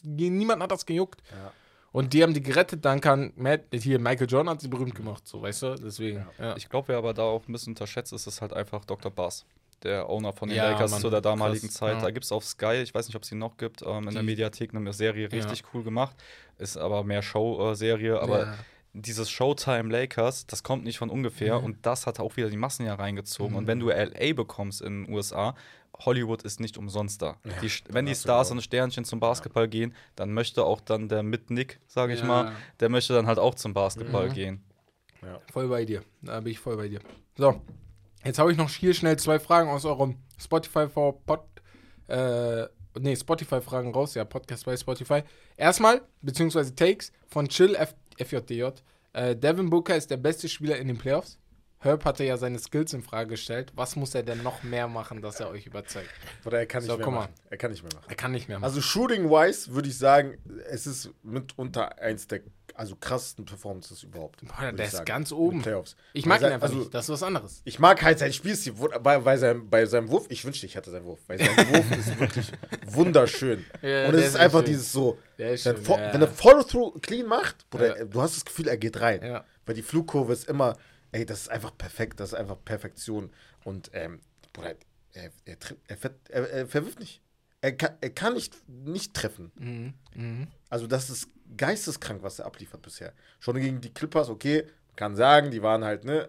niemand 0.03 0.63
hat 0.63 0.71
das 0.71 0.87
gejuckt. 0.87 1.23
Ja. 1.31 1.53
Und 1.95 2.13
die 2.13 2.25
haben 2.25 2.35
die 2.35 2.43
gerettet, 2.43 2.85
dann 2.85 3.01
kann 3.01 3.33
Matt, 3.37 3.61
hier 3.73 4.01
Michael 4.01 4.27
Jordan 4.29 4.51
hat 4.51 4.61
sie 4.61 4.67
berühmt 4.69 4.97
gemacht, 4.97 5.27
so 5.29 5.41
weißt 5.41 5.63
du, 5.63 5.75
deswegen. 5.77 6.27
Ja. 6.41 6.57
Ich 6.57 6.69
glaube, 6.69 6.89
wer 6.89 6.99
aber 6.99 7.15
da 7.15 7.23
auch 7.23 7.47
ein 7.49 7.53
bisschen 7.53 7.71
unterschätzt 7.71 8.13
ist, 8.13 8.27
ist 8.27 8.41
halt 8.43 8.53
einfach 8.53 8.85
Dr. 8.85 9.11
Bass. 9.13 9.47
der 9.83 10.09
Owner 10.09 10.33
von 10.33 10.49
den 10.49 10.57
Ja, 10.57 10.71
Lakers 10.71 10.93
Mann, 10.93 11.01
zu 11.03 11.11
der 11.11 11.21
damaligen 11.21 11.67
krass, 11.69 11.75
Zeit. 11.77 11.97
ja. 11.97 12.01
Da 12.01 12.11
gibt 12.11 12.25
es 12.25 12.33
auf 12.33 12.43
Sky, 12.45 12.81
ich 12.83 12.95
weiß 12.95 13.07
nicht, 13.07 13.17
ob 13.17 13.23
es 13.23 13.29
sie 13.29 13.35
noch 13.35 13.59
gibt, 13.59 13.83
ähm, 13.83 14.09
in 14.09 14.15
der 14.15 14.23
Die- 14.23 14.27
Mediathek 14.27 14.75
eine 14.75 14.93
Serie 14.95 15.31
richtig 15.31 15.63
cool 15.75 15.83
gemacht. 15.85 16.17
Ist 16.57 16.79
aber 16.79 17.05
mehr 17.05 17.21
Show-Serie, 17.21 18.19
aber 18.19 18.41
Ja. 18.47 18.55
dieses 18.95 19.29
Showtime 19.31 19.91
Lakers, 19.91 20.47
das 20.47 20.63
kommt 20.63 20.85
nicht 20.85 20.97
von 20.99 21.11
ungefähr 21.11 21.59
Mhm. 21.59 21.65
und 21.67 21.87
das 21.87 22.07
hat 22.07 22.19
auch 22.19 22.37
wieder 22.39 22.49
die 22.49 22.57
Massen 22.57 22.87
ja 22.87 22.95
reingezogen. 22.95 23.55
Und 23.57 23.67
wenn 23.67 23.79
du 23.79 23.91
LA 23.91 24.33
bekommst 24.33 24.81
in 24.81 25.05
den 25.05 25.15
USA, 25.15 25.55
Hollywood 26.07 26.43
ist 26.43 26.61
nicht 26.61 26.77
umsonst 26.79 27.23
da. 27.23 27.37
die, 27.63 27.71
wenn 27.89 28.07
die 28.07 28.15
Stars 28.15 28.51
und 28.51 28.61
Sternchen 28.63 29.05
zum 29.05 29.21
Basketball 29.21 29.69
gehen, 29.69 29.95
dann 30.17 30.33
möchte 30.33 30.65
auch 30.65 30.81
dann 30.81 31.09
der 31.09 31.23
mit 31.23 31.51
Nick, 31.51 31.81
sage 31.87 32.13
ich 32.15 32.21
Ja. 32.21 32.27
mal, 32.27 32.53
der 32.81 32.89
möchte 32.89 33.13
dann 33.15 33.27
halt 33.27 33.39
auch 33.39 33.55
zum 33.55 33.73
Basketball 33.75 34.29
Mhm. 34.29 34.35
gehen. 34.35 34.65
Voll 35.53 35.69
bei 35.69 35.85
dir. 35.85 36.03
Da 36.23 36.41
bin 36.41 36.53
ich 36.53 36.59
voll 36.59 36.77
bei 36.77 36.89
dir. 36.89 37.01
So, 37.39 37.61
jetzt 38.25 38.39
habe 38.39 38.53
ich 38.53 38.59
noch 38.59 38.69
hier 38.69 38.93
schnell 38.93 39.17
zwei 39.19 39.39
Fragen 39.39 39.71
aus 39.71 39.85
eurem 39.87 40.17
Spotify 40.39 40.87
for 40.89 41.19
Pod. 41.25 41.41
Äh, 42.09 42.67
nee, 43.01 43.17
Spotify-Fragen 43.17 43.93
raus. 43.95 44.15
Ja, 44.15 44.25
Podcast 44.27 44.67
bei 44.67 44.77
Spotify. 44.77 45.23
Erstmal, 45.57 46.03
beziehungsweise 46.21 46.75
Takes 46.75 47.11
von 47.27 47.49
Chill 47.49 47.75
F 47.75 47.95
FJDJ. 48.19 48.65
Äh, 49.15 49.35
Devin 49.35 49.71
Booker 49.71 49.97
ist 49.97 50.11
der 50.11 50.19
beste 50.19 50.49
Spieler 50.49 50.77
in 50.77 50.89
den 50.89 50.99
Playoffs. 50.99 51.39
Herb 51.85 52.05
hatte 52.05 52.25
ja 52.25 52.37
seine 52.37 52.59
Skills 52.59 52.93
in 52.93 53.03
Frage 53.03 53.31
gestellt. 53.31 53.73
Was 53.77 53.95
muss 53.97 54.15
er 54.15 54.23
denn 54.23 54.43
noch 54.43 54.63
mehr 54.63 54.89
machen, 54.89 55.21
dass 55.23 55.39
er 55.41 55.51
euch 55.51 55.67
überzeugt? 55.67 56.09
Oder 56.45 56.59
er 56.61 56.67
kann 56.67 56.83
nicht 56.83 56.91
So, 56.91 56.97
mehr 56.99 57.11
machen. 57.11 57.33
Er 57.51 57.57
kann 57.57 57.71
nicht 57.71 57.83
mehr 57.83 57.93
machen. 57.95 58.07
Er 58.09 58.17
kann 58.17 58.33
nicht 58.33 58.49
mehr 58.49 58.59
machen. 58.59 58.65
Also 58.65 58.81
Shooting-wise 58.81 59.73
würde 59.75 59.89
ich 59.89 59.99
sagen, 59.99 60.39
es 60.69 60.87
ist 60.87 61.11
mitunter 61.23 61.99
eins 61.99 62.27
der 62.27 62.41
also 62.77 62.97
krassesten 62.97 63.45
Performances 63.45 64.03
überhaupt. 64.03 64.41
Boah, 64.49 64.73
der 64.73 64.87
ist 64.87 64.93
sagen, 64.93 65.05
ganz 65.05 65.31
oben. 65.31 65.63
Playoffs. 65.63 65.95
ich 66.13 66.27
mag 66.27 66.41
Weil 66.43 66.51
ihn 66.51 66.55
einfach 66.55 66.67
also, 66.67 66.79
nicht. 66.81 66.93
Das 66.93 67.05
ist 67.05 67.11
was 67.11 67.23
anderes. 67.23 67.63
Ich 67.65 67.79
mag 67.79 68.03
halt 68.03 68.19
sein 68.19 68.33
Spielstil 68.33 68.73
bei, 69.01 69.19
bei, 69.21 69.37
seinem, 69.37 69.71
bei 69.71 69.87
seinem 69.87 70.09
Wurf. 70.11 70.27
Ich 70.29 70.45
wünschte, 70.45 70.67
ich 70.67 70.75
hätte 70.75 70.91
seinen 70.91 71.05
Wurf. 71.05 71.21
Weil 71.29 71.39
sein 71.39 71.57
Wurf 71.69 71.97
ist 71.97 72.19
wirklich 72.19 72.51
wunderschön. 72.87 73.65
Ja, 73.81 74.09
Und 74.09 74.15
es 74.15 74.23
ist 74.23 74.27
ist 74.31 74.37
einfach 74.37 74.61
schön. 74.61 74.67
dieses 74.67 74.93
so, 74.93 75.19
wenn, 75.37 75.57
schön, 75.57 75.77
ja. 75.85 76.13
wenn 76.15 76.23
er 76.23 76.29
Follow-Through 76.29 77.01
clean 77.01 77.27
macht, 77.27 77.69
Bruder, 77.71 77.99
Ja. 77.99 78.05
du 78.07 78.21
hast 78.21 78.37
das 78.37 78.45
Gefühl, 78.45 78.67
er 78.67 78.77
geht 78.77 79.01
rein. 79.01 79.43
Weil 79.67 79.75
die 79.77 79.83
Flugkurve 79.83 80.33
ist 80.33 80.49
immer, 80.49 80.77
ey, 81.15 81.25
das 81.25 81.43
ist 81.43 81.49
einfach 81.49 81.77
perfekt, 81.79 82.19
das 82.21 82.31
ist 82.31 82.35
einfach 82.39 82.57
Perfektion. 82.65 83.31
Und, 83.65 83.91
ähm, 83.95 84.21
Bruder, 84.53 84.75
er, 85.13 85.31
er, 85.45 85.57
er, 85.87 86.11
er, 86.29 86.51
er 86.51 86.67
verwirft 86.67 86.99
nicht. 86.99 87.23
Er 87.61 87.73
kann, 87.77 87.97
er 88.01 88.11
kann 88.11 88.35
nicht, 88.35 88.69
nicht 88.69 89.15
treffen. 89.15 89.53
Mhm. 89.55 89.95
Mhm. 90.15 90.49
Also, 90.69 90.87
das 90.87 91.09
ist 91.11 91.29
geisteskrank, 91.57 92.23
was 92.23 92.41
er 92.41 92.47
abliefert 92.47 92.83
bisher. 92.83 93.13
Schon 93.39 93.57
gegen 93.61 93.81
die 93.81 93.95
Clippers, 93.95 94.29
okay, 94.29 94.67
kann 94.97 95.15
sagen, 95.17 95.51
die 95.51 95.63
waren 95.63 95.85
halt, 95.85 96.05
ne, 96.05 96.29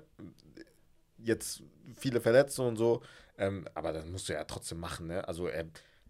jetzt 1.18 1.64
viele 1.98 2.22
Verletzte 2.22 2.62
und 2.62 2.78
so. 2.78 3.02
Ähm, 3.38 3.68
aber 3.74 3.92
das 3.92 4.06
musst 4.06 4.30
du 4.30 4.34
ja 4.34 4.44
trotzdem 4.46 4.80
machen, 4.80 5.08
ne? 5.08 5.28
Also, 5.28 5.48
er, 5.48 5.66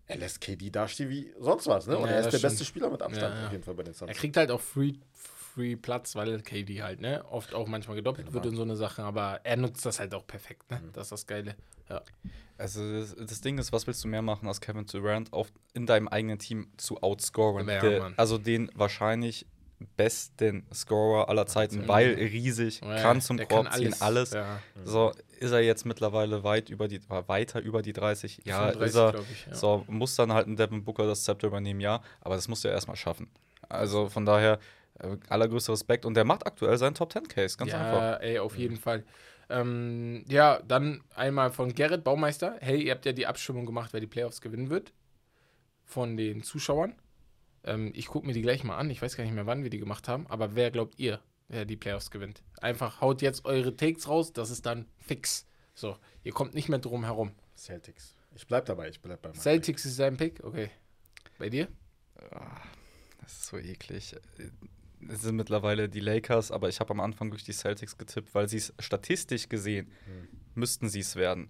er 0.08 0.18
lässt 0.18 0.42
KD 0.42 0.70
dastehen 0.70 1.10
wie 1.10 1.34
sonst 1.40 1.66
was, 1.68 1.88
ne? 1.88 1.98
Und 1.98 2.10
Ja, 2.10 2.16
er 2.16 2.20
ist 2.20 2.26
der 2.26 2.40
stimmt. 2.40 2.52
beste 2.52 2.66
Spieler 2.66 2.90
mit 2.92 3.02
Abstand, 3.02 3.34
Ja, 3.34 3.40
ja. 3.40 3.46
auf 3.48 3.52
jeden 3.52 3.64
Fall 3.64 3.74
bei 3.74 3.84
den 3.84 3.94
Er 3.94 3.98
Suns. 3.98 4.18
kriegt 4.18 4.38
halt 4.38 4.52
auch 4.52 4.62
Free, 4.62 4.94
Free 5.56 5.76
Platz, 5.78 6.16
weil 6.16 6.42
KD 6.42 6.84
halt, 6.84 7.00
ne? 7.00 7.24
Oft 7.32 7.54
auch 7.54 7.68
manchmal 7.68 7.96
gedoppelt 7.96 8.34
wird 8.34 8.46
und 8.46 8.56
so 8.58 8.62
eine 8.64 8.76
Sache, 8.76 9.04
aber 9.04 9.40
er 9.46 9.56
nutzt 9.56 9.86
das 9.86 10.00
halt 10.02 10.14
auch 10.14 10.28
perfekt, 10.28 10.70
Mhm. 10.70 10.78
ne? 10.78 10.90
Das 10.94 11.04
ist 11.08 11.12
das 11.12 11.28
Geile. 11.28 11.56
Ja. 11.90 12.02
Also 12.58 13.00
das, 13.00 13.16
das 13.16 13.42
Ding 13.42 13.58
ist, 13.58 13.72
was 13.72 13.88
willst 13.88 14.04
du 14.04 14.08
mehr 14.10 14.22
machen 14.22 14.48
als 14.48 14.60
Kevin 14.62 14.86
Durant 14.86 15.32
auf, 15.34 15.52
in 15.74 15.86
deinem 15.86 16.08
eigenen 16.10 16.40
Team 16.40 16.68
zu 16.78 17.02
outscoren? 17.02 17.68
Ja, 17.70 17.80
Der- 17.80 18.14
also 18.18 18.38
den 18.38 18.70
wahrscheinlich 18.76 19.46
besten 19.98 20.66
Scorer 20.74 21.28
aller 21.30 21.46
Zeiten, 21.48 21.76
Zeiten. 21.76 21.88
weil 21.88 22.14
riesig, 22.16 22.82
Ja, 22.82 22.96
kann 23.02 23.22
zum 23.22 23.38
Korb 23.38 23.72
ziehen, 23.74 23.94
alles. 24.00 24.32
Ja. 24.32 24.60
So 24.86 25.12
ist 25.40 25.52
er 25.52 25.60
jetzt 25.62 25.86
mittlerweile 25.86 26.44
weit 26.44 26.70
über 26.70 26.88
die, 26.88 27.02
weiter 27.10 27.62
über 27.62 27.82
die 27.82 27.92
30. 27.94 28.42
Ja, 28.46 28.72
35, 28.72 28.86
ist 28.88 28.96
er. 28.96 29.20
ich, 29.32 29.46
ja. 29.48 29.54
So 29.56 29.84
muss 29.88 30.16
dann 30.16 30.32
halt 30.34 30.48
ein 30.48 30.56
Devin 30.56 30.84
Booker 30.84 31.06
das 31.08 31.24
Zepter 31.26 31.48
übernehmen, 31.48 31.82
ja. 31.82 32.02
Aber 32.22 32.36
das 32.36 32.48
muss 32.48 32.64
er 32.64 32.72
erstmal 32.72 32.96
schaffen. 32.96 33.30
Also 33.68 34.08
von 34.10 34.26
daher 34.26 34.60
allergrößter 35.30 35.74
Respekt 35.74 36.06
und 36.06 36.16
der 36.16 36.24
macht 36.24 36.46
aktuell 36.46 36.78
seinen 36.78 36.96
Top 36.96 37.12
10 37.12 37.28
Case, 37.28 37.58
ganz 37.58 37.72
ja, 37.72 37.80
einfach. 37.80 38.22
ey, 38.22 38.40
auf 38.40 38.58
jeden 38.58 38.78
Fall. 38.78 39.04
Ähm, 39.50 40.26
ja, 40.28 40.62
dann 40.68 41.04
einmal 41.14 41.52
von 41.52 41.74
Gerrit 41.74 42.04
Baumeister. 42.04 42.58
Hey, 42.62 42.82
ihr 42.82 42.92
habt 42.92 43.06
ja 43.06 43.12
die 43.12 43.28
Abstimmung 43.28 43.66
gemacht, 43.66 43.94
wer 43.94 44.00
die 44.00 44.08
Playoffs 44.08 44.42
gewinnen 44.42 44.70
wird. 44.70 44.94
Von 45.84 46.18
den 46.18 46.42
Zuschauern. 46.42 46.96
Ähm, 47.64 47.92
ich 47.96 48.08
gucke 48.08 48.26
mir 48.26 48.34
die 48.34 48.42
gleich 48.42 48.64
mal 48.64 48.78
an. 48.78 48.90
Ich 48.90 49.02
weiß 49.02 49.16
gar 49.16 49.24
nicht 49.24 49.34
mehr, 49.34 49.46
wann 49.46 49.64
wir 49.64 49.70
die 49.70 49.80
gemacht 49.80 50.08
haben. 50.08 50.26
Aber 50.28 50.56
wer 50.56 50.72
glaubt 50.72 50.98
ihr, 50.98 51.20
wer 51.48 51.66
die 51.66 51.78
Playoffs 51.78 52.10
gewinnt? 52.10 52.42
Einfach 52.60 53.02
haut 53.02 53.22
jetzt 53.22 53.46
eure 53.46 53.76
Takes 53.76 54.08
raus. 54.08 54.34
Das 54.34 54.50
ist 54.50 54.66
dann 54.66 54.88
fix. 54.98 55.46
So, 55.76 55.98
ihr 56.24 56.32
kommt 56.32 56.56
nicht 56.56 56.70
mehr 56.70 56.80
drum 56.80 57.04
herum. 57.04 57.34
Celtics. 57.56 58.16
Ich 58.36 58.48
bleib 58.48 58.66
dabei, 58.66 58.90
ich 58.90 59.02
bleib 59.02 59.22
bei 59.22 59.30
meinem 59.30 59.40
Celtics 59.40 59.86
ist 59.86 59.96
sein 59.96 60.18
Pick. 60.18 60.44
Okay. 60.44 60.70
Bei 61.38 61.50
dir? 61.50 61.68
Das 63.22 63.32
ist 63.32 63.46
so 63.48 63.58
eklig. 63.58 64.16
Es 65.10 65.22
sind 65.22 65.36
mittlerweile 65.36 65.88
die 65.90 66.00
Lakers, 66.00 66.52
aber 66.52 66.70
ich 66.70 66.80
habe 66.80 66.92
am 66.92 67.00
Anfang 67.00 67.30
durch 67.30 67.44
die 67.44 67.54
Celtics 67.54 67.98
getippt, 67.98 68.34
weil 68.34 68.48
sie 68.50 68.58
es 68.58 68.74
statistisch 68.80 69.50
gesehen 69.50 69.92
müssten 70.56 70.90
sie 70.90 71.00
es 71.02 71.16
werden. 71.16 71.50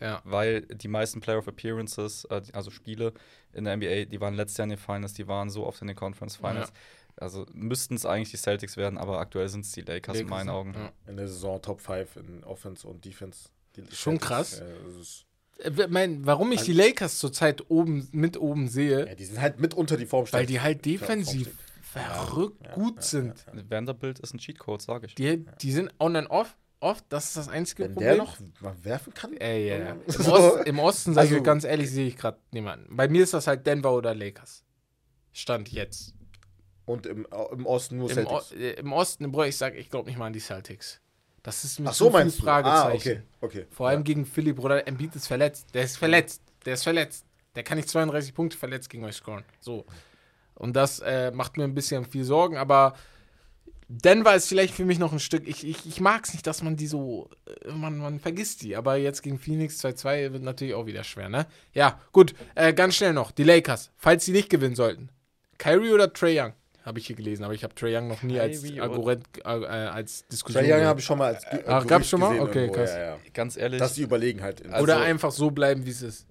Ja. 0.00 0.20
Weil 0.24 0.62
die 0.62 0.88
meisten 0.88 1.20
Player 1.20 1.38
of 1.38 1.46
Appearances, 1.48 2.24
äh, 2.26 2.42
also 2.52 2.70
Spiele 2.70 3.12
in 3.52 3.64
der 3.64 3.76
NBA, 3.76 4.04
die 4.06 4.20
waren 4.20 4.34
letztes 4.34 4.58
Jahr 4.58 4.64
in 4.64 4.70
den 4.70 4.78
Finals, 4.78 5.14
die 5.14 5.26
waren 5.26 5.48
so 5.50 5.66
oft 5.66 5.80
in 5.80 5.86
den 5.88 5.96
Conference 5.96 6.36
Finals. 6.36 6.72
Also 7.16 7.46
müssten 7.52 7.94
es 7.94 8.04
eigentlich 8.04 8.30
die 8.30 8.36
Celtics 8.36 8.76
werden, 8.76 8.98
aber 8.98 9.20
aktuell 9.20 9.48
sind 9.48 9.64
es 9.64 9.72
die 9.72 9.80
Lakers, 9.80 10.18
in 10.20 10.26
meinen 10.28 10.50
Augen. 10.50 10.74
Ja. 10.74 10.92
In 11.06 11.16
der 11.16 11.28
Saison 11.28 11.62
Top 11.62 11.80
5 11.80 12.16
in 12.16 12.44
Offense 12.44 12.86
und 12.86 13.02
Defense. 13.06 13.48
Die 13.76 13.82
Schon 13.94 14.18
Celtics, 14.20 14.26
krass. 14.28 14.60
äh, 14.60 15.00
ist- 15.00 15.24
Äh, 15.58 15.86
mein, 15.88 16.26
warum 16.26 16.52
ich 16.52 16.60
die 16.62 16.74
Lakers 16.74 17.18
zurzeit 17.18 17.70
oben 17.70 18.06
mit 18.12 18.36
oben 18.36 18.68
sehe, 18.68 19.06
ja, 19.06 19.14
die 19.14 19.24
sind 19.24 19.40
halt 19.40 19.58
mit 19.60 19.72
unter 19.72 19.96
die 19.96 20.04
Form 20.04 20.26
weil 20.32 20.44
die 20.44 20.60
halt 20.60 20.84
defensiv 20.84 21.46
Formstärke. 21.46 21.65
Verrückt 22.02 22.64
ja, 22.64 22.74
gut 22.74 22.96
ja, 22.96 23.02
sind. 23.02 23.44
Vanderbilt 23.68 24.18
ist 24.18 24.34
ein 24.34 24.38
Cheatcode, 24.38 24.82
sage 24.82 25.06
ich. 25.06 25.14
Die, 25.14 25.44
die 25.60 25.72
sind 25.72 25.90
on 25.98 26.16
and 26.16 26.30
off, 26.30 26.56
oft, 26.80 27.04
das 27.08 27.26
ist 27.26 27.36
das 27.36 27.48
einzige 27.48 27.84
Wenn 27.84 27.92
Problem. 27.94 28.08
der 28.08 28.16
noch 28.18 28.36
mal 28.60 28.74
werfen 28.84 29.14
kann. 29.14 29.36
Ey, 29.36 29.68
ja. 29.68 29.76
Im, 29.92 30.00
So. 30.06 30.32
Ost, 30.34 30.66
Im 30.66 30.78
Osten, 30.78 31.14
sag 31.14 31.24
ich 31.24 31.30
Also- 31.30 31.40
euch 31.40 31.44
ganz 31.44 31.64
ehrlich, 31.64 31.90
sehe 31.90 32.06
ich 32.06 32.16
gerade 32.16 32.38
niemanden. 32.52 32.96
Bei 32.96 33.08
mir 33.08 33.22
ist 33.22 33.34
das 33.34 33.46
halt 33.46 33.66
Denver 33.66 33.92
oder 33.92 34.14
Lakers. 34.14 34.64
Stand 35.32 35.70
jetzt. 35.70 36.14
Und 36.84 37.04
im, 37.06 37.26
im 37.52 37.66
Osten 37.66 37.96
nur 37.98 38.10
Im, 38.10 38.18
o 38.26 38.40
Celtics. 38.40 38.52
äh, 38.52 38.70
Im 38.80 38.92
Osten, 38.92 39.32
Bro, 39.32 39.44
ich 39.44 39.56
sag, 39.56 39.74
ich 39.74 39.90
glaube 39.90 40.08
nicht 40.08 40.18
mal 40.18 40.26
an 40.26 40.32
die 40.32 40.40
Celtics. 40.40 41.00
Das 41.42 41.64
ist 41.64 41.80
Ach 41.84 41.92
so, 41.92 42.06
zu 42.06 42.10
viel 42.10 42.20
meinst 42.20 42.38
du? 42.38 42.42
Fragezeichen. 42.44 43.22
Ah, 43.40 43.44
okay, 43.44 43.60
okay. 43.60 43.66
Vor 43.70 43.88
allem 43.88 44.00
ja. 44.00 44.04
gegen 44.04 44.24
Philly, 44.26 44.52
Bruder. 44.52 44.86
Embiid 44.86 45.14
ist 45.16 45.26
verletzt. 45.26 45.66
Der 45.74 45.82
ist 45.84 45.96
verletzt. 45.96 46.42
Der 46.64 46.74
ist 46.74 46.82
verletzt. 46.84 47.24
Der 47.54 47.62
kann 47.62 47.76
nicht 47.78 47.88
32 47.88 48.34
Punkte 48.34 48.56
verletzt 48.56 48.90
gegen 48.90 49.04
euch 49.04 49.16
scoren. 49.16 49.44
So. 49.60 49.84
Und 50.56 50.74
das 50.74 50.98
äh, 51.00 51.30
macht 51.30 51.56
mir 51.56 51.64
ein 51.64 51.74
bisschen 51.74 52.04
viel 52.04 52.24
Sorgen, 52.24 52.56
aber 52.56 52.94
Denver 53.88 54.34
ist 54.34 54.48
vielleicht 54.48 54.74
für 54.74 54.84
mich 54.84 54.98
noch 54.98 55.12
ein 55.12 55.20
Stück. 55.20 55.46
Ich, 55.46 55.64
ich, 55.64 55.86
ich 55.86 56.00
mag 56.00 56.24
es 56.24 56.32
nicht, 56.32 56.46
dass 56.46 56.60
man 56.62 56.76
die 56.76 56.88
so. 56.88 57.30
äh, 57.64 57.70
Man, 57.72 57.98
man 57.98 58.18
vergisst 58.18 58.62
die. 58.62 58.74
Aber 58.74 58.96
jetzt 58.96 59.22
gegen 59.22 59.38
Phoenix 59.38 59.84
2-2 59.84 60.32
wird 60.32 60.42
natürlich 60.42 60.74
auch 60.74 60.86
wieder 60.86 61.04
schwer, 61.04 61.28
ne? 61.28 61.46
Ja, 61.72 62.00
gut. 62.12 62.34
Äh, 62.56 62.72
ganz 62.72 62.96
schnell 62.96 63.12
noch. 63.12 63.30
Die 63.30 63.44
Lakers. 63.44 63.90
Falls 63.96 64.24
sie 64.24 64.32
nicht 64.32 64.50
gewinnen 64.50 64.74
sollten. 64.74 65.10
Kyrie 65.58 65.92
oder 65.92 66.12
Trey 66.12 66.40
Young? 66.40 66.52
Habe 66.84 66.98
ich 67.00 67.06
hier 67.06 67.16
gelesen, 67.16 67.44
aber 67.44 67.54
ich 67.54 67.62
habe 67.64 67.74
Trey 67.74 67.96
Young 67.96 68.08
noch 68.08 68.22
nie 68.22 68.38
als 68.40 68.62
Argument, 68.78 69.24
äh, 69.44 69.48
äh, 69.60 69.66
als 69.66 70.26
Diskussion. 70.26 70.64
Trae 70.64 70.72
Young 70.80 70.84
habe 70.86 70.98
ich 71.00 71.06
schon 71.06 71.18
mal 71.18 71.34
als 71.34 71.48
Ge- 71.48 71.62
Ach, 71.66 71.86
gab's 71.86 72.08
schon 72.08 72.20
mal? 72.20 72.30
gesehen 72.30 72.42
Okay, 72.48 72.58
irgendwo, 72.62 72.80
krass. 72.80 72.90
Ja, 72.92 73.00
ja. 73.06 73.16
Ganz 73.34 73.56
ehrlich, 73.56 73.78
Dass 73.80 73.94
die 73.94 74.02
überlegen 74.02 74.42
halt. 74.42 74.60
In 74.60 74.70
Oder 74.72 74.94
Also- 74.96 75.06
einfach 75.06 75.30
so 75.32 75.50
bleiben, 75.52 75.84
wie 75.86 75.90
es 75.90 76.02
ist. 76.02 76.26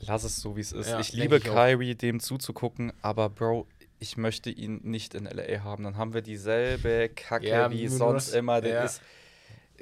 Lass 0.00 0.24
es 0.24 0.40
so, 0.40 0.56
wie 0.56 0.60
es 0.60 0.72
ist. 0.72 0.88
Ja, 0.90 1.00
ich 1.00 1.12
liebe 1.12 1.36
ich. 1.38 1.44
Kyrie, 1.44 1.94
dem 1.94 2.20
zuzugucken, 2.20 2.92
aber 3.02 3.28
Bro, 3.30 3.66
ich 3.98 4.16
möchte 4.16 4.50
ihn 4.50 4.80
nicht 4.82 5.14
in 5.14 5.24
LA 5.26 5.62
haben. 5.62 5.84
Dann 5.84 5.96
haben 5.96 6.14
wir 6.14 6.22
dieselbe 6.22 7.10
Kacke 7.14 7.48
Ja, 7.48 7.70
wie 7.70 7.86
sonst 7.88 8.28
das- 8.28 8.34
immer. 8.34 8.60
Der 8.60 8.74
ja. 8.74 8.82
ist. 8.84 9.00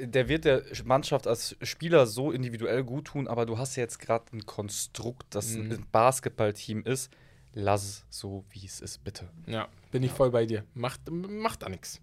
Der 0.01 0.29
wird 0.29 0.45
der 0.45 0.63
Mannschaft 0.85 1.27
als 1.27 1.57
Spieler 1.63 2.07
so 2.07 2.31
individuell 2.31 2.85
gut 2.85 3.07
tun, 3.07 3.27
aber 3.27 3.47
du 3.47 3.59
hast 3.59 3.75
ja 3.75 3.83
jetzt 3.83 3.99
gerade 3.99 4.25
ein 4.33 4.47
Konstrukt, 4.47 5.27
das 5.31 5.55
Mhm. 5.57 5.73
ein 5.73 5.87
Basketballteam 5.91 6.83
ist. 6.85 7.11
Lass 7.55 7.83
es 7.83 8.05
so, 8.11 8.45
wie 8.51 8.65
es 8.65 8.81
ist, 8.81 9.03
bitte. 9.03 9.29
Ja, 9.47 9.67
bin 9.91 10.05
ich 10.05 10.13
voll 10.13 10.31
bei 10.31 10.47
dir. 10.47 10.65
Macht, 10.75 11.01
macht 11.11 11.63
da 11.63 11.69
nichts. 11.69 12.01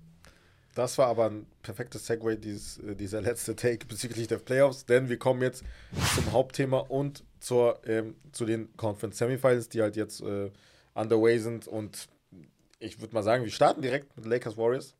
Das 0.75 0.97
war 0.99 1.07
aber 1.07 1.29
ein 1.31 1.47
perfektes 1.63 2.05
Segway, 2.05 2.37
dieses, 2.37 2.77
äh, 2.77 2.95
dieser 2.95 3.21
letzte 3.21 3.55
Take 3.55 3.85
bezüglich 3.87 4.27
der 4.27 4.37
Playoffs, 4.37 4.85
denn 4.85 5.09
wir 5.09 5.17
kommen 5.17 5.41
jetzt 5.41 5.63
zum 6.13 6.31
Hauptthema 6.31 6.79
und 6.79 7.23
zur, 7.39 7.79
ähm, 7.87 8.15
zu 8.31 8.45
den 8.45 8.75
Conference 8.77 9.17
Semifinals, 9.17 9.69
die 9.69 9.81
halt 9.81 9.95
jetzt 9.95 10.21
äh, 10.21 10.51
underway 10.93 11.39
sind. 11.39 11.67
Und 11.67 12.07
ich 12.79 12.99
würde 13.01 13.13
mal 13.13 13.23
sagen, 13.23 13.43
wir 13.43 13.51
starten 13.51 13.81
direkt 13.81 14.15
mit 14.17 14.25
Lakers 14.25 14.57
Warriors. 14.57 14.95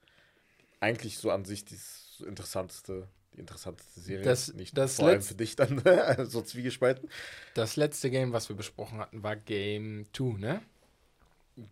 Eigentlich 0.79 1.17
so 1.17 1.29
an 1.31 1.45
sich 1.45 1.65
das 1.65 2.23
interessanteste, 2.25 3.07
die 3.33 3.39
interessanteste 3.39 3.99
Serie. 3.99 4.23
Das- 4.23 4.53
Nicht 4.53 4.77
das 4.77 4.95
vor 4.97 5.07
allem 5.07 5.21
für 5.21 5.35
dich 5.35 5.55
dann, 5.55 5.81
so 6.29 6.41
zwiegespalten. 6.41 7.09
Das 7.53 7.75
letzte 7.75 8.09
Game, 8.09 8.31
was 8.33 8.47
wir 8.49 8.55
besprochen 8.55 8.99
hatten, 8.99 9.23
war 9.23 9.35
Game 9.35 10.05
2, 10.13 10.37
ne? 10.39 10.61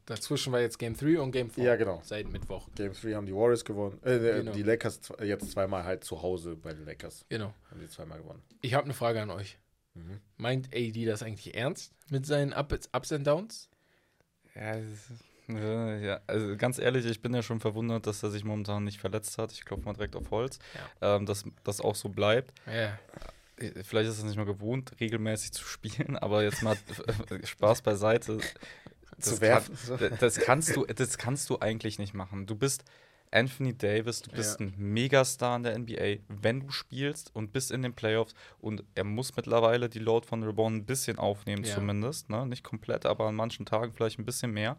Dazwischen 0.06 0.54
war 0.54 0.62
jetzt 0.62 0.80
Game 0.80 0.96
3 0.96 1.20
und 1.20 1.32
Game 1.32 1.50
4. 1.50 1.64
Ja, 1.64 1.76
genau. 1.76 2.02
Seit 2.06 2.32
Mittwoch. 2.32 2.70
Game 2.76 2.94
3 2.94 3.14
haben 3.16 3.26
die 3.26 3.34
Warriors 3.36 3.66
gewonnen. 3.66 4.00
Äh, 4.04 4.18
Genau. 4.20 4.52
Die 4.54 4.64
Lakers 4.64 5.02
jetzt 5.22 5.52
zweimal 5.52 5.84
halt 5.84 6.04
zu 6.06 6.22
Hause 6.22 6.56
bei 6.56 6.74
den 6.74 6.86
Lakers. 6.86 7.26
Genau. 7.30 7.54
Haben 7.70 7.80
die 7.82 7.90
zweimal 7.90 8.20
gewonnen. 8.20 8.42
Ich 8.62 8.74
habe 8.74 8.86
eine 8.86 8.94
Frage 8.94 9.22
an 9.22 9.30
euch. 9.30 9.58
Mhm. 9.96 10.22
Meint 10.38 10.68
AD 10.74 11.06
das 11.06 11.22
eigentlich 11.22 11.54
ernst 11.56 11.94
mit 12.10 12.26
seinen 12.26 12.54
Up 12.54 12.72
Ups 12.94 13.12
and 13.12 13.28
Downs? 13.28 13.70
Ja, 14.56 14.74
das- 14.78 15.12
äh, 15.50 16.06
ja, 16.06 16.22
also 16.28 16.56
ganz 16.56 16.80
ehrlich, 16.80 17.06
ich 17.06 17.22
bin 17.22 17.34
ja 17.34 17.44
schon 17.44 17.60
verwundert, 17.60 18.08
dass 18.08 18.24
er 18.24 18.32
sich 18.32 18.46
momentan 18.46 18.86
nicht 18.86 19.00
verletzt 19.02 19.38
hat. 19.38 19.52
Ich 19.52 19.66
klopfe 19.66 19.84
mal 19.86 19.94
direkt 19.94 20.16
auf 20.16 20.32
Holz, 20.32 20.58
ähm, 21.02 21.26
dass 21.26 21.44
das 21.66 21.82
auch 21.82 21.96
so 21.96 22.08
bleibt. 22.08 22.54
Ja. 22.66 22.98
Äh, 23.58 23.84
Vielleicht 23.84 24.10
ist 24.10 24.18
es 24.20 24.24
nicht 24.24 24.38
mal 24.38 24.46
gewohnt, 24.46 24.94
regelmäßig 25.02 25.52
zu 25.52 25.66
spielen, 25.66 26.16
aber 26.18 26.44
jetzt 26.44 26.64
mal 26.64 26.76
äh, 27.30 27.46
Spaß 27.46 27.82
beiseite. 27.82 28.40
Zu 29.24 29.32
Das 29.32 29.42
werfen. 29.42 29.78
Kann, 29.98 30.18
das, 30.20 30.40
kannst 30.40 30.76
du, 30.76 30.86
das 30.86 31.18
kannst 31.18 31.50
du 31.50 31.60
eigentlich 31.60 31.98
nicht 32.00 32.14
machen. 32.14 32.46
Du 32.46 32.56
bist 32.56 32.84
Anthony 33.32 33.76
Davis, 33.76 34.22
du 34.22 34.32
bist 34.32 34.60
Ja. 34.60 34.68
ein 34.68 34.74
Megastar 34.78 35.56
in 35.58 35.64
der 35.64 35.76
NBA, 35.80 36.18
wenn 36.28 36.60
du 36.60 36.70
spielst 36.70 37.36
und 37.36 37.52
bist 37.52 37.72
in 37.72 37.82
den 37.82 37.94
Playoffs 37.94 38.36
und 38.60 38.84
er 38.94 39.04
muss 39.06 39.36
mittlerweile 39.36 39.90
die 39.90 40.00
Load 40.00 40.28
von 40.28 40.44
LeBron 40.44 40.76
ein 40.76 40.86
bisschen 40.86 41.18
aufnehmen, 41.18 41.64
Ja. 41.64 41.74
zumindest. 41.74 42.30
Ne? 42.30 42.46
Nicht 42.46 42.64
komplett, 42.64 43.06
aber 43.08 43.26
an 43.28 43.36
manchen 43.36 43.66
Tagen 43.66 43.92
vielleicht 43.92 44.20
ein 44.20 44.26
bisschen 44.26 44.52
mehr. 44.52 44.78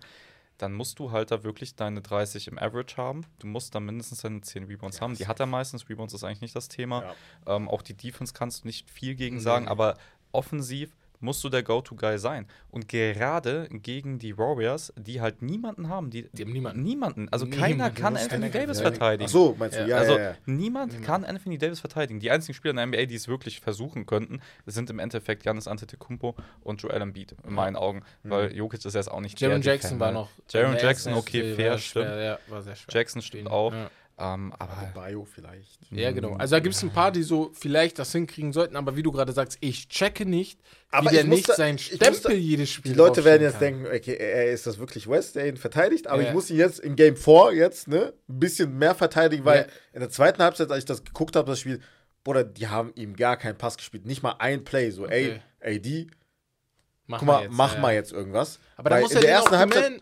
Dann 0.58 0.72
musst 0.72 1.00
du 1.00 1.10
halt 1.10 1.32
da 1.32 1.42
wirklich 1.42 1.74
deine 1.74 2.00
30 2.00 2.46
im 2.46 2.58
Average 2.60 2.96
haben. 2.96 3.22
Du 3.40 3.48
musst 3.48 3.74
da 3.74 3.80
mindestens 3.80 4.20
deine 4.20 4.40
10 4.40 4.62
Rebounds 4.64 4.98
Ja, 4.98 5.02
haben. 5.02 5.16
Die 5.16 5.26
hat 5.26 5.40
er 5.40 5.46
meistens. 5.46 5.88
Rebounds 5.88 6.14
ist 6.14 6.22
eigentlich 6.22 6.42
nicht 6.42 6.54
das 6.54 6.68
Thema. 6.68 7.12
Ähm, 7.46 7.68
auch 7.68 7.82
die 7.82 7.94
Defense 7.96 8.32
kannst 8.32 8.62
du 8.62 8.68
nicht 8.68 8.88
viel 8.88 9.16
gegen 9.16 9.40
sagen, 9.40 9.66
aber 9.66 9.98
offensiv 10.30 10.94
musst 11.24 11.42
du 11.42 11.48
der 11.48 11.62
Go-To-Guy 11.62 12.18
sein. 12.18 12.46
Und 12.70 12.88
gerade 12.88 13.68
gegen 13.70 14.18
die 14.18 14.38
Warriors, 14.38 14.92
die 14.96 15.20
halt 15.20 15.42
niemanden 15.42 15.88
haben, 15.88 16.10
die, 16.10 16.28
Die 16.32 16.42
haben 16.42 16.52
niemanden. 16.52 16.82
niemanden, 16.82 17.28
also 17.30 17.46
Niemanden. 17.46 17.64
keiner 17.78 17.90
kann 17.90 18.16
Anthony 18.16 18.48
keiner 18.50 18.66
Davis 18.66 18.80
verteidigen. 18.80 19.28
Ach 19.28 19.32
so, 19.32 19.56
meinst 19.58 19.76
du? 19.76 19.80
Ja. 19.80 19.86
Ja, 19.88 19.96
also 19.96 20.12
ja, 20.18 20.22
ja. 20.22 20.34
niemand 20.46 20.92
Niemand. 20.92 21.06
kann 21.06 21.24
Anthony 21.24 21.58
Davis 21.58 21.80
verteidigen. 21.80 22.20
Die 22.20 22.30
einzigen 22.30 22.54
Spieler 22.54 22.70
in 22.70 22.76
der 22.76 22.86
NBA, 22.86 23.06
die 23.06 23.14
es 23.14 23.26
wirklich 23.28 23.60
versuchen 23.60 24.06
könnten, 24.06 24.40
sind 24.66 24.90
im 24.90 24.98
Endeffekt 24.98 25.42
Giannis 25.42 25.66
Antetokounmpo 25.66 26.34
und 26.62 26.82
Joel 26.82 27.00
Embiid 27.02 27.34
in 27.46 27.54
meinen 27.54 27.76
Augen, 27.76 28.02
weil 28.22 28.54
Jokic 28.54 28.84
ist 28.84 28.94
jetzt 28.94 29.10
auch 29.10 29.20
nicht 29.20 29.40
Jaron 29.40 29.62
Jackson 29.62 29.98
war 29.98 30.12
noch. 30.12 30.28
Jaron 30.50 30.76
Jackson, 30.76 31.14
okay, 31.14 31.54
fair, 31.54 31.70
war 31.72 31.78
stimmt. 31.78 32.06
schwer, 32.06 32.22
Ja, 32.22 32.38
war 32.48 32.62
sehr 32.62 32.76
schwer. 32.76 32.94
Jackson 32.94 33.22
stimmt 33.22 33.50
auch. 33.50 33.72
Ähm, 34.16 34.52
aber 34.60 34.92
Bio 34.94 35.24
vielleicht. 35.24 35.90
Ja, 35.90 36.12
genau. 36.12 36.34
Also 36.36 36.54
da 36.54 36.60
gibt 36.60 36.76
es 36.76 36.82
ein 36.84 36.92
paar, 36.92 37.10
die 37.10 37.24
so 37.24 37.50
vielleicht 37.52 37.98
das 37.98 38.12
hinkriegen 38.12 38.52
sollten, 38.52 38.76
aber 38.76 38.94
wie 38.96 39.02
du 39.02 39.10
gerade 39.10 39.32
sagst, 39.32 39.58
ich 39.60 39.88
checke 39.88 40.24
nicht, 40.24 40.60
Aber 40.92 41.10
wie 41.10 41.14
der 41.16 41.24
nicht 41.24 41.48
da- 41.48 41.54
seinen 41.54 41.78
Stempel 41.78 42.20
da- 42.22 42.30
jedes 42.32 42.70
Spiel 42.70 42.92
Die 42.92 42.96
Leute 42.96 43.24
werden 43.24 43.42
jetzt 43.42 43.54
kann. 43.54 43.60
denken, 43.82 43.86
okay, 43.86 44.14
er 44.14 44.52
ist 44.52 44.68
das 44.68 44.78
wirklich 44.78 45.08
West, 45.08 45.34
der 45.34 45.48
ihn 45.48 45.56
verteidigt, 45.56 46.06
aber 46.06 46.22
Ja. 46.22 46.28
ich 46.28 46.34
muss 46.34 46.48
ihn 46.48 46.56
jetzt 46.58 46.78
im 46.78 46.94
Game 46.94 47.16
4 47.16 47.54
jetzt, 47.54 47.88
ne, 47.88 48.12
ein 48.28 48.38
bisschen 48.38 48.78
mehr 48.78 48.94
verteidigen, 48.94 49.44
weil 49.44 49.62
Ja. 49.62 49.66
in 49.94 50.00
der 50.00 50.10
zweiten 50.10 50.40
Halbzeit, 50.42 50.70
als 50.70 50.78
ich 50.80 50.84
das 50.84 51.02
geguckt 51.02 51.34
habe, 51.34 51.50
das 51.50 51.58
Spiel, 51.58 51.80
Bruder, 52.22 52.44
die 52.44 52.68
haben 52.68 52.92
ihm 52.94 53.16
gar 53.16 53.36
keinen 53.36 53.58
Pass 53.58 53.76
gespielt, 53.76 54.06
nicht 54.06 54.22
mal 54.22 54.36
ein 54.38 54.62
Play, 54.62 54.90
so, 54.90 55.04
Okay. 55.06 55.40
ey, 55.58 55.76
AD, 55.76 56.06
Mach 57.08 57.18
guck 57.18 57.26
mal, 57.26 57.42
jetzt, 57.42 57.52
mach 57.52 57.74
ja. 57.74 57.80
mal 57.80 57.94
jetzt 57.94 58.12
irgendwas. 58.12 58.60
Aber 58.76 58.90
da 58.90 59.00
muss 59.00 59.10
in 59.10 59.16
er 59.16 59.20
der 59.22 59.30
ersten 59.32 59.54
auch 59.54 59.58
Halbzeit, 59.58 60.00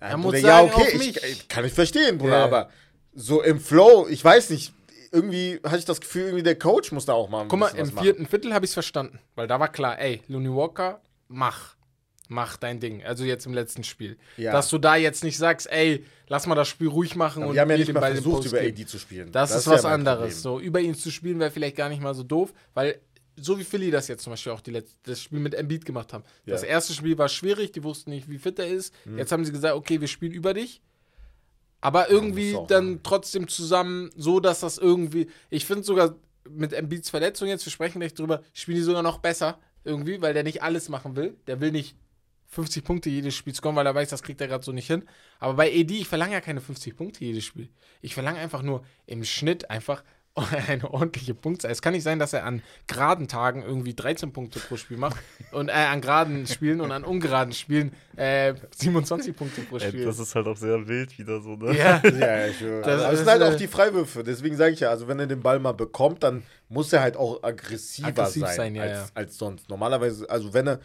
Er 0.00 0.16
muss 0.16 0.40
sagen, 0.40 0.68
ja, 0.68 0.74
okay, 0.76 1.12
ich, 1.30 1.48
kann 1.48 1.64
ich 1.64 1.72
verstehen, 1.72 2.18
Bruder, 2.18 2.44
aber 2.44 2.68
so 3.14 3.42
im 3.42 3.60
Flow, 3.60 4.06
ich 4.08 4.24
weiß 4.24 4.50
nicht, 4.50 4.72
irgendwie 5.10 5.60
hatte 5.64 5.78
ich 5.78 5.84
das 5.84 6.00
Gefühl, 6.00 6.22
irgendwie 6.24 6.42
der 6.42 6.58
Coach 6.58 6.92
muss 6.92 7.04
da 7.04 7.12
auch 7.12 7.28
mal 7.28 7.42
ein 7.42 7.48
Guck 7.48 7.60
mal, 7.60 7.68
im 7.68 7.86
machen. 7.88 7.98
vierten 8.02 8.26
Viertel 8.26 8.54
habe 8.54 8.64
ich 8.64 8.70
es 8.70 8.74
verstanden, 8.74 9.18
weil 9.34 9.46
da 9.46 9.60
war 9.60 9.68
klar, 9.68 9.98
ey, 9.98 10.22
Looney 10.28 10.50
Walker, 10.50 11.00
mach. 11.28 11.76
Mach 12.28 12.56
dein 12.56 12.80
Ding. 12.80 13.04
Also 13.04 13.24
jetzt 13.24 13.44
im 13.44 13.52
letzten 13.52 13.84
Spiel. 13.84 14.16
Ja. 14.38 14.52
Dass 14.52 14.70
du 14.70 14.78
da 14.78 14.96
jetzt 14.96 15.22
nicht 15.22 15.36
sagst, 15.36 15.70
ey, 15.70 16.02
lass 16.28 16.46
mal 16.46 16.54
das 16.54 16.68
Spiel 16.68 16.88
ruhig 16.88 17.14
machen 17.14 17.42
Aber 17.42 17.50
und 17.50 17.54
die 17.56 17.60
haben 17.60 17.70
ja 17.70 17.76
nicht 17.76 17.92
mal 17.92 18.00
versucht, 18.00 18.46
über. 18.46 18.58
AD 18.58 18.86
zu 18.86 18.98
spielen. 18.98 19.30
Das, 19.32 19.54
ist 19.54 19.66
ja 19.66 19.72
was 19.72 19.84
anderes. 19.84 20.18
Problem. 20.18 20.38
So, 20.38 20.58
über 20.60 20.80
ihn 20.80 20.94
zu 20.94 21.10
spielen 21.10 21.38
wäre 21.40 21.50
vielleicht 21.50 21.76
gar 21.76 21.90
nicht 21.90 22.00
mal 22.00 22.14
so 22.14 22.22
doof, 22.22 22.54
weil 22.72 23.00
so 23.36 23.58
wie 23.58 23.64
Philly 23.64 23.90
das 23.90 24.08
jetzt 24.08 24.22
zum 24.22 24.32
Beispiel 24.32 24.52
auch 24.52 24.60
die 24.62 24.70
letzte, 24.70 24.94
das 25.02 25.20
Spiel 25.20 25.40
mit 25.40 25.54
Embiid 25.54 25.84
gemacht 25.84 26.14
haben. 26.14 26.24
Das 26.46 26.62
Ja. 26.62 26.68
erste 26.68 26.94
Spiel 26.94 27.18
war 27.18 27.28
schwierig, 27.28 27.72
die 27.72 27.82
wussten 27.82 28.10
nicht, 28.10 28.30
wie 28.30 28.38
fit 28.38 28.58
er 28.58 28.68
ist. 28.68 28.94
Mhm. 29.04 29.18
Jetzt 29.18 29.32
haben 29.32 29.44
sie 29.44 29.52
gesagt, 29.52 29.74
okay, 29.74 30.00
wir 30.00 30.08
spielen 30.08 30.32
über 30.32 30.54
dich. 30.54 30.80
Aber 31.82 32.08
irgendwie 32.08 32.56
auch, 32.56 32.66
dann 32.66 33.00
trotzdem 33.02 33.48
zusammen, 33.48 34.10
so 34.16 34.40
dass 34.40 34.60
das 34.60 34.78
irgendwie. 34.78 35.28
Ich 35.50 35.66
finde 35.66 35.82
sogar 35.82 36.14
mit 36.48 36.72
Embiids 36.72 37.10
Verletzung 37.10 37.48
jetzt, 37.48 37.66
wir 37.66 37.72
sprechen 37.72 38.00
gleich 38.00 38.14
drüber, 38.14 38.42
spielen 38.54 38.76
die 38.76 38.82
sogar 38.82 39.02
noch 39.02 39.18
besser 39.18 39.58
irgendwie, 39.84 40.22
weil 40.22 40.32
der 40.32 40.44
nicht 40.44 40.62
alles 40.62 40.88
machen 40.88 41.16
will. 41.16 41.36
Der 41.46 41.60
will 41.60 41.72
nicht 41.72 41.96
50 42.46 42.84
Punkte 42.84 43.10
jedes 43.10 43.34
Spiel 43.34 43.54
scoren, 43.54 43.76
weil 43.76 43.86
er 43.86 43.94
weiß, 43.94 44.10
das 44.10 44.22
kriegt 44.22 44.40
er 44.40 44.46
gerade 44.46 44.64
so 44.64 44.72
nicht 44.72 44.86
hin. 44.86 45.04
Aber 45.40 45.54
bei 45.54 45.68
AD, 45.68 45.90
ich 45.90 46.06
verlange 46.06 46.34
ja 46.34 46.40
keine 46.40 46.60
50 46.60 46.96
Punkte 46.96 47.24
jedes 47.24 47.44
Spiel. 47.44 47.68
Ich 48.00 48.14
verlange 48.14 48.38
einfach 48.38 48.62
nur 48.62 48.84
im 49.06 49.24
Schnitt 49.24 49.70
einfach 49.70 50.04
eine 50.68 50.90
ordentliche 50.90 51.34
Punktzahl. 51.34 51.70
Es 51.70 51.82
kann 51.82 51.92
nicht 51.92 52.04
sein, 52.04 52.18
dass 52.18 52.32
er 52.32 52.44
an 52.44 52.62
geraden 52.86 53.28
Tagen 53.28 53.62
irgendwie 53.62 53.94
13 53.94 54.32
Punkte 54.32 54.60
pro 54.60 54.76
Spiel 54.76 54.96
macht 54.96 55.16
und 55.52 55.68
äh, 55.68 55.72
an 55.72 56.00
geraden 56.00 56.46
Spielen 56.46 56.80
und 56.80 56.90
an 56.90 57.04
ungeraden 57.04 57.52
Spielen 57.52 57.92
äh, 58.16 58.54
27 58.74 59.36
Punkte 59.36 59.60
pro 59.62 59.78
Spiel. 59.78 60.08
ist 60.08 60.34
halt 60.34 60.46
auch 60.46 60.56
sehr 60.56 60.88
wild 60.88 61.18
wieder 61.18 61.40
so, 61.40 61.56
ne? 61.56 61.76
ja, 61.76 62.00
Ja, 62.04 62.52
schwöre. 62.52 62.82
Das 62.82 63.02
Das, 63.02 63.12
ist, 63.12 63.18
sind 63.18 63.28
halt 63.28 63.42
äh, 63.42 63.44
auch 63.44 63.56
die 63.56 63.68
Freiwürfe. 63.68 64.24
Deswegen 64.24 64.56
sage 64.56 64.72
ich 64.72 64.80
ja, 64.80 64.88
also 64.88 65.06
wenn 65.06 65.18
er 65.18 65.26
den 65.26 65.42
Ball 65.42 65.58
mal 65.58 65.72
bekommt, 65.72 66.22
dann 66.22 66.42
muss 66.70 66.92
er 66.92 67.02
halt 67.02 67.16
auch 67.16 67.42
aggressiver 67.42 68.08
Aggressiv 68.08 68.42
sein, 68.46 68.56
sein, 68.56 68.74
ja, 68.74 68.82
als, 68.82 68.98
ja. 68.98 69.06
als 69.14 69.36
sonst. 69.36 69.68
Normalerweise, 69.68 70.28
also 70.30 70.54
wenn 70.54 70.66
er 70.66 70.80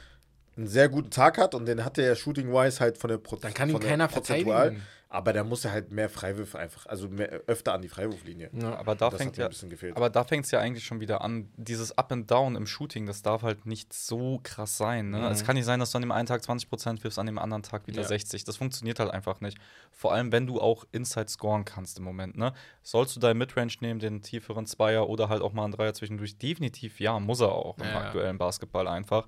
einen 0.57 0.67
sehr 0.67 0.89
guten 0.89 1.09
Tag 1.09 1.37
hat 1.37 1.55
und 1.55 1.67
den 1.67 1.85
hatte 1.85 2.01
er 2.01 2.15
shooting-wise 2.15 2.79
halt 2.79 2.97
von 2.97 3.09
der 3.09 3.17
Pro 3.17 3.35
Dann 3.37 3.53
kann 3.53 3.69
ihn 3.69 3.79
keiner 3.79 4.07
prozentual, 4.07 4.71
verteidigen. 4.71 4.83
Aber 5.09 5.31
da 5.31 5.43
muss 5.45 5.63
er 5.63 5.71
halt 5.71 5.89
mehr 5.91 6.09
Freiwürfe 6.09 6.59
einfach, 6.59 6.85
also 6.85 7.07
mehr, 7.07 7.29
öfter 7.47 7.73
an 7.73 7.81
die 7.81 7.87
Freiwurflinie. 7.87 8.49
Ja. 8.51 8.75
Aber 8.75 8.93
da 8.93 9.09
Das 9.09 9.21
fängt 9.21 9.37
ja, 9.37 9.49
aber 9.95 10.09
da 10.09 10.25
fängt 10.25 10.43
es 10.45 10.51
ja 10.51 10.59
eigentlich 10.59 10.83
schon 10.85 10.99
wieder 10.99 11.21
an. 11.21 11.49
Dieses 11.55 11.97
Up 11.97 12.11
and 12.11 12.29
Down 12.29 12.57
im 12.57 12.67
Shooting, 12.67 13.05
das 13.05 13.21
darf 13.21 13.41
halt 13.41 13.65
nicht 13.65 13.93
so 13.93 14.39
krass 14.43 14.77
sein. 14.77 15.11
Ne? 15.11 15.29
Es 15.29 15.45
kann 15.45 15.55
nicht 15.55 15.63
sein, 15.65 15.79
dass 15.79 15.91
du 15.91 15.97
an 15.97 16.01
dem 16.01 16.11
einen 16.11 16.25
Tag 16.25 16.41
20% 16.41 17.03
wirfst, 17.05 17.17
an 17.19 17.25
dem 17.25 17.39
anderen 17.39 17.63
Tag 17.63 17.87
wieder 17.87 18.01
Ja. 18.01 18.07
60. 18.07 18.43
Das 18.43 18.57
funktioniert 18.57 18.99
halt 18.99 19.11
einfach 19.11 19.39
nicht. 19.39 19.57
Vor 19.91 20.11
allem, 20.13 20.33
wenn 20.33 20.45
du 20.45 20.59
auch 20.59 20.83
Inside 20.91 21.29
scoren 21.29 21.63
kannst 21.63 21.97
im 21.99 22.03
Moment. 22.03 22.35
Ne? 22.37 22.51
Sollst 22.83 23.15
du 23.15 23.21
dein 23.21 23.37
Midrange 23.37 23.73
nehmen, 23.79 24.01
den 24.01 24.21
tieferen 24.21 24.65
Zweier 24.65 25.07
oder 25.07 25.29
halt 25.29 25.41
auch 25.41 25.53
mal 25.53 25.63
einen 25.63 25.73
Dreier 25.73 25.93
zwischendurch? 25.93 26.37
Definitiv 26.37 26.99
ja, 26.99 27.17
muss 27.19 27.39
er 27.39 27.53
auch 27.53 27.77
im 27.77 27.85
Ja. 27.85 28.01
aktuellen 28.07 28.37
Basketball 28.37 28.87
einfach. 28.89 29.25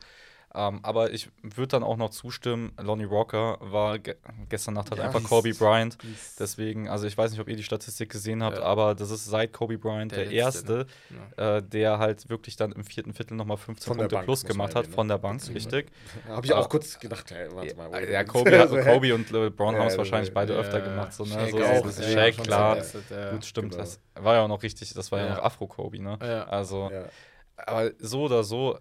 Ähm, 0.56 0.80
aber 0.82 1.14
ich 1.14 1.30
würde 1.44 1.68
dann 1.68 1.84
auch 1.84 1.96
noch 1.98 2.10
zustimmen, 2.10 2.72
Lonnie 2.82 3.10
Walker 3.10 3.58
war 3.62 4.00
ge 4.00 4.16
gestern 4.50 4.74
Nacht 4.74 4.90
halt 4.90 5.00
Ja, 5.00 5.06
einfach. 5.06 5.22
Kobe 5.24 5.54
Bryant. 5.54 5.98
Deswegen, 6.40 6.90
also 6.90 7.06
ich 7.06 7.16
weiß 7.16 7.30
nicht, 7.32 7.40
ob 7.40 7.48
ihr 7.48 7.56
die 7.56 7.64
Statistik 7.64 8.10
gesehen 8.10 8.42
habt, 8.42 8.58
Ja. 8.58 8.64
aber 8.64 8.96
das 8.96 9.12
ist 9.12 9.26
seit 9.26 9.54
Kobe 9.54 9.78
Bryant 9.78 10.12
Der 10.12 10.26
der, 10.26 10.32
Letzte, 10.32 10.88
Erste, 11.38 11.38
äh, 11.38 11.62
der 11.62 12.00
halt 12.00 12.30
wirklich 12.30 12.56
dann 12.56 12.72
im 12.72 12.84
vierten 12.84 13.14
Viertel 13.14 13.36
nochmal 13.36 13.58
15 13.58 13.86
Von 13.88 13.98
der 13.98 14.06
Punkte 14.06 14.16
Bank, 14.16 14.26
plus 14.26 14.44
gemacht 14.44 14.74
hat, 14.74 14.88
von 14.88 15.06
ne? 15.06 15.14
der 15.14 15.18
Bank, 15.20 15.42
richtig. 15.54 15.92
Habe 16.28 16.46
ich 16.46 16.54
auch 16.54 16.68
kurz 16.68 16.98
gedacht, 17.00 17.30
hey, 17.30 17.48
warte 17.54 17.76
mal. 17.76 17.86
Ja, 17.86 17.92
wait, 18.02 18.10
ja. 18.10 18.24
Kobe, 18.24 18.60
Also? 18.60 18.78
Kobe 18.82 19.14
und 19.14 19.30
LeBron 19.30 19.76
haben 19.76 19.86
es 19.86 19.94
Ja, 19.94 19.98
wahrscheinlich 20.00 20.34
beide 20.34 20.54
Ja, 20.54 20.60
öfter 20.62 20.82
gemacht. 20.82 21.14
So, 21.14 21.26
ne? 21.26 21.30
Shaq 21.32 21.52
so, 21.52 21.64
auch, 21.64 21.82
das 21.84 22.00
ist 22.00 22.06
ja, 22.14 22.32
Shaq, 22.32 22.44
klar. 22.44 22.78
ja. 23.12 23.32
Gut, 23.32 23.46
stimmt. 23.46 23.72
Genau. 23.74 23.84
Das 23.84 24.00
war 24.16 24.34
ja 24.34 24.42
auch 24.44 24.48
noch 24.48 24.64
richtig, 24.64 24.94
das 24.96 25.12
war 25.12 25.20
ja, 25.20 25.28
Ja. 25.28 25.36
noch 25.36 25.44
Afro-Kobe, 25.44 26.02
ne? 26.02 26.18
Ja. 26.24 26.46
Also, 26.46 26.90
Ja. 26.92 27.06
aber 27.58 27.92
so 28.00 28.24
oder 28.24 28.44
so, 28.44 28.80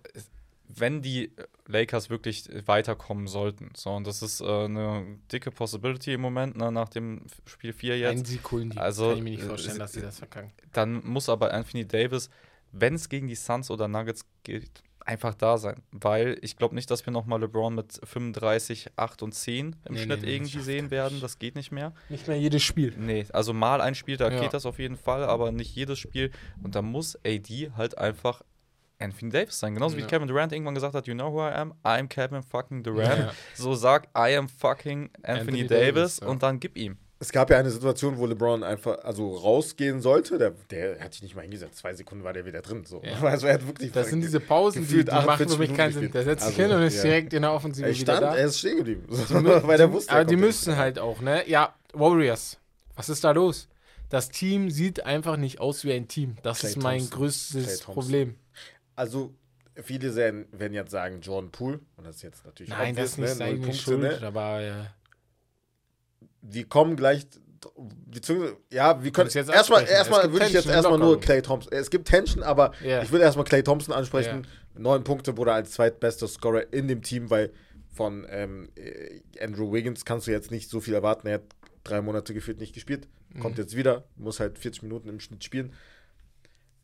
wenn 0.71 1.01
die 1.03 1.33
Lakers 1.69 2.11
wirklich 2.11 2.49
weiterkommen 2.67 3.27
sollten, 3.29 3.71
so, 3.77 3.91
und 3.91 4.07
das 4.07 4.23
ist 4.23 4.41
äh, 4.41 4.45
eine 4.65 5.05
dicke 5.31 5.51
Possibility 5.51 6.15
im 6.15 6.23
Moment, 6.23 6.57
ne, 6.57 6.73
nach 6.73 6.89
dem 6.89 7.27
Spiel 7.47 7.73
4 7.73 7.99
jetzt. 7.99 8.27
Sieg 8.27 8.51
holen 8.51 8.71
die. 8.71 8.79
Also, 8.79 9.11
Kann 9.11 9.19
ich 9.19 9.23
mir 9.25 9.31
nicht 9.31 9.43
äh, 9.45 9.47
vorstellen, 9.47 9.75
sie- 9.75 9.79
dass 9.79 9.93
sie 9.93 10.01
das 10.01 10.19
verkacken. 10.19 10.51
dann 10.73 11.05
muss 11.07 11.29
aber 11.29 11.53
Anthony 11.53 11.87
Davis, 11.87 12.31
wenn 12.73 12.95
es 12.95 13.09
gegen 13.09 13.29
die 13.29 13.35
Suns 13.35 13.71
oder 13.71 13.87
Nuggets 13.87 14.25
geht, 14.45 14.83
einfach 15.01 15.35
da 15.35 15.57
sein. 15.57 15.83
Weil 15.91 16.37
ich 16.43 16.57
glaube 16.59 16.75
nicht, 16.75 16.91
dass 16.91 17.07
wir 17.07 17.13
nochmal 17.15 17.41
LeBron 17.41 17.75
mit 17.75 17.99
35, 18.05 18.89
8 18.97 19.23
und 19.23 19.33
10 19.35 19.77
im 19.87 19.95
Nee, 19.95 20.03
Schnitt 20.03 20.21
nee, 20.23 20.35
irgendwie 20.35 20.61
sehen 20.61 20.87
er 20.87 20.91
werden. 20.91 21.21
Das 21.23 21.39
geht 21.39 21.55
nicht 21.55 21.73
mehr. 21.73 21.95
Nicht 22.11 22.29
mehr 22.29 22.39
jedes 22.39 22.63
Spiel. 22.63 22.93
Nee, 22.99 23.25
also 23.33 23.55
mal 23.55 23.81
ein 23.81 23.95
Spiel, 23.95 24.19
da 24.19 24.31
Ja. 24.31 24.41
geht 24.41 24.53
das 24.53 24.67
auf 24.67 24.79
jeden 24.79 24.97
Fall, 24.99 25.25
aber 25.25 25.51
nicht 25.51 25.75
jedes 25.75 25.99
Spiel. 25.99 26.31
Und 26.63 26.75
da 26.75 26.83
muss 26.83 27.17
AD 27.25 27.71
halt 27.77 27.97
einfach 27.97 28.43
Anthony 28.99 29.31
Davis 29.31 29.59
sein. 29.59 29.75
Genauso 29.75 29.97
wie 29.97 30.01
Ja. 30.03 30.07
Kevin 30.07 30.29
Durant 30.29 30.53
irgendwann 30.53 30.75
gesagt 30.75 30.95
hat, 30.95 31.07
you 31.07 31.15
know 31.15 31.33
who 31.33 31.41
I 31.41 31.53
am? 31.53 31.75
I'm 31.85 32.09
Kevin 32.09 32.43
fucking 32.43 32.83
Durant. 32.83 33.19
Ja. 33.19 33.33
So 33.55 33.75
sag, 33.75 34.09
I 34.17 34.37
am 34.37 34.49
fucking 34.49 35.11
Anthony, 35.23 35.41
Anthony 35.41 35.67
Davis, 35.67 35.95
Davis, 35.95 36.21
ja. 36.21 36.27
und 36.29 36.43
dann 36.43 36.61
gib 36.61 36.77
ihm. 36.77 36.99
Es 37.21 37.33
gab 37.33 37.51
ja 37.51 37.59
eine 37.59 37.71
Situation, 37.71 38.17
wo 38.17 38.27
LeBron 38.27 38.63
einfach 38.63 38.99
also 39.03 39.35
rausgehen 39.35 40.01
sollte. 40.01 40.39
Der, 40.39 40.53
der 40.71 41.01
hat 41.01 41.15
sich 41.15 41.23
nicht 41.23 41.35
mal 41.35 41.43
hingesetzt. 41.43 41.79
Zwei 41.79 41.93
Sekunden 41.93 42.23
war 42.23 42.33
der 42.33 42.47
wieder 42.47 42.63
drin. 42.63 42.85
So. 42.85 43.03
Ja. 43.03 43.21
Also 43.23 43.49
er 43.49 43.55
hat 43.55 43.67
wirklich 43.67 43.91
Das 43.91 44.09
sind 44.09 44.21
diese 44.21 44.39
Pausen, 44.39 44.87
die, 44.87 45.05
die 45.05 45.11
machen 45.11 45.29
48 45.31 45.57
für 45.57 45.59
mich 45.59 45.77
keinen 45.77 45.93
Sinn. 45.93 46.13
Der 46.13 46.23
setzt 46.23 46.45
sich 46.47 46.57
gespielt. 46.57 46.69
hin 46.71 46.79
und 46.79 46.85
ist 46.85 46.97
ja. 46.99 47.03
direkt 47.03 47.33
in 47.33 47.43
der 47.43 47.53
Offensive 47.53 47.89
Er 47.89 47.93
wieder 47.95 48.17
stand, 48.17 48.23
da. 48.23 48.37
er 48.37 48.47
ist 48.47 48.59
stehen 48.61 48.77
geblieben. 48.77 49.05
So, 49.09 49.35
weil 49.67 49.79
der 49.79 49.93
wusste, 49.93 50.13
er 50.13 50.17
aber 50.19 50.25
die 50.27 50.37
müssen 50.37 50.77
halt 50.77 51.01
auch, 51.01 51.21
ne? 51.21 51.43
Ja, 51.49 51.75
Warriors. 51.93 52.59
Was 52.95 53.09
ist 53.09 53.25
da 53.25 53.33
los? 53.33 53.69
Das 54.11 54.31
Team 54.31 54.71
sieht 54.71 55.05
einfach 55.05 55.37
nicht 55.37 55.61
aus 55.61 55.83
wie 55.85 55.93
ein 55.93 56.07
Team. 56.07 56.37
Das 56.43 56.61
Klay 56.61 56.71
ist 56.71 56.77
mein 56.77 56.99
Thompson. 57.01 57.19
größtes. 57.19 57.81
Problem. 57.81 58.37
Also, 58.99 59.35
viele 59.83 60.15
werden 60.17 60.75
jetzt 60.75 60.91
sagen, 60.91 61.21
Jordan 61.21 61.51
Poole. 61.51 61.81
Und 61.97 62.07
das 62.07 62.17
ist 62.17 62.23
jetzt 62.23 62.45
natürlich 62.45 62.71
Nein, 62.71 62.97
das 62.97 63.11
ist 63.13 63.19
nicht 63.19 63.29
ne? 63.29 63.35
Seine 63.35 63.57
Punkte, 63.59 63.75
Schuld, 63.77 64.01
ne? 64.01 64.21
aber 64.27 64.61
äh, 64.61 64.73
Wir 66.43 66.65
kommen 66.69 66.97
gleich 66.97 67.27
beziehungsweise, 68.07 68.57
ja, 68.71 69.03
wir 69.03 69.11
können 69.11 69.29
jetzt 69.31 69.51
erstmal, 69.51 69.85
erstmal 69.87 70.33
würde 70.33 70.47
ich 70.47 70.53
jetzt 70.53 70.69
erstmal 70.69 70.99
nur. 70.99 71.21
Clay 71.21 71.43
Thompson. 71.43 71.73
Es 71.73 71.91
gibt 71.91 72.07
Tension, 72.09 72.43
aber 72.43 72.73
Ja. 72.85 73.03
ich 73.03 73.11
würde 73.11 73.25
erstmal 73.25 73.45
Clay 73.45 73.63
Thompson 73.63 73.93
ansprechen. 73.95 74.47
Neun 74.77 75.03
Punkte 75.03 75.37
wurde 75.37 75.53
als 75.53 75.73
zweitbester 75.73 76.29
Scorer 76.29 76.73
in 76.73 76.87
dem 76.87 77.03
Team, 77.03 77.31
weil 77.31 77.53
von 77.93 78.25
ähm, 78.31 78.69
äh, 78.77 79.21
Andrew 79.41 79.73
Wiggins 79.73 80.05
kannst 80.05 80.29
du 80.29 80.31
jetzt 80.31 80.53
nicht 80.53 80.71
so 80.71 80.81
viel 80.81 80.95
erwarten. 80.95 81.27
Er 81.27 81.35
hat 81.35 81.43
drei 81.83 82.01
Monate 82.01 82.33
gefühlt 82.33 82.61
nicht 82.61 82.75
gespielt, 82.75 83.09
kommt 83.41 83.57
Mhm. 83.57 83.63
jetzt 83.63 83.75
wieder, 83.77 84.05
muss 84.15 84.39
halt 84.39 84.57
40 84.59 84.83
Minuten 84.85 85.09
im 85.09 85.19
Schnitt 85.19 85.43
spielen. 85.43 85.73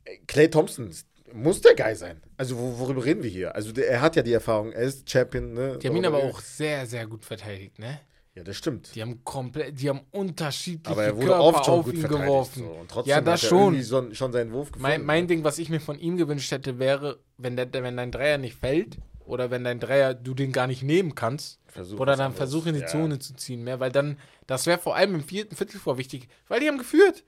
Äh, 0.04 0.16
Clay 0.26 0.50
Thompson 0.50 0.90
muss 1.34 1.60
der 1.60 1.74
Guy 1.74 1.94
sein. 1.94 2.20
Also 2.36 2.58
wo, 2.58 2.78
worüber 2.78 3.04
reden 3.04 3.22
wir 3.22 3.30
hier? 3.30 3.54
Also 3.54 3.72
der, 3.72 3.88
er 3.88 4.00
hat 4.00 4.16
ja 4.16 4.22
die 4.22 4.32
Erfahrung, 4.32 4.72
er 4.72 4.82
ist 4.82 5.08
Champion. 5.10 5.52
Ne? 5.52 5.78
Die 5.82 5.88
haben 5.88 5.96
ihn 5.96 6.06
aber 6.06 6.18
auch 6.18 6.40
sehr, 6.40 6.86
sehr 6.86 7.06
gut 7.06 7.24
verteidigt, 7.24 7.78
ne? 7.78 8.00
Ja, 8.34 8.42
das 8.42 8.56
stimmt. 8.56 8.92
Die 8.96 9.00
haben 9.02 9.22
komplett, 9.22 9.80
die 9.80 9.88
haben 9.88 10.00
unterschiedliche 10.10 10.90
Aber 10.90 11.04
er 11.04 11.14
wurde 11.16 11.26
Körper 11.28 11.44
oft 11.44 11.64
schon 11.66 11.78
auf 11.78 11.84
gut 11.84 11.94
ihn 11.94 12.02
geworfen. 12.02 12.64
So. 12.64 12.70
Und 12.70 12.90
trotzdem 12.90 13.10
Ja, 13.10 13.20
das 13.20 13.42
hat 13.42 13.44
er 13.44 13.48
schon. 13.48 13.58
irgendwie 13.74 13.82
so, 13.82 14.14
schon 14.14 14.32
seinen 14.32 14.52
Wurf 14.52 14.72
gefunden. 14.72 14.82
Mein, 14.82 15.04
mein 15.04 15.28
Ding, 15.28 15.44
was 15.44 15.58
ich 15.58 15.68
mir 15.68 15.78
von 15.80 15.98
ihm 15.98 16.16
gewünscht 16.16 16.50
hätte, 16.50 16.80
wäre, 16.80 17.20
wenn, 17.38 17.56
der, 17.56 17.72
wenn 17.72 17.96
dein 17.96 18.10
Dreier 18.10 18.38
nicht 18.38 18.56
fällt 18.58 18.96
oder 19.24 19.52
wenn 19.52 19.62
dein 19.62 19.78
Dreier 19.78 20.14
du 20.14 20.34
den 20.34 20.50
gar 20.50 20.66
nicht 20.66 20.82
nehmen 20.82 21.14
kannst, 21.14 21.60
Versuch 21.68 22.00
oder 22.00 22.16
dann 22.16 22.32
versuch 22.34 22.66
in 22.66 22.74
die 22.74 22.80
Ja. 22.80 22.86
Zone 22.88 23.18
zu 23.20 23.34
ziehen, 23.34 23.62
mehr, 23.62 23.78
weil 23.80 23.92
dann, 23.92 24.18
das 24.48 24.66
wäre 24.66 24.78
vor 24.78 24.96
allem 24.96 25.14
im 25.14 25.22
vierten 25.24 25.54
Viertel 25.54 25.78
vor 25.78 25.96
wichtig, 25.98 26.28
weil 26.48 26.58
die 26.60 26.68
haben 26.68 26.78
geführt. 26.78 27.24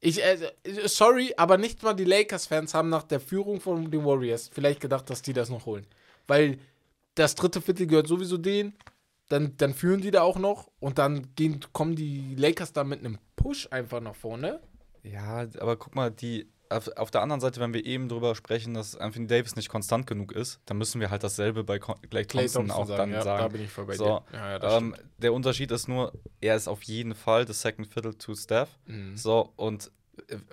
Ich, 0.00 0.22
äh, 0.22 0.52
sorry, 0.84 1.32
aber 1.36 1.56
nicht 1.56 1.82
mal 1.82 1.94
die 1.94 2.04
Lakers-Fans 2.04 2.74
haben 2.74 2.90
nach 2.90 3.04
der 3.04 3.20
Führung 3.20 3.60
von 3.60 3.90
den 3.90 4.04
Warriors 4.04 4.50
vielleicht 4.52 4.80
gedacht, 4.80 5.08
dass 5.08 5.22
die 5.22 5.32
das 5.32 5.48
noch 5.48 5.66
holen. 5.66 5.86
Weil 6.26 6.58
das 7.14 7.34
dritte 7.34 7.60
Viertel 7.60 7.86
gehört 7.86 8.08
sowieso 8.08 8.36
denen, 8.36 8.76
dann, 9.28 9.56
dann 9.56 9.72
führen 9.72 10.00
die 10.00 10.10
da 10.10 10.22
auch 10.22 10.38
noch 10.38 10.70
und 10.80 10.98
dann 10.98 11.34
gehen, 11.34 11.60
kommen 11.72 11.96
die 11.96 12.34
Lakers 12.36 12.72
da 12.72 12.84
mit 12.84 13.00
einem 13.00 13.18
Push 13.36 13.68
einfach 13.70 14.00
nach 14.00 14.14
vorne. 14.14 14.60
Ja, 15.02 15.46
aber 15.58 15.76
guck 15.76 15.94
mal, 15.94 16.10
die 16.10 16.48
auf, 16.74 16.88
auf 16.96 17.10
der 17.10 17.22
anderen 17.22 17.40
Seite, 17.40 17.60
wenn 17.60 17.72
wir 17.72 17.84
eben 17.84 18.08
drüber 18.08 18.34
sprechen, 18.34 18.74
dass 18.74 18.96
Anthony 18.96 19.26
Davis 19.26 19.56
nicht 19.56 19.68
konstant 19.68 20.06
genug 20.06 20.32
ist, 20.32 20.60
dann 20.66 20.76
müssen 20.78 21.00
wir 21.00 21.10
halt 21.10 21.22
dasselbe 21.22 21.64
bei 21.64 21.78
Con- 21.78 22.00
Clay 22.10 22.24
Thompson, 22.24 22.70
auch 22.70 22.86
sagen, 22.86 22.98
dann 22.98 23.12
ja, 23.12 23.22
sagen. 23.22 23.42
da 23.42 23.48
bin 23.48 23.62
ich 23.64 23.70
voll 23.70 23.86
bei 23.86 23.96
so, 23.96 24.22
dir. 24.32 24.38
Ja, 24.60 24.76
ähm, 24.78 24.94
der 25.18 25.32
Unterschied 25.32 25.70
ist 25.70 25.88
nur, 25.88 26.12
er 26.40 26.56
ist 26.56 26.68
auf 26.68 26.82
jeden 26.82 27.14
Fall 27.14 27.44
das 27.44 27.60
Second 27.60 27.86
Fiddle 27.86 28.16
to 28.18 28.34
Steph. 28.34 28.68
Mhm. 28.86 29.16
So, 29.16 29.52
und 29.56 29.90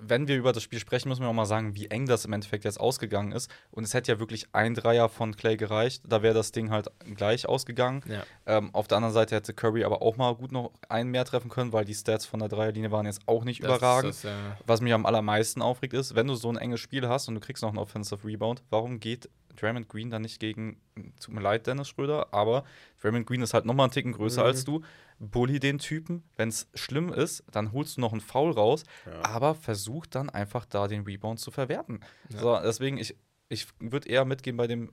wenn 0.01 0.27
wir 0.27 0.37
über 0.37 0.53
das 0.53 0.63
Spiel 0.63 0.79
sprechen, 0.79 1.09
müssen 1.09 1.21
wir 1.21 1.29
auch 1.29 1.33
mal 1.33 1.45
sagen, 1.45 1.75
wie 1.75 1.87
eng 1.87 2.05
das 2.05 2.25
im 2.25 2.33
Endeffekt 2.33 2.63
jetzt 2.63 2.79
ausgegangen 2.79 3.31
ist. 3.31 3.49
Und 3.71 3.83
es 3.83 3.93
hätte 3.93 4.11
ja 4.11 4.19
wirklich 4.19 4.47
ein 4.53 4.73
Dreier 4.73 5.09
von 5.09 5.35
Clay 5.35 5.57
gereicht. 5.57 6.03
Da 6.07 6.21
wäre 6.21 6.33
das 6.33 6.51
Ding 6.51 6.71
halt 6.71 6.89
gleich 7.15 7.47
ausgegangen. 7.47 8.03
Ja. 8.07 8.23
Ähm, 8.45 8.73
auf 8.73 8.87
der 8.87 8.97
anderen 8.97 9.13
Seite 9.13 9.35
hätte 9.35 9.53
Curry 9.53 9.83
aber 9.83 10.01
auch 10.01 10.17
mal 10.17 10.35
gut 10.35 10.51
noch 10.51 10.71
einen 10.89 11.11
mehr 11.11 11.25
treffen 11.25 11.49
können, 11.49 11.73
weil 11.73 11.85
die 11.85 11.95
Stats 11.95 12.25
von 12.25 12.39
der 12.39 12.49
Dreierlinie 12.49 12.91
waren 12.91 13.05
jetzt 13.05 13.21
auch 13.27 13.43
nicht 13.43 13.63
Das 13.63 13.77
überragend. 13.77 14.13
das, 14.13 14.23
ja. 14.23 14.57
Was 14.65 14.81
mich 14.81 14.93
am 14.93 15.05
allermeisten 15.05 15.61
aufregt, 15.61 15.93
ist, 15.93 16.15
wenn 16.15 16.27
du 16.27 16.35
so 16.35 16.49
ein 16.49 16.57
enges 16.57 16.79
Spiel 16.79 17.07
hast 17.07 17.27
und 17.27 17.35
du 17.35 17.41
kriegst 17.41 17.61
noch 17.63 17.69
einen 17.69 17.77
Offensive 17.79 18.25
Rebound, 18.27 18.63
warum 18.69 18.99
geht 18.99 19.29
Draymond 19.61 19.87
Green 19.89 20.09
dann 20.09 20.23
nicht 20.23 20.39
gegen, 20.39 20.81
tut 21.19 21.33
mir 21.35 21.41
leid, 21.41 21.67
Dennis 21.67 21.89
Schröder, 21.89 22.33
aber 22.33 22.63
Draymond 23.01 23.25
Green 23.27 23.41
ist 23.41 23.53
halt 23.53 23.65
nochmal 23.65 23.85
einen 23.85 23.93
Ticken 23.93 24.13
größer 24.13 24.41
Mhm. 24.41 24.47
als 24.47 24.63
du. 24.65 24.81
Bully 25.19 25.59
den 25.59 25.77
Typen. 25.77 26.23
Wenn 26.35 26.49
es 26.49 26.67
schlimm 26.73 27.13
ist, 27.13 27.43
dann 27.51 27.71
holst 27.73 27.97
du 27.97 28.01
noch 28.01 28.11
einen 28.11 28.21
Foul 28.21 28.51
raus, 28.51 28.83
Ja. 29.05 29.23
aber 29.23 29.53
versuch 29.53 30.07
dann 30.07 30.29
einfach 30.31 30.65
da 30.65 30.87
den 30.87 31.03
Rebound 31.03 31.39
zu 31.39 31.51
verwerten. 31.51 31.99
Ja. 32.29 32.39
So, 32.39 32.59
deswegen, 32.63 32.97
ich, 32.97 33.15
ich 33.49 33.67
würde 33.79 34.09
eher 34.09 34.25
mitgehen 34.25 34.57
bei 34.57 34.65
dem 34.65 34.91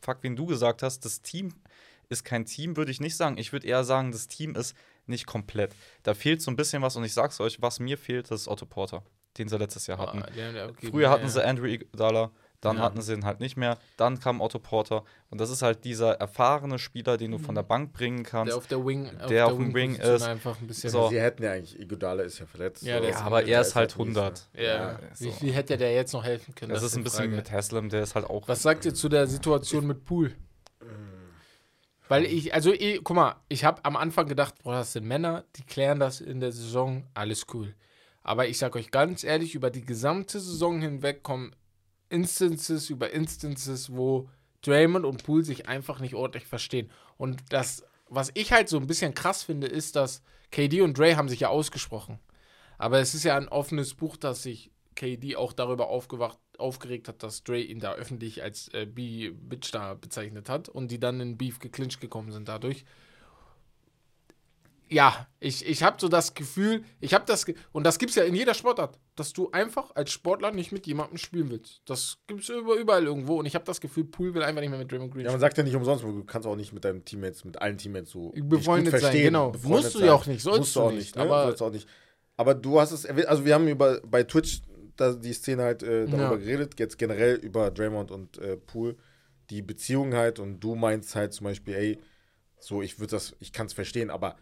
Fakt, 0.00 0.24
den 0.24 0.34
du 0.36 0.46
gesagt 0.46 0.82
hast, 0.82 1.04
das 1.04 1.22
Team 1.22 1.52
ist 2.08 2.24
kein 2.24 2.44
Team, 2.44 2.76
würde 2.76 2.90
ich 2.90 3.00
nicht 3.00 3.16
sagen. 3.16 3.36
Ich 3.38 3.52
würde 3.52 3.66
eher 3.66 3.84
sagen, 3.84 4.12
das 4.12 4.28
Team 4.28 4.54
ist 4.54 4.76
nicht 5.06 5.26
komplett. 5.26 5.74
Da 6.02 6.14
fehlt 6.14 6.42
so 6.42 6.50
ein 6.50 6.56
bisschen 6.56 6.82
was 6.82 6.96
und 6.96 7.04
ich 7.04 7.14
sag's 7.14 7.40
euch, 7.40 7.60
was 7.62 7.78
mir 7.80 7.98
fehlt, 7.98 8.30
das 8.30 8.42
ist 8.42 8.48
Otto 8.48 8.66
Porter, 8.66 9.02
den 9.38 9.48
sie 9.48 9.56
letztes 9.58 9.86
Jahr 9.86 9.98
hatten. 9.98 10.22
Ah, 10.22 10.26
haben 10.26 10.56
ja 10.56 10.66
auch 10.68 10.72
Früher 10.90 11.10
hatten 11.10 11.28
sie 11.28 11.44
Andrew 11.44 11.66
Iguodala, 11.66 12.30
dann 12.66 12.76
Ja. 12.76 12.82
hatten 12.82 13.00
sie 13.00 13.14
ihn 13.14 13.24
halt 13.24 13.40
nicht 13.40 13.56
mehr, 13.56 13.78
dann 13.96 14.20
kam 14.20 14.40
Otto 14.40 14.58
Porter 14.58 15.04
und 15.30 15.40
das 15.40 15.50
ist 15.50 15.62
halt 15.62 15.84
dieser 15.84 16.12
erfahrene 16.20 16.78
Spieler, 16.78 17.16
den 17.16 17.30
du 17.30 17.38
von 17.38 17.54
der 17.54 17.62
Bank 17.62 17.92
bringen 17.92 18.22
kannst. 18.22 18.50
Der 18.50 18.56
auf 18.58 18.66
der 18.66 18.84
Wing, 18.84 19.10
Der 19.28 19.46
auf 19.46 19.56
dem 19.56 19.72
Wing 19.74 19.94
ist. 19.96 20.22
einfach 20.22 20.60
ein 20.60 20.66
bisschen. 20.66 20.90
So. 20.90 21.08
Sie 21.08 21.20
hätten 21.20 21.42
ja 21.42 21.52
eigentlich, 21.52 21.78
Iguodala 21.80 22.22
ist 22.22 22.38
ja 22.38 22.46
verletzt. 22.46 22.82
Ja, 22.82 22.96
so. 22.96 23.00
der 23.02 23.10
ja, 23.10 23.16
ist- 23.16 23.22
aber 23.24 23.44
er 23.44 23.60
ist 23.62 23.74
halt 23.74 23.90
mies, 23.96 24.06
100. 24.06 24.48
Ja, 24.54 24.62
Ja, 24.62 25.00
wie 25.18 25.30
viel 25.32 25.52
hätte 25.52 25.76
der 25.76 25.94
jetzt 25.94 26.12
noch 26.12 26.24
helfen 26.24 26.54
können? 26.54 26.72
Das 26.72 26.82
ist 26.82 26.94
die 26.94 27.00
ein 27.00 27.04
bisschen 27.04 27.24
Frage. 27.24 27.36
mit 27.36 27.50
Haslam, 27.50 27.88
der 27.88 28.02
ist 28.02 28.14
halt 28.14 28.26
auch. 28.28 28.46
Was 28.48 28.62
sagt 28.62 28.84
ihr 28.84 28.94
zu 28.94 29.08
der 29.08 29.26
Situation 29.26 29.86
mit 29.86 30.04
Pool? 30.04 30.32
Weil 32.08 32.24
ich, 32.24 32.54
also, 32.54 32.72
ich, 32.72 33.00
guck 33.02 33.16
mal, 33.16 33.34
ich 33.48 33.64
habe 33.64 33.84
am 33.84 33.96
Anfang 33.96 34.28
gedacht, 34.28 34.54
boah, 34.62 34.74
das 34.74 34.92
sind 34.92 35.06
Männer, 35.06 35.44
die 35.56 35.64
klären 35.64 35.98
das 35.98 36.20
in 36.20 36.38
der 36.38 36.52
Saison, 36.52 37.04
alles 37.14 37.46
cool. 37.52 37.74
Aber 38.22 38.46
ich 38.46 38.58
sag 38.58 38.76
euch 38.76 38.90
ganz 38.92 39.24
ehrlich, 39.24 39.54
über 39.56 39.70
die 39.70 39.84
gesamte 39.84 40.38
Saison 40.38 40.80
hinweg 40.80 41.22
kommen 41.24 41.54
Instances 42.08 42.90
über 42.90 43.10
Instances, 43.10 43.94
wo 43.94 44.28
Draymond 44.62 45.04
und 45.04 45.24
Poole 45.24 45.44
sich 45.44 45.68
einfach 45.68 46.00
nicht 46.00 46.14
ordentlich 46.14 46.46
verstehen. 46.46 46.90
Und 47.16 47.42
das, 47.50 47.84
was 48.08 48.30
ich 48.34 48.52
halt 48.52 48.68
so 48.68 48.78
ein 48.78 48.86
bisschen 48.86 49.14
krass 49.14 49.42
finde, 49.42 49.66
ist, 49.66 49.96
dass 49.96 50.22
KD 50.50 50.82
und 50.82 50.98
Dre 50.98 51.16
haben 51.16 51.28
sich 51.28 51.40
ja 51.40 51.48
ausgesprochen. 51.48 52.18
Aber 52.78 52.98
es 53.00 53.14
ist 53.14 53.24
ja 53.24 53.36
ein 53.36 53.48
offenes 53.48 53.94
Buch, 53.94 54.16
dass 54.16 54.42
sich 54.42 54.70
KD 54.94 55.36
auch 55.36 55.52
darüber 55.52 55.88
aufgewacht, 55.88 56.38
aufgeregt 56.58 57.08
hat, 57.08 57.22
dass 57.22 57.44
Dre 57.44 57.60
ihn 57.60 57.80
da 57.80 57.94
öffentlich 57.94 58.42
als 58.42 58.68
äh, 58.68 58.86
B-Bitch 58.86 59.72
da 59.72 59.94
bezeichnet 59.94 60.48
hat 60.48 60.68
und 60.68 60.90
die 60.90 61.00
dann 61.00 61.20
in 61.20 61.36
Beef 61.36 61.58
geclincht 61.58 62.00
gekommen 62.00 62.32
sind 62.32 62.48
dadurch. 62.48 62.84
Ja, 64.88 65.26
ich, 65.40 65.66
ich 65.66 65.82
habe 65.82 65.96
so 66.00 66.08
das 66.08 66.34
Gefühl, 66.34 66.84
ich 67.00 67.12
habe 67.12 67.24
das, 67.26 67.44
und 67.72 67.84
das 67.84 67.98
gibt 67.98 68.10
es 68.10 68.16
ja 68.16 68.22
in 68.22 68.36
jeder 68.36 68.54
Sportart, 68.54 68.98
dass 69.16 69.32
du 69.32 69.50
einfach 69.50 69.94
als 69.96 70.12
Sportler 70.12 70.52
nicht 70.52 70.70
mit 70.70 70.86
jemandem 70.86 71.18
spielen 71.18 71.50
willst. 71.50 71.82
Das 71.86 72.18
gibt 72.28 72.42
es 72.42 72.48
über, 72.50 72.76
überall 72.76 73.04
irgendwo 73.04 73.38
und 73.40 73.46
ich 73.46 73.56
habe 73.56 73.64
das 73.64 73.80
Gefühl, 73.80 74.04
Pool 74.04 74.32
will 74.34 74.42
einfach 74.44 74.60
nicht 74.60 74.70
mehr 74.70 74.78
mit 74.78 74.92
Draymond 74.92 75.12
Green 75.12 75.24
Ja, 75.24 75.32
man 75.32 75.40
sagt 75.40 75.58
ja 75.58 75.64
nicht 75.64 75.74
umsonst, 75.74 76.04
du 76.04 76.22
kannst 76.24 76.46
auch 76.46 76.54
nicht 76.54 76.72
mit 76.72 76.84
deinen 76.84 77.04
Teammates, 77.04 77.44
mit 77.44 77.60
allen 77.60 77.78
Teammates 77.78 78.10
so 78.12 78.32
Befreundet 78.36 78.92
sein, 78.92 79.00
verstehen, 79.00 79.24
genau. 79.24 79.50
befreundet 79.50 79.82
Musst 79.84 79.94
du 79.96 80.04
ja 80.04 80.12
auch 80.12 80.26
nicht, 80.26 80.42
sollst 80.42 80.58
Musst 80.60 80.76
du 80.76 80.80
auch 80.82 80.92
nicht, 80.92 81.16
ne? 81.16 81.22
aber- 81.22 81.46
Sollst 81.46 81.62
auch 81.62 81.72
nicht. 81.72 81.88
Aber 82.36 82.54
du 82.54 82.78
hast 82.78 82.92
es 82.92 83.04
erwähnt, 83.06 83.26
also 83.28 83.44
wir 83.44 83.54
haben 83.54 83.66
über 83.66 84.00
bei 84.06 84.22
Twitch 84.22 84.60
da, 84.96 85.14
die 85.14 85.32
Szene 85.32 85.62
halt 85.64 85.82
äh, 85.82 86.04
darüber 86.06 86.32
Ja. 86.32 86.36
geredet, 86.36 86.78
jetzt 86.78 86.96
generell 86.98 87.34
über 87.36 87.70
Draymond 87.70 88.10
und 88.12 88.38
äh, 88.38 88.56
Pool, 88.56 88.96
die 89.50 89.62
Beziehung 89.62 90.14
halt 90.14 90.38
und 90.38 90.60
du 90.60 90.74
meinst 90.74 91.14
halt 91.16 91.32
zum 91.32 91.44
Beispiel, 91.44 91.74
ey, 91.74 91.98
so 92.60 92.82
ich 92.82 92.98
würde 93.00 93.12
das, 93.12 93.34
ich 93.40 93.52
kann 93.52 93.66
es 93.66 93.72
verstehen, 93.72 94.10
aber 94.10 94.36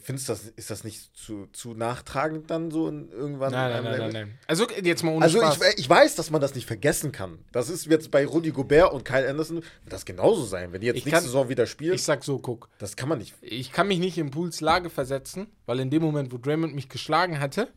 findest 0.00 0.28
du 0.28 0.32
das, 0.32 0.44
ist 0.56 0.70
das 0.70 0.84
nicht 0.84 1.16
zu, 1.16 1.46
zu 1.52 1.74
nachtragend 1.74 2.50
dann 2.50 2.70
so 2.70 2.88
in, 2.88 3.10
irgendwann? 3.10 3.52
Nein, 3.52 3.70
in 3.78 3.84
nein, 3.84 3.86
einem 3.86 4.00
nein, 4.02 4.12
nein, 4.12 4.26
nein. 4.28 4.38
Also 4.46 4.66
jetzt 4.82 5.02
mal 5.02 5.12
ohne 5.14 5.24
Also 5.24 5.38
Spaß. 5.38 5.58
ich, 5.74 5.80
ich 5.80 5.88
weiß, 5.90 6.14
dass 6.14 6.30
man 6.30 6.40
das 6.40 6.54
nicht 6.54 6.66
vergessen 6.66 7.12
kann. 7.12 7.38
Das 7.52 7.68
ist 7.68 7.86
jetzt 7.86 8.10
bei 8.10 8.24
Rudy 8.26 8.50
Gobert 8.50 8.92
und 8.92 9.04
Kyle 9.04 9.28
Anderson, 9.28 9.56
wird 9.56 9.66
das 9.92 10.04
genauso 10.04 10.44
sein. 10.44 10.72
Wenn 10.72 10.80
die 10.80 10.86
jetzt 10.88 10.96
Ich 10.96 11.04
nächste 11.04 11.16
kann- 11.20 11.24
Saison 11.24 11.48
wieder 11.48 11.66
spielen, 11.66 11.94
ich 11.94 12.02
sag 12.02 12.24
so, 12.24 12.38
guck. 12.38 12.68
das 12.78 12.96
kann 12.96 13.08
man 13.08 13.18
nicht. 13.18 13.34
Ich 13.40 13.72
kann 13.72 13.88
mich 13.88 13.98
nicht 13.98 14.16
in 14.18 14.30
Pools 14.30 14.60
Lage 14.60 14.90
versetzen, 14.90 15.46
weil 15.66 15.80
in 15.80 15.90
dem 15.90 16.02
Moment, 16.02 16.32
wo 16.32 16.38
Draymond 16.38 16.74
mich 16.74 16.88
geschlagen 16.88 17.38
hatte, 17.40 17.68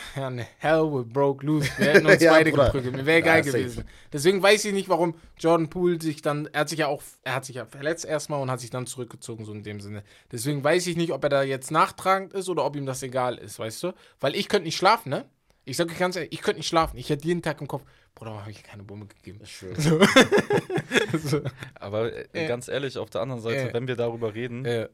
ja, 0.16 0.30
ne, 0.30 0.46
hell 0.58 0.82
we 0.92 1.04
broke 1.04 1.44
loose. 1.44 1.68
Wir 1.78 1.86
hätten 1.92 2.06
uns 2.06 2.20
Ja, 2.22 2.32
beide 2.32 2.50
Bruder. 2.50 2.66
geprügelt. 2.66 2.96
Mir 2.96 3.06
wäre 3.06 3.20
Ja, 3.20 3.24
geil 3.24 3.44
safe. 3.44 3.58
gewesen. 3.58 3.84
Deswegen 4.12 4.42
weiß 4.42 4.64
ich 4.64 4.72
nicht, 4.72 4.88
warum 4.88 5.14
Jordan 5.38 5.68
Poole 5.70 6.00
sich 6.00 6.22
dann, 6.22 6.46
er 6.52 6.60
hat 6.60 6.68
sich 6.68 6.78
ja 6.80 6.86
auch, 6.88 7.02
er 7.22 7.34
hat 7.34 7.44
sich 7.44 7.56
ja 7.56 7.66
verletzt 7.66 8.04
erstmal 8.04 8.40
und 8.40 8.50
hat 8.50 8.60
sich 8.60 8.70
dann 8.70 8.86
zurückgezogen, 8.86 9.44
so 9.44 9.52
in 9.52 9.62
dem 9.62 9.80
Sinne. 9.80 10.02
Deswegen 10.30 10.62
weiß 10.62 10.86
ich 10.86 10.96
nicht, 10.96 11.12
ob 11.12 11.22
er 11.24 11.30
da 11.30 11.42
jetzt 11.42 11.70
nachtragend 11.70 12.32
ist 12.34 12.48
oder 12.48 12.64
ob 12.64 12.76
ihm 12.76 12.86
das 12.86 13.02
egal 13.02 13.38
ist, 13.38 13.58
weißt 13.58 13.82
du? 13.84 13.92
Weil 14.20 14.34
ich 14.34 14.48
könnte 14.48 14.64
nicht 14.66 14.76
schlafen, 14.76 15.10
ne? 15.10 15.24
Ich 15.64 15.76
sag 15.76 15.88
euch 15.90 15.98
ganz 15.98 16.16
ehrlich, 16.16 16.32
ich 16.32 16.42
könnte 16.42 16.58
nicht 16.58 16.66
schlafen. 16.68 16.96
Ich 16.98 17.08
hätte 17.08 17.24
jeden 17.26 17.40
Tag 17.40 17.60
im 17.60 17.68
Kopf, 17.68 17.84
Bruder, 18.16 18.30
warum 18.32 18.40
habe 18.42 18.50
ich 18.50 18.62
keine 18.64 18.82
Bombe 18.82 19.06
gegeben? 19.06 19.38
Ich 19.44 19.56
schwöre. 19.56 19.76
so. 21.24 21.40
Aber 21.76 22.12
äh, 22.34 22.46
ganz 22.48 22.68
ehrlich, 22.68 22.98
auf 22.98 23.10
der 23.10 23.20
anderen 23.20 23.40
Seite, 23.40 23.70
Äh. 23.70 23.72
wenn 23.72 23.86
wir 23.86 23.96
darüber 23.96 24.34
reden, 24.34 24.64
äh, 24.64 24.88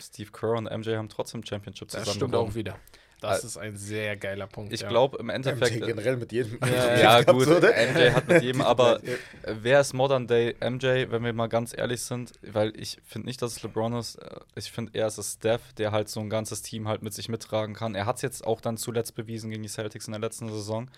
Steve 0.00 0.30
Kerr 0.32 0.52
und 0.56 0.64
MJ 0.64 0.96
haben 0.96 1.08
trotzdem 1.08 1.44
Championship 1.44 1.88
das 1.88 2.00
zusammen 2.00 2.16
stimmt 2.16 2.32
gewonnen. 2.32 2.50
auch 2.50 2.54
wieder. 2.54 2.78
Das 3.20 3.42
Äh, 3.42 3.46
ist 3.46 3.56
ein 3.56 3.76
sehr 3.76 4.16
geiler 4.16 4.46
Punkt. 4.46 4.72
Ich 4.72 4.82
ja. 4.82 4.88
glaube 4.88 5.18
im 5.18 5.26
MJ 5.26 5.32
Endeffekt. 5.32 5.84
generell 5.84 6.16
mit 6.16 6.30
jedem. 6.32 6.58
Ja, 6.64 6.98
ja, 7.20 7.22
gut, 7.22 7.44
so? 7.46 7.54
MJ 7.54 8.10
hat 8.12 8.28
mit 8.28 8.42
jedem, 8.42 8.60
aber 8.62 9.02
äh, 9.02 9.16
wer 9.60 9.80
ist 9.80 9.92
Modern 9.92 10.26
Day 10.26 10.54
MJ, 10.60 11.10
wenn 11.10 11.24
wir 11.24 11.32
mal 11.32 11.48
ganz 11.48 11.76
ehrlich 11.76 12.00
sind? 12.02 12.32
Weil 12.42 12.72
ich 12.80 12.98
finde 13.04 13.26
nicht, 13.26 13.42
dass 13.42 13.56
es 13.56 13.62
LeBron 13.62 13.94
ist. 13.94 14.16
Äh, 14.16 14.28
Ich 14.54 14.70
finde 14.70 14.96
eher, 14.96 15.06
es 15.06 15.18
ist 15.18 15.34
Steph, 15.38 15.72
der 15.74 15.90
halt 15.92 16.08
so 16.08 16.20
ein 16.20 16.30
ganzes 16.30 16.62
Team 16.62 16.86
halt 16.86 17.02
mit 17.02 17.12
sich 17.12 17.28
mittragen 17.28 17.74
kann. 17.74 17.94
Er 17.94 18.06
hat 18.06 18.16
es 18.16 18.22
jetzt 18.22 18.46
auch 18.46 18.60
dann 18.60 18.76
zuletzt 18.76 19.14
bewiesen 19.14 19.50
gegen 19.50 19.62
die 19.62 19.68
Celtics 19.68 20.06
in 20.06 20.12
der 20.12 20.20
letzten 20.20 20.48
Saison. 20.48 20.88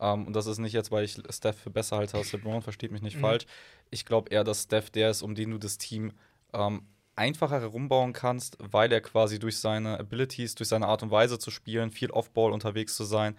Ähm, 0.00 0.26
und 0.26 0.34
das 0.36 0.46
ist 0.46 0.58
nicht 0.58 0.72
jetzt, 0.72 0.90
weil 0.90 1.04
ich 1.04 1.18
Steph 1.30 1.56
für 1.58 1.70
besser 1.70 1.96
halte 1.98 2.16
als 2.16 2.32
LeBron, 2.32 2.62
versteht 2.62 2.90
mich 2.92 3.02
nicht 3.02 3.16
Mhm. 3.16 3.20
falsch. 3.22 3.46
Ich 3.90 4.04
glaube 4.04 4.30
eher, 4.30 4.44
dass 4.44 4.62
Steph 4.64 4.90
der 4.90 5.10
ist, 5.10 5.22
um 5.22 5.34
den 5.34 5.50
du 5.50 5.58
das 5.58 5.78
Team 5.78 6.12
ähm, 6.52 6.82
einfacher 7.16 7.60
herumbauen 7.60 8.12
kannst, 8.12 8.58
weil 8.60 8.92
er 8.92 9.00
quasi 9.00 9.38
durch 9.38 9.58
seine 9.58 9.98
Abilities, 9.98 10.54
durch 10.54 10.68
seine 10.68 10.86
Art 10.86 11.02
und 11.02 11.10
Weise 11.10 11.38
zu 11.38 11.50
spielen, 11.50 11.90
viel 11.90 12.10
Off-Ball 12.10 12.52
unterwegs 12.52 12.94
zu 12.94 13.04
sein, 13.04 13.36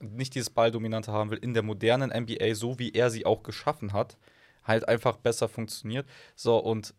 nicht 0.00 0.34
dieses 0.34 0.50
Balldominante 0.50 1.10
haben 1.10 1.30
will, 1.30 1.38
in 1.38 1.54
der 1.54 1.62
modernen 1.62 2.10
NBA, 2.10 2.54
so 2.54 2.78
wie 2.78 2.92
er 2.92 3.10
sie 3.10 3.24
auch 3.24 3.42
geschaffen 3.42 3.92
hat, 3.92 4.18
halt 4.64 4.86
einfach 4.88 5.16
besser 5.16 5.48
funktioniert. 5.48 6.06
So, 6.36 6.58
und 6.58 6.94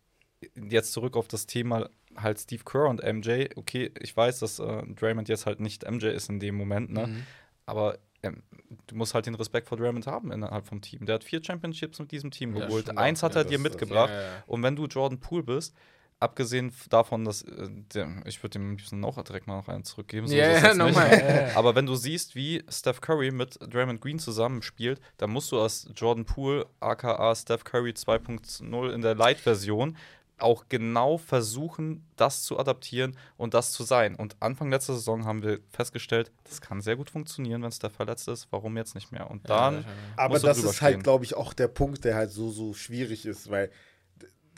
jetzt 0.55 0.91
zurück 0.91 1.15
auf 1.15 1.27
das 1.27 1.45
Thema 1.45 1.89
halt 2.15 2.39
Steve 2.39 2.63
Kerr 2.63 2.89
und 2.89 3.03
MJ, 3.03 3.45
okay, 3.55 3.91
ich 3.99 4.17
weiß, 4.17 4.39
dass 4.39 4.59
äh, 4.59 4.83
Draymond 4.95 5.29
jetzt 5.29 5.45
halt 5.45 5.59
nicht 5.59 5.89
MJ 5.89 6.07
ist 6.07 6.29
in 6.29 6.39
dem 6.39 6.55
Moment, 6.55 6.91
ne? 6.91 7.07
Mhm. 7.07 7.23
Aber 7.65 7.99
ähm, 8.23 8.43
du 8.87 8.95
musst 8.95 9.13
halt 9.13 9.25
den 9.25 9.35
Respekt 9.35 9.67
vor 9.67 9.77
Draymond 9.77 10.07
haben 10.07 10.31
innerhalb 10.31 10.67
vom 10.67 10.81
Team. 10.81 11.05
Der 11.05 11.15
hat 11.15 11.23
vier 11.23 11.43
Championships 11.43 11.99
mit 11.99 12.11
diesem 12.11 12.31
Team 12.31 12.55
Ja, 12.55 12.65
geholt. 12.65 12.97
Eins 12.97 13.23
hat 13.23 13.35
er 13.35 13.43
dir 13.43 13.59
mitgebracht. 13.59 14.11
Ja. 14.11 14.43
Und 14.47 14.63
wenn 14.63 14.75
du 14.75 14.85
Jordan 14.85 15.19
Poole 15.19 15.43
bist, 15.43 15.75
abgesehen 16.21 16.71
davon, 16.89 17.25
dass 17.25 17.41
äh, 17.41 17.67
der, 17.93 18.07
ich 18.25 18.41
würde 18.43 18.53
dem 18.59 18.61
am 18.63 18.69
liebsten 18.71 19.03
auch 19.03 19.21
direkt 19.23 19.47
mal 19.47 19.57
noch 19.57 19.67
einen 19.67 19.83
zurückgeben. 19.83 20.27
so 20.27 20.35
nicht. 20.35 20.77
nochmal. 20.77 21.51
Aber 21.55 21.75
wenn 21.75 21.87
du 21.87 21.95
siehst, 21.95 22.35
wie 22.35 22.63
Steph 22.69 23.01
Curry 23.01 23.31
mit 23.31 23.57
Draymond 23.61 24.01
Green 24.01 24.19
zusammenspielt, 24.19 25.01
dann 25.17 25.31
musst 25.31 25.51
du 25.51 25.59
als 25.59 25.89
Jordan 25.95 26.25
Poole, 26.25 26.67
aka 26.79 27.35
Steph 27.35 27.63
Curry 27.63 27.91
2.0 27.91 28.93
in 28.93 29.01
der 29.01 29.15
Light-Version, 29.15 29.97
auch 30.41 30.65
genau 30.69 31.17
versuchen, 31.17 32.05
das 32.15 32.43
zu 32.43 32.57
adaptieren 32.59 33.15
und 33.37 33.53
das 33.53 33.71
zu 33.71 33.83
sein. 33.83 34.15
Und 34.15 34.35
Anfang 34.39 34.69
letzter 34.71 34.93
Saison 34.93 35.25
haben 35.25 35.43
wir 35.43 35.59
festgestellt, 35.69 36.31
das 36.43 36.61
kann 36.61 36.81
sehr 36.81 36.95
gut 36.95 37.09
funktionieren, 37.09 37.61
wenn 37.63 37.71
Steph 37.71 37.93
verletzt 37.93 38.27
ist. 38.27 38.47
Warum 38.51 38.77
jetzt 38.77 38.95
nicht 38.95 39.11
mehr? 39.11 39.29
Und 39.29 39.49
dann, 39.49 39.81
Ja, 39.83 39.85
Aber 40.17 40.39
das 40.39 40.57
ist 40.57 40.81
halt, 40.81 41.03
glaube 41.03 41.23
ich, 41.25 41.35
auch 41.35 41.53
der 41.53 41.67
Punkt, 41.67 42.03
der 42.03 42.15
halt 42.15 42.31
so, 42.31 42.49
so 42.49 42.73
schwierig 42.73 43.25
ist, 43.25 43.49
weil 43.49 43.69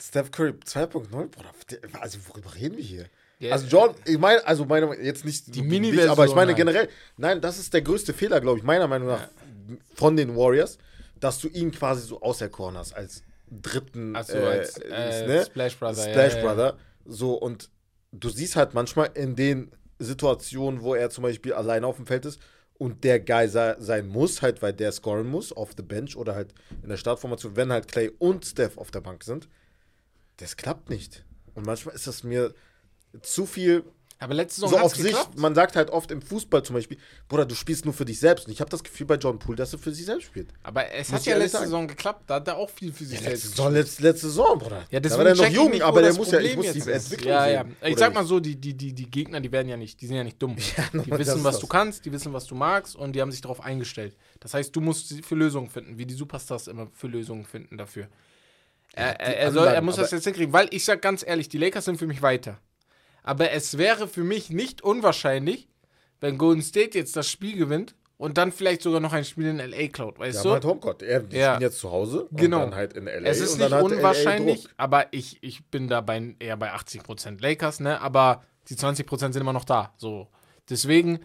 Steph 0.02 0.30
Curry 0.30 0.54
2.0, 0.64 1.08
Bruder, 1.28 1.50
der- 1.70 1.80
also 2.02 2.18
worüber 2.28 2.54
reden 2.54 2.76
wir 2.76 2.84
hier? 2.84 3.06
Ja, 3.38 3.52
also 3.52 3.66
Jordan, 3.66 3.96
ich 4.06 4.18
meine, 4.18 4.44
also 4.46 4.64
meine, 4.64 4.94
jetzt 5.02 5.24
nicht 5.24 5.54
Die 5.54 5.60
nicht, 5.60 5.70
Mini-Version 5.70 6.10
aber 6.10 6.24
ich 6.26 6.34
meine 6.34 6.48
halt. 6.48 6.56
generell, 6.56 6.88
nein, 7.16 7.40
das 7.40 7.58
ist 7.58 7.72
der 7.74 7.82
größte 7.82 8.12
Fehler, 8.12 8.40
glaube 8.40 8.58
ich, 8.58 8.64
meiner 8.64 8.86
Meinung 8.88 9.08
nach, 9.08 9.28
von 9.94 10.16
den 10.16 10.36
Warriors, 10.36 10.78
dass 11.20 11.38
du 11.38 11.48
ihn 11.48 11.70
quasi 11.70 12.02
so 12.06 12.20
auserkoren 12.22 12.76
hast 12.76 12.92
als 12.92 13.22
dritten 13.62 14.14
so, 14.24 14.38
als, 14.38 14.78
äh, 14.78 15.26
ne? 15.26 15.44
Splash 15.44 15.78
Brother, 15.78 16.06
ja, 16.06 16.10
Splash 16.10 16.32
ja, 16.34 16.38
ja. 16.38 16.44
Brother. 16.44 16.78
So, 17.04 17.34
und 17.34 17.70
du 18.12 18.28
siehst 18.28 18.56
halt 18.56 18.74
manchmal 18.74 19.10
in 19.14 19.36
den 19.36 19.70
Situationen, 19.98 20.82
wo 20.82 20.94
er 20.94 21.10
zum 21.10 21.22
Beispiel 21.22 21.52
alleine 21.52 21.86
auf 21.86 21.96
dem 21.96 22.06
Feld 22.06 22.24
ist 22.26 22.40
und 22.78 23.04
der 23.04 23.20
Guy 23.20 23.48
sei, 23.48 23.76
sein 23.78 24.06
muss, 24.06 24.42
halt, 24.42 24.62
weil 24.62 24.72
der 24.72 24.92
scoren 24.92 25.26
muss, 25.26 25.52
auf 25.52 25.72
the 25.76 25.82
bench 25.82 26.16
oder 26.16 26.34
halt 26.34 26.54
in 26.82 26.88
der 26.88 26.96
Startformation, 26.96 27.56
wenn 27.56 27.72
halt 27.72 27.88
Clay 27.88 28.10
und 28.18 28.44
Steph 28.44 28.78
auf 28.78 28.90
der 28.90 29.00
Bank 29.00 29.24
sind, 29.24 29.48
das 30.38 30.56
klappt 30.56 30.90
nicht. 30.90 31.24
Und 31.54 31.66
manchmal 31.66 31.94
ist 31.94 32.06
das 32.06 32.24
mir 32.24 32.52
zu 33.22 33.46
viel 33.46 33.84
Aber 34.24 34.32
letzte 34.34 34.62
Saison 34.62 34.78
so 34.78 34.84
auf 34.84 34.94
sich. 34.96 35.04
geklappt. 35.04 35.38
Man 35.38 35.54
sagt 35.54 35.76
halt 35.76 35.90
oft 35.90 36.10
im 36.10 36.22
Fußball 36.22 36.62
zum 36.62 36.74
Beispiel, 36.74 36.96
Bruder, 37.28 37.44
du 37.44 37.54
spielst 37.54 37.84
nur 37.84 37.92
für 37.92 38.06
dich 38.06 38.18
selbst. 38.18 38.46
Und 38.46 38.52
ich 38.54 38.60
habe 38.60 38.70
das 38.70 38.82
Gefühl 38.82 39.06
bei 39.06 39.16
John 39.16 39.38
Poole, 39.38 39.56
dass 39.56 39.74
er 39.74 39.78
für 39.78 39.92
sich 39.92 40.06
selbst 40.06 40.24
spielt. 40.24 40.48
Aber 40.62 40.90
es 40.90 41.08
Muss 41.08 41.16
hat 41.16 41.20
ich 41.20 41.26
ja 41.26 41.36
letzte 41.36 41.58
sagen. 41.58 41.64
Saison 41.66 41.88
geklappt. 41.88 42.22
Da 42.26 42.36
hat 42.36 42.48
er 42.48 42.56
auch 42.56 42.70
viel 42.70 42.90
für 42.90 43.04
sich 43.04 43.20
Letzte 43.20 43.28
selbst 43.36 43.48
Saison, 43.50 43.72
letzte, 43.74 44.02
letzte 44.02 44.26
Saison, 44.28 44.58
Bruder. 44.58 44.86
Ja, 44.90 44.98
da 44.98 45.00
deswegen 45.00 45.18
war 45.18 45.24
der 45.26 45.34
noch 45.34 45.44
ich 45.46 45.52
jung, 45.54 45.70
nicht, 45.70 45.82
aber 45.82 46.00
der 46.00 46.14
muss 46.14 46.30
ja, 46.30 46.40
ich 46.40 46.54
Problem 46.54 46.74
muss 46.74 46.84
die. 46.84 46.90
Entwicklung 46.90 47.28
Ja, 47.32 47.44
sehen. 47.44 47.52
ja. 47.52 47.64
Ich 47.88 47.92
Oder 47.92 47.98
sag 47.98 48.14
mal 48.14 48.24
so, 48.24 48.40
die, 48.40 48.56
die, 48.56 48.74
die, 48.74 48.94
die 48.94 49.10
Gegner, 49.10 49.40
die 49.40 49.52
werden 49.52 49.68
ja 49.68 49.76
nicht, 49.76 50.00
die 50.00 50.06
sind 50.06 50.16
ja 50.16 50.24
nicht 50.24 50.42
dumm. 50.42 50.56
die 51.04 51.10
das 51.10 51.18
wissen, 51.18 51.44
was 51.44 51.58
du 51.58 51.66
kannst, 51.66 52.04
die 52.06 52.12
wissen, 52.12 52.32
was 52.32 52.46
du 52.46 52.54
magst 52.54 52.96
und 52.96 53.12
die 53.12 53.20
haben 53.20 53.30
sich 53.30 53.42
darauf 53.42 53.60
eingestellt. 53.60 54.16
Das 54.40 54.54
heißt, 54.54 54.74
du 54.74 54.80
musst 54.80 55.22
für 55.22 55.34
Lösungen 55.34 55.68
finden, 55.68 55.98
wie 55.98 56.06
die 56.06 56.14
Superstars 56.14 56.66
immer 56.68 56.88
für 56.94 57.08
Lösungen 57.08 57.44
finden 57.44 57.76
dafür. 57.76 58.08
Er, 58.94 59.20
er, 59.20 59.36
er, 59.38 59.52
soll, 59.52 59.66
er 59.66 59.82
muss 59.82 59.96
das 59.96 60.12
jetzt 60.12 60.24
hinkriegen, 60.24 60.52
weil 60.52 60.68
ich 60.70 60.84
sag 60.84 61.02
ganz 61.02 61.24
ehrlich, 61.26 61.48
die 61.48 61.58
Lakers 61.58 61.84
sind 61.84 61.98
für 61.98 62.06
mich 62.06 62.22
weiter. 62.22 62.58
Aber 63.24 63.50
es 63.50 63.76
wäre 63.78 64.06
für 64.06 64.22
mich 64.22 64.50
nicht 64.50 64.82
unwahrscheinlich, 64.82 65.66
wenn 66.20 66.38
Golden 66.38 66.62
State 66.62 66.96
jetzt 66.96 67.16
das 67.16 67.28
Spiel 67.28 67.56
gewinnt 67.56 67.96
und 68.18 68.38
dann 68.38 68.52
vielleicht 68.52 68.82
sogar 68.82 69.00
noch 69.00 69.12
ein 69.12 69.24
Spiel 69.24 69.46
in 69.46 69.56
LA 69.58 69.88
klaut, 69.88 70.18
weißt 70.18 70.38
haben 70.38 70.44
du? 70.44 70.52
halt 70.52 70.64
Homecourt. 70.64 71.02
Er, 71.02 71.20
die 71.20 71.36
Ja. 71.36 71.54
spielen 71.54 71.62
jetzt 71.62 71.78
zu 71.78 71.90
Hause 71.90 72.28
Genau. 72.32 72.58
und 72.62 72.70
dann 72.70 72.74
halt 72.76 72.92
in 72.92 73.06
LA. 73.06 73.28
Es 73.28 73.40
ist 73.40 73.58
nicht 73.58 73.70
LA 73.70 73.80
unwahrscheinlich, 73.80 74.68
aber 74.76 75.06
ich, 75.12 75.38
ich 75.42 75.64
bin 75.66 75.88
da 75.88 76.00
bei, 76.00 76.36
eher 76.38 76.56
bei 76.56 76.72
80% 76.72 77.40
Lakers, 77.42 77.80
ne? 77.80 78.00
Aber 78.00 78.44
die 78.68 78.76
20% 78.76 79.18
sind 79.32 79.36
immer 79.36 79.52
noch 79.52 79.64
da. 79.64 79.92
So. 79.96 80.28
Deswegen, 80.70 81.20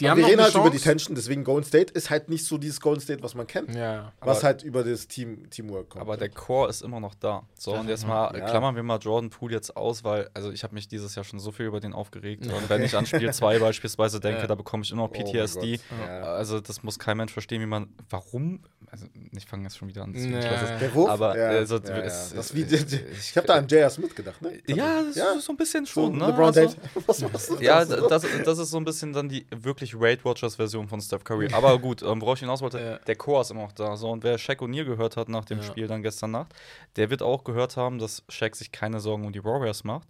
die 0.00 0.10
haben 0.10 0.18
wir 0.18 0.26
reden 0.26 0.42
halt 0.42 0.52
über 0.54 0.64
die 0.70 0.78
Chance. 0.78 0.84
Tension, 0.88 1.14
deswegen 1.14 1.44
Golden 1.44 1.64
State 1.64 1.92
ist 1.92 2.10
halt 2.10 2.28
nicht 2.28 2.44
so 2.44 2.58
dieses 2.58 2.80
Golden 2.80 3.00
State, 3.00 3.22
was 3.22 3.36
man 3.36 3.46
kennt. 3.46 3.72
Ja. 3.74 4.12
was 4.20 4.42
halt 4.42 4.64
über 4.64 4.82
das 4.82 5.06
Team, 5.06 5.48
Teamwork 5.50 5.90
kommt. 5.90 6.02
Aber 6.02 6.16
der 6.16 6.30
Core 6.30 6.68
ist 6.68 6.82
immer 6.82 6.98
noch 6.98 7.14
da. 7.14 7.44
So, 7.56 7.74
und 7.74 7.88
jetzt 7.88 8.04
mal 8.06 8.36
Ja. 8.36 8.44
klammern 8.46 8.74
wir 8.74 8.82
mal 8.82 8.98
Jordan 8.98 9.30
Poole 9.30 9.54
jetzt 9.54 9.76
aus, 9.76 10.02
weil, 10.02 10.28
also 10.34 10.50
ich 10.50 10.64
habe 10.64 10.74
mich 10.74 10.88
dieses 10.88 11.14
Jahr 11.14 11.24
schon 11.24 11.38
so 11.38 11.52
viel 11.52 11.66
über 11.66 11.78
den 11.78 11.92
aufgeregt. 11.92 12.44
Und 12.46 12.68
wenn 12.68 12.82
ich 12.82 12.96
an 12.96 13.06
Spiel 13.06 13.32
2 13.32 13.60
beispielsweise 13.60 14.18
denke, 14.18 14.40
Ja. 14.40 14.46
da 14.48 14.56
bekomme 14.56 14.82
ich 14.82 14.90
immer 14.90 15.02
noch 15.02 15.10
Oh 15.10 15.12
PTSD. 15.14 15.78
Ja. 16.08 16.22
Also 16.22 16.60
das 16.60 16.82
muss 16.82 16.98
kein 16.98 17.16
Mensch 17.16 17.32
verstehen, 17.32 17.62
wie 17.62 17.66
man, 17.66 17.88
warum, 18.10 18.60
also 18.90 19.06
ich 19.32 19.44
fange 19.46 19.64
jetzt 19.64 19.76
schon 19.78 19.88
wieder 19.88 20.02
an. 20.02 20.12
das 20.12 20.22
ist 20.22 20.32
das 20.32 20.78
Der 20.80 20.94
Wurf? 20.94 21.10
Aber, 21.10 21.36
ja, 21.38 21.48
also, 21.48 21.78
ja, 21.78 21.88
ja. 21.88 21.96
es- 22.02 22.32
Das 22.34 22.54
wie, 22.54 22.62
ich- 22.62 22.92
ich 23.18 23.36
habe 23.36 23.46
da 23.46 23.54
an 23.54 23.66
J.R. 23.68 23.90
Smith 23.90 24.14
gedacht, 24.14 24.40
ne? 24.42 24.60
Ja, 24.66 25.02
das 25.02 25.16
Ja. 25.16 25.32
ist 25.32 25.44
so 25.44 25.52
ein 25.52 25.56
bisschen 25.56 25.84
So, 25.86 25.92
schon, 26.06 26.18
ne? 26.18 26.26
LeBron 26.26 26.44
Also- 26.46 26.60
James. 26.60 26.76
Was 27.06 27.20
machst 27.22 27.50
du 27.50 27.56
Ja, 27.60 27.84
da 27.84 27.96
so? 27.98 28.08
das, 28.08 28.24
das 28.44 28.58
ist 28.58 28.70
so 28.70 28.76
ein 28.78 28.84
bisschen 28.84 29.12
dann 29.12 29.28
die 29.28 29.46
wirklich 29.50 29.98
Weight 29.98 30.24
Watchers 30.24 30.56
Version 30.56 30.88
von 30.88 31.00
Steph 31.00 31.24
Curry. 31.24 31.48
Aber 31.52 31.78
gut, 31.78 32.02
ähm, 32.02 32.20
worauf 32.20 32.34
ich 32.34 32.40
hinaus 32.40 32.60
wollte, 32.62 32.78
Ja. 32.80 32.98
der 32.98 33.16
Core 33.16 33.40
ist 33.42 33.50
immer 33.50 33.62
noch 33.62 33.72
da. 33.72 33.96
So, 33.96 34.10
und 34.10 34.22
wer 34.24 34.38
Shaq 34.38 34.60
O'Neal 34.60 34.84
gehört 34.84 35.16
hat 35.16 35.28
nach 35.28 35.44
dem 35.44 35.58
Ja. 35.58 35.64
Spiel 35.64 35.86
dann 35.86 36.02
gestern 36.02 36.30
Nacht, 36.32 36.54
der 36.96 37.10
wird 37.10 37.22
auch 37.22 37.44
gehört 37.44 37.76
haben, 37.76 37.98
dass 37.98 38.22
Shaq 38.28 38.54
sich 38.56 38.72
keine 38.72 39.00
Sorgen 39.00 39.24
um 39.26 39.32
die 39.32 39.44
Warriors 39.44 39.84
macht. 39.84 40.08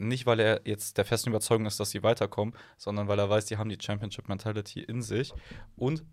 Nicht, 0.00 0.26
weil 0.26 0.38
er 0.38 0.60
jetzt 0.64 0.96
der 0.96 1.04
festen 1.04 1.30
Überzeugung 1.30 1.66
ist, 1.66 1.80
dass 1.80 1.90
sie 1.90 2.04
weiterkommen, 2.04 2.54
sondern 2.76 3.08
weil 3.08 3.18
er 3.18 3.28
weiß, 3.28 3.46
die 3.46 3.56
haben 3.56 3.68
die 3.68 3.78
Championship-Mentality 3.80 4.80
in 4.80 5.02
sich. 5.02 5.32
Und 5.76 6.04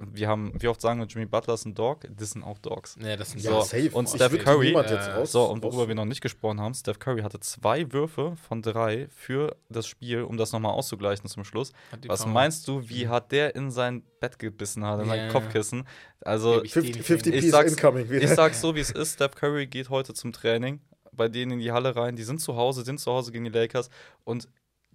wir 0.00 0.28
haben, 0.28 0.52
wie 0.60 0.68
oft 0.68 0.80
sagen 0.80 1.00
wir, 1.00 1.06
Jimmy 1.06 1.26
Butler 1.26 1.54
ist 1.54 1.64
ein 1.64 1.74
Dog, 1.74 2.06
das 2.16 2.30
sind 2.30 2.44
auch 2.44 2.58
Dogs. 2.58 2.96
Nee, 2.96 3.16
das 3.16 3.30
sind 3.32 3.42
Ja, 3.42 3.50
So, 3.50 3.60
safe. 3.62 3.90
und 3.90 4.08
Ich 4.08 4.14
Steph 4.14 4.30
will 4.32 4.38
Curry- 4.38 4.72
Äh, 4.72 4.94
raus, 5.12 5.32
So, 5.32 5.44
und 5.46 5.62
worüber 5.62 5.88
wir 5.88 5.94
noch 5.96 6.04
nicht 6.04 6.20
gesprochen 6.20 6.60
haben, 6.60 6.72
Steph 6.74 6.98
Curry 7.00 7.22
hatte 7.22 7.40
zwei 7.40 7.90
Würfe 7.92 8.36
von 8.48 8.62
drei 8.62 9.08
für 9.10 9.56
das 9.68 9.88
Spiel, 9.88 10.22
um 10.22 10.36
das 10.36 10.52
nochmal 10.52 10.72
auszugleichen 10.72 11.28
zum 11.28 11.44
Schluss. 11.44 11.72
Was 12.06 12.22
Power. 12.22 12.32
meinst 12.32 12.68
du, 12.68 12.88
wie 12.88 13.08
hat 13.08 13.32
der 13.32 13.56
in 13.56 13.70
sein 13.72 14.02
Bett 14.20 14.38
gebissen 14.38 14.84
hat, 14.84 15.00
in 15.00 15.08
sein 15.08 15.18
Ja. 15.26 15.32
Kopfkissen? 15.32 15.84
Also, 16.20 16.56
Geb 16.56 16.64
ich 16.66 16.72
50, 16.74 16.92
die 16.96 17.02
50 17.02 17.34
Ich 17.34 17.50
sag's- 17.50 17.72
incoming 17.72 18.08
wieder. 18.08 18.22
ich 18.22 18.30
sag's 18.30 18.60
so, 18.60 18.74
wie 18.76 18.80
es 18.80 18.90
ist. 18.92 19.14
Steph 19.14 19.34
Curry 19.34 19.66
geht 19.66 19.90
heute 19.90 20.14
zum 20.14 20.32
Training, 20.32 20.80
bei 21.12 21.26
denen 21.28 21.52
in 21.52 21.58
die 21.58 21.72
Halle 21.72 21.96
rein. 21.96 22.14
Die 22.14 22.22
sind 22.22 22.40
zu 22.40 22.54
Hause, 22.54 22.84
sind 22.84 23.00
zu 23.00 23.10
Hause 23.10 23.32
gegen 23.32 23.44
die 23.44 23.50
Lakers 23.50 23.90
und 24.22 24.48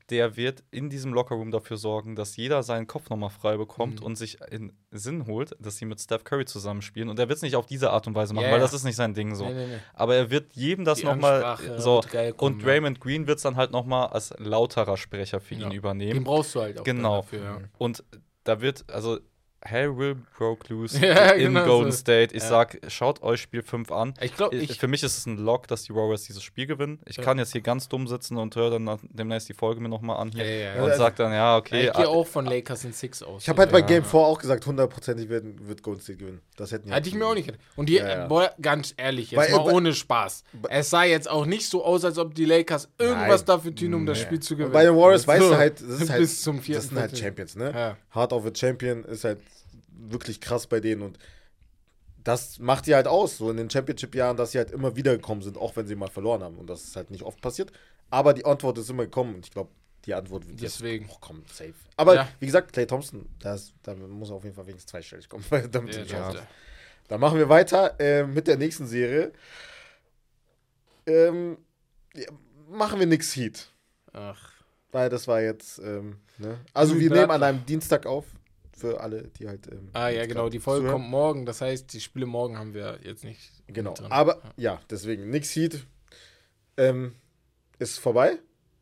der 0.10 0.36
wird 0.36 0.64
in 0.72 0.90
diesem 0.90 1.14
Lockerroom 1.14 1.50
dafür 1.52 1.78
sorgen, 1.78 2.16
dass 2.16 2.36
jeder 2.36 2.62
seinen 2.64 2.88
Kopf 2.88 3.10
nochmal 3.10 3.30
frei 3.30 3.58
bekommt 3.58 4.00
Mhm. 4.02 4.06
und 4.06 4.16
sich 4.18 4.40
in 4.52 4.74
Sinn 4.92 5.26
holt, 5.28 5.56
dass 5.60 5.78
sie 5.78 5.86
mit 5.86 6.00
Steph 6.02 6.24
Curry 6.24 6.46
zusammenspielen. 6.46 7.10
Und 7.10 7.18
er 7.20 7.30
wird 7.30 7.38
es 7.38 7.42
nicht 7.42 7.56
auf 7.56 7.66
diese 7.66 7.92
Art 7.92 8.06
und 8.08 8.14
Weise 8.16 8.34
machen, 8.34 8.46
Ja, 8.46 8.52
weil 8.52 8.60
das 8.60 8.74
ist 8.74 8.84
nicht 8.84 8.96
sein 8.98 9.14
Ding 9.14 9.34
so. 9.36 9.46
Nee, 9.46 9.54
nee, 9.54 9.68
nee. 9.68 9.78
Aber 9.94 10.16
er 10.16 10.30
wird 10.30 10.54
jedem 10.54 10.84
das 10.86 11.02
nochmal 11.04 11.58
so. 11.78 12.02
kommen, 12.02 12.34
und 12.38 12.60
ja. 12.60 12.66
Draymond 12.68 13.00
Green 13.00 13.28
wird 13.28 13.38
es 13.38 13.44
dann 13.44 13.56
halt 13.56 13.72
nochmal 13.72 14.08
als 14.08 14.34
lauterer 14.38 14.98
Sprecher 14.98 15.40
für 15.40 15.56
Ja. 15.56 15.62
ihn 15.62 15.70
Den 15.70 15.78
übernehmen. 15.78 16.24
brauchst 16.24 16.54
du 16.56 16.62
halt 16.62 16.80
auch 16.80 16.84
Genau. 16.84 17.18
dafür, 17.18 17.44
ja. 17.44 17.58
Und 17.78 18.04
da 18.44 18.60
wird, 18.62 18.84
also 18.92 19.20
Hell 19.66 19.98
will 19.98 20.16
broke 20.38 20.72
loose 20.74 21.00
Ja, 21.06 21.32
in 21.32 21.54
genau 21.54 21.66
Golden 21.66 21.92
so. 21.92 21.98
State. 22.00 22.36
Ich 22.36 22.44
Ja. 22.44 22.50
sag, 22.50 22.80
schaut 22.90 23.24
euch 23.24 23.42
Spiel 23.42 23.62
5 23.62 23.92
an. 23.92 24.14
Ich 24.22 24.36
glaube, 24.36 24.58
Ich, 24.58 24.78
für 24.78 24.88
mich 24.90 25.04
ist 25.04 25.18
es 25.18 25.26
ein 25.26 25.38
Lock, 25.38 25.68
dass 25.68 25.84
die 25.84 25.96
Warriors 25.96 26.24
dieses 26.24 26.44
Spiel 26.44 26.66
gewinnen. 26.68 27.00
Ich 27.06 27.18
Ja. 27.18 27.24
kann 27.24 27.38
jetzt 27.40 27.54
hier 27.54 27.62
ganz 27.62 27.88
dumm 27.88 28.08
sitzen 28.08 28.36
und 28.38 28.56
höre 28.56 28.72
dann 28.78 29.00
demnächst 29.04 29.48
die 29.48 29.54
Folge 29.54 29.80
mir 29.80 29.88
nochmal 29.90 30.18
an 30.18 30.32
hier 30.32 30.44
Ja, 30.44 30.52
ja, 30.52 30.76
ja. 30.76 30.84
und 30.84 30.94
sag 30.96 31.16
dann, 31.16 31.32
ja, 31.32 31.56
okay. 31.58 31.88
ich 31.88 31.94
gehe 31.94 32.06
ah, 32.06 32.10
auch 32.10 32.28
von 32.28 32.46
Lakers 32.46 32.84
in 32.84 32.92
Six 32.94 33.24
aus. 33.24 33.44
Ich 33.44 33.50
habe 33.50 33.62
halt 33.62 33.72
bei. 33.72 33.82
Game 33.82 34.04
4 34.04 34.20
auch 34.20 34.38
gesagt, 34.40 34.66
hundertprozentig 34.66 35.30
wird, 35.30 35.46
wird 35.68 35.82
Golden 35.82 36.02
State 36.02 36.18
gewinnen. 36.18 36.42
Das 36.58 36.72
hätten 36.72 36.88
die 36.90 36.94
Hätte 36.94 37.08
ich 37.10 37.16
mir 37.16 37.26
auch 37.26 37.34
nicht 37.34 37.46
gedacht. 37.46 37.62
Und 37.76 37.88
die, 37.90 37.96
Ja, 37.96 38.08
ja. 38.08 38.28
boah, 38.28 38.52
ganz 38.62 38.94
ehrlich, 38.98 39.32
jetzt 39.32 39.40
Weil- 39.40 39.52
mal 39.52 39.74
ohne 39.74 39.94
Spaß. 39.94 40.44
Es 40.70 40.90
sah 40.90 41.04
jetzt 41.04 41.30
auch 41.30 41.46
nicht 41.46 41.68
so 41.70 41.84
aus, 41.86 42.04
als 42.04 42.18
ob 42.18 42.36
die 42.36 42.46
Lakers 42.46 42.90
irgendwas 42.98 43.42
Nein. 43.42 43.48
dafür 43.48 43.74
tun, 43.76 43.94
um 43.94 44.06
das. 44.06 44.20
Spiel 44.20 44.40
zu 44.40 44.56
gewinnen. 44.56 44.74
Bei 44.74 44.84
den 44.84 44.96
Warriors 44.96 45.26
weißt 45.28 45.42
du 45.42 45.56
halt, 45.58 45.80
das 45.82 46.02
ist 46.02 46.10
halt, 46.10 46.20
bis 46.22 46.42
zum 46.42 46.62
vierten 46.62 46.82
das 46.82 46.90
sind 46.90 47.00
halt. 47.00 47.18
Champions, 47.18 47.56
ne? 47.56 47.72
Ja. 47.74 47.98
Heart 48.14 48.34
of 48.34 48.46
a 48.46 48.52
Champion 48.54 49.04
ist 49.06 49.24
halt 49.24 49.40
wirklich 49.98 50.42
krass 50.42 50.68
bei 50.68 50.80
denen 50.80 51.02
und 51.02 51.18
das 52.24 52.58
macht 52.60 52.88
die 52.88 52.96
halt 52.96 53.08
aus, 53.08 53.38
so 53.38 53.52
in 53.52 53.58
den 53.58 53.70
Championship-Jahren, 53.70 54.38
dass 54.38 54.52
sie 54.52 54.58
halt 54.58 54.72
immer 54.72 54.96
wieder 54.96 55.12
gekommen 55.12 55.42
sind, 55.42 55.58
auch 55.58 55.76
wenn 55.76 55.88
sie 55.88 55.96
mal 55.96 56.08
verloren 56.10 56.42
haben 56.42 56.58
und 56.58 56.68
das 56.70 56.84
ist 56.86 56.96
halt 56.96 57.12
nicht 57.12 57.24
oft 57.24 57.42
passiert. 57.42 57.72
Aber 58.10 58.34
die 58.34 58.46
Antwort 58.46 58.78
ist 58.78 58.90
immer 58.90 59.04
gekommen 59.04 59.36
und 59.36 59.46
ich 59.46 59.52
glaube, 59.52 59.72
die 60.06 60.14
Antwort 60.14 60.48
wird 60.48 60.62
Deswegen. 60.62 61.10
auch 61.10 61.20
kommen, 61.20 61.44
safe. 61.52 61.74
Aber 61.98 62.16
Ja. 62.16 62.28
wie 62.40 62.46
gesagt, 62.46 62.72
Clay 62.74 62.86
Thompson, 62.86 63.28
das, 63.40 63.74
da 63.84 63.94
muss 63.96 64.30
er 64.30 64.36
auf 64.36 64.44
jeden 64.44 64.56
Fall 64.56 64.68
wenigstens 64.68 64.92
zweistellig 64.92 65.28
kommen, 65.28 65.44
damit 65.72 65.96
Ja, 66.10 66.32
ja. 66.34 66.48
Dann 67.10 67.20
machen 67.20 67.38
wir 67.38 67.50
weiter 67.50 68.00
äh, 68.00 68.24
mit 68.26 68.48
der 68.48 68.58
nächsten 68.58 68.88
Serie. 68.88 69.34
Ähm, 71.06 71.58
ja, 72.16 72.28
machen 72.70 73.00
wir 73.00 73.08
nix 73.08 73.36
Heat. 73.36 73.70
Ach, 74.14 74.52
Weil 74.92 75.10
das 75.10 75.28
war 75.28 75.42
jetzt, 75.42 75.80
ähm, 75.80 76.18
ne? 76.38 76.60
Also 76.74 76.98
wir 77.00 77.10
nehmen 77.10 77.32
an 77.32 77.44
einem 77.44 77.66
Dienstag 77.66 78.06
auf. 78.06 78.26
Für 78.78 79.00
alle, 79.02 79.24
die 79.40 79.48
halt. 79.48 79.68
Ähm, 79.72 79.90
ah 79.94 80.10
ja, 80.10 80.26
genau. 80.26 80.50
Die 80.50 80.60
Folge 80.60 80.82
zuhören. 80.86 81.02
kommt 81.02 81.10
morgen. 81.10 81.46
Das 81.46 81.62
heißt, 81.62 81.94
die 81.94 82.02
Spiele 82.02 82.26
morgen 82.26 82.58
haben 82.58 82.74
wir 82.74 83.00
jetzt 83.04 83.24
nicht. 83.24 83.40
Genau. 83.68 83.94
Aber 84.10 84.42
ja, 84.58 84.80
deswegen, 84.90 85.30
nix 85.30 85.56
Heat 85.56 85.86
ähm, 86.78 87.14
ist 87.80 88.00
vorbei. 88.00 88.40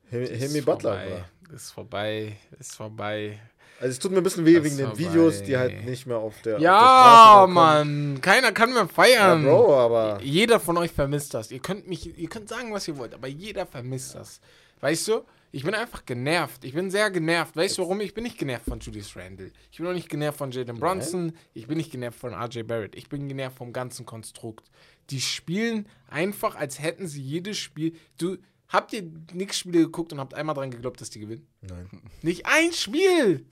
Hemi, 0.09 0.61
Butler. 0.61 0.93
vorbei. 0.99 1.25
Ist 1.53 1.71
vorbei, 1.71 2.37
ist 2.59 2.75
vorbei. 2.75 3.39
Also 3.79 3.93
es 3.93 3.99
tut 3.99 4.11
mir 4.11 4.17
ein 4.19 4.23
bisschen 4.23 4.45
weh 4.45 4.55
Das 4.55 4.63
wegen 4.63 4.77
den 4.77 4.97
Videos, 4.97 5.41
die 5.41 5.57
halt 5.57 5.85
nicht 5.85 6.05
mehr 6.05 6.17
auf 6.17 6.39
der 6.43 6.57
auf 6.57 6.61
Ja, 6.61 7.45
der. 7.45 7.53
Mann, 7.53 8.19
keiner 8.21 8.51
kann 8.51 8.73
mehr 8.73 8.83
Ja, 8.83 8.87
feiern. 8.87 9.43
Bro, 9.43 9.75
aber 9.75 10.19
Jeder 10.21 10.59
von 10.59 10.77
euch 10.77 10.91
vermisst 10.91 11.33
das. 11.33 11.49
Ihr 11.51 11.59
könnt 11.59 11.87
mich, 11.87 12.17
ihr 12.17 12.29
könnt 12.29 12.47
sagen, 12.47 12.71
was 12.73 12.87
ihr 12.87 12.97
wollt, 12.97 13.13
aber 13.15 13.27
jeder 13.27 13.65
vermisst 13.65 14.13
das. 14.15 14.39
Weißt 14.81 15.07
du? 15.07 15.21
Ich 15.53 15.63
bin 15.63 15.73
einfach 15.73 16.05
genervt. 16.05 16.63
Ich 16.63 16.73
bin 16.73 16.89
sehr 16.89 17.11
genervt. 17.11 17.55
Weißt 17.55 17.77
du 17.77 17.81
warum? 17.81 17.99
Ich 18.01 18.13
bin 18.13 18.23
nicht 18.23 18.37
genervt 18.37 18.65
von 18.65 18.79
Julius 18.79 19.15
Randle. 19.17 19.51
Ich 19.69 19.77
bin 19.79 19.87
auch 19.87 19.93
nicht 19.93 20.09
genervt 20.09 20.37
von 20.37 20.51
Jaden 20.51 20.79
Brunson. 20.79 21.33
Ich 21.53 21.67
bin 21.67 21.77
nicht 21.77 21.91
genervt 21.91 22.19
von 22.19 22.33
RJ 22.33 22.63
Barrett. 22.63 22.95
Ich 22.95 23.09
bin 23.09 23.27
genervt 23.27 23.57
vom 23.57 23.73
ganzen 23.73 24.05
Konstrukt. 24.05 24.69
Die 25.09 25.19
spielen 25.19 25.87
einfach, 26.07 26.55
als 26.55 26.79
hätten 26.81 27.07
sie 27.07 27.21
jedes 27.21 27.57
Spiel. 27.57 27.93
Du 28.17 28.37
habt 28.69 28.93
ihr 28.93 29.03
nix 29.33 29.59
Spiele 29.59 29.79
geguckt 29.79 30.13
und 30.13 30.19
habt 30.19 30.33
einmal 30.33 30.55
dran 30.55 30.71
geglaubt, 30.71 31.01
dass 31.01 31.09
die 31.09 31.19
gewinnen? 31.19 31.45
Nein. 31.61 31.89
Nicht 32.21 32.45
ein 32.45 32.71
Spiel. 32.71 33.45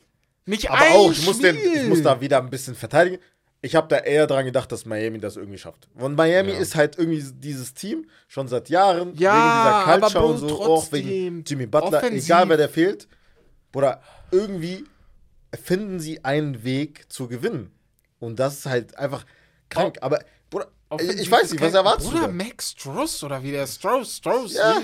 Nicht 0.45 0.71
Aber 0.71 0.81
ein 0.81 0.93
auch, 0.93 1.11
ich 1.11 1.25
muss, 1.25 1.37
Spiel. 1.37 1.53
den, 1.53 1.81
ich 1.83 1.89
muss 1.89 2.01
da 2.01 2.21
wieder 2.21 2.41
ein 2.41 2.49
bisschen 2.49 2.75
verteidigen. 2.75 3.21
Ich 3.61 3.75
habe 3.75 3.87
da 3.89 3.97
eher 3.97 4.25
dran 4.25 4.45
gedacht, 4.45 4.71
dass 4.71 4.85
Miami 4.85 5.19
das 5.19 5.35
irgendwie 5.35 5.57
schafft. 5.57 5.89
Und 5.95 6.15
Miami 6.15 6.53
ist 6.53 6.75
halt 6.75 6.97
irgendwie 6.97 7.21
dieses 7.35 7.73
Team 7.73 8.07
schon 8.29 8.47
seit 8.47 8.69
Jahren 8.69 9.13
Ja, 9.17 9.83
wegen 9.85 9.99
dieser 9.99 9.99
Culture 10.07 10.25
und 10.25 10.37
so, 10.37 10.61
auch 10.63 10.91
wegen 10.93 11.43
Jimmy 11.45 11.65
Butler, 11.65 11.99
offensiv- 12.01 12.23
egal 12.25 12.47
wer 12.49 12.55
der 12.57 12.69
fehlt. 12.69 13.07
Oder 13.75 14.01
irgendwie 14.31 14.85
finden 15.61 15.99
sie 15.99 16.23
einen 16.23 16.63
Weg 16.63 17.11
zu 17.11 17.27
gewinnen. 17.27 17.71
Und 18.19 18.39
das 18.39 18.59
ist 18.59 18.65
halt 18.65 18.97
einfach 18.97 19.25
krank. 19.69 19.97
Aber 20.01 20.19
Bruder, 20.49 20.67
ich, 20.67 20.91
Offensiv 20.91 21.19
ich 21.21 21.31
weiß 21.31 21.51
nicht, 21.51 21.61
was 21.61 21.73
erwartest 21.73 22.09
Bruder, 22.11 22.27
du? 22.27 22.33
Max 22.33 22.71
Struss 22.71 23.23
oder 23.23 23.43
wie 23.43 23.51
der 23.51 23.67
Strauss, 23.67 24.15
Strauss. 24.17 24.53
Ja, 24.53 24.81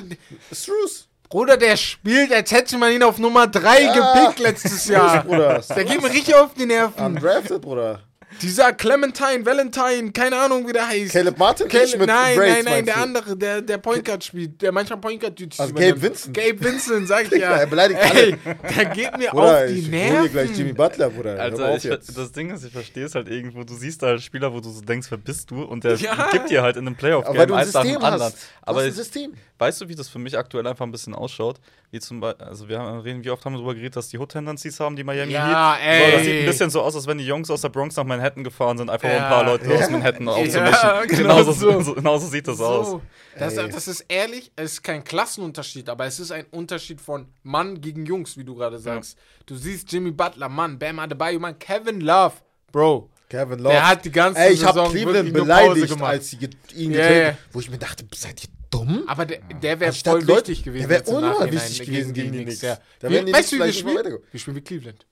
Struce. 0.52 1.08
Bruder, 1.30 1.58
der 1.58 1.76
spielt, 1.78 2.32
als 2.32 2.52
hätte 2.52 2.78
man 2.78 2.92
ihn 2.92 3.02
auf 3.04 3.18
Nummer 3.18 3.48
3 3.48 3.82
Ja. 3.84 3.94
gepickt 4.14 4.40
letztes 4.40 4.86
Jahr. 4.90 5.24
Bruder. 5.24 5.64
Der 5.76 5.84
geht 5.86 6.02
mir 6.02 6.10
richtig 6.12 6.36
auf 6.36 6.54
die 6.54 6.66
Nerven. 6.66 7.04
Undrafted, 7.04 7.62
Bruder. 7.62 8.02
Dieser 8.42 8.74
Clementine, 8.74 9.46
Valentine, 9.46 10.12
keine 10.12 10.36
Ahnung, 10.38 10.68
wie 10.68 10.74
der 10.74 10.88
heißt. 10.88 11.12
Caleb 11.14 11.38
Martin? 11.38 11.68
Caleb, 11.70 12.00
mit 12.00 12.08
nein, 12.08 12.36
Braids, 12.38 12.56
nein, 12.56 12.66
nein, 12.66 12.86
der 12.86 12.96
du? 12.96 13.02
andere, 13.02 13.38
der, 13.38 13.62
der 13.62 13.78
Point 13.78 14.04
Guard 14.04 14.24
spielt, 14.24 14.62
der 14.62 14.72
manchmal 14.74 15.00
Point 15.00 15.22
Guard 15.22 15.40
Dudes 15.40 15.60
Also. 15.60 15.74
Gabe 15.74 16.02
Vincent. 16.02 16.34
Gabe 16.36 16.62
Vincent, 16.64 17.08
sag 17.08 17.32
ich 17.32 17.32
ja. 17.42 17.56
er 17.56 17.68
beleidigt 17.68 18.00
Ey, 18.02 18.36
der 18.76 18.86
geht 18.86 19.18
mir 19.18 19.30
Bruder, 19.30 19.64
auf 19.64 19.68
die 19.68 19.74
ich 19.80 19.86
hol 19.86 20.24
dir 20.24 20.30
gleich 20.30 20.50
Jimmy 20.50 20.74
Nerven. 20.74 20.76
Butler, 20.76 21.10
Bruder. 21.10 21.54
Auf 21.70 21.78
ich, 21.78 21.84
jetzt. 21.86 22.18
das 22.18 22.32
Ding 22.34 22.50
ist, 22.54 22.66
ich 22.66 22.74
verstehe 22.74 23.06
es 23.06 23.16
halt 23.16 23.30
irgendwo. 23.30 23.64
Du 23.64 23.74
siehst 23.76 24.04
da 24.04 24.08
halt 24.08 24.22
Spieler, 24.22 24.52
wo 24.54 24.60
du 24.60 24.70
so 24.70 24.82
denkst, 24.82 25.08
wer 25.12 25.18
bist 25.18 25.52
du? 25.52 25.64
Und 25.64 25.84
der 25.86 25.96
Ja. 25.96 26.30
gibt 26.32 26.50
dir 26.50 26.62
halt 26.62 26.76
in 26.76 26.82
einem 26.88 26.96
Aber 26.96 26.98
Playoff-Game 27.00 27.54
eins 27.54 27.74
nach 27.74 27.82
dem 27.84 27.88
System 27.92 28.04
anderen. 28.04 28.24
hast. 28.24 28.36
Du 28.36 28.48
Aber 28.64 28.78
hast 28.80 28.84
ein 28.86 28.90
ich, 28.90 28.96
System. 28.96 29.34
weißt 29.60 29.82
du, 29.82 29.88
wie 29.88 29.96
das 29.96 30.10
für 30.10 30.20
mich 30.20 30.38
aktuell 30.38 30.68
einfach 30.68 30.86
ein 30.86 30.92
bisschen 30.92 31.16
ausschaut? 31.16 31.60
Wie 31.96 32.00
zum 32.02 32.20
Beispiel, 32.20 32.46
also 32.46 32.68
wir 32.68 32.78
haben, 32.78 33.00
reden, 33.00 33.24
wie 33.24 33.30
oft 33.30 33.46
haben 33.46 33.54
wir 33.54 33.60
darüber 33.60 33.74
geredet, 33.74 33.96
dass 33.96 34.10
die 34.10 34.18
Hood-Tendencies 34.20 34.82
haben, 34.82 34.98
die 34.98 35.04
Miami 35.06 35.32
Ja, 35.32 35.78
Heat. 35.80 36.02
So, 36.06 36.12
das 36.12 36.20
ey. 36.20 36.26
sieht 36.26 36.40
ein 36.42 36.46
bisschen 36.48 36.70
so 36.70 36.82
aus, 36.82 36.94
als 36.94 37.08
wenn 37.08 37.18
die 37.20 37.26
Jungs 37.26 37.50
aus 37.50 37.62
der 37.62 37.70
Bronx 37.70 37.96
nach 37.96 38.04
Manhattan 38.04 38.44
gefahren 38.44 38.78
sind, 38.78 38.90
einfach 38.90 39.08
um 39.08 39.16
Ja. 39.16 39.24
ein 39.24 39.30
paar 39.30 39.46
Leute 39.46 39.74
Ja. 39.74 39.80
aus 39.80 39.90
Manhattan 39.90 40.26
Ja, 40.28 40.34
aufzumischen. 40.34 40.90
genau 41.08 41.24
genauso, 41.38 41.52
so. 41.54 41.82
so. 41.82 41.94
genauso 41.96 42.28
sieht 42.28 42.50
das 42.50 42.60
aus. 42.60 42.88
So, 42.90 43.02
das, 43.40 43.56
Ey. 43.56 43.70
das 43.70 43.88
ist 43.88 44.02
ehrlich, 44.10 44.52
es 44.58 44.74
ist 44.74 44.84
kein 44.84 45.06
Klassenunterschied, 45.06 45.88
aber 45.88 46.06
es 46.06 46.20
ist 46.20 46.32
ein 46.32 46.44
Unterschied 46.52 47.00
von 47.00 47.28
Mann 47.44 47.80
gegen 47.80 48.06
Jungs, 48.06 48.36
wie 48.38 48.44
du 48.44 48.56
gerade 48.56 48.78
sagst. 48.78 49.18
Du 49.46 49.56
siehst 49.56 49.90
Jimmy 49.90 50.12
Butler, 50.12 50.50
Mann, 50.50 50.78
Bam 50.78 51.00
Adebayo, 51.00 51.40
Mann, 51.40 51.58
Kevin 51.58 52.02
Love, 52.02 52.34
Bro. 52.74 53.10
Kevin 53.30 53.60
Love. 53.60 53.70
Der 53.74 53.88
hat 53.88 54.04
die 54.04 54.12
ganze 54.12 54.40
Ey, 54.42 54.52
ich 54.54 54.64
habe 54.66 54.80
Saison 54.80 54.92
Cleveland 54.92 55.32
beleidigt, 55.34 55.88
gemacht. 55.94 56.12
als 56.12 56.30
sie 56.30 56.36
ihn 56.76 56.92
Ja, 56.92 56.98
getötet 57.02 57.24
ja. 57.28 57.38
Wo 57.54 57.60
ich 57.62 57.70
mir 57.72 57.78
dachte, 57.78 58.06
seid 58.14 58.44
ihr 58.44 58.50
dumm? 58.70 59.04
Aber 59.08 59.26
der, 59.26 59.40
der 59.40 59.80
wäre 59.80 59.94
voll 59.94 60.24
Leute- 60.24 60.50
wichtig 60.50 60.64
gewesen. 60.64 60.82
der 60.84 60.90
wär 60.90 60.98
jetzt 60.98 61.10
im 61.10 61.16
unnormal 61.16 61.40
Nachhinein 61.46 61.64
wichtig 61.70 61.88
gewesen 61.88 62.14
gegen 62.14 62.32
die 62.32 62.44
Knicks. 62.44 62.62
Ja. 62.62 62.78
Da 63.00 63.10
Wir, 63.10 63.24
die 63.24 63.34
weißt 63.34 63.52
du, 63.52 63.56
wie 63.58 63.64
wir 63.64 63.74
spielen? 63.74 64.20
Wir 64.32 64.40
spielen 64.40 64.56
wie 64.58 64.62
Cleveland. 64.62 65.06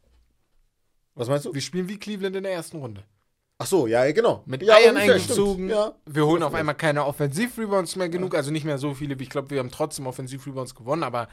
Was 1.16 1.28
meinst 1.28 1.46
du? 1.46 1.54
Wir 1.54 1.62
spielen 1.62 1.88
wie 1.90 1.98
Cleveland 1.98 2.36
in 2.36 2.44
der 2.44 2.54
ersten 2.54 2.78
Runde. 2.78 3.04
Ach 3.60 3.68
so, 3.68 3.88
ja, 3.88 4.12
genau. 4.12 4.44
Mit 4.46 4.64
ja, 4.64 4.76
Eiern 4.76 4.98
eingezogen. 4.98 5.70
Ja. 5.70 5.96
Wir 6.06 6.26
holen 6.26 6.44
auf 6.44 6.54
einmal 6.54 6.76
keine 6.76 7.06
Offensiv-Rebounds 7.06 7.96
mehr 7.96 8.10
genug, 8.10 8.36
also 8.36 8.52
nicht 8.52 8.66
mehr 8.66 8.78
so 8.78 8.94
viele, 8.94 9.20
wie 9.20 9.24
ich 9.24 9.30
glaube, 9.30 9.52
wir 9.52 9.60
haben 9.60 9.72
trotzdem 9.72 10.08
Offensiv-Rebounds 10.08 10.76
gewonnen, 10.76 11.04
aber 11.04 11.30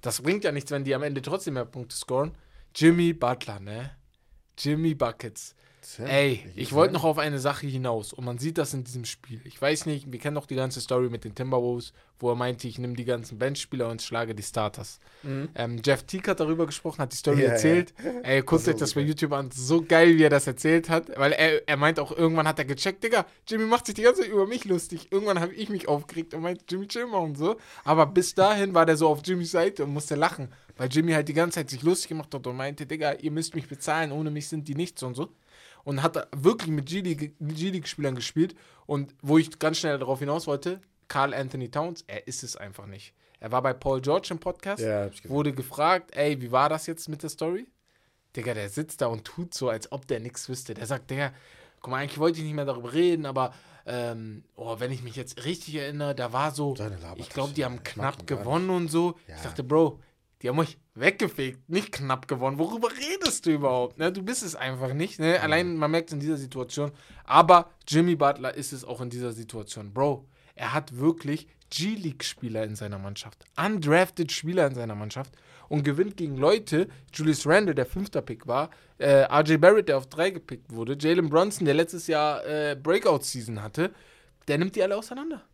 das 0.00 0.22
bringt 0.22 0.44
ja 0.44 0.52
nichts, 0.52 0.70
wenn 0.70 0.84
die 0.84 0.94
am 0.94 1.02
Ende 1.02 1.20
trotzdem 1.20 1.54
mehr 1.54 1.64
Punkte 1.64 1.96
scoren. 1.96 2.32
Jimmy 2.74 3.12
Butler, 3.12 3.58
ne? 3.60 3.90
Jimmy 4.56 4.94
Buckets. 4.94 5.54
Tja, 5.96 6.04
Ey, 6.04 6.44
ich 6.54 6.72
wollte 6.74 6.92
noch 6.92 7.04
auf 7.04 7.16
eine 7.16 7.38
Sache 7.38 7.66
hinaus 7.66 8.12
und 8.12 8.24
man 8.24 8.36
sieht 8.36 8.58
das 8.58 8.74
in 8.74 8.84
diesem 8.84 9.06
Spiel. 9.06 9.40
Ich 9.44 9.60
weiß 9.60 9.86
nicht, 9.86 10.12
wir 10.12 10.18
kennen 10.18 10.34
doch 10.34 10.44
die 10.44 10.54
ganze 10.54 10.82
Story 10.82 11.08
mit 11.08 11.24
den 11.24 11.34
Timberwolves, 11.34 11.94
wo 12.18 12.30
er 12.30 12.34
meinte, 12.34 12.68
ich 12.68 12.78
nehme 12.78 12.92
die 12.94 13.06
ganzen 13.06 13.38
Benchspieler 13.38 13.88
und 13.88 14.02
schlage 14.02 14.34
die 14.34 14.42
Starters. 14.42 15.00
Ähm, 15.54 15.80
Jeff 15.82 16.02
Teague 16.02 16.28
hat 16.30 16.40
darüber 16.40 16.66
gesprochen, 16.66 17.00
hat 17.00 17.12
die 17.12 17.16
Story 17.16 17.36
Mhm. 17.36 17.42
Ja, 17.42 17.48
erzählt. 17.48 17.94
Ey, 18.22 18.42
guckt 18.42 18.64
So 18.64 18.70
euch 18.70 18.76
das 18.76 18.92
bei. 18.92 19.00
YouTube 19.00 19.32
an. 19.32 19.50
So 19.50 19.80
geil, 19.82 20.18
wie 20.18 20.24
er 20.24 20.30
das 20.30 20.46
erzählt 20.46 20.90
hat, 20.90 21.10
weil 21.16 21.32
er, 21.32 21.66
er 21.66 21.76
meint 21.78 21.98
auch, 22.00 22.12
irgendwann 22.12 22.46
hat 22.46 22.58
er 22.58 22.66
gecheckt, 22.66 23.02
Digga, 23.02 23.24
Jimmy 23.46 23.64
macht 23.64 23.86
sich 23.86 23.94
die 23.94 24.02
ganze 24.02 24.22
Zeit 24.22 24.30
über 24.30 24.46
mich 24.46 24.66
lustig. 24.66 25.08
Irgendwann 25.10 25.40
habe 25.40 25.54
ich 25.54 25.70
mich 25.70 25.88
aufgeregt 25.88 26.34
und 26.34 26.42
meint, 26.42 26.70
Jimmy 26.70 26.86
chill 26.86 27.06
mal 27.06 27.18
und 27.18 27.38
so. 27.38 27.56
Aber 27.84 28.04
bis 28.04 28.34
dahin 28.34 28.74
war 28.74 28.84
der 28.84 28.98
so 28.98 29.08
auf 29.08 29.20
Jimmys 29.24 29.52
Seite 29.52 29.84
und 29.84 29.94
musste 29.94 30.16
lachen, 30.16 30.48
weil 30.76 30.90
Jimmy 30.90 31.12
halt 31.12 31.28
die 31.28 31.34
ganze 31.34 31.60
Zeit 31.60 31.70
sich 31.70 31.82
lustig 31.82 32.08
gemacht 32.08 32.34
hat 32.34 32.46
und 32.46 32.56
meinte, 32.56 32.84
Digga, 32.84 33.12
ihr 33.14 33.30
müsst 33.30 33.54
mich 33.54 33.68
bezahlen, 33.68 34.12
ohne 34.12 34.30
mich 34.30 34.48
sind 34.48 34.68
die 34.68 34.74
nichts 34.74 35.02
und 35.02 35.14
so 35.14 35.30
und 35.88 36.02
hat 36.02 36.28
wirklich 36.36 36.68
mit 36.68 36.84
G-League- 36.84 37.32
G-League-Spielern 37.40 38.14
gespielt. 38.14 38.54
Und 38.84 39.14
wo 39.22 39.38
ich 39.38 39.58
ganz 39.58 39.78
schnell 39.78 39.98
darauf 39.98 40.18
hinaus 40.18 40.46
wollte, 40.46 40.82
Carl 41.08 41.32
Anthony 41.32 41.70
Towns, 41.70 42.04
er 42.06 42.26
ist 42.28 42.42
es 42.42 42.56
einfach 42.58 42.84
nicht. 42.84 43.14
Er 43.40 43.52
war 43.52 43.62
bei 43.62 43.72
Paul 43.72 44.02
George 44.02 44.28
im 44.32 44.38
Podcast, 44.38 44.82
Ja, 44.82 45.08
wurde 45.24 45.54
gefragt, 45.54 46.14
ey, 46.14 46.42
wie 46.42 46.52
war 46.52 46.68
das 46.68 46.86
jetzt 46.86 47.08
mit 47.08 47.22
der 47.22 47.30
Story? 47.30 47.66
Digga, 48.36 48.52
der 48.52 48.68
sitzt 48.68 49.00
da 49.00 49.06
und 49.06 49.24
tut 49.24 49.54
so, 49.54 49.70
als 49.70 49.90
ob 49.90 50.06
der 50.06 50.20
nichts 50.20 50.46
wüsste. 50.50 50.74
Der 50.74 50.84
sagt, 50.84 51.10
Digga, 51.10 51.32
guck 51.80 51.90
mal, 51.90 52.02
eigentlich 52.02 52.18
wollte 52.18 52.36
ich 52.36 52.44
nicht 52.44 52.52
mehr 52.54 52.66
darüber 52.66 52.92
reden, 52.92 53.24
aber 53.24 53.54
ähm, 53.86 54.44
oh, 54.56 54.78
wenn 54.80 54.92
ich 54.92 55.02
mich 55.02 55.16
jetzt 55.16 55.46
richtig 55.46 55.76
erinnere, 55.76 56.14
da 56.14 56.34
war 56.34 56.50
so, 56.50 56.74
ich 57.16 57.30
glaube, 57.30 57.54
die 57.54 57.64
haben 57.64 57.82
knapp 57.82 58.26
gewonnen 58.26 58.68
und 58.68 58.88
so. 58.90 59.14
Ja. 59.26 59.36
Ich 59.36 59.42
dachte, 59.42 59.64
Bro, 59.64 60.00
die 60.42 60.48
haben 60.48 60.58
euch 60.58 60.78
weggefegt, 60.94 61.68
nicht 61.68 61.92
knapp 61.92 62.28
gewonnen. 62.28 62.58
Worüber 62.58 62.88
redest 62.90 63.46
du 63.46 63.50
überhaupt? 63.50 63.98
Ne? 63.98 64.12
Du 64.12 64.22
bist 64.22 64.42
es 64.42 64.54
einfach 64.54 64.92
nicht. 64.94 65.18
Ne? 65.18 65.40
Allein, 65.40 65.76
man 65.76 65.90
merkt 65.90 66.10
es 66.10 66.14
in 66.14 66.20
dieser 66.20 66.36
Situation. 66.36 66.92
Aber 67.24 67.70
Jimmy 67.86 68.14
Butler 68.14 68.54
ist 68.54 68.72
es 68.72 68.84
auch 68.84 69.00
in 69.00 69.10
dieser 69.10 69.32
Situation. 69.32 69.92
Bro, 69.92 70.28
er 70.54 70.74
hat 70.74 70.96
wirklich 70.96 71.48
G-League-Spieler 71.70 72.64
in 72.64 72.76
seiner 72.76 72.98
Mannschaft. 72.98 73.44
Undrafted 73.56 74.30
Spieler 74.32 74.66
in 74.68 74.74
seiner 74.74 74.94
Mannschaft. 74.94 75.34
Und 75.68 75.82
gewinnt 75.82 76.16
gegen 76.16 76.36
Leute, 76.36 76.88
Julius 77.12 77.46
Randle, 77.46 77.74
der 77.74 77.84
fünfter 77.84 78.22
Pick 78.22 78.46
war, 78.46 78.70
äh, 78.96 79.24
RJ 79.24 79.58
Barrett, 79.58 79.88
der 79.88 79.98
auf 79.98 80.06
drei 80.06 80.30
gepickt 80.30 80.72
wurde, 80.72 80.96
Jalen 80.98 81.28
Brunson, 81.28 81.66
der 81.66 81.74
letztes 81.74 82.06
Jahr 82.06 82.44
äh, 82.46 82.74
Breakout-Season 82.74 83.62
hatte, 83.62 83.92
der 84.46 84.56
nimmt 84.56 84.76
die 84.76 84.82
alle 84.82 84.96
auseinander. 84.96 85.44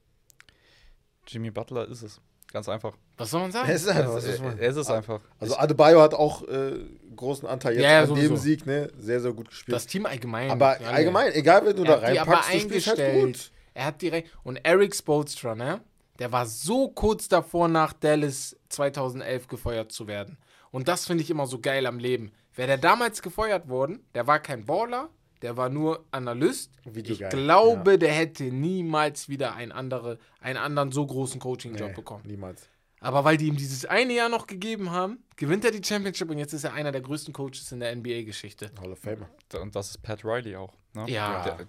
Jimmy 1.26 1.50
Butler 1.50 1.88
ist 1.88 2.02
es. 2.02 2.20
Ganz 2.54 2.68
einfach. 2.68 2.96
Was 3.16 3.30
soll 3.32 3.40
man 3.40 3.50
sagen? 3.50 3.68
Es 3.68 3.82
ist 3.82 3.88
einfach, 3.88 4.14
was 4.14 4.24
ist- 4.24 4.40
man- 4.40 4.56
Er 4.58 4.68
ist 4.70 4.76
es 4.76 4.88
einfach. 4.88 5.20
Also 5.40 5.56
Adebayo 5.56 6.00
hat 6.00 6.14
auch 6.14 6.46
äh, 6.46 6.78
großen 7.16 7.48
Anteil 7.48 7.72
jetzt 7.74 7.82
Ja, 7.82 7.90
ja, 7.92 8.00
an 8.02 8.06
sowieso. 8.06 8.28
dem 8.28 8.36
Sieg, 8.36 8.64
ne? 8.64 8.90
Sehr, 8.96 9.20
sehr 9.20 9.32
gut 9.32 9.48
gespielt. 9.48 9.74
Das 9.74 9.86
Team 9.88 10.06
allgemein. 10.06 10.52
aber 10.52 10.68
alle. 10.76 10.86
allgemein, 10.88 11.32
egal 11.32 11.66
wenn 11.66 11.74
du 11.76 11.82
da 11.82 11.94
Er 11.96 12.12
die 12.12 12.18
reinpackst, 12.18 12.54
du 12.54 12.58
spielst 12.60 12.86
halt 12.86 13.20
gut. 13.20 13.50
Er 13.74 13.86
hat 13.86 14.00
direkt. 14.00 14.30
Und 14.44 14.56
Eric 14.64 14.94
Spoelstra, 14.94 15.56
ne? 15.56 15.80
Der 16.20 16.30
war 16.30 16.46
so 16.46 16.88
kurz 16.90 17.26
davor, 17.26 17.66
nach 17.66 17.92
Dallas 17.92 18.56
2011 18.68 19.48
gefeuert 19.48 19.90
zu 19.90 20.06
werden. 20.06 20.38
Und 20.70 20.86
das 20.86 21.06
finde 21.06 21.24
ich 21.24 21.30
immer 21.30 21.48
so 21.48 21.58
geil 21.60 21.86
am 21.86 21.98
Leben. 21.98 22.30
Wäre 22.54 22.68
der 22.68 22.78
damals 22.78 23.20
gefeuert 23.20 23.68
worden, 23.68 24.06
der 24.14 24.28
war 24.28 24.38
kein 24.38 24.64
Baller, 24.64 25.08
der 25.42 25.56
war 25.56 25.68
nur 25.68 26.04
Analyst. 26.10 26.70
Videogeil, 26.84 27.28
Ich 27.28 27.30
glaube, 27.30 27.98
der 27.98 28.12
hätte 28.12 28.44
niemals 28.44 29.28
wieder 29.28 29.54
einen, 29.54 29.72
andere, 29.72 30.18
einen 30.40 30.58
anderen 30.58 30.92
so 30.92 31.06
großen 31.06 31.40
Coaching-Job 31.40 31.88
Nee, 31.90 31.94
bekommen. 31.94 32.22
Niemals. 32.26 32.68
Aber 33.00 33.22
weil 33.24 33.36
die 33.36 33.48
ihm 33.48 33.56
dieses 33.56 33.84
eine 33.84 34.14
Jahr 34.14 34.30
noch 34.30 34.46
gegeben 34.46 34.90
haben, 34.90 35.22
gewinnt 35.36 35.64
er 35.64 35.70
die 35.70 35.84
Championship 35.86 36.30
und 36.30 36.38
jetzt 36.38 36.54
ist 36.54 36.64
er 36.64 36.72
einer 36.72 36.90
der 36.90 37.02
größten 37.02 37.34
Coaches 37.34 37.70
in 37.70 37.80
der 37.80 37.94
NBA-Geschichte. 37.94 38.70
Hall 38.80 38.92
of 38.92 38.98
Famer. 38.98 39.28
Und 39.60 39.76
das 39.76 39.90
ist 39.90 40.02
Pat 40.02 40.24
Riley 40.24 40.56
auch. 40.56 40.72
Ne? 40.94 41.04
Ja. 41.10 41.44
Der, 41.44 41.68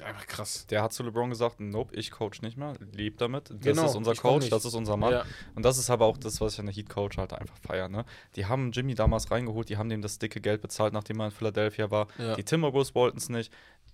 einfach 0.00 0.26
krass. 0.26 0.66
der 0.68 0.82
hat 0.82 0.92
zu 0.92 1.02
LeBron 1.02 1.30
gesagt, 1.30 1.60
nope, 1.60 1.94
ich 1.94 2.10
coach 2.10 2.40
nicht 2.42 2.56
mehr, 2.56 2.72
lebt 2.92 3.20
damit. 3.20 3.50
Das 3.50 3.58
Genau, 3.60 3.86
ist 3.86 3.94
unser 3.96 4.14
Coach, 4.14 4.48
das 4.48 4.64
ist 4.64 4.74
unser 4.74 4.96
Mann. 4.96 5.12
Ja. 5.12 5.24
Und 5.54 5.64
das 5.64 5.78
ist 5.78 5.90
aber 5.90 6.06
auch 6.06 6.16
das, 6.16 6.40
was 6.40 6.54
ich 6.54 6.60
an 6.60 6.66
der 6.66 6.74
Heat 6.74 6.88
Coach 6.88 7.18
halt 7.18 7.32
einfach 7.32 7.56
feiere. 7.58 7.88
Ne? 7.88 8.04
Die 8.36 8.46
haben 8.46 8.72
Jimmy 8.72 8.94
damals 8.94 9.30
reingeholt, 9.30 9.68
die 9.68 9.76
haben 9.76 9.88
dem 9.88 10.02
das 10.02 10.18
dicke 10.18 10.40
Geld 10.40 10.62
bezahlt, 10.62 10.92
nachdem 10.92 11.20
er 11.20 11.26
in 11.26 11.32
Philadelphia 11.32 11.90
war. 11.90 12.06
Ja. 12.18 12.34
Die 12.36 12.44
Timberwolves 12.44 12.94
wollten 12.94 13.18
es 13.18 13.28
nicht. 13.28 13.52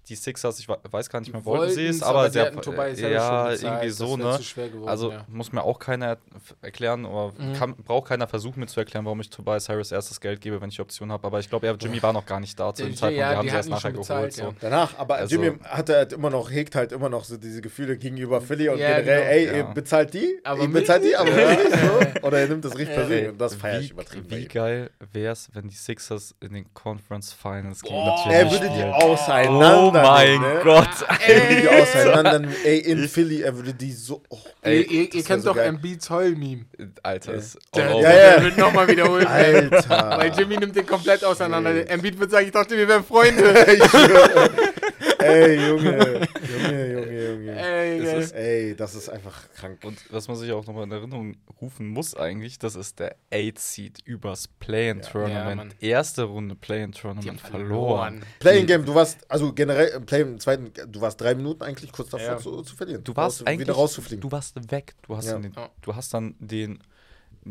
Die 0.09 0.15
Sixers, 0.17 0.59
ich 0.59 0.69
we- 0.69 0.79
weiß 0.91 1.11
gar 1.11 1.21
nicht 1.21 1.33
mehr, 1.33 1.45
wollten 1.45 1.73
sie 1.75 1.87
es, 1.87 2.03
aber, 2.03 2.21
aber 2.21 2.29
Harris 2.29 2.35
ja, 2.35 2.63
schon 2.63 2.75
bezahlt, 2.75 3.63
irgendwie 3.63 3.91
so, 3.91 4.17
ne? 4.17 4.37
zu 4.37 4.43
schwer 4.43 4.69
geworden, 4.69 4.89
also 4.89 5.13
ja. 5.13 5.25
muss 5.29 5.53
mir 5.53 5.63
auch 5.63 5.79
keiner 5.79 6.17
erklären, 6.63 7.05
oder 7.05 7.33
Mhm. 7.39 7.53
kann, 7.55 7.75
braucht 7.77 8.09
keiner 8.09 8.27
versuchen, 8.27 8.61
mir 8.61 8.67
zu 8.67 8.81
erklären, 8.81 9.05
warum 9.05 9.21
ich 9.21 9.31
Tobias 9.31 9.69
Harris 9.69 9.93
erst 9.93 10.11
das 10.11 10.21
Geld 10.21 10.41
gebe, 10.41 10.61
wenn 10.61 10.69
ich 10.71 10.77
die 10.77 10.83
Option 10.83 11.13
habe. 11.13 11.27
Aber 11.27 11.39
ich 11.41 11.49
glaube, 11.49 11.67
Jimmy 11.81 12.03
war 12.03 12.13
noch 12.13 12.25
gar 12.27 12.41
nicht 12.41 12.59
da 12.59 12.73
zu 12.75 12.85
dem 12.85 12.95
Zeitpunkt. 12.97 13.19
ja, 13.19 13.31
wir 13.31 13.37
haben 13.39 13.49
sie 13.49 13.55
erst 13.55 13.69
nachher 13.69 13.81
schon 13.83 13.91
geholt. 13.93 14.07
bezahlt, 14.09 14.33
so. 14.35 14.55
Danach, 14.61 14.99
aber 14.99 15.17
Also- 15.17 15.35
Jimmy 15.37 15.59
hat 15.65 15.89
halt 15.91 16.13
immer 16.13 16.31
noch, 16.31 16.51
hegt 16.51 16.75
halt 16.75 16.93
immer 16.93 17.09
noch 17.09 17.25
so 17.25 17.37
diese 17.37 17.61
Gefühle 17.61 17.97
gegenüber 17.99 18.41
Philly 18.41 18.69
und 18.69 18.79
Ja, 18.79 18.99
generell, 19.01 19.05
genau. 19.21 19.31
ey, 19.31 19.47
Ja. 19.47 19.53
ihr 19.57 19.65
bezahlt 19.75 20.15
die, 20.15 20.39
Aber 20.45 20.63
ihr 20.63 20.69
bezahlt 20.69 21.05
die, 21.05 21.15
aber 21.17 21.31
so. 21.31 22.27
Oder 22.27 22.39
er 22.41 22.49
nimmt 22.49 22.65
das 22.65 22.77
richtig 22.77 22.95
persönlich 22.97 23.29
und 23.29 23.39
das 23.41 23.55
feiere 23.55 23.81
ich 23.81 23.89
wie, 23.89 23.93
übertrieben. 23.93 24.31
wie 24.31 24.47
geil 24.49 24.91
wäre 25.13 25.33
es, 25.33 25.49
wenn 25.53 25.69
die 25.69 25.75
Sixers 25.77 26.35
in 26.41 26.55
den 26.55 26.73
Conference 26.75 27.33
Finals 27.33 27.83
gegen 27.83 27.95
Boah. 27.95 28.21
Jimmy 28.25 28.35
Er 28.35 28.51
würde 28.51 28.71
die 28.71 28.83
auseinander. 28.85 29.98
Mein 30.03 30.41
ne? 30.41 30.61
Gott. 30.63 30.89
Er 31.27 31.49
würde 31.49 31.61
die 31.63 31.69
auseinander. 31.69 32.49
Ey, 32.65 32.79
in 32.79 33.09
Philly, 33.09 33.43
er 33.43 33.55
würde 33.57 33.75
die 33.75 33.93
so. 33.93 34.23
Oh, 34.29 34.39
Ey, 34.63 34.79
Ey, 34.79 34.83
ihr, 34.83 35.15
ihr 35.15 35.23
kennt 35.25 35.43
so 35.43 35.51
doch 35.51 35.57
geil. 35.57 35.69
Embiids 35.69 36.11
Heul-Meme. 36.11 36.65
Alter, 37.03 37.35
ist 37.35 37.59
Ja, 37.75 37.91
ja. 37.91 38.01
der 38.01 38.45
wird 38.45 38.59
nochmal 38.59 38.89
wiederholt. 38.89 39.27
Alter. 39.27 40.17
Weil 40.19 40.33
Jimmy 40.37 40.57
nimmt 40.57 40.75
den 40.77 40.87
komplett 40.87 41.25
auseinander. 41.25 41.71
Ey. 41.71 41.87
Embiid 41.89 42.19
wird 42.19 42.31
sagen, 42.31 42.47
ich 42.47 42.53
dachte, 42.53 42.77
wir 42.77 42.89
wären 42.89 43.05
Freunde. 43.05 43.45
Ich. 43.69 44.78
Ey, 45.19 45.69
Junge. 45.69 46.29
Junge, 46.49 46.93
Junge, 46.93 47.29
Junge. 47.29 47.53
Ey, 47.61 47.99
geil. 48.03 48.21
ist- 48.23 48.33
Ey, 48.35 48.77
das 48.77 48.95
ist 48.95 49.09
einfach 49.09 49.49
krank. 49.55 49.81
Und 49.85 49.99
was 50.13 50.29
man 50.29 50.37
sich 50.37 50.53
auch 50.53 50.65
nochmal 50.67 50.85
in 50.85 50.93
Erinnerung 50.93 51.37
rufen 51.61 51.89
muss 51.89 52.15
eigentlich, 52.15 52.59
das 52.59 52.77
ist 52.77 52.99
der 53.01 53.17
8-Seed 53.33 54.01
übers 54.05 54.49
Play-In-Tournament. 54.49 55.77
Ja. 55.81 55.89
Erste 55.89 56.23
Runde 56.25 56.55
Play-In-Tournament 56.55 57.41
verloren. 57.41 58.25
Playing 58.39 58.67
Game, 58.67 58.85
du 58.85 58.95
warst, 58.95 59.19
also 59.31 59.53
generell 59.53 59.89
im 59.89 60.07
Play 60.07 60.23
im 60.23 60.39
zweiten, 60.39 60.73
du 60.91 61.01
warst 61.01 61.21
drei 61.21 61.35
Minuten 61.35 61.63
eigentlich 61.63 61.93
kurz 61.93 62.11
davor 62.11 62.27
Ja. 62.27 62.39
zu, 62.39 62.63
zu 62.63 62.77
verlieren. 62.77 63.03
Du 63.05 63.15
warst 63.17 63.41
Raus- 63.41 63.47
eigentlich 63.47 63.61
wieder 63.61 63.75
rauszufliegen. 63.75 64.21
Du 64.21 64.31
warst 64.31 64.55
weg. 64.71 64.95
Du 65.07 65.17
hast, 65.17 65.27
Ja. 65.27 65.39
den, 65.39 65.53
du 65.83 65.95
hast 65.95 66.15
dann 66.15 66.35
den 66.39 66.79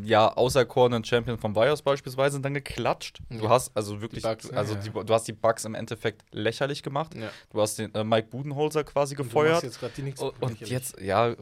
ja 0.03 0.31
auserkorenen 0.35 1.03
Champion 1.03 1.37
von 1.37 1.53
Bios 1.53 1.81
beispielsweise 1.81 2.39
dann 2.39 2.53
geklatscht. 2.53 3.19
Du 3.29 3.45
Ja. 3.45 3.49
hast 3.49 3.75
also 3.75 4.01
wirklich, 4.01 4.23
Die 4.23 4.29
Bucks, 4.29 4.49
also 4.51 4.73
ja, 4.75 4.79
die, 4.79 4.89
du 4.91 5.13
hast 5.13 5.27
die 5.27 5.33
Bugs 5.33 5.65
im 5.65 5.75
Endeffekt 5.75 6.23
lächerlich 6.31 6.83
gemacht. 6.83 7.15
Ja. 7.15 7.29
Du 7.51 7.61
hast 7.61 7.77
den 7.79 7.93
äh, 7.95 8.03
Mike 8.03 8.27
Budenholzer 8.29 8.83
quasi 8.83 9.15
Und 9.15 9.19
du 9.19 9.23
gefeuert. 9.23 9.63
jetzt 9.63 9.81
Und, 10.21 10.41
und 10.41 10.49
lächerlich. 10.51 10.69
jetzt, 10.69 11.01
ja, 11.01 11.35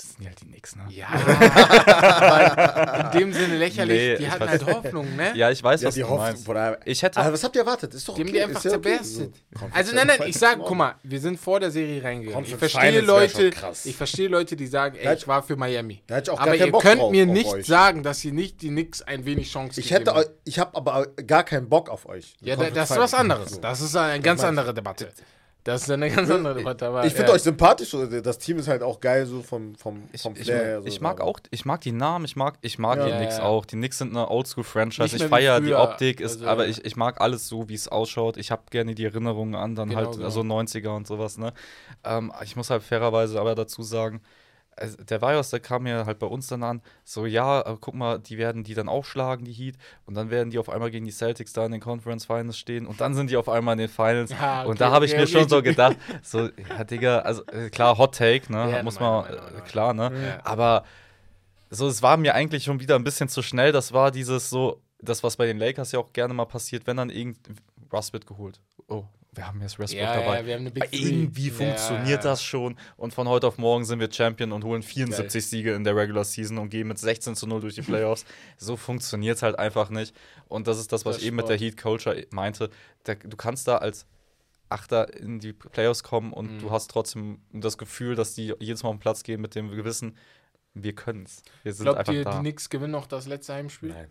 das 0.00 0.10
sind 0.12 0.22
ja 0.22 0.28
halt 0.28 0.40
die 0.40 0.46
Nix, 0.46 0.76
ne? 0.76 0.84
Ja, 0.90 1.08
aber 1.92 3.12
in 3.14 3.18
dem 3.20 3.32
Sinne 3.32 3.56
lächerlich. 3.56 3.98
Nee, 3.98 4.16
die 4.16 4.22
ich 4.24 4.30
hatten 4.30 4.44
weiß- 4.44 4.48
halt 4.48 4.66
Hoffnung, 4.66 5.16
ne? 5.16 5.32
Ja, 5.36 5.50
ich 5.50 5.62
weiß, 5.62 5.82
ja, 5.82 5.88
was 5.88 5.94
die 5.94 6.00
du 6.00 6.06
Hoffnung. 6.08 6.24
meinst. 6.26 6.44
Bruder. 6.44 6.78
Ich 6.84 7.02
hätte 7.02 7.18
Aber 7.20 7.32
was 7.32 7.42
habt 7.42 7.56
ihr 7.56 7.62
erwartet? 7.62 7.94
Ist 7.94 8.08
doch 8.08 8.14
Die 8.14 8.20
haben 8.20 8.28
okay. 8.28 8.36
die 8.38 8.42
einfach 8.44 8.64
ist 8.64 8.70
ja 8.70 8.78
okay. 8.78 8.90
zerbestet. 8.92 9.34
So, 9.58 9.66
Also 9.72 9.94
nein, 9.94 10.06
nein, 10.06 10.20
ich 10.26 10.38
sage, 10.38 10.60
guck 10.64 10.76
mal, 10.76 10.94
wir 11.02 11.20
sind 11.20 11.38
vor 11.40 11.60
der 11.60 11.70
Serie 11.70 12.02
reingegangen. 12.02 12.44
Ich 12.44 12.54
verstehe 12.56 13.00
Leute, 13.00 13.50
ich 13.84 13.96
verstehe 13.96 14.28
Leute, 14.28 14.56
die 14.56 14.66
sagen, 14.66 14.96
ey, 14.96 15.16
ich 15.16 15.26
war 15.26 15.42
für 15.42 15.56
Miami. 15.56 16.02
Da 16.06 16.16
hätte 16.16 16.30
ich 16.30 16.34
auch 16.34 16.38
gar 16.38 16.46
Aber 16.48 16.56
ihr 16.56 16.70
Bock 16.70 16.82
könnt 16.82 17.00
drauf, 17.00 17.10
mir 17.10 17.26
nicht 17.26 17.46
euch. 17.52 17.66
sagen, 17.66 18.02
dass 18.02 18.24
ihr 18.24 18.32
nicht 18.32 18.62
die 18.62 18.68
Knicks 18.68 19.02
ein 19.02 19.24
wenig 19.24 19.50
Chance 19.50 19.80
Ich 19.80 19.90
hätte, 19.90 20.04
gegeben 20.04 20.18
habt. 20.18 20.28
eu- 20.28 20.32
ich 20.44 20.58
habe 20.58 20.76
aber 20.76 21.06
gar 21.26 21.44
keinen 21.44 21.68
Bock 21.68 21.88
auf 21.90 22.06
euch. 22.06 22.36
Ja, 22.40 22.56
das 22.56 22.90
ist 22.90 22.96
was 22.98 23.14
anderes. 23.14 23.60
Das 23.60 23.80
ist 23.80 23.96
eine 23.96 24.22
ganz 24.22 24.42
andere 24.44 24.72
Debatte. 24.74 25.12
Das 25.68 25.82
ist 25.82 25.90
eine 25.90 26.10
ganz 26.10 26.30
andere 26.30 26.54
Debatte. 26.54 26.86
Aber, 26.86 27.04
Ich 27.04 27.12
finde 27.12 27.28
ja. 27.28 27.34
euch 27.34 27.42
sympathisch, 27.42 27.94
das 28.22 28.38
Team 28.38 28.58
ist 28.58 28.68
halt 28.68 28.82
auch 28.82 29.00
geil, 29.00 29.26
so 29.26 29.42
vom, 29.42 29.74
vom, 29.74 30.04
Ich, 30.12 30.22
vom 30.22 30.34
ich, 30.34 30.44
Flair 30.44 30.64
her. 30.64 30.80
So, 30.80 30.86
ich 30.88 31.00
mag 31.00 31.20
auch, 31.20 31.38
ich 31.50 31.64
mag 31.66 31.80
die 31.82 31.92
Namen, 31.92 32.24
ich 32.24 32.36
mag, 32.36 32.54
ich 32.62 32.78
mag 32.78 32.98
Ja. 32.98 33.04
die 33.04 33.10
Ja, 33.10 33.16
Knicks 33.18 33.36
ja. 33.38 33.44
auch. 33.44 33.66
Die 33.66 33.76
Knicks 33.76 33.98
sind 33.98 34.10
eine 34.16 34.30
Oldschool-Franchise. 34.30 35.16
Ich 35.16 35.24
feiere 35.24 35.60
die. 35.60 35.74
Optik, 35.74 36.20
ist, 36.20 36.36
Also, 36.36 36.46
aber 36.46 36.64
ja. 36.64 36.70
ich, 36.70 36.84
ich 36.84 36.96
mag 36.96 37.20
alles 37.20 37.48
so, 37.48 37.68
wie 37.68 37.74
es 37.74 37.86
ausschaut. 37.88 38.36
Ich 38.38 38.50
habe 38.50 38.62
gerne 38.70 38.94
die 38.94 39.04
Erinnerungen 39.04 39.54
an 39.54 39.74
dann 39.74 39.90
Genau, 39.90 40.00
halt 40.06 40.16
genau. 40.16 40.30
so 40.30 40.40
90er 40.40 40.88
und 40.96 41.06
sowas. 41.06 41.36
Ne? 41.38 41.52
Ähm, 42.04 42.32
ich 42.42 42.56
muss 42.56 42.70
halt 42.70 42.82
fairerweise 42.82 43.38
aber 43.38 43.54
dazu 43.54 43.82
sagen, 43.82 44.22
also 44.78 44.96
der 44.96 45.20
Virus, 45.20 45.50
der 45.50 45.60
kam 45.60 45.84
mir 45.84 46.06
halt 46.06 46.18
bei 46.18 46.26
uns 46.26 46.46
dann 46.48 46.62
an, 46.62 46.82
so 47.04 47.26
ja, 47.26 47.76
guck 47.80 47.94
mal, 47.94 48.18
die 48.18 48.38
werden 48.38 48.64
die 48.64 48.74
dann 48.74 48.88
auch 48.88 49.04
schlagen, 49.04 49.44
die 49.44 49.52
Heat, 49.52 49.76
und 50.06 50.14
dann 50.14 50.30
werden 50.30 50.50
die 50.50 50.58
auf 50.58 50.68
einmal 50.68 50.90
gegen 50.90 51.04
die 51.04 51.12
Celtics 51.12 51.52
da 51.52 51.66
in 51.66 51.72
den 51.72 51.80
Conference 51.80 52.24
Finals 52.24 52.58
stehen 52.58 52.86
und 52.86 53.00
dann 53.00 53.14
sind 53.14 53.30
die 53.30 53.36
auf 53.36 53.48
einmal 53.48 53.74
in 53.74 53.78
den 53.78 53.88
Finals. 53.88 54.30
Ja, 54.38 54.60
okay, 54.60 54.70
und 54.70 54.80
da 54.80 54.92
habe 54.92 55.04
ich 55.04 55.12
okay, 55.12 55.20
mir 55.20 55.24
okay. 55.24 55.32
schon 55.32 55.48
so 55.48 55.62
gedacht, 55.62 55.96
so, 56.22 56.48
ja, 56.68 56.84
Digga, 56.84 57.18
also 57.20 57.44
äh, 57.46 57.70
klar, 57.70 57.98
Hot 57.98 58.14
Take, 58.14 58.52
ne? 58.52 58.70
Ja, 58.70 58.82
muss 58.82 59.00
meine 59.00 59.12
man, 59.12 59.22
Meinung, 59.24 59.38
äh, 59.38 59.52
meine 59.52 59.64
klar, 59.64 59.94
ne? 59.94 60.12
Ja. 60.14 60.40
Aber 60.44 60.84
so, 61.70 61.88
es 61.88 62.02
war 62.02 62.16
mir 62.16 62.34
eigentlich 62.34 62.64
schon 62.64 62.80
wieder 62.80 62.94
ein 62.94 63.04
bisschen 63.04 63.28
zu 63.28 63.42
schnell. 63.42 63.72
Das 63.72 63.92
war 63.92 64.10
dieses 64.10 64.48
so, 64.48 64.80
das, 65.00 65.22
was 65.22 65.36
bei 65.36 65.46
den 65.46 65.58
Lakers 65.58 65.92
ja 65.92 65.98
auch 65.98 66.12
gerne 66.12 66.34
mal 66.34 66.46
passiert, 66.46 66.86
wenn 66.86 66.96
dann 66.96 67.10
irgend 67.10 67.38
Russ 67.92 68.12
wird 68.12 68.26
geholt. 68.26 68.60
Oh, 68.88 69.04
wir 69.38 69.46
haben 69.46 69.60
jetzt 69.62 69.78
Westbrook 69.78 70.02
Ja, 70.02 70.14
dabei. 70.16 70.40
ja, 70.40 70.46
wir 70.46 70.54
haben 70.54 70.60
eine 70.62 70.70
Big 70.70 70.82
Aber 70.82 70.90
Three. 70.90 70.98
irgendwie 70.98 71.50
funktioniert 71.50 72.08
ja. 72.24 72.30
das 72.30 72.42
schon. 72.42 72.76
Und 72.96 73.14
von 73.14 73.28
heute 73.28 73.46
auf 73.46 73.56
morgen 73.56 73.84
sind 73.84 74.00
wir 74.00 74.10
Champion 74.12 74.52
und 74.52 74.64
holen 74.64 74.82
74 74.82 75.46
Siege 75.46 75.72
in 75.74 75.84
der 75.84 75.94
Regular 75.96 76.24
Season 76.24 76.58
und 76.58 76.70
gehen 76.70 76.88
mit 76.88 76.98
16 76.98 77.36
zu 77.36 77.46
0 77.46 77.60
durch 77.60 77.74
die 77.76 77.82
Playoffs. 77.82 78.24
so 78.56 78.76
funktioniert 78.76 79.36
es 79.36 79.42
halt 79.42 79.58
einfach 79.58 79.90
nicht. 79.90 80.14
Und 80.48 80.66
das 80.66 80.78
ist 80.78 80.92
das, 80.92 81.04
was 81.06 81.16
Das 81.16 81.22
ich 81.22 81.28
eben 81.28 81.36
mit 81.36 81.48
der 81.48 81.56
Heat 81.56 81.76
Culture 81.76 82.26
meinte. 82.30 82.70
Da, 83.04 83.14
du 83.14 83.36
kannst 83.36 83.66
da 83.68 83.76
als 83.78 84.06
Achter 84.70 85.14
in 85.18 85.38
die 85.40 85.52
Playoffs 85.54 86.02
kommen 86.02 86.32
und 86.32 86.54
Mhm. 86.56 86.58
du 86.58 86.70
hast 86.70 86.90
trotzdem 86.90 87.40
das 87.52 87.78
Gefühl, 87.78 88.14
dass 88.16 88.34
die 88.34 88.54
jedes 88.58 88.82
Mal 88.82 88.90
auf 88.90 88.96
den 88.96 89.00
Platz 89.00 89.22
gehen 89.22 89.40
mit 89.40 89.54
dem 89.54 89.70
Gewissen, 89.70 90.16
wir 90.74 90.94
können 90.94 91.22
es. 91.24 91.42
Wir 91.62 91.72
sind 91.72 91.84
Glaubt 91.84 92.00
einfach 92.00 92.12
ihr, 92.12 92.24
da. 92.24 92.32
die 92.32 92.38
Knicks 92.40 92.68
gewinnen 92.68 92.92
noch 92.92 93.06
das 93.06 93.26
letzte 93.26 93.54
Heimspiel? 93.54 93.88
Nein. 93.90 94.08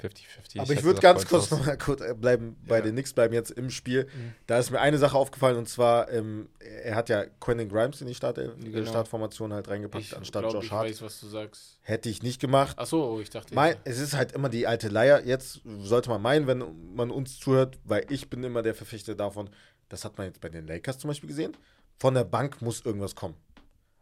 50-50. 0.00 0.60
Aber 0.60 0.72
ich 0.72 0.82
würde 0.84 1.00
ganz 1.00 1.26
kurz 1.26 1.50
noch 1.50 1.64
mal 1.66 1.76
kurz 1.76 2.00
äh, 2.00 2.14
bleiben 2.14 2.56
bei 2.66 2.76
Ja. 2.76 2.82
den 2.82 2.92
Knicks, 2.92 3.12
bleiben 3.12 3.34
jetzt 3.34 3.50
im 3.50 3.68
Spiel. 3.70 4.04
Mhm. 4.04 4.34
Da 4.46 4.58
ist 4.58 4.70
mir 4.70 4.80
eine 4.80 4.96
Sache 4.98 5.16
aufgefallen 5.16 5.56
und 5.56 5.68
zwar, 5.68 6.10
ähm, 6.12 6.48
er 6.60 6.94
hat 6.94 7.08
ja 7.08 7.24
Quentin 7.40 7.68
Grimes 7.68 8.00
in 8.00 8.06
die, 8.06 8.14
Start 8.14 8.38
in 8.38 8.58
die 8.60 8.70
Genau. 8.70 8.86
Startformation 8.88 9.52
halt 9.52 9.68
reingepackt, 9.68 10.04
Ich 10.04 10.16
anstatt 10.16 10.42
glaub, 10.42 10.54
Josh 10.54 10.66
ich 10.66 10.70
Hart. 10.72 10.88
weiß, 10.88 11.02
was 11.02 11.20
du 11.20 11.26
sagst. 11.26 11.78
Hätte 11.82 12.08
ich 12.08 12.22
nicht 12.22 12.40
gemacht. 12.40 12.78
Achso, 12.78 13.18
ich 13.20 13.30
dachte. 13.30 13.54
Mein, 13.54 13.76
es 13.84 13.98
ist 13.98 14.14
halt 14.14 14.32
immer 14.32 14.48
die 14.48 14.66
alte 14.66 14.88
Leier. 14.88 15.24
Jetzt 15.26 15.60
sollte 15.80 16.10
man 16.10 16.22
meinen, 16.22 16.46
wenn 16.46 16.94
man 16.94 17.10
uns 17.10 17.38
zuhört, 17.38 17.78
weil 17.84 18.06
ich 18.10 18.30
bin 18.30 18.44
immer 18.44 18.62
der 18.62 18.74
Verfechter 18.74 19.14
davon. 19.16 19.50
Das 19.88 20.04
hat 20.04 20.16
man 20.18 20.26
jetzt 20.28 20.40
bei 20.40 20.48
den 20.48 20.66
Lakers 20.66 20.98
zum 20.98 21.08
Beispiel 21.08 21.28
gesehen. 21.28 21.56
Von 21.96 22.14
der 22.14 22.24
Bank 22.24 22.62
muss 22.62 22.84
irgendwas 22.84 23.14
kommen. 23.16 23.34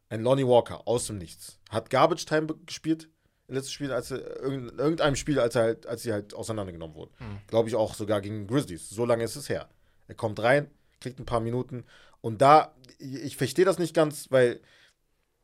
Ein 0.08 0.22
Lonnie 0.22 0.46
Walker 0.46 0.86
aus 0.86 1.06
dem 1.06 1.18
Nichts 1.18 1.58
hat 1.70 1.90
Garbage 1.90 2.26
Time 2.26 2.46
gespielt 2.66 3.08
im 3.48 3.54
letzten 3.54 3.70
Spiel, 3.72 3.92
als 3.92 4.10
irgend- 4.10 4.72
in 4.72 4.78
irgendeinem 4.78 5.16
Spiel, 5.16 5.38
als 5.38 5.54
er 5.54 5.62
halt, 5.62 5.86
als 5.86 6.02
sie 6.02 6.12
halt 6.12 6.34
auseinandergenommen 6.34 6.96
wurden. 6.96 7.12
Mhm. 7.18 7.38
Glaube 7.46 7.68
ich 7.68 7.74
auch 7.74 7.94
sogar 7.94 8.20
gegen 8.20 8.46
Grizzlies. 8.46 8.88
So 8.90 9.04
lange 9.04 9.24
ist 9.24 9.36
es 9.36 9.48
her. 9.48 9.68
Er 10.08 10.14
kommt 10.14 10.40
rein, 10.42 10.70
kriegt 11.00 11.18
ein 11.20 11.26
paar 11.26 11.40
Minuten 11.40 11.84
und 12.20 12.40
da 12.42 12.74
ich, 12.98 13.36
verstehe 13.36 13.64
das 13.64 13.78
nicht 13.78 13.94
ganz, 13.94 14.30
weil 14.30 14.60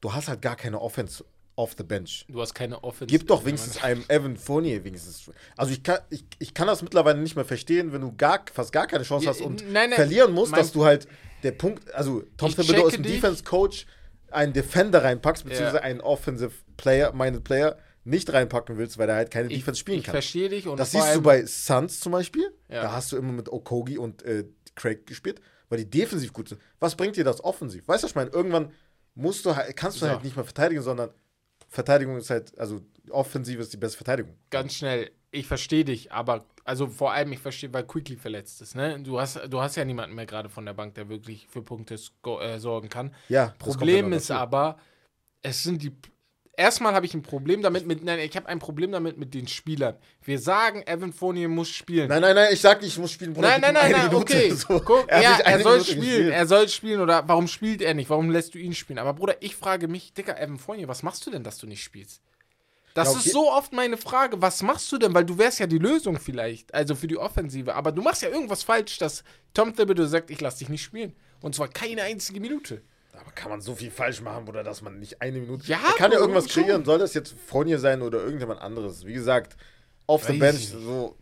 du 0.00 0.12
hast 0.14 0.28
halt 0.28 0.40
gar 0.42 0.56
keine 0.56 0.80
Offense 0.80 1.24
off 1.54 1.74
the 1.76 1.84
bench. 1.84 2.24
Du 2.28 2.40
hast 2.40 2.54
keine 2.54 2.82
Offense. 2.82 3.06
Gib 3.06 3.26
doch 3.28 3.44
wenigstens 3.44 3.82
einem 3.84 4.02
Evan 4.08 4.36
Fournier 4.38 4.82
wenigstens. 4.84 5.30
Also 5.56 5.72
ich 5.72 5.82
kann, 5.82 5.98
ich, 6.08 6.24
ich 6.38 6.54
kann 6.54 6.66
das 6.66 6.80
mittlerweile 6.82 7.18
nicht 7.20 7.36
mehr 7.36 7.44
verstehen, 7.44 7.92
wenn 7.92 8.00
du 8.00 8.16
gar, 8.16 8.42
fast 8.52 8.72
gar 8.72 8.86
keine 8.86 9.04
Chance 9.04 9.26
Ja, 9.26 9.30
hast 9.32 9.42
und 9.42 9.60
nein, 9.70 9.90
nein, 9.90 9.92
verlieren 9.96 10.32
musst, 10.32 10.56
dass 10.56 10.72
du 10.72 10.84
halt 10.86 11.06
der 11.42 11.52
Punkt, 11.52 11.92
also 11.92 12.22
Tom 12.38 12.50
Thibodeau 12.54 12.86
ist 12.88 12.94
ein 12.96 13.02
dich. 13.02 13.16
Defense-Coach, 13.16 13.86
einen 14.30 14.54
Defender 14.54 15.04
reinpackst, 15.04 15.44
beziehungsweise 15.44 15.76
Ja. 15.76 15.82
einen 15.82 16.00
Offensive 16.00 16.52
Player, 16.78 17.12
minded 17.12 17.44
Player, 17.44 17.76
nicht 18.04 18.32
reinpacken 18.32 18.78
willst, 18.78 18.98
weil 18.98 19.08
er 19.08 19.16
halt 19.16 19.30
keine 19.30 19.48
Ich, 19.50 19.58
Defense 19.60 19.80
spielen 19.80 19.98
ich 19.98 20.04
kann. 20.04 20.12
verstehe 20.12 20.48
dich 20.48 20.66
und 20.66 20.78
Das 20.78 20.90
siehst 20.92 21.14
du 21.14 21.22
bei 21.22 21.44
Suns 21.46 22.00
zum 22.00 22.12
Beispiel. 22.12 22.52
Ja. 22.68 22.82
Da 22.82 22.92
hast 22.92 23.12
du 23.12 23.16
immer 23.16 23.32
mit 23.32 23.48
Okogi 23.48 23.98
und 23.98 24.22
äh, 24.22 24.44
Craig 24.74 25.06
gespielt, 25.06 25.40
weil 25.68 25.78
die 25.78 25.88
defensiv 25.90 26.32
gut 26.32 26.48
sind. 26.48 26.60
Was 26.80 26.96
bringt 26.96 27.16
dir 27.16 27.24
das 27.24 27.42
offensiv? 27.44 27.86
Weißt 27.86 28.02
du, 28.02 28.06
was 28.06 28.10
ich 28.12 28.16
meine? 28.16 28.30
Irgendwann 28.30 28.72
musst 29.14 29.44
du 29.46 29.54
halt, 29.54 29.76
kannst 29.76 29.98
du 30.00 30.06
So. 30.06 30.10
halt 30.10 30.24
nicht 30.24 30.34
mehr 30.36 30.44
verteidigen, 30.44 30.82
sondern 30.82 31.10
Verteidigung 31.68 32.16
ist 32.16 32.30
halt, 32.30 32.58
also 32.58 32.80
Offensive 33.10 33.60
ist 33.62 33.72
die 33.72 33.76
beste 33.78 33.96
Verteidigung. 33.98 34.34
ganz 34.50 34.74
schnell, 34.74 35.10
ich 35.30 35.46
verstehe 35.46 35.84
dich, 35.84 36.12
aber 36.12 36.44
also 36.64 36.86
vor 36.86 37.12
allem 37.12 37.32
ich 37.32 37.38
verstehe, 37.40 37.72
weil 37.72 37.84
Quickly 37.84 38.16
verletzt 38.16 38.60
ist, 38.62 38.74
ne? 38.76 39.00
Du 39.02 39.18
hast, 39.18 39.40
du 39.48 39.60
hast 39.60 39.76
ja 39.76 39.84
niemanden 39.84 40.14
mehr 40.14 40.26
gerade 40.26 40.48
von 40.48 40.64
der 40.66 40.74
Bank, 40.74 40.94
der 40.94 41.08
wirklich 41.08 41.46
für 41.48 41.62
Punkte 41.62 41.94
äh, 41.94 42.58
sorgen 42.58 42.88
kann. 42.88 43.14
Ja, 43.28 43.54
Problem 43.58 44.10
ja 44.12 44.16
ist 44.18 44.30
aber, 44.30 44.78
es 45.40 45.62
sind 45.62 45.82
die. 45.82 45.92
Erstmal 46.54 46.92
habe 46.92 47.06
ich 47.06 47.14
ein 47.14 47.22
Problem 47.22 47.62
damit 47.62 47.86
mit. 47.86 48.04
Nein, 48.04 48.18
ich 48.18 48.36
habe 48.36 48.46
ein 48.46 48.58
Problem 48.58 48.92
damit 48.92 49.16
mit 49.16 49.32
den 49.32 49.48
Spielern. 49.48 49.96
Wir 50.22 50.38
sagen, 50.38 50.82
Evan 50.86 51.12
Fournier 51.14 51.48
muss 51.48 51.70
spielen. 51.70 52.08
Nein, 52.08 52.20
nein, 52.20 52.34
nein, 52.34 52.52
ich 52.52 52.60
sag 52.60 52.82
nicht, 52.82 52.92
ich 52.92 52.98
muss 52.98 53.10
spielen. 53.10 53.32
Bruder, 53.32 53.48
Nein, 53.48 53.62
nein, 53.62 53.72
nein, 53.72 53.90
nein, 53.92 54.06
Minute. 54.08 54.16
okay. 54.16 54.50
So. 54.54 54.78
Guck, 54.80 55.08
Er 55.08 55.22
ja, 55.22 55.38
er 55.38 55.60
soll 55.60 55.72
Minute 55.78 55.90
spielen, 55.90 56.00
gespielt. 56.06 56.32
er 56.34 56.46
soll 56.46 56.68
spielen 56.68 57.00
oder 57.00 57.26
warum 57.26 57.48
spielt 57.48 57.80
er 57.80 57.94
nicht? 57.94 58.10
Warum 58.10 58.30
lässt 58.30 58.52
du 58.54 58.58
ihn 58.58 58.74
spielen? 58.74 58.98
Aber 58.98 59.14
Bruder, 59.14 59.36
ich 59.40 59.56
frage 59.56 59.88
mich, 59.88 60.12
Dicker, 60.12 60.38
Evan 60.38 60.58
Fournier, 60.58 60.88
was 60.88 61.02
machst 61.02 61.26
du 61.26 61.30
denn, 61.30 61.42
dass 61.42 61.56
du 61.56 61.66
nicht 61.66 61.82
spielst? 61.82 62.20
Das 62.92 63.08
Ja, 63.08 63.14
okay. 63.14 63.26
ist 63.28 63.32
so 63.32 63.50
oft 63.50 63.72
meine 63.72 63.96
Frage, 63.96 64.42
was 64.42 64.62
machst 64.62 64.92
du 64.92 64.98
denn? 64.98 65.14
Weil 65.14 65.24
du 65.24 65.38
wärst 65.38 65.58
ja 65.58 65.66
die 65.66 65.78
Lösung 65.78 66.18
vielleicht, 66.20 66.74
also 66.74 66.94
für 66.94 67.06
die 67.06 67.16
Offensive. 67.16 67.74
Aber 67.74 67.92
du 67.92 68.02
machst 68.02 68.20
ja 68.20 68.28
irgendwas 68.28 68.62
falsch, 68.62 68.98
dass 68.98 69.24
Tom 69.54 69.74
Thibodeau 69.74 70.04
sagt, 70.04 70.28
ich 70.30 70.42
lass 70.42 70.56
dich 70.58 70.68
nicht 70.68 70.82
spielen. 70.82 71.14
Und 71.40 71.54
zwar 71.54 71.68
keine 71.68 72.02
einzige 72.02 72.40
Minute. 72.40 72.82
Aber 73.12 73.30
kann 73.32 73.50
man 73.50 73.60
so 73.60 73.74
viel 73.74 73.90
falsch 73.90 74.20
machen, 74.22 74.44
Bruder, 74.46 74.62
dass 74.64 74.80
man 74.82 74.98
nicht 74.98 75.20
eine 75.20 75.38
Minute. 75.38 75.66
Ja, 75.66 75.78
er 75.86 75.94
kann 75.96 76.10
ja 76.12 76.18
irgendwas 76.18 76.50
schon. 76.50 76.62
kreieren. 76.64 76.84
Soll 76.84 76.98
das 76.98 77.14
jetzt 77.14 77.34
Fournier 77.46 77.78
sein 77.78 78.00
oder 78.02 78.22
irgendjemand 78.22 78.60
anderes? 78.60 79.04
Wie 79.04 79.12
gesagt, 79.12 79.56
auf 80.06 80.24
the 80.24 80.32
Weiß 80.34 80.38
bench, 80.40 80.68
so. 80.68 81.16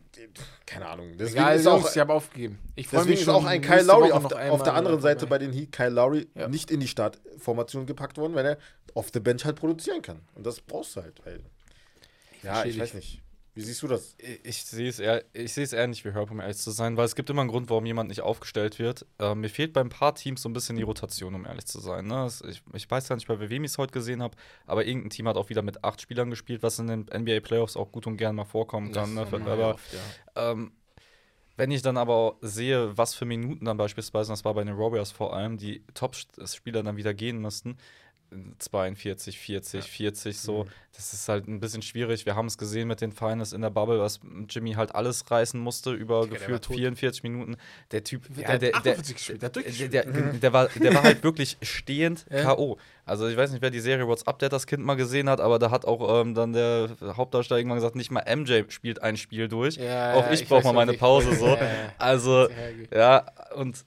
keine 0.67 0.87
Ahnung. 0.87 1.12
Deswegen 1.19 1.39
Egal, 1.39 1.57
ist 1.57 1.67
auch, 1.67 1.81
Jungs, 1.81 1.95
ich 1.95 2.01
habe 2.01 2.12
aufgegeben. 2.15 2.59
Ich 2.77 2.87
freu 2.87 2.99
deswegen 2.99 3.11
mich 3.11 3.21
ist 3.21 3.25
schon 3.27 3.35
auch 3.35 3.45
ein 3.45 3.61
Kyle 3.61 3.83
Lowry 3.83 4.12
auf, 4.12 4.29
der- 4.29 4.53
auf 4.53 4.62
der 4.62 4.75
anderen 4.75 5.01
Seite 5.01 5.27
bei 5.27 5.39
den 5.39 5.53
Heat, 5.53 5.73
Kyle 5.73 5.89
Lowry 5.91 6.29
Ja. 6.35 6.49
nicht 6.49 6.71
in 6.71 6.79
die 6.81 6.89
Startformation 6.89 7.87
gepackt 7.87 8.19
worden, 8.19 8.35
weil 8.35 8.47
er 8.47 8.59
auf 8.95 9.11
der 9.11 9.21
Bench 9.21 9.45
halt 9.45 9.57
produzieren 9.57 10.01
kann. 10.03 10.21
Und 10.35 10.47
das 10.47 10.61
brauchst 10.61 10.95
du 10.97 11.03
halt. 11.03 11.21
Weil, 11.25 11.41
ja, 12.43 12.65
ich 12.65 12.79
weiß 12.79 12.95
nicht. 12.95 13.21
Wie 13.55 13.62
siehst 13.62 13.82
du 13.82 13.89
das? 13.89 14.16
Ich 14.44 14.64
sehe 14.64 14.89
es 14.89 15.01
eher, 15.01 15.24
ich 15.32 15.52
sehe 15.52 15.64
es 15.64 15.72
eher 15.72 15.86
nicht 15.89 16.05
wie 16.05 16.12
Herb, 16.12 16.31
um 16.31 16.40
ehrlich 16.40 16.59
zu 16.59 16.70
sein, 16.70 16.97
weil 16.97 17.05
es 17.05 17.16
gibt 17.16 17.31
immer 17.31 17.40
einen 17.40 17.51
Grund, 17.51 17.68
warum 17.68 17.85
jemand 17.85 18.09
nicht 18.09 18.20
aufgestellt 18.20 18.78
wird. 18.78 19.06
Äh, 19.18 19.35
mir 19.35 19.48
fehlt 19.48 19.72
bei 19.72 19.81
ein 19.81 19.89
paar 19.89 20.14
Teams 20.14 20.43
so 20.43 20.48
ein 20.48 20.52
bisschen 20.52 20.77
die 20.77 20.82
Rotation, 20.82 21.35
um 21.35 21.44
ehrlich 21.44 21.66
zu 21.66 21.81
sein. 21.81 22.06
Ne? 22.06 22.28
Ich, 22.48 22.62
ich 22.72 22.90
weiß 22.90 23.09
ja 23.09 23.16
nicht, 23.16 23.27
bei 23.27 23.51
wem 23.51 23.64
ich 23.64 23.72
es 23.72 23.78
heute 23.78 23.93
gesehen 23.93 24.22
habe, 24.22 24.36
aber 24.66 24.86
irgendein 24.86 25.10
Team 25.10 25.27
hat 25.27 25.36
auch 25.36 25.48
wieder 25.48 25.62
mit 25.62 25.82
acht 25.82 26.01
Spielern 26.01 26.31
gespielt, 26.31 26.62
was 26.62 26.78
in 26.78 26.86
den 26.86 27.01
NBA 27.12 27.40
Playoffs 27.40 27.77
auch 27.77 27.90
gut 27.90 28.06
und 28.06 28.16
gern 28.18 28.36
mal 28.36 28.44
vorkommen 28.44 28.93
kann. 28.93 29.14
Ne? 29.14 29.27
Aber 29.31 29.74
oft, 29.74 29.93
ja. 29.93 30.52
ähm, 30.52 30.72
wenn 31.56 31.72
ich 31.72 31.82
dann 31.82 31.98
aber 31.98 32.36
sehe, 32.40 32.97
was 32.97 33.14
für 33.14 33.27
Minuten 33.27 33.66
dann 33.66 33.77
beispielsweise, 33.77 34.32
das 34.32 34.44
war 34.44 34.55
bei 34.55 34.64
den 34.64 34.78
Warriors 34.78 35.10
vor 35.10 35.35
allem, 35.35 35.59
die 35.59 35.85
Top-Spieler 35.93 36.82
dann 36.82 36.97
wieder 36.97 37.12
gehen 37.12 37.40
mussten, 37.40 37.77
42, 38.59 39.39
40, 39.39 39.85
40, 39.85 40.39
so, 40.39 40.66
das 40.94 41.12
ist 41.12 41.28
halt 41.28 41.48
ein 41.48 41.61
bisschen 41.61 41.82
schwierig. 41.82 42.27
Wir 42.27 42.36
haben 42.36 42.47
es 42.47 42.59
gesehen 42.59 42.89
mit 42.89 43.01
den 43.01 43.12
Finals 43.12 43.52
in 43.52 43.61
der 43.62 43.70
Bubble, 43.70 44.01
was 44.01 44.20
Jimmy 44.48 44.73
halt 44.74 44.94
alles 44.94 45.31
reißen 45.31 45.59
musste 45.59 45.93
über 45.93 46.20
war 46.20 46.27
gefühlt 46.28 46.62
tot. 46.65 46.77
44 46.77 47.23
Minuten. 47.23 47.57
Der 47.90 48.05
Typ, 48.05 48.23
Der 48.35 48.43
ja, 48.43 48.48
hat 48.48 48.62
der, 48.62 48.70
der, 48.73 48.78
48 48.78 49.16
gespielt, 49.16 49.43
der 49.43 49.47
hat 49.47 49.57
der, 49.57 49.62
durchgespielt. 49.62 49.93
der, 49.94 50.05
der, 50.05 50.52
war, 50.52 50.69
der 50.69 50.94
war 50.94 51.02
halt 51.02 51.23
wirklich 51.23 51.57
stehend 51.62 52.27
Ja. 52.31 52.43
K.O. 52.43 52.78
Also 53.05 53.27
ich 53.27 53.36
weiß 53.36 53.51
nicht, 53.51 53.62
wer 53.62 53.70
die 53.70 53.81
Serie 53.81 54.07
What's 54.07 54.27
Up, 54.27 54.39
der 54.39 54.48
das 54.48 54.66
Kind 54.66 54.85
mal 54.85 54.94
gesehen 54.94 55.28
hat, 55.28 55.40
aber 55.40 55.59
da 55.59 55.70
hat 55.70 55.85
auch 55.85 56.20
ähm, 56.20 56.35
dann 56.35 56.52
der 56.52 56.90
Hauptdarsteller 57.16 57.59
irgendwann 57.59 57.78
gesagt, 57.78 57.97
nicht 57.97 58.11
mal 58.11 58.24
MJ 58.36 58.62
spielt 58.69 59.02
ein 59.02 59.16
Spiel 59.16 59.48
durch. 59.48 59.77
Ja, 59.77 60.15
auch 60.15 60.27
ja, 60.27 60.32
ich 60.32 60.43
ich 60.43 60.48
brauche 60.48 60.65
mal 60.65 60.73
meine 60.73 60.94
Pause 60.94 61.35
so. 61.35 61.47
Ja, 61.51 61.57
ja. 61.57 61.93
Also 61.98 62.48
ja, 62.94 63.27
und 63.57 63.85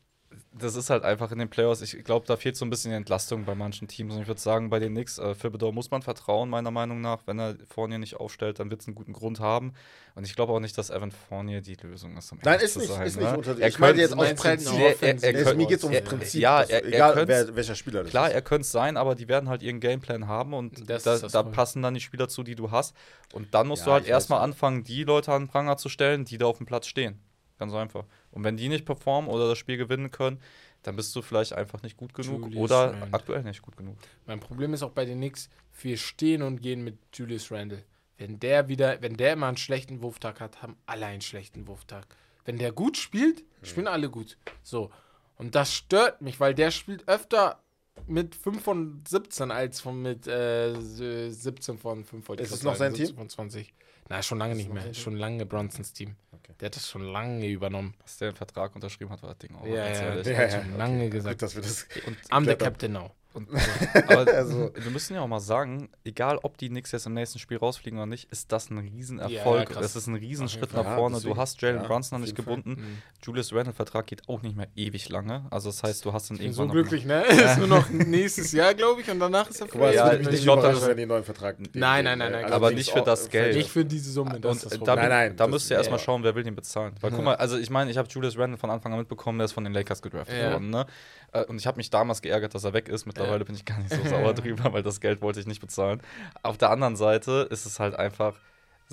das 0.56 0.76
ist 0.76 0.90
halt 0.90 1.04
einfach 1.04 1.32
in 1.32 1.40
den 1.40 1.50
Playoffs. 1.50 1.82
Ich 1.82 2.04
glaube, 2.04 2.26
da 2.28 2.38
fehlt 2.38 2.56
so 2.56 2.64
ein 2.66 2.70
bisschen 2.70 2.92
die 2.92 2.98
Entlastung 2.98 3.46
bei 3.46 3.56
manchen 3.56 3.88
Teams. 3.88 4.14
Und 4.16 4.22
ich 4.22 4.28
würde 4.28 4.40
sagen, 4.40 4.70
bei 4.70 4.80
den 4.80 4.94
Knicks, 4.94 5.18
äh, 5.18 5.34
Thibodeau 5.34 5.72
muss 5.72 5.90
man 5.90 6.02
vertrauen, 6.02 6.50
meiner 6.50 6.70
Meinung 6.72 7.02
nach. 7.02 7.22
Wenn 7.26 7.40
er 7.40 7.56
Fournier 7.70 7.98
nicht 7.98 8.16
aufstellt, 8.18 8.60
dann 8.60 8.70
wird 8.70 8.82
es 8.82 8.88
einen 8.88 8.96
guten 8.96 9.14
Grund 9.14 9.40
haben. 9.40 9.74
Und 10.16 10.26
ich 10.28 10.36
glaube 10.36 10.54
auch 10.54 10.60
nicht, 10.60 10.78
dass 10.78 10.92
Evan 10.92 11.12
Fournier 11.12 11.62
die 11.62 11.76
Lösung 11.82 12.16
ist. 12.18 12.32
Um 12.32 12.40
Nein, 12.44 12.60
ist 12.60 12.78
nicht. 12.78 12.88
sein, 12.92 13.06
ist 13.08 13.16
ne? 13.18 13.24
nicht 13.24 13.36
unter, 13.38 13.60
Er 13.60 13.68
ich 13.68 13.80
meine 13.80 13.94
könnte- 13.94 14.02
jetzt 14.02 14.14
aus 14.16 14.42
Prinzip. 14.42 14.74
Er- 14.80 15.02
er- 15.02 15.24
er. 15.24 15.48
Es, 15.48 15.56
mir 15.56 15.66
geht 15.68 15.78
es 15.80 15.84
ums 15.84 15.98
er- 15.98 16.04
Prinzip. 16.04 16.42
ja, 16.42 16.62
er- 16.62 16.70
er 16.84 16.86
egal 16.86 17.28
wer, 17.28 17.56
welcher 17.56 17.74
Spieler 17.76 18.04
das 18.04 18.12
Klar, 18.12 18.28
ist. 18.30 18.34
er 18.36 18.42
könnte 18.44 18.62
es 18.62 18.72
sein, 18.72 18.96
aber 18.96 19.16
die 19.16 19.28
werden 19.28 19.50
halt 19.50 19.64
ihren 19.64 19.80
Gameplan 19.80 20.28
haben 20.28 20.54
und 20.54 20.88
Das 20.90 21.04
da, 21.04 21.18
da 21.18 21.44
passen 21.44 21.82
dann 21.82 21.96
die 21.96 22.00
Spieler 22.02 22.28
zu, 22.30 22.44
die 22.44 22.54
du 22.56 22.70
hast. 22.70 22.96
Und 23.34 23.54
dann 23.56 23.68
musst 23.68 23.82
Ja, 23.82 23.86
du 23.88 23.92
halt 23.94 24.06
erstmal 24.08 24.42
anfangen, 24.42 24.84
die 24.84 25.04
Leute 25.04 25.34
an 25.34 25.44
den 25.44 25.48
Pranger 25.48 25.78
zu 25.78 25.90
stellen, 25.90 26.26
die 26.26 26.38
da 26.38 26.46
auf 26.46 26.58
dem 26.58 26.68
Platz 26.68 26.86
stehen. 26.86 27.20
Ganz 27.58 27.74
einfach. 27.74 28.06
Und 28.34 28.44
wenn 28.44 28.58
die 28.58 28.68
nicht 28.68 28.86
performen 28.86 29.30
oder 29.30 29.48
das 29.48 29.58
Spiel 29.58 29.78
gewinnen 29.78 30.12
können, 30.12 30.40
dann 30.82 30.96
bist 30.96 31.16
du 31.16 31.22
vielleicht 31.22 31.54
einfach 31.54 31.82
nicht 31.84 31.96
gut 31.96 32.14
genug 32.14 32.42
Julius 32.44 32.62
oder 32.62 32.92
Randle. 32.92 33.08
aktuell 33.14 33.44
nicht 33.44 33.62
gut 33.62 33.78
genug. 33.78 33.96
Mein 34.26 34.40
Problem 34.40 34.74
ist 34.74 34.84
auch 34.84 34.92
bei 34.92 35.06
den 35.06 35.20
Knicks, 35.20 35.50
wir 35.82 35.98
stehen 35.98 36.42
und 36.42 36.62
gehen 36.62 36.84
mit 36.84 36.98
Julius 37.14 37.52
Randle. 37.52 37.84
Wenn 38.18 38.40
der 38.40 38.68
wieder, 38.68 39.02
wenn 39.02 39.16
der 39.16 39.34
immer 39.34 39.48
einen 39.48 39.58
schlechten 39.58 40.02
Wurftag 40.02 40.40
hat, 40.40 40.62
haben 40.62 40.76
alle 40.86 41.06
einen 41.06 41.22
schlechten 41.22 41.68
Wurftag. 41.68 42.08
Wenn 42.46 42.58
der 42.58 42.72
gut 42.72 42.98
spielt, 42.98 43.44
spielen 43.62 43.88
alle 43.88 44.10
gut. 44.10 44.38
So. 44.62 44.92
Und 45.36 45.56
das 45.56 45.74
stört 45.74 46.22
mich, 46.22 46.40
weil 46.40 46.54
der 46.54 46.72
spielt 46.72 47.08
öfter 47.08 47.60
mit 48.08 48.36
5 48.36 48.62
von 48.62 49.04
17 49.08 49.52
als 49.52 49.80
von 49.80 50.02
mit 50.02 50.28
äh, 50.28 50.74
17 50.80 51.78
von 51.78 52.04
5 52.04 52.28
wollte 52.28 52.44
ich 52.44 52.50
Ist 52.50 52.56
es 52.56 52.62
grad 52.62 52.74
noch 52.74 52.78
sein 52.78 52.92
17 52.92 53.08
Team? 53.08 53.16
von 53.16 53.30
20. 53.30 53.74
Na, 54.10 54.22
schon 54.22 54.38
lange 54.38 54.56
nicht 54.56 54.72
mehr. 54.72 54.94
Schon 54.94 55.16
lange 55.16 55.46
Bronsons 55.46 55.94
Team. 55.94 56.16
Okay. 56.32 56.54
Der 56.60 56.68
hat 56.68 56.76
das 56.76 56.90
schon 56.90 57.04
lange 57.04 57.48
übernommen. 57.48 57.94
Dass 58.02 58.18
der 58.18 58.30
einen 58.30 58.38
Vertrag 58.38 58.76
unterschrieben 58.76 59.12
hat, 59.12 59.22
war 59.24 59.30
das 59.30 59.38
Ding 59.40 59.56
auch. 59.56 59.66
Ja, 59.66 59.88
ja, 59.88 60.16
Ja, 60.16 60.16
hat 60.18 60.26
ja, 60.26 60.50
schon 60.50 60.60
okay. 60.70 60.78
lange 60.78 61.04
Gut, 61.06 61.12
gesagt. 61.12 61.42
dass 61.42 61.56
wir 61.56 61.62
das 61.62 61.88
Und, 62.06 62.18
I'm 62.32 62.46
the. 62.46 62.56
Captain 62.56 62.92
now. 62.92 63.12
Und, 63.34 63.48
aber 64.08 64.28
Also- 64.34 64.72
wir 64.76 64.92
müssen 64.92 65.14
ja 65.16 65.22
auch 65.22 65.28
mal 65.28 65.40
sagen, 65.40 65.90
egal 66.04 66.40
ob 66.44 66.58
die 66.58 66.70
Knicks 66.70 66.92
jetzt 66.92 67.06
im 67.06 67.14
nächsten 67.14 67.40
Spiel 67.40 67.58
rausfliegen 67.58 67.98
oder 68.00 68.06
nicht, 68.06 68.32
ist 68.32 68.52
das 68.52 68.70
ein 68.70 68.78
Riesenerfolg. 68.78 69.70
ja, 69.72 69.80
das 69.82 69.96
ist 69.96 70.08
ein 70.08 70.16
Riesenschritt 70.16 70.74
nach 70.74 70.96
vorne. 70.96 71.20
Du 71.22 71.36
hast 71.38 71.62
Jalen 71.62 71.82
Ja, 71.82 71.88
Brunson 71.88 72.20
noch 72.20 72.26
nicht 72.26 72.36
gebunden. 72.36 72.72
Mhm. 72.72 72.98
Julius 73.24 73.54
Randle-Vertrag 73.54 74.06
geht 74.08 74.28
auch 74.30 74.42
nicht 74.42 74.56
mehr 74.56 74.68
ewig 74.76 75.10
lange. 75.10 75.46
Also 75.50 75.70
das 75.70 75.84
heißt, 75.84 76.06
du 76.06 76.14
hast 76.14 76.30
dann 76.30 76.38
irgendwann 76.38 76.54
so 76.54 76.66
noch 76.66 76.72
glücklich, 76.74 77.06
ne? 77.06 77.24
Ist 77.28 77.58
nur 77.58 77.68
noch 77.68 77.90
nächstes 77.90 78.52
Jahr, 78.52 78.74
glaube 78.74 79.02
ich, 79.02 79.10
und 79.10 79.20
danach 79.20 79.50
ist 79.50 79.62
er 79.62 79.68
es 79.68 79.96
Ja, 79.96 80.14
ich 80.14 80.28
nicht 80.30 80.44
glaub, 80.44 80.60
überraschen, 80.60 80.80
das- 80.82 80.90
wenn 80.90 80.98
die 80.98 81.04
einen 81.04 81.10
neuen 81.10 81.24
Vertrag. 81.24 81.58
Nein, 81.60 82.04
nein, 82.06 82.18
nein, 82.18 82.32
nein, 82.32 82.44
Also 82.46 82.56
aber 82.56 82.72
nicht 82.72 82.88
ist 82.88 82.92
für 82.92 83.02
das 83.02 83.30
Geld. 83.30 83.56
Nicht 83.56 83.70
für 83.70 83.86
diese 83.86 84.12
Summe, 84.12 84.40
das 84.40 84.58
ist 84.58 84.66
das 84.66 84.74
Und 84.78 84.88
da, 84.88 84.94
Problem. 84.94 85.10
Nein, 85.10 85.28
nein, 85.30 85.36
da 85.38 85.48
müsst 85.48 85.70
ihr 85.72 85.78
erstmal 85.78 86.00
schauen, 86.00 86.24
wer 86.24 86.36
will 86.36 86.44
den 86.44 86.56
bezahlen. 86.56 86.94
Weil 87.02 87.12
guck 87.12 87.24
mal, 87.24 87.36
also 87.36 87.58
ich 87.58 87.70
meine, 87.70 87.90
ich 87.92 87.98
habe 87.98 88.08
Julius 88.10 88.38
Randle 88.38 88.58
von 88.58 88.70
Anfang 88.70 88.92
an 88.94 89.00
mitbekommen, 89.00 89.38
der 89.40 89.46
ist 89.46 89.54
von 89.54 89.64
den 89.64 89.74
Lakers 89.74 90.02
gedraftet 90.02 90.36
worden. 90.52 90.70
Ne? 90.70 90.86
Äh, 91.34 91.44
Und 91.46 91.58
ich 91.58 91.68
habe 91.68 91.78
mich 91.78 91.90
damals 91.90 92.22
geärgert, 92.22 92.54
dass 92.56 92.64
er 92.64 92.74
weg 92.74 92.88
ist. 92.90 93.06
Mittlerweile 93.06 93.40
Ja. 93.40 93.44
bin 93.44 93.56
ich 93.56 93.66
gar 93.66 93.80
nicht 93.80 93.94
so 93.94 94.04
sauer 94.10 94.34
drüber, 94.34 94.72
weil 94.74 94.84
das 94.84 95.02
Geld 95.02 95.22
wollte 95.22 95.40
ich 95.40 95.48
nicht 95.48 95.62
bezahlen. 95.62 96.02
Auf 96.44 96.58
der 96.58 96.70
anderen 96.72 96.96
Seite 96.96 97.48
ist 97.50 97.66
es 97.66 97.80
halt 97.80 97.96
einfach 97.96 98.36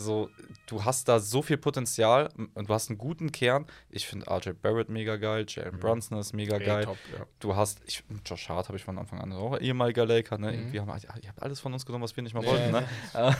so, 0.01 0.28
du 0.66 0.85
hast 0.85 1.09
da 1.09 1.20
so 1.20 1.43
viel 1.43 1.56
Potenzial 1.59 2.28
und 2.55 2.68
du 2.68 2.74
hast 2.74 2.89
einen 2.90 2.98
guten 2.98 3.31
Kern. 3.32 3.66
Ich 3.90 4.06
finde 4.06 4.27
RJ 4.31 4.51
Barrett 4.60 4.89
mega 4.89 5.16
geil, 5.16 5.44
Jalen 5.48 5.78
Brunson 5.78 6.18
ist 6.18 6.32
mega 6.32 6.56
Ey, 6.56 6.64
geil. 6.66 6.85
top, 6.85 6.97
ja. 7.16 7.24
Du 7.39 7.55
hast, 7.55 7.81
ich, 7.86 8.02
Josh 8.24 8.48
Hart 8.48 8.68
habe 8.68 8.78
ich 8.78 8.85
von 8.85 8.98
Anfang 8.98 9.20
an 9.20 9.32
auch 9.32 9.59
ehemaliger 9.60 10.06
Laker, 10.06 10.39
ne? 10.39 10.48
Mhm. 10.48 10.55
Irgendwie 10.59 10.81
haben, 10.81 10.89
wir- 10.89 11.22
ihr 11.22 11.28
habt 11.28 11.43
alles 11.43 11.60
von 11.60 11.72
uns 11.72 11.85
genommen, 11.86 12.05
was 12.05 12.16
wir 12.16 12.22
nicht 12.22 12.35
mal 12.35 12.44
Ja, 12.44 12.51
wollten, 12.51 12.74
ja. 12.74 12.81
ne? 12.81 12.86
Äh, 13.14 13.32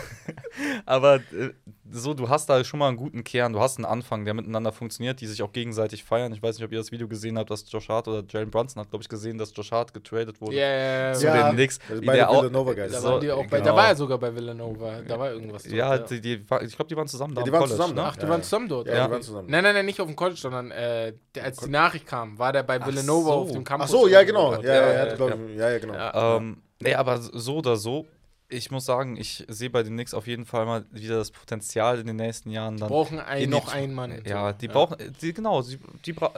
Aber 0.87 1.16
äh, 1.16 1.51
so, 1.91 2.15
du 2.15 2.28
hast 2.28 2.49
da 2.49 2.62
schon 2.65 2.78
mal 2.78 2.89
einen 2.89 2.97
guten 2.97 3.24
Kern, 3.24 3.53
du 3.53 3.61
hast 3.61 3.78
einen 3.78 3.85
Anfang, 3.85 4.24
der 4.24 4.35
miteinander 4.35 4.73
funktioniert, 4.73 5.20
die 5.20 5.27
sich 5.27 5.43
auch 5.43 5.53
gegenseitig 5.53 6.05
feiern. 6.05 6.32
Ich 6.32 6.43
weiß 6.43 6.57
nicht, 6.57 6.65
ob 6.65 6.73
ihr 6.73 6.78
das 6.78 6.93
Video 6.93 7.09
gesehen 7.09 7.39
habt, 7.39 7.51
dass 7.51 7.70
Josh 7.70 7.89
Hart 7.89 8.09
oder 8.09 8.23
Jalen 8.28 8.51
Brunson 8.51 8.81
hat, 8.82 8.91
glaube 8.91 9.03
ich, 9.03 9.09
gesehen, 9.09 9.39
dass 9.39 9.53
Josh 9.57 9.73
Hart 9.73 9.93
getradet 9.95 10.41
wurde. 10.41 10.57
Ja, 10.57 10.66
ja, 10.69 11.09
ja. 11.09 11.12
Zu 11.15 11.27
Ja. 11.27 11.49
den 11.49 11.55
Knicks. 11.57 11.78
Also 11.89 12.03
beide 12.03 12.19
der 12.19 12.31
auch- 12.31 12.43
Villanova 12.43 12.73
Guys. 12.74 12.93
Da, 12.93 13.01
so, 13.01 13.09
waren 13.11 13.20
die 13.20 13.31
auch 13.31 13.47
bei, 13.47 13.59
da 13.59 13.65
genau. 13.65 13.77
war 13.77 13.89
er 13.89 13.97
sogar 13.97 14.19
bei 14.19 14.35
Villanova. 14.35 15.01
Da 15.03 15.19
war 15.19 15.31
irgendwas 15.32 15.62
dort, 15.65 15.74
Ja, 15.74 15.99
die, 15.99 16.20
die, 16.20 16.50
war- 16.51 16.63
ich 16.63 16.75
glaube, 16.77 16.89
die 16.89 16.97
waren 16.97 17.09
zusammen 17.09 17.35
da 17.35 17.41
Ja, 17.41 17.45
die 17.47 17.53
waren 17.53 17.61
College, 17.61 17.77
zusammen, 17.77 17.95
ne? 17.95 18.03
Ach, 18.05 18.17
die 18.17 18.23
Ja, 18.23 18.29
waren 18.29 18.41
ja. 18.41 18.43
zusammen 18.43 18.69
dort? 18.69 18.87
Ja, 18.89 18.95
Ja. 18.95 19.07
die 19.07 19.13
waren 19.13 19.23
zusammen. 19.23 19.49
Nein, 19.51 19.63
nein, 19.65 19.75
nein, 19.75 19.87
nicht 19.87 20.01
auf 20.01 20.07
dem 20.07 20.17
College, 20.17 20.39
sondern 20.41 20.71
äh, 20.71 21.13
der, 21.35 21.45
als 21.45 21.59
die 21.59 21.71
Nachricht 21.71 22.07
kam, 22.07 22.39
war 22.39 22.53
der 22.53 22.63
bei 22.63 22.85
Villanova 22.85 23.29
so. 23.31 23.35
auf 23.35 23.53
dem 23.53 23.63
Ach 23.63 23.65
Campus. 23.65 23.91
so, 23.91 24.09
ja, 24.09 24.23
genau. 24.23 24.53
Ja, 24.55 24.61
ja, 24.61 24.75
ja, 24.75 24.93
ja, 24.93 25.07
ja, 25.07 25.15
glaub 25.15 25.31
ja, 25.57 25.71
ja, 25.71 25.79
genau. 25.79 25.95
Ja. 25.95 26.37
Ähm, 26.37 26.63
nee, 26.81 26.95
aber 26.95 27.19
so 27.21 27.57
oder 27.59 27.77
so, 27.77 28.07
ich 28.49 28.71
muss 28.73 28.85
sagen, 28.85 29.17
ich 29.17 29.45
sehe 29.49 29.71
bei 29.71 29.85
den 29.85 29.93
Knicks 29.93 30.13
auf 30.13 30.27
jeden 30.27 30.45
Fall 30.45 30.67
mal 30.67 30.85
wieder 30.91 31.17
das 31.19 31.31
Potenzial 31.31 32.01
in 32.01 32.07
den 32.09 32.17
nächsten 32.17 32.51
Jahren 32.51 32.77
dann. 32.79 32.89
brauchen 32.89 33.21
ein, 33.21 33.43
in 33.43 33.51
die- 33.51 33.57
noch 33.57 33.73
einen 33.73 33.95
Mann. 33.95 34.23
Ja, 34.27 34.53
die 34.53 34.67
brauchen, 34.69 34.97
die, 35.23 35.33
genau, 35.33 35.63
die, 35.63 35.79
die 36.05 36.13
bra 36.13 36.33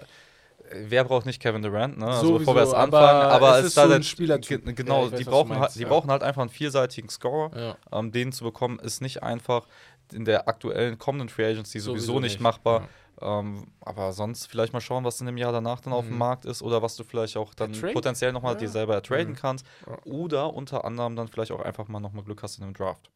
Wer 0.74 1.04
braucht 1.04 1.26
nicht 1.26 1.38
Kevin 1.42 1.60
Durant, 1.60 1.98
ne? 1.98 2.06
Also 2.06 2.20
Sowieso, 2.28 2.38
bevor 2.38 2.54
wir 2.54 2.62
aber 2.62 2.78
anfangen, 2.78 3.30
aber 3.30 3.50
es 3.56 3.60
es 3.60 3.66
ist 3.66 3.76
da 3.76 3.88
so 3.88 3.92
ein 3.94 4.02
Spielertyp. 4.02 4.64
ge- 4.64 4.72
Genau, 4.72 5.04
Ja, 5.04 5.12
weiß, 5.12 5.18
die, 5.18 5.24
brauchen 5.24 5.50
halt, 5.50 5.60
meinst, 5.60 5.76
die 5.76 5.82
ja. 5.82 5.88
brauchen 5.88 6.10
halt 6.10 6.22
einfach 6.22 6.40
einen 6.40 6.48
vielseitigen 6.50 7.10
Scorer. 7.10 7.76
Ja. 7.92 7.98
Ähm, 7.98 8.10
den 8.10 8.32
zu 8.32 8.44
bekommen, 8.44 8.78
ist 8.78 9.02
nicht 9.02 9.22
einfach 9.22 9.66
in 10.14 10.24
der 10.24 10.48
aktuellen 10.48 10.98
kommenden 10.98 11.28
Free 11.28 11.46
Agency 11.46 11.78
sowieso, 11.80 12.06
Sowieso 12.06 12.20
nicht 12.20 12.32
nicht, 12.34 12.40
machbar. 12.40 12.88
Ähm, 13.20 13.68
aber 13.80 14.12
sonst 14.12 14.46
vielleicht 14.46 14.72
mal 14.72 14.80
schauen, 14.80 15.04
was 15.04 15.20
in 15.20 15.26
dem 15.26 15.36
Jahr 15.36 15.52
danach 15.52 15.80
dann 15.80 15.92
auf 15.92 16.04
dem 16.06 16.14
Mhm. 16.14 16.18
Markt 16.18 16.44
ist 16.44 16.60
oder 16.62 16.82
was 16.82 16.96
du 16.96 17.04
vielleicht 17.04 17.36
auch 17.36 17.54
dann 17.54 17.72
potenziell 17.92 18.32
nochmal 18.32 18.54
Ja. 18.54 18.58
dir 18.60 18.68
selber 18.68 18.94
ertraden 18.94 19.30
Mhm. 19.30 19.36
kannst. 19.36 19.66
Ja. 19.86 19.98
Oder 20.04 20.52
unter 20.54 20.84
anderem 20.84 21.14
dann 21.14 21.28
vielleicht 21.28 21.52
auch 21.52 21.60
einfach 21.60 21.86
mal 21.88 22.00
nochmal 22.00 22.24
Glück 22.24 22.42
hast 22.42 22.58
in 22.58 22.64
einem 22.64 22.74
Draft. 22.74 23.10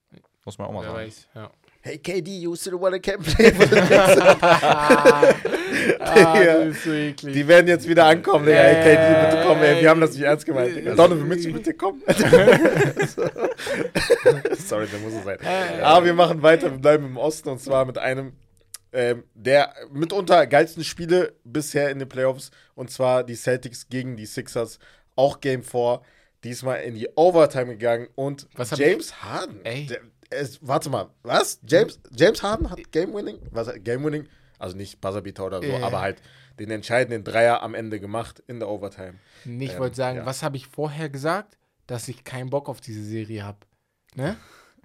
Muss 0.44 0.58
man 0.58 0.68
auch 0.68 0.72
mal 0.72 0.82
Wer 0.82 0.90
sagen. 0.92 0.98
weiß, 1.06 1.28
ja. 1.34 1.50
Hey 1.86 1.98
KD, 1.98 2.40
you 2.40 2.56
still 2.56 2.78
wanna 2.78 2.98
can 2.98 3.22
play 3.22 3.48
for 3.52 3.64
the 3.64 3.76
Knicks? 3.76 4.18
ah, 6.00 6.64
du 6.82 6.90
eklig. 6.90 7.32
Die 7.32 7.46
werden 7.46 7.68
jetzt 7.68 7.88
wieder 7.88 8.06
ankommen, 8.06 8.44
Digga. 8.44 8.58
Hey 8.58 8.96
KD, 8.96 9.30
bitte 9.30 9.44
komm, 9.46 9.62
ey. 9.62 9.80
Wir 9.80 9.90
haben 9.90 10.00
das 10.00 10.10
nicht 10.14 10.22
ernst 10.22 10.44
gemeint, 10.44 10.74
Digga. 10.74 10.94
Äh, 10.94 10.96
Donovan 10.96 11.28
Mitchell, 11.28 11.52
bitte 11.52 11.74
komm. 11.74 12.02
Sorry, 14.58 14.88
der 14.88 14.98
muss 14.98 15.12
es 15.12 15.22
sein. 15.22 15.38
Äh, 15.44 15.80
Aber 15.82 16.04
wir 16.04 16.14
machen 16.14 16.42
weiter, 16.42 16.72
wir 16.72 16.78
bleiben 16.78 17.06
im 17.06 17.16
Osten 17.16 17.50
und 17.50 17.60
zwar 17.60 17.84
mit 17.84 17.98
einem 17.98 18.32
ähm, 18.92 19.22
der 19.34 19.72
mitunter 19.92 20.44
geilsten 20.48 20.82
Spiele 20.82 21.34
bisher 21.44 21.90
in 21.90 22.00
den 22.00 22.08
Playoffs 22.08 22.50
und 22.74 22.90
zwar 22.90 23.22
die 23.22 23.36
Celtics 23.36 23.88
gegen 23.88 24.16
die 24.16 24.26
Sixers. 24.26 24.80
Auch 25.14 25.40
Game 25.40 25.62
4, 25.62 26.00
diesmal 26.42 26.80
in 26.80 26.96
die 26.96 27.08
Overtime 27.14 27.66
gegangen 27.66 28.08
und 28.16 28.48
James 28.74 29.22
Harden. 29.22 29.64
Ey. 29.64 29.86
Der, 29.86 30.00
es, 30.30 30.58
warte 30.66 30.90
mal, 30.90 31.08
was? 31.22 31.60
James, 31.66 31.98
James 32.14 32.42
Harden 32.42 32.70
hat 32.70 32.92
Game 32.92 33.14
Winning? 33.14 33.38
Was, 33.50 33.68
Game 33.82 34.04
Winning? 34.04 34.28
Also 34.58 34.76
nicht 34.76 35.00
Buzzerbeater 35.00 35.44
oder 35.46 35.60
so, 35.60 35.66
Ja. 35.68 35.84
aber 35.86 36.00
halt 36.00 36.22
den 36.58 36.70
entscheidenden 36.70 37.24
Dreier 37.24 37.62
am 37.62 37.74
Ende 37.74 38.00
gemacht 38.00 38.42
in 38.46 38.58
der 38.58 38.68
Overtime. 38.68 39.14
Nee, 39.44 39.66
ich 39.66 39.72
Ähm, 39.74 39.78
wollte 39.80 39.96
sagen, 39.96 40.18
ja. 40.18 40.26
was 40.26 40.42
habe 40.42 40.56
ich 40.56 40.66
vorher 40.66 41.08
gesagt? 41.10 41.58
Dass 41.86 42.08
ich 42.08 42.24
keinen 42.24 42.50
Bock 42.50 42.68
auf 42.68 42.80
diese 42.80 43.04
Serie 43.04 43.44
habe. 43.44 43.58
Ne? 44.14 44.36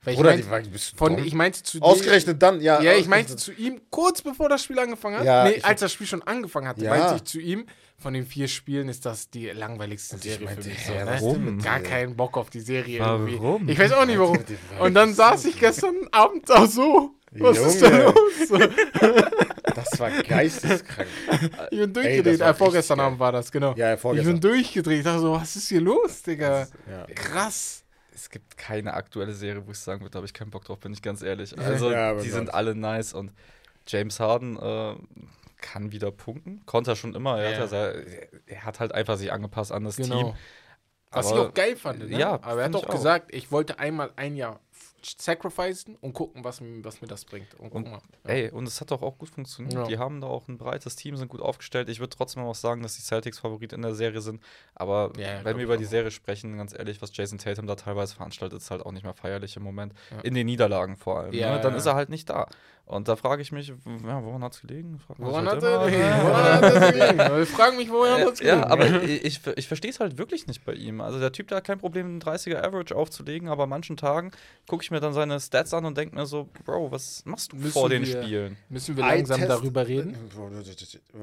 Weil 0.03 0.13
ich 0.15 0.19
Oder 0.19 0.29
meinte, 0.31 0.43
die 0.45 0.51
war 0.51 0.59
bist 0.61 0.93
du 0.93 0.97
von, 0.97 1.17
ich 1.23 1.33
meinte 1.33 1.61
zu 1.63 1.79
Ausgerechnet 1.81 2.41
dann, 2.41 2.59
ja. 2.59 2.81
Ja, 2.81 2.93
ich 2.93 3.07
meinte 3.07 3.35
zu 3.35 3.51
ihm, 3.53 3.81
kurz 3.91 4.21
bevor 4.23 4.49
das 4.49 4.63
Spiel 4.63 4.77
angefangen 4.79 5.17
hat, 5.19 5.25
Ja, 5.25 5.43
nee, 5.45 5.51
ich- 5.51 5.65
als 5.65 5.79
das 5.79 5.93
Spiel 5.93 6.07
schon 6.07 6.23
angefangen 6.23 6.67
hatte, 6.67 6.83
Ja. 6.83 6.89
meinte 6.89 7.15
ich 7.17 7.23
zu 7.23 7.39
ihm, 7.39 7.65
von 8.01 8.13
den 8.13 8.25
vier 8.25 8.47
Spielen 8.47 8.89
ist 8.89 9.05
das 9.05 9.29
die 9.29 9.47
langweiligste 9.47 10.15
Und 10.15 10.25
ich 10.25 10.31
Serie 10.33 10.45
meinte, 10.45 10.63
für 10.63 10.69
mich. 10.69 10.89
hä, 10.89 11.17
So, 11.19 11.33
ne? 11.33 11.45
denn 11.45 11.59
Gar 11.59 11.79
keinen 11.79 12.15
Bock 12.15 12.37
auf 12.37 12.49
die 12.49 12.59
Serie 12.59 12.99
Warum? 12.99 13.27
irgendwie. 13.27 13.71
Ich 13.73 13.79
weiß 13.79 13.91
auch 13.93 14.05
nicht 14.05 14.19
warum. 14.19 14.37
Und 14.79 14.93
dann 14.93 15.13
saß 15.13 15.45
ich 15.45 15.59
gestern 15.59 15.95
Abend 16.11 16.49
auch 16.51 16.65
so. 16.67 17.11
Was 17.33 17.57
ist 17.57 17.81
da 17.81 17.87
Junge. 17.89 18.03
los? 18.13 18.71
Das 19.73 19.97
war 20.01 20.11
geisteskrank. 20.11 21.07
Ich 21.71 21.79
bin 21.79 21.79
Ey, 21.79 21.87
das 21.87 21.93
durchgedreht. 21.93 22.39
war 22.41 22.49
äh, 22.49 22.53
vorgestern 22.53 22.99
Abend 22.99 23.19
war 23.19 23.31
das, 23.31 23.49
genau. 23.51 23.71
Ja, 23.77 23.87
ja, 23.87 23.93
ich 23.93 24.01
vorgestern. 24.01 24.33
bin 24.33 24.41
durchgedreht. 24.41 24.97
Ich 24.99 25.03
dachte 25.05 25.19
so, 25.21 25.31
was 25.31 25.55
ist 25.55 25.69
hier 25.69 25.79
los, 25.79 26.23
Digga? 26.23 26.67
Ja. 26.89 27.05
Krass. 27.15 27.83
Es 28.13 28.29
gibt 28.29 28.57
keine 28.57 28.93
aktuelle 28.93 29.33
Serie, 29.33 29.65
wo 29.65 29.71
ich 29.71 29.79
sagen 29.79 30.01
würde, 30.01 30.11
da 30.11 30.17
habe 30.17 30.25
ich 30.25 30.33
keinen 30.33 30.51
Bock 30.51 30.65
drauf, 30.65 30.77
bin 30.79 30.91
ich 30.91 31.01
ganz 31.01 31.21
ehrlich. 31.21 31.57
Also, 31.57 31.89
Ja, 31.89 32.13
die 32.15 32.29
sind 32.29 32.53
alle 32.53 32.75
nice 32.75 33.13
und 33.13 33.31
James 33.87 34.19
Harden 34.19 34.57
äh, 34.57 34.95
kann 35.61 35.91
wieder 35.91 36.11
punkten. 36.11 36.65
Konnte 36.65 36.91
er 36.91 36.95
schon 36.95 37.15
immer. 37.15 37.39
Er, 37.39 37.43
Ja. 37.51 37.55
hat, 37.55 37.59
ja 37.61 37.67
sehr, 37.67 38.47
er 38.47 38.65
hat 38.65 38.79
halt 38.79 38.91
einfach 38.93 39.17
sich 39.17 39.31
angepasst 39.31 39.71
an 39.71 39.83
das 39.85 39.95
Genau. 39.95 40.23
Team. 40.23 40.33
Was 41.13 41.27
Aber- 41.27 41.35
ich 41.41 41.47
auch 41.49 41.53
geil 41.53 41.75
fand. 41.75 42.09
Ne? 42.09 42.17
Ja, 42.17 42.33
aber 42.41 42.61
er 42.61 42.65
hat 42.65 42.75
auch 42.75 42.85
auch. 42.85 42.89
gesagt, 42.91 43.33
ich 43.35 43.51
wollte 43.51 43.79
einmal 43.79 44.11
ein 44.15 44.35
Jahr 44.35 44.59
sacrificen 45.03 45.95
und 45.99 46.13
gucken, 46.13 46.43
was, 46.43 46.61
mir- 46.61 46.83
was 46.85 47.01
mir 47.01 47.07
das 47.07 47.25
bringt. 47.25 47.53
Und, 47.55 47.69
guck 47.71 47.75
Und, 47.85 47.91
mal. 47.91 48.01
Ey, 48.23 48.49
und 48.49 48.67
es 48.67 48.79
hat 48.81 48.91
doch 48.91 49.01
auch 49.01 49.17
gut 49.17 49.29
funktioniert. 49.29 49.73
Ja. 49.73 49.87
Die 49.87 49.97
haben 49.97 50.21
da 50.21 50.27
auch 50.27 50.47
ein 50.47 50.57
breites 50.57 50.95
Team, 50.95 51.17
sind 51.17 51.27
gut 51.27 51.41
aufgestellt. 51.41 51.89
Ich 51.89 51.99
würde 51.99 52.15
trotzdem 52.15 52.43
auch 52.43 52.55
sagen, 52.55 52.81
dass 52.83 52.95
die 52.95 53.01
Celtics 53.01 53.39
Favorit 53.39 53.73
in 53.73 53.81
der 53.81 53.95
Serie 53.95 54.21
sind. 54.21 54.41
Aber 54.75 55.11
Ja, 55.17 55.33
ja, 55.33 55.43
wenn 55.45 55.57
wir 55.57 55.63
über 55.65 55.77
die. 55.77 55.85
Serie 55.85 56.11
sprechen, 56.11 56.55
ganz 56.57 56.73
ehrlich, 56.77 57.01
was 57.01 57.15
Jason 57.15 57.37
Tatum 57.39 57.67
da 57.67 57.75
teilweise 57.75 58.15
veranstaltet, 58.15 58.59
ist 58.59 58.71
halt 58.71 58.85
auch 58.85 58.91
nicht 58.91 59.03
mehr 59.03 59.13
feierlich 59.13 59.55
im 59.57 59.63
Moment. 59.63 59.93
Ja. 60.11 60.21
In 60.21 60.33
den 60.35 60.45
Niederlagen 60.45 60.95
vor 60.95 61.19
allem. 61.19 61.33
Ja, 61.33 61.55
ne? 61.55 61.61
Dann 61.61 61.73
ja. 61.73 61.77
ist 61.79 61.85
er 61.85 61.95
halt 61.95 62.09
nicht 62.09 62.29
da. 62.29 62.47
Und 62.91 63.07
da 63.07 63.15
frage 63.15 63.41
ich 63.41 63.53
mich, 63.53 63.69
ja, 63.69 64.21
woran 64.21 64.43
hat 64.43 64.53
es 64.53 64.61
gelegen? 64.61 64.99
Woran 65.17 65.47
halt 65.47 65.63
hat 65.63 65.71
immer, 65.73 65.85
gelegen? 65.85 66.03
Woran 66.23 66.61
hat 66.61 66.93
gelegen? 66.93 67.17
Wir 67.37 67.45
fragen 67.45 67.77
mich, 67.77 67.89
woran 67.89 68.21
hat 68.25 68.41
Ja, 68.41 68.55
gelegen? 68.55 68.63
aber 68.71 69.03
ich, 69.03 69.23
ich, 69.25 69.41
ich 69.55 69.67
verstehe 69.69 69.91
es 69.91 70.01
halt 70.01 70.17
wirklich 70.17 70.45
nicht 70.47 70.65
bei 70.65 70.73
ihm. 70.73 70.99
Also 70.99 71.17
der 71.17 71.31
Typ, 71.31 71.47
der 71.47 71.57
hat 71.59 71.63
kein 71.63 71.79
Problem, 71.79 72.05
einen 72.07 72.21
30er 72.21 72.57
Average 72.61 72.93
aufzulegen, 72.93 73.47
aber 73.47 73.63
an 73.63 73.69
manchen 73.69 73.95
Tagen 73.95 74.31
gucke 74.67 74.83
ich 74.83 74.91
mir 74.91 74.99
dann 74.99 75.13
seine 75.13 75.39
Stats 75.39 75.73
an 75.73 75.85
und 75.85 75.97
denke 75.97 76.15
mir 76.15 76.25
so, 76.25 76.49
Bro, 76.65 76.91
was 76.91 77.23
machst 77.25 77.53
du 77.53 77.55
Müssen 77.55 77.71
vor 77.71 77.87
den 77.87 78.05
wir- 78.05 78.21
Spielen? 78.23 78.57
Müssen 78.67 78.97
wir 78.97 79.05
langsam 79.05 79.39
darüber 79.47 79.87
reden? 79.87 80.17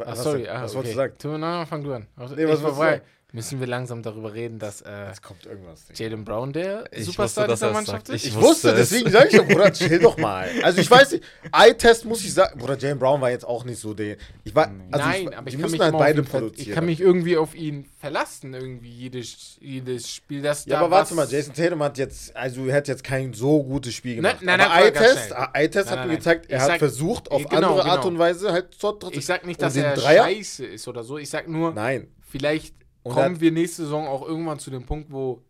Ach, 0.07 0.17
sorry. 0.17 0.49
Ah, 0.49 0.63
was 0.63 0.71
okay. 0.71 0.77
wolltest 0.77 0.93
du 0.95 0.97
sagen? 0.97 1.15
Tu, 1.19 1.39
na, 1.39 1.67
fang 1.67 1.85
du 1.85 1.93
an. 1.93 2.07
Nee, 2.35 2.49
was 2.49 2.63
war 2.63 2.75
frei. 2.75 3.03
Müssen 3.31 3.61
wir 3.61 3.67
langsam 3.67 4.03
darüber 4.03 4.33
reden, 4.33 4.59
dass 4.59 4.81
äh, 4.81 5.09
Jetzt 5.09 5.23
kommt 5.23 5.45
irgendwas. 5.45 5.85
Digga. 5.85 6.03
Jalen 6.03 6.25
Brown 6.25 6.51
der 6.55 6.89
Superstar 6.97 7.47
wusste, 7.47 7.57
dieser 7.57 7.67
er 7.67 7.71
es 7.71 7.75
Mannschaft 7.75 8.07
sagt. 8.07 8.09
ist? 8.09 8.25
Ich 8.25 8.31
Ich 8.35 8.41
wusste, 8.41 8.71
es. 8.71 8.89
deswegen 8.91 9.11
sage 9.11 9.29
ich 9.31 9.37
doch, 9.37 9.47
Bruder, 9.47 9.71
chill 9.71 9.99
doch 9.99 10.17
mal. 10.17 10.49
Also 10.63 10.81
ich 10.81 10.91
weiß 10.91 11.13
nicht, 11.13 11.25
Eye-Test 11.53 12.07
muss 12.07 12.25
ich 12.25 12.33
sagen, 12.33 12.59
Bruder, 12.59 12.79
Jalen 12.79 12.99
Brown 12.99 13.21
war 13.21 13.31
jetzt 13.31 13.45
auch 13.45 13.65
nicht 13.65 13.79
so 13.79 13.93
der. 13.93 14.17
Ich 14.45 14.55
war, 14.55 14.69
also 14.91 15.07
Nein, 15.07 15.29
ich, 15.31 15.37
aber 15.37 15.47
ich 15.49 15.61
kann, 15.61 15.71
mich 15.71 15.79
halt 15.79 15.93
beide 15.99 16.23
produzieren. 16.23 16.69
ich 16.71 16.75
kann 16.75 16.87
mich 16.87 17.01
irgendwie 17.03 17.37
auf 17.37 17.55
ihn 17.55 17.85
verlassen, 18.01 18.55
irgendwie 18.55 18.89
jedes, 18.89 19.59
jedes 19.61 20.11
Spiel. 20.11 20.41
Dass 20.41 20.65
ja, 20.65 20.77
da 20.77 20.81
aber 20.87 20.91
warte 20.93 21.13
mal, 21.15 21.29
Jason 21.29 21.53
Tatum 21.53 21.83
hat 21.83 21.99
jetzt, 21.99 22.35
also 22.35 22.65
er 22.65 22.77
hat 22.77 22.89
jetzt 22.89 23.05
kein 23.05 23.35
so 23.35 23.63
gutes 23.63 23.93
Spiel 23.93 24.17
gemacht. 24.17 24.39
nein, 24.41 24.59
aber 24.59 24.73
nein, 24.75 24.95
ganz 24.95 25.07
Eye-Test. 25.07 25.35
Eye-Test 25.53 25.91
Nein, 25.91 25.99
hat 25.99 26.09
mir 26.09 26.17
gezeigt, 26.17 26.47
er 26.49 26.57
Ich 26.57 26.63
hat 26.63 26.69
sag- 26.71 26.79
versucht, 26.79 27.31
auf 27.31 27.45
Genau, 27.47 27.73
andere 27.75 27.85
Art 27.91 28.01
genau. 28.01 28.07
und 28.15 28.19
Weise 28.19 28.53
halt 28.53 28.69
trotzdem. 28.81 29.11
Ich 29.13 29.27
sag 29.27 29.45
nicht, 29.47 29.61
dass 29.61 29.77
er 29.77 29.93
Dreier? 29.95 30.25
scheiße 30.25 30.65
ist 30.65 30.89
oder 30.89 31.05
so. 31.05 31.19
Ich 31.19 31.29
sag 31.29 31.47
nur, 31.47 31.75
Nein. 31.75 32.09
vielleicht 32.27 32.75
Und 33.09 33.15
kommen 33.15 33.41
wir 33.41 33.53
nächste 33.53 33.83
Saison 33.83 34.07
auch 34.07 34.27
irgendwann 34.27 34.59
zu 34.59 34.71
dem 34.71 34.85
Punkt, 34.85 35.11
wo 35.11 35.41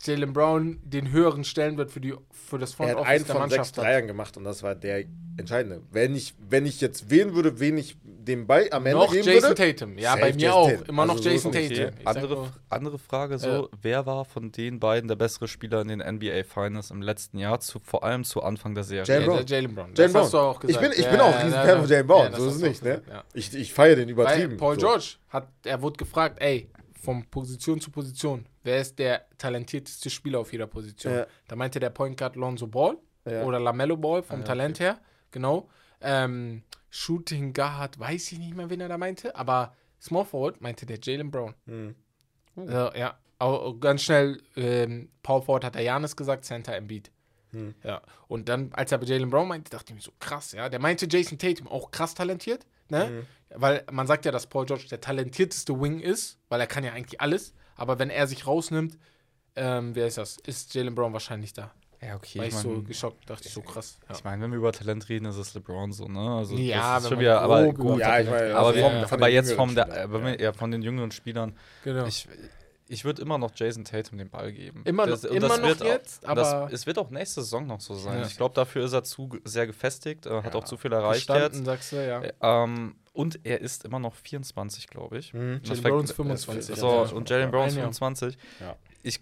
Jalen 0.00 0.32
Brown 0.32 0.78
den 0.84 1.10
höheren 1.10 1.44
Stellenwert 1.44 1.90
für, 1.90 2.00
die, 2.00 2.14
für 2.30 2.58
das 2.58 2.74
Front 2.74 2.90
Er 2.90 2.94
hat 2.96 3.00
Office 3.02 3.10
einen 3.12 3.24
der 3.26 3.34
von 3.34 3.42
sechs 3.50 3.56
Mannschaft 3.58 3.78
hat. 3.78 3.84
Dreiern 3.84 4.06
gemacht 4.06 4.36
und 4.36 4.44
das 4.44 4.62
war 4.62 4.74
der 4.74 5.04
entscheidende. 5.36 5.82
Wenn 5.90 6.14
ich, 6.14 6.34
wenn 6.48 6.66
ich 6.66 6.80
jetzt 6.80 7.10
wählen 7.10 7.34
würde, 7.34 7.58
wen 7.60 7.78
ich 7.78 7.96
dem 8.02 8.46
Ball 8.46 8.68
am 8.72 8.84
Ende 8.86 8.98
Noch 8.98 9.10
geben 9.12 9.26
Jason 9.26 9.50
würde. 9.50 9.72
Tatum. 9.76 9.98
Ja, 9.98 10.14
bei 10.16 10.32
mir 10.32 10.40
Jason 10.42 10.52
auch. 10.58 10.68
Tatum. 10.70 10.86
Immer 10.86 11.06
noch 11.06 11.12
Also 11.16 11.22
so 11.24 11.30
Jason 11.30 11.54
es 11.54 11.68
Tatum. 11.68 11.94
Andere, 12.04 12.52
andere 12.68 12.98
Frage 12.98 13.38
so, 13.38 13.48
Ja. 13.48 13.64
wer 13.82 14.06
war 14.06 14.24
von 14.24 14.52
den 14.52 14.78
beiden 14.78 15.08
der 15.08 15.16
bessere 15.16 15.48
Spieler 15.48 15.80
in 15.80 15.88
den 15.88 16.00
NBA 16.00 16.44
Finals 16.44 16.90
im 16.90 17.02
letzten 17.02 17.38
Jahr, 17.38 17.58
zu, 17.60 17.78
vor 17.80 18.04
allem 18.04 18.24
zu 18.24 18.42
Anfang 18.42 18.74
der 18.74 18.84
Serie? 18.84 19.04
Jalen 19.06 19.22
Ja, 19.22 19.28
Brown. 19.36 19.46
Jalen 19.46 19.74
Brown. 19.74 19.94
Jalen 19.94 20.12
das 20.12 20.22
hast 20.22 20.30
Brown. 20.30 20.42
du 20.42 20.46
auch 20.48 20.60
gesagt. 20.60 20.84
Ich 20.84 20.90
bin, 20.90 20.98
ich 20.98 21.04
Ja, 21.06 21.10
bin 21.10 21.20
auch 21.20 21.34
ein 21.34 21.42
riesen 21.46 21.52
ja, 21.54 21.60
Fan 21.62 21.68
ja. 21.74 21.80
von 21.80 21.88
Jalen 21.90 22.06
Brown, 22.06 22.22
Ja, 22.24 22.28
das 22.30 22.38
so 22.40 22.48
ist 22.48 22.54
es 22.56 22.62
nicht, 22.62 22.82
ne? 22.84 23.02
Ich, 23.32 23.54
ich 23.56 23.72
feiere 23.72 23.96
den 23.96 24.06
Weil 24.08 24.12
übertrieben. 24.12 24.56
Paul 24.58 24.74
so. 24.74 24.86
George 24.86 25.14
hat, 25.30 25.48
er 25.64 25.82
wurde 25.82 25.96
gefragt, 25.96 26.36
ey, 26.40 26.70
von 27.00 27.24
Position 27.30 27.80
zu 27.80 27.90
Position, 27.90 28.44
wer 28.68 28.80
ist 28.82 28.98
der 28.98 29.26
talentierteste 29.38 30.10
Spieler 30.10 30.40
auf 30.40 30.52
jeder 30.52 30.66
Position? 30.66 31.14
Ja. 31.14 31.26
Da 31.48 31.56
meinte 31.56 31.80
der 31.80 31.90
Point 31.90 32.18
Guard 32.18 32.36
Lonzo 32.36 32.66
Ball 32.66 32.98
Ja. 33.24 33.42
oder 33.44 33.58
Lamello 33.58 33.96
Ball 33.96 34.22
vom 34.22 34.36
Ah, 34.36 34.40
ja, 34.40 34.44
Talent 34.44 34.78
her, 34.80 35.00
genau. 35.30 35.68
Ähm, 36.02 36.62
Shooting 36.90 37.52
Guard, 37.54 37.98
weiß 37.98 38.32
ich 38.32 38.38
nicht 38.38 38.54
mehr, 38.54 38.68
wen 38.70 38.80
er 38.80 38.88
da 38.88 38.98
meinte, 38.98 39.34
aber 39.34 39.74
Small 40.00 40.24
Forward 40.26 40.60
meinte 40.60 40.84
der 40.86 40.98
Jalen 41.02 41.30
Brown. 41.30 41.54
Hm. 41.66 41.94
Also, 42.56 42.92
ja, 42.96 43.18
auch 43.38 43.78
ganz 43.80 44.02
schnell, 44.02 44.40
ähm, 44.56 45.10
Paul 45.22 45.42
Forward 45.42 45.64
hat 45.64 45.74
der 45.74 45.82
Janis 45.82 46.14
gesagt, 46.14 46.44
Center 46.44 46.74
Embiid. 46.76 47.10
Hm. 47.52 47.74
Ja, 47.82 48.02
und 48.28 48.48
dann, 48.48 48.72
als 48.74 48.92
er 48.92 48.98
bei 48.98 49.06
Jalen 49.06 49.30
Brown 49.30 49.48
meinte, 49.48 49.70
dachte 49.70 49.86
ich 49.92 49.94
mir 49.94 50.02
so, 50.02 50.12
krass, 50.20 50.52
ja. 50.52 50.68
Der 50.68 50.78
meinte 50.80 51.06
Jason 51.10 51.38
Tatum 51.38 51.66
auch 51.68 51.90
krass 51.90 52.14
talentiert, 52.14 52.66
ne? 52.90 53.06
Hm. 53.08 53.26
Weil 53.54 53.84
man 53.90 54.06
sagt 54.06 54.26
ja, 54.26 54.30
dass 54.32 54.46
Paul 54.46 54.66
George 54.66 54.84
der 54.90 55.00
talentierteste 55.00 55.80
Wing 55.80 56.00
ist, 56.00 56.38
weil 56.50 56.60
er 56.60 56.66
kann 56.66 56.84
ja 56.84 56.92
eigentlich 56.92 57.20
alles. 57.20 57.54
Aber 57.78 57.98
wenn 57.98 58.10
er 58.10 58.26
sich 58.26 58.46
rausnimmt, 58.46 58.98
ähm, 59.56 59.94
wer 59.94 60.06
ist 60.06 60.18
das? 60.18 60.36
Ist 60.46 60.74
Jalen 60.74 60.94
Brown 60.94 61.12
wahrscheinlich 61.14 61.52
da. 61.54 61.70
Ja, 62.00 62.14
okay. 62.14 62.38
War 62.38 62.46
Ich 62.46 62.54
ich 62.54 62.60
so 62.60 62.68
meine, 62.68 62.82
geschockt, 62.84 63.28
dachte 63.28 63.48
ich 63.48 63.52
so 63.52 63.60
krass. 63.60 63.98
Ja. 64.08 64.14
ich 64.14 64.22
mein, 64.22 64.40
wenn 64.40 64.50
wir 64.52 64.58
über 64.58 64.70
Talent 64.72 65.08
reden, 65.08 65.24
ist 65.24 65.36
es 65.36 65.54
LeBron 65.54 65.90
so, 65.92 66.06
ne? 66.06 66.36
Also, 66.36 66.54
Ja, 66.54 66.94
das 66.94 67.04
ist 67.04 67.10
wenn 67.10 67.16
schon 67.16 67.20
wieder, 67.20 67.40
aber 67.40 67.64
gut. 67.72 67.78
über- 67.78 67.98
Ja, 67.98 68.20
ich 68.20 68.30
meine, 68.30 68.54
Aber, 68.54 68.66
also 68.68 68.74
wir, 68.76 68.84
vom- 68.84 68.92
ja. 69.00 69.06
aber 69.12 69.28
jetzt 69.28 69.52
vom 69.54 69.74
der, 69.74 69.88
äh, 69.88 70.34
ja. 70.34 70.40
ja, 70.40 70.52
von 70.52 70.70
den 70.70 70.82
jüngeren 70.82 71.10
Spielern, 71.10 71.56
Genau. 71.82 72.06
ich, 72.06 72.28
ich 72.86 73.04
würde 73.04 73.20
immer 73.22 73.36
noch 73.36 73.50
Jason 73.56 73.84
Tatum 73.84 74.18
den 74.18 74.30
Ball 74.30 74.52
geben. 74.52 74.82
Immer 74.84 75.06
noch- 75.06 75.24
und 75.24 75.32
immer 75.32 75.58
noch 75.58 75.66
wird 75.66 75.80
jetzt, 75.82 76.28
auch, 76.28 76.34
das, 76.36 76.52
aber- 76.52 76.72
es 76.72 76.86
wird 76.86 76.98
auch 76.98 77.10
nächste 77.10 77.42
Saison 77.42 77.66
noch 77.66 77.80
so 77.80 77.94
sein. 77.94 78.20
Ja. 78.20 78.26
Ich 78.26 78.36
glaube, 78.36 78.54
dafür 78.54 78.84
ist 78.84 78.92
er 78.92 79.02
zu 79.02 79.28
sehr 79.44 79.66
gefestigt, 79.66 80.24
äh, 80.26 80.42
hat 80.42 80.54
Ja. 80.54 80.60
auch 80.60 80.64
zu 80.64 80.76
viel 80.76 80.92
erreicht 80.92 81.28
jetzt. 81.28 81.64
sagst 81.64 81.90
du, 81.92 81.96
ja. 81.96 82.20
Äh, 82.22 82.32
Ähm, 82.40 82.94
und 83.18 83.40
er 83.44 83.60
ist 83.60 83.84
immer 83.84 83.98
noch 83.98 84.14
24, 84.14 84.86
glaube 84.86 85.18
ich. 85.18 85.32
Hm. 85.32 85.60
Das 85.66 85.78
Jalen 85.78 85.82
Brown 85.82 86.04
ist 86.04 86.12
25. 86.12 86.76
So, 86.76 86.86
Ja. 87.04 87.10
und 87.10 87.28
Jalen 87.28 87.50
Brown 87.50 87.66
ist 87.66 87.72
Ein 87.74 87.78
Jahr. 87.78 87.92
25. 87.92 88.38
Ja. 88.60 88.76
Ich, 89.02 89.20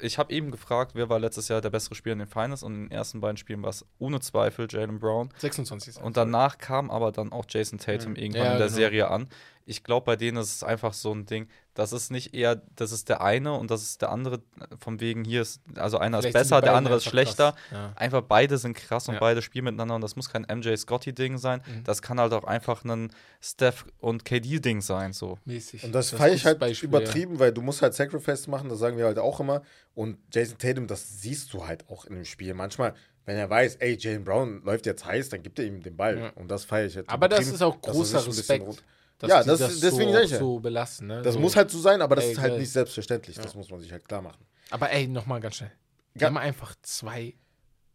ich 0.00 0.18
habe 0.18 0.32
eben 0.32 0.50
gefragt, 0.50 0.92
wer 0.94 1.08
war 1.08 1.18
letztes 1.18 1.48
Jahr 1.48 1.60
der 1.60 1.70
bessere 1.70 1.94
Spieler 1.94 2.14
in 2.14 2.18
den 2.20 2.28
Finals 2.28 2.62
und 2.62 2.74
in 2.74 2.80
den 2.84 2.90
ersten 2.90 3.20
beiden 3.20 3.36
Spielen 3.36 3.62
war 3.62 3.70
es 3.70 3.84
ohne 3.98 4.20
Zweifel 4.20 4.66
Jalen 4.70 4.98
Brown. 4.98 5.30
26. 5.38 5.88
ist 5.88 5.96
er. 5.98 6.04
Und 6.04 6.16
danach 6.16 6.58
kam 6.58 6.90
aber 6.90 7.12
dann 7.12 7.32
auch 7.32 7.44
Jason 7.48 7.78
Tatum 7.78 8.12
Mhm. 8.12 8.16
irgendwann 8.16 8.44
Ja, 8.44 8.52
in 8.52 8.58
der 8.58 8.66
genau. 8.68 8.76
Serie 8.76 9.08
an. 9.08 9.28
Ich 9.68 9.84
glaube, 9.84 10.06
bei 10.06 10.16
denen 10.16 10.38
ist 10.38 10.54
es 10.54 10.62
einfach 10.62 10.94
so 10.94 11.12
ein 11.12 11.26
Ding, 11.26 11.46
das 11.74 11.92
ist 11.92 12.10
nicht 12.10 12.34
eher, 12.34 12.62
das 12.74 12.90
ist 12.90 13.10
der 13.10 13.20
eine 13.20 13.52
und 13.52 13.70
das 13.70 13.82
ist 13.82 14.00
der 14.00 14.10
andere, 14.10 14.40
von 14.80 14.98
wegen 14.98 15.24
hier 15.24 15.42
ist, 15.42 15.60
also 15.76 15.98
einer 15.98 16.22
Vielleicht 16.22 16.34
ist 16.36 16.42
besser, 16.42 16.60
der 16.62 16.74
andere 16.74 16.96
ist 16.96 17.04
schlechter. 17.04 17.54
Ja. 17.70 17.92
Einfach 17.94 18.22
beide 18.22 18.56
sind 18.56 18.74
krass 18.74 19.08
und 19.08 19.14
Ja. 19.14 19.20
beide 19.20 19.42
spielen 19.42 19.66
miteinander 19.66 19.94
und 19.94 20.00
das 20.00 20.16
muss 20.16 20.30
kein 20.30 20.46
MJ 20.48 20.74
Scotty-Ding 20.74 21.36
sein. 21.36 21.60
Mhm. 21.66 21.84
Das 21.84 22.00
kann 22.00 22.18
halt 22.18 22.32
auch 22.32 22.44
einfach 22.44 22.82
ein 22.84 23.12
Steph 23.42 23.84
und 24.00 24.24
KD-Ding 24.24 24.80
sein. 24.80 25.12
So. 25.12 25.38
Mäßig. 25.44 25.84
Und 25.84 25.92
das 25.92 26.12
ist 26.12 26.18
feiere 26.18 26.34
ich 26.34 26.46
halt 26.46 26.58
Beispiel, 26.58 26.90
ja. 26.90 26.98
übertrieben, 26.98 27.38
weil 27.38 27.52
du 27.52 27.60
musst 27.60 27.82
halt 27.82 27.92
Sacrifice 27.92 28.46
machen, 28.46 28.70
das 28.70 28.78
sagen 28.78 28.96
wir 28.96 29.04
halt 29.04 29.18
auch 29.18 29.38
immer. 29.38 29.62
Und 29.94 30.16
Jason 30.32 30.56
Tatum, 30.56 30.86
das 30.86 31.20
siehst 31.20 31.52
du 31.52 31.66
halt 31.66 31.88
auch 31.90 32.06
in 32.06 32.14
dem 32.14 32.24
Spiel. 32.24 32.54
Manchmal, 32.54 32.94
wenn 33.26 33.36
er 33.36 33.50
weiß, 33.50 33.76
ey, 33.76 33.98
Jalen 34.00 34.24
Brown 34.24 34.62
läuft 34.64 34.86
jetzt 34.86 35.04
heiß, 35.04 35.28
dann 35.28 35.42
gibt 35.42 35.58
er 35.58 35.66
ihm 35.66 35.82
den 35.82 35.96
Ball. 35.96 36.18
Ja. 36.18 36.28
Und 36.30 36.50
das 36.50 36.64
feiere 36.64 36.86
ich 36.86 36.96
halt 36.96 37.08
Aber 37.10 37.28
das 37.28 37.46
ist 37.46 37.62
auch 37.62 37.76
er 37.82 37.92
großer 37.92 38.26
Respekt. 38.26 38.82
Dass 39.18 39.28
Ja, 39.30 39.42
die 39.42 39.48
das- 39.48 39.80
deswegen 39.80 40.12
so, 40.12 40.18
ja. 40.18 40.38
so 40.38 40.58
belassen. 40.60 41.08
Ne? 41.08 41.22
Das 41.22 41.34
so. 41.34 41.40
muss 41.40 41.56
halt 41.56 41.70
so 41.70 41.78
sein, 41.80 42.00
aber 42.02 42.16
das 42.16 42.24
Ey, 42.26 42.32
ist 42.32 42.38
halt 42.38 42.52
geil. 42.52 42.60
nicht 42.60 42.70
selbstverständlich. 42.72 43.36
Das 43.36 43.54
muss 43.54 43.70
man 43.70 43.80
sich 43.80 43.90
halt 43.92 44.06
klar 44.06 44.22
machen. 44.22 44.44
Aber 44.70 44.90
ey, 44.90 45.06
nochmal 45.08 45.40
ganz 45.40 45.56
schnell. 45.56 45.72
Wir 46.14 46.26
haben 46.26 46.36
einfach 46.36 46.74
zwei 46.82 47.34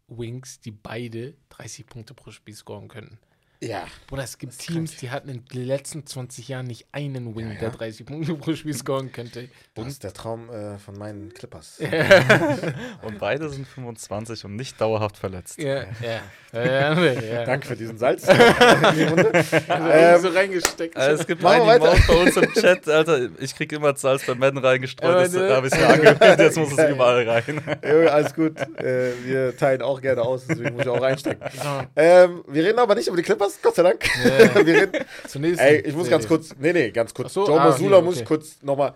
Wings, 0.07 0.59
die 0.59 0.71
beide 0.71 1.35
30 1.49 1.85
Punkte 1.85 2.13
pro 2.13 2.31
Spiel 2.31 2.53
scoren 2.55 2.87
könnten. 2.87 3.19
Ja. 3.67 3.85
Bruder, 4.07 4.23
es 4.23 4.37
gibt 4.37 4.57
Teams, 4.57 4.91
krank. 4.91 4.99
die 5.01 5.11
hatten 5.11 5.29
in 5.29 5.45
den 5.45 5.65
letzten 5.65 6.05
20 6.05 6.47
Jahren 6.47 6.67
nicht 6.67 6.85
einen 6.91 7.35
Wing, 7.35 7.47
Ja, 7.47 7.53
ja. 7.53 7.59
der 7.61 7.69
30 7.71 8.05
Punkte 8.05 8.35
pro 8.35 8.53
Spiel 8.55 8.73
scoren 8.73 9.11
könnte. 9.11 9.49
Das 9.75 9.87
ist 9.87 10.03
der 10.03 10.13
Traum 10.13 10.49
äh, 10.49 10.77
von 10.77 10.97
meinen 10.97 11.33
Clippers. 11.33 11.79
Und 13.01 13.19
beide 13.19 13.49
sind 13.49 13.67
25 13.67 14.45
und 14.45 14.55
nicht 14.55 14.79
dauerhaft 14.79 15.17
verletzt. 15.17 15.59
Ja, 15.59 15.83
ja. 16.01 16.21
ja, 16.53 16.65
ja, 16.65 16.95
nee, 16.95 17.29
ja. 17.33 17.45
Danke 17.45 17.67
für 17.67 17.75
diesen 17.75 17.97
Salz. 17.97 18.27
in 18.27 18.95
die 18.95 19.03
Runde. 19.03 19.31
Ähm, 19.69 20.21
so 20.21 20.29
reingesteckt. 20.29 20.95
Äh, 20.95 21.11
es 21.11 21.25
gibt 21.25 21.41
Machen 21.41 21.61
einen 21.61 21.67
weiter. 21.67 21.85
Maus 21.95 22.07
bei 22.07 22.13
uns 22.21 22.37
im 22.37 22.53
Chat, 22.53 22.87
Alter. 22.87 23.29
Ich 23.39 23.55
krieg 23.55 23.71
immer 23.71 23.95
Salz 23.95 24.25
bei 24.25 24.35
Madden 24.35 24.59
reingestreut. 24.59 25.15
Das 25.25 25.33
ne- 25.33 25.49
habe 25.55 25.67
ich 25.67 25.73
mir 25.73 25.87
angehört. 25.87 26.39
Jetzt 26.39 26.57
muss 26.57 26.71
es 26.77 26.89
überall 26.89 27.27
rein. 27.27 27.61
Alles 28.09 28.33
gut. 28.33 28.59
Äh, 28.77 29.11
wir 29.25 29.55
teilen 29.57 29.81
auch 29.81 30.01
gerne 30.01 30.21
aus, 30.21 30.45
deswegen 30.47 30.73
muss 30.73 30.83
ich 30.83 30.89
auch 30.89 31.01
einstecken. 31.01 31.43
Ja. 31.63 31.85
Ähm, 31.95 32.43
wir 32.47 32.63
reden 32.63 32.79
aber 32.79 32.95
nicht 32.95 33.07
über 33.07 33.17
die 33.17 33.23
Clippers, 33.23 33.52
Gott 33.61 33.75
sei 33.75 33.83
Dank. 33.83 34.03
Ja. 34.23 34.55
wir 34.65 34.81
reden, 34.81 35.05
Zunächst. 35.27 35.59
ey, 35.61 35.79
ich 35.81 35.95
muss 35.95 36.09
ganz 36.09 36.27
kurz, 36.27 36.55
nee, 36.57 36.73
nee, 36.73 36.91
ganz 36.91 37.13
kurz. 37.13 37.27
Ach 37.29 37.33
so, 37.33 37.47
Joe 37.47 37.59
ah, 37.61 37.69
Masula 37.69 37.97
okay, 37.97 38.05
muss 38.05 38.17
ich 38.19 38.25
kurz 38.25 38.61
nochmal, 38.61 38.93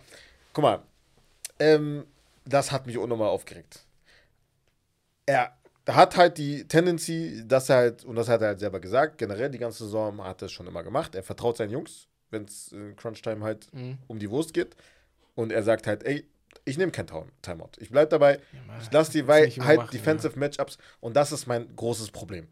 guck 0.53 0.61
mal, 0.63 0.81
ähm, 1.59 2.05
das 2.45 2.71
hat 2.71 2.85
mich 2.87 2.97
unnormal 2.97 3.29
aufgeregt. 3.29 3.81
Er 5.25 5.51
hat 5.87 6.15
halt 6.17 6.37
die 6.37 6.67
Tendency, 6.67 7.43
dass 7.45 7.69
er 7.69 7.75
halt, 7.77 8.03
und 8.05 8.15
das 8.15 8.27
hat 8.29 8.41
er 8.41 8.47
halt 8.49 8.59
selber 8.59 8.79
gesagt, 8.79 9.17
generell 9.17 9.49
die 9.49 9.57
ganze 9.57 9.85
Saison 9.85 10.23
hat 10.23 10.41
er 10.41 10.47
es 10.47 10.51
schon 10.51 10.67
immer 10.67 10.83
gemacht. 10.83 11.15
Er 11.15 11.23
vertraut 11.23 11.57
seinen 11.57 11.71
Jungs, 11.71 12.07
wenn 12.29 12.43
es 12.45 12.71
in 12.71 12.95
Crunch-Time 12.95 13.43
halt 13.43 13.73
Mhm. 13.73 13.97
um 14.07 14.19
die 14.19 14.29
Wurst 14.29 14.53
geht. 14.53 14.75
Und 15.35 15.51
er 15.51 15.63
sagt 15.63 15.87
halt, 15.87 16.03
ey, 16.05 16.25
ich 16.65 16.77
nehme 16.77 16.91
kein 16.91 17.07
Time- 17.07 17.27
Timeout. 17.41 17.71
Ich 17.77 17.89
bleib 17.89 18.09
dabei, 18.09 18.33
Ja, 18.51 18.59
Mann. 18.65 18.81
ich 18.81 18.91
lasse 18.91 19.11
die, 19.13 19.27
weil 19.27 19.49
halt 19.49 19.77
machen, 19.77 19.91
Defensive 19.91 20.37
Matchups 20.37 20.77
und 20.99 21.15
das 21.15 21.31
ist 21.31 21.47
mein 21.47 21.73
großes 21.75 22.11
Problem. 22.11 22.47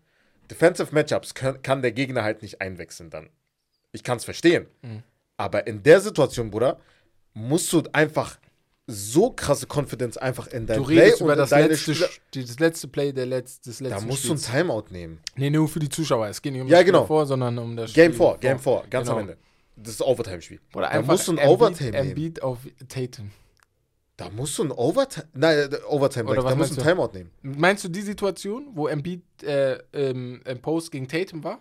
Defensive 0.50 0.94
Matchups 0.94 1.34
kann, 1.34 1.62
kann 1.62 1.82
der 1.82 1.92
Gegner 1.92 2.24
halt 2.24 2.42
nicht 2.42 2.62
einwechseln 2.62 3.10
dann. 3.10 3.30
Ich 3.92 4.04
kann 4.04 4.18
es 4.18 4.26
verstehen. 4.26 4.68
Mhm. 4.82 5.04
Aber 5.38 5.68
in 5.68 5.84
der 5.84 6.00
Situation, 6.02 6.52
Bruder, 6.52 6.80
musst 7.34 7.72
du 7.74 7.84
einfach 7.94 8.38
so 8.88 9.32
krasse 9.32 9.66
Confidence 9.68 10.16
einfach 10.18 10.48
in 10.48 10.68
dein 10.68 10.78
Du 10.78 10.86
Play 10.86 11.00
redest 11.00 11.22
und 11.22 11.26
über 11.28 11.36
das 11.36 11.50
letzte, 11.50 11.96
Spieler. 11.96 12.10
Das 12.46 12.60
letzte 12.60 12.88
Play 12.88 13.12
der 13.14 13.26
Letz-, 13.26 13.60
des 13.62 13.80
letzten 13.80 14.00
Da 14.02 14.06
musst 14.06 14.24
du 14.26 14.34
ein 14.34 14.38
Spiels. 14.38 14.52
Timeout 14.52 14.86
nehmen. 14.92 15.20
Nee, 15.36 15.50
nur 15.50 15.68
für 15.68 15.80
die 15.80 15.90
Zuschauer. 15.90 16.28
Es 16.28 16.42
geht 16.42 16.54
nicht 16.54 16.62
um 16.62 16.68
Ja, 16.68 16.74
das 16.78 16.82
Spiel 16.82 16.92
genau. 16.94 17.06
vor, 17.06 17.26
sondern 17.26 17.58
um 17.58 17.76
das 17.76 17.94
Game 17.94 18.14
Spiel 18.14 18.28
4, 18.28 18.38
Game 18.38 18.60
4, 18.60 18.84
ganz 18.90 19.08
Genau. 19.08 19.18
am 19.18 19.22
Ende. 19.24 19.38
Das 19.78 19.94
ist 19.96 20.02
Overtime-Spiel. 20.04 20.60
Oder 20.74 20.84
Da 20.86 20.88
einfach 20.92 21.14
musst 21.14 21.28
du 21.28 21.32
ein 21.34 21.40
Embiid- 21.40 21.48
Overtime 21.50 21.92
nehmen. 21.92 22.10
Embiid 22.10 22.44
auf 22.44 22.60
Tatum. 22.88 23.32
Da 24.18 24.30
musst 24.30 24.58
du 24.58 24.64
ein 24.64 24.72
Overtime. 24.72 25.28
Nein, 25.34 25.58
äh, 25.72 25.78
Overtime, 25.90 26.30
Oder 26.30 26.44
da 26.44 26.56
musst 26.56 26.78
du 26.78 26.82
ein 26.82 26.88
Timeout 26.88 27.12
nehmen. 27.14 27.32
Meinst 27.42 27.84
du 27.84 27.90
die 27.90 28.02
Situation, 28.02 28.70
wo 28.74 28.88
Embiid 28.88 29.24
äh, 29.44 29.78
ähm, 29.94 30.42
im 30.46 30.62
Post 30.62 30.92
gegen 30.92 31.08
Tatum 31.08 31.44
war? 31.44 31.60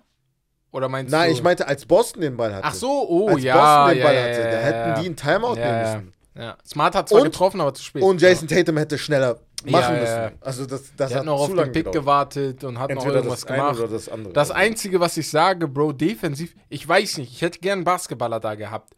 Oder 0.71 0.89
meinst 0.89 1.11
Nein, 1.13 1.31
du... 1.31 1.35
ich 1.35 1.43
meinte, 1.43 1.67
als 1.67 1.85
Boston 1.87 2.21
den 2.21 2.37
Ball 2.37 2.55
hatte. 2.55 2.65
Ach 2.65 2.75
so, 2.75 3.09
oh 3.09 3.29
als 3.29 3.43
ja. 3.43 3.55
Boston 3.55 3.89
den 3.91 3.99
ja, 3.99 4.05
Ball 4.05 4.15
ja, 4.15 4.23
hatte, 4.23 4.41
ja, 4.41 4.51
da 4.51 4.59
hätten 4.59 4.89
ja. 4.89 5.01
die 5.01 5.09
ein 5.09 5.17
Timeout 5.17 5.57
ja, 5.57 5.67
nehmen 5.67 5.67
ja. 5.67 5.95
müssen. 5.95 6.13
Ja. 6.37 6.57
Smart 6.67 6.95
hat 6.95 7.09
zwar 7.09 7.21
Und- 7.21 7.25
getroffen, 7.27 7.61
aber 7.61 7.75
zu 7.75 7.83
spät. 7.83 8.03
Und 8.03 8.21
Jason 8.21 8.49
Tatum 8.49 8.77
hätte 8.77 8.99
schneller 8.99 9.41
machen 9.65 9.95
Ja, 9.95 10.01
müssen. 10.01 10.17
ja. 10.17 10.33
Also 10.41 10.67
das, 10.67 10.83
das 10.97 10.97
Der 10.97 11.07
hat 11.09 11.15
hat 11.19 11.25
noch 11.27 11.41
auf 11.41 11.49
den 11.49 11.73
Pick 11.73 11.87
gedauert. 11.87 11.95
gewartet 11.95 12.65
und 12.65 12.79
hat 12.79 12.91
noch 12.91 12.97
Entweder 12.97 13.17
irgendwas 13.17 13.41
das 13.41 13.47
gemacht. 13.47 13.79
oder 13.79 13.89
das 13.89 14.09
andere. 14.09 14.33
Das 14.33 14.51
Einzige, 14.51 15.01
was 15.01 15.17
ich 15.17 15.29
sage, 15.31 15.69
Bro, 15.69 15.93
defensiv, 15.93 16.55
ich 16.69 16.87
weiß 16.87 17.19
nicht, 17.19 17.33
ich 17.33 17.43
hätte 17.43 17.61
gern 17.61 17.79
einen 17.79 17.85
Basketballer 17.85 18.41
da 18.41 18.55
gehabt. 18.55 18.95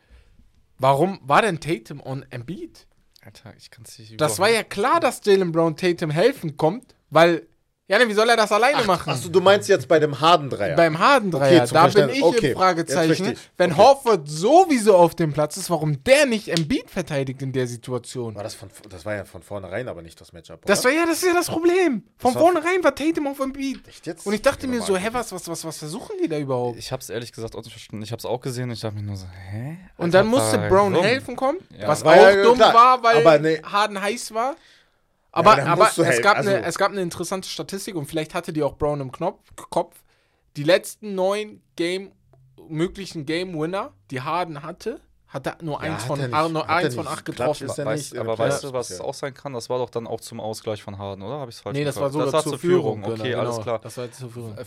Warum 0.78 1.20
war 1.22 1.42
denn 1.42 1.60
Tatum 1.60 2.02
on 2.02 2.24
Embiid? 2.30 2.86
Alter, 3.26 3.54
ich 3.58 3.72
kann 3.72 3.84
es 3.84 3.98
nicht 3.98 4.20
Das 4.20 4.38
war 4.38 4.48
ja 4.48 4.62
klar, 4.62 5.00
dass 5.00 5.20
Jalen 5.24 5.50
Brown 5.50 5.76
Tatum 5.76 6.10
helfen 6.10 6.56
kommt, 6.56 6.94
weil, 7.10 7.46
ja, 7.88 7.98
ne, 7.98 8.08
wie 8.08 8.14
soll 8.14 8.28
er 8.28 8.36
das 8.36 8.50
alleine 8.50 8.82
machen? 8.84 9.10
Achso, 9.12 9.28
du 9.28 9.40
meinst 9.40 9.68
jetzt 9.68 9.86
bei 9.86 10.00
dem 10.00 10.20
Harden-Dreier. 10.20 10.74
Beim 10.74 10.98
Harden-Dreier, 10.98 11.62
Okay, 11.62 11.72
da 11.72 11.86
bin 11.86 12.08
ich 12.08 12.22
Okay, 12.22 12.50
im 12.50 12.56
Fragezeichen. 12.56 13.36
Wenn 13.56 13.70
Okay. 13.72 13.80
Horford 13.80 14.28
sowieso 14.28 14.96
auf 14.96 15.14
dem 15.14 15.32
Platz 15.32 15.56
ist, 15.56 15.70
warum 15.70 16.02
der 16.02 16.26
nicht 16.26 16.48
Embiid 16.48 16.90
verteidigt 16.90 17.42
in 17.42 17.52
der 17.52 17.66
Situation? 17.68 18.34
war 18.34 18.42
das, 18.42 18.54
von, 18.54 18.70
das 18.90 19.04
war 19.04 19.14
ja 19.14 19.24
von 19.24 19.42
vornherein 19.42 19.86
aber 19.88 20.02
nicht 20.02 20.20
das 20.20 20.32
Matchup. 20.32 20.64
Das 20.66 20.80
oder? 20.80 20.88
war 20.90 21.00
ja, 21.00 21.06
das 21.06 21.18
ist 21.22 21.26
ja 21.28 21.34
das 21.34 21.46
Problem. 21.46 22.02
Von 22.18 22.34
war- 22.34 22.40
vornherein 22.42 22.82
war 22.82 22.92
Tatum 22.94 23.28
auf 23.28 23.38
Embiid. 23.38 23.86
Echt 23.86 24.04
jetzt? 24.06 24.26
Und 24.26 24.32
ich 24.34 24.42
dachte 24.42 24.66
mir 24.66 24.82
so, 24.82 24.96
hä, 24.96 25.08
was, 25.12 25.30
was, 25.32 25.46
was, 25.48 25.64
was 25.64 25.78
versuchen 25.78 26.16
die 26.20 26.28
da 26.28 26.38
überhaupt? 26.38 26.78
Ich 26.78 26.90
hab's 26.90 27.08
ehrlich 27.08 27.30
gesagt 27.32 27.54
auch 27.54 27.62
nicht 27.62 27.70
verstanden. 27.72 28.02
Ich 28.02 28.10
hab's 28.10 28.24
auch 28.24 28.40
gesehen 28.40 28.64
und 28.64 28.72
ich 28.72 28.80
dachte 28.80 28.96
mir 28.96 29.02
nur 29.02 29.16
so, 29.16 29.26
hä? 29.50 29.78
Und 29.96 30.12
dann 30.12 30.26
musste 30.26 30.58
Brown 30.68 30.92
warum? 30.92 31.04
helfen 31.06 31.36
kommen, 31.36 31.58
Ja. 31.78 31.86
was 31.86 32.04
War 32.04 32.14
auch 32.14 32.16
ja 32.16 32.42
dumm 32.42 32.56
klar, 32.56 32.74
war, 32.74 33.02
weil 33.04 33.18
aber 33.18 33.38
nee. 33.38 33.60
Harden 33.62 34.00
heiß 34.00 34.34
war. 34.34 34.56
Aber, 35.36 35.56
dann 35.56 35.68
aber 35.68 35.88
es, 35.88 35.98
helfen, 35.98 36.22
gab 36.22 36.36
also- 36.38 36.50
eine, 36.50 36.64
es 36.64 36.78
gab 36.78 36.92
eine 36.92 37.02
interessante 37.02 37.48
Statistik 37.48 37.94
und 37.94 38.06
vielleicht 38.06 38.34
hatte 38.34 38.52
die 38.52 38.62
auch 38.62 38.76
Brown 38.76 39.00
im 39.00 39.12
Knopf, 39.12 39.40
Kopf. 39.70 39.96
Die 40.56 40.62
letzten 40.62 41.14
neun 41.14 41.60
Game, 41.76 42.12
möglichen 42.68 43.26
Game-Winner, 43.26 43.92
die 44.10 44.22
Harden 44.22 44.62
hatte, 44.62 45.00
hat 45.28 45.46
er 45.46 45.58
nur 45.60 45.74
Ja, 45.84 45.92
eins 45.92 46.04
von, 46.04 46.18
er 46.18 46.28
nicht. 46.28 46.68
eins 46.68 46.94
von 46.94 47.06
acht 47.06 47.24
Klatsch 47.26 47.36
getroffen. 47.36 47.66
ist 47.66 47.76
ja 47.76 47.84
Weißt, 47.84 48.12
nicht 48.14 48.20
aber 48.20 48.38
weißt 48.38 48.64
du, 48.64 48.72
was 48.72 48.88
es 48.90 49.00
auch 49.00 49.12
sein 49.12 49.34
kann? 49.34 49.52
Das 49.52 49.68
war 49.68 49.78
doch 49.78 49.90
dann 49.90 50.06
auch 50.06 50.22
zum 50.22 50.40
Ausgleich 50.40 50.82
von 50.82 50.96
Harden, 50.96 51.22
oder? 51.22 51.38
Habe 51.38 51.50
ich 51.50 51.56
es 51.56 51.60
falsch 51.60 51.76
Nee, 51.76 51.84
das 51.84 51.96
war 51.96 52.08
sogar 52.10 52.30
das 52.30 52.42
zur, 52.44 52.52
zur 52.52 52.58
Führung. 52.58 53.04
Okay, 53.04 53.30
genau, 53.30 53.40
alles 53.40 53.56
genau. 53.56 53.62
klar. 53.62 53.78
Das 53.80 53.98
war 53.98 54.10
zur 54.10 54.30
Führung. 54.30 54.56
Äh, 54.56 54.64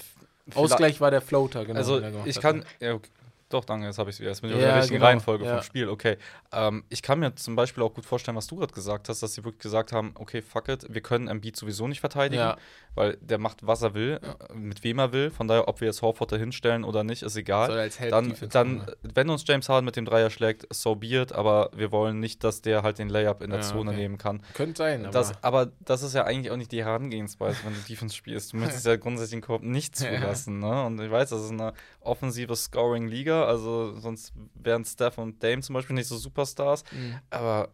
Ausgleich 0.56 1.02
war 1.02 1.10
der 1.12 1.22
Floater, 1.22 1.66
genau. 1.66 1.78
Also 1.80 2.02
ich 2.26 2.40
kann, 2.40 2.64
ja, 2.80 2.94
okay. 2.94 3.10
Doch, 3.50 3.66
danke, 3.66 3.88
jetzt 3.88 3.98
habe 3.98 4.10
ich 4.10 4.20
jetzt 4.20 4.42
bin 4.42 4.52
ich 4.52 4.56
in 4.56 4.62
Ja, 4.62 4.68
der 4.68 4.78
richtigen 4.78 4.96
genau, 4.98 5.08
Reihenfolge 5.08 5.46
ja. 5.46 5.56
vom 5.56 5.64
Spiel, 5.64 5.90
okay. 5.90 6.18
Ähm, 6.52 6.84
ich 6.90 7.02
kann 7.02 7.20
mir 7.20 7.34
zum 7.36 7.56
Beispiel 7.56 7.84
auch 7.84 7.94
gut 7.94 8.06
vorstellen, 8.06 8.38
was 8.38 8.48
du 8.48 8.56
gerade 8.58 8.74
gesagt 8.74 9.10
hast, 9.10 9.22
dass 9.24 9.34
sie 9.34 9.44
wirklich 9.44 9.62
gesagt 9.64 9.92
haben, 9.92 10.12
okay, 10.16 10.42
fuck 10.42 10.70
it, 10.70 10.86
wir 10.88 11.02
können 11.02 11.28
Embiid 11.28 11.56
sowieso 11.56 11.88
nicht 11.88 12.00
verteidigen, 12.00 12.42
Ja. 12.42 12.58
Weil 13.00 13.18
der 13.22 13.38
macht, 13.38 13.66
was 13.66 13.82
er 13.82 13.94
will, 13.94 14.20
äh, 14.22 14.54
mit 14.54 14.84
wem 14.84 15.00
er 15.00 15.14
will, 15.14 15.32
von 15.32 15.48
daher, 15.48 15.70
ob 15.70 15.80
wir 15.80 15.88
jetzt 15.88 16.02
Horford 16.02 16.34
da 16.34 16.36
hinstellen 16.36 16.84
oder 16.84 17.06
nicht, 17.06 17.24
ist 17.24 17.38
egal. 17.38 17.68
Soll 17.68 17.80
als 17.80 17.98
Help 17.98 18.12
Dann, 18.12 18.36
dann, 18.52 18.86
wenn 19.02 19.30
uns 19.30 19.46
James 19.48 19.70
Harden 19.70 19.86
mit 19.86 19.96
dem 19.96 20.04
Dreier 20.04 20.30
schlägt, 20.30 20.68
so 20.74 20.96
be 20.96 21.08
it, 21.22 21.32
aber 21.32 21.70
wir 21.74 21.94
wollen 21.94 22.20
nicht, 22.20 22.44
dass 22.44 22.62
der 22.62 22.84
halt 22.84 23.00
den 23.00 23.08
Layup 23.08 23.42
in 23.42 23.52
der 23.52 23.62
Ja, 23.62 23.66
Zone 23.66 23.92
okay. 23.92 24.00
nehmen 24.02 24.18
kann. 24.18 24.42
Könnte 24.54 24.80
sein, 24.80 25.06
aber 25.06 25.12
Das, 25.14 25.34
aber 25.44 25.72
das 25.80 26.04
ist 26.04 26.14
ja 26.14 26.26
eigentlich 26.26 26.52
auch 26.52 26.58
nicht 26.58 26.74
die 26.74 26.84
Herangehensweise, 26.84 27.60
wenn 27.64 27.74
du 27.74 27.80
Defense 27.88 28.14
spielst. 28.14 28.52
Du 28.52 28.58
möchtest 28.58 28.86
ja 28.86 28.98
grundsätzlich 28.98 29.40
den 29.40 29.42
Korb 29.48 29.64
nicht 29.64 29.98
Ja. 30.02 30.10
zulassen. 30.18 30.60
Ne? 30.60 30.86
Und 30.86 31.00
ich 31.00 31.10
weiß, 31.10 31.30
das 31.30 31.42
ist 31.44 31.52
eine 31.52 31.72
offensive 32.02 32.54
Scoring-Liga, 32.56 33.46
also 33.46 33.96
sonst 33.98 34.34
wären 34.56 34.84
Steph 34.84 35.18
und 35.18 35.42
Dame 35.42 35.62
zum 35.62 35.74
Beispiel 35.74 35.96
nicht 35.96 36.08
so 36.08 36.18
Superstars. 36.18 36.84
Mhm. 36.92 37.16
Aber 37.30 37.70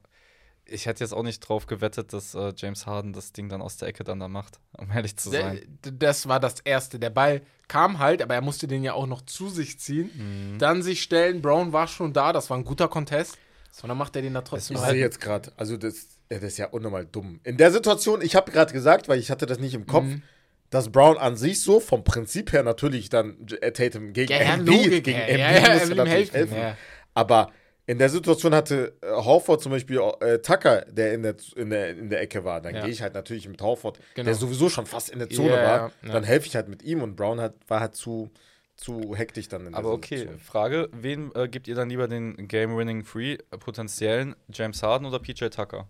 ich 0.67 0.85
hätte 0.85 1.03
jetzt 1.03 1.13
auch 1.13 1.23
nicht 1.23 1.39
drauf 1.41 1.67
gewettet, 1.67 2.11
dass 2.13 2.33
äh, 2.35 2.53
James 2.55 2.85
Harden 2.87 3.13
das 3.13 3.31
Ding 3.33 3.49
dann 3.49 3.61
aus 3.61 3.77
der 3.77 3.87
Ecke 3.87 4.03
dann 4.03 4.19
da 4.19 4.27
macht, 4.27 4.59
um 4.77 4.89
ehrlich 4.91 5.15
zu 5.17 5.29
sein. 5.29 5.61
Das 5.81 6.27
war 6.27 6.39
das 6.39 6.59
Erste. 6.61 6.99
Der 6.99 7.09
Ball 7.11 7.41
kam 7.67 7.99
halt, 7.99 8.21
aber 8.21 8.33
er 8.35 8.41
musste 8.41 8.67
den 8.67 8.83
ja 8.83 8.93
auch 8.93 9.07
noch 9.07 9.21
zu 9.21 9.49
sich 9.49 9.79
ziehen. 9.79 10.09
Mhm. 10.53 10.59
Dann 10.59 10.81
sich 10.83 11.01
stellen. 11.03 11.41
Brown 11.41 11.73
war 11.73 11.87
schon 11.87 12.13
da. 12.13 12.33
Das 12.33 12.49
war 12.49 12.57
ein 12.57 12.63
guter 12.65 12.87
Contest. 12.87 13.37
Und 13.81 13.89
dann 13.89 13.97
macht 13.97 14.15
er 14.15 14.21
den 14.21 14.33
da 14.33 14.39
Ich 14.39 14.45
trotzdem 14.45 14.77
sehe 14.77 14.85
rein. 14.87 14.95
jetzt 14.97 15.19
gerade, 15.19 15.51
also 15.57 15.75
das, 15.75 16.07
das 16.29 16.41
ist 16.43 16.57
ja 16.57 16.67
unnormal 16.67 17.05
dumm. 17.05 17.41
In 17.43 17.57
der 17.57 17.71
Situation, 17.71 18.21
ich 18.21 18.35
habe 18.35 18.49
gerade 18.51 18.71
gesagt, 18.71 19.09
weil 19.09 19.19
ich 19.19 19.29
hatte 19.31 19.45
das 19.45 19.59
nicht 19.59 19.73
im 19.73 19.85
Kopf, 19.85 20.05
Mhm. 20.05 20.21
dass 20.69 20.89
Brown 20.91 21.17
an 21.17 21.35
sich 21.35 21.61
so 21.61 21.81
vom 21.81 22.03
Prinzip 22.05 22.53
her 22.53 22.63
natürlich 22.63 23.09
dann 23.09 23.35
äh, 23.61 23.71
Tatum 23.73 24.13
gegen 24.13 24.31
Ja, 24.31 24.41
ja, 24.41 24.53
Embiid, 24.53 25.03
gegen 25.03 25.11
ja, 25.11 25.25
Embiid 25.25 25.39
ja, 25.39 25.51
ja, 25.51 25.57
er 25.57 26.05
helfen, 26.09 26.33
helfen. 26.33 26.57
ja. 26.57 26.77
Aber 27.13 27.51
in 27.87 27.97
der 27.99 28.09
Situation 28.09 28.53
hatte 28.55 28.95
äh, 29.01 29.07
Horford 29.11 29.61
zum 29.61 29.71
Beispiel 29.71 29.99
äh, 30.19 30.39
Tucker, 30.39 30.81
der 30.89 31.13
in 31.13 31.23
der, 31.23 31.35
in, 31.55 31.69
der 31.69 31.89
in 31.91 32.09
der 32.09 32.21
Ecke 32.21 32.43
war. 32.43 32.61
Dann 32.61 32.75
Ja. 32.75 32.81
gehe 32.83 32.91
ich 32.91 33.01
halt 33.01 33.13
natürlich 33.13 33.47
mit 33.47 33.61
Horford, 33.61 33.99
Genau. 34.15 34.25
der 34.25 34.35
sowieso 34.35 34.69
schon 34.69 34.85
fast 34.85 35.09
in 35.09 35.19
der 35.19 35.29
Zone 35.29 35.49
Ja, 35.49 35.63
war. 35.63 35.91
ja. 36.03 36.11
Dann 36.13 36.23
helfe 36.23 36.47
ich 36.47 36.55
halt 36.55 36.67
mit 36.67 36.81
ihm 36.83 37.01
und 37.03 37.15
Brown 37.15 37.39
hat, 37.39 37.53
war 37.67 37.79
halt 37.81 37.95
zu, 37.95 38.31
zu 38.75 39.15
hektisch 39.15 39.47
dann 39.49 39.65
in 39.67 39.71
der 39.73 39.79
Aber 39.79 39.91
okay, 39.91 40.17
Situation. 40.17 40.39
Frage: 40.39 40.89
Wen 40.93 41.31
äh, 41.35 41.47
gebt 41.47 41.67
ihr 41.67 41.75
dann 41.75 41.89
lieber 41.89 42.07
den 42.07 42.47
Game-Winning 42.47 43.03
Free 43.03 43.33
äh, 43.33 43.57
potenziellen 43.57 44.35
James 44.51 44.81
Harden 44.83 45.05
oder 45.05 45.19
PJ 45.19 45.45
Tucker? 45.49 45.87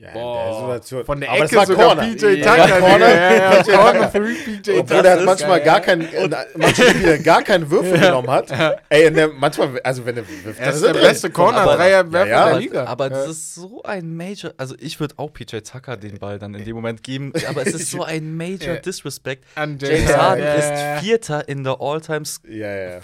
Ja, 0.00 0.12
Boah, 0.12 0.80
von 1.04 1.18
der 1.20 1.28
Aber 1.28 1.40
das 1.40 1.48
Ecke 1.50 1.56
war 1.56 1.66
sogar 1.66 1.86
Corner. 1.86 2.02
PJ 2.04 2.26
Ja, 2.36 2.54
Tucker. 2.54 2.78
Corner. 2.80 3.08
Ja, 3.08 3.32
ja, 3.34 3.62
ja. 3.62 3.62
Corner 3.76 4.08
für 4.08 4.20
PJ 4.20 4.70
Obwohl 4.78 4.96
er 4.98 5.12
Tucker. 5.14 5.24
manchmal 5.24 5.58
Ja, 5.58 5.64
gar 5.64 5.74
ja. 5.74 5.80
keinen, 5.80 6.00
äh, 6.02 6.28
manche 6.56 6.82
Spieler 6.90 7.18
gar 7.18 7.42
keinen 7.42 7.68
Würfel 7.68 7.98
genommen 7.98 8.30
hat. 8.30 8.52
Ey, 8.90 9.06
in 9.08 9.14
der, 9.14 9.26
manchmal, 9.28 9.80
also 9.82 10.06
wenn 10.06 10.16
er 10.16 10.22
wirft, 10.28 10.60
dann 10.60 10.68
ist 10.68 10.82
er 10.82 10.92
der 10.92 10.92
drin. 10.92 11.02
beste 11.10 11.30
Corner-Dreier-Werfer 11.30 12.28
Ja, 12.28 12.36
ja. 12.38 12.44
der 12.44 12.52
Aber, 12.52 12.60
Liga. 12.60 12.84
aber 12.84 13.04
ja. 13.06 13.10
das 13.10 13.28
ist 13.28 13.54
so 13.56 13.82
ein 13.82 14.16
Major. 14.16 14.52
Also, 14.56 14.76
ich 14.78 15.00
würde 15.00 15.14
auch 15.16 15.32
PJ 15.32 15.56
Tucker 15.68 15.96
den 15.96 16.18
Ball 16.20 16.38
dann 16.38 16.54
in 16.54 16.64
dem 16.64 16.76
Moment 16.76 17.02
geben. 17.02 17.32
Aber 17.48 17.66
es 17.66 17.74
ist 17.74 17.90
so 17.90 18.04
ein 18.04 18.36
Major 18.36 18.74
Ja. 18.74 18.80
Disrespect. 18.80 19.44
James 19.56 19.80
Ja, 20.08 20.16
Harden 20.16 20.44
ja, 20.44 20.54
ist 20.54 20.70
ja. 20.70 20.98
Vierter 21.00 21.48
in 21.48 21.64
der 21.64 21.80
All-Time 21.80 22.22
Ja, 22.48 23.00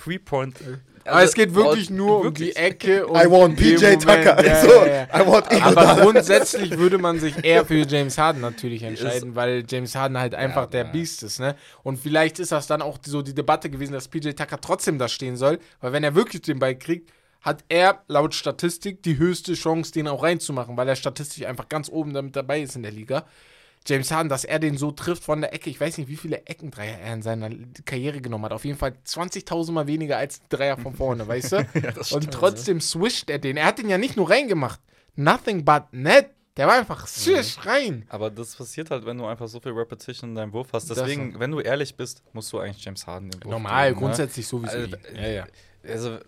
Three-Point. 1.05 1.17
Aber 1.17 1.23
es 1.25 1.35
geht 1.35 1.55
wirklich 1.55 1.91
nur 1.91 2.19
um 2.19 2.25
wirklich. 2.25 2.55
die 2.55 2.57
Ecke. 2.61 3.07
Und 3.07 3.21
I 3.21 3.31
want 3.31 3.57
PJ 3.57 3.75
Moment- 3.75 4.03
Tucker. 4.03 4.45
Ja, 4.47 4.61
so, 4.63 4.69
ja. 4.85 5.05
I 5.23 5.27
want 5.27 5.63
Aber 5.63 6.03
grundsätzlich 6.03 6.77
würde 6.79 6.99
man 6.99 7.19
sich 7.21 7.45
eher 7.45 7.65
für 7.65 7.87
James 7.87 8.17
Harden 8.19 8.41
natürlich 8.41 8.83
entscheiden, 8.85 9.35
weil 9.35 9.65
James 9.69 9.95
Harden 9.95 10.19
halt 10.19 10.35
einfach 10.35 10.67
der. 10.67 10.85
Beast 10.85 11.23
ist, 11.23 11.41
ne? 11.41 11.57
Und 11.83 11.99
vielleicht 11.99 12.39
ist 12.39 12.53
das 12.53 12.67
dann 12.67 12.81
auch 12.83 12.99
so 13.05 13.23
die 13.23 13.35
Debatte 13.35 13.71
gewesen, 13.71 13.93
dass 13.93 14.09
PJ 14.09 14.31
Tucker 14.31 14.61
trotzdem 14.61 14.99
da 14.99 15.09
stehen 15.09 15.37
soll, 15.37 15.59
weil 15.81 15.93
wenn 15.93 16.05
er 16.05 16.15
wirklich 16.15 16.43
den 16.43 16.59
Ball 16.59 16.75
kriegt, 16.79 17.11
hat 17.41 17.63
er 17.69 18.03
laut 18.09 18.35
Statistik 18.35 19.03
die 19.03 19.19
höchste 19.19 19.55
Chance, 19.55 19.93
den 19.93 20.09
auch 20.09 20.23
reinzumachen, 20.23 20.77
weil 20.77 20.89
er 20.89 20.97
statistisch 20.97 21.45
einfach 21.45 21.69
ganz 21.69 21.91
oben 21.91 22.15
damit 22.15 22.37
dabei 22.37 22.61
ist 22.63 22.75
in 22.77 22.83
der 22.83 22.93
Liga. 22.93 23.25
James 23.87 24.11
Harden, 24.11 24.29
dass 24.29 24.45
er 24.45 24.59
den 24.59 24.79
so 24.79 24.93
trifft 24.93 25.25
von 25.25 25.41
der 25.43 25.53
Ecke. 25.53 25.69
Ich 25.69 25.79
weiß 25.79 25.99
nicht, 25.99 26.09
wie 26.09 26.17
viele 26.17 26.47
Eckendreier 26.47 26.99
er 26.99 27.15
in 27.15 27.23
seiner 27.23 27.51
Karriere 27.85 28.21
genommen 28.21 28.47
hat. 28.47 28.53
Auf 28.53 28.65
jeden 28.65 28.79
Fall 28.79 28.95
20.000 29.07 29.73
Mal 29.73 29.87
weniger 29.87 30.17
als 30.17 30.41
Dreier 30.49 30.79
von 30.79 30.95
vorne, 30.95 31.29
weißt 31.29 31.53
du? 31.53 31.67
Und 32.13 32.31
trotzdem 32.31 32.81
swischt 32.81 33.29
er 33.29 33.39
den. 33.39 33.57
Er 33.57 33.67
hat 33.67 33.79
den 33.79 33.91
ja 33.91 33.99
nicht 33.99 34.17
nur 34.17 34.31
reingemacht. 34.31 34.81
Nothing 35.17 35.65
but 35.65 35.85
net. 35.93 36.31
Der 36.57 36.69
war 36.69 36.79
einfach 36.79 37.07
swish 37.09 37.67
rein. 37.67 38.07
Aber 38.09 38.31
das 38.31 38.55
passiert 38.55 38.91
halt, 38.91 39.05
wenn 39.05 39.19
du 39.19 39.27
einfach 39.27 39.49
so 39.49 39.59
viel 39.59 39.73
Repetition 39.73 40.31
in 40.31 40.37
deinem 40.37 40.53
Wurf 40.53 40.69
hast. 40.73 40.89
Das 40.89 40.99
Deswegen, 40.99 41.39
wenn 41.41 41.51
du 41.51 41.59
ehrlich 41.59 41.97
bist, 41.97 42.23
musst 42.33 42.53
du 42.53 42.61
eigentlich 42.61 42.85
James 42.85 43.07
Harden 43.07 43.31
den 43.31 43.43
Wurf 43.43 43.51
Normal, 43.51 43.89
geben, 43.89 44.01
ne? 44.01 44.07
grundsätzlich 44.07 44.47
sowieso. 44.47 44.77
Also, 44.77 44.97
ja, 45.17 45.29
ja. 45.29 45.47
Also, 45.83 46.19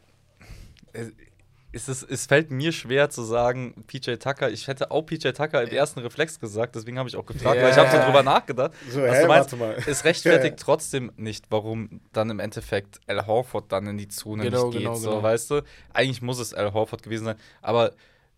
es, 1.77 1.89
ist, 1.89 2.03
es 2.11 2.27
fällt 2.27 2.51
mir 2.51 2.73
schwer 2.73 3.11
zu 3.11 3.23
sagen, 3.23 3.85
PJ 3.87 4.15
Tucker. 4.17 4.51
Ich 4.51 4.67
hätte 4.67 4.91
auch 4.91 5.03
PJ 5.03 5.29
Tucker 5.31 5.63
im 5.63 5.69
ersten 5.69 6.01
Reflex 6.01 6.41
gesagt, 6.41 6.75
deswegen 6.75 6.99
habe 6.99 7.09
ich 7.09 7.17
auch 7.17 7.27
gefragt, 7.27 7.57
Ja. 7.57 7.63
weil 7.63 7.71
ich 7.71 7.77
habe 7.77 7.91
so 7.91 7.99
drüber 8.05 8.23
nachgedacht. 8.23 8.73
So, 8.91 9.03
was 9.03 9.17
hä, 9.17 9.23
du 9.23 9.29
meinst, 9.29 9.57
mal. 9.57 9.77
es 9.87 10.05
rechtfertigt 10.05 10.57
trotzdem 10.59 11.13
nicht, 11.17 11.45
warum 11.51 12.01
dann 12.13 12.31
im 12.31 12.41
Endeffekt 12.41 13.01
Al 13.07 13.27
Horford 13.27 13.71
dann 13.71 13.87
in 13.87 13.99
die 13.99 14.09
Zone 14.09 14.45
Genau, 14.45 14.65
nicht 14.67 14.73
geht. 14.73 14.83
genau, 14.83 14.95
so, 14.95 15.11
genau. 15.11 15.23
weißt 15.23 15.51
du? 15.51 15.63
Eigentlich 15.93 16.23
muss 16.23 16.39
es 16.39 16.55
Al 16.55 16.73
Horford 16.73 17.03
gewesen 17.03 17.27
sein. 17.27 17.37
Aber 17.63 17.93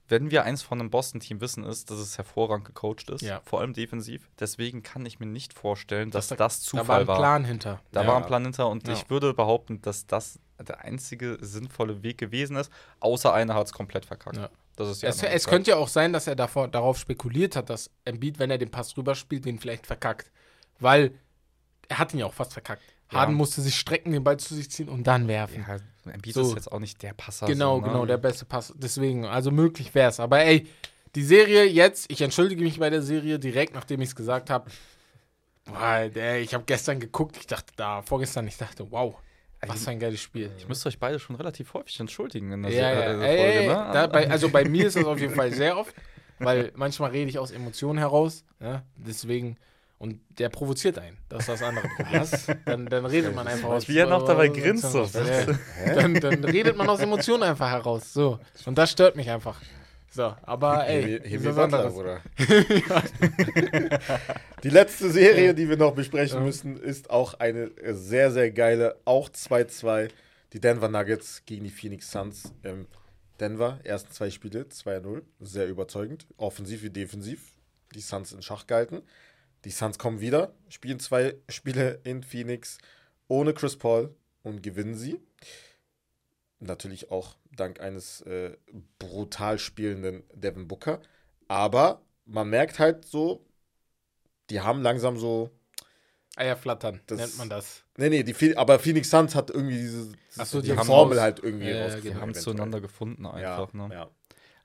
wenn 0.09 0.31
wir 0.31 0.45
eins 0.45 0.63
von 0.63 0.81
einem 0.81 0.91
Boston-Team 0.91 1.41
wissen, 1.41 1.65
ist, 1.65 1.91
dass 1.91 1.99
es 1.99 2.17
hervorragend 2.17 2.65
gecoacht 2.67 3.11
ist, 3.11 3.21
Ja. 3.23 3.41
vor 3.45 3.61
allem 3.61 3.75
defensiv. 3.75 4.29
Deswegen 4.41 4.83
kann 4.83 5.05
ich 5.07 5.21
mir 5.21 5.27
nicht 5.27 5.53
vorstellen, 5.55 6.11
dass 6.11 6.29
Das- 6.29 6.39
das, 6.39 6.61
Da 6.61 6.67
Zufall 6.71 6.87
war 6.89 6.99
ein 7.01 7.07
war. 7.09 7.17
Plan 7.19 7.45
hinter. 7.45 7.81
Da 7.93 8.03
Ja. 8.03 8.09
war 8.09 8.17
ein 8.17 8.27
Plan 8.27 8.43
hinter 8.45 8.69
und 8.69 8.87
Ja. 8.89 8.95
ich 8.95 9.11
würde 9.11 9.35
behaupten, 9.35 9.81
dass 9.83 10.07
das 10.07 10.39
der 10.61 10.81
einzige 10.85 11.39
sinnvolle 11.41 12.03
Weg 12.03 12.19
gewesen 12.19 12.57
ist, 12.57 12.73
außer 13.01 13.33
einer 13.33 13.55
hat 13.55 13.67
es 13.67 13.73
komplett 13.73 14.05
verkackt. 14.07 14.37
Ja. 14.39 14.51
Das 14.77 14.89
ist 14.89 15.03
die 15.03 15.07
Es, 15.07 15.23
es 15.23 15.47
könnte 15.47 15.71
ja 15.73 15.77
auch 15.77 15.89
sein, 15.89 16.13
dass 16.13 16.27
er 16.27 16.37
davor, 16.37 16.69
darauf 16.69 16.99
spekuliert 16.99 17.55
hat, 17.57 17.69
dass 17.71 17.91
Embiid, 18.05 18.39
wenn 18.39 18.51
er 18.51 18.59
den 18.59 18.71
Pass 18.71 18.97
rüberspielt, 18.97 19.45
den 19.45 19.59
vielleicht 19.59 19.87
verkackt. 19.87 20.31
Weil 20.81 21.13
er 21.89 21.99
hat 21.99 22.13
ihn 22.15 22.21
ja 22.21 22.27
auch 22.27 22.35
fast 22.35 22.53
verkackt. 22.53 22.83
Ja. 23.13 23.21
Harden 23.21 23.35
musste 23.35 23.61
sich 23.63 23.75
strecken, 23.77 24.13
den 24.13 24.23
Ball 24.23 24.37
zu 24.39 24.55
sich 24.55 24.71
ziehen 24.71 24.89
und 24.89 25.07
dann 25.07 25.29
werfen. 25.29 25.65
Ja, 26.09 26.15
Embiid 26.15 26.35
So. 26.35 26.43
ist 26.43 26.55
jetzt 26.55 26.73
auch 26.73 26.79
nicht 26.81 27.03
der 27.03 27.13
Passer. 27.15 27.47
Genau, 27.47 27.77
so, 27.77 27.81
ne? 27.83 27.89
genau, 27.89 28.07
der 28.07 28.19
beste 28.19 28.45
Pass. 28.45 28.73
Deswegen, 28.77 29.25
also 29.27 29.51
möglich 29.51 29.95
wäre 29.95 30.11
es. 30.11 30.21
Aber 30.21 30.41
ey, 30.41 30.67
die 31.15 31.23
Serie 31.25 31.65
jetzt, 31.65 32.11
ich 32.11 32.21
entschuldige 32.21 32.63
mich 32.63 32.79
bei 32.79 32.91
der 32.91 33.03
Serie 33.03 33.39
direkt, 33.39 33.75
nachdem 33.75 34.01
ich 34.01 34.11
es 34.11 34.17
gesagt 34.17 34.51
habe. 34.51 34.71
Ich 35.67 36.55
habe 36.55 36.65
gestern 36.65 36.99
geguckt, 36.99 37.37
ich 37.37 37.47
dachte 37.47 37.73
da, 37.77 38.01
vorgestern, 38.03 38.47
ich 38.49 38.57
dachte, 38.57 38.91
wow, 38.91 39.15
was 39.67 39.85
für 39.85 39.91
ein 39.91 39.99
geiles 40.01 40.21
Spiel. 40.21 40.51
Ich 40.57 40.67
müsste 40.67 40.89
euch 40.89 40.99
beide 40.99 41.19
schon 41.19 41.37
relativ 41.37 41.75
häufig 41.75 42.01
entschuldigen 42.01 42.53
in 42.53 42.63
der 42.63 42.73
Ja, 42.73 42.91
ja, 42.93 43.19
Se- 43.19 43.27
äh, 43.27 43.37
Folge, 43.37 43.59
ey, 43.61 43.67
ne? 43.67 43.91
da, 43.93 44.07
bei, 44.07 44.31
also 44.31 44.49
bei 44.49 44.65
mir 44.65 44.87
ist 44.87 44.97
das 44.97 45.05
auf 45.05 45.21
jeden 45.21 45.35
Fall 45.35 45.53
sehr 45.53 45.77
oft, 45.77 45.95
weil 46.39 46.73
manchmal 46.75 47.11
rede 47.11 47.29
ich 47.29 47.39
aus 47.39 47.51
Emotionen 47.51 47.99
heraus, 47.99 48.45
ja, 48.61 48.83
deswegen, 48.97 49.59
und 49.99 50.21
der 50.39 50.49
provoziert 50.49 50.99
einen, 50.99 51.19
das 51.29 51.41
ist 51.41 51.49
das 51.49 51.63
andere 51.63 51.89
Problem. 51.89 52.23
Dann, 52.65 52.87
dann 52.87 53.07
redet 53.07 53.35
man 53.35 53.47
einfach 53.47 53.69
aus 53.69 53.89
Wie 53.89 53.99
er 53.99 54.07
noch 54.07 54.25
dabei 54.25 54.49
grinst, 54.49 54.91
so. 54.93 55.03
Ja. 55.05 55.95
Dann, 55.95 56.15
dann 56.15 56.45
redet 56.45 56.77
man 56.77 56.89
aus 56.89 57.01
Emotionen 57.01 57.43
einfach 57.43 57.71
heraus, 57.71 58.13
so, 58.13 58.39
und 58.67 58.79
das 58.79 58.91
stört 58.91 59.17
mich 59.17 59.29
einfach. 59.29 59.61
So, 60.11 60.35
aber 60.43 60.87
ey, 60.89 61.21
Heavy 61.21 61.55
was 61.55 61.71
Butler. 61.71 61.91
Bruder. 61.91 62.21
Die 64.63 64.71
letzte 64.71 65.11
Serie, 65.11 65.55
die 65.55 65.69
wir 65.69 65.77
noch 65.77 65.95
besprechen 65.95 66.43
müssen, 66.43 66.77
ist 66.79 67.11
auch 67.11 67.35
eine 67.35 67.71
sehr, 67.93 68.31
sehr 68.31 68.51
geile, 68.51 68.97
auch 69.05 69.29
2-2. 69.29 70.09
Die 70.55 70.61
Denver 70.61 70.89
Nuggets 70.89 71.43
gegen 71.45 71.65
die 71.65 71.71
Phoenix 71.71 72.11
Suns. 72.11 72.55
Ähm, 72.65 72.87
Denver, 73.39 73.81
ersten 73.85 74.11
zwei 74.11 74.31
Spiele, 74.31 74.63
2-0. 74.63 75.23
Sehr 75.41 75.69
überzeugend. 75.69 76.27
Offensiv 76.39 76.83
wie 76.83 76.91
defensiv. 76.91 77.53
Die 77.95 78.01
Suns 78.01 78.33
in 78.33 78.43
Schach 78.43 78.67
gehalten. 78.67 79.03
Die 79.65 79.71
Suns 79.71 79.99
kommen 79.99 80.21
wieder, 80.21 80.55
spielen 80.69 81.01
zwei 81.01 81.35
Spiele 81.49 82.01
in 82.05 82.23
Phoenix 82.23 82.79
ohne 83.27 83.53
Chris 83.55 83.77
Paul 83.77 84.15
und 84.43 84.63
gewinnen 84.63 84.95
sie. 84.95 85.21
Natürlich 86.61 87.11
auch 87.11 87.37
dank 87.57 87.81
eines 87.81 88.21
äh, 88.23 88.57
brutal 88.99 89.59
spielenden 89.59 90.25
Devin 90.35 90.67
Booker. 90.67 91.01
Aber 91.47 92.03
man 92.25 92.49
merkt 92.51 92.79
halt 92.79 93.05
so, 93.05 93.45
die 94.51 94.61
haben 94.61 94.83
langsam 94.83 95.17
so. 95.19 95.51
Eier 96.37 96.57
flattern, 96.57 97.01
Das- 97.07 97.19
nennt 97.19 97.39
man 97.39 97.49
das. 97.51 97.83
Nee, 97.97 98.11
nee, 98.11 98.23
die, 98.23 98.57
aber 98.57 98.79
Phoenix 98.79 99.11
Suns 99.11 99.35
hat 99.35 99.51
irgendwie 99.51 99.77
diese, 99.77 100.13
so, 100.31 100.61
die, 100.61 100.69
die 100.69 100.77
haben 100.77 100.87
Formel 100.87 101.19
raus- 101.19 101.23
halt 101.23 101.41
irgendwie 101.43 101.67
genau. 101.67 101.87
Die 102.01 102.15
haben 102.15 102.23
eventuell. 102.23 102.43
zueinander 102.45 102.81
gefunden 102.81 103.27
einfach, 103.27 103.75
ja, 103.75 103.89
ne? 103.89 103.95
ja. 103.95 104.11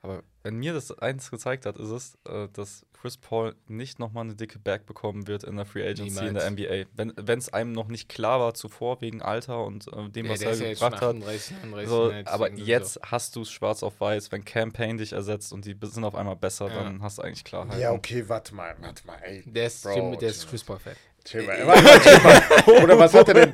Aber 0.04 0.22
wenn 0.44 0.58
mir 0.58 0.74
das 0.74 0.92
eins 1.00 1.32
gezeigt 1.32 1.66
hat, 1.66 1.78
ist 1.78 1.90
es, 1.90 2.18
äh, 2.28 2.50
dass 2.52 2.86
Chris 2.92 3.16
Paul 3.16 3.56
nicht 3.68 4.00
nochmal 4.00 4.26
eine 4.26 4.36
dicke 4.36 4.60
Bag 4.60 4.86
bekommen 4.86 5.28
wird 5.28 5.46
in 5.46 5.56
der 5.56 5.66
Free 5.66 5.88
Agency 5.88 6.26
in 6.28 6.34
der 6.34 6.50
NBA. 6.52 6.86
Wenn 6.94 7.40
es 7.40 7.54
einem 7.54 7.72
noch 7.72 7.88
nicht 7.88 8.10
klar 8.10 8.42
war 8.42 8.54
zuvor 8.54 9.00
wegen 9.00 9.22
Alter 9.22 9.64
und 9.64 9.88
äh, 9.88 10.10
dem, 10.10 10.28
was 10.28 10.40
der 10.40 10.50
er 10.52 10.56
ja 10.58 10.74
gebracht 10.74 10.96
hat. 10.96 11.04
38, 11.16 11.56
39, 11.64 11.90
So, 11.90 12.12
aber 12.26 12.52
jetzt 12.52 13.00
hast 13.02 13.38
du 13.38 13.42
es 13.44 13.52
schwarz 13.52 13.82
auf 13.82 14.00
weiß, 14.02 14.34
wenn 14.34 14.44
Campaign 14.44 14.98
dich 14.98 15.14
ersetzt 15.14 15.54
und 15.54 15.64
die 15.66 15.78
sind 15.84 16.04
auf 16.04 16.16
einmal 16.16 16.36
besser, 16.36 16.68
Ja. 16.68 16.84
dann 16.84 17.02
hast 17.02 17.18
du 17.20 17.22
eigentlich 17.22 17.46
Klarheit. 17.46 17.80
ja, 17.80 17.94
okay, 17.94 18.28
warte 18.28 18.54
mal, 18.54 18.76
warte 18.82 19.08
mal, 19.08 19.18
ey. 19.24 19.44
Der 19.46 19.68
ist, 19.68 19.84
Bro, 19.84 20.18
der 20.18 20.30
ist. 20.30 20.50
Chris 20.50 20.64
Paul-Fan. 20.66 20.96
Warte 21.26 21.66
mal, 21.66 22.00
chill 22.00 22.20
mal. 22.24 22.84
Oder 22.84 23.00
was 23.00 23.14
hat 23.14 23.30
er 23.30 23.34
denn? 23.34 23.54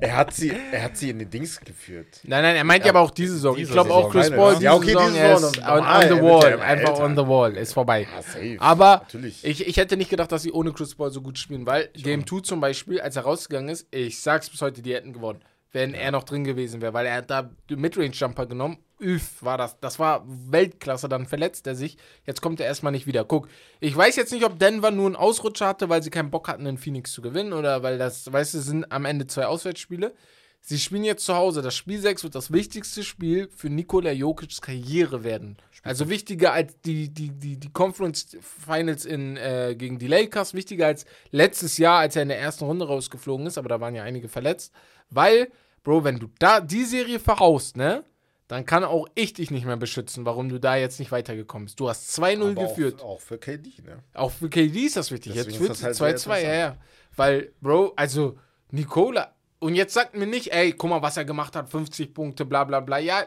Er 0.00 0.16
hat 0.16 0.32
sie, 0.32 0.52
er 0.72 0.84
hat 0.84 0.96
sie 0.96 1.10
in 1.10 1.18
den 1.18 1.28
Dings 1.30 1.60
geführt. 1.60 2.20
Nein, 2.22 2.42
nein, 2.42 2.56
er 2.56 2.64
meint 2.64 2.82
ja, 2.84 2.86
Ja, 2.86 2.92
aber 2.92 3.00
auch 3.00 3.10
diese 3.10 3.34
Saison. 3.34 3.56
Ich 3.58 3.70
glaube 3.70 3.92
auch 3.92 4.10
Chris 4.10 4.30
Paul, 4.30 4.52
diese 4.52 4.64
Ja, 4.64 4.74
okay, 4.74 4.86
Saison, 4.92 5.06
diese 5.08 5.18
er 5.18 5.38
Saison, 5.38 5.52
ist 5.54 5.68
on, 5.68 5.78
on 5.80 6.02
the 6.02 6.08
er 6.08 6.22
wall. 6.22 6.50
ja 6.50 6.58
einfach 6.60 6.98
on 7.00 7.16
the 7.16 7.26
wall. 7.26 7.56
Ist 7.56 7.72
vorbei. 7.72 8.02
Ja, 8.14 8.22
safe. 8.22 8.56
Aber 8.60 8.98
Natürlich. 9.04 9.44
ich, 9.44 9.66
ich 9.66 9.76
hätte 9.76 9.96
nicht 9.96 10.10
gedacht, 10.10 10.30
dass 10.30 10.42
sie 10.42 10.52
ohne 10.52 10.72
Chris 10.72 10.94
Paul 10.94 11.10
so 11.10 11.20
gut 11.20 11.38
spielen, 11.38 11.66
weil 11.66 11.88
Game 11.94 12.26
2 12.26 12.40
zum 12.42 12.60
Beispiel, 12.60 13.00
als 13.00 13.16
er 13.16 13.22
rausgegangen 13.22 13.68
ist, 13.70 13.88
ich 13.90 14.20
sag's 14.20 14.48
bis 14.48 14.62
heute, 14.62 14.82
die 14.82 14.94
hätten 14.94 15.12
gewonnen, 15.12 15.40
wenn 15.72 15.94
er 15.94 16.12
noch 16.12 16.22
drin 16.24 16.44
gewesen 16.44 16.80
wäre, 16.80 16.92
weil 16.94 17.06
er 17.06 17.16
hat 17.16 17.30
da 17.30 17.50
Midrange-Jumper 17.68 18.46
genommen. 18.46 18.78
Üff, 19.00 19.42
war 19.42 19.58
das. 19.58 19.78
Das 19.80 19.98
war 19.98 20.24
Weltklasse, 20.26 21.08
dann 21.08 21.26
verletzt 21.26 21.66
er 21.66 21.74
sich. 21.74 21.96
Jetzt 22.26 22.40
kommt 22.42 22.60
er 22.60 22.66
erstmal 22.66 22.92
nicht 22.92 23.06
wieder. 23.06 23.24
Guck, 23.24 23.48
ich 23.80 23.96
weiß 23.96 24.16
jetzt 24.16 24.32
nicht, 24.32 24.44
ob 24.44 24.58
Denver 24.58 24.90
nur 24.90 25.06
einen 25.06 25.16
Ausrutscher 25.16 25.66
hatte, 25.66 25.88
weil 25.88 26.02
sie 26.02 26.10
keinen 26.10 26.30
Bock 26.30 26.48
hatten, 26.48 26.66
in 26.66 26.78
Phoenix 26.78 27.12
zu 27.12 27.22
gewinnen 27.22 27.52
oder 27.52 27.82
weil 27.82 27.98
das, 27.98 28.32
weißt 28.32 28.54
du, 28.54 28.58
sind 28.60 28.90
am 28.90 29.04
Ende 29.04 29.26
zwei 29.26 29.46
Auswärtsspiele. 29.46 30.14
Sie 30.60 30.78
spielen 30.78 31.04
jetzt 31.04 31.24
zu 31.24 31.34
Hause. 31.34 31.62
Das 31.62 31.74
Spiel 31.74 31.98
6 31.98 32.24
wird 32.24 32.34
das 32.34 32.52
wichtigste 32.52 33.04
Spiel 33.04 33.48
für 33.54 33.70
Nikola 33.70 34.10
Jokic's 34.10 34.60
Karriere 34.60 35.24
werden. 35.24 35.56
Also 35.82 36.08
wichtiger 36.08 36.52
als 36.52 36.78
die, 36.82 37.08
die, 37.08 37.30
die, 37.30 37.56
die 37.56 37.72
Conference 37.72 38.36
Finals 38.40 39.04
in, 39.04 39.36
äh, 39.36 39.74
gegen 39.78 39.98
die 39.98 40.08
Lakers, 40.08 40.54
wichtiger 40.54 40.86
als 40.86 41.06
letztes 41.30 41.78
Jahr, 41.78 42.00
als 42.00 42.16
er 42.16 42.22
in 42.22 42.28
der 42.28 42.40
ersten 42.40 42.64
Runde 42.64 42.86
rausgeflogen 42.86 43.46
ist, 43.46 43.56
aber 43.56 43.68
da 43.68 43.80
waren 43.80 43.94
ja 43.94 44.02
einige 44.02 44.28
verletzt. 44.28 44.72
Weil, 45.08 45.50
Bro, 45.84 46.04
wenn 46.04 46.18
du 46.18 46.28
da 46.38 46.60
die 46.60 46.84
Serie 46.84 47.20
verhaust, 47.20 47.76
ne, 47.76 48.04
dann 48.48 48.64
kann 48.64 48.82
auch 48.82 49.06
ich 49.14 49.34
dich 49.34 49.50
nicht 49.50 49.66
mehr 49.66 49.76
beschützen, 49.76 50.24
warum 50.24 50.48
du 50.48 50.58
da 50.58 50.74
jetzt 50.76 50.98
nicht 50.98 51.12
weitergekommen 51.12 51.66
bist. 51.66 51.78
Du 51.78 51.88
hast 51.88 52.18
2-0 52.18 52.52
Aber 52.52 52.66
geführt. 52.68 53.00
Auch, 53.02 53.16
auch 53.16 53.20
für 53.20 53.38
KD, 53.38 53.82
ne? 53.84 54.02
Auch 54.14 54.30
für 54.32 54.48
KD 54.48 54.86
ist 54.86 54.96
das 54.96 55.10
wichtig. 55.10 55.34
Deswegen 55.34 55.64
jetzt 55.64 55.82
halt 55.82 55.94
sehr 55.94 56.16
2-2, 56.16 56.42
ja, 56.42 56.54
ja. 56.54 56.76
Weil, 57.14 57.52
Bro, 57.60 57.92
also, 57.96 58.38
Nicola, 58.70 59.34
und 59.58 59.74
jetzt 59.74 59.92
sagt 59.94 60.16
mir 60.16 60.26
nicht, 60.26 60.52
ey, 60.52 60.72
guck 60.72 60.88
mal, 60.90 61.02
was 61.02 61.16
er 61.16 61.24
gemacht 61.24 61.54
hat, 61.56 61.70
50 61.70 62.14
Punkte, 62.14 62.44
bla 62.44 62.64
bla 62.64 62.80
bla. 62.80 62.98
Ja, 62.98 63.24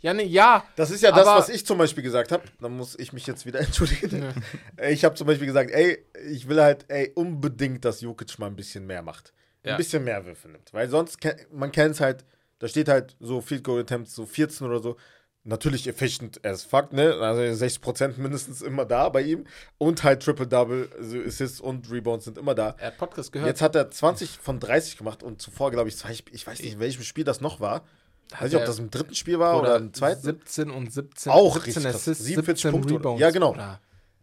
ja, 0.00 0.14
ne, 0.14 0.24
ja. 0.24 0.64
Das 0.76 0.90
ist 0.90 1.02
ja 1.02 1.10
das, 1.12 1.26
was 1.26 1.48
ich 1.48 1.66
zum 1.66 1.78
Beispiel 1.78 2.02
gesagt 2.02 2.32
habe. 2.32 2.44
Da 2.60 2.68
muss 2.68 2.98
ich 2.98 3.12
mich 3.12 3.26
jetzt 3.26 3.46
wieder 3.46 3.60
entschuldigen. 3.60 4.32
Ich 4.90 5.04
habe 5.04 5.14
zum 5.14 5.26
Beispiel 5.26 5.46
gesagt, 5.46 5.70
ey, 5.70 6.04
ich 6.30 6.48
will 6.48 6.60
halt, 6.60 6.84
ey, 6.88 7.12
unbedingt, 7.14 7.84
dass 7.84 8.00
Jokic 8.00 8.38
mal 8.38 8.46
ein 8.46 8.56
bisschen 8.56 8.86
mehr 8.86 9.02
macht. 9.02 9.32
Ein 9.64 9.70
Ja. 9.70 9.76
bisschen 9.76 10.04
mehr 10.04 10.24
Würfe 10.24 10.48
nimmt. 10.48 10.72
Weil 10.72 10.88
sonst, 10.88 11.18
man 11.52 11.72
kennt 11.72 11.94
es 11.96 12.00
halt, 12.00 12.24
da 12.58 12.68
steht 12.68 12.88
halt 12.88 13.16
so 13.20 13.40
Field 13.40 13.64
Goal 13.64 13.80
Attempts, 13.80 14.14
so 14.14 14.26
14 14.26 14.66
oder 14.66 14.80
so. 14.80 14.96
Natürlich 15.44 15.86
efficient 15.86 16.44
as 16.44 16.62
fuck, 16.64 16.92
ne? 16.92 17.14
Also 17.14 17.40
60% 17.64 18.18
mindestens 18.18 18.60
immer 18.60 18.84
da 18.84 19.08
bei 19.08 19.22
ihm. 19.22 19.46
Und 19.78 20.02
halt 20.04 20.22
Triple-Double, 20.22 20.90
also 20.98 21.18
Assists 21.20 21.60
und 21.60 21.90
Rebounds 21.90 22.26
sind 22.26 22.36
immer 22.36 22.54
da. 22.54 22.74
Er 22.78 22.88
hat 22.88 22.98
Podcast 22.98 23.32
gehört. 23.32 23.48
Jetzt 23.48 23.62
hat 23.62 23.74
er 23.74 23.90
20 23.90 24.30
von 24.30 24.60
30 24.60 24.98
gemacht 24.98 25.22
und 25.22 25.40
zuvor, 25.40 25.70
glaube 25.70 25.88
ich, 25.88 25.96
ich 26.32 26.46
weiß 26.46 26.60
nicht, 26.60 26.74
in 26.74 26.80
welchem 26.80 27.02
Spiel 27.02 27.24
das 27.24 27.40
noch 27.40 27.60
war. 27.60 27.84
Weiß 28.32 28.52
nicht, 28.52 28.56
ob 28.60 28.66
das 28.66 28.78
im 28.78 28.90
dritten 28.90 29.14
Spiel 29.14 29.38
war 29.38 29.58
oder, 29.58 29.76
im 29.76 29.94
zweiten. 29.94 30.20
17 30.20 30.70
und 30.70 30.92
17. 30.92 31.32
Auch 31.32 31.54
17 31.54 31.62
richtig 31.64 31.84
krass. 31.84 31.94
Assists, 31.94 32.24
47 32.24 32.62
17 32.62 32.70
Punkte 32.72 32.94
oder- 32.94 33.00
Rebounds. 33.04 33.20
Ja, 33.22 33.30
genau. 33.30 33.56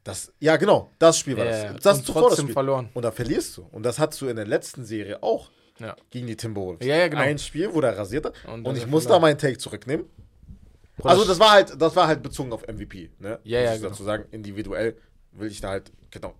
Das, 0.03 0.32
ja, 0.40 0.57
genau, 0.57 0.91
das 0.99 1.18
Spiel 1.18 1.36
war 1.36 1.45
Ja, 1.45 1.74
das. 1.74 1.82
Das 1.82 1.98
Und 1.99 2.06
zuvor 2.06 2.30
das 2.30 2.40
Spiel. 2.40 2.53
verloren. 2.53 2.90
Und 2.94 3.02
da 3.02 3.12
verlierst 3.12 3.57
du. 3.57 3.64
Und 3.72 3.82
das 3.84 3.98
hattest 3.98 4.22
du 4.22 4.28
in 4.28 4.36
der 4.36 4.45
letzten 4.45 4.86
Serie 4.86 5.24
auch 5.24 5.49
Ja. 5.80 5.95
gegen 6.10 6.27
die 6.27 6.35
Timberwolves. 6.35 6.85
Ja, 6.85 6.95
ja, 6.95 7.07
genau. 7.07 7.22
Ein 7.22 7.38
Spiel, 7.38 7.73
wo 7.73 7.81
der 7.81 7.97
rasiert 7.97 8.26
hat. 8.26 8.34
Und 8.45 8.65
Und, 8.65 8.76
ich 8.76 8.81
hat 8.84 8.88
er 8.88 8.91
muss 8.91 9.07
da 9.07 9.19
meinen 9.19 9.38
Take 9.38 9.57
zurücknehmen. 9.57 10.06
Also 11.03 11.26
das 11.26 11.39
war 11.39 11.52
halt, 11.52 11.80
das 11.80 11.95
war 11.95 12.07
halt 12.07 12.23
bezogen 12.23 12.53
auf 12.53 12.65
MVP, 12.68 13.10
ne? 13.19 13.39
Ja, 13.43 13.60
Muss 13.60 13.65
ja, 13.65 13.73
ich 13.73 13.80
genau. 13.80 13.89
dazu 13.89 14.03
sagen, 14.03 14.26
individuell 14.31 14.95
will 15.34 15.52
ich 15.52 15.60
da 15.60 15.69
halt, 15.72 15.91
genau, 16.10 16.34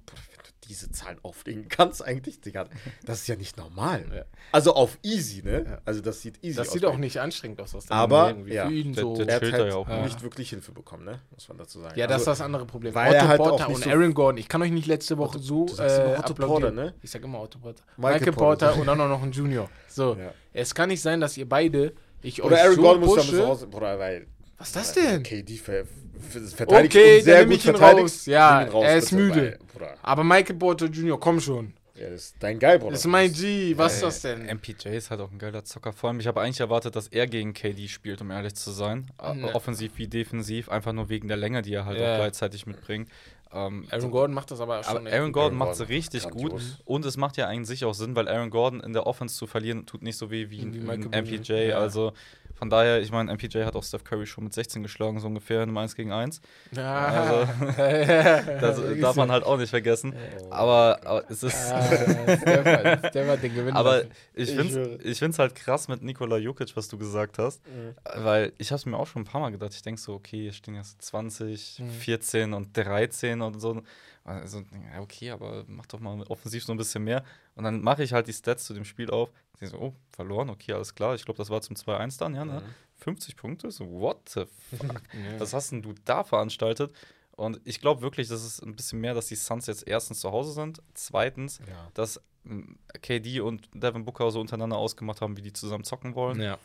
diese 0.68 0.92
Zahlen 0.92 1.18
auflegen 1.24 1.68
kannst 1.70 2.04
eigentlich, 2.04 2.42
Digga, 2.42 2.68
das 3.06 3.22
ist 3.22 3.28
ja 3.28 3.36
nicht 3.36 3.58
normal. 3.58 4.06
Ja. 4.14 4.24
Also 4.52 4.74
auf 4.74 4.98
easy, 5.04 5.42
ne? 5.44 5.82
Also 5.86 6.02
das 6.02 6.22
sieht 6.22 6.44
easy 6.44 6.56
das 6.58 6.68
aus. 6.68 6.74
sieht 6.74 6.86
auch 6.86 6.98
nicht 6.98 7.20
anstrengend 7.20 7.62
aus. 7.62 7.74
aus 7.76 7.86
der 7.86 7.96
Aber, 7.96 8.30
irgendwie. 8.30 8.54
ja. 8.54 8.68
Für 8.68 8.74
ihn 8.74 8.94
Der- 8.94 9.04
so. 9.04 9.16
der- 9.16 9.28
Er 9.28 9.36
hat 9.36 9.42
halt 9.54 9.68
ja 9.72 9.76
auch 9.76 9.88
nicht 10.04 10.22
wirklich 10.24 10.50
Hilfe 10.50 10.72
bekommen, 10.72 11.06
ne? 11.06 11.20
Muss 11.32 11.48
man 11.50 11.58
dazu 11.58 11.80
sagen. 11.80 11.98
Ja, 11.98 12.08
das 12.08 12.22
ist 12.24 12.28
also, 12.28 12.40
das 12.40 12.46
andere 12.46 12.66
Problem. 12.66 12.94
weil 12.96 13.10
Otto 13.10 13.18
er 13.18 13.28
halt 13.28 13.40
auch 13.42 13.50
Porter 13.50 13.68
nicht 13.68 13.78
und 13.78 13.84
so- 13.84 13.90
Aaron 13.90 14.14
Gordon. 14.14 14.38
Ich 14.38 14.48
kann 14.48 14.62
euch 14.62 14.72
nicht 14.72 14.88
letzte 14.88 15.18
Woche 15.18 15.40
so 15.40 15.66
du 15.66 15.74
sagst 15.74 15.98
immer 16.00 16.16
äh, 16.16 16.18
Otto. 16.20 16.34
Porter, 16.34 16.72
ne? 16.72 16.94
Ich 17.02 17.12
sag 17.12 17.24
immer 17.24 17.42
Otto 17.42 17.60
Porter. 17.60 17.84
Michael 17.98 18.14
Michael, 18.20 18.34
Porter. 18.34 18.66
Porter 18.68 18.82
und 18.82 18.88
dann 18.88 19.02
auch 19.02 19.10
noch 19.10 19.24
ein 19.24 19.32
Junior. 19.32 19.70
So, 19.88 20.16
Ja. 20.20 20.32
es 20.54 20.74
kann 20.76 20.90
nicht 20.90 21.02
sein, 21.02 21.20
dass 21.22 21.38
ihr 21.38 21.48
beide 21.48 21.94
ich 22.22 22.42
Oder 22.44 22.56
euch 22.56 22.62
Aaron 22.64 22.76
so 22.76 22.82
Gordon 22.82 23.02
muss 23.06 23.16
da 23.16 23.22
pushe. 23.22 23.32
müssen 23.34 23.46
raus, 23.46 23.66
Bruder, 23.70 24.00
weil 24.00 24.28
Was 24.57 24.68
ist 24.68 24.76
das 24.76 24.94
denn? 24.94 25.23
KD 25.23 25.57
ver 25.57 25.86
ver 26.30 26.41
verteidigt 26.41 26.95
Okay, 26.95 27.18
und 27.18 27.23
sehr 27.26 27.40
dann 27.40 27.49
gut 27.49 27.57
ich 27.57 27.65
ihn 27.68 27.76
raus. 27.76 28.26
Ja, 28.26 28.61
ihn 28.64 28.69
raus, 28.69 28.86
er 28.86 28.98
ist 28.98 29.11
müde. 29.11 29.60
Bruder, 29.73 29.95
Aber 30.02 30.23
Michael 30.23 30.56
Porter 30.56 30.86
Junior, 30.88 31.19
komm 31.19 31.40
schon. 31.41 31.73
ja, 31.95 32.10
das 32.10 32.22
ist 32.27 32.36
dein 32.40 32.57
Guy, 32.60 32.77
Bruder. 32.77 32.91
Das 32.91 33.02
ist 33.02 33.07
mein 33.07 33.32
G. 33.34 33.77
Was 33.77 33.94
ist 33.95 33.99
Ey, 34.02 34.06
das 34.06 34.22
denn? 34.22 34.45
MPJ 34.57 34.90
ist 34.95 35.11
halt 35.11 35.19
auch 35.22 35.32
ein 35.32 35.38
geiler 35.38 35.64
Zocker. 35.65 35.91
Vor 35.94 36.10
allem, 36.10 36.19
ich 36.22 36.27
habe 36.27 36.41
eigentlich 36.41 36.60
erwartet, 36.61 36.95
dass 36.95 37.07
er 37.10 37.27
gegen 37.27 37.53
KD 37.53 37.88
spielt, 37.90 38.22
um 38.22 38.32
ehrlich 38.32 38.56
zu 38.56 38.72
sein. 38.72 39.11
Äh, 39.22 39.34
Ne. 39.36 39.53
Offensiv 39.53 39.91
wie 39.98 40.07
defensiv, 40.07 40.69
einfach 40.69 40.94
nur 40.94 41.10
wegen 41.10 41.27
der 41.27 41.38
Länge, 41.38 41.61
die 41.61 41.73
er 41.73 41.86
halt 41.86 41.99
Ja. 41.99 42.14
auch 42.14 42.18
gleichzeitig 42.19 42.65
mitbringt. 42.65 43.10
Ähm, 43.53 43.86
Aaron 43.91 44.11
Gordon 44.11 44.34
macht 44.34 44.52
das 44.52 44.60
aber 44.60 44.84
schon. 44.84 44.98
aber 45.07 45.11
Aaron. 45.11 45.32
Gordon 45.32 45.57
macht 45.57 45.73
es 45.73 45.88
richtig 45.88 46.23
grandios. 46.23 46.52
gut 46.52 46.61
und 46.86 47.06
es 47.06 47.15
macht 47.15 47.38
ja 47.38 47.48
eigentlich 47.48 47.86
auch 47.86 47.94
Sinn, 47.94 48.14
weil 48.15 48.27
Aaron 48.27 48.49
Gordon 48.49 48.82
in 48.82 48.91
der 48.94 49.06
Offense 49.07 49.36
zu 49.36 49.48
verlieren 49.48 49.86
tut 49.86 50.02
nicht 50.02 50.18
so 50.18 50.30
weh 50.32 50.49
wie, 50.49 50.73
Wie 50.73 50.90
ein 50.90 51.10
MPJ. 51.11 51.69
Ja. 51.69 51.77
Also 51.80 52.11
von 52.57 52.69
daher, 52.69 53.02
ich 53.02 53.11
meine, 53.11 53.32
MPJ 53.34 53.64
hat 53.64 53.76
auch 53.76 53.84
Steph 53.84 54.03
Curry 54.03 54.26
schon 54.26 54.45
mit 54.45 54.53
16 54.53 54.82
geschlagen, 54.82 55.19
so 55.19 55.27
ungefähr 55.27 55.57
in 55.64 55.69
einem 55.69 55.77
1 55.77 55.95
gegen 55.95 56.11
1. 56.11 56.41
Ja. 56.72 57.06
Also, 57.07 57.48
Das 58.61 58.82
darf 59.02 59.15
man 59.18 59.30
halt 59.32 59.44
auch 59.44 59.57
nicht 59.57 59.69
vergessen. 59.69 60.15
Aber, 60.49 60.99
aber 61.03 61.30
es 61.30 61.44
ist. 61.44 61.69
war, 61.72 62.95
der 63.11 63.27
war 63.27 63.38
den 63.38 63.53
Gewinn. 63.56 63.73
Aber 63.76 63.98
lassen. 63.98 64.11
ich 64.34 64.52
finde 64.52 64.95
es 64.95 65.06
ich 65.06 65.19
find's 65.19 65.40
halt 65.40 65.56
krass 65.56 65.88
mit 65.88 66.02
Nikola 66.02 66.38
Jokic, 66.38 66.76
was 66.76 66.88
du 66.88 66.98
gesagt 66.98 67.38
hast. 67.40 67.61
Mhm. 67.68 67.95
Weil 68.23 68.53
ich 68.57 68.72
habe 68.72 68.77
es 68.77 68.86
mir 68.86 68.98
auch 68.98 69.07
schon 69.07 69.23
ein 69.23 69.26
paar 69.26 69.41
Mal 69.41 69.52
gedacht. 69.52 69.73
Ich 69.73 69.82
denke 69.82 69.99
so, 69.99 70.14
okay, 70.14 70.44
hier 70.44 70.53
stehen 70.53 70.76
jetzt 70.76 71.02
20, 71.02 71.80
Mhm. 71.80 71.90
14 71.90 72.53
und 72.53 72.76
13 72.77 73.41
und 73.41 73.60
so. 73.60 73.82
Also, 74.23 74.64
okay, 75.02 75.30
aber 75.32 75.65
mach 75.68 75.86
doch 75.86 75.99
mal 75.99 76.19
offensiv 76.30 76.64
so 76.64 76.73
ein 76.73 76.77
bisschen 76.77 77.03
mehr. 77.03 77.23
Und 77.56 77.64
dann 77.64 77.82
mache 77.82 78.02
ich 78.03 78.11
halt 78.14 78.27
die 78.27 78.34
Stats 78.34 78.65
zu 78.65 78.73
dem 78.73 78.84
Spiel 78.86 79.11
auf. 79.11 79.30
Ich 79.61 79.69
so, 79.69 79.77
oh, 79.80 79.94
verloren, 80.11 80.49
okay, 80.49 80.73
alles 80.73 80.94
klar. 80.95 81.15
Ich 81.15 81.26
glaube, 81.26 81.38
das 81.38 81.49
war 81.49 81.61
zum 81.61 81.76
2-1 81.76 82.19
dann, 82.19 82.36
ja, 82.36 82.45
ne? 82.45 82.61
50 82.98 83.36
Punkte? 83.36 83.72
So, 83.72 83.90
what 83.90 84.30
the 84.30 84.45
fuck? 84.77 85.02
Was 85.40 85.53
hast 85.53 85.72
denn 85.72 85.82
du 85.82 85.94
da 86.06 86.23
veranstaltet? 86.23 86.94
Und 87.32 87.60
ich 87.65 87.82
glaube 87.82 88.02
wirklich, 88.02 88.30
das 88.30 88.45
ist 88.45 88.61
ein 88.61 88.76
bisschen 88.76 89.02
mehr, 89.02 89.14
dass 89.14 89.27
die 89.27 89.36
Suns 89.36 89.68
jetzt 89.68 89.86
erstens 89.88 90.22
zu 90.22 90.32
Hause 90.32 90.53
sind, 90.53 90.82
zweitens, 90.94 91.60
Ja. 91.68 91.91
dass 91.94 92.22
mm, 92.44 92.61
KD 93.02 93.41
und 93.41 93.69
Devin 93.73 94.06
Booker 94.06 94.32
so 94.32 94.40
untereinander 94.40 94.77
ausgemacht 94.77 95.19
haben, 95.22 95.36
wie 95.36 95.41
die 95.41 95.52
zusammen 95.52 95.84
zocken 95.84 96.15
wollen. 96.15 96.40
Ja. 96.41 96.57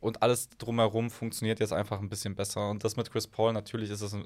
Und 0.00 0.22
alles 0.22 0.48
drumherum 0.58 1.10
funktioniert 1.10 1.58
jetzt 1.58 1.72
einfach 1.72 2.00
ein 2.00 2.08
bisschen 2.08 2.34
besser. 2.34 2.68
Und 2.70 2.84
das 2.84 2.96
mit 2.96 3.10
Chris 3.10 3.26
Paul, 3.26 3.52
natürlich 3.52 3.90
ist 3.90 4.02
es, 4.02 4.12
äh, 4.12 4.18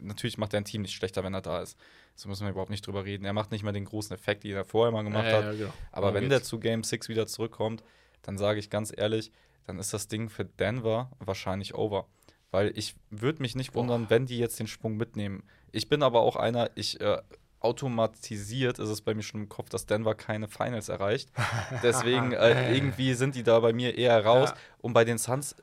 natürlich 0.00 0.38
macht 0.38 0.54
er 0.54 0.60
ein 0.60 0.64
Team 0.64 0.82
nicht 0.82 0.94
schlechter, 0.94 1.22
wenn 1.22 1.34
er 1.34 1.42
da 1.42 1.60
ist. 1.60 1.78
So 2.16 2.28
müssen 2.28 2.44
wir 2.46 2.50
überhaupt 2.50 2.70
nicht 2.70 2.86
drüber 2.86 3.04
reden. 3.04 3.24
Er 3.24 3.32
macht 3.32 3.50
nicht 3.50 3.62
mehr 3.62 3.72
den 3.72 3.84
großen 3.84 4.14
Effekt, 4.14 4.44
den 4.44 4.52
er 4.52 4.64
vorher 4.64 4.92
mal 4.92 5.02
gemacht 5.02 5.26
Ja, 5.26 5.32
hat. 5.38 5.44
ja, 5.44 5.52
genau. 5.52 5.72
Aber 5.92 6.14
wenn 6.14 6.28
der 6.30 6.42
zu 6.42 6.58
Game 6.58 6.82
6 6.82 7.08
wieder 7.08 7.26
zurückkommt, 7.26 7.84
dann 8.22 8.38
sage 8.38 8.58
ich 8.58 8.70
ganz 8.70 8.92
ehrlich, 8.96 9.30
dann 9.66 9.78
ist 9.78 9.92
das 9.92 10.08
Ding 10.08 10.28
für 10.30 10.44
Denver 10.44 11.10
wahrscheinlich 11.18 11.74
over. 11.74 12.06
Weil 12.50 12.76
ich 12.76 12.96
würde 13.10 13.42
mich 13.42 13.54
nicht 13.54 13.74
wundern, 13.74 14.06
wenn 14.10 14.26
die 14.26 14.38
jetzt 14.38 14.58
den 14.58 14.66
Sprung 14.66 14.96
mitnehmen. 14.96 15.44
Ich 15.70 15.88
bin 15.88 16.02
aber 16.02 16.20
auch 16.22 16.34
einer, 16.34 16.70
ich 16.74 17.00
äh, 17.00 17.18
automatisiert 17.60 18.78
ist 18.78 18.88
es 18.88 19.02
bei 19.02 19.14
mir 19.14 19.22
schon 19.22 19.42
im 19.42 19.48
Kopf, 19.48 19.68
dass 19.68 19.86
Denver 19.86 20.14
keine 20.14 20.48
Finals 20.48 20.88
erreicht. 20.88 21.30
Deswegen 21.82 22.32
äh, 22.32 22.74
irgendwie 22.74 23.14
sind 23.14 23.34
die 23.34 23.42
da 23.42 23.60
bei 23.60 23.72
mir 23.72 23.96
eher 23.96 24.24
raus. 24.24 24.50
Ja. 24.50 24.56
Und 24.78 24.94
bei 24.94 25.04
den 25.04 25.18
Suns, 25.18 25.54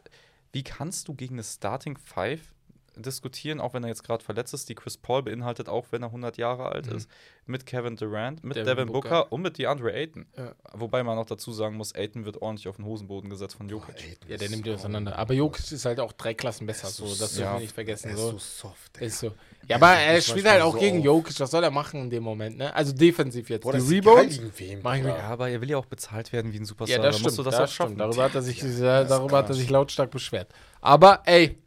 wie 0.52 0.64
kannst 0.64 1.08
du 1.08 1.16
gegen 1.16 1.36
eine 1.36 1.44
Starting 1.44 1.98
Five 1.98 2.54
diskutieren, 2.98 3.60
auch 3.60 3.74
wenn 3.74 3.84
er 3.84 3.90
jetzt 3.90 4.04
gerade 4.04 4.24
verletzt 4.24 4.54
ist, 4.54 4.68
die 4.70 4.76
Chris 4.76 4.98
Paul 4.98 5.24
beinhaltet, 5.24 5.70
auch 5.70 5.86
wenn 5.92 6.02
er 6.04 6.08
100 6.08 6.38
Jahre 6.38 6.70
alt 6.72 6.88
ist, 6.88 7.10
mit 7.46 7.66
Kevin 7.66 7.96
Durant, 7.96 8.44
mit 8.44 8.56
Devin 8.58 8.68
Devin, 8.68 8.88
Booker. 8.88 9.10
Booker. 9.24 9.32
und 9.32 9.42
mit 9.42 9.58
DeAndre 9.58 9.94
Ayton. 9.94 10.26
Ja. 10.38 10.54
Wobei 10.74 11.04
man 11.04 11.18
auch 11.18 11.26
dazu 11.26 11.52
sagen 11.54 11.78
muss, 11.78 11.94
Ayton 11.94 12.26
wird 12.26 12.42
ordentlich 12.42 12.68
auf 12.68 12.76
den 12.76 12.86
Hosenboden 12.86 13.30
gesetzt 13.30 13.56
von 13.56 13.70
Jokic. 13.70 13.96
Ayton 13.96 14.30
Ja, 14.30 14.38
der 14.38 14.50
nimmt 14.50 14.66
die 14.66 14.72
auseinander. 14.74 15.18
Aber 15.18 15.34
Jokic 15.34 15.72
ist 15.72 15.86
halt 15.86 16.00
auch 16.00 16.12
drei 16.14 16.34
Klassen 16.34 16.68
besser, 16.68 16.88
so, 16.88 17.06
so- 17.06 17.20
das 17.24 17.34
dürfen 17.36 17.44
ja, 17.46 17.54
wir 17.54 17.60
nicht 17.62 17.74
vergessen. 17.74 18.10
Er 18.10 18.16
ist 18.16 18.20
So. 18.22 18.32
so 18.32 18.38
soft. 18.38 18.98
Ist 19.00 19.20
so. 19.20 19.32
Ja, 19.68 19.76
aber 19.78 19.92
er 19.94 20.22
spielt 20.22 20.48
halt 20.48 20.62
auch 20.62 20.74
so 20.74 20.80
gegen. 20.80 21.02
Jokic. 21.02 21.40
Was 21.40 21.52
soll 21.52 21.64
er 21.64 21.72
machen 21.72 22.02
in 22.04 22.10
dem 22.10 22.24
Moment, 22.24 22.58
ne? 22.58 22.74
Also 22.74 22.94
defensiv 22.94 23.50
jetzt. 23.50 23.64
Boah, 23.64 23.74
die 23.74 23.80
Rebounds. 23.96 24.40
mach 24.82 24.96
ich. 24.96 25.04
Ja, 25.04 25.18
aber 25.20 25.50
er 25.50 25.60
will 25.60 25.70
ja 25.70 25.78
auch 25.78 25.86
bezahlt 25.86 26.32
werden 26.32 26.54
wie 26.54 26.58
ein 26.60 26.66
Superstar. 26.66 26.98
Ja, 27.00 27.04
das 27.04 27.16
Da 27.16 27.20
stimmt. 27.20 27.26
musst 27.26 27.38
du 27.40 27.44
das 27.44 27.58
das 27.58 27.74
stimmt. 27.74 28.00
Darüber 28.00 28.24
hat 28.24 28.36
er 28.36 28.42
sich, 28.42 28.62
Ja, 28.62 29.04
darüber 29.04 29.38
hat 29.40 29.50
er 29.50 29.56
sich 29.56 29.70
lautstark 29.70 30.10
beschwert. 30.12 30.48
Aber 30.80 31.22
ey, 31.26 31.58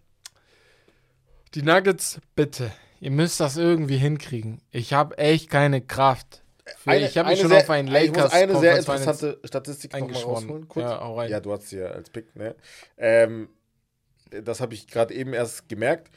die 1.55 1.63
Nuggets, 1.63 2.21
bitte. 2.35 2.73
Ihr 3.01 3.11
müsst 3.11 3.41
das 3.41 3.57
irgendwie 3.57 3.97
hinkriegen. 3.97 4.61
Ich 4.71 4.93
habe 4.93 5.17
echt 5.19 5.51
keine 5.51 5.81
Kraft. 5.81 6.43
Für, 6.77 6.95
ich 6.95 7.17
habe 7.19 7.31
mich 7.31 7.41
schon 7.41 7.49
sehr, 7.49 7.61
auf 7.61 7.71
einen 7.71 7.89
ich 7.89 8.09
muss 8.09 8.17
Lakers 8.17 8.33
eine 8.33 8.59
sehr 8.59 8.79
interessante 8.79 9.41
Statistik 9.45 9.93
nochmal 9.99 10.23
rausholen. 10.23 10.69
Kurz. 10.69 10.85
Ja, 10.85 11.01
hau 11.01 11.19
rein. 11.19 11.31
Ja, 11.31 11.41
du 11.41 11.53
hast 11.53 11.69
sie 11.69 11.79
ja 11.79 11.87
als 11.87 12.11
Pick, 12.11 12.37
ne? 12.37 12.55
Ähm, 12.97 13.49
das 14.31 14.61
habe 14.61 14.75
ich 14.75 14.87
gerade 14.87 15.15
eben 15.15 15.33
erst 15.33 15.69
gemerkt. 15.69 16.11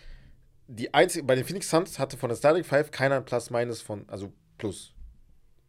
Die 0.68 0.94
einzige, 0.94 1.26
bei 1.26 1.36
den 1.36 1.46
Phoenix 1.46 1.70
Suns 1.70 2.00
hatte 2.00 2.18
von 2.18 2.30
der 2.30 2.36
Starting 2.36 2.64
Five 2.64 2.92
keiner 2.92 3.16
ein 3.16 3.26
Plus-Minus 3.26 3.82
von, 3.82 4.08
also 4.08 4.32
Plus. 4.58 4.94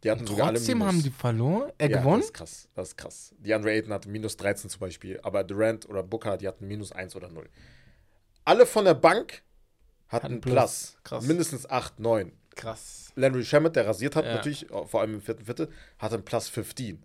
Die 0.03 0.11
hatten 0.11 0.27
sogar 0.27 0.47
alle 0.47 0.57
Trotzdem 0.57 0.77
Minus. 0.77 0.93
haben 0.93 1.03
die 1.03 1.09
verloren, 1.09 1.71
äh, 1.77 1.89
ja, 1.89 1.97
gewonnen. 1.97 2.19
Das 2.19 2.25
ist 2.27 2.33
krass. 2.33 2.69
Das 2.75 2.87
ist 2.89 2.97
krass. 2.97 3.35
Die 3.39 3.53
Andre 3.53 3.71
Ayton 3.71 3.93
hatte 3.93 4.09
minus 4.09 4.37
13 4.37 4.69
zum 4.69 4.79
Beispiel, 4.79 5.19
aber 5.23 5.43
Durant 5.43 5.89
oder 5.89 6.03
Booker, 6.03 6.37
die 6.37 6.47
hatten 6.47 6.67
minus 6.67 6.91
1 6.91 7.15
oder 7.15 7.29
0. 7.29 7.49
Alle 8.43 8.65
von 8.67 8.85
der 8.85 8.93
Bank 8.93 9.41
hatten 10.09 10.41
Plus. 10.41 10.53
Plus. 10.53 10.97
Krass. 11.03 11.25
Mindestens 11.25 11.69
8, 11.69 11.99
9. 11.99 12.31
Krass. 12.55 13.11
Landry 13.15 13.43
Shamet, 13.45 13.75
der 13.75 13.87
rasiert 13.87 14.15
hat, 14.15 14.25
Ja. 14.25 14.35
natürlich, 14.35 14.67
vor 14.69 15.01
allem 15.01 15.15
im 15.15 15.21
vierten 15.21 15.45
Viertel, 15.45 15.69
hatte 15.99 16.15
ein 16.15 16.23
Plus 16.25 16.47
15. 16.49 17.03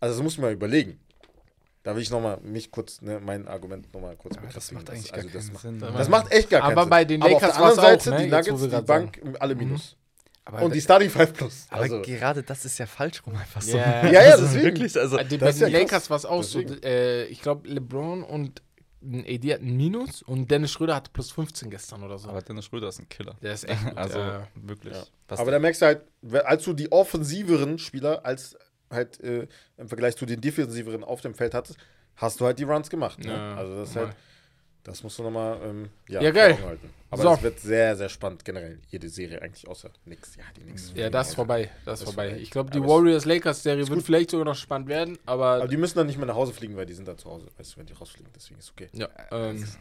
Also 0.00 0.16
das 0.16 0.22
muss 0.22 0.38
man 0.38 0.46
mal 0.46 0.52
überlegen. 0.52 0.98
Da 1.84 1.94
will 1.96 2.02
ich 2.02 2.10
nochmal 2.10 2.38
mich 2.42 2.70
kurz, 2.70 3.00
ne, 3.00 3.18
mein 3.20 3.48
Argument 3.48 3.92
nochmal 3.92 4.16
kurz 4.16 4.38
Aber 4.38 4.46
das 4.48 4.70
macht 4.70 4.88
eigentlich 4.90 5.12
also 5.12 5.26
gar 5.28 5.34
das 5.34 5.46
keinen 5.46 5.52
macht, 5.52 5.62
Sinn. 5.62 5.80
Das 5.98 6.08
macht 6.08 6.32
echt 6.32 6.50
gar 6.50 6.60
keinen 6.60 6.72
Aber 6.72 6.82
Sinn. 6.82 6.90
bei 6.90 7.04
den 7.04 7.22
Aber 7.22 7.30
Lakers 7.32 7.50
auf 7.50 7.56
der 7.56 7.64
anderen 7.64 7.76
war's 7.76 8.04
Seite, 8.04 8.10
auch, 8.14 8.18
ne, 8.18 8.24
die 8.24 8.50
Nuggets, 8.52 8.76
die 8.76 8.86
Bank, 8.86 9.36
alle 9.40 9.54
Minus. 9.56 9.96
Aber, 10.44 10.62
Und 10.62 10.74
die 10.74 10.80
Starting 10.80 11.10
Five 11.10 11.32
Plus. 11.34 11.66
aber 11.70 11.82
Also, 11.82 12.02
gerade 12.02 12.42
das 12.42 12.64
ist 12.64 12.78
ja 12.78 12.86
falsch 12.86 13.24
rum 13.26 13.36
einfach 13.36 13.62
so. 13.62 13.76
Ja. 13.76 14.04
ja, 14.06 14.12
ja, 14.12 14.30
Das 14.30 14.40
ist 14.40 14.46
deswegen. 14.54 14.64
Wirklich, 14.64 14.98
also, 14.98 15.16
Bei 15.16 15.24
den, 15.24 15.38
das 15.38 15.46
bei 15.46 15.50
ist 15.50 15.60
den 15.60 15.72
ja. 15.72 15.78
Lakers 15.78 16.10
war 16.10 16.16
es 16.16 16.24
auch 16.24 16.42
so. 16.42 16.60
Äh, 16.60 17.24
ich 17.26 17.40
glaube, 17.42 17.68
LeBron 17.68 18.24
und 18.24 18.60
ein 19.02 19.24
AD 19.26 19.54
hatten 19.54 19.66
ein 19.66 19.76
Minus 19.76 20.22
und 20.22 20.50
Dennis 20.50 20.70
Schröder 20.70 20.94
hatte 20.94 21.10
plus 21.12 21.30
15 21.32 21.70
gestern 21.70 22.02
oder 22.02 22.18
so. 22.18 22.28
aber 22.28 22.42
Dennis 22.42 22.66
Schröder 22.66 22.88
ist 22.88 23.00
ein 23.00 23.08
Killer. 23.08 23.34
der 23.42 23.52
ist 23.52 23.68
echt 23.68 23.84
gut. 23.88 23.96
Also 23.96 24.18
ja. 24.18 24.48
wirklich. 24.54 24.94
Ja. 24.94 25.36
Aber 25.36 25.50
da 25.50 25.58
merkst 25.58 25.82
du 25.82 25.86
halt, 25.86 26.02
als 26.44 26.64
du 26.64 26.72
die 26.72 26.90
offensiveren 26.92 27.78
Spieler 27.78 28.24
als 28.24 28.56
halt 28.90 29.20
äh, 29.20 29.46
im 29.76 29.88
Vergleich 29.88 30.16
zu 30.16 30.26
den 30.26 30.40
defensiveren 30.40 31.02
auf 31.02 31.20
dem 31.20 31.34
Feld 31.34 31.54
hattest, 31.54 31.78
hast 32.16 32.40
du 32.40 32.44
halt 32.44 32.58
die 32.58 32.64
Runs 32.64 32.90
gemacht. 32.90 33.18
Ne? 33.18 33.32
Ja, 33.32 33.56
also 33.56 33.76
das 33.76 33.90
ist 33.90 33.96
halt, 33.96 34.14
das 34.84 35.02
musst 35.02 35.18
du 35.18 35.22
nochmal 35.22 35.58
ähm, 35.64 35.88
ja, 36.08 36.20
Ja, 36.20 36.30
geil. 36.30 36.58
Aber 37.10 37.22
So. 37.22 37.34
es 37.34 37.42
wird 37.42 37.60
sehr, 37.60 37.94
sehr 37.94 38.08
spannend 38.08 38.44
generell. 38.44 38.78
Jede 38.88 39.08
Serie 39.08 39.40
eigentlich 39.42 39.68
außer 39.68 39.90
nix. 40.06 40.34
Ja, 40.36 40.44
die 40.56 40.64
nix. 40.64 40.92
ja, 40.94 41.10
das 41.10 41.28
ist 41.28 41.34
vorbei. 41.34 41.70
Das 41.84 42.00
ist 42.00 42.04
vorbei. 42.06 42.28
vorbei. 42.28 42.42
Ich 42.42 42.50
glaube, 42.50 42.70
die 42.70 42.80
Warriors-Lakers-Serie 42.82 43.86
wird 43.88 44.02
vielleicht 44.02 44.30
sogar 44.30 44.46
noch 44.46 44.56
spannend 44.56 44.88
werden, 44.88 45.18
aber, 45.26 45.46
Aber 45.56 45.68
die 45.68 45.76
müssen 45.76 45.98
dann 45.98 46.06
nicht 46.06 46.16
mehr 46.16 46.26
nach 46.26 46.34
Hause 46.34 46.54
fliegen, 46.54 46.74
weil 46.76 46.86
die 46.86 46.94
sind 46.94 47.06
dann 47.06 47.18
zu 47.18 47.30
Hause, 47.30 47.46
weißt 47.58 47.74
du, 47.74 47.78
wenn 47.80 47.86
die 47.86 47.92
rausfliegen. 47.92 48.32
Deswegen 48.34 48.58
ist 48.58 48.70
okay. 48.70 48.88
ja, 48.94 49.08
ähm, 49.30 49.62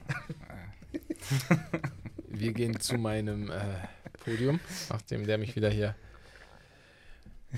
wir 2.27 2.53
gehen 2.53 2.79
zu 2.79 2.97
meinem 2.97 3.49
äh, 3.49 3.59
Podium, 4.23 4.59
nachdem 4.89 5.25
der 5.25 5.37
mich 5.37 5.55
wieder 5.55 5.69
hier. 5.69 5.95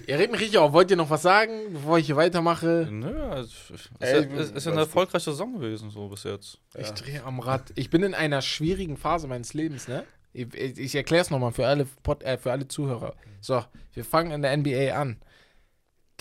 Ihr 0.08 0.16
redet 0.18 0.32
mich 0.32 0.42
richtig 0.42 0.58
auf. 0.58 0.74
Wollt 0.74 0.90
ihr 0.92 0.98
noch 0.98 1.10
was 1.10 1.22
sagen, 1.22 1.52
bevor 1.72 2.00
ich 2.00 2.08
hier 2.08 2.16
weitermache? 2.16 2.88
Nö, 2.92 3.22
also, 3.24 3.52
ist, 3.74 3.90
Ey, 4.00 4.26
ja, 4.28 4.42
ist, 4.42 4.56
ist 4.56 4.68
eine 4.68 4.82
erfolgreiche 4.82 5.26
Saison 5.32 5.54
gewesen, 5.54 5.90
so 5.92 6.08
bis 6.10 6.24
jetzt. 6.24 6.60
Ich 6.78 6.88
Ja. 6.88 6.94
drehe 6.94 7.24
am 7.24 7.40
Rad. 7.40 7.72
Ich 7.76 7.90
bin 7.90 8.04
in 8.04 8.14
einer 8.14 8.42
schwierigen 8.42 8.98
Phase 8.98 9.28
meines 9.28 9.54
Lebens, 9.54 9.88
ne? 9.88 10.04
Ich, 10.34 10.52
ich, 10.56 10.96
erkläre 10.96 11.22
es 11.22 11.30
nochmal 11.30 11.52
für 11.52 11.68
alle, 11.68 11.86
Pod, 12.02 12.24
äh, 12.24 12.38
für 12.40 12.52
alle 12.52 12.68
Zuhörer. 12.68 13.14
So, 13.40 13.64
wir 13.94 14.04
fangen 14.04 14.32
in 14.32 14.42
der 14.42 14.58
NBA 14.58 14.94
an. 15.00 15.22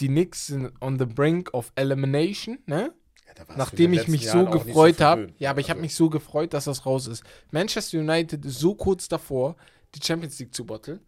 Die 0.01 0.09
Knicks 0.09 0.49
sind 0.49 0.73
on 0.83 0.99
the 0.99 1.07
brink 1.07 1.53
of 1.55 1.73
elimination, 1.75 2.59
ne? 2.67 2.93
Ja, 3.39 3.45
Nachdem 3.57 3.95
ich 3.95 4.09
mich 4.09 4.29
so 4.29 4.39
Jahren 4.39 4.53
nicht 4.53 4.67
gefreut 4.67 5.01
habe. 5.01 5.23
verwöhnt. 5.23 5.41
Ja, 5.41 5.51
aber 5.51 5.61
ich 5.61 5.71
habe 5.71 5.79
Also, 5.79 5.83
mich 5.83 5.95
so 5.95 6.11
gefreut, 6.11 6.53
dass 6.53 6.65
das 6.65 6.85
raus 6.85 7.07
ist. 7.07 7.25
Manchester 7.51 7.99
United 7.99 8.45
ist 8.45 8.59
so 8.59 8.75
kurz 8.75 9.09
davor, 9.09 9.57
die 9.95 10.05
Champions 10.05 10.39
League 10.39 10.55
zu 10.55 10.67
botteln 10.67 11.01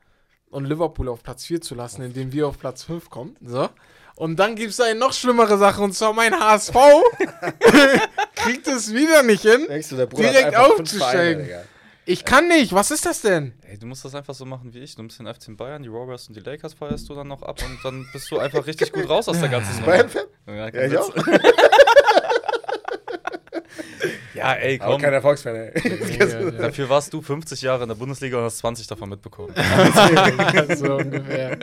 und 0.54 0.64
Liverpool 0.66 1.08
auf 1.08 1.22
Platz 1.22 1.44
4 1.44 1.60
zu 1.60 1.74
lassen, 1.74 2.02
indem 2.02 2.32
wir 2.32 2.48
auf 2.48 2.58
Platz 2.58 2.84
5 2.84 3.10
kommen. 3.10 3.36
So. 3.44 3.68
Und 4.16 4.36
dann 4.36 4.54
gibt 4.54 4.70
es 4.70 4.80
eine 4.80 4.98
noch 4.98 5.12
schlimmere 5.12 5.58
Sache, 5.58 5.82
und 5.82 5.92
zwar 5.92 6.12
mein 6.12 6.38
HSV 6.38 6.74
kriegt 8.36 8.68
es 8.68 8.94
wieder 8.94 9.22
nicht 9.24 9.42
hin. 9.42 9.66
Denkst 9.68 9.88
du, 9.88 9.96
der 9.96 10.06
Bruder 10.06 10.30
Direkt 10.30 10.56
aufzusteigen. 10.56 11.46
Vereine. 11.46 11.64
Ich 12.06 12.24
kann 12.24 12.48
nicht. 12.48 12.72
Was 12.72 12.90
ist 12.90 13.06
das 13.06 13.22
denn? 13.22 13.54
Ey, 13.62 13.78
du 13.78 13.86
musst 13.86 14.04
das 14.04 14.14
einfach 14.14 14.34
so 14.34 14.44
machen 14.44 14.74
wie 14.74 14.80
ich. 14.80 14.94
Du 14.94 15.02
nimmst 15.02 15.18
den 15.18 15.26
FC 15.26 15.56
Bayern, 15.56 15.82
die 15.82 15.90
Warriors 15.90 16.28
und 16.28 16.36
die 16.36 16.40
Lakers 16.40 16.74
feierst 16.74 17.08
du 17.08 17.14
dann 17.14 17.28
noch 17.28 17.42
ab 17.42 17.58
und 17.64 17.78
dann 17.82 18.06
bist 18.12 18.30
du 18.30 18.38
einfach 18.38 18.66
richtig 18.66 18.92
gut 18.92 19.08
raus 19.08 19.26
aus 19.26 19.40
der 19.40 19.48
ganzen 19.48 19.74
Nummer. 19.76 19.86
Bayern-Fan? 19.86 20.24
Ja, 20.46 20.68
Ja, 20.68 20.82
ich 20.84 20.98
auch. 20.98 21.14
ja, 24.34 24.52
ey, 24.54 24.80
Aber 24.80 24.92
komm. 24.92 25.02
kein 25.02 25.12
Erfolgsfan, 25.12 25.54
ey. 25.54 26.52
Dafür 26.58 26.88
warst 26.88 27.12
du 27.12 27.22
50 27.22 27.62
Jahre 27.62 27.82
in 27.84 27.88
der 27.88 27.96
Bundesliga 27.96 28.38
und 28.38 28.44
hast 28.44 28.58
20 28.58 28.86
davon 28.86 29.08
mitbekommen. 29.08 29.54
so 30.76 30.96
ungefähr. 30.96 31.58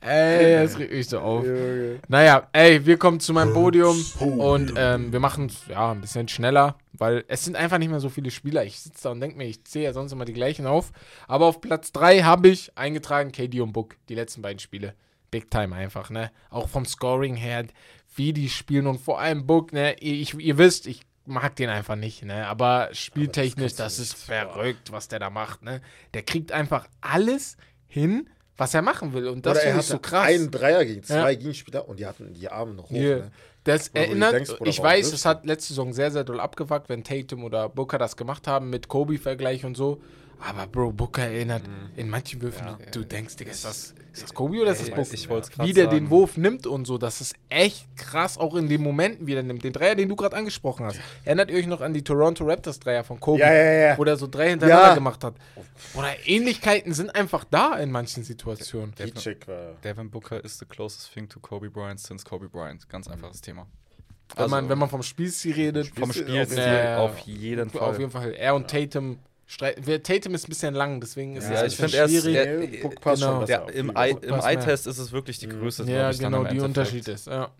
Ey, 0.00 0.62
das 0.62 0.78
regt 0.78 0.92
mich 0.92 1.08
so 1.08 1.18
auf. 1.20 1.44
Naja, 2.08 2.48
ey, 2.52 2.84
wir 2.86 2.96
kommen 2.98 3.20
zu 3.20 3.32
meinem 3.32 3.52
Podium 3.52 4.02
und 4.20 4.72
ähm, 4.76 5.12
wir 5.12 5.20
machen 5.20 5.46
es 5.46 5.66
ja 5.68 5.92
ein 5.92 6.00
bisschen 6.00 6.28
schneller, 6.28 6.76
weil 6.92 7.24
es 7.28 7.44
sind 7.44 7.56
einfach 7.56 7.78
nicht 7.78 7.90
mehr 7.90 8.00
so 8.00 8.08
viele 8.08 8.30
Spieler. 8.30 8.64
Ich 8.64 8.80
sitze 8.80 9.04
da 9.04 9.10
und 9.10 9.20
denke 9.20 9.36
mir, 9.36 9.44
ich 9.44 9.64
zähle 9.64 9.86
ja 9.86 9.92
sonst 9.92 10.12
immer 10.12 10.24
die 10.24 10.32
gleichen 10.32 10.66
auf. 10.66 10.92
Aber 11.26 11.46
auf 11.46 11.60
Platz 11.60 11.92
3 11.92 12.22
habe 12.22 12.48
ich 12.48 12.76
eingetragen 12.76 13.32
KD 13.32 13.60
und 13.60 13.72
Book, 13.72 13.96
die 14.08 14.14
letzten 14.14 14.42
beiden 14.42 14.58
Spiele. 14.58 14.94
Big 15.30 15.50
Time 15.50 15.74
einfach, 15.74 16.10
ne? 16.10 16.30
Auch 16.50 16.68
vom 16.68 16.86
Scoring 16.86 17.34
her, 17.34 17.66
wie 18.14 18.32
die 18.32 18.48
spielen 18.48 18.86
und 18.86 18.98
vor 18.98 19.20
allem 19.20 19.46
Book, 19.46 19.72
ne? 19.72 19.94
Ich, 20.00 20.34
ihr 20.34 20.58
wisst, 20.58 20.86
ich 20.86 21.02
mag 21.28 21.54
den 21.56 21.68
einfach 21.68 21.96
nicht, 21.96 22.24
ne? 22.24 22.46
Aber 22.46 22.88
spieltechnisch, 22.92 23.72
du 23.72 23.78
das, 23.78 23.98
nicht. 23.98 24.12
ist 24.14 24.24
verrückt, 24.24 24.92
was 24.92 25.08
der 25.08 25.18
da 25.18 25.30
macht, 25.30 25.62
ne? 25.62 25.80
Der 26.14 26.22
kriegt 26.22 26.52
einfach 26.52 26.88
alles 27.00 27.56
hin, 27.86 28.28
was 28.56 28.74
er 28.74 28.82
machen 28.82 29.12
will. 29.12 29.28
Und 29.28 29.46
das 29.46 29.58
Oder 29.58 29.66
er 29.66 29.74
hatte 29.74 29.86
so 29.86 29.98
krass. 29.98 30.26
einen 30.26 30.50
Dreier 30.50 30.84
gegen 30.84 31.02
zwei 31.02 31.32
Ja. 31.32 31.38
Gegenspieler 31.38 31.88
und 31.88 32.00
die 32.00 32.06
hatten 32.06 32.34
die 32.34 32.48
Arme 32.50 32.74
noch 32.74 32.84
hoch. 32.84 32.96
Hier. 32.96 33.16
Ne? 33.18 33.30
Das 33.64 33.90
Oder 33.90 34.00
erinnert, 34.00 34.32
denkst, 34.34 34.52
ich 34.64 34.82
weiß, 34.82 35.12
es 35.12 35.24
hat 35.24 35.44
letzte 35.44 35.68
Saison 35.68 35.92
sehr, 35.92 36.10
sehr 36.10 36.24
doll 36.24 36.40
abgefuckt, 36.40 36.88
wenn 36.88 37.04
Tatum 37.04 37.44
oder 37.44 37.68
Booker 37.68 37.98
das 37.98 38.16
gemacht 38.16 38.46
haben 38.46 38.70
mit 38.70 38.88
Kobe-Vergleich 38.88 39.64
und 39.64 39.76
so. 39.76 40.00
Aber 40.40 40.66
Bro, 40.66 40.92
Booker 40.92 41.22
erinnert 41.24 41.62
in 41.96 42.08
manchen 42.08 42.40
Würfen, 42.40 42.66
du, 42.92 43.00
du 43.00 43.06
denkst, 43.06 43.36
Digga, 43.36 43.50
ist 43.50 43.64
das, 43.64 43.94
ist 44.18 44.24
das 44.30 44.34
Kobe 44.34 44.60
oder 44.60 44.72
ist 44.72 44.80
das 44.80 44.88
Ey, 44.88 44.94
Booker? 44.94 45.14
ich 45.14 45.28
wollt's 45.28 45.50
grad 45.50 45.66
Wie 45.66 45.72
der 45.72 45.86
den 45.86 46.04
sagen. 46.04 46.10
Wurf 46.10 46.36
nimmt 46.36 46.66
und 46.66 46.86
so, 46.86 46.98
das 46.98 47.20
ist 47.20 47.34
echt 47.48 47.86
krass, 47.96 48.38
auch 48.38 48.54
in 48.54 48.68
den 48.68 48.82
Momenten, 48.82 49.26
wie 49.26 49.34
er 49.34 49.42
nimmt. 49.42 49.64
Den 49.64 49.72
Dreier, 49.72 49.94
den 49.94 50.08
du 50.08 50.16
gerade 50.16 50.36
angesprochen 50.36 50.86
hast. 50.86 50.98
Erinnert 51.24 51.50
ihr 51.50 51.58
euch 51.58 51.66
noch 51.66 51.80
an 51.80 51.94
die 51.94 52.02
Toronto 52.02 52.44
Raptors 52.44 52.78
Dreier 52.80 53.04
von 53.04 53.18
Kobe? 53.20 53.40
Ja, 53.40 53.52
ja, 53.52 53.72
ja. 53.90 53.98
Wo 53.98 54.04
der 54.04 54.16
so 54.16 54.26
drei 54.26 54.50
hintereinander 54.50 54.88
Ja. 54.88 54.94
gemacht 54.94 55.24
hat. 55.24 55.34
Oder 55.94 56.08
Ähnlichkeiten 56.26 56.92
sind 56.92 57.14
einfach 57.14 57.44
da 57.44 57.76
in 57.76 57.90
manchen 57.90 58.24
Situationen. 58.24 58.94
War. 58.98 59.72
Devin 59.84 60.10
Booker 60.10 60.44
is 60.44 60.58
the 60.58 60.64
closest 60.64 61.12
thing 61.12 61.28
to 61.28 61.40
Kobe 61.40 61.70
Bryant 61.70 62.00
since 62.00 62.24
Kobe 62.24 62.48
Bryant. 62.48 62.88
Ganz 62.88 63.08
einfaches 63.08 63.40
Thema. 63.40 63.66
Wenn, 64.36 64.50
man, 64.50 64.68
wenn 64.68 64.78
man 64.78 64.90
vom 64.90 65.02
Spielstil 65.02 65.54
redet, 65.54 65.88
vom 65.88 66.12
Spielstil 66.12 66.44
Spielstil 66.44 66.58
Ja, 66.64 66.98
auf 66.98 67.18
jeden 67.20 67.70
Fall. 67.70 67.80
Auf 67.80 67.98
jeden 67.98 68.10
Fall. 68.10 68.32
Er 68.34 68.54
und 68.54 68.68
Tatum 68.68 69.18
streiten. 69.48 69.82
wer- 69.84 70.00
Tatum 70.02 70.34
ist 70.34 70.46
ein 70.46 70.50
bisschen 70.50 70.74
lang, 70.74 71.00
deswegen 71.00 71.34
ist 71.34 71.44
Ja, 71.50 71.54
es 71.54 71.60
ein 71.62 71.66
ich 71.66 71.76
bisschen 71.78 71.88
finde, 71.88 71.96
er 71.98 72.04
ist- 72.04 72.22
schwierig. 72.62 72.74
er- 72.76 72.88
Book 72.88 73.00
passt 73.00 73.22
genau. 73.22 73.32
schon 73.32 73.40
besser 73.40 73.52
Ja, 73.52 73.62
auf 73.64 73.70
im. 73.74 73.96
Eye-Test 73.96 74.86
ist 74.86 74.98
es 74.98 75.10
wirklich 75.10 75.38
die 75.40 75.48
Größe. 75.48 75.84
Ja, 75.90 76.12
genau, 76.12 76.42
im 76.42 76.44
die 76.44 76.50
Endeffekt. 76.58 76.64
Unterschied 76.64 77.08
ist. 77.08 77.26
Ja. 77.26 77.50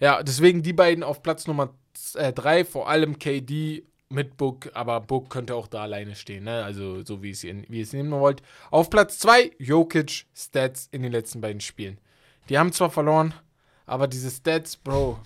ja, 0.00 0.22
deswegen 0.22 0.62
die 0.62 0.72
beiden 0.74 1.02
auf 1.02 1.22
Platz 1.22 1.46
Nummer 1.46 1.72
3, 2.14 2.64
vor 2.64 2.88
allem 2.90 3.18
KD 3.18 3.84
mit 4.08 4.36
Book, 4.36 4.70
aber 4.74 5.00
Book 5.00 5.30
könnte 5.30 5.54
auch 5.54 5.66
da 5.66 5.82
alleine 5.82 6.14
stehen, 6.14 6.44
ne? 6.44 6.62
Also 6.62 7.04
so 7.04 7.22
wie, 7.22 7.30
es 7.30 7.42
ihr, 7.42 7.62
wie 7.68 7.78
ihr 7.78 7.82
es 7.82 7.92
nehmen 7.92 8.12
wollt. 8.12 8.40
Auf 8.70 8.90
Platz 8.90 9.18
2, 9.18 9.50
Jokic 9.58 10.26
Stats 10.36 10.88
in 10.92 11.02
den 11.02 11.10
letzten 11.12 11.40
beiden 11.40 11.60
Spielen. 11.60 11.98
Die 12.48 12.56
haben 12.58 12.70
zwar 12.72 12.90
verloren, 12.90 13.34
aber 13.86 14.06
diese 14.06 14.30
Stats, 14.30 14.76
Bro, 14.76 15.18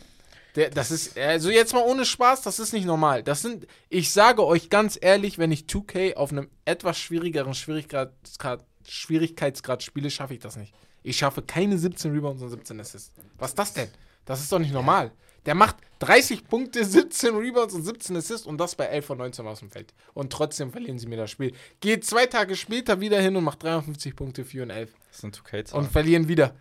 der, 0.56 0.70
das 0.70 0.90
ist, 0.90 1.16
also 1.18 1.50
jetzt 1.50 1.72
mal 1.74 1.84
ohne 1.84 2.04
Spaß, 2.04 2.42
das 2.42 2.58
ist 2.58 2.72
nicht 2.72 2.84
normal. 2.86 3.22
Das 3.22 3.42
sind, 3.42 3.66
ich 3.88 4.10
sage 4.12 4.44
euch 4.44 4.70
ganz 4.70 4.98
ehrlich, 5.00 5.38
wenn 5.38 5.52
ich 5.52 5.62
2K 5.64 6.14
auf 6.14 6.32
einem 6.32 6.48
etwas 6.64 6.98
schwierigeren 6.98 7.54
Schwierigkeitsgrad, 7.54 8.64
Schwierigkeitsgrad 8.86 9.82
spiele, 9.82 10.10
schaffe 10.10 10.34
ich 10.34 10.40
das 10.40 10.56
nicht. 10.56 10.74
Ich 11.02 11.16
schaffe 11.16 11.42
keine 11.42 11.78
17 11.78 12.12
Rebounds 12.12 12.42
und 12.42 12.50
17 12.50 12.78
Assists. 12.80 13.12
Was 13.38 13.50
ist 13.50 13.58
das 13.58 13.72
denn? 13.72 13.88
Das 14.24 14.40
ist 14.40 14.52
doch 14.52 14.58
nicht 14.58 14.72
normal. 14.72 15.12
Der 15.46 15.54
macht 15.54 15.76
30 16.00 16.46
Punkte, 16.46 16.84
17 16.84 17.34
Rebounds 17.34 17.72
und 17.74 17.82
17 17.82 18.14
Assists 18.16 18.46
und 18.46 18.58
das 18.58 18.74
bei 18.74 18.84
11 18.84 19.06
von 19.06 19.18
19 19.18 19.46
aus 19.46 19.60
dem 19.60 19.70
Feld. 19.70 19.94
Und 20.12 20.30
trotzdem 20.32 20.70
verlieren 20.70 20.98
sie 20.98 21.06
mir 21.06 21.16
das 21.16 21.30
Spiel. 21.30 21.54
Geht 21.80 22.04
zwei 22.04 22.26
Tage 22.26 22.56
später 22.56 23.00
wieder 23.00 23.20
hin 23.20 23.36
und 23.36 23.44
macht 23.44 23.62
53 23.62 24.14
Punkte, 24.14 24.44
4 24.44 24.64
und 24.64 24.70
11 24.70 24.90
Das 25.10 25.20
sind 25.22 25.36
2K-Zahlen. 25.38 25.84
und 25.84 25.90
verlieren 25.90 26.28
wieder. 26.28 26.54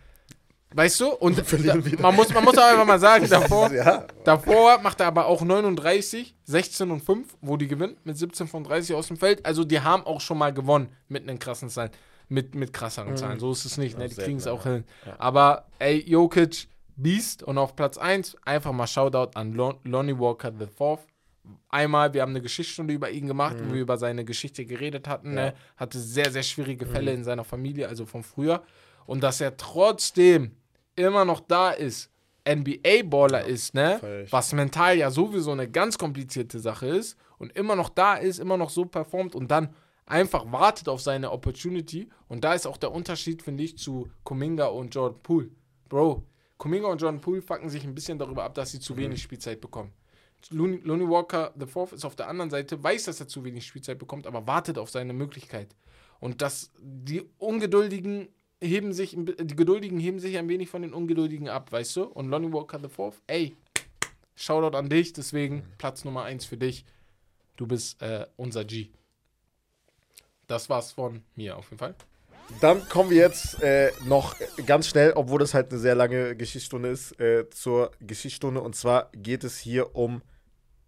Weißt 0.73 0.99
du? 0.99 1.07
Und 1.09 1.37
da, 1.65 1.75
man 1.99 2.15
muss, 2.15 2.33
man 2.33 2.43
muss 2.43 2.57
auch 2.57 2.63
einfach 2.63 2.85
mal 2.85 2.99
sagen, 2.99 3.27
davor, 3.29 3.71
Ja. 3.73 4.05
davor 4.23 4.79
macht 4.81 4.99
er 4.99 5.07
aber 5.07 5.25
auch 5.25 5.41
39, 5.41 6.35
16 6.43 6.91
und 6.91 7.01
5, 7.03 7.37
wo 7.41 7.57
die 7.57 7.67
gewinnen, 7.67 7.97
mit 8.03 8.17
17 8.17 8.47
von 8.47 8.63
30 8.63 8.95
aus 8.95 9.07
dem 9.07 9.17
Feld. 9.17 9.45
Also 9.45 9.63
die 9.63 9.79
haben 9.81 10.03
auch 10.05 10.21
schon 10.21 10.37
mal 10.37 10.53
gewonnen 10.53 10.89
mit 11.07 11.27
einen 11.27 11.39
krassen 11.39 11.69
Zahlen, 11.69 11.91
mit, 12.27 12.53
mit 12.53 12.71
krasseren 12.73 13.17
Zahlen. 13.17 13.39
So 13.39 13.51
ist 13.51 13.65
es 13.65 13.77
nicht, 13.77 13.97
ne? 13.97 14.07
Die 14.07 14.15
kriegen 14.15 14.37
es 14.37 14.47
auch 14.47 14.63
hin. 14.63 14.83
Aber 15.17 15.65
ey, 15.79 16.03
Jokic, 16.07 16.67
Beast 16.95 17.41
und 17.43 17.57
auf 17.57 17.75
Platz 17.75 17.97
1 17.97 18.37
einfach 18.45 18.71
mal 18.73 18.85
Shoutout 18.85 19.31
an 19.35 19.53
Lon 19.53 19.77
Lonnie 19.83 20.19
Walker 20.19 20.51
the 20.57 20.67
Fourth. 20.67 21.01
Einmal, 21.69 22.13
wir 22.13 22.21
haben 22.21 22.31
eine 22.31 22.41
Geschichtsstunde 22.41 22.93
über 22.93 23.09
ihn 23.09 23.25
gemacht, 23.25 23.55
wo 23.63 23.73
wir 23.73 23.81
über 23.81 23.97
seine 23.97 24.23
Geschichte 24.25 24.65
geredet 24.65 25.07
hatten. 25.07 25.33
Ne? 25.33 25.53
Hatte 25.77 25.97
sehr, 25.97 26.29
sehr 26.29 26.43
schwierige 26.43 26.85
Fälle 26.85 27.11
in 27.11 27.23
seiner 27.23 27.43
Familie, 27.43 27.87
also 27.87 28.05
von 28.05 28.21
früher. 28.21 28.61
Und 29.07 29.23
dass 29.23 29.41
er 29.41 29.57
trotzdem 29.57 30.51
immer 30.99 31.25
noch 31.25 31.39
da 31.39 31.71
ist, 31.71 32.11
NBA-Baller 32.47 33.45
ist, 33.45 33.73
ne? 33.73 33.99
Was 34.31 34.53
mental 34.53 34.97
ja 34.97 35.11
sowieso 35.11 35.51
eine 35.51 35.69
ganz 35.69 35.97
komplizierte 35.97 36.59
Sache 36.59 36.87
ist 36.87 37.17
und 37.37 37.51
immer 37.55 37.75
noch 37.75 37.89
da 37.89 38.15
ist, 38.15 38.39
immer 38.39 38.57
noch 38.57 38.69
so 38.69 38.85
performt 38.85 39.35
und 39.35 39.49
dann 39.49 39.73
einfach 40.05 40.51
wartet 40.51 40.89
auf 40.89 41.01
seine 41.01 41.31
Opportunity. 41.31 42.09
Und 42.27 42.43
da 42.43 42.53
ist 42.53 42.65
auch 42.65 42.77
der 42.77 42.91
Unterschied, 42.91 43.41
finde 43.41 43.63
ich, 43.63 43.77
zu 43.77 44.09
Kuminga 44.23 44.65
und 44.67 44.93
Jordan 44.93 45.21
Poole. 45.21 45.51
Bro, 45.87 46.23
Kuminga 46.57 46.87
und 46.87 47.01
Jordan 47.01 47.21
Poole 47.21 47.41
fucken 47.41 47.69
sich 47.69 47.83
ein 47.83 47.95
bisschen 47.95 48.17
darüber 48.17 48.43
ab, 48.43 48.53
dass 48.55 48.71
sie 48.71 48.79
zu 48.79 48.97
wenig 48.97 49.21
Spielzeit 49.21 49.61
bekommen. 49.61 49.93
Looney, 50.51 50.77
Looney 50.83 51.07
Walker 51.07 51.53
the 51.59 51.65
Fourth 51.65 51.93
ist 51.93 52.05
auf 52.05 52.15
der 52.15 52.27
anderen 52.27 52.49
Seite, 52.49 52.81
weiß, 52.81 53.05
dass 53.05 53.19
er 53.19 53.27
zu 53.27 53.43
wenig 53.43 53.65
Spielzeit 53.65 53.99
bekommt, 53.99 54.25
aber 54.25 54.47
wartet 54.47 54.77
auf 54.77 54.89
seine 54.89 55.13
Möglichkeit. 55.13 55.75
Und 56.19 56.41
dass 56.41 56.71
die 56.79 57.23
Ungeduldigen 57.37 58.29
heben 58.61 58.93
sich, 58.93 59.15
die 59.17 59.55
Geduldigen 59.55 59.99
heben 59.99 60.19
sich 60.19 60.37
ein 60.37 60.49
wenig 60.49 60.69
von 60.69 60.81
den 60.81 60.93
Ungeduldigen 60.93 61.49
ab, 61.49 61.71
weißt 61.71 61.95
du? 61.95 62.03
Und 62.03 62.29
Lonnie 62.29 62.51
Walker 62.51 62.79
the 62.79 62.89
Fourth, 62.89 63.21
ey, 63.27 63.55
Shoutout 64.35 64.77
an 64.77 64.87
dich, 64.87 65.11
deswegen 65.11 65.63
Platz 65.77 66.05
Nummer 66.05 66.23
1 66.23 66.45
für 66.45 66.55
dich. 66.55 66.85
Du 67.57 67.67
bist 67.67 68.01
äh, 68.01 68.25
unser 68.37 68.63
G. 68.63 68.87
Das 70.47 70.69
war's 70.69 70.93
von 70.93 71.23
mir 71.35 71.57
auf 71.57 71.65
jeden 71.65 71.79
Fall. 71.79 71.93
Dann 72.61 72.87
kommen 72.87 73.09
wir 73.09 73.17
jetzt 73.17 73.61
äh, 73.61 73.91
noch 74.05 74.35
ganz 74.65 74.87
schnell, 74.87 75.11
obwohl 75.11 75.39
das 75.39 75.53
halt 75.53 75.71
eine 75.71 75.79
sehr 75.79 75.93
lange 75.93 76.37
Geschichtsstunde 76.37 76.87
ist, 76.87 77.19
äh, 77.19 77.49
zur 77.49 77.91
Geschichtsstunde. 77.99 78.61
Und 78.61 78.77
zwar 78.77 79.11
geht 79.11 79.43
es 79.43 79.59
hier 79.59 79.93
um 79.93 80.21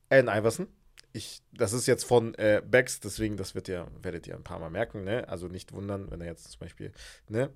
Allen 0.10 0.30
Iverson. 0.30 0.68
Ich, 1.14 1.42
das 1.52 1.74
ist 1.74 1.88
jetzt 1.88 2.06
von 2.06 2.34
äh, 2.36 2.62
Bex, 2.66 3.00
deswegen, 3.00 3.38
das 3.38 3.56
wird 3.56 3.68
ihr, 3.68 3.88
werdet 4.02 4.28
ihr 4.28 4.36
ein 4.36 4.44
paar 4.44 4.60
Mal 4.60 4.70
merken, 4.70 5.04
ne? 5.04 5.28
Also 5.28 5.48
nicht 5.48 5.74
wundern, 5.74 6.10
wenn 6.10 6.22
er 6.22 6.28
jetzt 6.28 6.50
zum 6.52 6.60
Beispiel, 6.60 6.92
ne? 7.28 7.50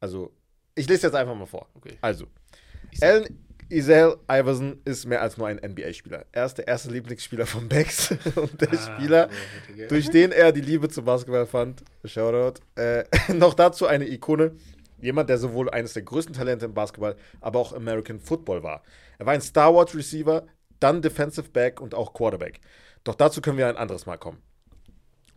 Also, 0.00 0.32
ich 0.74 0.88
lese 0.88 1.06
jetzt 1.08 1.14
einfach 1.14 1.34
mal 1.34 1.46
vor. 1.46 1.68
Okay. 1.74 1.98
Also, 2.00 2.26
Allen 3.00 3.26
Isel 3.72 4.16
Iverson 4.30 4.80
ist 4.84 5.06
mehr 5.06 5.22
als 5.22 5.38
nur 5.38 5.48
ein 5.48 5.56
NBA-Spieler. 5.56 6.26
Er 6.30 6.44
ist 6.44 6.58
der 6.58 6.68
erste 6.68 6.90
Lieblingsspieler 6.90 7.46
von 7.46 7.68
Bex 7.68 8.10
und 8.36 8.60
der 8.60 8.76
Spieler, 8.76 9.30
durch 9.88 10.10
den 10.10 10.30
er 10.30 10.52
die 10.52 10.60
Liebe 10.60 10.88
zum 10.88 11.06
Basketball 11.06 11.46
fand. 11.46 11.82
Shoutout. 12.04 12.60
Äh, 12.76 13.04
noch 13.32 13.54
dazu 13.54 13.86
eine 13.86 14.06
Ikone. 14.06 14.52
Jemand, 15.00 15.30
der 15.30 15.38
sowohl 15.38 15.70
eines 15.70 15.94
der 15.94 16.02
größten 16.02 16.34
Talente 16.34 16.66
im 16.66 16.74
Basketball, 16.74 17.16
aber 17.40 17.58
auch 17.58 17.72
American 17.72 18.20
Football 18.20 18.62
war. 18.62 18.82
Er 19.18 19.26
war 19.26 19.32
ein 19.32 19.40
Star 19.40 19.74
Wars 19.74 19.94
Receiver, 19.94 20.46
dann 20.78 21.02
Defensive 21.02 21.48
Back 21.48 21.80
und 21.80 21.94
auch 21.94 22.12
Quarterback. 22.12 22.60
Doch 23.04 23.14
dazu 23.14 23.40
können 23.40 23.58
wir 23.58 23.68
ein 23.68 23.76
anderes 23.76 24.06
Mal 24.06 24.16
kommen. 24.16 24.42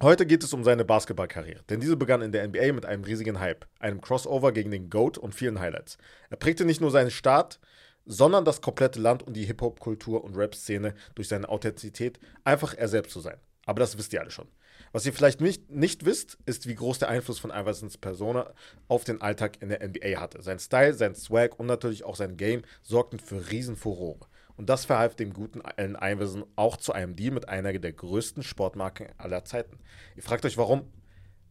Heute 0.01 0.25
geht 0.25 0.43
es 0.43 0.53
um 0.53 0.63
seine 0.63 0.83
Basketballkarriere, 0.85 1.63
denn 1.69 1.79
diese 1.79 1.95
begann 1.95 2.21
in 2.21 2.31
der 2.31 2.47
NBA 2.47 2.73
mit 2.73 2.85
einem 2.85 3.03
riesigen 3.05 3.39
Hype, 3.39 3.65
einem 3.79 4.01
Crossover 4.01 4.51
gegen 4.51 4.69
den 4.69 4.89
GOAT 4.89 5.17
und 5.17 5.33
vielen 5.33 5.59
Highlights. 5.59 5.97
Er 6.29 6.37
prägte 6.37 6.65
nicht 6.65 6.81
nur 6.81 6.91
seinen 6.91 7.11
Start, 7.11 7.59
sondern 8.05 8.45
das 8.45 8.61
komplette 8.61 8.99
Land 8.99 9.23
und 9.23 9.33
die 9.33 9.45
Hip-Hop-Kultur 9.45 10.23
und 10.23 10.35
Rap-Szene 10.35 10.93
durch 11.15 11.29
seine 11.29 11.49
Authentizität, 11.49 12.19
einfach 12.43 12.73
er 12.75 12.87
selbst 12.87 13.13
zu 13.13 13.21
sein. 13.21 13.37
Aber 13.65 13.79
das 13.79 13.97
wisst 13.97 14.13
ihr 14.13 14.21
alle 14.21 14.31
schon. 14.31 14.47
Was 14.91 15.05
ihr 15.05 15.13
vielleicht 15.13 15.41
nicht, 15.41 15.71
nicht 15.71 16.05
wisst, 16.05 16.37
ist, 16.45 16.67
wie 16.67 16.75
groß 16.75 16.99
der 16.99 17.09
Einfluss 17.09 17.39
von 17.39 17.51
Iversons 17.51 17.97
Persona 17.97 18.53
auf 18.87 19.05
den 19.05 19.21
Alltag 19.21 19.61
in 19.61 19.69
der 19.69 19.85
NBA 19.85 20.19
hatte. 20.19 20.41
Sein 20.41 20.59
Style, 20.59 20.93
sein 20.93 21.15
Swag 21.15 21.59
und 21.59 21.65
natürlich 21.65 22.03
auch 22.03 22.15
sein 22.15 22.37
Game 22.37 22.61
sorgten 22.83 23.19
für 23.19 23.49
Riesenfurore. 23.49 24.27
Und 24.57 24.69
das 24.69 24.85
verhalf 24.85 25.15
dem 25.15 25.33
guten 25.33 25.61
Allen 25.61 25.97
Iverson 25.99 26.45
auch 26.55 26.77
zu 26.77 26.93
einem 26.93 27.15
Deal 27.15 27.33
mit 27.33 27.49
einer 27.49 27.73
der 27.73 27.91
größten 27.93 28.43
Sportmarken 28.43 29.07
aller 29.17 29.43
Zeiten. 29.43 29.79
Ihr 30.15 30.23
fragt 30.23 30.45
euch, 30.45 30.57
warum? 30.57 30.91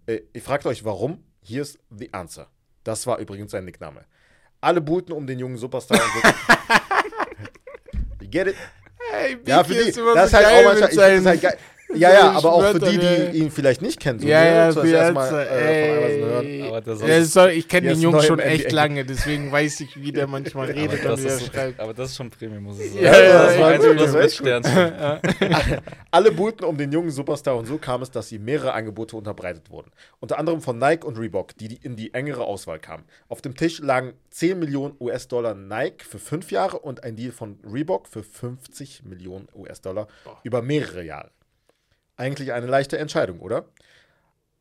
Äh, 0.07 0.21
ihr 0.33 0.41
fragt 0.43 0.65
euch, 0.67 0.85
warum? 0.85 1.23
Hier 1.43 1.63
ist 1.63 1.79
the 1.91 2.13
answer. 2.15 2.49
Das 2.83 3.07
war 3.07 3.19
übrigens 3.19 3.51
sein 3.51 3.65
Nickname. 3.67 4.05
Alle 4.61 4.81
buhlten 4.81 5.13
um 5.13 5.27
den 5.27 5.39
jungen 5.39 5.59
Superstar 5.59 5.99
you 8.21 8.29
get 8.31 8.47
it? 8.49 8.57
Hey, 9.11 9.37
Ja, 9.47 9.61
Vicky 9.69 9.75
für 9.79 9.85
die. 9.85 9.89
ist 9.91 9.99
immer 9.99 10.15
Das 10.15 10.27
ist 10.27 10.31
so 10.31 10.37
halt 10.39 10.47
auch 10.47 10.51
geil 10.51 10.65
manchmal. 10.65 10.89
mit 10.89 10.93
Ich 10.93 10.97
das 10.97 11.27
halt 11.27 11.43
geil. 11.43 11.59
Ja, 11.95 12.13
ja, 12.13 12.31
aber 12.33 12.53
auch 12.53 12.65
für 12.73 12.79
die, 12.81 12.99
die 12.99 13.39
ihn 13.39 13.51
vielleicht 13.51 13.83
nicht 13.83 14.01
kennen. 14.01 14.19
So, 14.21 14.27
Ja, 14.27 14.45
ja, 14.45 14.71
Zuerst 14.73 14.93
erstmal, 14.93 15.47
äh, 15.47 15.89
von 15.89 15.99
Iverson 15.99 16.31
hören. 16.31 16.63
Aber 16.69 16.81
das 16.81 17.01
Ja, 17.01 17.07
ist- 17.17 17.33
sorry, 17.33 17.53
ich 17.53 17.69
kenne 17.69 17.89
den 17.89 18.01
Jungen 18.01 18.23
schon 18.23 18.39
echt 18.39 18.73
lange, 18.73 19.05
deswegen 19.05 19.51
weiß 19.53 19.81
ich, 19.81 20.01
wie 20.01 20.13
der 20.13 20.27
manchmal 20.27 20.67
redet 20.71 21.05
und 21.05 21.11
das, 21.13 21.23
wie 21.23 21.29
er 21.29 21.41
schreibt. 21.41 21.81
aber 21.81 21.95
das 21.95 22.11
ist 22.11 22.17
schon 22.17 22.31
Premium, 22.31 22.65
muss 22.65 22.79
ich 22.81 22.91
sagen. 22.93 23.05
Ja, 23.05 23.13
ja, 23.23 23.43
das 23.45 23.55
ja, 23.57 23.61
war 23.61 23.73
plus 23.79 24.13
ja, 24.13 24.21
mit 24.21 24.23
ja. 24.23 24.29
Sternchen. 24.29 25.79
Alle 26.11 26.33
buhlten 26.33 26.65
um 26.65 26.77
den 26.77 26.93
jungen 26.93 27.11
Superstar 27.11 27.57
und 27.57 27.67
so 27.67 27.79
kam 27.79 28.03
es, 28.03 28.11
dass 28.11 28.31
ihm 28.33 28.45
mehrere 28.45 28.73
Angebote 28.73 29.17
unterbreitet 29.17 29.71
wurden. 29.71 29.91
Unter 30.21 30.39
anderem 30.39 30.61
von 30.61 30.79
Nike 30.79 31.05
und 31.07 31.19
Reebok, 31.19 31.57
die 31.57 31.75
in 31.83 31.97
die 31.97 32.15
engere 32.15 32.45
Auswahl 32.45 32.79
kamen. 32.79 33.05
Auf 33.29 33.41
dem 33.43 33.57
Tisch 33.57 33.81
lagen 33.81 34.15
10 34.31 34.59
Millionen 34.59 34.95
US-Dollar 35.01 35.55
Nike 35.55 36.05
für 36.05 36.19
fünf 36.19 36.51
Jahre 36.51 36.79
und 36.79 37.05
ein 37.05 37.17
Deal 37.17 37.33
von 37.33 37.59
Reebok 37.71 38.09
für 38.09 38.23
50 38.23 39.05
Millionen 39.05 39.49
US-Dollar 39.55 40.09
über 40.43 40.63
mehrere 40.63 41.05
Jahre. 41.05 41.31
Eigentlich 42.17 42.53
eine 42.53 42.67
leichte 42.67 42.99
Entscheidung, 42.99 43.41
oder? 43.41 43.67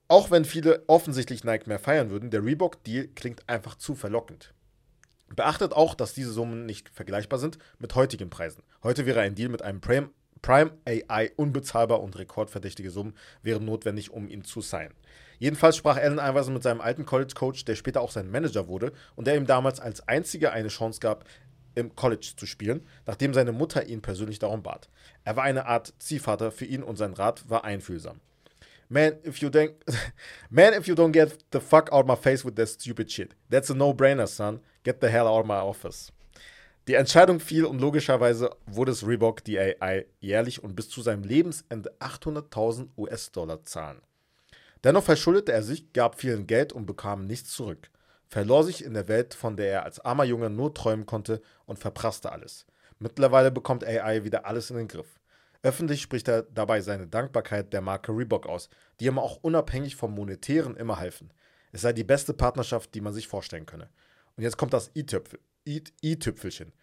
Auch 0.08 0.32
wenn 0.32 0.46
viele 0.46 0.84
offensichtlich 0.88 1.44
Nike 1.44 1.68
mehr 1.68 1.80
feiern 1.80 2.10
würden, 2.10 2.32
der 2.32 2.44
Reebok-Deal 2.44 3.08
klingt 3.10 3.48
einfach 3.48 3.76
zu 3.76 3.96
verlockend. 3.96 4.54
Beachtet 5.36 5.74
auch, 5.74 5.96
dass 5.96 6.14
diese 6.14 6.32
Summen 6.32 6.66
nicht 6.66 6.90
vergleichbar 6.90 7.40
sind 7.40 7.58
mit 7.80 7.96
heutigen 7.96 8.30
Preisen. 8.30 8.64
Heute 8.84 9.06
wäre 9.06 9.22
ein 9.22 9.36
Deal 9.36 9.50
mit 9.50 9.62
einem 9.62 9.82
Prime, 9.82 10.10
Prime 10.42 10.72
AI 10.86 11.32
unbezahlbar 11.38 12.02
und 12.02 12.18
rekordverdächtige 12.20 12.92
Summen 12.92 13.16
wären 13.42 13.66
notwendig, 13.66 14.12
um 14.12 14.28
ihn 14.28 14.44
zu 14.44 14.62
signen. 14.62 14.94
Jedenfalls 15.40 15.78
sprach 15.78 15.98
Allen 15.98 16.20
Iverson 16.20 16.54
mit 16.54 16.64
seinem 16.64 16.82
alten 16.82 17.06
College-Coach, 17.06 17.66
der 17.66 17.76
später 17.76 18.02
auch 18.02 18.12
sein 18.12 18.30
Manager 18.30 18.68
wurde 18.68 18.92
und 19.16 19.26
der 19.26 19.36
ihm 19.36 19.48
damals 19.48 19.80
als 19.80 20.08
einziger 20.08 20.52
eine 20.52 20.68
Chance 20.68 21.00
gab, 21.00 21.26
im 21.76 21.96
College 21.96 22.34
zu 22.36 22.46
spielen, 22.46 22.88
nachdem 23.06 23.34
seine 23.34 23.52
Mutter 23.52 23.86
ihn 23.86 24.02
persönlich 24.02 24.40
darum 24.40 24.64
bat. 24.64 24.90
Er 25.24 25.36
war 25.36 25.44
eine 25.44 25.66
Art 25.66 25.94
Ziehvater 26.00 26.52
für 26.52 26.66
ihn 26.66 26.84
und 26.84 26.98
sein 26.98 27.14
Rat 27.14 27.50
war 27.50 27.64
einfühlsam. 27.64 28.20
Man, 28.90 29.14
if 29.26 29.38
you 29.38 29.50
think, 29.50 29.76
man, 30.50 30.74
if 30.74 30.88
you 30.88 30.94
don't 30.94 31.12
get 31.12 31.38
the 31.52 31.60
fuck 31.60 31.92
out 31.92 32.06
my 32.06 32.16
face 32.16 32.46
with 32.46 32.56
that 32.56 32.70
stupid 32.70 33.12
shit. 33.12 33.36
That's 33.50 33.72
a 33.72 33.74
no-brainer, 33.74 34.28
son. 34.28 34.60
Get 34.84 35.02
the 35.02 35.08
hell 35.08 35.28
out 35.28 35.42
of 35.42 35.48
my 35.48 35.60
office. 35.60 36.12
Die 36.88 36.96
Entscheidung 36.96 37.40
fiel 37.40 37.64
und 37.64 37.80
logischerweise 37.80 38.50
wurde 38.66 38.92
es 38.92 39.08
Reebok 39.08 39.42
die 39.46 39.58
AI 39.58 40.06
jährlich 40.20 40.62
und 40.62 40.76
bis 40.76 40.90
zu 40.90 41.02
seinem 41.02 41.24
Lebensende 41.24 41.94
800.000 42.00 42.90
US-Dollar 42.98 43.64
zahlen. 43.64 44.02
Dennoch 44.84 45.04
verschuldete 45.04 45.54
er 45.54 45.64
sich, 45.64 45.94
gab 45.94 46.20
vielen 46.20 46.46
Geld 46.46 46.74
und 46.74 46.86
bekam 46.86 47.26
nichts 47.26 47.52
zurück, 47.52 47.90
verlor 48.34 48.64
sich 48.64 48.84
in 48.84 48.96
der 48.96 49.08
Welt, 49.08 49.36
von 49.36 49.56
der 49.58 49.72
er 49.72 49.84
als 49.84 50.00
armer 50.00 50.24
Junge 50.24 50.50
nur 50.50 50.74
träumen 50.74 51.06
konnte 51.06 51.40
und 51.68 51.78
verprasste 51.78 52.32
alles. 52.32 52.66
Mittlerweile 52.98 53.52
bekommt 53.52 53.86
AI 53.86 54.24
wieder 54.24 54.48
alles 54.48 54.72
in 54.72 54.78
den 54.78 54.88
Griff. 54.88 55.20
Öffentlich 55.62 56.02
spricht 56.02 56.28
er 56.28 56.42
dabei 56.42 56.82
seine 56.82 57.06
Dankbarkeit 57.06 57.72
der 57.74 57.82
Marke 57.82 58.12
Reebok 58.12 58.48
aus, 58.48 58.70
die 59.00 59.06
ihm 59.06 59.20
auch 59.20 59.38
unabhängig 59.44 59.96
vom 59.96 60.16
Monetären 60.16 60.76
immer 60.76 60.98
halfen. 60.98 61.32
Es 61.74 61.82
sei 61.82 61.94
die 61.94 62.04
beste 62.04 62.34
Partnerschaft, 62.34 62.96
die 62.96 63.02
man 63.02 63.14
sich 63.14 63.28
vorstellen 63.28 63.68
könne. 63.68 63.92
Und 64.36 64.42
jetzt 64.42 64.58
kommt 64.58 64.74
das 64.74 64.90
i-Tüpfelchen. 64.96 66.74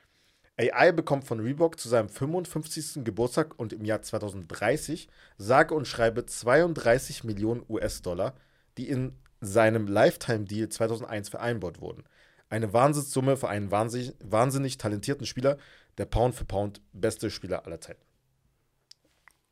AI 0.57 0.93
bekommt 0.93 1.25
von 1.25 1.41
Reebok 1.41 1.81
zu 1.81 1.89
seinem 1.89 2.09
55. 2.09 3.03
Geburtstag 3.03 3.59
und 3.59 3.73
im 3.73 3.85
Jahr 3.85 4.03
2030 4.03 5.09
sage 5.37 5.75
und 5.75 5.89
schreibe 5.89 6.27
32 6.27 7.25
Millionen 7.25 7.65
US-Dollar, 7.69 8.37
die 8.79 8.89
in 8.89 9.19
seinem 9.41 9.87
Lifetime-Deal 9.87 10.69
2001 10.69 11.29
vereinbart 11.29 11.81
wurden. 11.81 12.05
Eine 12.49 12.73
Wahnsinnssumme 12.73 13.37
für 13.37 13.49
einen 13.49 13.71
wahnsinnig, 13.71 14.15
wahnsinnig 14.23 14.77
talentierten 14.77 15.27
Spieler, 15.27 15.57
der 15.99 16.07
Pound 16.07 16.35
für 16.35 16.45
Pound 16.45 16.81
beste 16.93 17.31
Spieler 17.31 17.65
aller 17.67 17.81
Zeiten. 17.81 18.03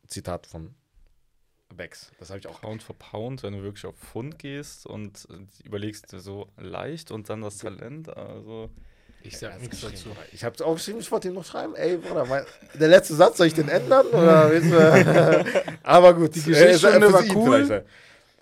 Zitat 0.07 0.47
von 0.47 0.75
Bex. 1.75 2.11
Das 2.19 2.31
habe 2.31 2.39
ich 2.39 2.47
auch. 2.47 2.61
Pound 2.61 2.83
für 2.83 2.95
Pound, 2.95 3.43
wenn 3.43 3.53
du 3.53 3.63
wirklich 3.63 3.85
auf 3.87 3.95
Pfund 3.97 4.39
gehst 4.39 4.87
und 4.87 5.29
überlegst 5.65 6.09
so 6.11 6.49
leicht 6.57 7.11
und 7.11 7.29
dann 7.29 7.43
das 7.43 7.59
Talent, 7.59 8.09
also 8.17 8.71
Ich 9.23 9.37
sag 9.37 9.61
nichts 9.61 9.83
dazu. 9.83 10.09
Ich 10.33 10.45
habe 10.45 10.55
es 10.55 10.63
auch 10.63 10.75
geschrieben, 10.75 11.01
ich 11.01 11.11
wollte 11.13 11.29
ihm 11.29 11.35
noch 11.35 11.45
schreiben, 11.45 11.75
ey, 11.75 11.99
Bruder, 11.99 12.25
mein, 12.25 12.45
der 12.75 12.89
letzte 12.89 13.15
Satz, 13.15 13.37
soll 13.37 13.49
ich 13.49 13.55
den 13.55 13.69
ändern? 13.69 14.07
Oder 14.07 14.51
aber 15.83 16.15
gut, 16.15 16.35
Die 16.35 16.43
Geschichtsstunde 16.43 17.07
äh, 17.07 17.13
war 17.13 17.25
ihn 17.25 17.37
cool. 17.37 17.67
vielleicht. 17.67 17.87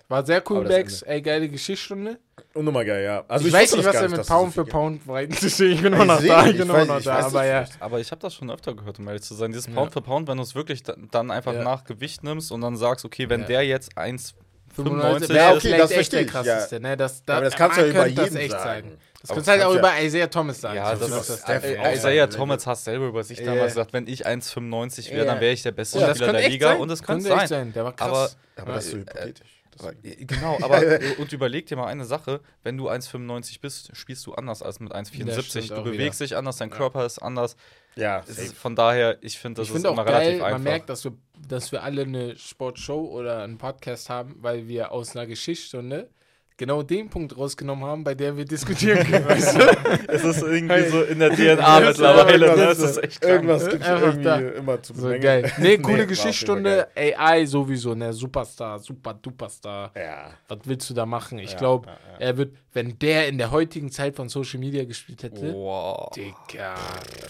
War 0.09 0.25
sehr 0.25 0.41
cool, 0.49 0.63
das 0.63 0.73
Bex. 0.73 1.01
Ey, 1.01 1.21
geile 1.21 1.49
Geschichtsstunde. 1.49 2.17
Und 2.53 2.63
nochmal 2.65 2.85
geil, 2.85 3.03
ja. 3.03 3.25
Also 3.27 3.45
ich, 3.47 3.53
weiß 3.53 3.63
wusste 3.63 3.77
nicht, 3.77 3.87
das 3.87 3.95
was 3.95 4.01
er 4.03 4.09
mit 4.17 4.25
Pound 4.27 4.53
für 4.53 4.63
Pound 4.65 5.07
weiten 5.07 5.33
Ich 5.33 5.57
bin 5.57 5.91
immer 5.93 6.01
Ich 6.01 6.07
noch 6.07 6.23
da, 6.23 6.45
ich 6.45 6.51
ich 6.51 6.57
bin 6.57 6.69
weiß 6.69 6.83
immer 6.83 6.93
noch 6.93 6.99
ich 6.99 7.05
da. 7.05 7.15
weiß 7.17 7.25
Aber 7.25 7.45
ja. 7.45 7.65
Aber 7.81 7.99
ich 7.99 8.09
habe 8.11 8.21
das 8.21 8.33
schon 8.33 8.49
öfter 8.49 8.73
gehört, 8.73 8.99
um 8.99 9.07
ehrlich 9.07 9.23
zu 9.23 9.33
sein. 9.35 9.51
Dieses 9.51 9.67
Ja. 9.67 9.73
Pound 9.73 9.91
für 9.91 10.01
Pound, 10.01 10.27
wenn 10.29 10.37
du 10.37 10.43
es 10.43 10.55
wirklich 10.55 10.83
da- 10.83 10.95
dann 11.11 11.29
einfach 11.29 11.53
Ja. 11.53 11.63
nach 11.63 11.83
Gewicht 11.83 12.23
nimmst 12.23 12.51
und 12.53 12.61
dann 12.61 12.77
sagst, 12.77 13.03
okay, 13.03 13.29
wenn 13.29 13.41
Ja. 13.41 13.47
der 13.47 13.63
jetzt 13.65 13.97
1,95 13.97 14.35
95 14.75 15.29
ist, 15.29 15.35
Ja, 15.35 15.49
okay, 15.51 15.59
vielleicht 15.59 15.83
das 15.83 15.91
echt 15.91 16.13
der 16.13 16.21
ich, 16.21 16.27
ja. 16.27 16.31
krasseste. 16.31 16.79
Ne? 16.79 16.95
Das, 16.95 17.25
da, 17.25 17.35
Aber 17.37 17.45
das 17.45 17.55
kannst 17.55 17.77
du 17.77 17.81
ja 17.81 17.87
über 17.87 18.09
das 18.09 18.33
jeden 18.33 18.49
sagen. 18.49 18.63
sagen. 18.63 18.97
Das 19.19 19.29
kannst 19.31 19.47
du 19.47 19.51
halt 19.51 19.61
das 19.61 19.67
auch 19.67 19.75
über 19.75 20.01
Isaiah 20.01 20.29
Thomas 20.29 20.61
sagen. 20.61 20.75
ja, 20.77 20.95
das 20.95 21.09
viel 21.09 21.17
ist, 21.35 21.47
der- 21.47 21.63
äh, 21.63 21.95
Isaiah 21.95 22.27
Thomas 22.29 22.65
hat 22.67 22.77
selber 22.77 23.07
über 23.07 23.23
sich 23.23 23.39
Ja. 23.39 23.45
damals 23.45 23.73
gesagt, 23.73 23.91
wenn 23.91 24.07
ich 24.07 24.25
1,95 24.27 25.09
wäre, 25.11 25.25
Ja. 25.25 25.33
dann 25.33 25.41
wäre 25.41 25.51
ich 25.53 25.63
der 25.63 25.71
beste 25.71 25.99
das 25.99 26.17
Spieler 26.17 26.33
der 26.33 26.47
Liga 26.49 26.73
und 26.73 26.87
das 26.89 27.01
könnte 27.03 27.25
sein. 27.47 27.73
Der 27.73 27.83
war 27.83 27.93
Aber 27.97 28.11
krass. 28.11 28.37
Aber 28.55 28.73
das 28.73 28.85
ist 28.85 28.91
so 28.91 28.97
hypothetisch. 28.97 29.56
War- 29.79 29.93
Äh, 30.03 30.25
Genau, 30.25 30.57
aber 30.61 30.81
und 31.19 31.31
überleg 31.33 31.65
dir 31.67 31.75
mal 31.77 31.87
eine 31.87 32.05
Sache, 32.05 32.41
wenn 32.63 32.77
du 32.77 32.89
1,95 32.89 33.61
bist, 33.61 33.95
spielst 33.95 34.25
du 34.25 34.33
anders 34.33 34.61
als 34.61 34.79
mit 34.79 34.93
1,74. 34.93 35.41
stimmt 35.43 35.69
Du 35.71 35.83
bewegst 35.83 36.19
dich 36.21 36.35
anders, 36.35 36.57
dein 36.57 36.69
Körper 36.69 37.05
ist 37.05 37.19
anders. 37.19 37.55
ja, 37.95 38.19
ist, 38.19 38.53
von 38.55 38.75
daher, 38.75 39.17
ich 39.21 39.37
finde, 39.39 39.61
das 39.61 39.67
ich 39.67 39.69
ist 39.71 39.75
finde 39.77 39.89
auch 39.89 39.93
immer 39.93 40.05
geil, 40.05 40.15
relativ 40.15 40.39
man 40.41 40.47
einfach. 40.53 40.63
merkt, 40.63 40.89
dass 40.89 41.03
wir, 41.03 41.13
dass 41.47 41.71
wir 41.71 41.83
alle 41.83 42.01
eine 42.03 42.35
Sportshow 42.35 43.05
oder 43.07 43.43
einen 43.43 43.57
Podcast 43.57 44.09
haben, 44.09 44.35
weil 44.39 44.67
wir 44.67 44.91
aus 44.91 45.15
einer 45.15 45.25
Geschichtsstunde 45.27 46.09
genau 46.57 46.81
den 46.83 47.07
Punkt 47.09 47.37
rausgenommen 47.37 47.85
haben, 47.85 48.03
bei 48.03 48.15
der 48.15 48.35
wir 48.35 48.43
diskutieren 48.45 49.05
können. 49.05 49.25
weißt 49.29 49.55
du? 49.55 49.59
es 50.07 50.23
ist 50.23 50.41
irgendwie 50.41 50.89
so 50.89 51.03
in 51.03 51.19
der 51.19 51.29
DNA 51.29 51.79
mittlerweile. 51.79 52.47
irgendwas 52.47 52.57
Ne? 52.57 52.71
ist 52.71 52.79
Es 52.79 52.91
ist 52.97 53.03
echt 53.03 53.21
krank. 53.21 53.33
Irgendwas 53.33 53.69
gibt 53.69 53.83
es 53.83 53.87
irgendwie 53.89 54.23
da. 54.23 54.37
immer 54.39 54.81
zu 54.81 54.93
So 54.95 55.07
geil. 55.19 55.51
Nee, 55.57 55.77
coole 55.77 55.97
Fall 55.97 56.07
Geschichtsstunde. 56.07 56.87
AI 56.95 57.45
sowieso, 57.45 57.93
ne? 57.93 58.11
Superstar, 58.11 58.79
super 58.79 59.13
duperstar. 59.13 59.91
Ja. 59.95 60.31
Was 60.47 60.59
willst 60.65 60.89
du 60.89 60.93
da 60.93 61.05
machen? 61.05 61.37
Ich 61.39 61.51
Ja, 61.51 61.57
glaube, 61.57 61.87
ja, 61.87 61.93
ja. 61.93 62.19
er 62.19 62.37
wird, 62.37 62.55
wenn 62.73 62.97
der 62.99 63.27
in 63.27 63.37
der 63.37 63.51
heutigen 63.51 63.91
Zeit 63.91 64.15
von 64.15 64.27
Social 64.29 64.59
Media 64.59 64.83
gespielt 64.85 65.23
hätte, 65.23 65.53
Wow. 65.53 66.09
Digga, 66.15 66.75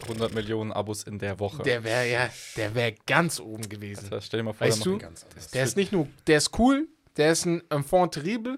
100 0.04 0.34
Millionen 0.34 0.72
Abos 0.72 1.04
in 1.04 1.20
der 1.20 1.40
Woche. 1.40 1.64
der 1.64 1.84
wäre 1.84 2.08
ja, 2.10 2.30
der 2.56 2.74
wäre 2.76 2.96
ganz 3.06 3.40
oben 3.40 3.68
gewesen. 3.68 4.06
Alter, 4.06 4.22
stell 4.22 4.40
dir 4.40 4.44
mal 4.46 4.54
vor, 4.54 4.68
Weißt 4.68 4.86
der 4.86 4.92
du? 4.94 4.98
Ganz 5.00 5.26
anders. 5.30 5.52
Der 5.52 5.64
ist 5.64 5.76
nicht 5.78 5.92
nur, 5.92 6.08
der 6.28 6.38
ist 6.38 6.58
cool, 6.58 6.88
der 7.18 7.32
ist 7.32 7.46
ein 7.46 7.62
Enfant 7.70 8.14
terrible. 8.14 8.58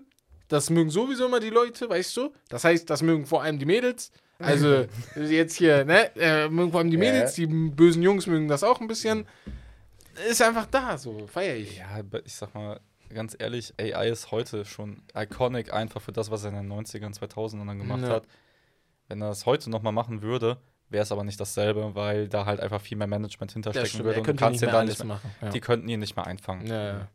Das 0.50 0.70
mögen 0.70 0.90
sowieso 0.90 1.28
immer 1.28 1.40
die 1.40 1.50
Leute, 1.52 1.90
weißt 1.90 2.18
du? 2.18 2.34
Das 2.50 2.64
heißt, 2.64 2.90
das 2.90 3.02
mögen 3.02 3.26
vor 3.26 3.44
allem 3.44 3.58
die 3.60 3.66
Mädels. 3.66 4.12
Also 4.40 4.86
jetzt 5.16 5.56
hier, 5.56 5.86
ne? 5.86 6.14
Äh, 6.16 6.50
mögen 6.50 6.72
vor 6.72 6.80
allem 6.80 6.92
die 6.92 6.98
Mädels, 6.98 7.36
die 7.36 7.46
bösen 7.48 8.02
Jungs 8.04 8.26
mögen 8.28 8.48
das 8.48 8.64
auch 8.64 8.82
ein 8.82 8.88
bisschen. 8.88 9.26
Ist 10.30 10.42
einfach 10.42 10.66
da, 10.66 10.98
so 10.98 11.28
feier 11.28 11.56
ich. 11.56 11.78
Ja, 11.78 12.02
ich 12.26 12.34
sag 12.34 12.54
mal, 12.54 12.80
ganz 13.14 13.36
ehrlich, 13.38 13.74
AI 13.80 14.10
ist 14.10 14.32
heute 14.32 14.66
schon 14.66 15.04
iconic 15.16 15.72
einfach 15.74 16.02
für 16.02 16.12
das, 16.12 16.32
was 16.32 16.44
er 16.44 16.50
in 16.50 16.56
den 16.56 16.72
90ern, 16.72 17.18
2000ern 17.18 17.68
dann 17.68 17.78
gemacht 17.80 18.02
Ja. 18.02 18.10
hat. 18.10 18.24
Wenn 19.08 19.22
er 19.22 19.30
es 19.30 19.46
heute 19.46 19.70
nochmal 19.70 19.94
machen 19.94 20.22
würde, 20.22 20.58
wäre 20.90 21.04
es 21.04 21.12
aber 21.12 21.24
nicht 21.24 21.40
dasselbe, 21.40 21.96
weil 21.96 22.28
da 22.28 22.46
halt 22.46 22.60
einfach 22.60 22.82
viel 22.82 22.98
mehr 22.98 23.08
Management 23.08 23.52
Das 23.52 23.54
hinterstecken 23.54 24.00
würde 24.04 24.16
er 24.16 24.22
und 24.22 24.28
du 24.28 24.34
kannst 24.36 24.62
mehr 24.62 24.72
da 24.72 24.84
nicht 24.84 25.00
mehr, 25.00 25.08
machen. 25.16 25.32
Ja. 25.42 25.50
Die 25.50 25.60
könnten 25.60 25.88
ihn 25.90 26.00
nicht 26.00 26.16
mehr 26.16 26.28
einfangen. 26.28 26.68
Ja, 26.68 26.88
ja. 26.88 27.08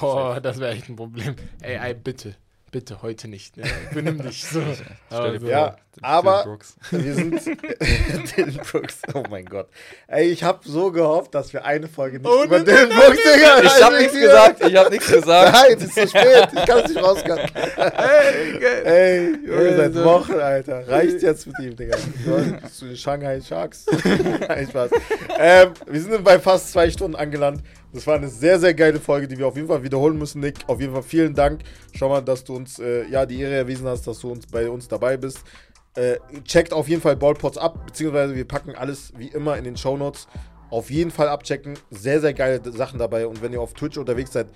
Boah, 0.00 0.40
das 0.40 0.58
wäre 0.58 0.72
echt 0.72 0.88
ein 0.88 0.96
Problem. 0.96 1.36
Ey, 1.60 1.94
bitte. 1.94 2.36
Bitte, 2.72 3.02
heute 3.02 3.28
nicht. 3.28 3.58
Ne? 3.58 3.64
Benimm 3.92 4.22
dich 4.22 4.44
so. 4.46 4.60
Stell 5.08 5.18
dir 5.18 5.18
Also, 5.34 5.40
vor, 5.40 5.48
Ja, 5.50 5.76
Dylan 5.94 6.00
aber- 6.00 6.42
Brooks. 6.44 6.74
Wir 6.90 7.14
sind 7.14 7.44
Dylan 8.36 8.60
Brooks. 8.72 9.02
Oh 9.12 9.22
mein 9.28 9.44
Gott. 9.44 9.68
Ey, 10.06 10.30
ich 10.30 10.42
habe 10.42 10.60
so 10.66 10.90
gehofft, 10.90 11.34
dass 11.34 11.52
wir 11.52 11.66
eine 11.66 11.86
Folge 11.86 12.18
nicht 12.18 12.26
Oh, 12.26 12.44
über 12.44 12.56
nein, 12.60 12.64
Dylan 12.64 12.88
Brooks, 12.88 13.18
Digga. 13.22 13.62
Ich 13.62 13.82
hab 13.84 13.92
nichts 13.92 14.14
gesagt, 14.14 14.64
ich 14.66 14.74
hab 14.74 14.90
nichts 14.90 15.06
gesagt. 15.12 15.52
Nein, 15.62 15.76
es 15.76 15.84
ist 15.84 15.94
zu 15.96 16.08
spät. 16.08 16.48
Ich 16.54 16.64
kann 16.64 16.78
es 16.78 16.88
nicht 16.94 17.02
rauscutten. 17.02 17.50
Ey, 17.76 18.58
geil. 18.58 18.82
Ey, 18.86 19.46
Junge, 19.46 19.76
seit 19.76 19.92
so. 19.92 20.04
Wochen, 20.06 20.32
Alter. 20.40 20.88
Reicht 20.88 21.20
jetzt 21.22 21.46
mit 21.46 21.58
ihm, 21.58 21.76
Digga. 21.76 21.98
Zu 22.72 22.86
den 22.86 22.96
Shanghai 22.96 23.38
Sharks. 23.42 23.84
Nein, 24.48 24.66
Spaß. 24.66 24.90
Ähm, 25.38 25.72
wir 25.86 26.00
sind 26.00 26.24
bei 26.24 26.38
fast 26.40 26.72
zwei 26.72 26.90
Stunden 26.90 27.16
angelangt. 27.16 27.62
Das 27.92 28.06
war 28.06 28.16
eine 28.16 28.28
sehr, 28.28 28.58
sehr 28.58 28.72
geile 28.72 28.98
Folge, 28.98 29.28
die 29.28 29.36
wir 29.36 29.46
auf 29.46 29.56
jeden 29.56 29.68
Fall 29.68 29.82
wiederholen 29.82 30.16
müssen, 30.16 30.40
Nick. 30.40 30.60
Auf 30.66 30.80
jeden 30.80 30.92
Fall 30.92 31.02
vielen 31.02 31.34
Dank. 31.34 31.60
Schau 31.94 32.08
mal, 32.08 32.22
dass 32.22 32.42
du 32.42 32.56
uns 32.56 32.78
äh, 32.78 33.06
ja 33.08 33.26
die 33.26 33.40
Ehre 33.40 33.54
erwiesen 33.54 33.86
hast, 33.86 34.06
dass 34.06 34.20
du 34.20 34.32
uns 34.32 34.46
bei 34.46 34.70
uns 34.70 34.88
dabei 34.88 35.16
bist. 35.18 35.42
Äh, 35.94 36.16
checkt 36.44 36.72
auf 36.72 36.88
jeden 36.88 37.02
Fall 37.02 37.16
Ballpots 37.16 37.58
ab, 37.58 37.84
beziehungsweise 37.84 38.34
wir 38.34 38.48
packen 38.48 38.74
alles 38.74 39.12
wie 39.18 39.28
immer 39.28 39.58
in 39.58 39.64
den 39.64 39.76
Shownotes. 39.76 40.26
Auf 40.70 40.90
jeden 40.90 41.10
Fall 41.10 41.28
abchecken. 41.28 41.78
Sehr, 41.90 42.20
sehr 42.22 42.32
geile 42.32 42.62
Sachen 42.72 42.98
dabei. 42.98 43.26
Und 43.26 43.42
wenn 43.42 43.52
ihr 43.52 43.60
auf 43.60 43.74
Twitch 43.74 43.98
unterwegs 43.98 44.32
seid, 44.32 44.46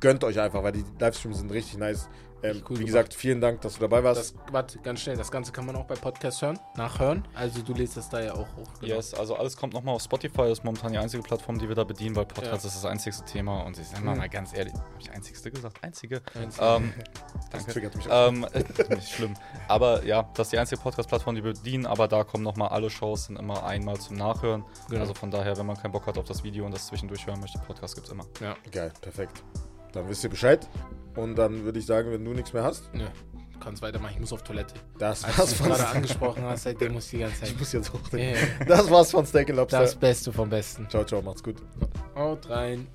gönnt 0.00 0.22
euch 0.22 0.38
einfach, 0.38 0.62
weil 0.62 0.72
die 0.72 0.84
Livestreams 0.98 1.38
sind 1.38 1.50
richtig 1.52 1.78
nice. 1.78 2.10
Ähm, 2.42 2.56
cool 2.68 2.70
wie 2.70 2.74
gemacht. 2.74 2.86
gesagt, 2.86 3.14
vielen 3.14 3.40
Dank, 3.40 3.60
dass 3.60 3.74
du 3.74 3.80
dabei 3.80 4.02
warst. 4.02 4.20
Das, 4.20 4.34
warte, 4.52 4.78
ganz 4.80 5.00
schnell. 5.00 5.16
Das 5.16 5.30
Ganze 5.30 5.52
kann 5.52 5.64
man 5.66 5.76
auch 5.76 5.84
bei 5.84 5.94
Podcasts 5.94 6.42
hören, 6.42 6.58
nachhören. 6.76 7.26
Also 7.34 7.62
du 7.62 7.72
lädst 7.72 7.96
das 7.96 8.08
da 8.08 8.20
ja 8.20 8.32
auch 8.34 8.48
hoch. 8.56 8.68
genau. 8.80 8.94
Yes, 8.94 9.14
also 9.14 9.36
alles 9.36 9.56
kommt 9.56 9.74
nochmal 9.74 9.94
auf 9.94 10.02
Spotify, 10.02 10.38
das 10.48 10.58
ist 10.58 10.64
momentan 10.64 10.92
die 10.92 10.98
einzige 10.98 11.22
Plattform, 11.22 11.58
die 11.58 11.68
wir 11.68 11.74
da 11.76 11.84
bedienen, 11.84 12.16
weil 12.16 12.26
Podcast 12.26 12.64
Ja. 12.64 12.68
ist 12.68 12.76
das 12.76 12.84
einzigste 12.84 13.24
Thema 13.24 13.60
und 13.62 13.78
ich 13.78 13.86
sag 13.86 14.02
mal, 14.04 14.12
Mhm. 14.12 14.18
mal 14.18 14.28
ganz 14.28 14.52
ehrlich, 14.56 14.74
habe 14.74 14.84
ich 14.98 15.10
einzigste 15.10 15.50
gesagt? 15.50 15.82
Einzige. 15.82 16.20
Einzige. 16.34 16.64
Ähm, 16.64 16.92
das 17.34 17.50
danke. 17.50 17.72
triggert 17.72 17.96
mich 17.96 18.10
auch. 18.10 18.28
Ähm, 18.28 18.46
nicht 18.90 19.08
schlimm. 19.12 19.34
Aber 19.68 20.04
ja, 20.04 20.28
das 20.34 20.48
ist 20.48 20.52
die 20.52 20.58
einzige 20.58 20.80
Podcast-Plattform, 20.80 21.34
die 21.36 21.44
wir 21.44 21.52
bedienen, 21.54 21.86
aber 21.86 22.08
da 22.08 22.24
kommen 22.24 22.44
nochmal 22.44 22.68
alle 22.68 22.90
Shows, 22.90 23.26
sind 23.26 23.38
immer 23.38 23.64
einmal 23.64 23.98
zum 24.00 24.16
Nachhören. 24.16 24.64
Genau. 24.88 25.00
Also 25.00 25.14
von 25.14 25.30
daher, 25.30 25.56
wenn 25.56 25.66
man 25.66 25.76
keinen 25.76 25.92
Bock 25.92 26.06
hat 26.06 26.18
auf 26.18 26.24
das 26.24 26.42
Video 26.44 26.64
und 26.66 26.72
das 26.74 26.86
zwischendurch 26.86 27.26
hören 27.26 27.40
möchte, 27.40 27.58
Podcast 27.60 27.94
gibt's 27.94 28.10
immer. 28.10 28.24
ja. 28.40 28.56
Geil, 28.70 28.92
perfekt. 29.00 29.42
Dann 29.92 30.08
wisst 30.08 30.24
ihr 30.24 30.30
Bescheid. 30.30 30.68
Und 31.16 31.36
dann 31.36 31.64
würde 31.64 31.78
ich 31.78 31.86
sagen, 31.86 32.10
wenn 32.10 32.24
du 32.24 32.32
nichts 32.32 32.52
mehr 32.52 32.64
hast, 32.64 32.92
Nö. 32.94 33.04
Du 33.52 33.58
kannst 33.66 33.80
weitermachen. 33.82 34.12
Ich 34.14 34.20
muss 34.20 34.32
auf 34.32 34.42
Toilette. 34.42 34.74
das 34.98 35.22
Als 35.22 35.38
war's 35.38 35.50
du 35.50 35.56
von 35.56 35.68
gerade 35.68 35.86
angesprochen 35.96 36.42
hast, 36.42 36.64
seitdem 36.64 36.94
muss 36.94 37.04
ich 37.04 37.10
die 37.12 37.18
ganze 37.18 37.40
Zeit. 37.40 37.50
Ich 37.50 37.58
muss 37.58 37.72
jetzt 37.72 37.92
hoch. 37.92 38.00
Ja, 38.12 38.18
ja. 38.18 38.34
Das 38.66 38.90
war's 38.90 39.10
von 39.12 39.24
Steak 39.24 39.50
and 39.50 39.58
Lobster. 39.58 39.80
Das 39.80 39.94
Beste 39.94 40.32
vom 40.32 40.50
Besten. 40.50 40.88
Ciao, 40.90 41.04
ciao, 41.04 41.22
macht's 41.22 41.42
gut. 41.44 41.56
Haut 42.16 42.48
rein. 42.50 42.88